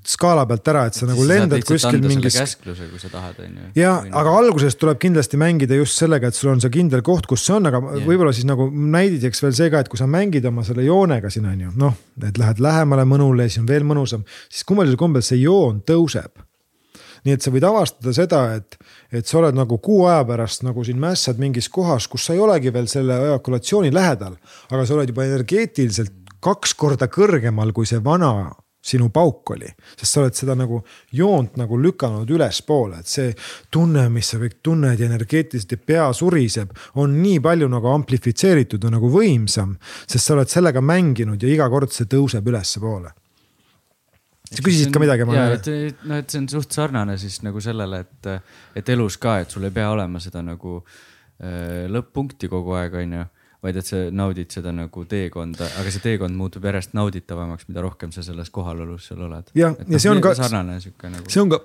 skaala 0.10 0.46
pealt 0.50 0.70
ära, 0.72 0.86
et 0.90 0.98
sa 0.98 1.08
nagu 1.10 1.26
lendad 1.28 1.64
kuskil 1.68 2.02
mingis 2.04 2.38
käskluse, 2.40 2.88
kui 2.92 3.02
sa 3.02 3.12
tahad, 3.14 3.40
on 3.44 3.60
ju. 3.60 3.68
ja, 3.80 3.94
aga 4.22 4.34
alguses 4.40 4.78
tuleb 4.80 5.00
kindlasti 5.02 5.40
mängida 5.42 5.78
just 5.80 6.00
sellega, 6.02 6.32
et 6.32 6.38
sul 6.38 6.54
on 6.54 6.64
see 6.64 6.74
kindel 6.74 7.04
koht, 7.06 7.30
kus 7.30 7.46
see 7.48 7.56
on, 7.58 7.70
aga 7.70 7.82
yeah. 7.84 8.08
võib-olla 8.08 8.34
siis 8.36 8.48
nagu 8.50 8.68
näidiseks 8.72 9.46
veel 9.46 9.56
see 9.58 9.70
ka, 9.74 9.84
et 9.84 9.92
kui 9.92 10.02
sa 10.02 10.10
mängid 10.10 10.46
oma 10.50 10.66
selle 10.68 10.88
joonega 10.88 11.32
siin 11.34 11.48
on 11.52 11.68
ju, 11.68 11.76
noh, 11.86 11.96
et 12.24 12.42
lähed 12.42 12.64
lähemale 12.64 13.08
mõnule, 13.10 13.48
siis 13.50 13.64
on 13.64 13.70
veel 13.70 13.88
mõnusam, 13.88 14.26
siis 14.50 14.68
kummalisel 14.68 15.00
kombel 15.00 15.26
see 15.26 15.42
joon 15.44 15.82
tõuseb 15.88 16.46
nii 17.26 17.34
et 17.34 17.42
sa 17.42 17.52
võid 17.54 17.66
avastada 17.66 18.12
seda, 18.14 18.42
et, 18.60 18.76
et 19.10 19.26
sa 19.26 19.40
oled 19.40 19.58
nagu 19.58 19.80
kuu 19.82 20.04
aja 20.06 20.22
pärast 20.30 20.62
nagu 20.66 20.84
siin 20.86 21.00
mässad 21.02 21.40
mingis 21.42 21.72
kohas, 21.74 22.06
kus 22.12 22.28
sa 22.28 22.36
ei 22.36 22.44
olegi 22.44 22.74
veel 22.74 22.86
selle 22.92 23.18
ejakulatsiooni 23.32 23.90
lähedal, 23.94 24.38
aga 24.70 24.86
sa 24.86 24.94
oled 24.94 25.10
juba 25.10 25.26
energeetiliselt 25.26 26.14
kaks 26.46 26.76
korda 26.78 27.10
kõrgemal, 27.10 27.74
kui 27.74 27.90
see 27.90 28.02
vana 28.06 28.52
sinu 28.86 29.10
pauk 29.14 29.56
oli, 29.56 29.70
sest 29.96 30.12
sa 30.12 30.22
oled 30.22 30.38
seda 30.38 30.56
nagu 30.58 30.82
joont 31.16 31.58
nagu 31.58 31.80
lükanud 31.82 32.30
ülespoole, 32.30 33.02
et 33.02 33.10
see 33.10 33.34
tunne, 33.74 34.08
mis 34.14 34.30
sa 34.32 34.40
kõik 34.42 34.60
tunned 34.66 35.02
ja 35.02 35.10
energeetiliselt 35.10 35.74
ja 35.74 35.82
pea 35.92 36.08
suriseb, 36.14 36.74
on 37.02 37.18
nii 37.22 37.42
palju 37.44 37.70
nagu 37.72 37.92
amplifitseeritud 37.96 38.86
ja 38.86 38.94
nagu 38.94 39.10
võimsam, 39.12 39.76
sest 40.06 40.22
sa 40.22 40.36
oled 40.38 40.52
sellega 40.52 40.84
mänginud 40.86 41.42
ja 41.42 41.52
iga 41.52 41.70
kord 41.74 41.94
see 41.96 42.10
tõuseb 42.12 42.46
ülespoole. 42.54 43.14
Sa 44.46 44.62
küsisid 44.62 44.92
ka 44.94 45.02
midagi, 45.02 45.26
ma 45.26 45.36
ja, 45.36 45.46
et 45.58 45.68
noh, 46.06 46.20
et 46.22 46.30
see 46.30 46.44
on 46.44 46.46
suht 46.52 46.76
sarnane 46.76 47.18
siis 47.20 47.40
nagu 47.44 47.62
sellele, 47.64 48.04
et, 48.06 48.30
et 48.78 48.92
elus 48.94 49.18
ka, 49.22 49.40
et 49.42 49.52
sul 49.52 49.66
ei 49.66 49.74
pea 49.74 49.90
olema 49.92 50.22
seda 50.22 50.44
nagu 50.46 50.78
äh, 50.84 51.88
lõpp-punkti 51.92 52.50
kogu 52.52 52.78
aeg, 52.78 53.00
on 53.02 53.16
ju. 53.18 53.26
Vaid 53.66 53.80
et 53.82 53.88
sa 53.90 54.04
naudid 54.14 54.54
seda 54.54 54.72
nagu 54.76 55.06
teekonda, 55.10 55.66
aga 55.82 55.92
see 55.94 56.04
teekond 56.04 56.38
muutub 56.38 56.64
järjest 56.70 56.94
nauditavamaks, 56.98 57.66
mida 57.72 57.82
rohkem 57.86 58.12
sa 58.14 58.22
selles 58.26 58.50
kohalolus 58.54 59.10
seal 59.10 59.24
oled. 59.26 59.50
Jah, 59.58 59.74
ja 59.90 60.00
see 60.00 60.12
on 60.14 60.22
ka- 60.22 60.36
sarnane 60.38 60.78
sihuke 60.84 61.10
nagu. 61.10 61.26
see 61.34 61.42
on 61.42 61.50
ka 61.56 61.60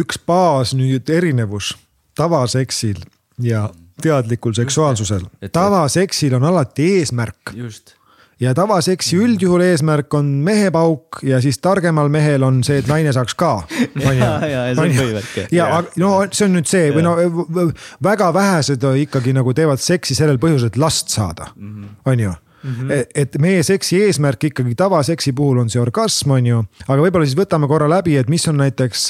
üks 0.00 0.16
baas 0.26 0.72
nüüd 0.78 1.10
erinevus 1.12 1.74
tavaseksil 2.18 3.02
ja 3.44 3.66
teadlikul 4.02 4.54
seksuaalsusel 4.56 5.26
tavaseksil 5.52 6.34
on 6.38 6.44
alati 6.48 6.86
eesmärk 6.98 7.52
just, 7.56 7.94
ja 8.40 8.54
tavaseksi 8.54 9.16
üldjuhul 9.22 9.64
eesmärk 9.66 10.14
on 10.14 10.28
mehepauk 10.44 11.20
ja 11.26 11.40
siis 11.40 11.58
targemal 11.62 12.08
mehel 12.12 12.42
on 12.46 12.62
see, 12.66 12.80
et 12.82 12.90
naine 12.90 13.12
saaks 13.14 13.34
ka. 13.38 13.52
ja, 14.06 14.12
ja, 14.14 14.30
ja 14.46 14.62
see 14.74 14.86
on 14.86 14.94
põhivärk 14.98 15.42
ja 15.54 15.68
no 16.00 16.14
see 16.30 16.46
on 16.48 16.56
nüüd 16.58 16.70
see 16.70 16.92
või 16.94 17.04
no 17.06 17.16
väga 18.04 18.32
vähesed 18.34 18.86
ikkagi 19.02 19.34
nagu 19.36 19.54
teevad 19.56 19.82
seksi 19.82 20.16
sellel 20.18 20.40
põhjusel, 20.42 20.72
et 20.72 20.80
last 20.80 21.12
saada, 21.12 21.52
on 22.08 22.24
ju. 22.24 22.32
et 23.18 23.34
meie 23.42 23.62
seksi 23.66 23.98
eesmärk 24.06 24.44
ikkagi 24.52 24.76
tavaseksi 24.78 25.32
puhul 25.34 25.62
on 25.64 25.70
see 25.70 25.80
orgasm, 25.82 26.34
on 26.36 26.46
ju, 26.46 26.60
aga 26.86 26.98
võib-olla 27.00 27.26
siis 27.26 27.38
võtame 27.38 27.66
korra 27.70 27.88
läbi, 27.90 28.14
et 28.18 28.30
mis 28.30 28.46
on 28.50 28.60
näiteks. 28.62 29.08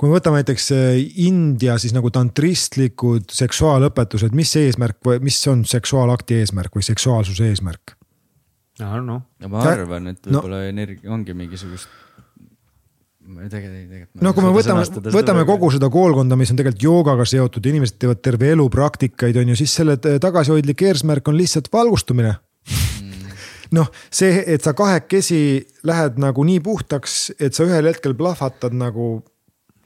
kui 0.00 0.08
me 0.08 0.16
võtame 0.16 0.40
näiteks 0.40 0.70
äh, 0.76 1.02
India 1.26 1.76
siis 1.80 1.92
nagu 1.96 2.12
tantristlikud 2.12 3.28
seksuaalõpetused, 3.32 4.32
mis 4.36 4.56
eesmärk 4.60 5.00
või 5.04 5.20
mis 5.24 5.42
on 5.52 5.66
seksuaalakti 5.68 6.40
eesmärk 6.40 6.80
või 6.80 6.88
seksuaalsuse 6.88 7.52
eesmärk? 7.52 7.98
noh, 8.80 9.20
ja 9.40 9.50
ma 9.50 9.62
arvan, 9.70 10.10
et 10.10 10.26
no- 10.26 10.40
võib-olla 10.40 10.64
energia 10.68 11.12
ongi 11.14 11.34
mingisugust. 11.36 11.88
ma 13.24 13.44
ei 13.44 13.48
tegelikult, 13.48 13.90
tegelikult. 13.90 14.22
no 14.26 14.32
kui 14.36 14.44
me 14.44 14.50
võtame, 14.52 15.12
võtame 15.14 15.44
kogu 15.48 15.70
seda 15.72 15.88
koolkonda, 15.92 16.36
mis 16.36 16.50
on 16.52 16.58
tegelikult 16.60 16.82
joogaga 16.82 17.24
seotud, 17.28 17.66
inimesed 17.70 18.00
teevad 18.02 18.20
terve 18.20 18.50
elu 18.52 18.66
praktikaid, 18.72 19.38
on 19.40 19.52
ju, 19.52 19.60
siis 19.62 19.76
selle 19.80 19.96
tagasihoidlik 19.98 20.82
eesmärk 20.90 21.30
on 21.30 21.38
lihtsalt 21.38 21.70
valgustumine. 21.72 22.34
noh, 23.78 23.88
see, 24.12 24.42
et 24.46 24.64
sa 24.64 24.74
kahekesi 24.76 25.40
lähed 25.86 26.18
nagu 26.20 26.44
nii 26.44 26.60
puhtaks, 26.64 27.30
et 27.38 27.56
sa 27.56 27.64
ühel 27.68 27.88
hetkel 27.92 28.16
plahvatad 28.18 28.76
nagu 28.76 29.22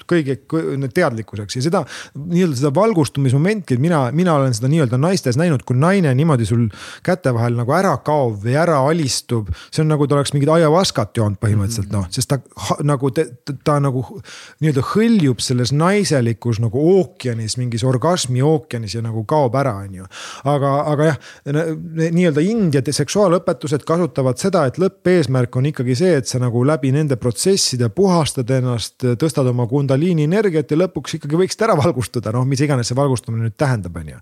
kõige 0.09 0.39
kõ- 0.51 0.89
teadlikkuseks 0.95 1.59
ja 1.59 1.63
seda 1.65 1.85
nii-öelda 2.15 2.59
seda 2.61 2.73
valgustumismomenti, 2.75 3.77
et 3.77 3.83
mina, 3.83 4.09
mina 4.13 4.35
olen 4.39 4.55
seda 4.57 4.71
nii-öelda 4.73 5.01
naistes 5.01 5.39
näinud, 5.41 5.65
kui 5.69 5.77
naine 5.79 6.15
niimoodi 6.15 6.47
sul 6.49 6.67
käte 7.07 7.33
vahel 7.35 7.59
nagu 7.59 7.75
ära 7.77 7.97
kaob 8.05 8.43
või 8.45 8.57
ära 8.59 8.79
alistub. 8.89 9.51
see 9.71 9.83
on 9.83 9.93
nagu 9.93 10.07
ta 10.07 10.19
oleks 10.19 10.35
mingit 10.35 10.53
ajavaskat 10.53 11.17
joonud 11.17 11.41
põhimõtteliselt 11.43 11.93
noh, 11.93 12.07
sest 12.11 12.31
ta 12.33 12.39
nagu 12.87 13.11
ta, 13.15 13.25
ta, 13.45 13.55
ta 13.65 13.79
nagu 13.83 14.05
nii-öelda 14.61 14.85
hõljub 14.93 15.43
selles 15.45 15.73
naiselikus 15.73 16.61
nagu 16.63 16.83
ookeanis, 16.95 17.59
mingis 17.61 17.85
orgasmi 17.87 18.43
ookeanis 18.45 18.99
ja 18.99 19.03
nagu 19.05 19.25
kaob 19.29 19.57
ära, 19.59 19.75
on 19.85 20.01
ju. 20.01 20.09
aga, 20.49 20.75
aga 20.93 21.11
jah, 21.11 21.19
nii-öelda 21.49 22.45
India 22.45 22.83
seksuaalõpetused 22.83 23.85
kasutavad 23.89 24.41
seda, 24.41 24.65
et 24.69 24.79
lõppeesmärk 24.81 25.57
on 25.59 25.69
ikkagi 25.71 25.97
see, 25.99 26.15
et 26.21 26.31
sa 26.31 26.41
nagu 26.43 26.63
läbi 26.67 26.93
nende 26.95 27.19
protsesside 27.21 27.91
puhastad 27.95 28.51
ennast, 28.59 28.97
tõstad 29.21 29.49
oma 29.51 29.69
kundaliini 29.89 30.27
energiat 30.29 30.71
ja 30.71 30.79
lõpuks 30.83 31.17
ikkagi 31.19 31.39
võiksid 31.41 31.65
ära 31.67 31.77
valgustuda, 31.79 32.33
noh, 32.37 32.45
mis 32.49 32.61
iganes 32.61 32.91
see 32.91 32.99
valgustumine 32.99 33.49
nüüd 33.49 33.57
tähendab, 33.59 33.97
on 33.97 34.13
ju. 34.13 34.21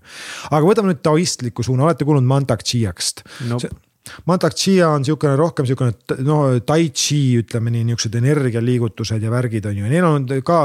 aga 0.51 0.63
võtame 0.63 0.93
nüüd 0.93 1.03
taoistliku 1.03 1.65
suuna, 1.65 1.87
olete 1.89 2.07
kuulnud 2.07 2.27
Mantak 2.27 2.63
Chia'st? 2.63 3.25
Nope. 3.49 3.69
Mantak 4.25 4.55
Chia 4.55 4.87
on 4.95 5.03
niisugune 5.03 5.35
rohkem 5.35 5.65
niisugune 5.67 6.23
no 6.23 6.59
tai 6.63 6.93
chi 6.95 7.41
ütleme 7.41 7.73
nii, 7.73 7.83
niisugused 7.89 8.15
energialiigutused 8.15 9.23
ja 9.23 9.31
värgid 9.33 9.67
on 9.67 9.81
ju, 9.81 9.89
neil 9.91 10.07
on 10.07 10.27
ka 10.47 10.61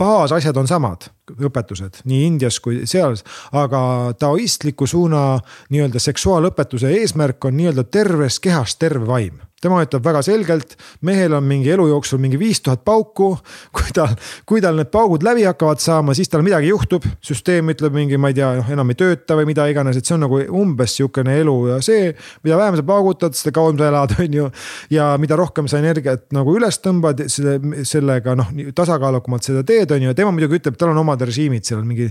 baasasjad 0.00 0.56
on 0.58 0.66
samad, 0.66 1.04
õpetused 1.36 2.00
nii 2.08 2.24
Indias 2.26 2.56
kui 2.64 2.86
seal, 2.88 3.18
aga 3.52 3.80
taoistliku 4.18 4.88
suuna 4.90 5.36
nii-öelda 5.74 6.00
seksuaalõpetuse 6.02 6.90
eesmärk 7.02 7.44
on 7.44 7.58
nii-öelda 7.60 7.84
terves 7.92 8.40
kehas 8.42 8.78
terve 8.80 9.06
vaim 9.06 9.44
tema 9.64 9.80
ütleb 9.84 10.04
väga 10.04 10.22
selgelt, 10.24 10.76
mehel 11.06 11.34
on 11.38 11.46
mingi 11.48 11.72
elu 11.74 11.88
jooksul 11.90 12.20
mingi 12.22 12.38
viis 12.40 12.60
tuhat 12.64 12.84
pauku. 12.84 13.34
kui 13.74 13.92
tal, 13.94 14.14
kui 14.46 14.62
tal 14.62 14.76
need 14.78 14.90
paugud 14.92 15.24
läbi 15.24 15.46
hakkavad 15.48 15.80
saama, 15.82 16.14
siis 16.14 16.30
tal 16.30 16.44
midagi 16.46 16.68
juhtub, 16.70 17.06
süsteem 17.24 17.72
ütleb 17.72 17.94
mingi, 17.96 18.18
ma 18.20 18.30
ei 18.30 18.36
tea, 18.38 18.50
noh 18.60 18.70
enam 18.70 18.92
ei 18.92 18.98
tööta 19.00 19.36
või 19.38 19.48
mida 19.50 19.66
iganes, 19.70 19.98
et 19.98 20.06
see 20.06 20.16
on 20.16 20.24
nagu 20.26 20.40
umbes 20.60 20.96
sihukene 20.98 21.38
elu 21.40 21.56
ja 21.72 21.80
see, 21.84 22.12
mida 22.44 22.58
vähem 22.60 22.78
sa 22.78 22.86
paugutad, 22.86 23.36
seda 23.38 23.54
kauem 23.56 23.78
sa 23.80 23.88
elad, 23.90 24.14
on 24.24 24.38
ju. 24.40 24.48
ja 24.94 25.10
mida 25.20 25.38
rohkem 25.40 25.68
sa 25.70 25.80
energiat 25.80 26.26
nagu 26.36 26.54
üles 26.56 26.80
tõmbad, 26.84 27.24
selle, 27.32 27.84
sellega 27.88 28.36
noh, 28.38 28.50
tasakaalukamalt 28.76 29.46
seda 29.46 29.64
teed, 29.66 29.94
on 29.94 30.08
ju, 30.08 30.14
tema 30.18 30.34
muidugi 30.34 30.60
ütleb, 30.60 30.78
tal 30.80 30.92
on 30.92 31.02
omad 31.04 31.22
režiimid, 31.24 31.64
seal. 31.66 31.82
Mingi 31.84 32.10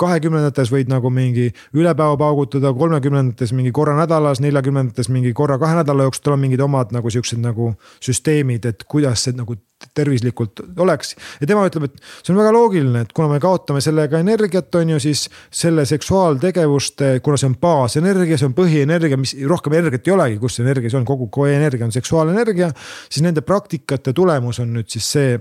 kahekümnendates 0.00 0.72
võid 0.72 0.90
nagu 0.92 1.10
mingi 1.12 1.50
üle 1.76 1.94
päeva 1.96 2.16
paugutada, 2.20 2.72
kolmekümnendates 2.76 3.54
mingi 3.56 3.72
korra 3.74 3.96
nädalas, 3.98 4.42
neljakümnendates 4.44 5.10
mingi 5.12 5.32
korra 5.36 5.58
kahe 5.62 5.78
nädala 5.80 6.08
jooksul, 6.08 6.24
tal 6.24 6.36
on 6.36 6.44
mingid 6.44 6.62
omad 6.64 6.83
nagu 6.92 7.10
siuksed 7.10 7.40
nagu 7.40 7.72
süsteemid, 8.04 8.66
et 8.68 8.84
kuidas 8.90 9.24
see 9.24 9.36
nagu 9.36 9.56
tervislikult 9.94 10.62
oleks. 10.80 11.14
ja 11.40 11.46
tema 11.46 11.64
ütleb, 11.68 11.88
et 11.88 12.02
see 12.22 12.32
on 12.32 12.40
väga 12.40 12.52
loogiline, 12.54 13.04
et 13.04 13.12
kuna 13.16 13.28
me 13.32 13.40
kaotame 13.42 13.82
sellega 13.84 14.20
energiat, 14.22 14.74
on 14.80 14.94
ju, 14.94 15.00
siis 15.02 15.26
selle 15.52 15.84
seksuaaltegevuste, 15.88 17.18
kuna 17.24 17.40
see 17.40 17.50
on 17.50 17.56
baasenergia, 17.60 18.38
see 18.40 18.48
on 18.48 18.56
põhienergia, 18.56 19.18
mis 19.20 19.34
rohkem 19.50 19.76
energiat 19.80 20.08
ei 20.08 20.16
olegi, 20.16 20.38
kus 20.42 20.60
energia 20.64 20.92
see 20.92 21.00
on, 21.00 21.08
kogu 21.08 21.48
energia 21.50 21.86
on 21.86 21.94
seksuaalenergia, 21.94 22.70
siis 23.08 23.24
nende 23.26 23.44
praktikate 23.46 24.14
tulemus 24.16 24.60
on 24.64 24.72
nüüd 24.78 24.90
siis 24.92 25.10
see, 25.16 25.38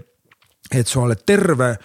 et 0.71 0.87
sa 0.87 1.03
oled 1.03 1.23
terve 1.25 1.75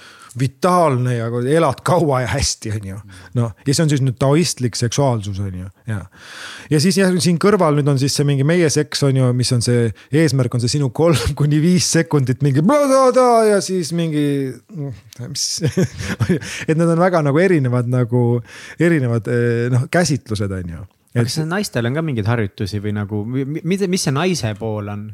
vitaalne 0.40 1.16
ja 1.16 1.28
elad 1.58 1.82
kaua 1.86 2.22
ja 2.24 2.32
hästi, 2.32 2.72
on 2.76 2.88
ju. 2.90 2.98
noh, 3.38 3.54
ja 3.66 3.74
see 3.74 3.84
on 3.84 3.92
siis 3.92 4.02
nüüd 4.04 4.18
taoistlik 4.20 4.78
seksuaalsus 4.78 5.40
on 5.44 5.54
ju, 5.62 5.70
ja. 5.90 6.00
ja 6.70 6.82
siis 6.82 6.98
jah, 7.00 7.14
siin 7.22 7.40
kõrval 7.42 7.78
nüüd 7.78 7.90
on 7.92 8.00
siis 8.00 8.16
see 8.18 8.26
mingi 8.28 8.46
meie 8.48 8.70
seks 8.72 9.06
on 9.08 9.20
ju, 9.20 9.30
mis 9.36 9.52
on 9.56 9.64
see 9.64 9.88
eesmärk 10.22 10.54
on 10.54 10.64
see 10.64 10.76
sinu 10.76 10.90
kolm 10.94 11.34
kuni 11.38 11.62
viis 11.62 11.88
sekundit 11.98 12.44
mingi 12.46 12.64
bla-bla-bla 12.64 13.46
ja 13.52 13.62
siis 13.64 13.92
mingi, 13.96 14.52
mis. 15.24 15.48
et 16.68 16.76
need 16.76 16.86
on 16.88 17.00
väga 17.00 17.24
nagu 17.26 17.42
erinevad 17.42 17.90
nagu 17.90 18.28
erinevad 18.78 19.28
eh, 19.32 19.66
noh 19.72 19.88
käsitlused 19.92 20.54
on 20.60 20.76
ju 20.76 20.86
aga 21.18 21.28
kas 21.28 21.38
naistel 21.48 21.88
on 21.88 21.98
ka 21.98 22.04
mingeid 22.06 22.28
harjutusi 22.30 22.80
või 22.84 22.94
nagu, 22.96 23.22
mida, 23.26 23.88
mis 23.90 24.06
see 24.06 24.14
naise 24.14 24.54
pool 24.58 24.90
on? 24.92 25.06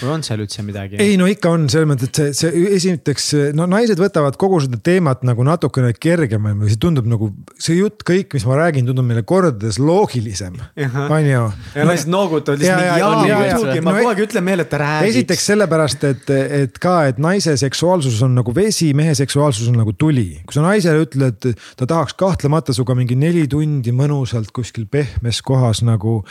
või 0.00 0.12
on 0.16 0.24
seal 0.26 0.42
üldse 0.44 0.64
midagi? 0.66 0.98
ei 1.02 1.18
no 1.20 1.28
ikka 1.30 1.52
on 1.54 1.66
selles 1.72 1.88
mõttes, 1.90 2.10
et 2.10 2.20
see, 2.20 2.50
see 2.52 2.66
esiteks 2.78 3.30
no 3.58 3.66
naised 3.70 4.00
võtavad 4.00 4.38
kogu 4.40 4.60
seda 4.64 4.80
teemat 4.84 5.24
nagu 5.26 5.46
natukene 5.46 5.92
kergemalt 5.96 6.60
või 6.62 6.72
see 6.72 6.80
tundub 6.80 7.08
nagu 7.10 7.30
see 7.58 7.78
jutt 7.78 8.04
kõik, 8.06 8.34
mis 8.36 8.46
ma 8.48 8.58
räägin, 8.62 8.86
tundub 8.88 9.06
meile 9.08 9.24
kordades 9.26 9.78
loogilisem, 9.82 10.58
on 11.04 11.28
ju. 11.28 11.44
ja 11.74 11.88
naised 11.88 12.10
noogutavad 12.12 12.62
lihtsalt 12.62 12.84
ja, 12.84 12.96
ja, 12.98 12.98
jaa 13.02 13.24
ja,, 13.28 13.58
muidugi, 13.58 13.84
ma 13.84 13.94
No 13.94 14.00
kogu 14.00 14.10
aeg 14.10 14.22
ütlen 14.24 14.44
meile, 14.46 14.64
et 14.66 14.70
ta 14.72 14.80
räägiks. 14.80 15.14
esiteks 15.14 15.46
sellepärast, 15.50 16.06
et, 16.08 16.32
et 16.58 16.78
ka, 16.82 16.94
et 17.10 17.20
naise 17.22 17.54
seksuaalsus 17.60 18.20
on 18.26 18.34
nagu 18.38 18.54
vesi, 18.56 18.90
mehe 18.96 19.14
seksuaalsus 19.16 19.70
on 19.70 19.78
nagu 19.80 19.94
tuli. 19.98 20.40
kui 20.44 20.56
sa 20.56 20.64
naisele 20.64 21.04
ütled, 21.06 21.48
ta 21.78 21.88
tahaks 21.90 22.16
kahtlemata 22.18 22.74
sinuga 22.74 22.96
mingi 22.98 23.16
neli 23.18 23.46
tundi 23.50 23.94
mõnusalt 23.94 24.52
kuskil 24.54 24.86
pehmes 25.24 25.40
kohas 25.42 25.80
nagu, 25.84 26.22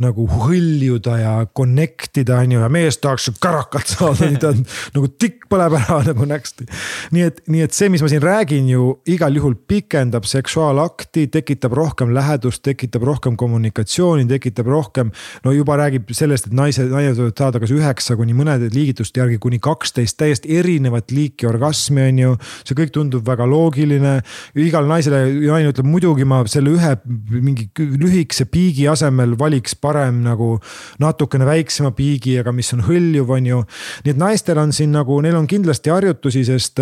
nagu 0.00 0.26
hõljuda 0.28 1.16
ja 1.20 1.32
connect 1.56 2.18
ida, 2.22 2.40
on 2.42 2.54
ju, 2.54 2.62
ja 2.62 2.68
mees 2.72 2.98
tahaks 3.02 3.28
kärakat 3.42 3.92
saada, 3.92 4.28
nii 4.28 4.40
ta 4.40 4.52
on 4.54 4.62
nagu 4.96 5.08
tikk 5.20 5.48
põleb 5.50 5.76
ära 5.78 6.00
nagu 6.06 6.28
näksti. 6.28 6.66
nii 7.12 7.26
et, 7.26 7.42
nii 7.48 7.64
et 7.66 7.76
see, 7.76 7.90
mis 7.92 8.02
ma 8.02 8.08
siin 8.10 8.22
räägin 8.24 8.68
ju 8.70 8.88
igal 9.08 9.36
juhul 9.36 9.56
pikendab 9.68 10.24
seksuaalakti, 10.28 11.26
tekitab 11.32 11.76
rohkem 11.76 12.14
lähedust, 12.14 12.62
tekitab 12.64 13.04
rohkem 13.04 13.36
kommunikatsiooni, 13.36 14.26
tekitab 14.28 14.66
rohkem. 14.66 15.12
no 15.44 15.52
juba 15.52 15.76
räägib 15.80 16.08
sellest, 16.12 16.48
et 16.48 16.56
naised, 16.56 16.88
naised 16.92 17.20
võivad 17.20 17.38
saada 17.38 17.60
kas 17.60 17.74
üheksa 17.74 18.16
kuni 18.16 18.36
mõnede 18.36 18.70
liigituste 18.72 19.20
järgi 19.20 19.38
kuni 19.42 19.60
kaksteist 19.62 20.18
täiesti 20.18 20.56
erinevat 20.58 21.12
liiki 21.12 21.48
orgasmi, 21.48 22.08
on 22.08 22.22
ju. 22.24 22.36
see 22.64 22.78
kõik 22.78 22.94
tundub 22.94 23.26
väga 23.26 23.46
loogiline, 23.48 24.18
igal 24.58 24.88
naisele, 24.88 25.24
naine 25.42 25.72
ütleb 25.72 25.88
muidugi 25.88 26.26
ma 26.28 26.42
selle 26.48 26.72
ühe 26.76 26.94
mingi 27.28 27.68
lühikese 27.76 28.27
piigi 28.50 28.88
asemel 28.88 29.36
valiks 29.38 29.74
parem 29.74 30.22
nagu 30.24 30.58
natukene 30.98 31.46
väiksema 31.48 31.92
piigi, 31.96 32.38
aga 32.40 32.52
mis 32.52 32.72
on 32.76 32.84
hõljuv, 32.86 33.30
on 33.30 33.46
ju. 33.46 33.62
nii 34.04 34.14
et 34.14 34.20
naistel 34.20 34.58
on 34.58 34.72
siin 34.72 34.92
nagu, 34.92 35.20
neil 35.24 35.36
on 35.36 35.46
kindlasti 35.46 35.90
harjutusi, 35.90 36.44
sest 36.44 36.80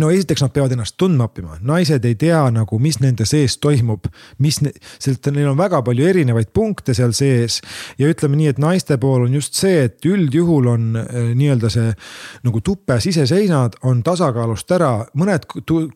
no 0.00 0.10
esiteks 0.12 0.42
nad 0.44 0.52
peavad 0.54 0.74
ennast 0.74 0.96
tundma 1.00 1.28
õppima, 1.28 1.58
naised 1.66 2.04
ei 2.08 2.16
tea 2.18 2.40
nagu, 2.54 2.78
mis 2.82 2.98
nende 3.02 3.26
sees 3.28 3.56
toimub, 3.62 4.06
mis, 4.42 4.60
sest 5.02 5.30
neil 5.32 5.50
on 5.50 5.58
väga 5.58 5.82
palju 5.86 6.06
erinevaid 6.10 6.52
punkte 6.56 6.94
seal 6.96 7.14
sees. 7.16 7.60
ja 7.98 8.10
ütleme 8.10 8.38
nii, 8.40 8.52
et 8.54 8.62
naiste 8.62 8.98
pool 9.02 9.26
on 9.26 9.34
just 9.36 9.58
see, 9.58 9.86
et 9.88 10.06
üldjuhul 10.06 10.70
on 10.72 10.86
äh, 11.00 11.18
nii-öelda 11.38 11.70
see 11.72 11.90
nagu 12.46 12.62
tupe 12.64 12.98
siseseinad 13.02 13.80
on 13.88 14.02
tasakaalust 14.06 14.70
ära, 14.76 14.92
mõned 15.18 15.48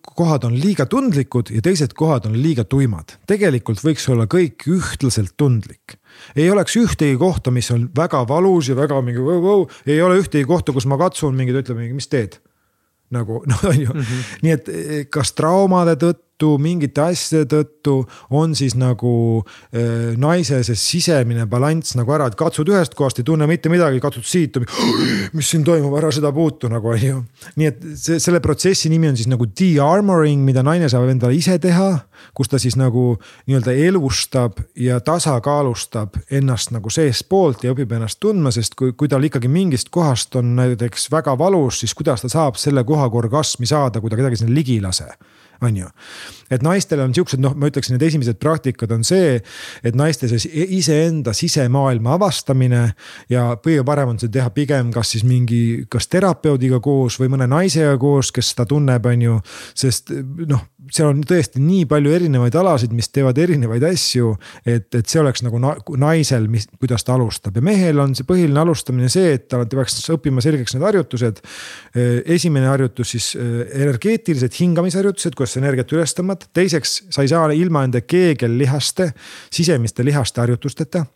kohad 0.03 0.47
on 0.49 0.59
liiga 0.59 0.87
tundlikud 0.91 1.53
ja 1.55 1.63
teised 1.65 1.95
kohad 1.99 2.29
on 2.31 2.37
liiga 2.41 2.65
tuimad. 2.65 3.19
tegelikult 3.31 3.83
võiks 3.85 4.09
olla 4.11 4.29
kõik 4.31 4.69
ühtlaselt 4.71 5.37
tundlik. 5.37 5.99
Ei 6.37 6.51
oleks 6.51 6.75
ühtegi 6.77 7.17
kohta, 7.19 7.53
mis 7.55 7.71
on 7.71 7.89
väga 7.97 8.25
valus 8.29 8.69
ja 8.69 8.77
väga 8.77 8.99
mingi 9.05 9.23
vau-vau, 9.25 9.69
ei 9.87 10.01
ole 10.03 10.19
ühtegi 10.21 10.45
kohta, 10.49 10.75
kus 10.75 10.89
ma 10.91 10.99
katsun 11.01 11.37
mingi, 11.37 11.55
ta 11.55 11.63
ütleb 11.63 11.79
mingi, 11.79 11.97
mis 11.97 12.11
teed 12.11 12.41
nagu 13.11 13.43
noh, 13.51 13.65
on 13.65 13.81
ju 13.81 13.93
-hmm. 13.93 14.25
nii 14.43 14.53
et 14.53 14.69
eh, 14.69 15.07
kas 15.11 15.33
traumade 15.33 15.97
tõttu 15.97 16.30
tõttu, 16.41 16.57
mingite 16.61 17.03
asjade 17.05 17.47
tõttu 17.51 18.07
on 18.31 18.55
siis 18.57 18.75
nagu 18.79 19.43
äh, 19.75 20.17
naise 20.17 20.63
see 20.65 20.77
sisemine 20.77 21.47
balanss 21.47 21.97
nagu 21.97 22.13
ära, 22.13 22.29
et 22.29 22.37
katsud 22.39 22.69
ühest 22.69 22.95
kohast, 22.97 23.21
ei 23.21 23.25
tunne 23.25 23.47
mitte 23.47 23.69
midagi, 23.69 24.01
katsud 24.01 24.25
siit, 24.25 24.57
mis 25.37 25.51
siin 25.51 25.65
toimub, 25.65 25.95
ära 25.99 26.11
seda 26.13 26.33
puutu 26.33 26.71
nagu 26.73 26.91
on 26.91 27.01
ju. 27.01 27.23
nii 27.57 27.69
et 27.69 27.83
see, 27.95 28.19
selle 28.21 28.41
protsessi 28.41 28.91
nimi 28.91 29.11
on 29.11 29.19
siis 29.19 29.29
nagu 29.29 29.47
de-armoring, 29.47 30.45
mida 30.45 30.65
naine 30.65 30.89
saab 30.89 31.11
endale 31.11 31.37
ise 31.37 31.59
teha, 31.61 32.07
kus 32.35 32.49
ta 32.49 32.61
siis 32.61 32.77
nagu 32.81 33.15
nii-öelda 33.49 33.75
elustab 33.89 34.61
ja 34.77 35.01
tasakaalustab 35.01 36.21
ennast 36.31 36.73
nagu 36.75 36.93
seestpoolt 36.93 37.65
ja 37.65 37.75
õpib 37.75 37.93
ennast 37.97 38.21
tundma, 38.21 38.53
sest 38.55 38.77
kui, 38.79 38.95
kui 38.97 39.11
tal 39.11 39.25
ikkagi 39.25 39.51
mingist 39.51 39.93
kohast 39.93 40.37
on 40.41 40.55
näiteks 40.57 41.11
väga 41.13 41.37
valus, 41.39 41.83
siis 41.83 41.95
kuidas 41.97 42.25
ta 42.25 42.33
saab 42.33 42.61
selle 42.61 42.85
kohaga 42.87 43.25
orgasmi 43.25 43.69
saada, 43.69 44.01
kui 44.01 44.13
ta 44.13 44.19
kedagi 44.21 44.41
sinna 44.41 44.55
ligi 44.55 44.79
ei 44.79 44.85
lase 44.85 45.11
on 45.63 45.77
ju. 45.77 45.89
et 46.51 46.63
naistel 46.67 47.01
on 47.05 47.15
siuksed, 47.15 47.41
noh, 47.43 47.55
ma 47.55 47.71
ütleksin, 47.71 47.97
need 47.97 48.07
esimesed 48.09 48.41
praktikad 48.43 48.91
on 48.95 49.05
see, 49.07 49.39
et 49.87 49.99
naiste 49.99 50.29
see 50.31 50.67
iseenda 50.79 51.35
sisemaailma 51.37 52.17
avastamine 52.19 52.83
ja 53.31 53.47
kõige 53.63 53.85
parem 53.87 54.15
on 54.15 54.21
seda 54.21 54.41
teha 54.41 54.55
pigem 54.55 54.91
kas 54.95 55.15
siis 55.15 55.25
mingi, 55.27 55.87
kas 55.91 56.09
terapeudiga 56.11 56.81
koos 56.83 57.19
või 57.21 57.31
mõne 57.35 57.49
naisega 57.51 57.97
koos, 58.01 58.33
kes 58.35 58.53
seda 58.53 58.67
tunneb, 58.71 59.07
on 59.07 59.25
ju. 59.27 59.39
sest 59.79 60.13
noh, 60.51 60.65
seal 60.91 61.11
on 61.13 61.23
tõesti 61.27 61.63
nii 61.63 61.87
palju 61.91 62.13
erinevaid 62.17 62.57
alasid, 62.57 62.95
mis 62.97 63.11
teevad 63.13 63.39
erinevaid 63.39 63.85
asju, 63.91 64.33
et, 64.65 64.89
et 64.97 65.07
see 65.07 65.21
oleks 65.23 65.45
nagu 65.47 65.61
naisel, 66.01 66.49
mis, 66.53 66.67
kuidas 66.81 67.05
ta 67.07 67.15
alustab 67.17 67.57
ja 67.59 67.65
mehel 67.65 68.01
on 68.03 68.15
see 68.17 68.27
põhiline 68.29 68.63
alustamine 68.63 69.11
see, 69.13 69.35
et 69.37 69.47
ta 69.51 69.63
peaks 69.71 70.01
õppima 70.15 70.43
selgeks 70.45 70.75
need 70.77 70.87
harjutused. 70.87 71.43
esimene 72.37 72.71
harjutus 72.71 73.15
siis 73.15 73.33
energeetilised 73.37 74.55
hingamisharjutused, 74.61 75.37
kuidas 75.39 75.50
sa 75.53 75.63
energiat 75.63 75.93
üles 75.97 76.17
tõmbad, 76.17 76.49
teiseks 76.57 77.01
sa 77.11 77.25
ei 77.25 77.31
saa 77.31 77.49
ilma 77.55 77.87
enda 77.87 78.03
keegellihaste, 78.03 79.13
sisemiste 79.53 80.07
lihaste 80.07 80.43
harjutusteta. 80.43 81.07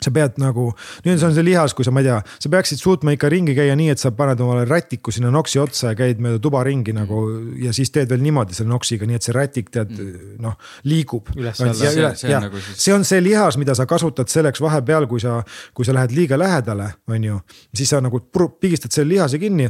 Sa 0.00 0.08
pead 0.14 0.38
nagu, 0.40 0.68
nüüd 1.04 1.20
on 1.26 1.32
see 1.34 1.42
lihas, 1.44 1.74
kui 1.76 1.84
sa, 1.84 1.90
ma 1.92 2.00
ei 2.00 2.06
tea, 2.06 2.20
sa 2.40 2.48
peaksid 2.52 2.78
suutma 2.80 3.12
ikka 3.12 3.28
ringi 3.28 3.52
käia 3.58 3.74
nii, 3.76 3.90
et 3.92 4.00
sa 4.00 4.12
paned 4.16 4.38
omale 4.40 4.62
rätiku 4.64 5.12
sinna 5.12 5.32
noksi 5.34 5.58
otsa 5.60 5.90
ja 5.90 5.98
käid 5.98 6.22
mööda 6.24 6.38
tuba 6.40 6.62
ringi 6.64 6.94
nagu 6.96 7.18
ja 7.60 7.74
siis 7.76 7.90
teed 7.92 8.08
veel 8.08 8.22
niimoodi 8.24 8.56
selle 8.56 8.70
noksiga, 8.70 9.04
nii 9.10 9.18
et 9.18 9.26
see 9.26 9.34
rätik 9.36 9.68
tead 9.74 9.92
noh, 10.40 10.54
liigub. 10.88 11.28
See, 11.34 11.66
nagu 11.66 12.62
siis... 12.62 12.78
see 12.80 12.94
on 12.96 13.04
see 13.04 13.20
lihas, 13.26 13.58
mida 13.60 13.76
sa 13.76 13.84
kasutad 13.90 14.30
selleks 14.32 14.62
vahepeal, 14.64 15.10
kui 15.10 15.20
sa, 15.20 15.42
kui 15.76 15.84
sa 15.84 15.92
lähed 15.98 16.14
liiga 16.16 16.38
lähedale, 16.40 16.94
on 17.10 17.26
ju, 17.26 17.42
siis 17.76 17.92
sa 17.92 18.00
nagu 18.00 18.22
pigistad 18.62 18.94
selle 18.94 19.18
lihase 19.18 19.42
kinni 19.42 19.68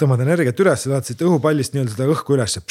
tõmbad 0.00 0.24
energiat 0.24 0.58
üles, 0.58 0.86
saad 0.88 1.06
siit 1.06 1.20
õhupallist 1.22 1.74
nii-öelda 1.74 1.92
seda 1.94 2.06
õhku 2.10 2.34
ülesse. 2.34 2.62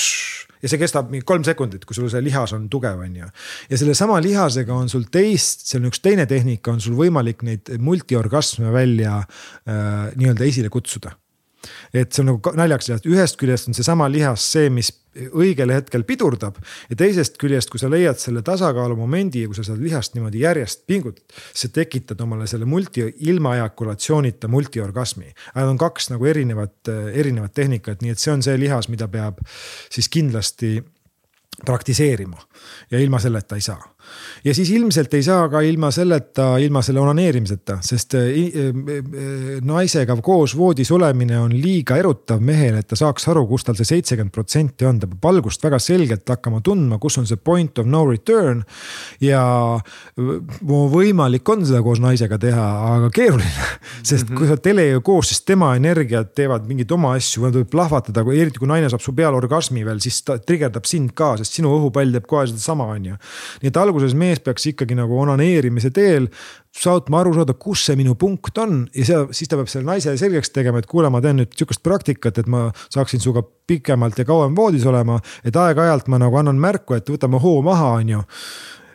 ja 0.59 0.71
see 0.71 0.79
kestab 0.79 1.07
mingi 1.11 1.23
kolm 1.27 1.43
sekundit, 1.47 1.85
kui 1.87 1.95
sul 1.95 2.09
see 2.11 2.19
lihas 2.23 2.51
on 2.55 2.65
tugev, 2.71 2.99
on 2.99 3.15
ju. 3.15 3.29
ja 3.69 3.79
sellesama 3.79 4.19
lihasega 4.23 4.75
on 4.75 4.91
sul 4.91 5.05
teist, 5.11 5.63
seal 5.69 5.83
on 5.83 5.91
üks 5.91 6.03
teine 6.03 6.27
tehnika, 6.27 6.75
on 6.75 6.83
sul 6.83 6.97
võimalik 6.99 7.45
neid 7.47 7.71
multiorgasme 7.79 8.75
välja 8.75 9.21
äh, 9.23 10.11
nii-öelda 10.19 10.49
esile 10.51 10.71
kutsuda 10.73 11.15
et 11.93 12.11
see 12.11 12.23
on 12.23 12.33
nagu 12.33 12.53
naljakas, 12.57 13.05
ühest 13.09 13.39
küljest 13.39 13.69
on 13.69 13.77
seesama 13.77 14.09
lihas 14.11 14.45
see, 14.55 14.69
mis 14.73 14.91
õigel 15.13 15.69
hetkel 15.73 16.05
pidurdab 16.07 16.57
ja 16.89 16.97
teisest 16.97 17.37
küljest, 17.41 17.69
kui 17.69 17.81
sa 17.81 17.89
leiad 17.91 18.17
selle 18.21 18.41
tasakaalu 18.45 18.97
momendi 18.97 19.43
ja 19.43 19.49
kui 19.49 19.57
sa 19.57 19.65
seda 19.65 19.77
lihast 19.81 20.17
niimoodi 20.17 20.41
järjest 20.43 20.85
pingutad, 20.89 21.23
sa 21.53 21.69
tekitad 21.73 22.21
omale 22.25 22.47
selle 22.49 22.65
multi, 22.69 23.05
ilma 23.29 23.55
ejakulatsioonita 23.59 24.49
multiorgasmi. 24.49 25.29
Need 25.29 25.69
on 25.75 25.79
kaks 25.81 26.09
nagu 26.13 26.29
erinevat, 26.29 26.89
erinevat 27.13 27.53
tehnikat, 27.53 28.01
nii 28.01 28.15
et 28.15 28.23
see 28.23 28.33
on 28.33 28.43
see 28.45 28.57
lihas, 28.59 28.89
mida 28.89 29.07
peab 29.11 29.41
siis 29.93 30.09
kindlasti 30.09 30.79
praktiseerima. 31.65 32.39
Ja 32.91 32.99
ilma 32.99 33.19
selleta 33.21 33.55
ei 33.55 33.61
saa 33.61 33.92
ja 34.43 34.53
siis 34.55 34.69
ilmselt 34.75 35.13
ei 35.13 35.23
saa 35.23 35.47
ka 35.49 35.61
ilma 35.63 35.89
selleta, 35.91 36.57
ilma 36.61 36.81
selle 36.83 36.99
onaneerimiseta, 37.03 37.77
sest 37.85 38.15
äh, 38.19 38.27
äh, 38.29 39.61
naisega 39.65 40.15
koos 40.23 40.55
voodis 40.57 40.91
olemine 40.91 41.39
on 41.39 41.55
liiga 41.55 41.97
erutav 41.99 42.43
mehele, 42.43 42.83
et 42.83 42.89
ta 42.91 42.99
saaks 42.99 43.27
aru, 43.31 43.45
kus 43.49 43.65
tal 43.67 43.77
see 43.79 43.87
seitsekümmend 43.87 44.33
protsenti 44.35 44.87
on, 44.87 44.99
ta 45.01 45.09
peab 45.09 45.29
algust 45.31 45.63
väga 45.63 45.79
selgelt 45.81 46.29
hakkama 46.29 46.61
tundma, 46.65 46.99
kus 47.01 47.17
on 47.21 47.27
see 47.29 47.39
point 47.39 47.79
of 47.79 47.89
no 47.89 48.03
return. 48.09 48.63
ja 49.21 49.43
võimalik 50.17 51.49
on 51.49 51.63
seda 51.65 51.81
koos 51.85 52.01
naisega 52.03 52.37
teha, 52.41 52.67
aga 52.97 53.09
keeruline, 53.13 53.69
sest 54.09 54.29
kui 54.31 54.47
sa 54.47 54.57
oled 54.57 54.65
telega 54.65 55.01
koos, 55.05 55.31
siis 55.31 55.43
tema 55.47 55.73
energiat 55.79 56.33
teevad 56.35 56.67
mingeid 56.67 56.91
oma 56.95 57.15
asju, 57.17 57.45
võivad 57.47 57.71
plahvatada, 57.71 58.25
eriti 58.33 58.61
kui 58.61 58.69
naine 58.69 58.91
saab 58.91 59.03
su 59.03 59.15
peal 59.15 59.35
orgasmi 59.37 59.85
veel, 59.87 60.01
siis 60.03 60.21
ta 60.27 60.37
trigerdab 60.41 60.87
sind 60.89 61.15
ka, 61.17 61.33
sest 61.39 61.59
sinu 61.59 61.71
õhupall 61.77 62.13
teeb 62.13 62.27
kohe 62.29 62.45
sedasama, 62.51 62.89
on 62.97 63.11
ju. 63.13 63.19
nii 63.63 63.71
et 63.71 63.79
alguses 63.79 63.92
alguses 63.93 64.17
mees 64.17 64.41
peaks 64.43 64.65
ikkagi 64.73 64.97
nagu 64.97 65.19
onaneerimise 65.21 65.93
teel 65.93 66.27
saatma 66.73 67.21
aru 67.21 67.35
saada, 67.37 67.53
kus 67.53 67.85
see 67.85 67.97
minu 67.99 68.15
punkt 68.19 68.57
on 68.57 68.87
ja 68.97 69.05
see, 69.05 69.19
siis 69.37 69.51
ta 69.51 69.59
peab 69.59 69.69
selle 69.69 69.85
naisele 69.85 70.17
selgeks 70.17 70.49
tegema, 70.55 70.81
et 70.81 70.89
kuule, 70.89 71.11
ma 71.13 71.21
teen 71.21 71.37
nüüd 71.41 71.53
sihukest 71.53 71.83
praktikat, 71.85 72.41
et 72.41 72.49
ma 72.49 72.65
saaksin 72.89 73.21
sinuga 73.21 73.45
pikemalt 73.69 74.17
ja 74.17 74.25
kauem 74.27 74.57
voodis 74.57 74.85
olema. 74.89 75.19
et 75.45 75.55
aeg-ajalt 75.55 76.09
ma 76.09 76.19
nagu 76.21 76.39
annan 76.41 76.57
märku, 76.59 76.97
et 76.97 77.09
võtame 77.09 77.41
hoo 77.43 77.61
maha, 77.61 77.93
on 78.01 78.09
ju 78.15 78.23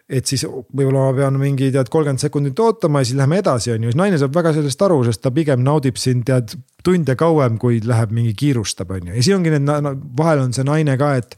et 0.09 0.25
siis 0.29 0.45
võib-olla 0.49 1.03
ma 1.11 1.17
pean 1.17 1.37
mingi 1.37 1.69
tead 1.73 1.91
kolmkümmend 1.93 2.23
sekundit 2.23 2.61
ootama 2.65 3.03
ja 3.03 3.09
siis 3.11 3.19
läheme 3.19 3.43
edasi, 3.43 3.75
on 3.75 3.85
ju, 3.85 3.93
siis 3.93 3.99
naine 4.01 4.21
saab 4.21 4.37
väga 4.39 4.55
sellest 4.57 4.85
aru, 4.87 5.03
sest 5.05 5.21
ta 5.25 5.33
pigem 5.37 5.61
naudib 5.65 6.01
sind 6.01 6.25
tead 6.29 6.55
tunde 6.85 7.13
kauem, 7.19 7.59
kui 7.61 7.83
läheb 7.85 8.15
mingi 8.17 8.33
kiirustab, 8.39 8.95
on 8.97 9.11
ju, 9.11 9.19
ja 9.19 9.25
siis 9.27 9.37
ongi 9.37 9.53
need 9.53 9.67
no,, 9.69 9.93
vahel 10.17 10.47
on 10.47 10.57
see 10.57 10.65
naine 10.65 10.97
ka, 11.01 11.13
et. 11.21 11.37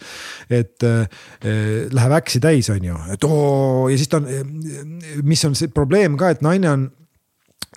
et 0.51 0.87
äh, 0.87 1.27
läheb 1.91 2.15
äksi 2.21 2.41
täis, 2.43 2.71
on 2.71 2.85
ju, 2.85 2.97
et 3.11 3.27
oo 3.27 3.89
ja 3.91 3.99
siis 3.99 4.11
ta 4.11 4.21
on, 4.21 4.31
mis 5.27 5.45
on 5.49 5.59
see 5.59 5.73
probleem 5.75 6.17
ka, 6.21 6.31
et 6.31 6.43
naine 6.47 6.71
on 6.71 6.89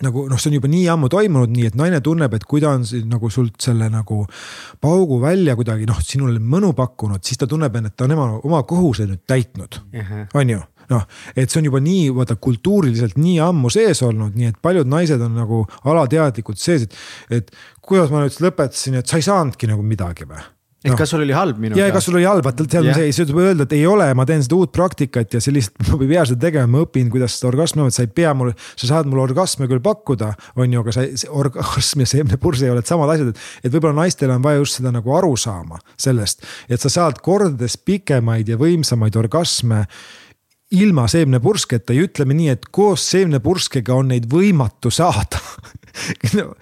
nagu 0.02 0.26
noh, 0.30 0.40
see 0.42 0.50
on 0.50 0.58
juba 0.58 0.70
nii 0.72 0.86
ammu 0.90 1.10
toimunud, 1.12 1.52
nii 1.54 1.68
et 1.70 1.76
naine 1.78 2.00
tunneb, 2.06 2.34
et 2.34 2.46
kui 2.50 2.62
ta 2.64 2.72
on 2.74 2.86
nagu 3.10 3.30
sult 3.34 3.62
selle 3.62 3.90
nagu 3.94 4.24
paugu 4.82 5.20
välja 5.22 5.54
kuidagi 5.60 5.86
noh, 5.90 6.00
sinule 6.02 6.42
mõnu 6.42 6.72
pakkunud, 6.78 7.22
siis 7.26 7.38
ta 7.42 7.50
tunneb, 7.50 7.76
et 7.78 7.94
ta 7.94 8.08
on 8.08 8.16
ema 8.16 8.30
oma 8.42 8.64
kohuse 8.70 9.06
nüüd 9.10 9.22
täitnud, 9.30 9.82
on 10.34 10.56
ju 10.56 10.62
noh, 10.92 11.06
et 11.36 11.50
see 11.50 11.62
on 11.62 11.70
juba 11.70 11.84
nii 11.84 12.10
vaata 12.16 12.36
kultuuriliselt 12.42 13.20
nii 13.22 13.38
ammu 13.44 13.72
sees 13.74 14.04
olnud, 14.06 14.36
nii 14.40 14.52
et 14.52 14.60
paljud 14.64 14.90
naised 14.90 15.22
on 15.24 15.38
nagu 15.38 15.64
alateadlikult 15.84 16.60
sees, 16.62 16.88
et, 16.88 17.00
et 17.40 17.54
kuidas 17.84 18.12
ma 18.14 18.26
nüüd 18.26 18.42
lõpetasin, 18.44 19.00
et 19.00 19.08
sa 19.08 19.22
ei 19.22 19.26
saanudki 19.26 19.70
nagu 19.72 19.86
midagi 19.86 20.28
või 20.30 20.44
et 20.84 20.92
no. 20.92 20.98
kas 21.00 21.14
sul 21.14 21.24
oli 21.24 21.36
halb 21.36 21.60
minuga? 21.64 21.80
ja 21.80 21.92
kas 21.96 22.08
sul 22.08 22.18
oli 22.18 22.26
halb, 22.28 22.44
vaata 22.44 22.66
seal 22.68 22.90
on 22.90 22.98
see, 22.98 23.12
siis 23.16 23.30
võib 23.32 23.46
öelda, 23.46 23.68
et 23.68 23.76
ei 23.78 23.86
ole, 23.88 24.10
ma 24.20 24.26
teen 24.28 24.44
seda 24.44 24.58
uut 24.60 24.74
praktikat 24.76 25.38
ja 25.38 25.40
see 25.44 25.56
lihtsalt, 25.56 25.86
ma 25.94 26.00
ei 26.04 26.10
pea 26.12 26.26
seda 26.28 26.44
tegema, 26.44 26.72
ma 26.74 26.82
õpin, 26.84 27.08
kuidas 27.14 27.38
seda 27.38 27.52
orgasmi 27.54 27.86
sa 27.96 28.04
ei 28.04 28.12
pea 28.20 28.34
mul, 28.36 28.52
sa 28.76 28.90
saad 28.90 29.08
mulle 29.08 29.24
orgasme 29.24 29.70
küll 29.72 29.84
pakkuda, 29.84 30.34
on 30.60 30.76
ju, 30.76 30.84
aga 30.84 30.96
sa, 30.96 31.06
see 31.22 31.32
orgasm 31.32 32.04
ja 32.04 32.10
seemnepurse 32.12 32.68
ei 32.68 32.74
ole 32.74 32.84
samad 32.88 33.14
asjad, 33.16 33.32
et. 33.32 33.46
et 33.64 33.72
võib-olla 33.72 34.04
naistel 34.04 34.34
on 34.36 34.44
vaja 34.44 34.60
just 34.60 34.82
seda 34.82 34.92
nagu 34.96 35.16
aru 35.16 35.32
saama 35.40 35.80
sellest, 35.96 36.44
et 36.68 36.84
sa 36.84 36.92
saad 36.92 37.24
kordades 37.24 37.80
pikemaid 37.80 38.52
ja 38.52 38.60
võimsamaid 38.60 39.16
orgasme 39.24 39.86
ilma 40.74 41.08
seemnepursketa 41.12 41.96
ja 41.96 42.08
ütleme 42.08 42.36
nii, 42.38 42.50
et 42.56 42.68
koos 42.74 43.06
seemnepurskega 43.14 43.96
on 43.96 44.14
neid 44.14 44.30
võimatu 44.32 44.94
saada. 44.94 45.42
No, 46.34 46.56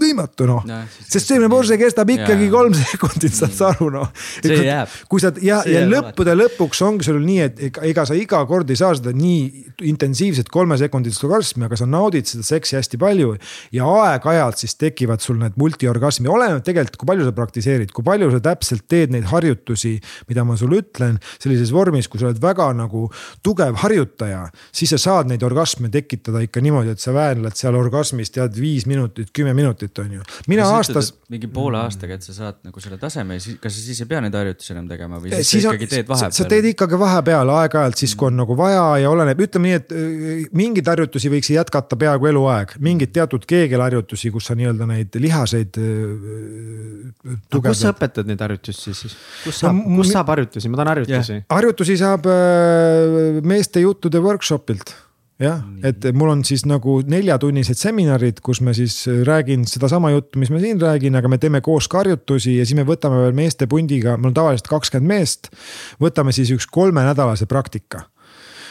võimatu 0.00 0.48
noh, 0.48 0.66
sest 1.00 1.30
seemnepurse 1.30 1.78
kestab 1.80 2.10
ikkagi 2.12 2.48
ja. 2.48 2.52
kolm 2.52 2.76
sekundit, 2.80 3.34
saad 3.36 3.54
sa 3.56 3.70
aru 3.74 3.90
noh. 3.94 4.10
see 4.40 4.62
jääb. 4.66 4.94
kui 5.10 5.22
sa 5.22 5.32
ja, 5.44 5.60
ja 5.68 5.84
lõppude 5.88 6.34
lõpuks 6.38 6.82
ongi 6.86 7.06
sul 7.06 7.20
nii, 7.24 7.40
et 7.46 7.80
ega 7.90 8.06
sa 8.08 8.16
iga 8.18 8.42
kord 8.48 8.70
ei 8.70 8.78
saa 8.80 8.94
seda 8.98 9.12
nii 9.16 9.86
intensiivset 9.90 10.50
kolmesekundilist 10.52 11.24
orgasmi, 11.26 11.66
aga 11.68 11.78
sa 11.78 11.88
naudid 11.88 12.28
seda 12.30 12.44
seksi 12.46 12.78
hästi 12.78 13.00
palju. 13.00 13.34
ja 13.74 13.86
aeg-ajalt 13.86 14.60
siis 14.60 14.76
tekivad 14.80 15.22
sul 15.24 15.38
need 15.40 15.56
multiorgasmi, 15.60 16.28
oleneb 16.30 16.64
tegelikult, 16.66 17.00
kui 17.00 17.10
palju 17.12 17.28
sa 17.28 17.34
praktiseerid, 17.36 17.92
kui 17.94 18.06
palju 18.06 18.30
sa 18.34 18.42
täpselt 18.50 18.86
teed 18.90 19.14
neid 19.14 19.28
harjutusi, 19.30 19.96
mida 20.30 20.44
ma 20.46 20.56
sulle 20.58 20.80
ütlen 20.82 21.18
sellises 21.38 21.72
vormis, 21.74 22.08
kui 22.10 22.20
sa 22.20 22.28
oled 22.30 22.40
väga 22.42 22.70
nagu 22.76 23.06
tugev 23.46 23.78
harjutaja, 23.82 24.46
siis 24.74 24.94
sa 24.94 25.00
saad 25.00 25.30
neid 25.30 25.44
orgasme 25.46 25.90
tekitada 25.92 26.42
ikka 26.44 26.62
niimoodi, 26.64 26.94
et 26.94 27.02
sa 27.02 27.14
väänled 27.16 27.56
seal 27.58 27.78
orgasmis 27.78 28.32
tead 28.34 28.56
viis 28.58 28.86
minutit, 28.90 29.32
kümme 29.36 29.54
minutit 29.56 29.89
on 29.98 30.12
ju. 30.12 30.22
mina 30.50 30.62
kas 30.62 30.72
aastas. 30.78 31.10
mingi 31.32 31.48
poole 31.52 31.78
aastaga, 31.80 32.16
et 32.18 32.26
sa 32.26 32.34
saad 32.36 32.60
nagu 32.66 32.82
selle 32.82 32.98
taseme 33.00 33.38
ja 33.38 33.44
siis, 33.44 33.58
kas 33.62 33.74
sa 33.76 33.82
siis 33.84 34.00
ei 34.04 34.08
pea 34.10 34.20
neid 34.24 34.36
harjutusi 34.36 34.72
enam 34.74 34.86
tegema 34.90 35.18
või 35.22 35.32
siis, 35.34 35.50
siis 35.50 35.64
sa 35.64 35.74
ikkagi 35.74 35.88
teed 35.90 36.08
vahepeal? 36.10 36.36
sa 36.38 36.46
teed 36.52 36.68
ikkagi 36.72 37.00
vahepeal 37.00 37.52
aeg-ajalt 37.56 38.02
siis, 38.02 38.14
kui 38.18 38.30
on 38.30 38.38
nagu 38.42 38.56
vaja 38.58 38.84
ja 39.02 39.10
oleneb, 39.10 39.42
ütleme 39.46 39.70
nii, 39.70 39.80
et 39.80 39.94
äh, 39.96 40.46
mingeid 40.62 40.90
harjutusi 40.92 41.32
võiks 41.32 41.52
jätkata 41.54 41.98
peaaegu 42.00 42.30
eluaeg, 42.32 42.76
mingeid 42.82 43.14
teatud 43.16 43.46
keegelharjutusi, 43.50 44.32
kus 44.34 44.50
sa 44.50 44.58
nii-öelda 44.58 44.88
neid 44.90 45.20
lihaseid 45.26 45.80
äh,. 45.82 47.36
kus 47.52 47.84
sa 47.84 47.94
õpetad 47.94 48.30
neid 48.30 48.40
harjutusi 48.46 48.94
siis, 48.94 49.18
kus 49.44 49.62
saab 49.64 49.76
no,, 49.76 50.00
kus 50.00 50.14
saab 50.14 50.34
harjutusi, 50.36 50.72
ma 50.72 50.82
tahan 50.82 50.94
harjutusi 50.94 51.38
yeah.. 51.38 51.46
harjutusi 51.50 52.00
saab 52.00 52.26
äh, 52.30 53.40
meeste 53.42 53.82
juttude 53.84 54.22
workshop'ilt 54.22 54.96
jah, 55.40 55.62
et 55.86 56.10
mul 56.16 56.34
on 56.34 56.44
siis 56.46 56.66
nagu 56.68 56.98
neljatunnised 57.08 57.78
seminarid, 57.80 58.42
kus 58.44 58.60
me 58.64 58.74
siis 58.76 59.02
räägin 59.26 59.64
sedasama 59.68 60.12
juttu, 60.14 60.40
mis 60.42 60.52
ma 60.52 60.60
siin 60.62 60.80
räägin, 60.80 61.16
aga 61.16 61.32
me 61.32 61.40
teeme 61.40 61.62
koos 61.64 61.88
harjutusi 61.92 62.58
ja 62.58 62.66
siis 62.66 62.78
me 62.78 62.86
võtame 62.88 63.22
veel 63.24 63.36
meeste 63.36 63.68
pundiga, 63.70 64.18
mul 64.20 64.34
on 64.34 64.36
tavaliselt 64.36 64.70
kakskümmend 64.70 65.08
meest. 65.10 65.52
võtame 66.00 66.34
siis 66.36 66.52
üks 66.54 66.68
kolmenädalase 66.70 67.48
praktika 67.50 68.06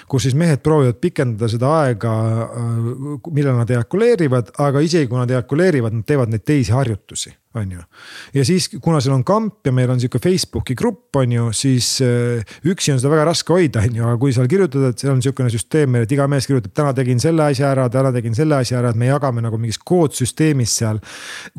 kus 0.09 0.25
siis 0.25 0.33
mehed 0.33 0.63
proovivad 0.65 0.97
pikendada 0.97 1.47
seda 1.51 1.69
aega, 1.83 2.11
millal 3.29 3.59
nad 3.59 3.69
ejakuleerivad, 3.69 4.55
aga 4.65 4.81
isegi 4.81 5.05
kui 5.09 5.19
nad 5.19 5.29
ejakuleerivad, 5.29 5.93
nad 5.93 6.07
teevad 6.09 6.33
neid 6.33 6.45
teisi 6.49 6.73
harjutusi 6.73 7.35
on 7.55 7.71
ju. 7.71 7.79
ja 8.33 8.43
siis, 8.45 8.67
kuna 8.81 8.99
seal 9.01 9.15
on 9.15 9.23
kamp 9.25 9.65
ja 9.65 9.71
meil 9.73 9.89
on 9.89 9.99
sihuke 10.01 10.19
Facebooki 10.21 10.75
grupp, 10.77 11.15
on 11.17 11.31
ju, 11.33 11.47
siis 11.55 11.87
äh, 12.05 12.43
üksi 12.69 12.93
on 12.93 12.99
seda 13.01 13.09
väga 13.09 13.23
raske 13.31 13.53
hoida, 13.55 13.81
on 13.87 13.95
ju, 13.97 14.05
aga 14.05 14.19
kui 14.21 14.33
seal 14.35 14.49
kirjutada, 14.51 14.91
et 14.93 15.01
seal 15.01 15.15
on 15.15 15.23
sihukene 15.25 15.49
süsteem 15.49 15.89
meil, 15.95 16.05
et 16.05 16.13
iga 16.13 16.27
mees 16.29 16.45
kirjutab, 16.45 16.75
täna 16.77 16.93
tegin 16.97 17.21
selle 17.23 17.47
asja 17.49 17.71
ära, 17.71 17.87
täna 17.89 18.11
tegin 18.13 18.37
selle 18.37 18.59
asja 18.61 18.77
ära, 18.83 18.91
et 18.93 18.99
me 19.01 19.09
jagame 19.09 19.41
nagu 19.41 19.57
mingis 19.57 19.81
koodsüsteemis 19.81 20.75
seal. 20.81 21.01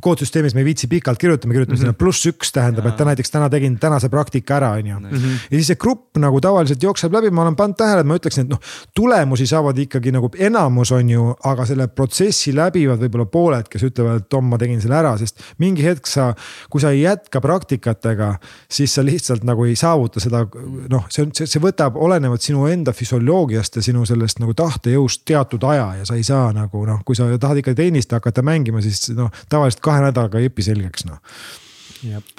koodsüsteemis 0.01 0.55
me 0.55 0.63
ei 0.63 0.69
viitsi 0.71 0.87
pikalt 0.93 1.19
kirjutada, 1.19 1.51
me 1.51 1.59
kirjutame 1.59 1.75
mm 1.75 1.81
-hmm. 1.81 1.91
sinna 1.91 1.99
pluss 2.05 2.27
üks 2.31 2.55
tähendab, 2.55 2.87
et 2.87 2.97
ta 2.97 3.05
näiteks 3.05 3.31
täna 3.31 3.51
tegin 3.51 3.79
tänase 3.79 4.09
praktika 4.09 4.57
ära, 4.57 4.71
on 4.79 4.87
ju. 4.87 5.01
Mhm. 5.01 5.35
ja 5.51 5.57
siis 5.59 5.67
see 5.67 5.77
grupp 5.77 6.17
nagu 6.19 6.41
tavaliselt 6.41 6.83
jookseb 6.83 7.13
läbi, 7.13 7.31
ma 7.31 7.43
olen 7.43 7.57
pannud 7.57 7.77
tähele, 7.77 8.01
et 8.01 8.07
ma 8.07 8.15
ütleksin, 8.15 8.47
et 8.47 8.55
noh, 8.55 8.61
tulemusi 8.95 9.47
saavad 9.47 9.79
ikkagi 9.79 10.13
nagu 10.13 10.31
enamus 10.39 10.93
on 10.93 11.11
ju, 11.11 11.35
aga 11.45 11.67
selle 11.67 11.89
protsessi 11.89 12.55
läbivad 12.55 13.03
võib-olla 13.03 13.27
pooled, 13.27 13.69
kes 13.69 13.83
ütlevad, 13.83 14.23
et 14.23 14.29
Tom, 14.29 14.45
ma 14.45 14.59
tegin 14.59 14.81
selle 14.81 14.95
ära, 14.95 15.17
sest 15.19 15.41
mingi 15.59 15.80
mingi 15.81 15.89
hetk 15.89 16.09
sa, 16.09 16.31
kui 16.71 16.83
sa 16.83 16.93
ei 16.95 17.03
jätka 17.05 17.41
praktikatega, 17.41 18.35
siis 18.71 18.95
sa 18.95 19.05
lihtsalt 19.05 19.45
nagu 19.49 19.65
ei 19.65 19.77
saavuta 19.79 20.21
seda, 20.21 20.45
noh, 20.91 21.07
see 21.13 21.25
on, 21.25 21.33
see, 21.35 21.63
võtab 21.63 21.97
olenevalt 22.01 22.45
sinu 22.45 22.67
enda 22.71 22.93
füsioloogiast 22.97 23.81
ja 23.81 23.85
sinu 23.85 24.05
sellest 24.09 24.41
nagu 24.43 24.55
tahtejõust 24.57 25.25
teatud 25.29 25.65
aja 25.71 26.01
ja 26.01 26.09
sa 26.09 26.19
ei 26.19 26.27
saa 26.27 26.51
nagu 26.57 26.85
noh, 26.87 27.03
kui 27.07 27.19
sa 27.19 27.29
tahad 27.41 27.63
ikka 27.63 27.75
tennist 27.79 28.13
hakata 28.13 28.45
mängima, 28.47 28.83
siis 28.85 29.13
noh, 29.17 29.33
tavaliselt 29.49 29.83
kahe 29.85 30.05
nädalaga 30.05 30.41
ei 30.41 30.51
õpi 30.51 30.67
selgeks 30.67 31.09
noh. 31.09 31.23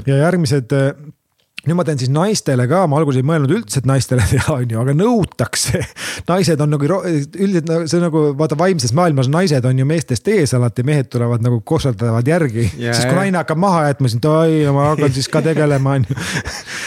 ja 0.07 0.21
järgmised 0.25 0.73
nüüd 1.61 1.77
ma 1.77 1.83
teen 1.85 1.99
siis 2.01 2.09
naistele 2.09 2.65
ka, 2.69 2.85
ma 2.89 2.97
alguses 2.97 3.21
ei 3.21 3.27
mõelnud 3.27 3.51
üldse, 3.53 3.81
et 3.81 3.89
naistele 3.89 4.23
teha, 4.31 4.55
on 4.55 4.73
ju, 4.73 4.79
aga 4.81 4.95
nõutakse. 4.97 5.83
naised 6.29 6.63
on 6.63 6.73
nagu 6.73 6.89
üldiselt 6.89 7.69
nagu 7.69 7.89
see 7.91 8.01
nagu 8.01 8.23
vaata 8.37 8.57
vaimses 8.57 8.95
maailmas 8.97 9.29
naised 9.31 9.65
on 9.69 9.81
ju 9.81 9.85
meestest 9.87 10.27
ees 10.33 10.55
alati, 10.57 10.85
mehed 10.87 11.11
tulevad 11.13 11.45
nagu 11.45 11.61
kosserdavad 11.61 12.27
järgi 12.27 12.65
yeah,. 12.65 12.95
siis 12.97 13.05
kui 13.05 13.17
naine 13.17 13.41
hakkab 13.41 13.61
maha 13.61 13.85
jätma, 13.91 14.09
siis 14.11 14.25
oi, 14.31 14.65
ma 14.73 14.91
hakkan 14.91 15.13
siis 15.13 15.29
ka 15.31 15.43
tegelema, 15.45 15.99
on 15.99 16.09
ju. 16.09 16.17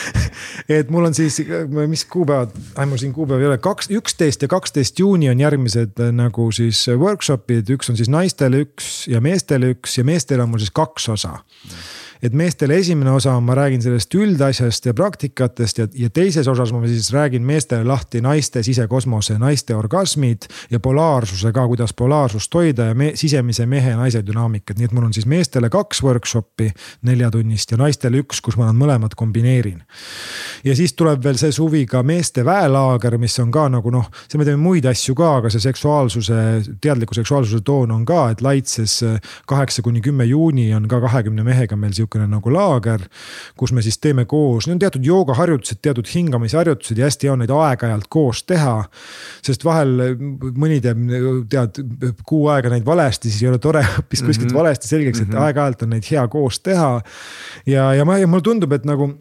et 0.81 0.91
mul 0.91 1.07
on 1.07 1.15
siis, 1.15 1.39
mis 1.87 2.07
kuupäevad, 2.11 2.55
ai 2.81 2.91
mul 2.91 2.99
siin 2.99 3.15
kuupäev 3.15 3.45
ei 3.45 3.53
ole, 3.53 3.63
kaks, 3.63 3.93
üksteist 3.95 4.43
ja 4.43 4.51
kaksteist 4.51 4.99
juuni 4.99 5.31
on 5.31 5.43
järgmised 5.45 6.03
nagu 6.17 6.51
siis 6.57 6.87
workshop'id, 6.91 7.71
üks 7.77 7.95
on 7.95 8.01
siis 8.01 8.11
naistele 8.11 8.65
üks 8.67 9.05
ja 9.13 9.23
meestele 9.23 9.77
üks 9.77 10.01
ja 10.01 10.07
meestele 10.09 10.43
on 10.43 10.51
mul 10.55 10.65
siis 10.65 10.75
kaks 10.75 11.13
osa 11.15 11.37
mm 11.39 12.01
et 12.25 12.33
meestele 12.33 12.79
esimene 12.81 13.11
osa, 13.13 13.35
ma 13.41 13.55
räägin 13.55 13.83
sellest 13.85 14.15
üldasjast 14.17 14.87
ja 14.89 14.95
praktikatest 14.97 15.79
ja, 15.79 15.87
ja 15.99 16.09
teises 16.11 16.49
osas 16.49 16.73
ma 16.73 16.81
siis 16.89 17.11
räägin 17.13 17.45
meestele 17.45 17.85
lahti 17.85 18.23
naiste 18.25 18.63
sisekosmose, 18.65 19.37
naiste 19.39 19.77
orgasmid 19.77 20.49
ja 20.71 20.81
polaarsuse 20.81 21.53
ka, 21.53 21.67
kuidas 21.69 21.93
polaarsust 21.93 22.55
hoida 22.55 22.89
ja 22.91 22.95
me, 22.95 23.13
sisemise 23.15 23.67
mehe 23.67 23.93
ja 23.93 23.99
naise 24.01 24.23
dünaamikat, 24.27 24.79
nii 24.79 24.89
et 24.89 24.95
mul 24.97 25.09
on 25.09 25.13
siis 25.17 25.27
meestele 25.29 25.69
kaks 25.73 26.03
workshop'i 26.03 26.71
neljatunnist 27.05 27.75
ja 27.75 27.81
naistele 27.81 28.23
üks, 28.25 28.41
kus 28.45 28.57
ma 28.61 28.71
nad 28.71 28.79
mõlemad 28.79 29.17
kombineerin. 29.17 29.83
ja 30.65 30.77
siis 30.77 30.97
tuleb 30.97 31.25
veel 31.25 31.37
see 31.41 31.53
suvi 31.53 31.85
ka 31.87 32.03
meeste 32.03 32.45
väelaager, 32.45 33.19
mis 33.21 33.39
on 33.43 33.53
ka 33.53 33.69
nagu 33.69 33.93
noh, 33.93 34.09
seal 34.29 34.41
me 34.41 34.49
teeme 34.49 34.63
muid 34.63 34.89
asju 34.89 35.15
ka, 35.19 35.35
aga 35.43 35.53
see 35.53 35.61
seksuaalsuse, 35.61 36.41
teadliku 36.81 37.15
seksuaalsuse 37.15 37.61
toon 37.65 37.93
on 37.93 38.05
ka, 38.09 38.31
et 38.33 38.41
Laitses 38.41 38.97
kaheksa 39.47 39.83
kuni 39.83 40.01
kümme 40.01 40.25
juuni 40.25 40.71
on 40.75 40.89
ka 40.89 41.01
kahekümne 41.05 41.45
mehega 41.45 41.77
meil 41.77 41.93
sihuke 41.93 42.14
niisugune 42.15 42.31
nagu 42.31 42.53
laager, 42.53 43.05
kus 43.57 43.73
me 43.73 43.82
siis 43.82 43.99
teeme 43.99 44.24
koos, 44.24 44.66
need 44.66 44.77
on 44.77 44.82
teatud 44.85 45.05
joogaharjutused, 45.05 45.81
teatud 45.82 46.09
hingamisharjutused 46.09 46.99
ja 46.99 47.09
hästi 47.09 47.28
hea 47.28 47.35
on 47.35 47.43
neid 47.43 47.53
aeg-ajalt 47.55 48.09
koos 48.09 48.45
teha. 48.45 48.85
sest 49.45 49.65
vahel 49.65 50.16
mõni 50.55 50.81
teeb, 50.85 50.99
tead, 51.51 51.81
kuu 52.27 52.49
aega 52.49 52.70
neid 52.73 52.85
valesti, 52.86 53.31
siis 53.31 53.43
ei 53.43 53.53
ole 53.53 53.59
tore 53.59 53.85
õppis 54.01 54.24
kuskilt 54.24 54.51
mm 54.51 54.55
-hmm. 54.55 54.59
valesti 54.62 54.89
selgeks, 54.89 55.20
et 55.20 55.28
mm 55.28 55.35
-hmm. 55.35 55.43
aeg-ajalt 55.45 55.82
on 55.82 55.91
neid 55.91 56.11
hea 56.11 56.27
koos 56.28 56.61
teha. 56.61 57.01
ja, 57.66 57.95
ja 57.95 58.05
ma, 58.05 58.19
ja 58.19 58.27
mulle 58.27 58.43
tundub, 58.43 58.73
et 58.73 58.85
nagu, 58.85 59.15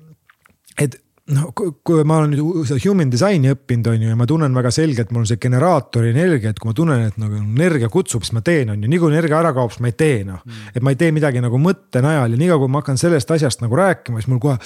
et 0.77 1.02
no 1.31 1.51
kui 1.55 2.03
ma 2.03 2.17
olen 2.19 2.33
nüüd 2.33 2.67
seda 2.67 2.81
human 2.83 3.11
design'i 3.11 3.53
õppinud, 3.53 3.87
on 3.93 4.01
ju, 4.01 4.09
ja 4.11 4.17
ma 4.19 4.25
tunnen 4.27 4.57
väga 4.57 4.73
selgelt, 4.75 5.13
mul 5.15 5.23
on 5.23 5.29
see 5.29 5.39
generaatori 5.39 6.11
energia, 6.11 6.51
et 6.51 6.59
kui 6.59 6.67
ma 6.67 6.75
tunnen, 6.75 7.05
et 7.07 7.19
nagu 7.21 7.37
energia 7.39 7.87
kutsub, 7.91 8.25
siis 8.25 8.35
ma 8.35 8.41
teen, 8.43 8.73
on 8.73 8.81
ju, 8.83 8.89
nii 8.91 8.99
kui 8.99 9.13
energia 9.13 9.39
ära 9.39 9.53
kaob, 9.55 9.71
siis 9.71 9.83
ma 9.85 9.91
ei 9.91 9.95
tee 9.95 10.23
noh 10.27 10.41
mm.. 10.43 10.73
et 10.75 10.83
ma 10.83 10.91
ei 10.91 10.99
tee 10.99 11.13
midagi 11.15 11.43
nagu 11.43 11.59
mõtte 11.63 12.01
najal 12.03 12.35
ja 12.35 12.39
niikaua 12.41 12.59
kui 12.65 12.73
ma 12.73 12.81
hakkan 12.83 12.99
sellest 12.99 13.31
asjast 13.37 13.63
nagu 13.63 13.79
rääkima, 13.79 14.19
siis 14.19 14.31
mul 14.33 14.41
kohe 14.43 14.57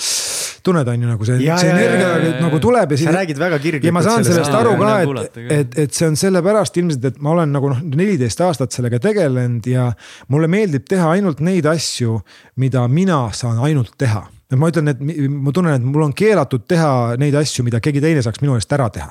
tunned, 0.65 0.89
on 0.89 1.03
ju 1.03 1.09
nagu 1.11 1.27
see, 1.29 1.38
see 1.45 1.69
energia 1.71 2.07
ja, 2.07 2.15
ja, 2.23 2.31
nagu 2.41 2.61
tuleb 2.63 2.95
ja 2.95 2.97
siis. 2.97 3.05
sa 3.07 3.13
räägid 3.19 3.38
väga 3.39 3.59
kirglikult. 3.61 3.88
ja 3.88 3.93
ma 3.93 4.03
saan 4.07 4.25
sellest 4.25 4.57
aru 4.57 4.73
ka, 4.81 4.95
et, 5.03 5.38
et, 5.59 5.77
et 5.85 5.93
see 5.99 6.09
on 6.09 6.17
sellepärast 6.19 6.81
ilmselt, 6.81 7.05
et 7.11 7.21
ma 7.21 7.35
olen 7.35 7.53
nagu 7.53 7.69
noh, 7.71 7.84
neliteist 7.85 8.41
aastat 8.47 8.73
sellega 8.75 8.99
tegelenud 9.03 9.69
ja 9.69 9.91
mulle 10.34 10.49
meeldib 10.51 10.89
teha 10.89 11.13
ainult 11.13 11.45
neid 11.45 11.69
asju, 11.69 12.17
mida 12.57 12.88
mina 12.89 13.27
saan 13.38 13.61
ainult 13.63 13.93
teha 14.01 14.25
et 14.51 14.59
ma 14.59 14.69
ütlen, 14.71 14.91
et 14.93 15.01
ma 15.29 15.53
tunnen, 15.55 15.75
et 15.75 15.83
mul 15.83 16.07
on 16.07 16.13
keelatud 16.15 16.67
teha 16.69 16.91
neid 17.19 17.35
asju, 17.35 17.65
mida 17.67 17.81
keegi 17.83 18.03
teine 18.03 18.23
saaks 18.25 18.43
minu 18.43 18.55
eest 18.57 18.73
ära 18.77 18.89
teha 18.93 19.09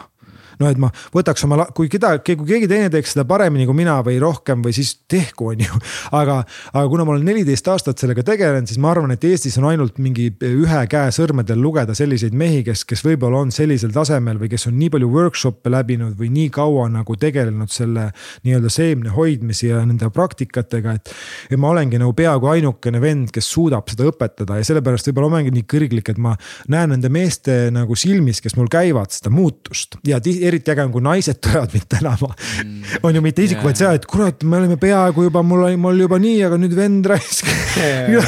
noh, 0.61 0.71
et 0.71 0.81
ma 0.81 0.91
võtaks 1.15 1.45
oma, 1.47 1.67
kui 1.77 1.91
keda, 1.93 2.17
kui 2.25 2.49
keegi 2.49 2.69
teine 2.71 2.91
teeks 2.93 3.15
seda 3.15 3.27
paremini 3.29 3.67
kui 3.69 3.77
mina 3.77 3.99
või 4.07 4.19
rohkem 4.23 4.63
või 4.65 4.75
siis 4.77 4.95
tehku, 5.09 5.53
on 5.53 5.65
ju. 5.67 5.81
aga, 6.17 6.41
aga 6.73 6.85
kuna 6.91 7.07
ma 7.07 7.15
olen 7.17 7.27
neliteist 7.29 7.69
aastat 7.73 8.01
sellega 8.03 8.25
tegelenud, 8.27 8.69
siis 8.71 8.81
ma 8.83 8.93
arvan, 8.93 9.13
et 9.15 9.25
Eestis 9.27 9.59
on 9.61 9.69
ainult 9.71 10.01
mingi 10.03 10.29
ühe 10.47 10.83
käe 10.91 11.13
sõrmedel 11.15 11.61
lugeda 11.63 11.95
selliseid 11.97 12.37
mehi, 12.37 12.63
kes, 12.67 12.85
kes 12.89 13.05
võib-olla 13.07 13.43
on 13.45 13.53
sellisel 13.55 13.93
tasemel 13.95 14.41
või 14.41 14.51
kes 14.53 14.69
on 14.71 14.77
nii 14.81 14.91
palju 14.95 15.11
workshop'e 15.13 15.73
läbinud 15.73 16.17
või 16.19 16.31
nii 16.35 16.51
kaua 16.55 16.89
nagu 16.93 17.17
tegelenud 17.21 17.73
selle 17.73 18.09
nii-öelda 18.47 18.73
seemne 18.73 19.13
hoidmise 19.15 19.71
ja 19.73 19.83
nende 19.87 20.11
praktikatega, 20.15 20.97
et. 20.99 21.13
et 21.51 21.61
ma 21.61 21.73
olengi 21.75 22.01
nagu 22.01 22.15
peaaegu 22.17 22.51
ainukene 22.53 23.01
vend, 23.03 23.33
kes 23.35 23.49
suudab 23.53 23.89
seda 23.93 24.09
õpetada 24.11 24.61
ja 24.61 24.67
sellepärast 24.67 25.11
võib-olla 25.11 25.37
olengi 25.37 25.55
nii 25.57 25.67
kõrglik, 25.71 26.11
et 26.13 26.21
ma 26.23 26.35
näen 26.73 26.95
nende 26.95 27.11
meeste 27.13 27.67
nagu 27.75 27.97
silmis, 27.99 28.41
kes 28.45 28.57
mul 28.59 28.71
käivad, 28.73 29.13
seda 29.15 29.33
muutust 29.35 29.99
ja 30.07 30.21
eriti 30.49 30.73
äge 30.75 30.85
on, 30.87 30.93
kui 30.95 31.05
naised 31.05 31.41
tulevad 31.45 31.75
mind 31.77 31.89
tänama 31.93 32.33
mm.. 32.33 32.99
on 33.03 33.19
ju 33.19 33.25
mitte 33.25 33.47
isik 33.47 33.61
yeah., 33.61 33.69
vaid 33.69 33.81
see, 33.81 33.93
et 34.01 34.09
kurat, 34.11 34.45
me 34.47 34.61
olime 34.61 34.81
peaaegu 34.81 35.29
juba, 35.29 35.45
mul 35.47 35.67
oli, 35.69 35.81
mul 35.81 36.05
juba 36.07 36.21
nii, 36.23 36.43
aga 36.49 36.61
nüüd 36.61 36.77
vend 36.79 37.09
raisk 37.13 37.49
yeah. 37.79 38.21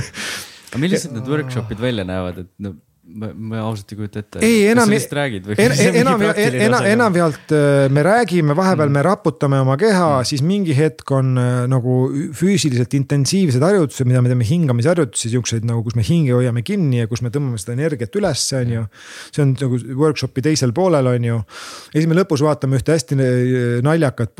aga 0.70 0.82
millised 0.82 1.16
need 1.16 1.28
workshop'id 1.30 1.82
välja 1.82 2.06
näevad, 2.08 2.44
et 2.44 2.52
no 2.64 2.76
ma, 3.14 3.30
ma 3.34 3.60
ausalt 3.64 3.92
ei 3.92 3.98
kujuta 3.98 4.20
ette. 4.22 4.40
ei, 4.44 4.66
enam, 4.70 4.90
en, 4.92 5.74
enam, 6.00 6.22
enam, 6.22 6.86
enamjaolt 6.90 7.54
äh, 7.54 7.86
me 7.92 8.04
räägime, 8.06 8.54
vahepeal 8.56 8.88
mm. 8.88 8.96
me 8.96 9.02
raputame 9.04 9.60
oma 9.62 9.76
keha 9.80 10.06
mm., 10.20 10.28
siis 10.30 10.42
mingi 10.46 10.74
hetk 10.76 11.10
on 11.16 11.32
äh, 11.40 11.64
nagu 11.70 11.96
füüsiliselt 12.36 12.94
intensiivsed 12.98 13.64
harjutused, 13.64 14.08
mida 14.08 14.22
me 14.22 14.32
teeme 14.32 14.46
hingamisharjutusi, 14.46 15.32
siukseid 15.34 15.66
nagu, 15.68 15.82
kus 15.86 15.96
me 15.98 16.04
hinge 16.06 16.34
hoiame 16.36 16.62
kinni 16.66 17.02
ja 17.02 17.10
kus 17.10 17.24
me 17.26 17.32
tõmbame 17.34 17.60
seda 17.60 17.76
energiat 17.78 18.14
üles, 18.20 18.44
on 18.58 18.74
ju. 18.76 18.84
see 19.30 19.44
on 19.44 19.54
nagu 19.58 19.80
workshop'i 20.04 20.44
teisel 20.46 20.74
poolel, 20.76 21.10
on 21.10 21.28
ju. 21.30 21.40
ja 21.90 21.96
siis 21.98 22.08
me 22.10 22.18
lõpus 22.18 22.44
vaatame 22.46 22.80
ühte 22.80 22.94
hästi 22.94 23.18
äh, 23.18 23.76
naljakat, 23.86 24.36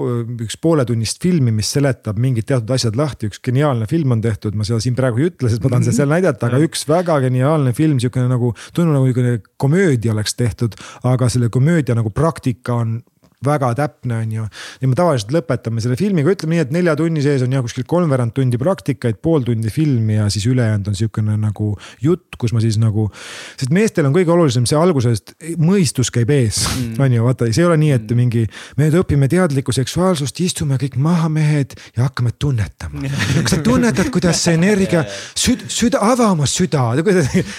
üks 0.46 0.58
pooletunnist 0.62 1.22
filmi, 1.22 1.54
mis 1.54 1.72
seletab 1.74 2.20
mingid 2.20 2.48
teatud 2.50 2.70
asjad 2.76 2.98
lahti, 2.98 3.30
üks 3.30 3.42
geniaalne 3.44 3.88
film 3.90 4.16
on 4.16 4.24
tehtud, 4.24 4.56
ma 4.58 4.66
seda 4.68 4.80
siin 4.82 4.96
praegu 4.98 5.22
ei 5.22 5.30
ütle, 5.32 5.50
sest 5.50 5.64
ma 5.64 5.74
tahan 5.74 5.88
seda 5.88 6.02
seal 6.02 6.14
näidata, 6.14 6.50
aga 6.50 6.62
üks 6.64 6.86
väga 6.88 7.18
geniaalne 7.26 7.74
film, 7.76 7.98
siukene 8.02 8.30
nagu 8.30 8.54
tundub 8.74 8.94
nagu 8.94 9.06
niisugune 9.08 9.40
komöödia 9.56 10.12
oleks 10.12 10.34
tehtud, 10.34 10.76
aga 11.04 11.28
selle 11.28 11.48
komöödia 11.48 11.94
nagu 11.94 12.10
praktika 12.10 12.74
on 12.74 13.00
väga 13.44 13.70
täpne, 13.74 14.18
on 14.20 14.32
ju. 14.32 14.46
ja 14.82 14.88
me 14.88 14.96
tavaliselt 14.98 15.32
lõpetame 15.32 15.80
selle 15.80 15.96
filmiga, 15.96 16.28
ütleme 16.34 16.58
nii, 16.58 16.64
et 16.66 16.72
nelja 16.74 16.92
tunni 16.98 17.22
sees 17.24 17.40
on 17.46 17.54
jah 17.54 17.62
kuskil 17.64 17.86
kolmveerand 17.88 18.34
tundi 18.36 18.58
praktikaid, 18.60 19.16
pool 19.24 19.46
tundi 19.46 19.72
filmi 19.72 20.18
ja 20.18 20.26
siis 20.32 20.44
ülejäänud 20.50 20.90
on 20.92 20.98
sihukene 20.98 21.38
nagu 21.40 21.70
jutt, 22.04 22.36
kus 22.40 22.52
ma 22.52 22.60
siis 22.60 22.76
nagu. 22.80 23.06
sest 23.56 23.72
meestel 23.72 24.08
on 24.08 24.16
kõige 24.16 24.34
olulisem 24.34 24.66
see 24.68 24.76
algusest, 24.76 25.32
mõistus 25.56 26.12
käib 26.12 26.32
ees 26.36 26.66
mm., 26.66 27.00
on 27.00 27.16
ju, 27.16 27.24
vaata, 27.24 27.48
see 27.48 27.64
ei 27.64 27.68
ole 27.70 27.78
nii, 27.80 27.94
et 27.96 28.12
mingi. 28.18 28.44
me 28.76 28.90
nüüd 28.90 28.98
õpime 29.00 29.30
teadlikku 29.32 29.72
seksuaalsust, 29.72 30.44
istume 30.44 30.76
kõik 30.82 31.00
maha, 31.00 31.32
mehed 31.32 31.78
ja 31.96 32.10
hakkame 32.10 32.34
tunnetama. 32.36 33.06
kas 33.46 33.56
sa 33.56 33.60
tunnetad, 33.64 34.12
kuidas 34.12 34.44
see 34.44 34.58
energia 34.60 35.06
süd,, 35.32 35.64
süda, 35.72 36.02
ava 36.04 36.28
oma 36.34 36.48
süda, 36.50 36.90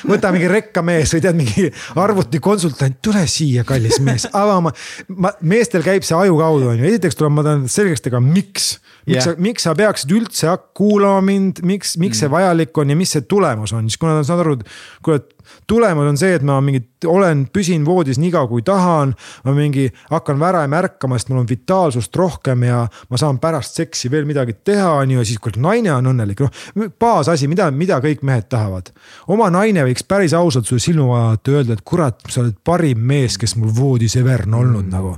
võta 0.05 0.29
mingi 0.35 0.51
rekkamees 0.51 1.17
või 1.17 1.25
tead, 1.25 1.41
mingi 1.41 1.67
arvutikonsultant, 1.97 3.01
tule 3.01 3.25
siia, 3.25 3.65
kallis 3.65 3.97
mees, 4.03 4.29
ava 4.29 4.61
oma, 4.61 4.75
ma 5.17 5.33
meest 5.41 5.70
meestel 5.71 5.85
käib 5.85 6.05
see 6.05 6.17
aju 6.17 6.37
kaudu, 6.39 6.69
on 6.71 6.81
ju, 6.81 6.87
esiteks 6.89 7.17
tuleb, 7.17 7.35
ma 7.37 7.45
tahan 7.45 7.67
selgeks 7.71 8.03
teha, 8.03 8.19
miks. 8.23 8.73
miks 9.07 9.15
yeah. 9.15 9.23
sa, 9.25 9.35
miks 9.39 9.65
sa 9.67 9.75
peaksid 9.77 10.11
üldse 10.15 10.55
kuulama 10.77 11.23
mind, 11.25 11.61
miks, 11.63 11.95
miks 11.97 12.17
mm. 12.17 12.19
see 12.19 12.31
vajalik 12.31 12.81
on 12.81 12.91
ja 12.91 12.97
mis 12.99 13.15
see 13.15 13.23
tulemus 13.23 13.73
on, 13.77 13.87
siis 13.87 14.01
kui 14.01 14.11
nad 14.11 14.27
saavad 14.27 14.45
aru, 14.45 14.57
et 14.59 14.75
kuule, 15.05 15.21
et 15.21 15.40
tulemus 15.67 16.09
on 16.11 16.17
see, 16.17 16.35
et 16.35 16.43
ma 16.45 16.59
mingi 16.63 16.83
olen, 17.07 17.45
püsin 17.53 17.85
voodis 17.85 18.19
nii 18.21 18.31
kaua 18.33 18.47
kui 18.49 18.61
tahan. 18.65 19.13
ma 19.45 19.53
mingi 19.55 19.87
hakkan 20.11 20.39
väraem 20.39 20.73
ärkama, 20.73 21.17
sest 21.17 21.31
mul 21.31 21.41
on 21.41 21.49
vitaalsust 21.49 22.15
rohkem 22.15 22.63
ja 22.63 22.83
ma 23.09 23.17
saan 23.17 23.39
pärast 23.39 23.75
seksi 23.79 24.11
veel 24.11 24.25
midagi 24.25 24.53
teha, 24.63 24.91
on 25.01 25.11
ju, 25.11 25.19
ja 25.19 25.25
siis 25.25 25.39
kui 25.41 25.53
naine 25.57 25.93
on 25.93 26.11
õnnelik, 26.13 26.43
noh. 26.43 26.91
baasasi, 26.99 27.47
mida, 27.51 27.69
mida 27.71 27.99
kõik 28.03 28.21
mehed 28.27 28.49
tahavad. 28.51 28.91
oma 29.27 29.49
naine 29.53 29.85
võiks 29.87 30.05
päris 30.07 30.33
ausalt 30.37 30.69
sulle 30.69 30.83
silma 30.83 31.07
vaadata, 31.07 31.51
öelda, 31.55 31.77
et 31.77 31.85
kurat, 31.85 32.19
sa 32.29 32.41
oled 32.43 32.57
parim 32.63 33.01
mees, 33.11 33.37
kes 33.41 33.55
mul 33.57 33.73
voodis 33.75 34.15
ever 34.19 34.45
on 34.47 34.59
olnud 34.61 34.85
mm. 34.85 34.91
nagu. 34.93 35.15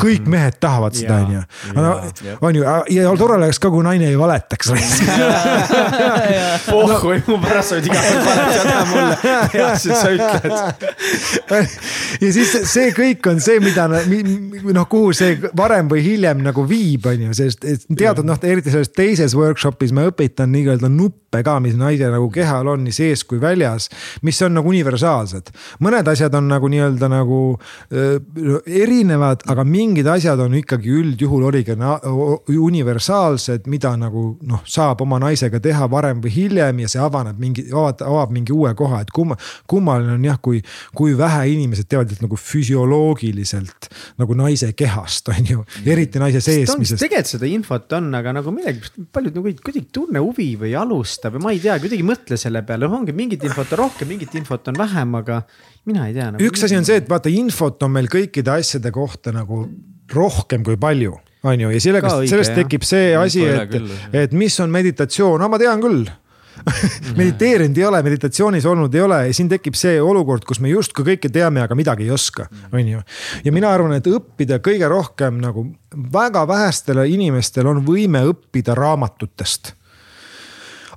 kõik 0.00 0.28
mehed 0.30 0.60
tahavad 0.60 0.96
seda, 0.96 1.20
on 1.26 1.32
ju. 1.36 2.36
on 2.40 2.60
ju, 2.60 2.64
ja 2.96 3.16
tore 3.18 3.38
oleks 3.40 3.60
ka, 3.62 3.70
kui 3.70 3.84
naine 3.84 4.08
ei 4.10 4.18
valetaks 4.18 4.72
pohhui, 6.70 7.20
mu 7.30 7.38
pärast 7.42 7.76
võid 7.76 7.90
iga 7.90 8.02
kord 8.06 8.24
valetada 8.30 8.80
mulle, 8.90 9.36
teadsid, 9.76 9.94
sa 9.96 10.10
ütled 10.14 10.76
ja 12.24 12.32
siis 12.34 12.54
see 12.70 12.90
kõik 12.96 13.26
on 13.30 13.40
see, 13.42 13.60
mida 13.62 13.86
noh, 13.90 14.86
kuhu 14.90 15.12
see 15.16 15.36
varem 15.56 15.90
või 15.90 16.02
hiljem 16.04 16.42
nagu 16.44 16.64
viib, 16.68 17.06
on 17.10 17.28
ju, 17.28 17.36
sest 17.36 17.64
teatud 17.96 18.26
noh, 18.26 18.40
eriti 18.42 18.72
selles 18.72 18.92
teises 18.94 19.36
workshop'is 19.38 19.94
ma 19.96 20.06
õpetan 20.10 20.52
nii-öelda 20.54 20.90
nuppe 20.92 21.42
ka, 21.46 21.58
mis 21.62 21.76
naise 21.78 22.08
nagu 22.12 22.28
kehal 22.32 22.68
on 22.72 22.84
nii 22.86 22.94
sees 22.96 23.24
kui 23.28 23.40
väljas, 23.42 23.90
mis 24.26 24.40
on 24.46 24.56
nagu 24.56 24.70
universaalsed. 24.72 25.52
mõned 25.84 26.08
asjad 26.10 26.34
on 26.38 26.48
nagu 26.50 26.70
nii-öelda 26.72 27.10
nagu 27.12 27.40
äh, 27.56 28.16
erinevad, 28.84 29.44
aga 29.50 29.64
mingid 29.66 30.08
asjad 30.10 30.40
on 30.42 30.56
ikkagi 30.58 30.92
üldjuhul 31.00 31.48
oligi 31.50 31.76
universaalsed, 32.56 33.66
mida 33.70 33.92
nagu 33.98 34.26
noh, 34.46 34.62
saab 34.68 35.02
oma 35.04 35.18
naisega 35.22 35.60
teha 35.62 35.88
varem 35.90 36.22
või 36.24 36.32
hiljem 36.34 36.84
ja 36.84 36.90
see 36.90 37.02
avaneb 37.02 37.38
mingi, 37.40 37.66
avab 37.72 38.32
mingi 38.34 38.54
uue 38.54 38.72
koha, 38.78 39.02
et 39.04 39.12
kumma, 39.14 39.36
kummaline 39.68 40.16
on 40.16 40.24
jah, 40.26 40.38
kui, 40.42 40.60
kui 40.96 41.16
vähe 41.18 41.46
inimesed 41.52 41.88
teavad 41.90 42.14
nagu 42.22 42.38
füsioloogiliselt 42.40 43.90
nagu 44.20 44.36
naise 44.38 44.72
kehast, 44.78 45.30
on 45.32 45.50
ju, 45.50 45.64
eriti 45.86 46.22
naise 46.22 46.42
seesmisest. 46.44 47.02
tegelikult 47.02 47.32
seda 47.36 47.50
infot 47.50 47.96
on, 47.98 48.10
aga 48.18 48.36
nagu 48.38 48.54
millegipärast 48.54 49.00
paljud 49.12 49.38
nagu 49.38 49.54
kuidagi 49.66 49.86
tunne 49.94 50.22
huvi 50.22 50.52
või 50.60 50.72
ei 50.72 50.78
alusta 50.80 51.32
või 51.34 51.44
ma 51.46 51.54
ei 51.54 51.62
tea, 51.62 51.78
kuidagi 51.82 52.02
ei 52.04 52.08
mõtle 52.08 52.40
selle 52.40 52.62
peale, 52.66 52.90
ongi 52.90 53.14
mingit 53.16 53.44
infot 53.46 53.74
on 53.76 53.82
rohkem, 53.84 54.10
mingit 54.12 54.34
infot 54.38 54.72
on 54.72 54.78
vähem, 54.78 55.14
aga 55.20 55.42
mina 55.88 56.08
ei 56.08 56.16
tea 56.16 56.30
nagu,. 56.32 56.48
üks 56.48 56.66
asi 56.66 56.78
on 56.78 56.88
see, 56.88 57.00
et 57.02 57.10
vaata, 57.10 57.32
infot 57.32 57.86
on 57.86 57.94
meil 57.96 58.10
kõikide 58.12 58.56
asjade 58.56 58.92
kohta 58.94 59.34
nagu 59.34 59.64
rohkem 60.12 60.64
kui 60.66 60.78
palju 60.80 61.16
on 61.46 61.60
ju, 61.60 61.72
ja 61.74 61.80
sellega, 61.82 62.12
sellest 62.26 62.56
tekib 62.58 62.86
see 62.86 63.12
asi, 63.18 63.44
et, 63.46 63.74
et 64.24 64.36
mis 64.36 64.54
on 64.62 64.72
meditatsioon, 64.72 65.38
no 65.42 65.50
ma 65.52 65.60
tean 65.62 65.82
küll 65.82 66.06
mediteerinud 67.20 67.78
ei 67.78 67.84
ole, 67.84 68.02
meditatsioonis 68.06 68.66
olnud 68.66 68.94
ei 68.94 69.04
ole 69.04 69.20
ja 69.28 69.34
siin 69.36 69.48
tekib 69.48 69.78
see 69.78 70.00
olukord, 70.02 70.44
kus 70.48 70.60
me 70.60 70.72
justkui 70.72 71.06
kõike 71.12 71.30
teame, 71.32 71.62
aga 71.62 71.78
midagi 71.78 72.06
ei 72.06 72.12
oska, 72.14 72.48
on 72.72 72.92
ju. 72.96 73.02
ja 73.44 73.54
mina 73.54 73.72
arvan, 73.72 73.96
et 73.98 74.10
õppida 74.10 74.60
kõige 74.64 74.88
rohkem 74.90 75.40
nagu 75.42 75.68
väga 76.12 76.46
vähestel 76.48 77.04
inimestel 77.06 77.66
on 77.70 77.84
võime 77.86 78.24
õppida 78.30 78.74
raamatutest 78.76 79.74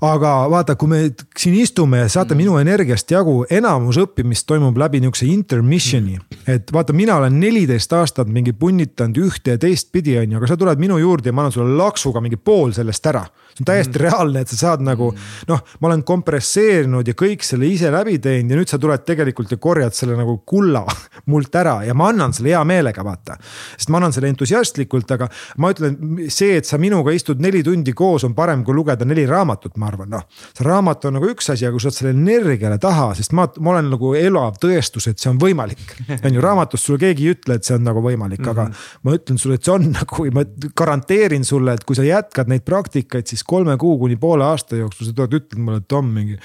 aga 0.06 0.32
vaata, 0.52 0.76
kui 0.80 0.90
me 0.92 1.00
siin 1.38 1.56
istume 1.60 2.06
saate 2.10 2.34
mm. 2.34 2.40
minu 2.40 2.58
energiast 2.62 3.12
jagu, 3.12 3.42
enamus 3.52 4.00
õppimist 4.00 4.48
toimub 4.48 4.78
läbi 4.80 5.02
niisuguse 5.04 5.28
intermission'i. 5.28 6.18
et 6.48 6.72
vaata, 6.74 6.96
mina 6.96 7.18
olen 7.20 7.40
neliteist 7.40 7.94
aastat 7.94 8.32
mingi 8.32 8.54
punnitanud 8.54 9.20
ühte 9.26 9.58
ja 9.58 9.62
teistpidi, 9.62 10.18
on 10.22 10.32
ju, 10.32 10.40
aga 10.40 10.52
sa 10.52 10.58
tuled 10.60 10.80
minu 10.80 11.00
juurde 11.02 11.30
ja 11.30 11.36
ma 11.36 11.46
annan 11.46 11.56
sulle 11.56 11.76
laksuga 11.80 12.24
mingi 12.24 12.40
pool 12.40 12.72
sellest 12.76 13.12
ära 13.12 13.26
see 13.60 13.66
on 13.66 13.70
täiesti 13.70 13.98
mm. 13.98 14.04
reaalne, 14.04 14.44
et 14.44 14.52
sa 14.54 14.58
saad 14.58 14.84
nagu 14.86 15.12
mm. 15.12 15.48
noh, 15.52 15.64
ma 15.80 15.90
olen 15.92 16.04
kompresseerinud 16.08 17.08
ja 17.08 17.16
kõik 17.18 17.44
selle 17.46 17.68
ise 17.68 17.92
läbi 17.92 18.18
teinud 18.24 18.54
ja 18.54 18.60
nüüd 18.60 18.72
sa 18.72 18.80
tuled 18.80 19.04
tegelikult 19.08 19.52
ja 19.52 19.60
korjad 19.62 19.96
selle 19.96 20.18
nagu 20.20 20.40
kulla 20.48 20.86
mult 21.32 21.56
ära 21.56 21.80
ja 21.88 21.96
ma 21.98 22.10
annan 22.14 22.34
selle 22.36 22.54
hea 22.54 22.64
meelega, 22.68 23.04
vaata. 23.06 23.38
sest 23.76 23.92
ma 23.92 24.00
annan 24.00 24.16
selle 24.16 24.32
entusiastlikult, 24.32 25.12
aga 25.18 25.30
ma 25.58 25.74
ütlen, 25.74 25.98
see, 26.32 26.56
et 26.60 26.70
sa 26.70 26.80
minuga 26.82 27.14
istud 27.16 27.42
neli 27.44 27.64
tundi 27.66 27.94
koos, 27.98 28.26
on 28.28 28.36
parem 28.38 28.64
kui 28.68 28.76
lugeda 28.78 29.08
neli 29.08 29.26
raamatut, 29.30 29.76
ma 29.78 29.90
arvan, 29.92 30.12
noh. 30.16 30.26
see 30.56 30.68
raamat 30.68 31.10
on 31.10 31.20
nagu 31.20 31.30
üks 31.34 31.52
asi, 31.54 31.68
aga 31.68 31.76
kui 31.76 31.84
sa 31.84 31.90
saad 31.90 32.00
selle 32.00 32.16
energiale 32.16 32.80
taha, 32.82 33.12
sest 33.18 33.36
ma, 33.38 33.48
ma 33.60 33.74
olen 33.76 33.92
nagu 33.94 34.14
elav 34.18 34.60
tõestus, 34.62 35.10
et 35.12 35.20
see 35.20 35.32
on 35.32 35.40
võimalik. 35.42 35.82
on 36.20 36.34
ju, 36.34 36.44
raamatus 36.44 36.86
sulle 36.86 37.02
keegi 37.02 37.28
ei 37.28 37.36
ütle, 37.36 37.60
et 37.60 37.68
see 37.68 37.76
on 37.78 37.86
nagu 37.88 38.04
võimalik, 38.04 38.42
aga 38.46 38.70
mm 38.70 38.72
-hmm. 38.72 39.00
ma 39.04 39.18
ütlen 39.18 39.42
sulle, 39.42 39.60
et 39.60 39.68
see 39.68 39.74
on 39.74 39.90
nagu, 39.94 40.28
ma 40.36 40.46
garanteerin 40.76 41.46
sulle, 41.46 41.74
et 41.74 41.84
kui 41.84 41.98
sa 41.98 42.06
jätkad 42.06 42.50
neid 42.52 42.66
praktikaid, 42.68 43.28
siis 43.28 43.44
kolme 43.50 43.78
kuu 43.82 43.98
kuni 44.02 44.20
poole 44.22 44.46
aasta 44.46 44.80
jooksul 44.80 45.10
sa 45.10 45.16
tuled, 45.18 45.36
ütled 45.42 45.62
mulle, 45.62 45.82
et 45.84 45.90
Tom 45.90 46.12
mingi. 46.14 46.38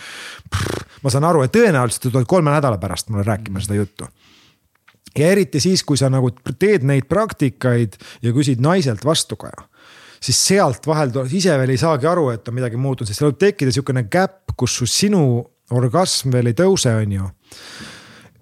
ma 1.04 1.12
saan 1.12 1.28
aru, 1.28 1.44
et 1.44 1.52
tõenäoliselt 1.54 2.08
sa 2.08 2.14
tuled 2.14 2.28
kolme 2.30 2.54
nädala 2.54 2.80
pärast 2.80 3.12
mulle 3.12 3.26
rääkima 3.28 3.62
seda 3.64 3.78
juttu 3.78 4.08
ja 5.18 5.30
eriti 5.30 5.60
siis, 5.62 5.84
kui 5.86 6.00
sa 6.00 6.10
nagu 6.10 6.32
teed 6.58 6.86
neid 6.88 7.06
praktikaid 7.10 8.00
ja 8.22 8.32
küsid 8.34 8.64
naiselt 8.64 9.04
vastukaja 9.04 9.68
siis 10.24 10.40
sealt 10.48 10.86
vahel 10.88 11.12
ise 11.32 11.56
veel 11.60 11.74
ei 11.74 11.80
saagi 11.80 12.08
aru, 12.08 12.30
et 12.34 12.48
on 12.48 12.56
midagi 12.56 12.80
muutunud, 12.80 13.08
sest 13.08 13.20
seal 13.20 13.32
võib 13.32 13.42
tekkida 13.42 13.74
sihukene 13.74 14.06
gap, 14.12 14.54
kus 14.56 14.78
su 14.80 14.88
sinu 14.88 15.24
orgasm 15.74 16.32
veel 16.34 16.50
ei 16.52 16.56
tõuse, 16.56 16.92
on 17.02 17.18
ju 17.18 17.28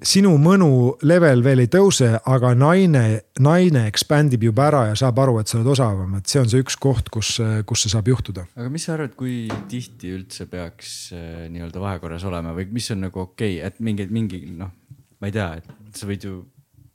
sinu 0.06 0.32
mõnu 0.40 0.68
level 1.06 1.42
veel 1.44 1.62
ei 1.64 1.70
tõuse, 1.70 2.10
aga 2.18 2.52
naine, 2.58 3.04
naine 3.42 3.84
expand 3.88 4.34
ib 4.36 4.46
juba 4.48 4.66
ära 4.68 4.82
ja 4.90 4.96
saab 4.98 5.20
aru, 5.22 5.38
et 5.40 5.50
sa 5.50 5.58
oled 5.58 5.70
osavam, 5.74 6.16
et 6.18 6.30
see 6.30 6.40
on 6.42 6.50
see 6.50 6.62
üks 6.64 6.76
koht, 6.80 7.10
kus, 7.12 7.34
kus 7.68 7.84
see 7.84 7.92
saab 7.92 8.10
juhtuda. 8.12 8.46
aga 8.58 8.68
mis 8.72 8.86
sa 8.88 8.96
arvad, 8.96 9.14
kui 9.18 9.46
tihti 9.70 10.12
üldse 10.16 10.48
peaks 10.50 11.12
äh, 11.16 11.46
nii-öelda 11.52 11.82
vahekorras 11.82 12.26
olema 12.28 12.54
või 12.56 12.68
mis 12.74 12.90
on 12.94 13.04
nagu 13.06 13.24
okei 13.26 13.58
okay,, 13.58 13.70
et 13.70 13.80
mingi, 13.84 14.08
mingi 14.12 14.44
noh, 14.58 14.72
ma 15.22 15.30
ei 15.30 15.36
tea, 15.38 15.48
et 15.62 15.98
sa 15.98 16.08
võid 16.10 16.28
ju 16.28 16.42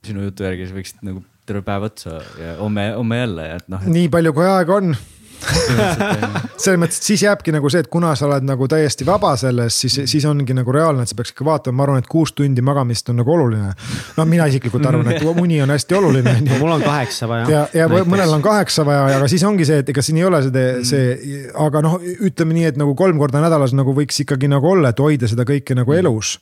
sinu 0.08 0.28
jutu 0.28 0.48
järgi 0.48 0.70
sa 0.70 0.78
võiksid 0.78 1.04
nagu 1.08 1.24
terve 1.48 1.64
päev 1.68 1.88
otsa 1.88 2.18
ja 2.40 2.58
homme, 2.62 2.90
homme 2.98 3.22
jälle, 3.22 3.52
et 3.58 3.70
noh 3.72 3.84
et.... 3.84 3.94
nii 3.94 4.12
palju, 4.14 4.36
kui 4.36 4.50
aega 4.50 4.82
on 4.82 4.98
selles 6.62 6.80
mõttes, 6.82 7.00
et 7.00 7.08
siis 7.08 7.24
jääbki 7.24 7.54
nagu 7.54 7.70
see, 7.72 7.84
et 7.84 7.90
kuna 7.92 8.14
sa 8.18 8.28
oled 8.28 8.46
nagu 8.48 8.68
täiesti 8.70 9.06
vaba 9.08 9.34
selles, 9.40 9.76
siis, 9.84 10.00
siis 10.10 10.26
ongi 10.30 10.56
nagu 10.58 10.74
reaalne, 10.74 11.06
et 11.06 11.12
sa 11.12 11.18
peaks 11.18 11.34
ikka 11.34 11.46
vaatama, 11.48 11.78
ma 11.78 11.86
arvan, 11.86 12.04
et 12.04 12.10
kuus 12.12 12.34
tundi 12.38 12.64
magamist 12.66 13.10
on 13.12 13.20
nagu 13.22 13.34
oluline. 13.34 13.72
no 14.18 14.26
mina 14.30 14.48
isiklikult 14.50 14.86
arvan, 14.90 15.12
et 15.14 15.26
uni 15.28 15.62
on 15.64 15.74
hästi 15.74 15.98
oluline 16.00 16.36
ju. 16.48 16.60
mul 16.60 16.78
on 16.78 16.86
kaheksa 16.86 17.30
vaja. 17.30 17.50
ja, 17.52 17.66
ja 17.74 17.90
näiteks. 17.90 18.12
mõnel 18.14 18.38
on 18.38 18.46
kaheksa 18.46 18.86
vaja, 18.88 19.06
aga 19.20 19.28
siis 19.32 19.46
ongi 19.48 19.68
see, 19.70 19.82
et 19.84 19.92
ega 19.94 20.06
siin 20.06 20.22
ei 20.22 20.28
ole 20.30 20.42
see, 20.48 20.68
see, 20.88 21.44
aga 21.68 21.84
noh, 21.86 22.00
ütleme 22.30 22.58
nii, 22.58 22.72
et 22.72 22.82
nagu 22.82 22.96
kolm 22.98 23.22
korda 23.22 23.44
nädalas 23.44 23.76
nagu 23.78 23.96
võiks 23.98 24.24
ikkagi 24.26 24.50
nagu 24.52 24.74
olla, 24.74 24.94
et 24.94 25.04
hoida 25.04 25.30
seda 25.30 25.46
kõike 25.48 25.78
nagu 25.78 25.94
elus. 25.98 26.38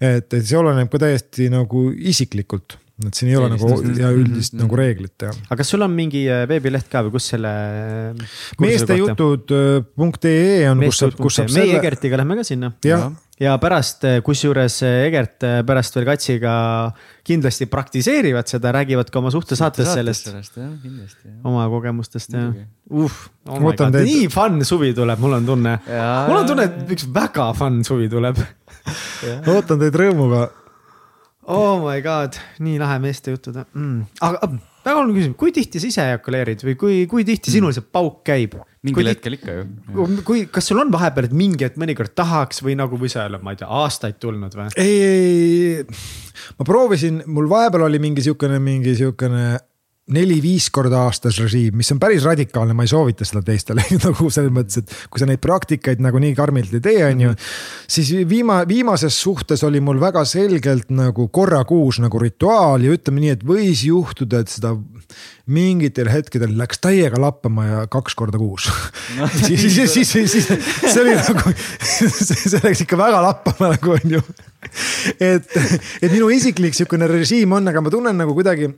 et, 0.00 0.26
et 0.32 0.42
see 0.42 0.58
oleneb 0.58 0.90
ka 0.92 1.00
täiesti 1.06 1.50
nagu 1.52 1.88
isiklikult 1.94 2.80
et 3.04 3.12
siin 3.12 3.28
ei 3.28 3.36
ole 3.36 3.50
nagu 3.52 3.68
ja 3.98 4.08
üldist 4.08 4.54
mm 4.54 4.56
-hmm. 4.56 4.62
nagu 4.62 4.76
reeglit 4.80 5.20
jah. 5.26 5.34
aga 5.50 5.56
kas 5.60 5.68
sul 5.68 5.84
on 5.84 5.92
mingi 5.92 6.22
äh, 6.32 6.46
veebileht 6.48 6.88
ka 6.88 7.02
või 7.04 7.12
kus 7.18 7.26
selle? 7.34 7.50
meestejutud.ee 8.62 10.64
on, 10.70 10.80
kus 10.80 11.02
saab, 11.02 11.12
kus 11.20 11.36
saab 11.36 11.52
selle. 11.52 11.66
meie 11.66 11.76
Egertiga 11.76 12.16
lähme 12.16 12.40
ka 12.40 12.44
sinna. 12.48 12.72
ja 13.40 13.58
pärast, 13.60 14.04
äh, 14.08 14.22
kusjuures 14.24 14.80
äh, 14.82 15.04
Egert 15.10 15.44
pärast 15.68 15.92
veel 15.98 16.06
Katsiga 16.08 16.52
kindlasti 17.26 17.66
praktiseerivad 17.68 18.46
seda, 18.48 18.72
räägivad 18.72 19.10
ka 19.12 19.18
oma 19.20 19.30
suhtesaates 19.30 19.92
sellest. 19.92 20.32
sellest 20.32 20.56
jah, 20.56 20.72
kindlasti. 20.80 21.28
oma 21.44 21.68
kogemustest 21.68 22.32
jah. 22.32 22.54
uh, 22.90 23.12
oh 23.44 23.72
teid... 23.76 24.08
nii 24.08 24.28
fun 24.32 24.64
suvi 24.64 24.94
tuleb, 24.96 25.20
mul 25.20 25.36
on 25.36 25.44
tunne. 25.52 25.78
mul 26.28 26.38
on 26.40 26.46
tunne, 26.48 26.64
et 26.64 26.88
üks 26.96 27.04
väga 27.12 27.52
fun 27.52 27.84
suvi 27.84 28.08
tuleb 28.08 28.40
ootan 29.52 29.76
teid 29.84 29.92
rõõmuga 30.00 30.48
oh 31.46 31.82
my 31.84 32.00
god, 32.04 32.38
nii 32.62 32.80
lahe 32.82 32.98
meeste 33.02 33.34
jutud 33.34 33.58
mm.. 33.62 34.00
aga 34.26 34.50
väga 34.86 35.02
oluline 35.02 35.18
küsimus, 35.18 35.38
kui 35.40 35.52
tihti 35.54 35.82
sa 35.82 35.90
ise 35.90 36.06
ejakuleerid 36.12 36.62
või 36.66 36.74
kui, 36.78 36.96
kui 37.10 37.26
tihti 37.26 37.54
sinul 37.54 37.74
see 37.74 37.84
pauk 37.84 38.20
käib? 38.26 38.56
mingil 38.86 39.10
hetkel 39.10 39.34
ikka 39.38 39.54
ju. 39.56 40.08
kui, 40.26 40.44
kas 40.52 40.70
sul 40.70 40.80
on 40.82 40.92
vahepeal, 40.94 41.26
et 41.26 41.36
mingi 41.36 41.66
hetk 41.66 41.78
mõnikord 41.82 42.14
tahaks 42.18 42.62
või 42.62 42.76
nagu, 42.78 42.98
või 43.00 43.10
sa 43.10 43.24
oled, 43.26 43.42
ma 43.42 43.54
ei 43.54 43.62
tea, 43.62 43.70
aastaid 43.82 44.20
tulnud 44.22 44.54
või? 44.58 44.68
ei, 44.78 44.98
ei, 45.06 45.86
ma 46.58 46.68
proovisin, 46.68 47.24
mul 47.26 47.50
vahepeal 47.50 47.88
oli 47.88 48.02
mingi 48.02 48.26
sihukene, 48.26 48.60
mingi 48.62 48.94
sihukene 48.98 49.56
neli-viis 50.14 50.68
korda 50.70 51.00
aastas 51.08 51.40
režiim, 51.42 51.74
mis 51.80 51.88
on 51.90 51.98
päris 51.98 52.22
radikaalne, 52.26 52.74
ma 52.78 52.84
ei 52.86 52.90
soovita 52.90 53.26
seda 53.26 53.40
teistele 53.46 53.82
nagu 54.04 54.28
selles 54.30 54.52
mõttes, 54.54 54.78
et 54.78 54.94
kui 55.10 55.22
sa 55.22 55.26
neid 55.26 55.42
praktikaid 55.42 56.02
nagu 56.04 56.20
nii 56.22 56.36
karmilt 56.38 56.76
ei 56.78 56.84
tee, 56.84 57.00
on 57.08 57.24
ju. 57.24 57.32
siis 57.90 58.12
viima-, 58.30 58.60
viimases 58.68 59.18
suhtes 59.18 59.66
oli 59.66 59.82
mul 59.82 59.98
väga 60.02 60.22
selgelt 60.28 60.94
nagu 60.94 61.26
korra 61.34 61.64
kuus 61.66 61.98
nagu 62.02 62.22
rituaal 62.22 62.86
ja 62.86 62.94
ütleme 62.94 63.24
nii, 63.24 63.34
et 63.34 63.44
võis 63.46 63.82
juhtuda, 63.88 64.44
et 64.44 64.54
seda 64.54 64.76
mingitel 65.50 66.10
hetkedel 66.10 66.54
läks 66.58 66.78
täiega 66.82 67.18
lappama 67.22 67.66
ja 67.66 67.84
kaks 67.90 68.14
korda 68.18 68.38
kuus 68.38 68.70
no,. 69.18 69.26
siis, 69.34 69.58
siis, 69.58 69.90
siis, 69.90 70.06
siis, 70.06 70.32
siis 70.38 70.50
see 70.86 71.02
oli 71.02 71.18
nagu, 71.18 71.58
see 71.82 72.62
läks 72.62 72.86
ikka 72.86 73.02
väga 73.02 73.26
lappama 73.26 73.74
nagu 73.74 73.98
on 73.98 74.18
ju. 74.20 74.26
et, 75.18 75.50
et 75.98 76.12
minu 76.12 76.30
isiklik 76.30 76.78
sihukene 76.78 77.10
režiim 77.10 77.58
on, 77.58 77.74
aga 77.74 77.82
ma 77.82 77.90
tunnen 77.90 78.22
nagu 78.22 78.38
kuidagi 78.38 78.70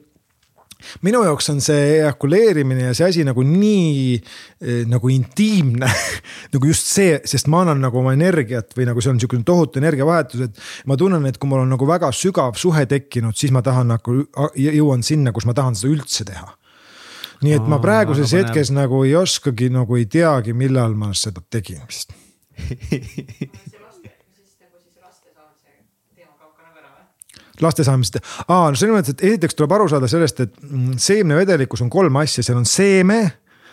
minu 1.06 1.22
jaoks 1.26 1.50
on 1.52 1.60
see 1.64 1.98
ejakuleerimine 1.98 2.88
ja 2.88 2.94
see 2.96 3.09
asi 3.09 3.24
nagu 3.26 3.42
nii 3.46 4.14
eh, 4.14 4.84
nagu 4.88 5.10
intiimne 5.12 5.90
nagu 6.55 6.70
just 6.70 6.86
see, 6.90 7.18
sest 7.28 7.50
ma 7.50 7.62
annan 7.64 7.82
nagu 7.82 8.00
oma 8.00 8.14
energiat 8.16 8.76
või 8.76 8.88
nagu 8.88 9.02
see 9.02 9.12
on 9.12 9.18
niisugune 9.18 9.46
tohutu 9.46 9.82
energiavahetus, 9.82 10.44
et 10.48 10.62
ma 10.90 10.98
tunnen, 11.00 11.26
et 11.28 11.38
kui 11.38 11.50
mul 11.50 11.64
on 11.64 11.74
nagu 11.74 11.88
väga 11.88 12.12
sügav 12.14 12.59
suhe 12.60 12.86
tekkinud, 12.90 13.36
siis 13.38 13.55
ma 13.55 13.62
tahan 13.66 13.92
nagu 13.94 14.20
jõuan 14.59 15.05
sinna, 15.06 15.34
kus 15.34 15.48
ma 15.48 15.56
tahan 15.56 15.76
seda 15.78 15.92
üldse 15.94 16.26
teha. 16.28 16.55
Nii 17.42 17.55
et 17.55 17.66
ma 17.70 17.78
praeguses 17.78 18.32
hetkes 18.34 18.72
nagu 18.74 19.05
ei 19.06 19.14
oskagi 19.18 19.68
nagu 19.70 19.98
ei 19.98 20.09
teagi, 20.10 20.55
millal 20.59 20.96
ma 20.98 21.12
seda 21.14 21.42
tegin 21.50 21.84
vist 21.86 22.14
laste 27.64 27.86
saamist, 27.86 28.20
aa, 28.47 28.70
no 28.70 28.78
selles 28.78 28.94
mõttes, 28.94 29.16
et 29.16 29.26
esiteks 29.32 29.59
tuleb 29.59 29.76
aru 29.78 29.90
saada 29.90 30.10
sellest, 30.10 30.40
et 30.47 30.56
mm, 30.62 30.97
seemnevedelikus 31.02 31.85
on 31.85 31.93
kolm 31.93 32.18
asja, 32.22 32.47
seal 32.47 32.60
on 32.60 32.68
seeme 32.68 33.20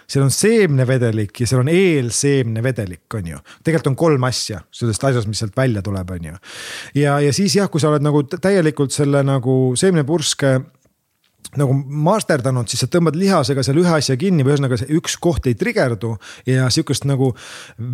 seal 0.05 0.21
on 0.25 0.31
seemnevedelik 0.33 1.39
ja 1.41 1.47
seal 1.49 1.63
on 1.63 1.69
eelseemnevedelik, 1.71 3.05
on 3.17 3.31
ju. 3.31 3.39
tegelikult 3.65 3.89
on 3.89 3.97
kolm 3.99 4.27
asja 4.27 4.61
sellest 4.73 5.03
asjast, 5.09 5.29
mis 5.29 5.41
sealt 5.41 5.57
välja 5.57 5.81
tuleb, 5.85 6.11
on 6.17 6.29
ju. 6.29 6.35
ja, 7.01 7.17
ja 7.23 7.33
siis 7.33 7.55
jah, 7.57 7.69
kui 7.71 7.81
sa 7.81 7.89
oled 7.89 8.05
nagu 8.05 8.21
täielikult 8.29 8.93
selle 8.93 9.23
nagu 9.25 9.73
seemnepurske 9.79 10.59
nagu 11.59 11.75
masterdanud, 12.05 12.67
siis 12.69 12.83
sa 12.83 12.89
tõmbad 12.91 13.17
lihasega 13.19 13.63
seal 13.65 13.79
ühe 13.81 13.93
asja 13.97 14.17
kinni 14.19 14.45
või 14.45 14.53
ühesõnaga 14.53 14.79
see 14.79 14.97
üks 14.97 15.17
koht 15.21 15.47
ei 15.49 15.57
trigerdu 15.59 16.15
ja 16.49 16.69
sihukest 16.73 17.07
nagu 17.09 17.31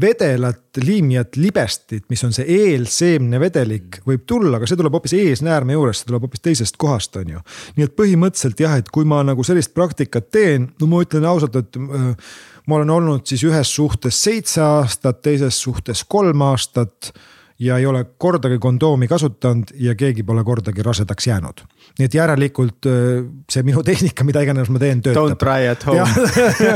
vedelat, 0.02 0.64
liimijat, 0.82 1.38
libestit, 1.42 2.06
mis 2.12 2.24
on 2.28 2.36
see 2.36 2.48
eelseemne 2.56 3.42
vedelik, 3.42 4.02
võib 4.08 4.24
tulla, 4.30 4.58
aga 4.58 4.70
see 4.70 4.80
tuleb 4.80 4.96
hoopis 4.98 5.16
eesnäärme 5.20 5.78
juurest, 5.78 6.04
see 6.04 6.12
tuleb 6.12 6.28
hoopis 6.28 6.46
teisest 6.48 6.80
kohast, 6.82 7.20
on 7.22 7.36
ju. 7.36 7.44
nii 7.78 7.88
et 7.88 7.98
põhimõtteliselt 7.98 8.64
jah, 8.64 8.78
et 8.82 8.90
kui 8.94 9.08
ma 9.08 9.22
nagu 9.28 9.46
sellist 9.48 9.76
praktikat 9.78 10.32
teen, 10.34 10.72
no 10.82 10.90
ma 10.92 11.04
ütlen 11.06 11.28
ausalt, 11.28 11.60
et 11.60 11.80
äh, 11.82 12.32
ma 12.68 12.80
olen 12.80 12.96
olnud 12.98 13.28
siis 13.30 13.44
ühes 13.48 13.76
suhtes 13.76 14.24
seitse 14.24 14.64
aastat, 14.64 15.22
teises 15.26 15.60
suhtes 15.62 16.06
kolm 16.08 16.44
aastat 16.46 17.14
ja 17.62 17.78
ei 17.78 17.86
ole 17.86 18.04
kordagi 18.18 18.58
kondoomi 18.62 19.08
kasutanud 19.08 19.74
ja 19.80 19.94
keegi 19.98 20.24
pole 20.26 20.44
kordagi 20.44 20.84
rasedaks 20.84 21.28
jäänud. 21.28 21.64
nii 22.00 22.08
et 22.08 22.16
järelikult 22.16 22.88
äh, 22.90 23.24
see 23.52 23.64
minu 23.68 23.84
tehnika, 23.90 24.26
mida 24.28 24.42
iganes 24.46 24.70
ma 24.74 24.82
teen, 24.82 25.02
töötab. 25.06 25.30
Don't 25.30 25.42
try 25.42 25.70
at 25.70 25.86
home 25.86 26.06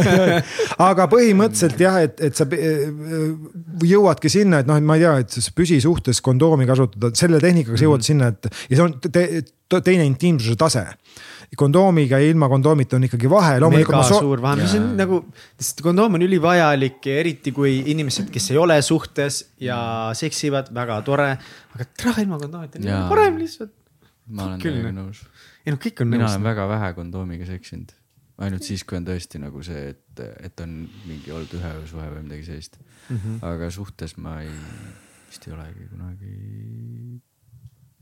aga 0.90 1.08
põhimõtteliselt 1.12 1.82
jah, 1.82 2.00
et, 2.06 2.22
et 2.30 2.38
sa 2.38 2.46
äh, 2.46 2.88
jõuadki 3.86 4.32
sinna, 4.32 4.62
et 4.62 4.70
noh, 4.70 4.80
et 4.80 4.86
ma 4.86 5.00
ei 5.00 5.06
tea, 5.06 5.18
et 5.26 5.52
püsisuhtes 5.58 6.22
kondoomi 6.26 6.68
kasutada, 6.70 7.14
selle 7.18 7.42
tehnikaga 7.44 7.78
sa 7.78 7.88
jõuad 7.88 8.02
mm 8.02 8.02
-hmm. 8.02 8.12
sinna, 8.12 8.34
et 8.34 8.70
ja 8.70 8.78
see 8.78 8.86
on 8.86 8.98
te, 9.02 9.82
teine 9.82 10.06
intiimsuse 10.06 10.56
tase 10.60 10.86
kondoomiga 11.60 12.20
ja 12.22 12.30
ilma 12.32 12.50
kondoomita 12.52 12.98
on 12.98 13.08
ikkagi 13.08 13.30
vahe. 13.30 13.58
mega 13.72 14.04
so 14.04 14.20
suur 14.20 14.42
vahe, 14.42 14.62
mis 14.62 14.76
on 14.80 14.88
nagu, 15.00 15.22
sest 15.60 15.82
kondoom 15.86 16.20
on 16.20 16.26
ülivajalik 16.28 17.06
ja 17.06 17.18
eriti 17.24 17.52
kui 17.56 17.78
inimesed, 17.94 18.30
kes 18.34 18.52
ei 18.52 18.62
ole 18.62 18.82
suhtes 18.86 19.42
ja 19.60 19.80
seksivad, 20.14 20.74
väga 20.74 21.02
tore. 21.08 21.32
aga 21.76 21.90
tere 21.98 22.26
ilma 22.26 22.40
kondoomita 22.42 22.80
on 22.80 22.90
nagu 22.90 23.12
parem 23.12 23.38
lihtsalt. 23.42 23.76
ma 24.28 24.50
olen 24.50 24.64
täiega 24.64 24.96
nõus. 24.96 25.26
ei 25.66 25.76
noh, 25.76 25.82
kõik 25.82 26.02
on 26.02 26.12
mina 26.12 26.26
nõus. 26.26 26.36
mina 26.36 26.42
olen 26.42 26.50
väga 26.54 26.68
vähe 26.76 26.94
kondoomiga 26.98 27.48
seksinud 27.50 27.96
ainult 28.44 28.68
siis, 28.68 28.84
kui 28.84 28.98
on 29.00 29.06
tõesti 29.08 29.40
nagu 29.40 29.62
see, 29.64 29.94
et, 29.94 30.24
et 30.44 30.64
on 30.64 30.82
mingi 31.08 31.32
olnud 31.32 31.54
üheöösuhe 31.56 32.10
või 32.12 32.26
midagi 32.26 32.50
sellist 32.50 32.76
mm. 32.82 33.16
-hmm. 33.16 33.38
aga 33.48 33.70
suhtes 33.72 34.18
ma 34.18 34.42
ei, 34.44 34.52
vist 35.30 35.48
ei 35.48 35.56
olegi 35.56 35.88
kunagi 35.92 36.34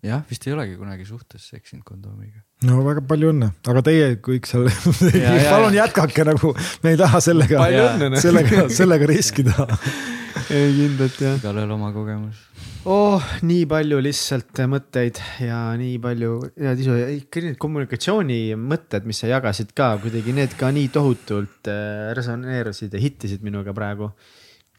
jah, 0.03 0.23
vist 0.29 0.47
ei 0.47 0.55
olegi 0.55 0.75
kunagi 0.79 1.05
suhtes 1.07 1.45
seksinud 1.53 1.85
kondoomiga. 1.87 2.43
no 2.67 2.81
väga 2.85 3.03
palju 3.07 3.31
õnne, 3.33 3.51
aga 3.71 3.83
teie 3.85 4.09
kõik 4.23 4.49
seal 4.49 4.67
palun 5.53 5.77
jätkake 5.77 6.25
nagu, 6.27 6.53
me 6.83 6.95
ei 6.95 6.99
taha 6.99 7.21
sellega, 7.23 7.69
noh. 8.01 8.19
sellega, 8.21 8.67
sellega 8.73 9.09
riskida 9.09 9.69
ei 10.53 10.73
kindlalt 10.75 11.19
jah. 11.21 11.39
igalühel 11.39 11.73
oma 11.75 11.91
kogemus. 11.95 12.43
oh, 12.89 13.23
nii 13.47 13.63
palju 13.69 14.01
lihtsalt 14.03 14.63
mõtteid 14.71 15.21
ja 15.45 15.63
nii 15.79 15.97
palju, 16.03 16.35
ja 16.59 16.75
Tisu, 16.77 16.99
ikka 17.17 17.47
need 17.47 17.59
kommunikatsioonimõtted, 17.61 19.07
mis 19.09 19.23
sa 19.23 19.31
jagasid 19.31 19.71
ka 19.77 19.93
kuidagi, 20.03 20.35
need 20.35 20.57
ka 20.59 20.71
nii 20.75 20.91
tohutult 20.93 21.71
äh, 21.71 22.11
resoneerusid 22.17 22.93
ja 22.93 23.03
hittisid 23.03 23.45
minuga 23.45 23.75
praegu 23.75 24.11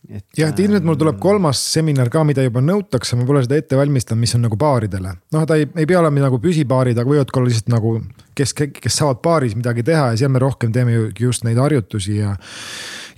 jah, 0.08 0.50
et 0.50 0.62
ilmselt 0.64 0.86
mul 0.86 0.98
tuleb 1.00 1.18
kolmas 1.22 1.60
seminar 1.74 2.10
ka, 2.12 2.24
mida 2.26 2.44
juba 2.44 2.62
nõutakse, 2.64 3.16
ma 3.18 3.26
pole 3.28 3.44
seda 3.44 3.58
ette 3.60 3.78
valmistanud, 3.78 4.20
mis 4.20 4.34
on 4.36 4.44
nagu 4.46 4.58
baaridele. 4.60 5.14
noh, 5.34 5.46
ta 5.48 5.58
ei, 5.60 5.68
ei 5.76 5.88
pea 5.88 6.00
olema 6.00 6.26
nagu 6.26 6.40
püsipaarid, 6.42 6.98
aga 7.00 7.10
võivad 7.10 7.32
ka 7.32 7.40
olla 7.40 7.52
lihtsalt 7.52 7.72
nagu, 7.72 7.96
kes, 8.36 8.54
kes 8.56 9.00
saavad 9.00 9.22
baaris 9.24 9.56
midagi 9.58 9.86
teha 9.86 10.12
ja 10.12 10.20
seal 10.24 10.34
me 10.34 10.42
rohkem 10.42 10.74
teeme 10.74 10.96
ju 10.96 11.08
just 11.26 11.46
neid 11.46 11.60
harjutusi 11.60 12.18
ja 12.20 12.34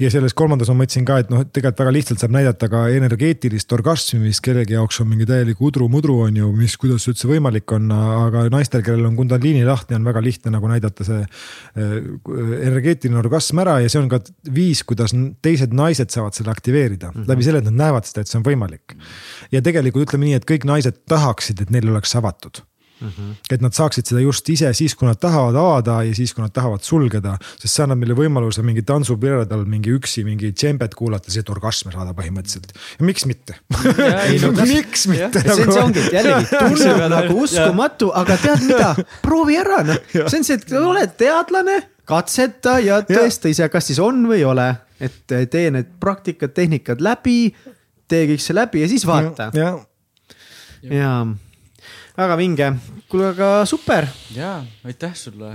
ja 0.01 0.11
selles 0.13 0.35
kolmandas 0.37 0.71
ma 0.73 0.81
mõtlesin 0.83 1.07
ka, 1.09 1.19
et 1.23 1.31
noh, 1.33 1.43
et 1.45 1.51
tegelikult 1.55 1.83
väga 1.85 1.95
lihtsalt 1.97 2.23
saab 2.23 2.35
näidata 2.37 2.69
ka 2.73 2.83
energeetilist 2.97 3.73
orgasmi, 3.77 4.21
mis 4.27 4.41
kellegi 4.45 4.77
jaoks 4.77 5.01
on 5.03 5.11
mingi 5.11 5.27
täielik 5.29 5.61
udru-mudru 5.63 6.19
on 6.27 6.41
ju, 6.41 6.51
mis, 6.57 6.77
kuidas 6.81 7.07
see 7.07 7.15
üldse 7.15 7.31
võimalik 7.31 7.73
on, 7.77 7.89
aga 7.95 8.47
naistel, 8.53 8.85
kellel 8.87 9.09
on 9.11 9.17
kundaliini 9.19 9.65
lahti, 9.69 9.97
on 9.97 10.07
väga 10.07 10.23
lihtne 10.25 10.53
nagu 10.55 10.71
näidata 10.71 11.07
see 11.07 11.23
äh, 11.23 11.97
energeetiline 12.69 13.21
orgasm 13.23 13.65
ära 13.65 13.79
ja 13.85 13.93
see 13.93 14.03
on 14.03 14.11
ka 14.13 14.21
viis, 14.53 14.85
kuidas 14.87 15.17
teised 15.45 15.75
naised 15.77 16.13
saavad 16.13 16.37
selle 16.37 16.53
aktiveerida 16.53 17.13
mm 17.13 17.21
-hmm. 17.21 17.29
läbi 17.33 17.49
selle, 17.49 17.65
et 17.65 17.71
nad 17.71 17.81
näevad 17.87 18.09
seda, 18.09 18.23
et 18.25 18.33
see 18.33 18.41
on 18.41 18.47
võimalik. 18.47 18.97
ja 19.53 19.63
tegelikult 19.63 20.09
ütleme 20.09 20.31
nii, 20.31 20.41
et 20.41 20.51
kõik 20.51 20.69
naised 20.69 21.05
tahaksid, 21.09 21.63
et 21.63 21.71
neil 21.71 21.89
oleks 21.91 22.17
avatud 22.17 22.65
Mm 23.01 23.09
-hmm. 23.09 23.33
et 23.53 23.61
nad 23.61 23.75
saaksid 23.77 24.07
seda 24.09 24.21
just 24.21 24.49
ise 24.49 24.71
siis, 24.73 24.95
kui 24.97 25.05
nad 25.09 25.19
tahavad 25.21 25.57
avada 25.61 26.03
ja 26.03 26.15
siis, 26.15 26.33
kui 26.35 26.41
nad 26.43 26.53
tahavad 26.53 26.81
sulgeda, 26.81 27.35
sest 27.61 27.75
see 27.75 27.85
annab 27.85 27.99
meile 28.01 28.15
võimaluse 28.17 28.63
mingi 28.65 28.83
tantsupiredal 28.89 29.67
mingi 29.69 29.93
üksi 29.93 30.25
mingi 30.25 30.53
džembet 30.53 30.95
kuulata, 30.97 31.29
siis 31.31 31.45
et 31.45 31.51
orgasme 31.53 31.93
saada 31.93 32.15
põhimõtteliselt. 32.17 32.73
ja 32.99 33.05
miks 33.05 33.27
mitte? 33.29 33.59
miks 34.73 35.07
mitte? 35.13 35.45
see 35.45 35.67
on 35.67 35.73
see 35.73 35.83
ongi, 35.83 36.07
et 36.07 36.17
jällegi 36.17 36.49
tundub 36.65 37.05
nagu 37.13 37.39
uskumatu, 37.43 38.11
aga 38.15 38.41
tead 38.47 38.65
mida, 38.65 38.91
proovi 39.23 39.61
ära 39.61 39.83
noh, 39.85 40.03
see 40.15 40.41
on 40.41 40.49
see, 40.49 40.57
et 40.57 40.77
oled 40.81 41.17
teadlane, 41.21 41.79
katseta 42.09 42.79
ja 42.81 43.03
tõesta 43.05 43.53
ise, 43.53 43.69
kas 43.69 43.93
siis 43.93 44.01
on 44.01 44.25
või 44.25 44.41
ei 44.41 44.49
ole, 44.49 44.71
et 45.01 45.21
tee 45.29 45.71
need 45.71 45.99
praktikad, 46.01 46.57
tehnikad 46.57 47.05
läbi, 47.05 47.53
tee 48.09 48.29
kõik 48.33 48.41
see 48.41 48.57
läbi 48.57 48.87
ja 48.87 48.89
siis 48.89 49.05
vaata. 49.05 49.51
ja, 49.53 49.75
ja. 50.81 50.95
ja 50.97 51.19
väga 52.17 52.37
vinge, 52.39 52.67
kuule, 53.11 53.27
aga 53.35 53.49
super. 53.69 54.07
ja, 54.35 54.63
aitäh 54.89 55.13
sulle. 55.15 55.51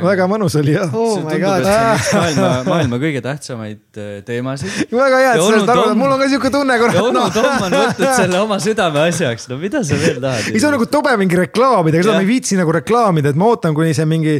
väga 0.00 0.24
mõnus 0.30 0.54
oli 0.56 0.72
jah 0.72 0.94
oh. 0.96 1.18
maailma, 1.24 2.48
maailma 2.64 2.98
kõige 3.02 3.20
tähtsamaid 3.24 3.98
äh, 4.00 4.14
teemasid. 4.24 4.88
väga 4.88 5.20
hea, 5.20 5.34
et 5.34 5.42
sa 5.42 5.50
sellest 5.50 5.72
aru 5.74 5.84
saad, 5.90 5.98
mul 6.00 6.14
on 6.14 6.22
ka 6.22 6.28
siuke 6.32 6.50
tunne. 6.54 6.78
ja 6.80 7.02
onu 7.04 7.24
Tom 7.34 7.66
on 7.66 7.76
võtnud 7.76 8.14
selle 8.20 8.40
oma 8.40 8.58
südameasjaks, 8.64 9.44
no 9.52 9.58
mida 9.60 9.82
sa 9.84 9.98
veel 10.00 10.22
tahad? 10.24 10.48
ei, 10.48 10.56
see 10.56 10.70
on 10.70 10.74
nagu 10.78 10.88
tobe 10.88 11.12
mingi 11.20 11.38
reklaamida, 11.42 12.00
seda 12.00 12.16
ma 12.16 12.24
ei 12.24 12.30
viitsi 12.30 12.56
nagu 12.58 12.74
reklaamida, 12.78 13.34
et 13.34 13.40
ma 13.40 13.50
ootan, 13.52 13.76
kuni 13.76 13.92
see 13.96 14.08
mingi 14.08 14.38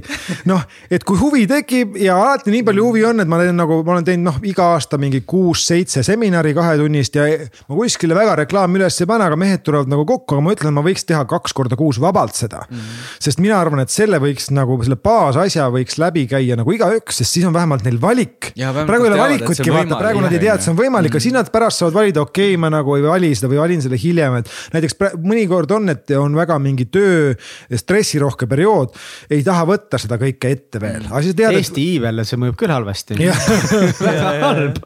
noh, 0.49 0.65
et 0.89 1.05
kui 1.05 1.21
huvi 1.21 1.45
tekib 1.51 2.01
ja 2.01 2.17
alati 2.17 2.57
nii 2.57 2.65
palju 2.71 2.89
huvi 2.89 3.05
on, 3.11 3.21
et 3.21 3.29
ma 3.29 3.43
teen 3.43 3.61
nagu, 3.61 3.83
ma 3.85 3.99
olen 3.99 4.09
teinud 4.09 4.31
noh, 4.31 4.41
iga 4.49 4.71
aasta 4.79 4.97
mingi 4.97 5.21
kuus-seitse 5.29 6.07
seminari 6.09 6.57
kahetunnist 6.57 7.21
ja 7.21 7.29
ma 7.69 7.77
kuskile 7.77 8.17
väga 8.17 8.41
reklaami 8.47 8.81
üles 8.81 8.97
ei 9.05 9.13
pane, 9.13 9.29
aga 9.29 9.37
mehed 9.39 9.67
tulevad 9.67 9.93
nagu 9.93 10.09
kokku, 10.09 10.39
aga 10.39 10.49
ma 10.49 10.57
ütlen, 10.57 10.77
ma 10.77 10.87
võiks 10.89 11.05
teha 11.05 11.18
teha 11.19 11.29
kaks 11.29 11.55
korda 11.57 11.77
kuus 11.79 11.99
vabalt 12.01 12.37
seda 12.39 12.63
mm. 12.65 12.77
-hmm. 12.77 13.07
sest 13.25 13.43
mina 13.43 13.59
arvan, 13.61 13.83
et 13.83 13.93
selle 13.93 14.21
võiks 14.23 14.49
nagu 14.55 14.79
selle 14.85 14.99
baasasja 15.03 15.69
võiks 15.75 15.99
läbi 16.01 16.27
käia 16.31 16.57
nagu 16.59 16.73
igaüks, 16.75 17.21
sest 17.21 17.39
siis 17.39 17.47
on 17.49 17.55
vähemalt 17.55 17.85
neil 17.87 18.01
valik. 18.01 18.53
praegu 18.55 19.05
ei 19.05 19.11
ole 19.11 19.19
valikutki, 19.19 19.71
vaata 19.75 19.99
praegu 19.99 20.23
nad 20.25 20.33
ei 20.33 20.43
tea, 20.43 20.55
et 20.55 20.65
see 20.65 20.73
on 20.73 20.79
võimalik, 20.79 21.11
aga 21.11 21.19
-hmm. 21.19 21.27
siis 21.27 21.35
nad 21.35 21.51
pärast 21.53 21.83
saavad 21.83 21.99
valida, 21.99 22.23
okei 22.23 22.53
okay,, 22.53 22.61
ma 22.61 22.71
nagu 22.71 22.97
ei 22.97 23.03
vali 23.03 23.35
seda 23.35 23.51
või 23.53 23.63
valin 23.63 23.83
selle 23.83 23.99
hiljem, 24.01 24.39
et. 24.43 24.53
näiteks 24.75 24.99
mõnikord 25.25 25.75
on, 25.75 25.89
et 25.95 26.15
on 26.19 26.37
väga 26.37 26.59
mingi 26.63 26.89
töö 26.93 27.35
stressirohke 27.75 28.47
periood, 28.47 28.95
ei 29.31 29.43
taha 29.47 29.67
võtta 29.69 29.99
seda 29.99 30.19
kõike 30.21 30.53
ette 30.53 30.81
veel. 30.81 31.09
Eesti 31.49 31.85
iibele 31.95 32.25
see 32.29 32.39
mõjub 32.41 32.57
küll 32.59 32.73
halvasti. 32.73 33.19
väga 34.09 34.33
halb. 34.45 34.83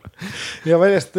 ja 0.68 0.78
väljast 0.78 1.18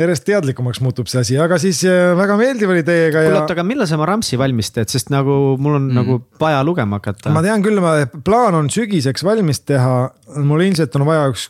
järjest 0.00 0.24
teadlikumaks 0.26 0.80
muutub 0.82 1.08
see 1.10 1.20
asi, 1.22 1.36
aga 1.38 1.58
siis 1.62 1.84
äh, 1.86 2.12
väga 2.18 2.36
meeldiv 2.40 2.72
oli 2.74 2.82
teiega. 2.86 3.22
kuule, 3.22 3.38
oota, 3.42 3.54
aga 3.54 3.64
millal 3.66 3.86
sa 3.86 3.98
oma 3.98 4.08
Ramsi 4.10 4.38
valmis 4.40 4.72
teed, 4.74 4.90
sest 4.90 5.12
nagu 5.14 5.54
mul 5.54 5.78
on 5.78 5.86
mm. 5.86 6.00
nagu 6.00 6.18
vaja 6.40 6.64
lugema 6.66 6.98
hakata. 6.98 7.30
ma 7.34 7.44
tean 7.44 7.62
küll, 7.64 7.78
plaan 8.26 8.58
on 8.58 8.70
sügiseks 8.74 9.26
valmis 9.26 9.62
teha. 9.62 10.08
mul 10.42 10.64
ilmselt 10.66 10.98
on 10.98 11.06
vaja 11.06 11.28
üks 11.30 11.46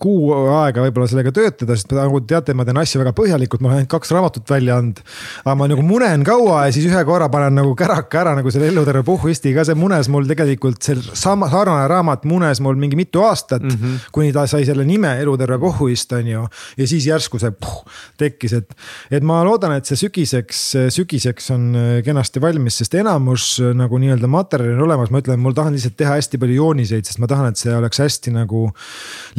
kuu 0.00 0.32
aega 0.52 0.82
võib-olla 0.84 1.08
sellega 1.08 1.32
töötada, 1.32 1.76
sest 1.76 1.92
nagu 1.96 2.20
teate, 2.28 2.52
ma 2.56 2.66
teen 2.68 2.76
asju 2.80 3.00
väga 3.00 3.14
põhjalikult, 3.16 3.62
ma 3.64 3.70
olen 3.70 3.80
ainult 3.80 3.92
kaks 3.94 4.12
raamatut 4.12 4.50
välja 4.52 4.76
andnud. 4.76 5.00
aga 5.44 5.54
ma 5.56 5.68
nagu 5.72 5.84
munen 5.86 6.24
kaua 6.26 6.66
ja 6.66 6.74
siis 6.76 6.88
ühe 6.90 7.02
korra 7.08 7.30
panen 7.32 7.56
nagu 7.56 7.72
käraka 7.78 8.20
ära 8.20 8.34
nagu 8.36 8.52
selle 8.52 8.68
Eluterve 8.68 9.02
puhvisti 9.06 9.54
ka, 9.56 9.64
see 9.64 9.78
munes 9.78 10.10
mul 10.12 10.28
tegelikult 10.28 10.84
see 10.84 11.00
sama 11.16 11.48
sarnane 11.52 11.86
raamat 11.88 12.26
munes 12.28 12.60
mul 12.64 12.76
mingi 12.80 12.98
mitu 12.98 13.24
aastat 13.24 13.64
mm. 13.64 13.78
-hmm. 13.78 14.10
kuni 14.12 14.34
ta 14.36 14.44
sai 14.46 14.66
selle 14.68 14.84
nime 14.84 15.14
Eluterve 15.22 15.58
puhvist, 15.62 16.12
on 16.12 16.28
ju. 16.28 16.44
ja 16.76 16.86
siis 16.86 17.06
järsku 17.08 17.40
see 17.40 17.50
puh, 17.56 17.80
tekkis, 18.20 18.52
et, 18.52 18.76
et 19.10 19.24
ma 19.24 19.40
loodan, 19.48 19.78
et 19.78 19.88
see 19.88 19.96
sügiseks, 19.96 20.62
sügiseks 20.92 21.50
on 21.56 21.72
kenasti 22.04 22.40
valmis, 22.42 22.82
sest 22.82 22.94
enamus 23.00 23.48
nagu 23.74 23.98
nii-öelda 24.02 24.28
materjali 24.28 24.76
on 24.76 24.84
olemas, 24.90 25.10
ma 25.10 25.24
ütlen, 25.24 25.40
mul 25.40 25.56
tahan 25.56 25.72
lihtsalt 25.72 25.96
teha 25.96 26.18
hästi 26.20 26.38
palju 26.42 26.60
jooniseid, 26.60 27.08
sest 27.08 27.22
ma 27.22 27.30
tahan, 27.30 27.48
et 27.52 27.60
see 27.60 27.72
oleks 27.72 28.04
hästi 28.04 28.36
nagu 28.36 28.68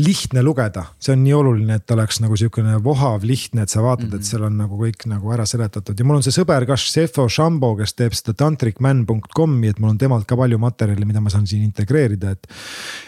lihtne 0.01 0.46
lugeda. 0.47 0.85
see 0.99 1.13
on 1.13 1.23
nii 1.25 1.35
oluline, 1.35 1.77
et 1.81 1.91
oleks 1.91 2.21
nagu 2.23 2.37
sihukene 2.39 2.77
vohav, 2.83 3.25
lihtne, 3.27 3.65
et 3.67 3.73
sa 3.73 3.83
vaatad 3.83 4.07
mm, 4.07 4.11
-hmm. 4.11 4.15
et 4.15 4.21
mhm. 4.21 4.29
seal 4.29 4.47
on 4.47 4.57
nagu 4.57 4.79
kõik 4.81 5.07
nagu 5.11 5.33
ära 5.35 5.45
seletatud 5.45 5.99
ja 5.99 6.05
mul 6.05 6.19
on 6.19 6.25
see 6.25 6.35
sõber 6.35 6.65
ka 6.67 6.77
Sefo 6.77 7.27
Shambo, 7.29 7.75
kes 7.77 7.93
teeb 7.93 8.15
seda 8.17 8.33
tantricman.com'i, 8.37 9.71
et 9.71 9.79
mul 9.79 9.93
on 9.93 9.97
temalt 9.97 10.27
ka 10.27 10.37
palju 10.37 10.57
materjali, 10.61 11.05
mida 11.05 11.21
ma 11.21 11.29
saan 11.33 11.47
siin 11.47 11.63
integreerida, 11.67 12.31
et. 12.31 12.47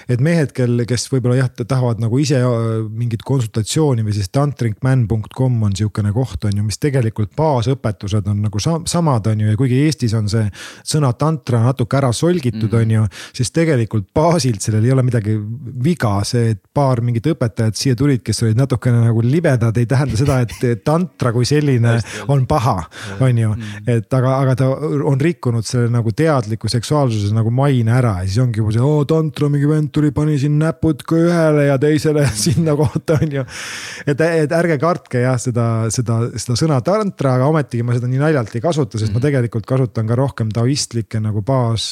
et 0.09 0.21
mehed, 0.21 0.51
kel, 0.55 0.83
kes 0.89 1.07
võib-olla 1.11 1.37
jah, 1.37 1.49
tahavad 1.59 2.01
nagu 2.01 2.17
ise 2.19 2.39
äh, 2.41 2.67
mingit 2.89 3.23
konsultatsiooni 3.27 4.03
või 4.05 4.15
siis 4.17 4.31
tantricman.com 4.33 5.63
on 5.63 5.75
sihukene 5.75 6.13
koht, 6.15 6.45
on 6.49 6.57
ju, 6.57 6.65
mis 6.65 6.79
tegelikult 6.81 7.35
baasõpetused 7.37 8.27
on 8.31 8.41
nagu 8.47 8.61
samad, 8.61 9.27
on 9.31 9.43
ju, 9.43 9.51
ja 9.51 9.59
kuigi 9.59 9.83
Eestis 9.85 10.15
on 10.17 10.29
see 10.31 10.47
sõna 10.83 11.11
tantra 11.17 11.61
natuke 11.63 11.97
ära 11.99 12.11
solgitud 12.15 12.65
mm, 12.65 12.69
-hmm. 12.69 12.81
on 12.81 12.91
ju, 12.91 13.05
siis 13.37 13.51
tegelikult 13.55 14.09
baasilt 14.15 14.61
sellel 14.61 14.85
ei 14.85 14.93
ole 14.95 15.05
midagi 15.05 15.37
viga, 15.83 16.19
see, 16.27 16.55
et 16.55 16.61
paar 16.73 17.01
mingit 17.05 17.28
õpetajat 17.33 17.79
siia 17.79 17.97
tulid, 17.99 18.23
kes 18.25 18.43
olid 18.45 18.59
natukene 18.59 19.03
nagu 19.07 19.23
libedad, 19.25 19.75
ei 19.77 19.87
tähenda 19.89 20.19
seda, 20.19 20.39
et 20.43 20.83
tantra 20.85 21.31
kui 21.35 21.47
selline 21.47 21.97
on 22.31 22.45
paha, 22.49 22.77
on 23.19 23.41
ju. 23.43 23.49
Mm. 23.49 23.87
et 23.89 24.13
aga, 24.13 24.35
aga 24.43 24.55
ta 24.59 24.67
on 25.09 25.19
rikkunud 25.21 25.65
selle 25.65 25.89
nagu 25.91 26.11
teadliku 26.15 26.69
seksuaalsuse 26.71 27.33
nagu 27.35 27.51
maine 27.53 27.93
ära 27.95 28.19
ja 28.21 28.27
siis 28.27 28.39
ongi 28.43 28.61
juba 28.61 28.73
see, 28.75 28.83
oo 28.85 29.03
tantra 29.09 29.49
mingi 29.51 29.69
vend 29.69 29.91
tuli, 29.95 30.11
pani 30.15 30.37
siin 30.41 30.57
näpud 30.61 31.03
ka 31.07 31.17
ühele 31.19 31.67
ja 31.69 31.77
teisele 31.81 32.25
sinna 32.45 32.75
kohta 32.79 33.19
on 33.19 33.35
ju. 33.39 33.45
et, 34.05 34.21
et 34.21 34.55
ärge 34.59 34.79
kartke 34.81 35.23
jah, 35.23 35.37
seda, 35.41 35.67
seda, 35.93 36.21
seda 36.35 36.57
sõna 36.59 36.79
tantra, 36.85 37.35
aga 37.37 37.49
ometigi 37.51 37.85
ma 37.85 37.97
seda 37.97 38.09
nii 38.11 38.21
naljalt 38.21 38.55
ei 38.55 38.63
kasuta, 38.63 38.99
sest 38.99 39.13
ma 39.13 39.19
mhm. 39.19 39.25
tegelikult 39.27 39.67
kasutan 39.69 40.09
ka 40.09 40.17
rohkem 40.19 40.51
taoistlikke 40.53 41.21
nagu 41.23 41.43
baas. 41.45 41.91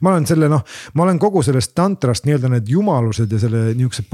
ma 0.00 0.12
olen 0.12 0.28
selle 0.28 0.50
noh, 0.50 0.64
ma 0.94 1.06
olen 1.06 1.20
kogu 1.22 1.42
sellest 1.46 1.74
tantrast 1.78 2.26
nii-öelda 2.28 2.52
need 2.56 2.70
jumalused 2.72 3.32
ja 3.32 3.40
selle 3.42 3.64
nihukese 3.78 4.04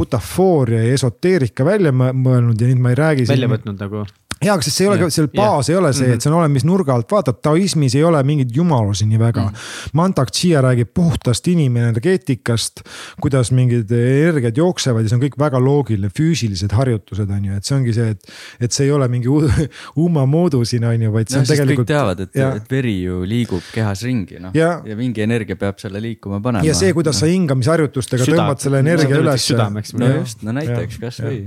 butafooria 0.54 0.84
ja 0.84 0.94
esoteerika 0.94 1.64
välja 1.66 1.92
mõelnud 1.94 2.60
ja 2.60 2.68
nüüd 2.68 2.82
ma 2.82 2.92
ei 2.92 2.98
räägi. 2.98 3.26
välja 3.28 3.48
võtnud 3.50 3.80
nagu 3.80 4.04
jaa, 4.42 4.56
sest 4.62 4.78
see 4.78 4.86
ei 4.86 4.90
ole, 4.90 5.10
seal 5.12 5.28
baas 5.34 5.70
ei 5.70 5.76
ole 5.78 5.92
see, 5.96 6.14
et 6.14 6.24
see 6.24 6.30
on 6.30 6.38
olemas, 6.38 6.64
nurga 6.66 6.94
alt. 6.96 7.10
Vaatad, 7.10 7.38
taoismis 7.44 7.94
ei 7.98 8.04
ole 8.06 8.20
mingeid 8.26 8.54
jumalusi 8.56 9.06
nii 9.08 9.20
väga. 9.20 9.46
Mm.. 9.48 9.68
Mantak 9.98 10.32
Chia 10.34 10.62
räägib 10.64 10.90
puhtast 10.96 11.46
inimenergeetikast, 11.52 12.84
kuidas 13.22 13.52
mingid 13.54 13.92
energiat 13.94 14.58
jooksevad 14.58 15.06
ja 15.06 15.12
see 15.12 15.18
on 15.18 15.24
kõik 15.24 15.38
väga 15.40 15.60
loogiline, 15.62 16.10
füüsilised 16.14 16.74
harjutused 16.74 17.30
on 17.30 17.48
ju, 17.50 17.58
et 17.58 17.68
see 17.68 17.76
ongi 17.78 17.96
see, 17.96 18.14
et. 18.14 18.34
et 18.64 18.74
see 18.74 18.88
ei 18.88 18.94
ole 18.94 19.08
mingi 19.12 19.30
umma 20.04 20.24
moodu 20.30 20.64
siin 20.68 20.86
on 20.88 21.06
ju, 21.06 21.12
vaid 21.14 21.30
see 21.30 21.40
no, 21.40 21.44
on 21.44 21.50
tegelikult. 21.50 21.84
kõik 21.84 21.92
teavad, 21.92 22.24
et, 22.26 22.38
et 22.42 22.70
veri 22.72 22.96
ju 23.04 23.22
liigub 23.28 23.72
kehas 23.74 24.04
ringi 24.06 24.40
noh. 24.42 24.54
Ja, 24.56 24.76
ja 24.86 24.96
mingi 24.98 25.24
energia 25.24 25.58
peab 25.60 25.78
selle 25.82 26.02
liikuma 26.02 26.40
panema. 26.44 26.66
ja 26.66 26.76
see, 26.76 26.92
kuidas 26.96 27.18
no. 27.18 27.24
sa 27.24 27.32
hingamisharjutustega 27.32 28.30
tõmbad 28.30 28.64
selle 28.64 28.82
energia 28.84 29.20
üles. 29.20 29.50
no 29.54 30.10
just, 30.16 30.42
no 30.46 30.56
näiteks 30.56 31.00
kasvõi 31.02 31.44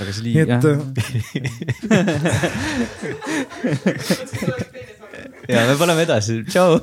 aga 0.00 0.12
see 0.12 0.22
liig-, 0.22 0.48
jah. 0.48 0.62
ja 5.48 5.66
me 5.66 5.76
paneme 5.78 6.04
edasi, 6.06 6.42
tšau. 6.48 6.78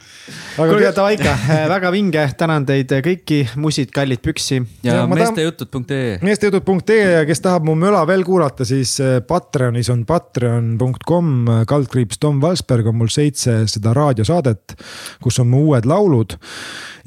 kuulge, 0.58 0.90
davai 0.96 1.14
ikka, 1.16 1.34
väga 1.70 1.92
vinge, 1.94 2.24
tänan 2.38 2.66
teid 2.68 2.92
kõiki, 3.04 3.40
musid, 3.60 3.92
kallid 3.94 4.22
püksi. 4.24 4.60
ja, 4.86 5.00
ja 5.00 5.06
meestejutud.ee. 5.10 6.18
meestejutud.ee 6.24 6.98
ja 7.18 7.24
kes 7.28 7.42
tahab 7.44 7.68
mu 7.68 7.76
möla 7.78 8.02
veel 8.08 8.24
kuulata, 8.26 8.66
siis 8.68 8.96
eh, 9.04 9.18
Patreonis 9.26 9.90
on 9.94 10.04
patreon.com, 10.08 11.32
kaldkriips 11.68 12.20
Tom 12.22 12.42
Valsberg 12.42 12.90
on 12.90 13.00
mul 13.02 13.12
seitse 13.12 13.60
seda 13.70 13.94
raadiosaadet, 13.96 14.78
kus 15.22 15.40
on 15.42 15.50
mu 15.52 15.68
uued 15.70 15.88
laulud. 15.88 16.38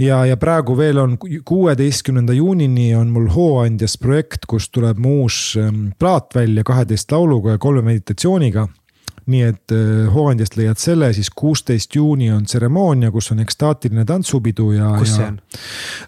Ja, 0.02 0.24
ja 0.26 0.38
praegu 0.40 0.74
veel 0.78 0.98
on 0.98 1.18
kuueteistkümnenda 1.20 2.34
juunini 2.34 2.96
on 2.98 3.12
mul 3.14 3.28
Hooandjas 3.30 4.00
projekt, 4.02 4.48
kus 4.50 4.72
tuleb 4.74 4.98
mu 5.02 5.22
uus 5.26 5.58
ehm, 5.60 5.92
plaat 6.00 6.34
välja 6.36 6.64
kaheteist 6.66 7.12
lauluga 7.14 7.58
ja 7.58 7.62
kolme 7.62 7.84
meditatsiooniga 7.92 8.66
nii 9.32 9.44
et 9.46 9.76
eh, 9.76 10.08
Hooandjast 10.14 10.58
leiad 10.58 10.82
selle, 10.82 11.12
siis 11.14 11.30
kuusteist 11.30 11.96
juuni 11.96 12.32
on 12.34 12.46
tseremoonia, 12.46 13.12
kus 13.14 13.32
on 13.36 13.44
ekstaatiline 13.44 14.06
tantsupidu 14.10 14.72
ja. 14.78 14.96
kus 15.00 15.16
see 15.18 15.30
on? 15.30 15.40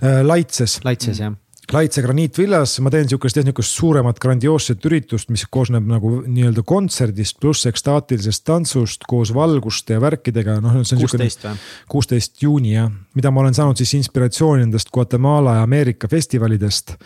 Eh, 0.01 0.21
Laitses. 0.25 0.79
Laitses 0.87 1.21
jah 1.23 1.35
Laitse 1.71 2.01
graniitvillas, 2.03 2.73
ma 2.83 2.91
teen 2.91 3.07
sihukest 3.07 3.37
jah 3.39 3.45
niisugust 3.47 3.77
suuremat 3.77 4.17
grandioosset 4.21 4.83
üritust, 4.89 5.29
mis 5.31 5.45
koosneb 5.47 5.85
nagu 5.87 6.17
nii-öelda 6.25 6.61
kontserdist 6.67 7.39
pluss 7.39 7.69
ekstaatilisest 7.69 8.43
tantsust 8.45 9.07
koos 9.07 9.31
valguste 9.33 9.95
ja 9.95 10.03
värkidega, 10.03 10.57
noh. 10.63 10.81
kuusteist 10.83 11.47
või? 11.47 11.55
kuusteist 11.95 12.43
juuni 12.43 12.75
jah, 12.75 12.91
mida 13.15 13.31
ma 13.31 13.45
olen 13.45 13.55
saanud 13.55 13.79
siis 13.79 13.95
inspiratsiooni 14.01 14.65
nendest 14.65 14.91
Guatemala 14.91 15.61
ja 15.61 15.63
Ameerika 15.63 16.11
festivalidest 16.11 16.97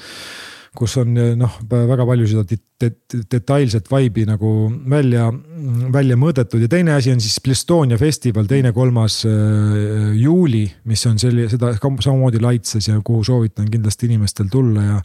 kus 0.78 0.98
on 1.02 1.18
noh, 1.40 1.60
väga 1.68 2.06
palju 2.06 2.28
seda 2.30 2.58
detailset 2.78 3.88
vibe'i 3.90 4.28
nagu 4.28 4.50
välja, 4.90 5.32
välja 5.94 6.18
mõõdetud 6.20 6.62
ja 6.62 6.70
teine 6.70 6.94
asi 6.94 7.10
on 7.14 7.22
siis 7.24 7.40
Estonia 7.58 7.98
festival, 7.98 8.46
teine-kolmas 8.46 9.16
äh, 9.26 10.12
juuli, 10.22 10.68
mis 10.86 11.02
on 11.10 11.18
selline, 11.18 11.50
seda 11.50 11.72
samamoodi 11.82 12.42
Laitses 12.44 12.86
ja 12.88 13.00
kuhu 13.04 13.24
soovitan 13.26 13.66
kindlasti 13.74 14.06
inimestel 14.06 14.52
tulla 14.54 14.84
ja. 14.84 14.98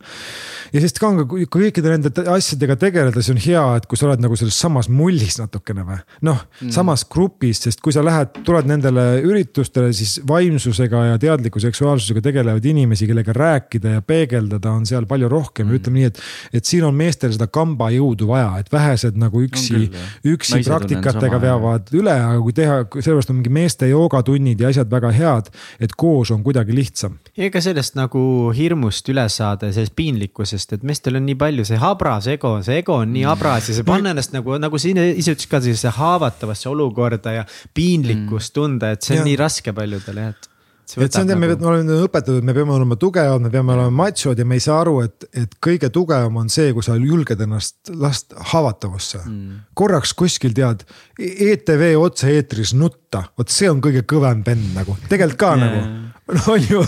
ja 0.74 0.82
sest 0.84 1.00
ka 1.00 1.08
on 1.08 1.22
ka 1.22 1.38
kõikide 1.56 1.94
nende 1.94 2.12
asjadega 2.28 2.76
tegeledes 2.76 3.30
on 3.32 3.40
hea, 3.40 3.62
et 3.78 3.88
kui 3.88 3.96
sa 3.96 4.10
oled 4.10 4.20
nagu 4.20 4.36
selles 4.36 4.58
samas 4.60 4.90
mullis 4.92 5.38
natukene 5.40 5.86
või 5.88 5.98
noh 6.28 6.42
mm., 6.44 6.74
samas 6.76 7.06
grupis, 7.08 7.62
sest 7.64 7.80
kui 7.80 7.94
sa 7.96 8.04
lähed, 8.04 8.42
tuled 8.44 8.68
nendele 8.68 9.06
üritustele, 9.24 9.94
siis 9.96 10.18
vaimsusega 10.28 11.06
ja 11.14 11.22
teadliku 11.22 11.62
seksuaalsusega 11.62 12.20
tegelevaid 12.28 12.68
inimesi, 12.68 13.08
kellega 13.08 13.32
rääkida 13.36 13.96
ja 13.96 14.04
peegeldada 14.04 14.76
on 14.76 14.84
seal 14.88 15.08
palju 15.08 15.32
rohkem 15.32 15.61
ja 15.68 15.70
mm. 15.72 15.78
ütleme 15.80 16.00
nii, 16.00 16.10
et, 16.10 16.20
et 16.60 16.68
siin 16.68 16.84
on 16.86 16.96
meestel 16.96 17.32
seda 17.34 17.48
kambajõudu 17.52 18.28
vaja, 18.28 18.50
et 18.62 18.70
vähesed 18.72 19.18
nagu 19.20 19.42
üksi, 19.44 19.88
üksi 20.28 20.58
Naised 20.58 20.70
praktikatega 20.70 21.40
veavad 21.42 21.92
üle, 21.96 22.14
aga 22.14 22.40
kui 22.42 22.56
teha, 22.56 22.78
sellepärast 22.98 23.32
on 23.32 23.38
mingi 23.40 23.52
meeste 23.54 23.88
joogatunnid 23.90 24.62
ja 24.62 24.72
asjad 24.72 24.90
väga 24.92 25.12
head, 25.16 25.50
et 25.82 25.96
koos 25.98 26.32
on 26.34 26.44
kuidagi 26.46 26.76
lihtsam. 26.76 27.18
ega 27.36 27.62
sellest 27.64 27.96
nagu 27.98 28.24
hirmust 28.56 29.08
üle 29.12 29.26
saada 29.32 29.70
ja 29.70 29.76
sellest 29.78 29.96
piinlikkusest, 29.98 30.76
et 30.78 30.86
meestel 30.86 31.18
on 31.20 31.26
nii 31.28 31.38
palju 31.40 31.66
see 31.68 31.80
habras 31.82 32.28
ego, 32.32 32.54
see 32.64 32.80
ego 32.82 33.00
on 33.02 33.12
nii 33.14 33.26
habras 33.28 33.70
ja 33.70 33.78
see 33.78 33.88
panna 33.88 34.14
ennast 34.14 34.34
nagu, 34.36 34.56
nagu 34.60 34.80
sa 34.80 34.92
ise 34.92 35.34
ütlesid 35.34 35.50
ka, 35.50 35.62
sellisesse 35.62 35.96
haavatavasse 35.98 36.70
olukorda 36.72 37.36
ja 37.40 37.44
piinlikkust 37.74 38.54
tunda, 38.56 38.92
et 38.94 39.04
see 39.04 39.18
on 39.18 39.22
ja. 39.22 39.28
nii 39.30 39.38
raske 39.40 39.74
paljudele 39.76 40.32
et 40.32 40.51
et 40.92 41.14
see 41.14 41.22
on, 41.22 41.30
me 41.38 41.48
nagu... 41.48 41.66
oleme 41.70 41.96
õpetatud, 42.04 42.44
me 42.44 42.54
peame 42.56 42.74
olema 42.74 42.96
tugevad, 43.00 43.42
me 43.44 43.50
peame 43.52 43.74
olema 43.74 43.92
machod 44.02 44.38
ja 44.38 44.46
me 44.48 44.58
ei 44.58 44.64
saa 44.64 44.80
aru, 44.82 44.98
et, 45.06 45.26
et 45.44 45.56
kõige 45.62 45.88
tugevam 45.94 46.36
on 46.42 46.50
see, 46.52 46.72
kui 46.76 46.84
sa 46.84 46.96
julged 46.98 47.40
ennast 47.46 47.92
lasta 47.96 48.42
haavatavasse 48.52 49.22
mm.. 49.22 49.60
korraks 49.78 50.14
kuskil 50.18 50.54
tead 50.56 50.84
ETV 51.18 51.86
otse-eetris 52.00 52.74
nutta, 52.78 53.24
vot 53.38 53.52
see 53.52 53.70
on 53.72 53.82
kõige 53.84 54.04
kõvem 54.08 54.44
bänd 54.46 54.72
nagu, 54.76 54.98
tegelikult 55.08 55.40
ka 55.40 55.54
yeah. 55.56 55.64
nagu. 55.66 56.12
no 56.36 56.44
on 56.54 56.68
ju, 56.68 56.84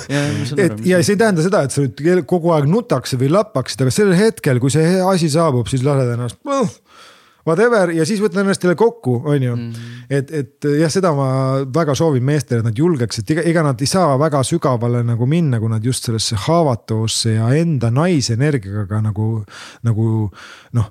et 0.60 0.86
ja 0.86 1.00
see 1.00 1.16
ei 1.16 1.22
tähenda 1.24 1.44
seda, 1.46 1.64
et 1.66 1.74
sa 1.74 1.84
nüüd 1.84 2.24
kogu 2.30 2.52
aeg 2.54 2.68
nutaksid 2.70 3.20
või 3.22 3.32
lappaksid, 3.34 3.84
aga 3.84 3.94
sellel 3.94 4.18
hetkel, 4.18 4.60
kui 4.62 4.72
see 4.74 4.98
asi 5.04 5.30
saabub, 5.32 5.70
siis 5.70 5.86
lased 5.86 6.14
ennast 6.16 6.40
whatever 7.46 7.90
ja 7.94 8.06
siis 8.08 8.22
võtan 8.22 8.44
ennast 8.44 8.64
jälle 8.64 8.76
kokku, 8.78 9.20
on 9.24 9.42
ju 9.42 9.56
mm. 9.56 9.70
-hmm. 9.70 10.04
et, 10.10 10.30
et 10.30 10.68
jah, 10.80 10.90
seda 10.90 11.12
ma 11.14 11.28
väga 11.74 11.94
soovin 11.94 12.24
meestele, 12.24 12.60
et 12.60 12.70
nad 12.70 12.78
julgeks, 12.78 13.18
et 13.18 13.30
ega, 13.30 13.42
ega 13.42 13.62
nad 13.62 13.80
ei 13.80 13.90
saa 13.90 14.18
väga 14.18 14.42
sügavale 14.42 15.02
nagu 15.04 15.26
minna, 15.26 15.60
kui 15.60 15.68
nad 15.68 15.84
just 15.84 16.04
sellesse 16.04 16.36
haavatavusse 16.46 17.34
ja 17.34 17.50
enda 17.54 17.90
naisenergiaga 17.90 19.00
nagu, 19.00 19.44
nagu 19.82 20.30
noh, 20.72 20.90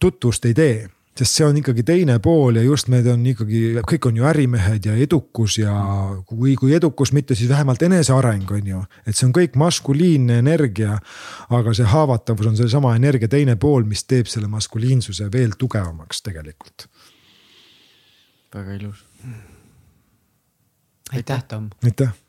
tutvust 0.00 0.44
ei 0.44 0.54
tee 0.54 0.88
sest 1.18 1.36
see 1.36 1.44
on 1.44 1.58
ikkagi 1.60 1.84
teine 1.84 2.16
pool 2.24 2.56
ja 2.56 2.62
just 2.64 2.88
need 2.92 3.06
on 3.10 3.24
ikkagi, 3.28 3.60
kõik 3.88 4.08
on 4.08 4.16
ju 4.16 4.26
ärimehed 4.28 4.88
ja 4.88 4.94
edukus 4.96 5.58
ja 5.60 5.74
kui, 6.28 6.54
kui 6.56 6.72
edukus, 6.76 7.12
mitte 7.12 7.36
siis 7.36 7.50
vähemalt 7.52 7.84
eneseareng 7.84 8.50
on 8.56 8.70
ju. 8.72 8.80
et 9.06 9.16
see 9.16 9.28
on 9.28 9.34
kõik 9.36 9.58
maskuliinne 9.60 10.40
energia. 10.40 10.98
aga 11.50 11.74
see 11.76 11.88
haavatavus 11.88 12.48
on 12.48 12.56
seesama 12.56 12.96
energia 12.96 13.28
teine 13.28 13.56
pool, 13.56 13.84
mis 13.84 14.04
teeb 14.04 14.26
selle 14.26 14.48
maskuliinsuse 14.48 15.28
veel 15.32 15.52
tugevamaks 15.58 16.22
tegelikult. 16.22 16.88
väga 18.54 18.80
ilus. 18.80 19.04
aitäh, 21.12 21.44
Tom. 21.44 21.70
aitäh 21.84 22.21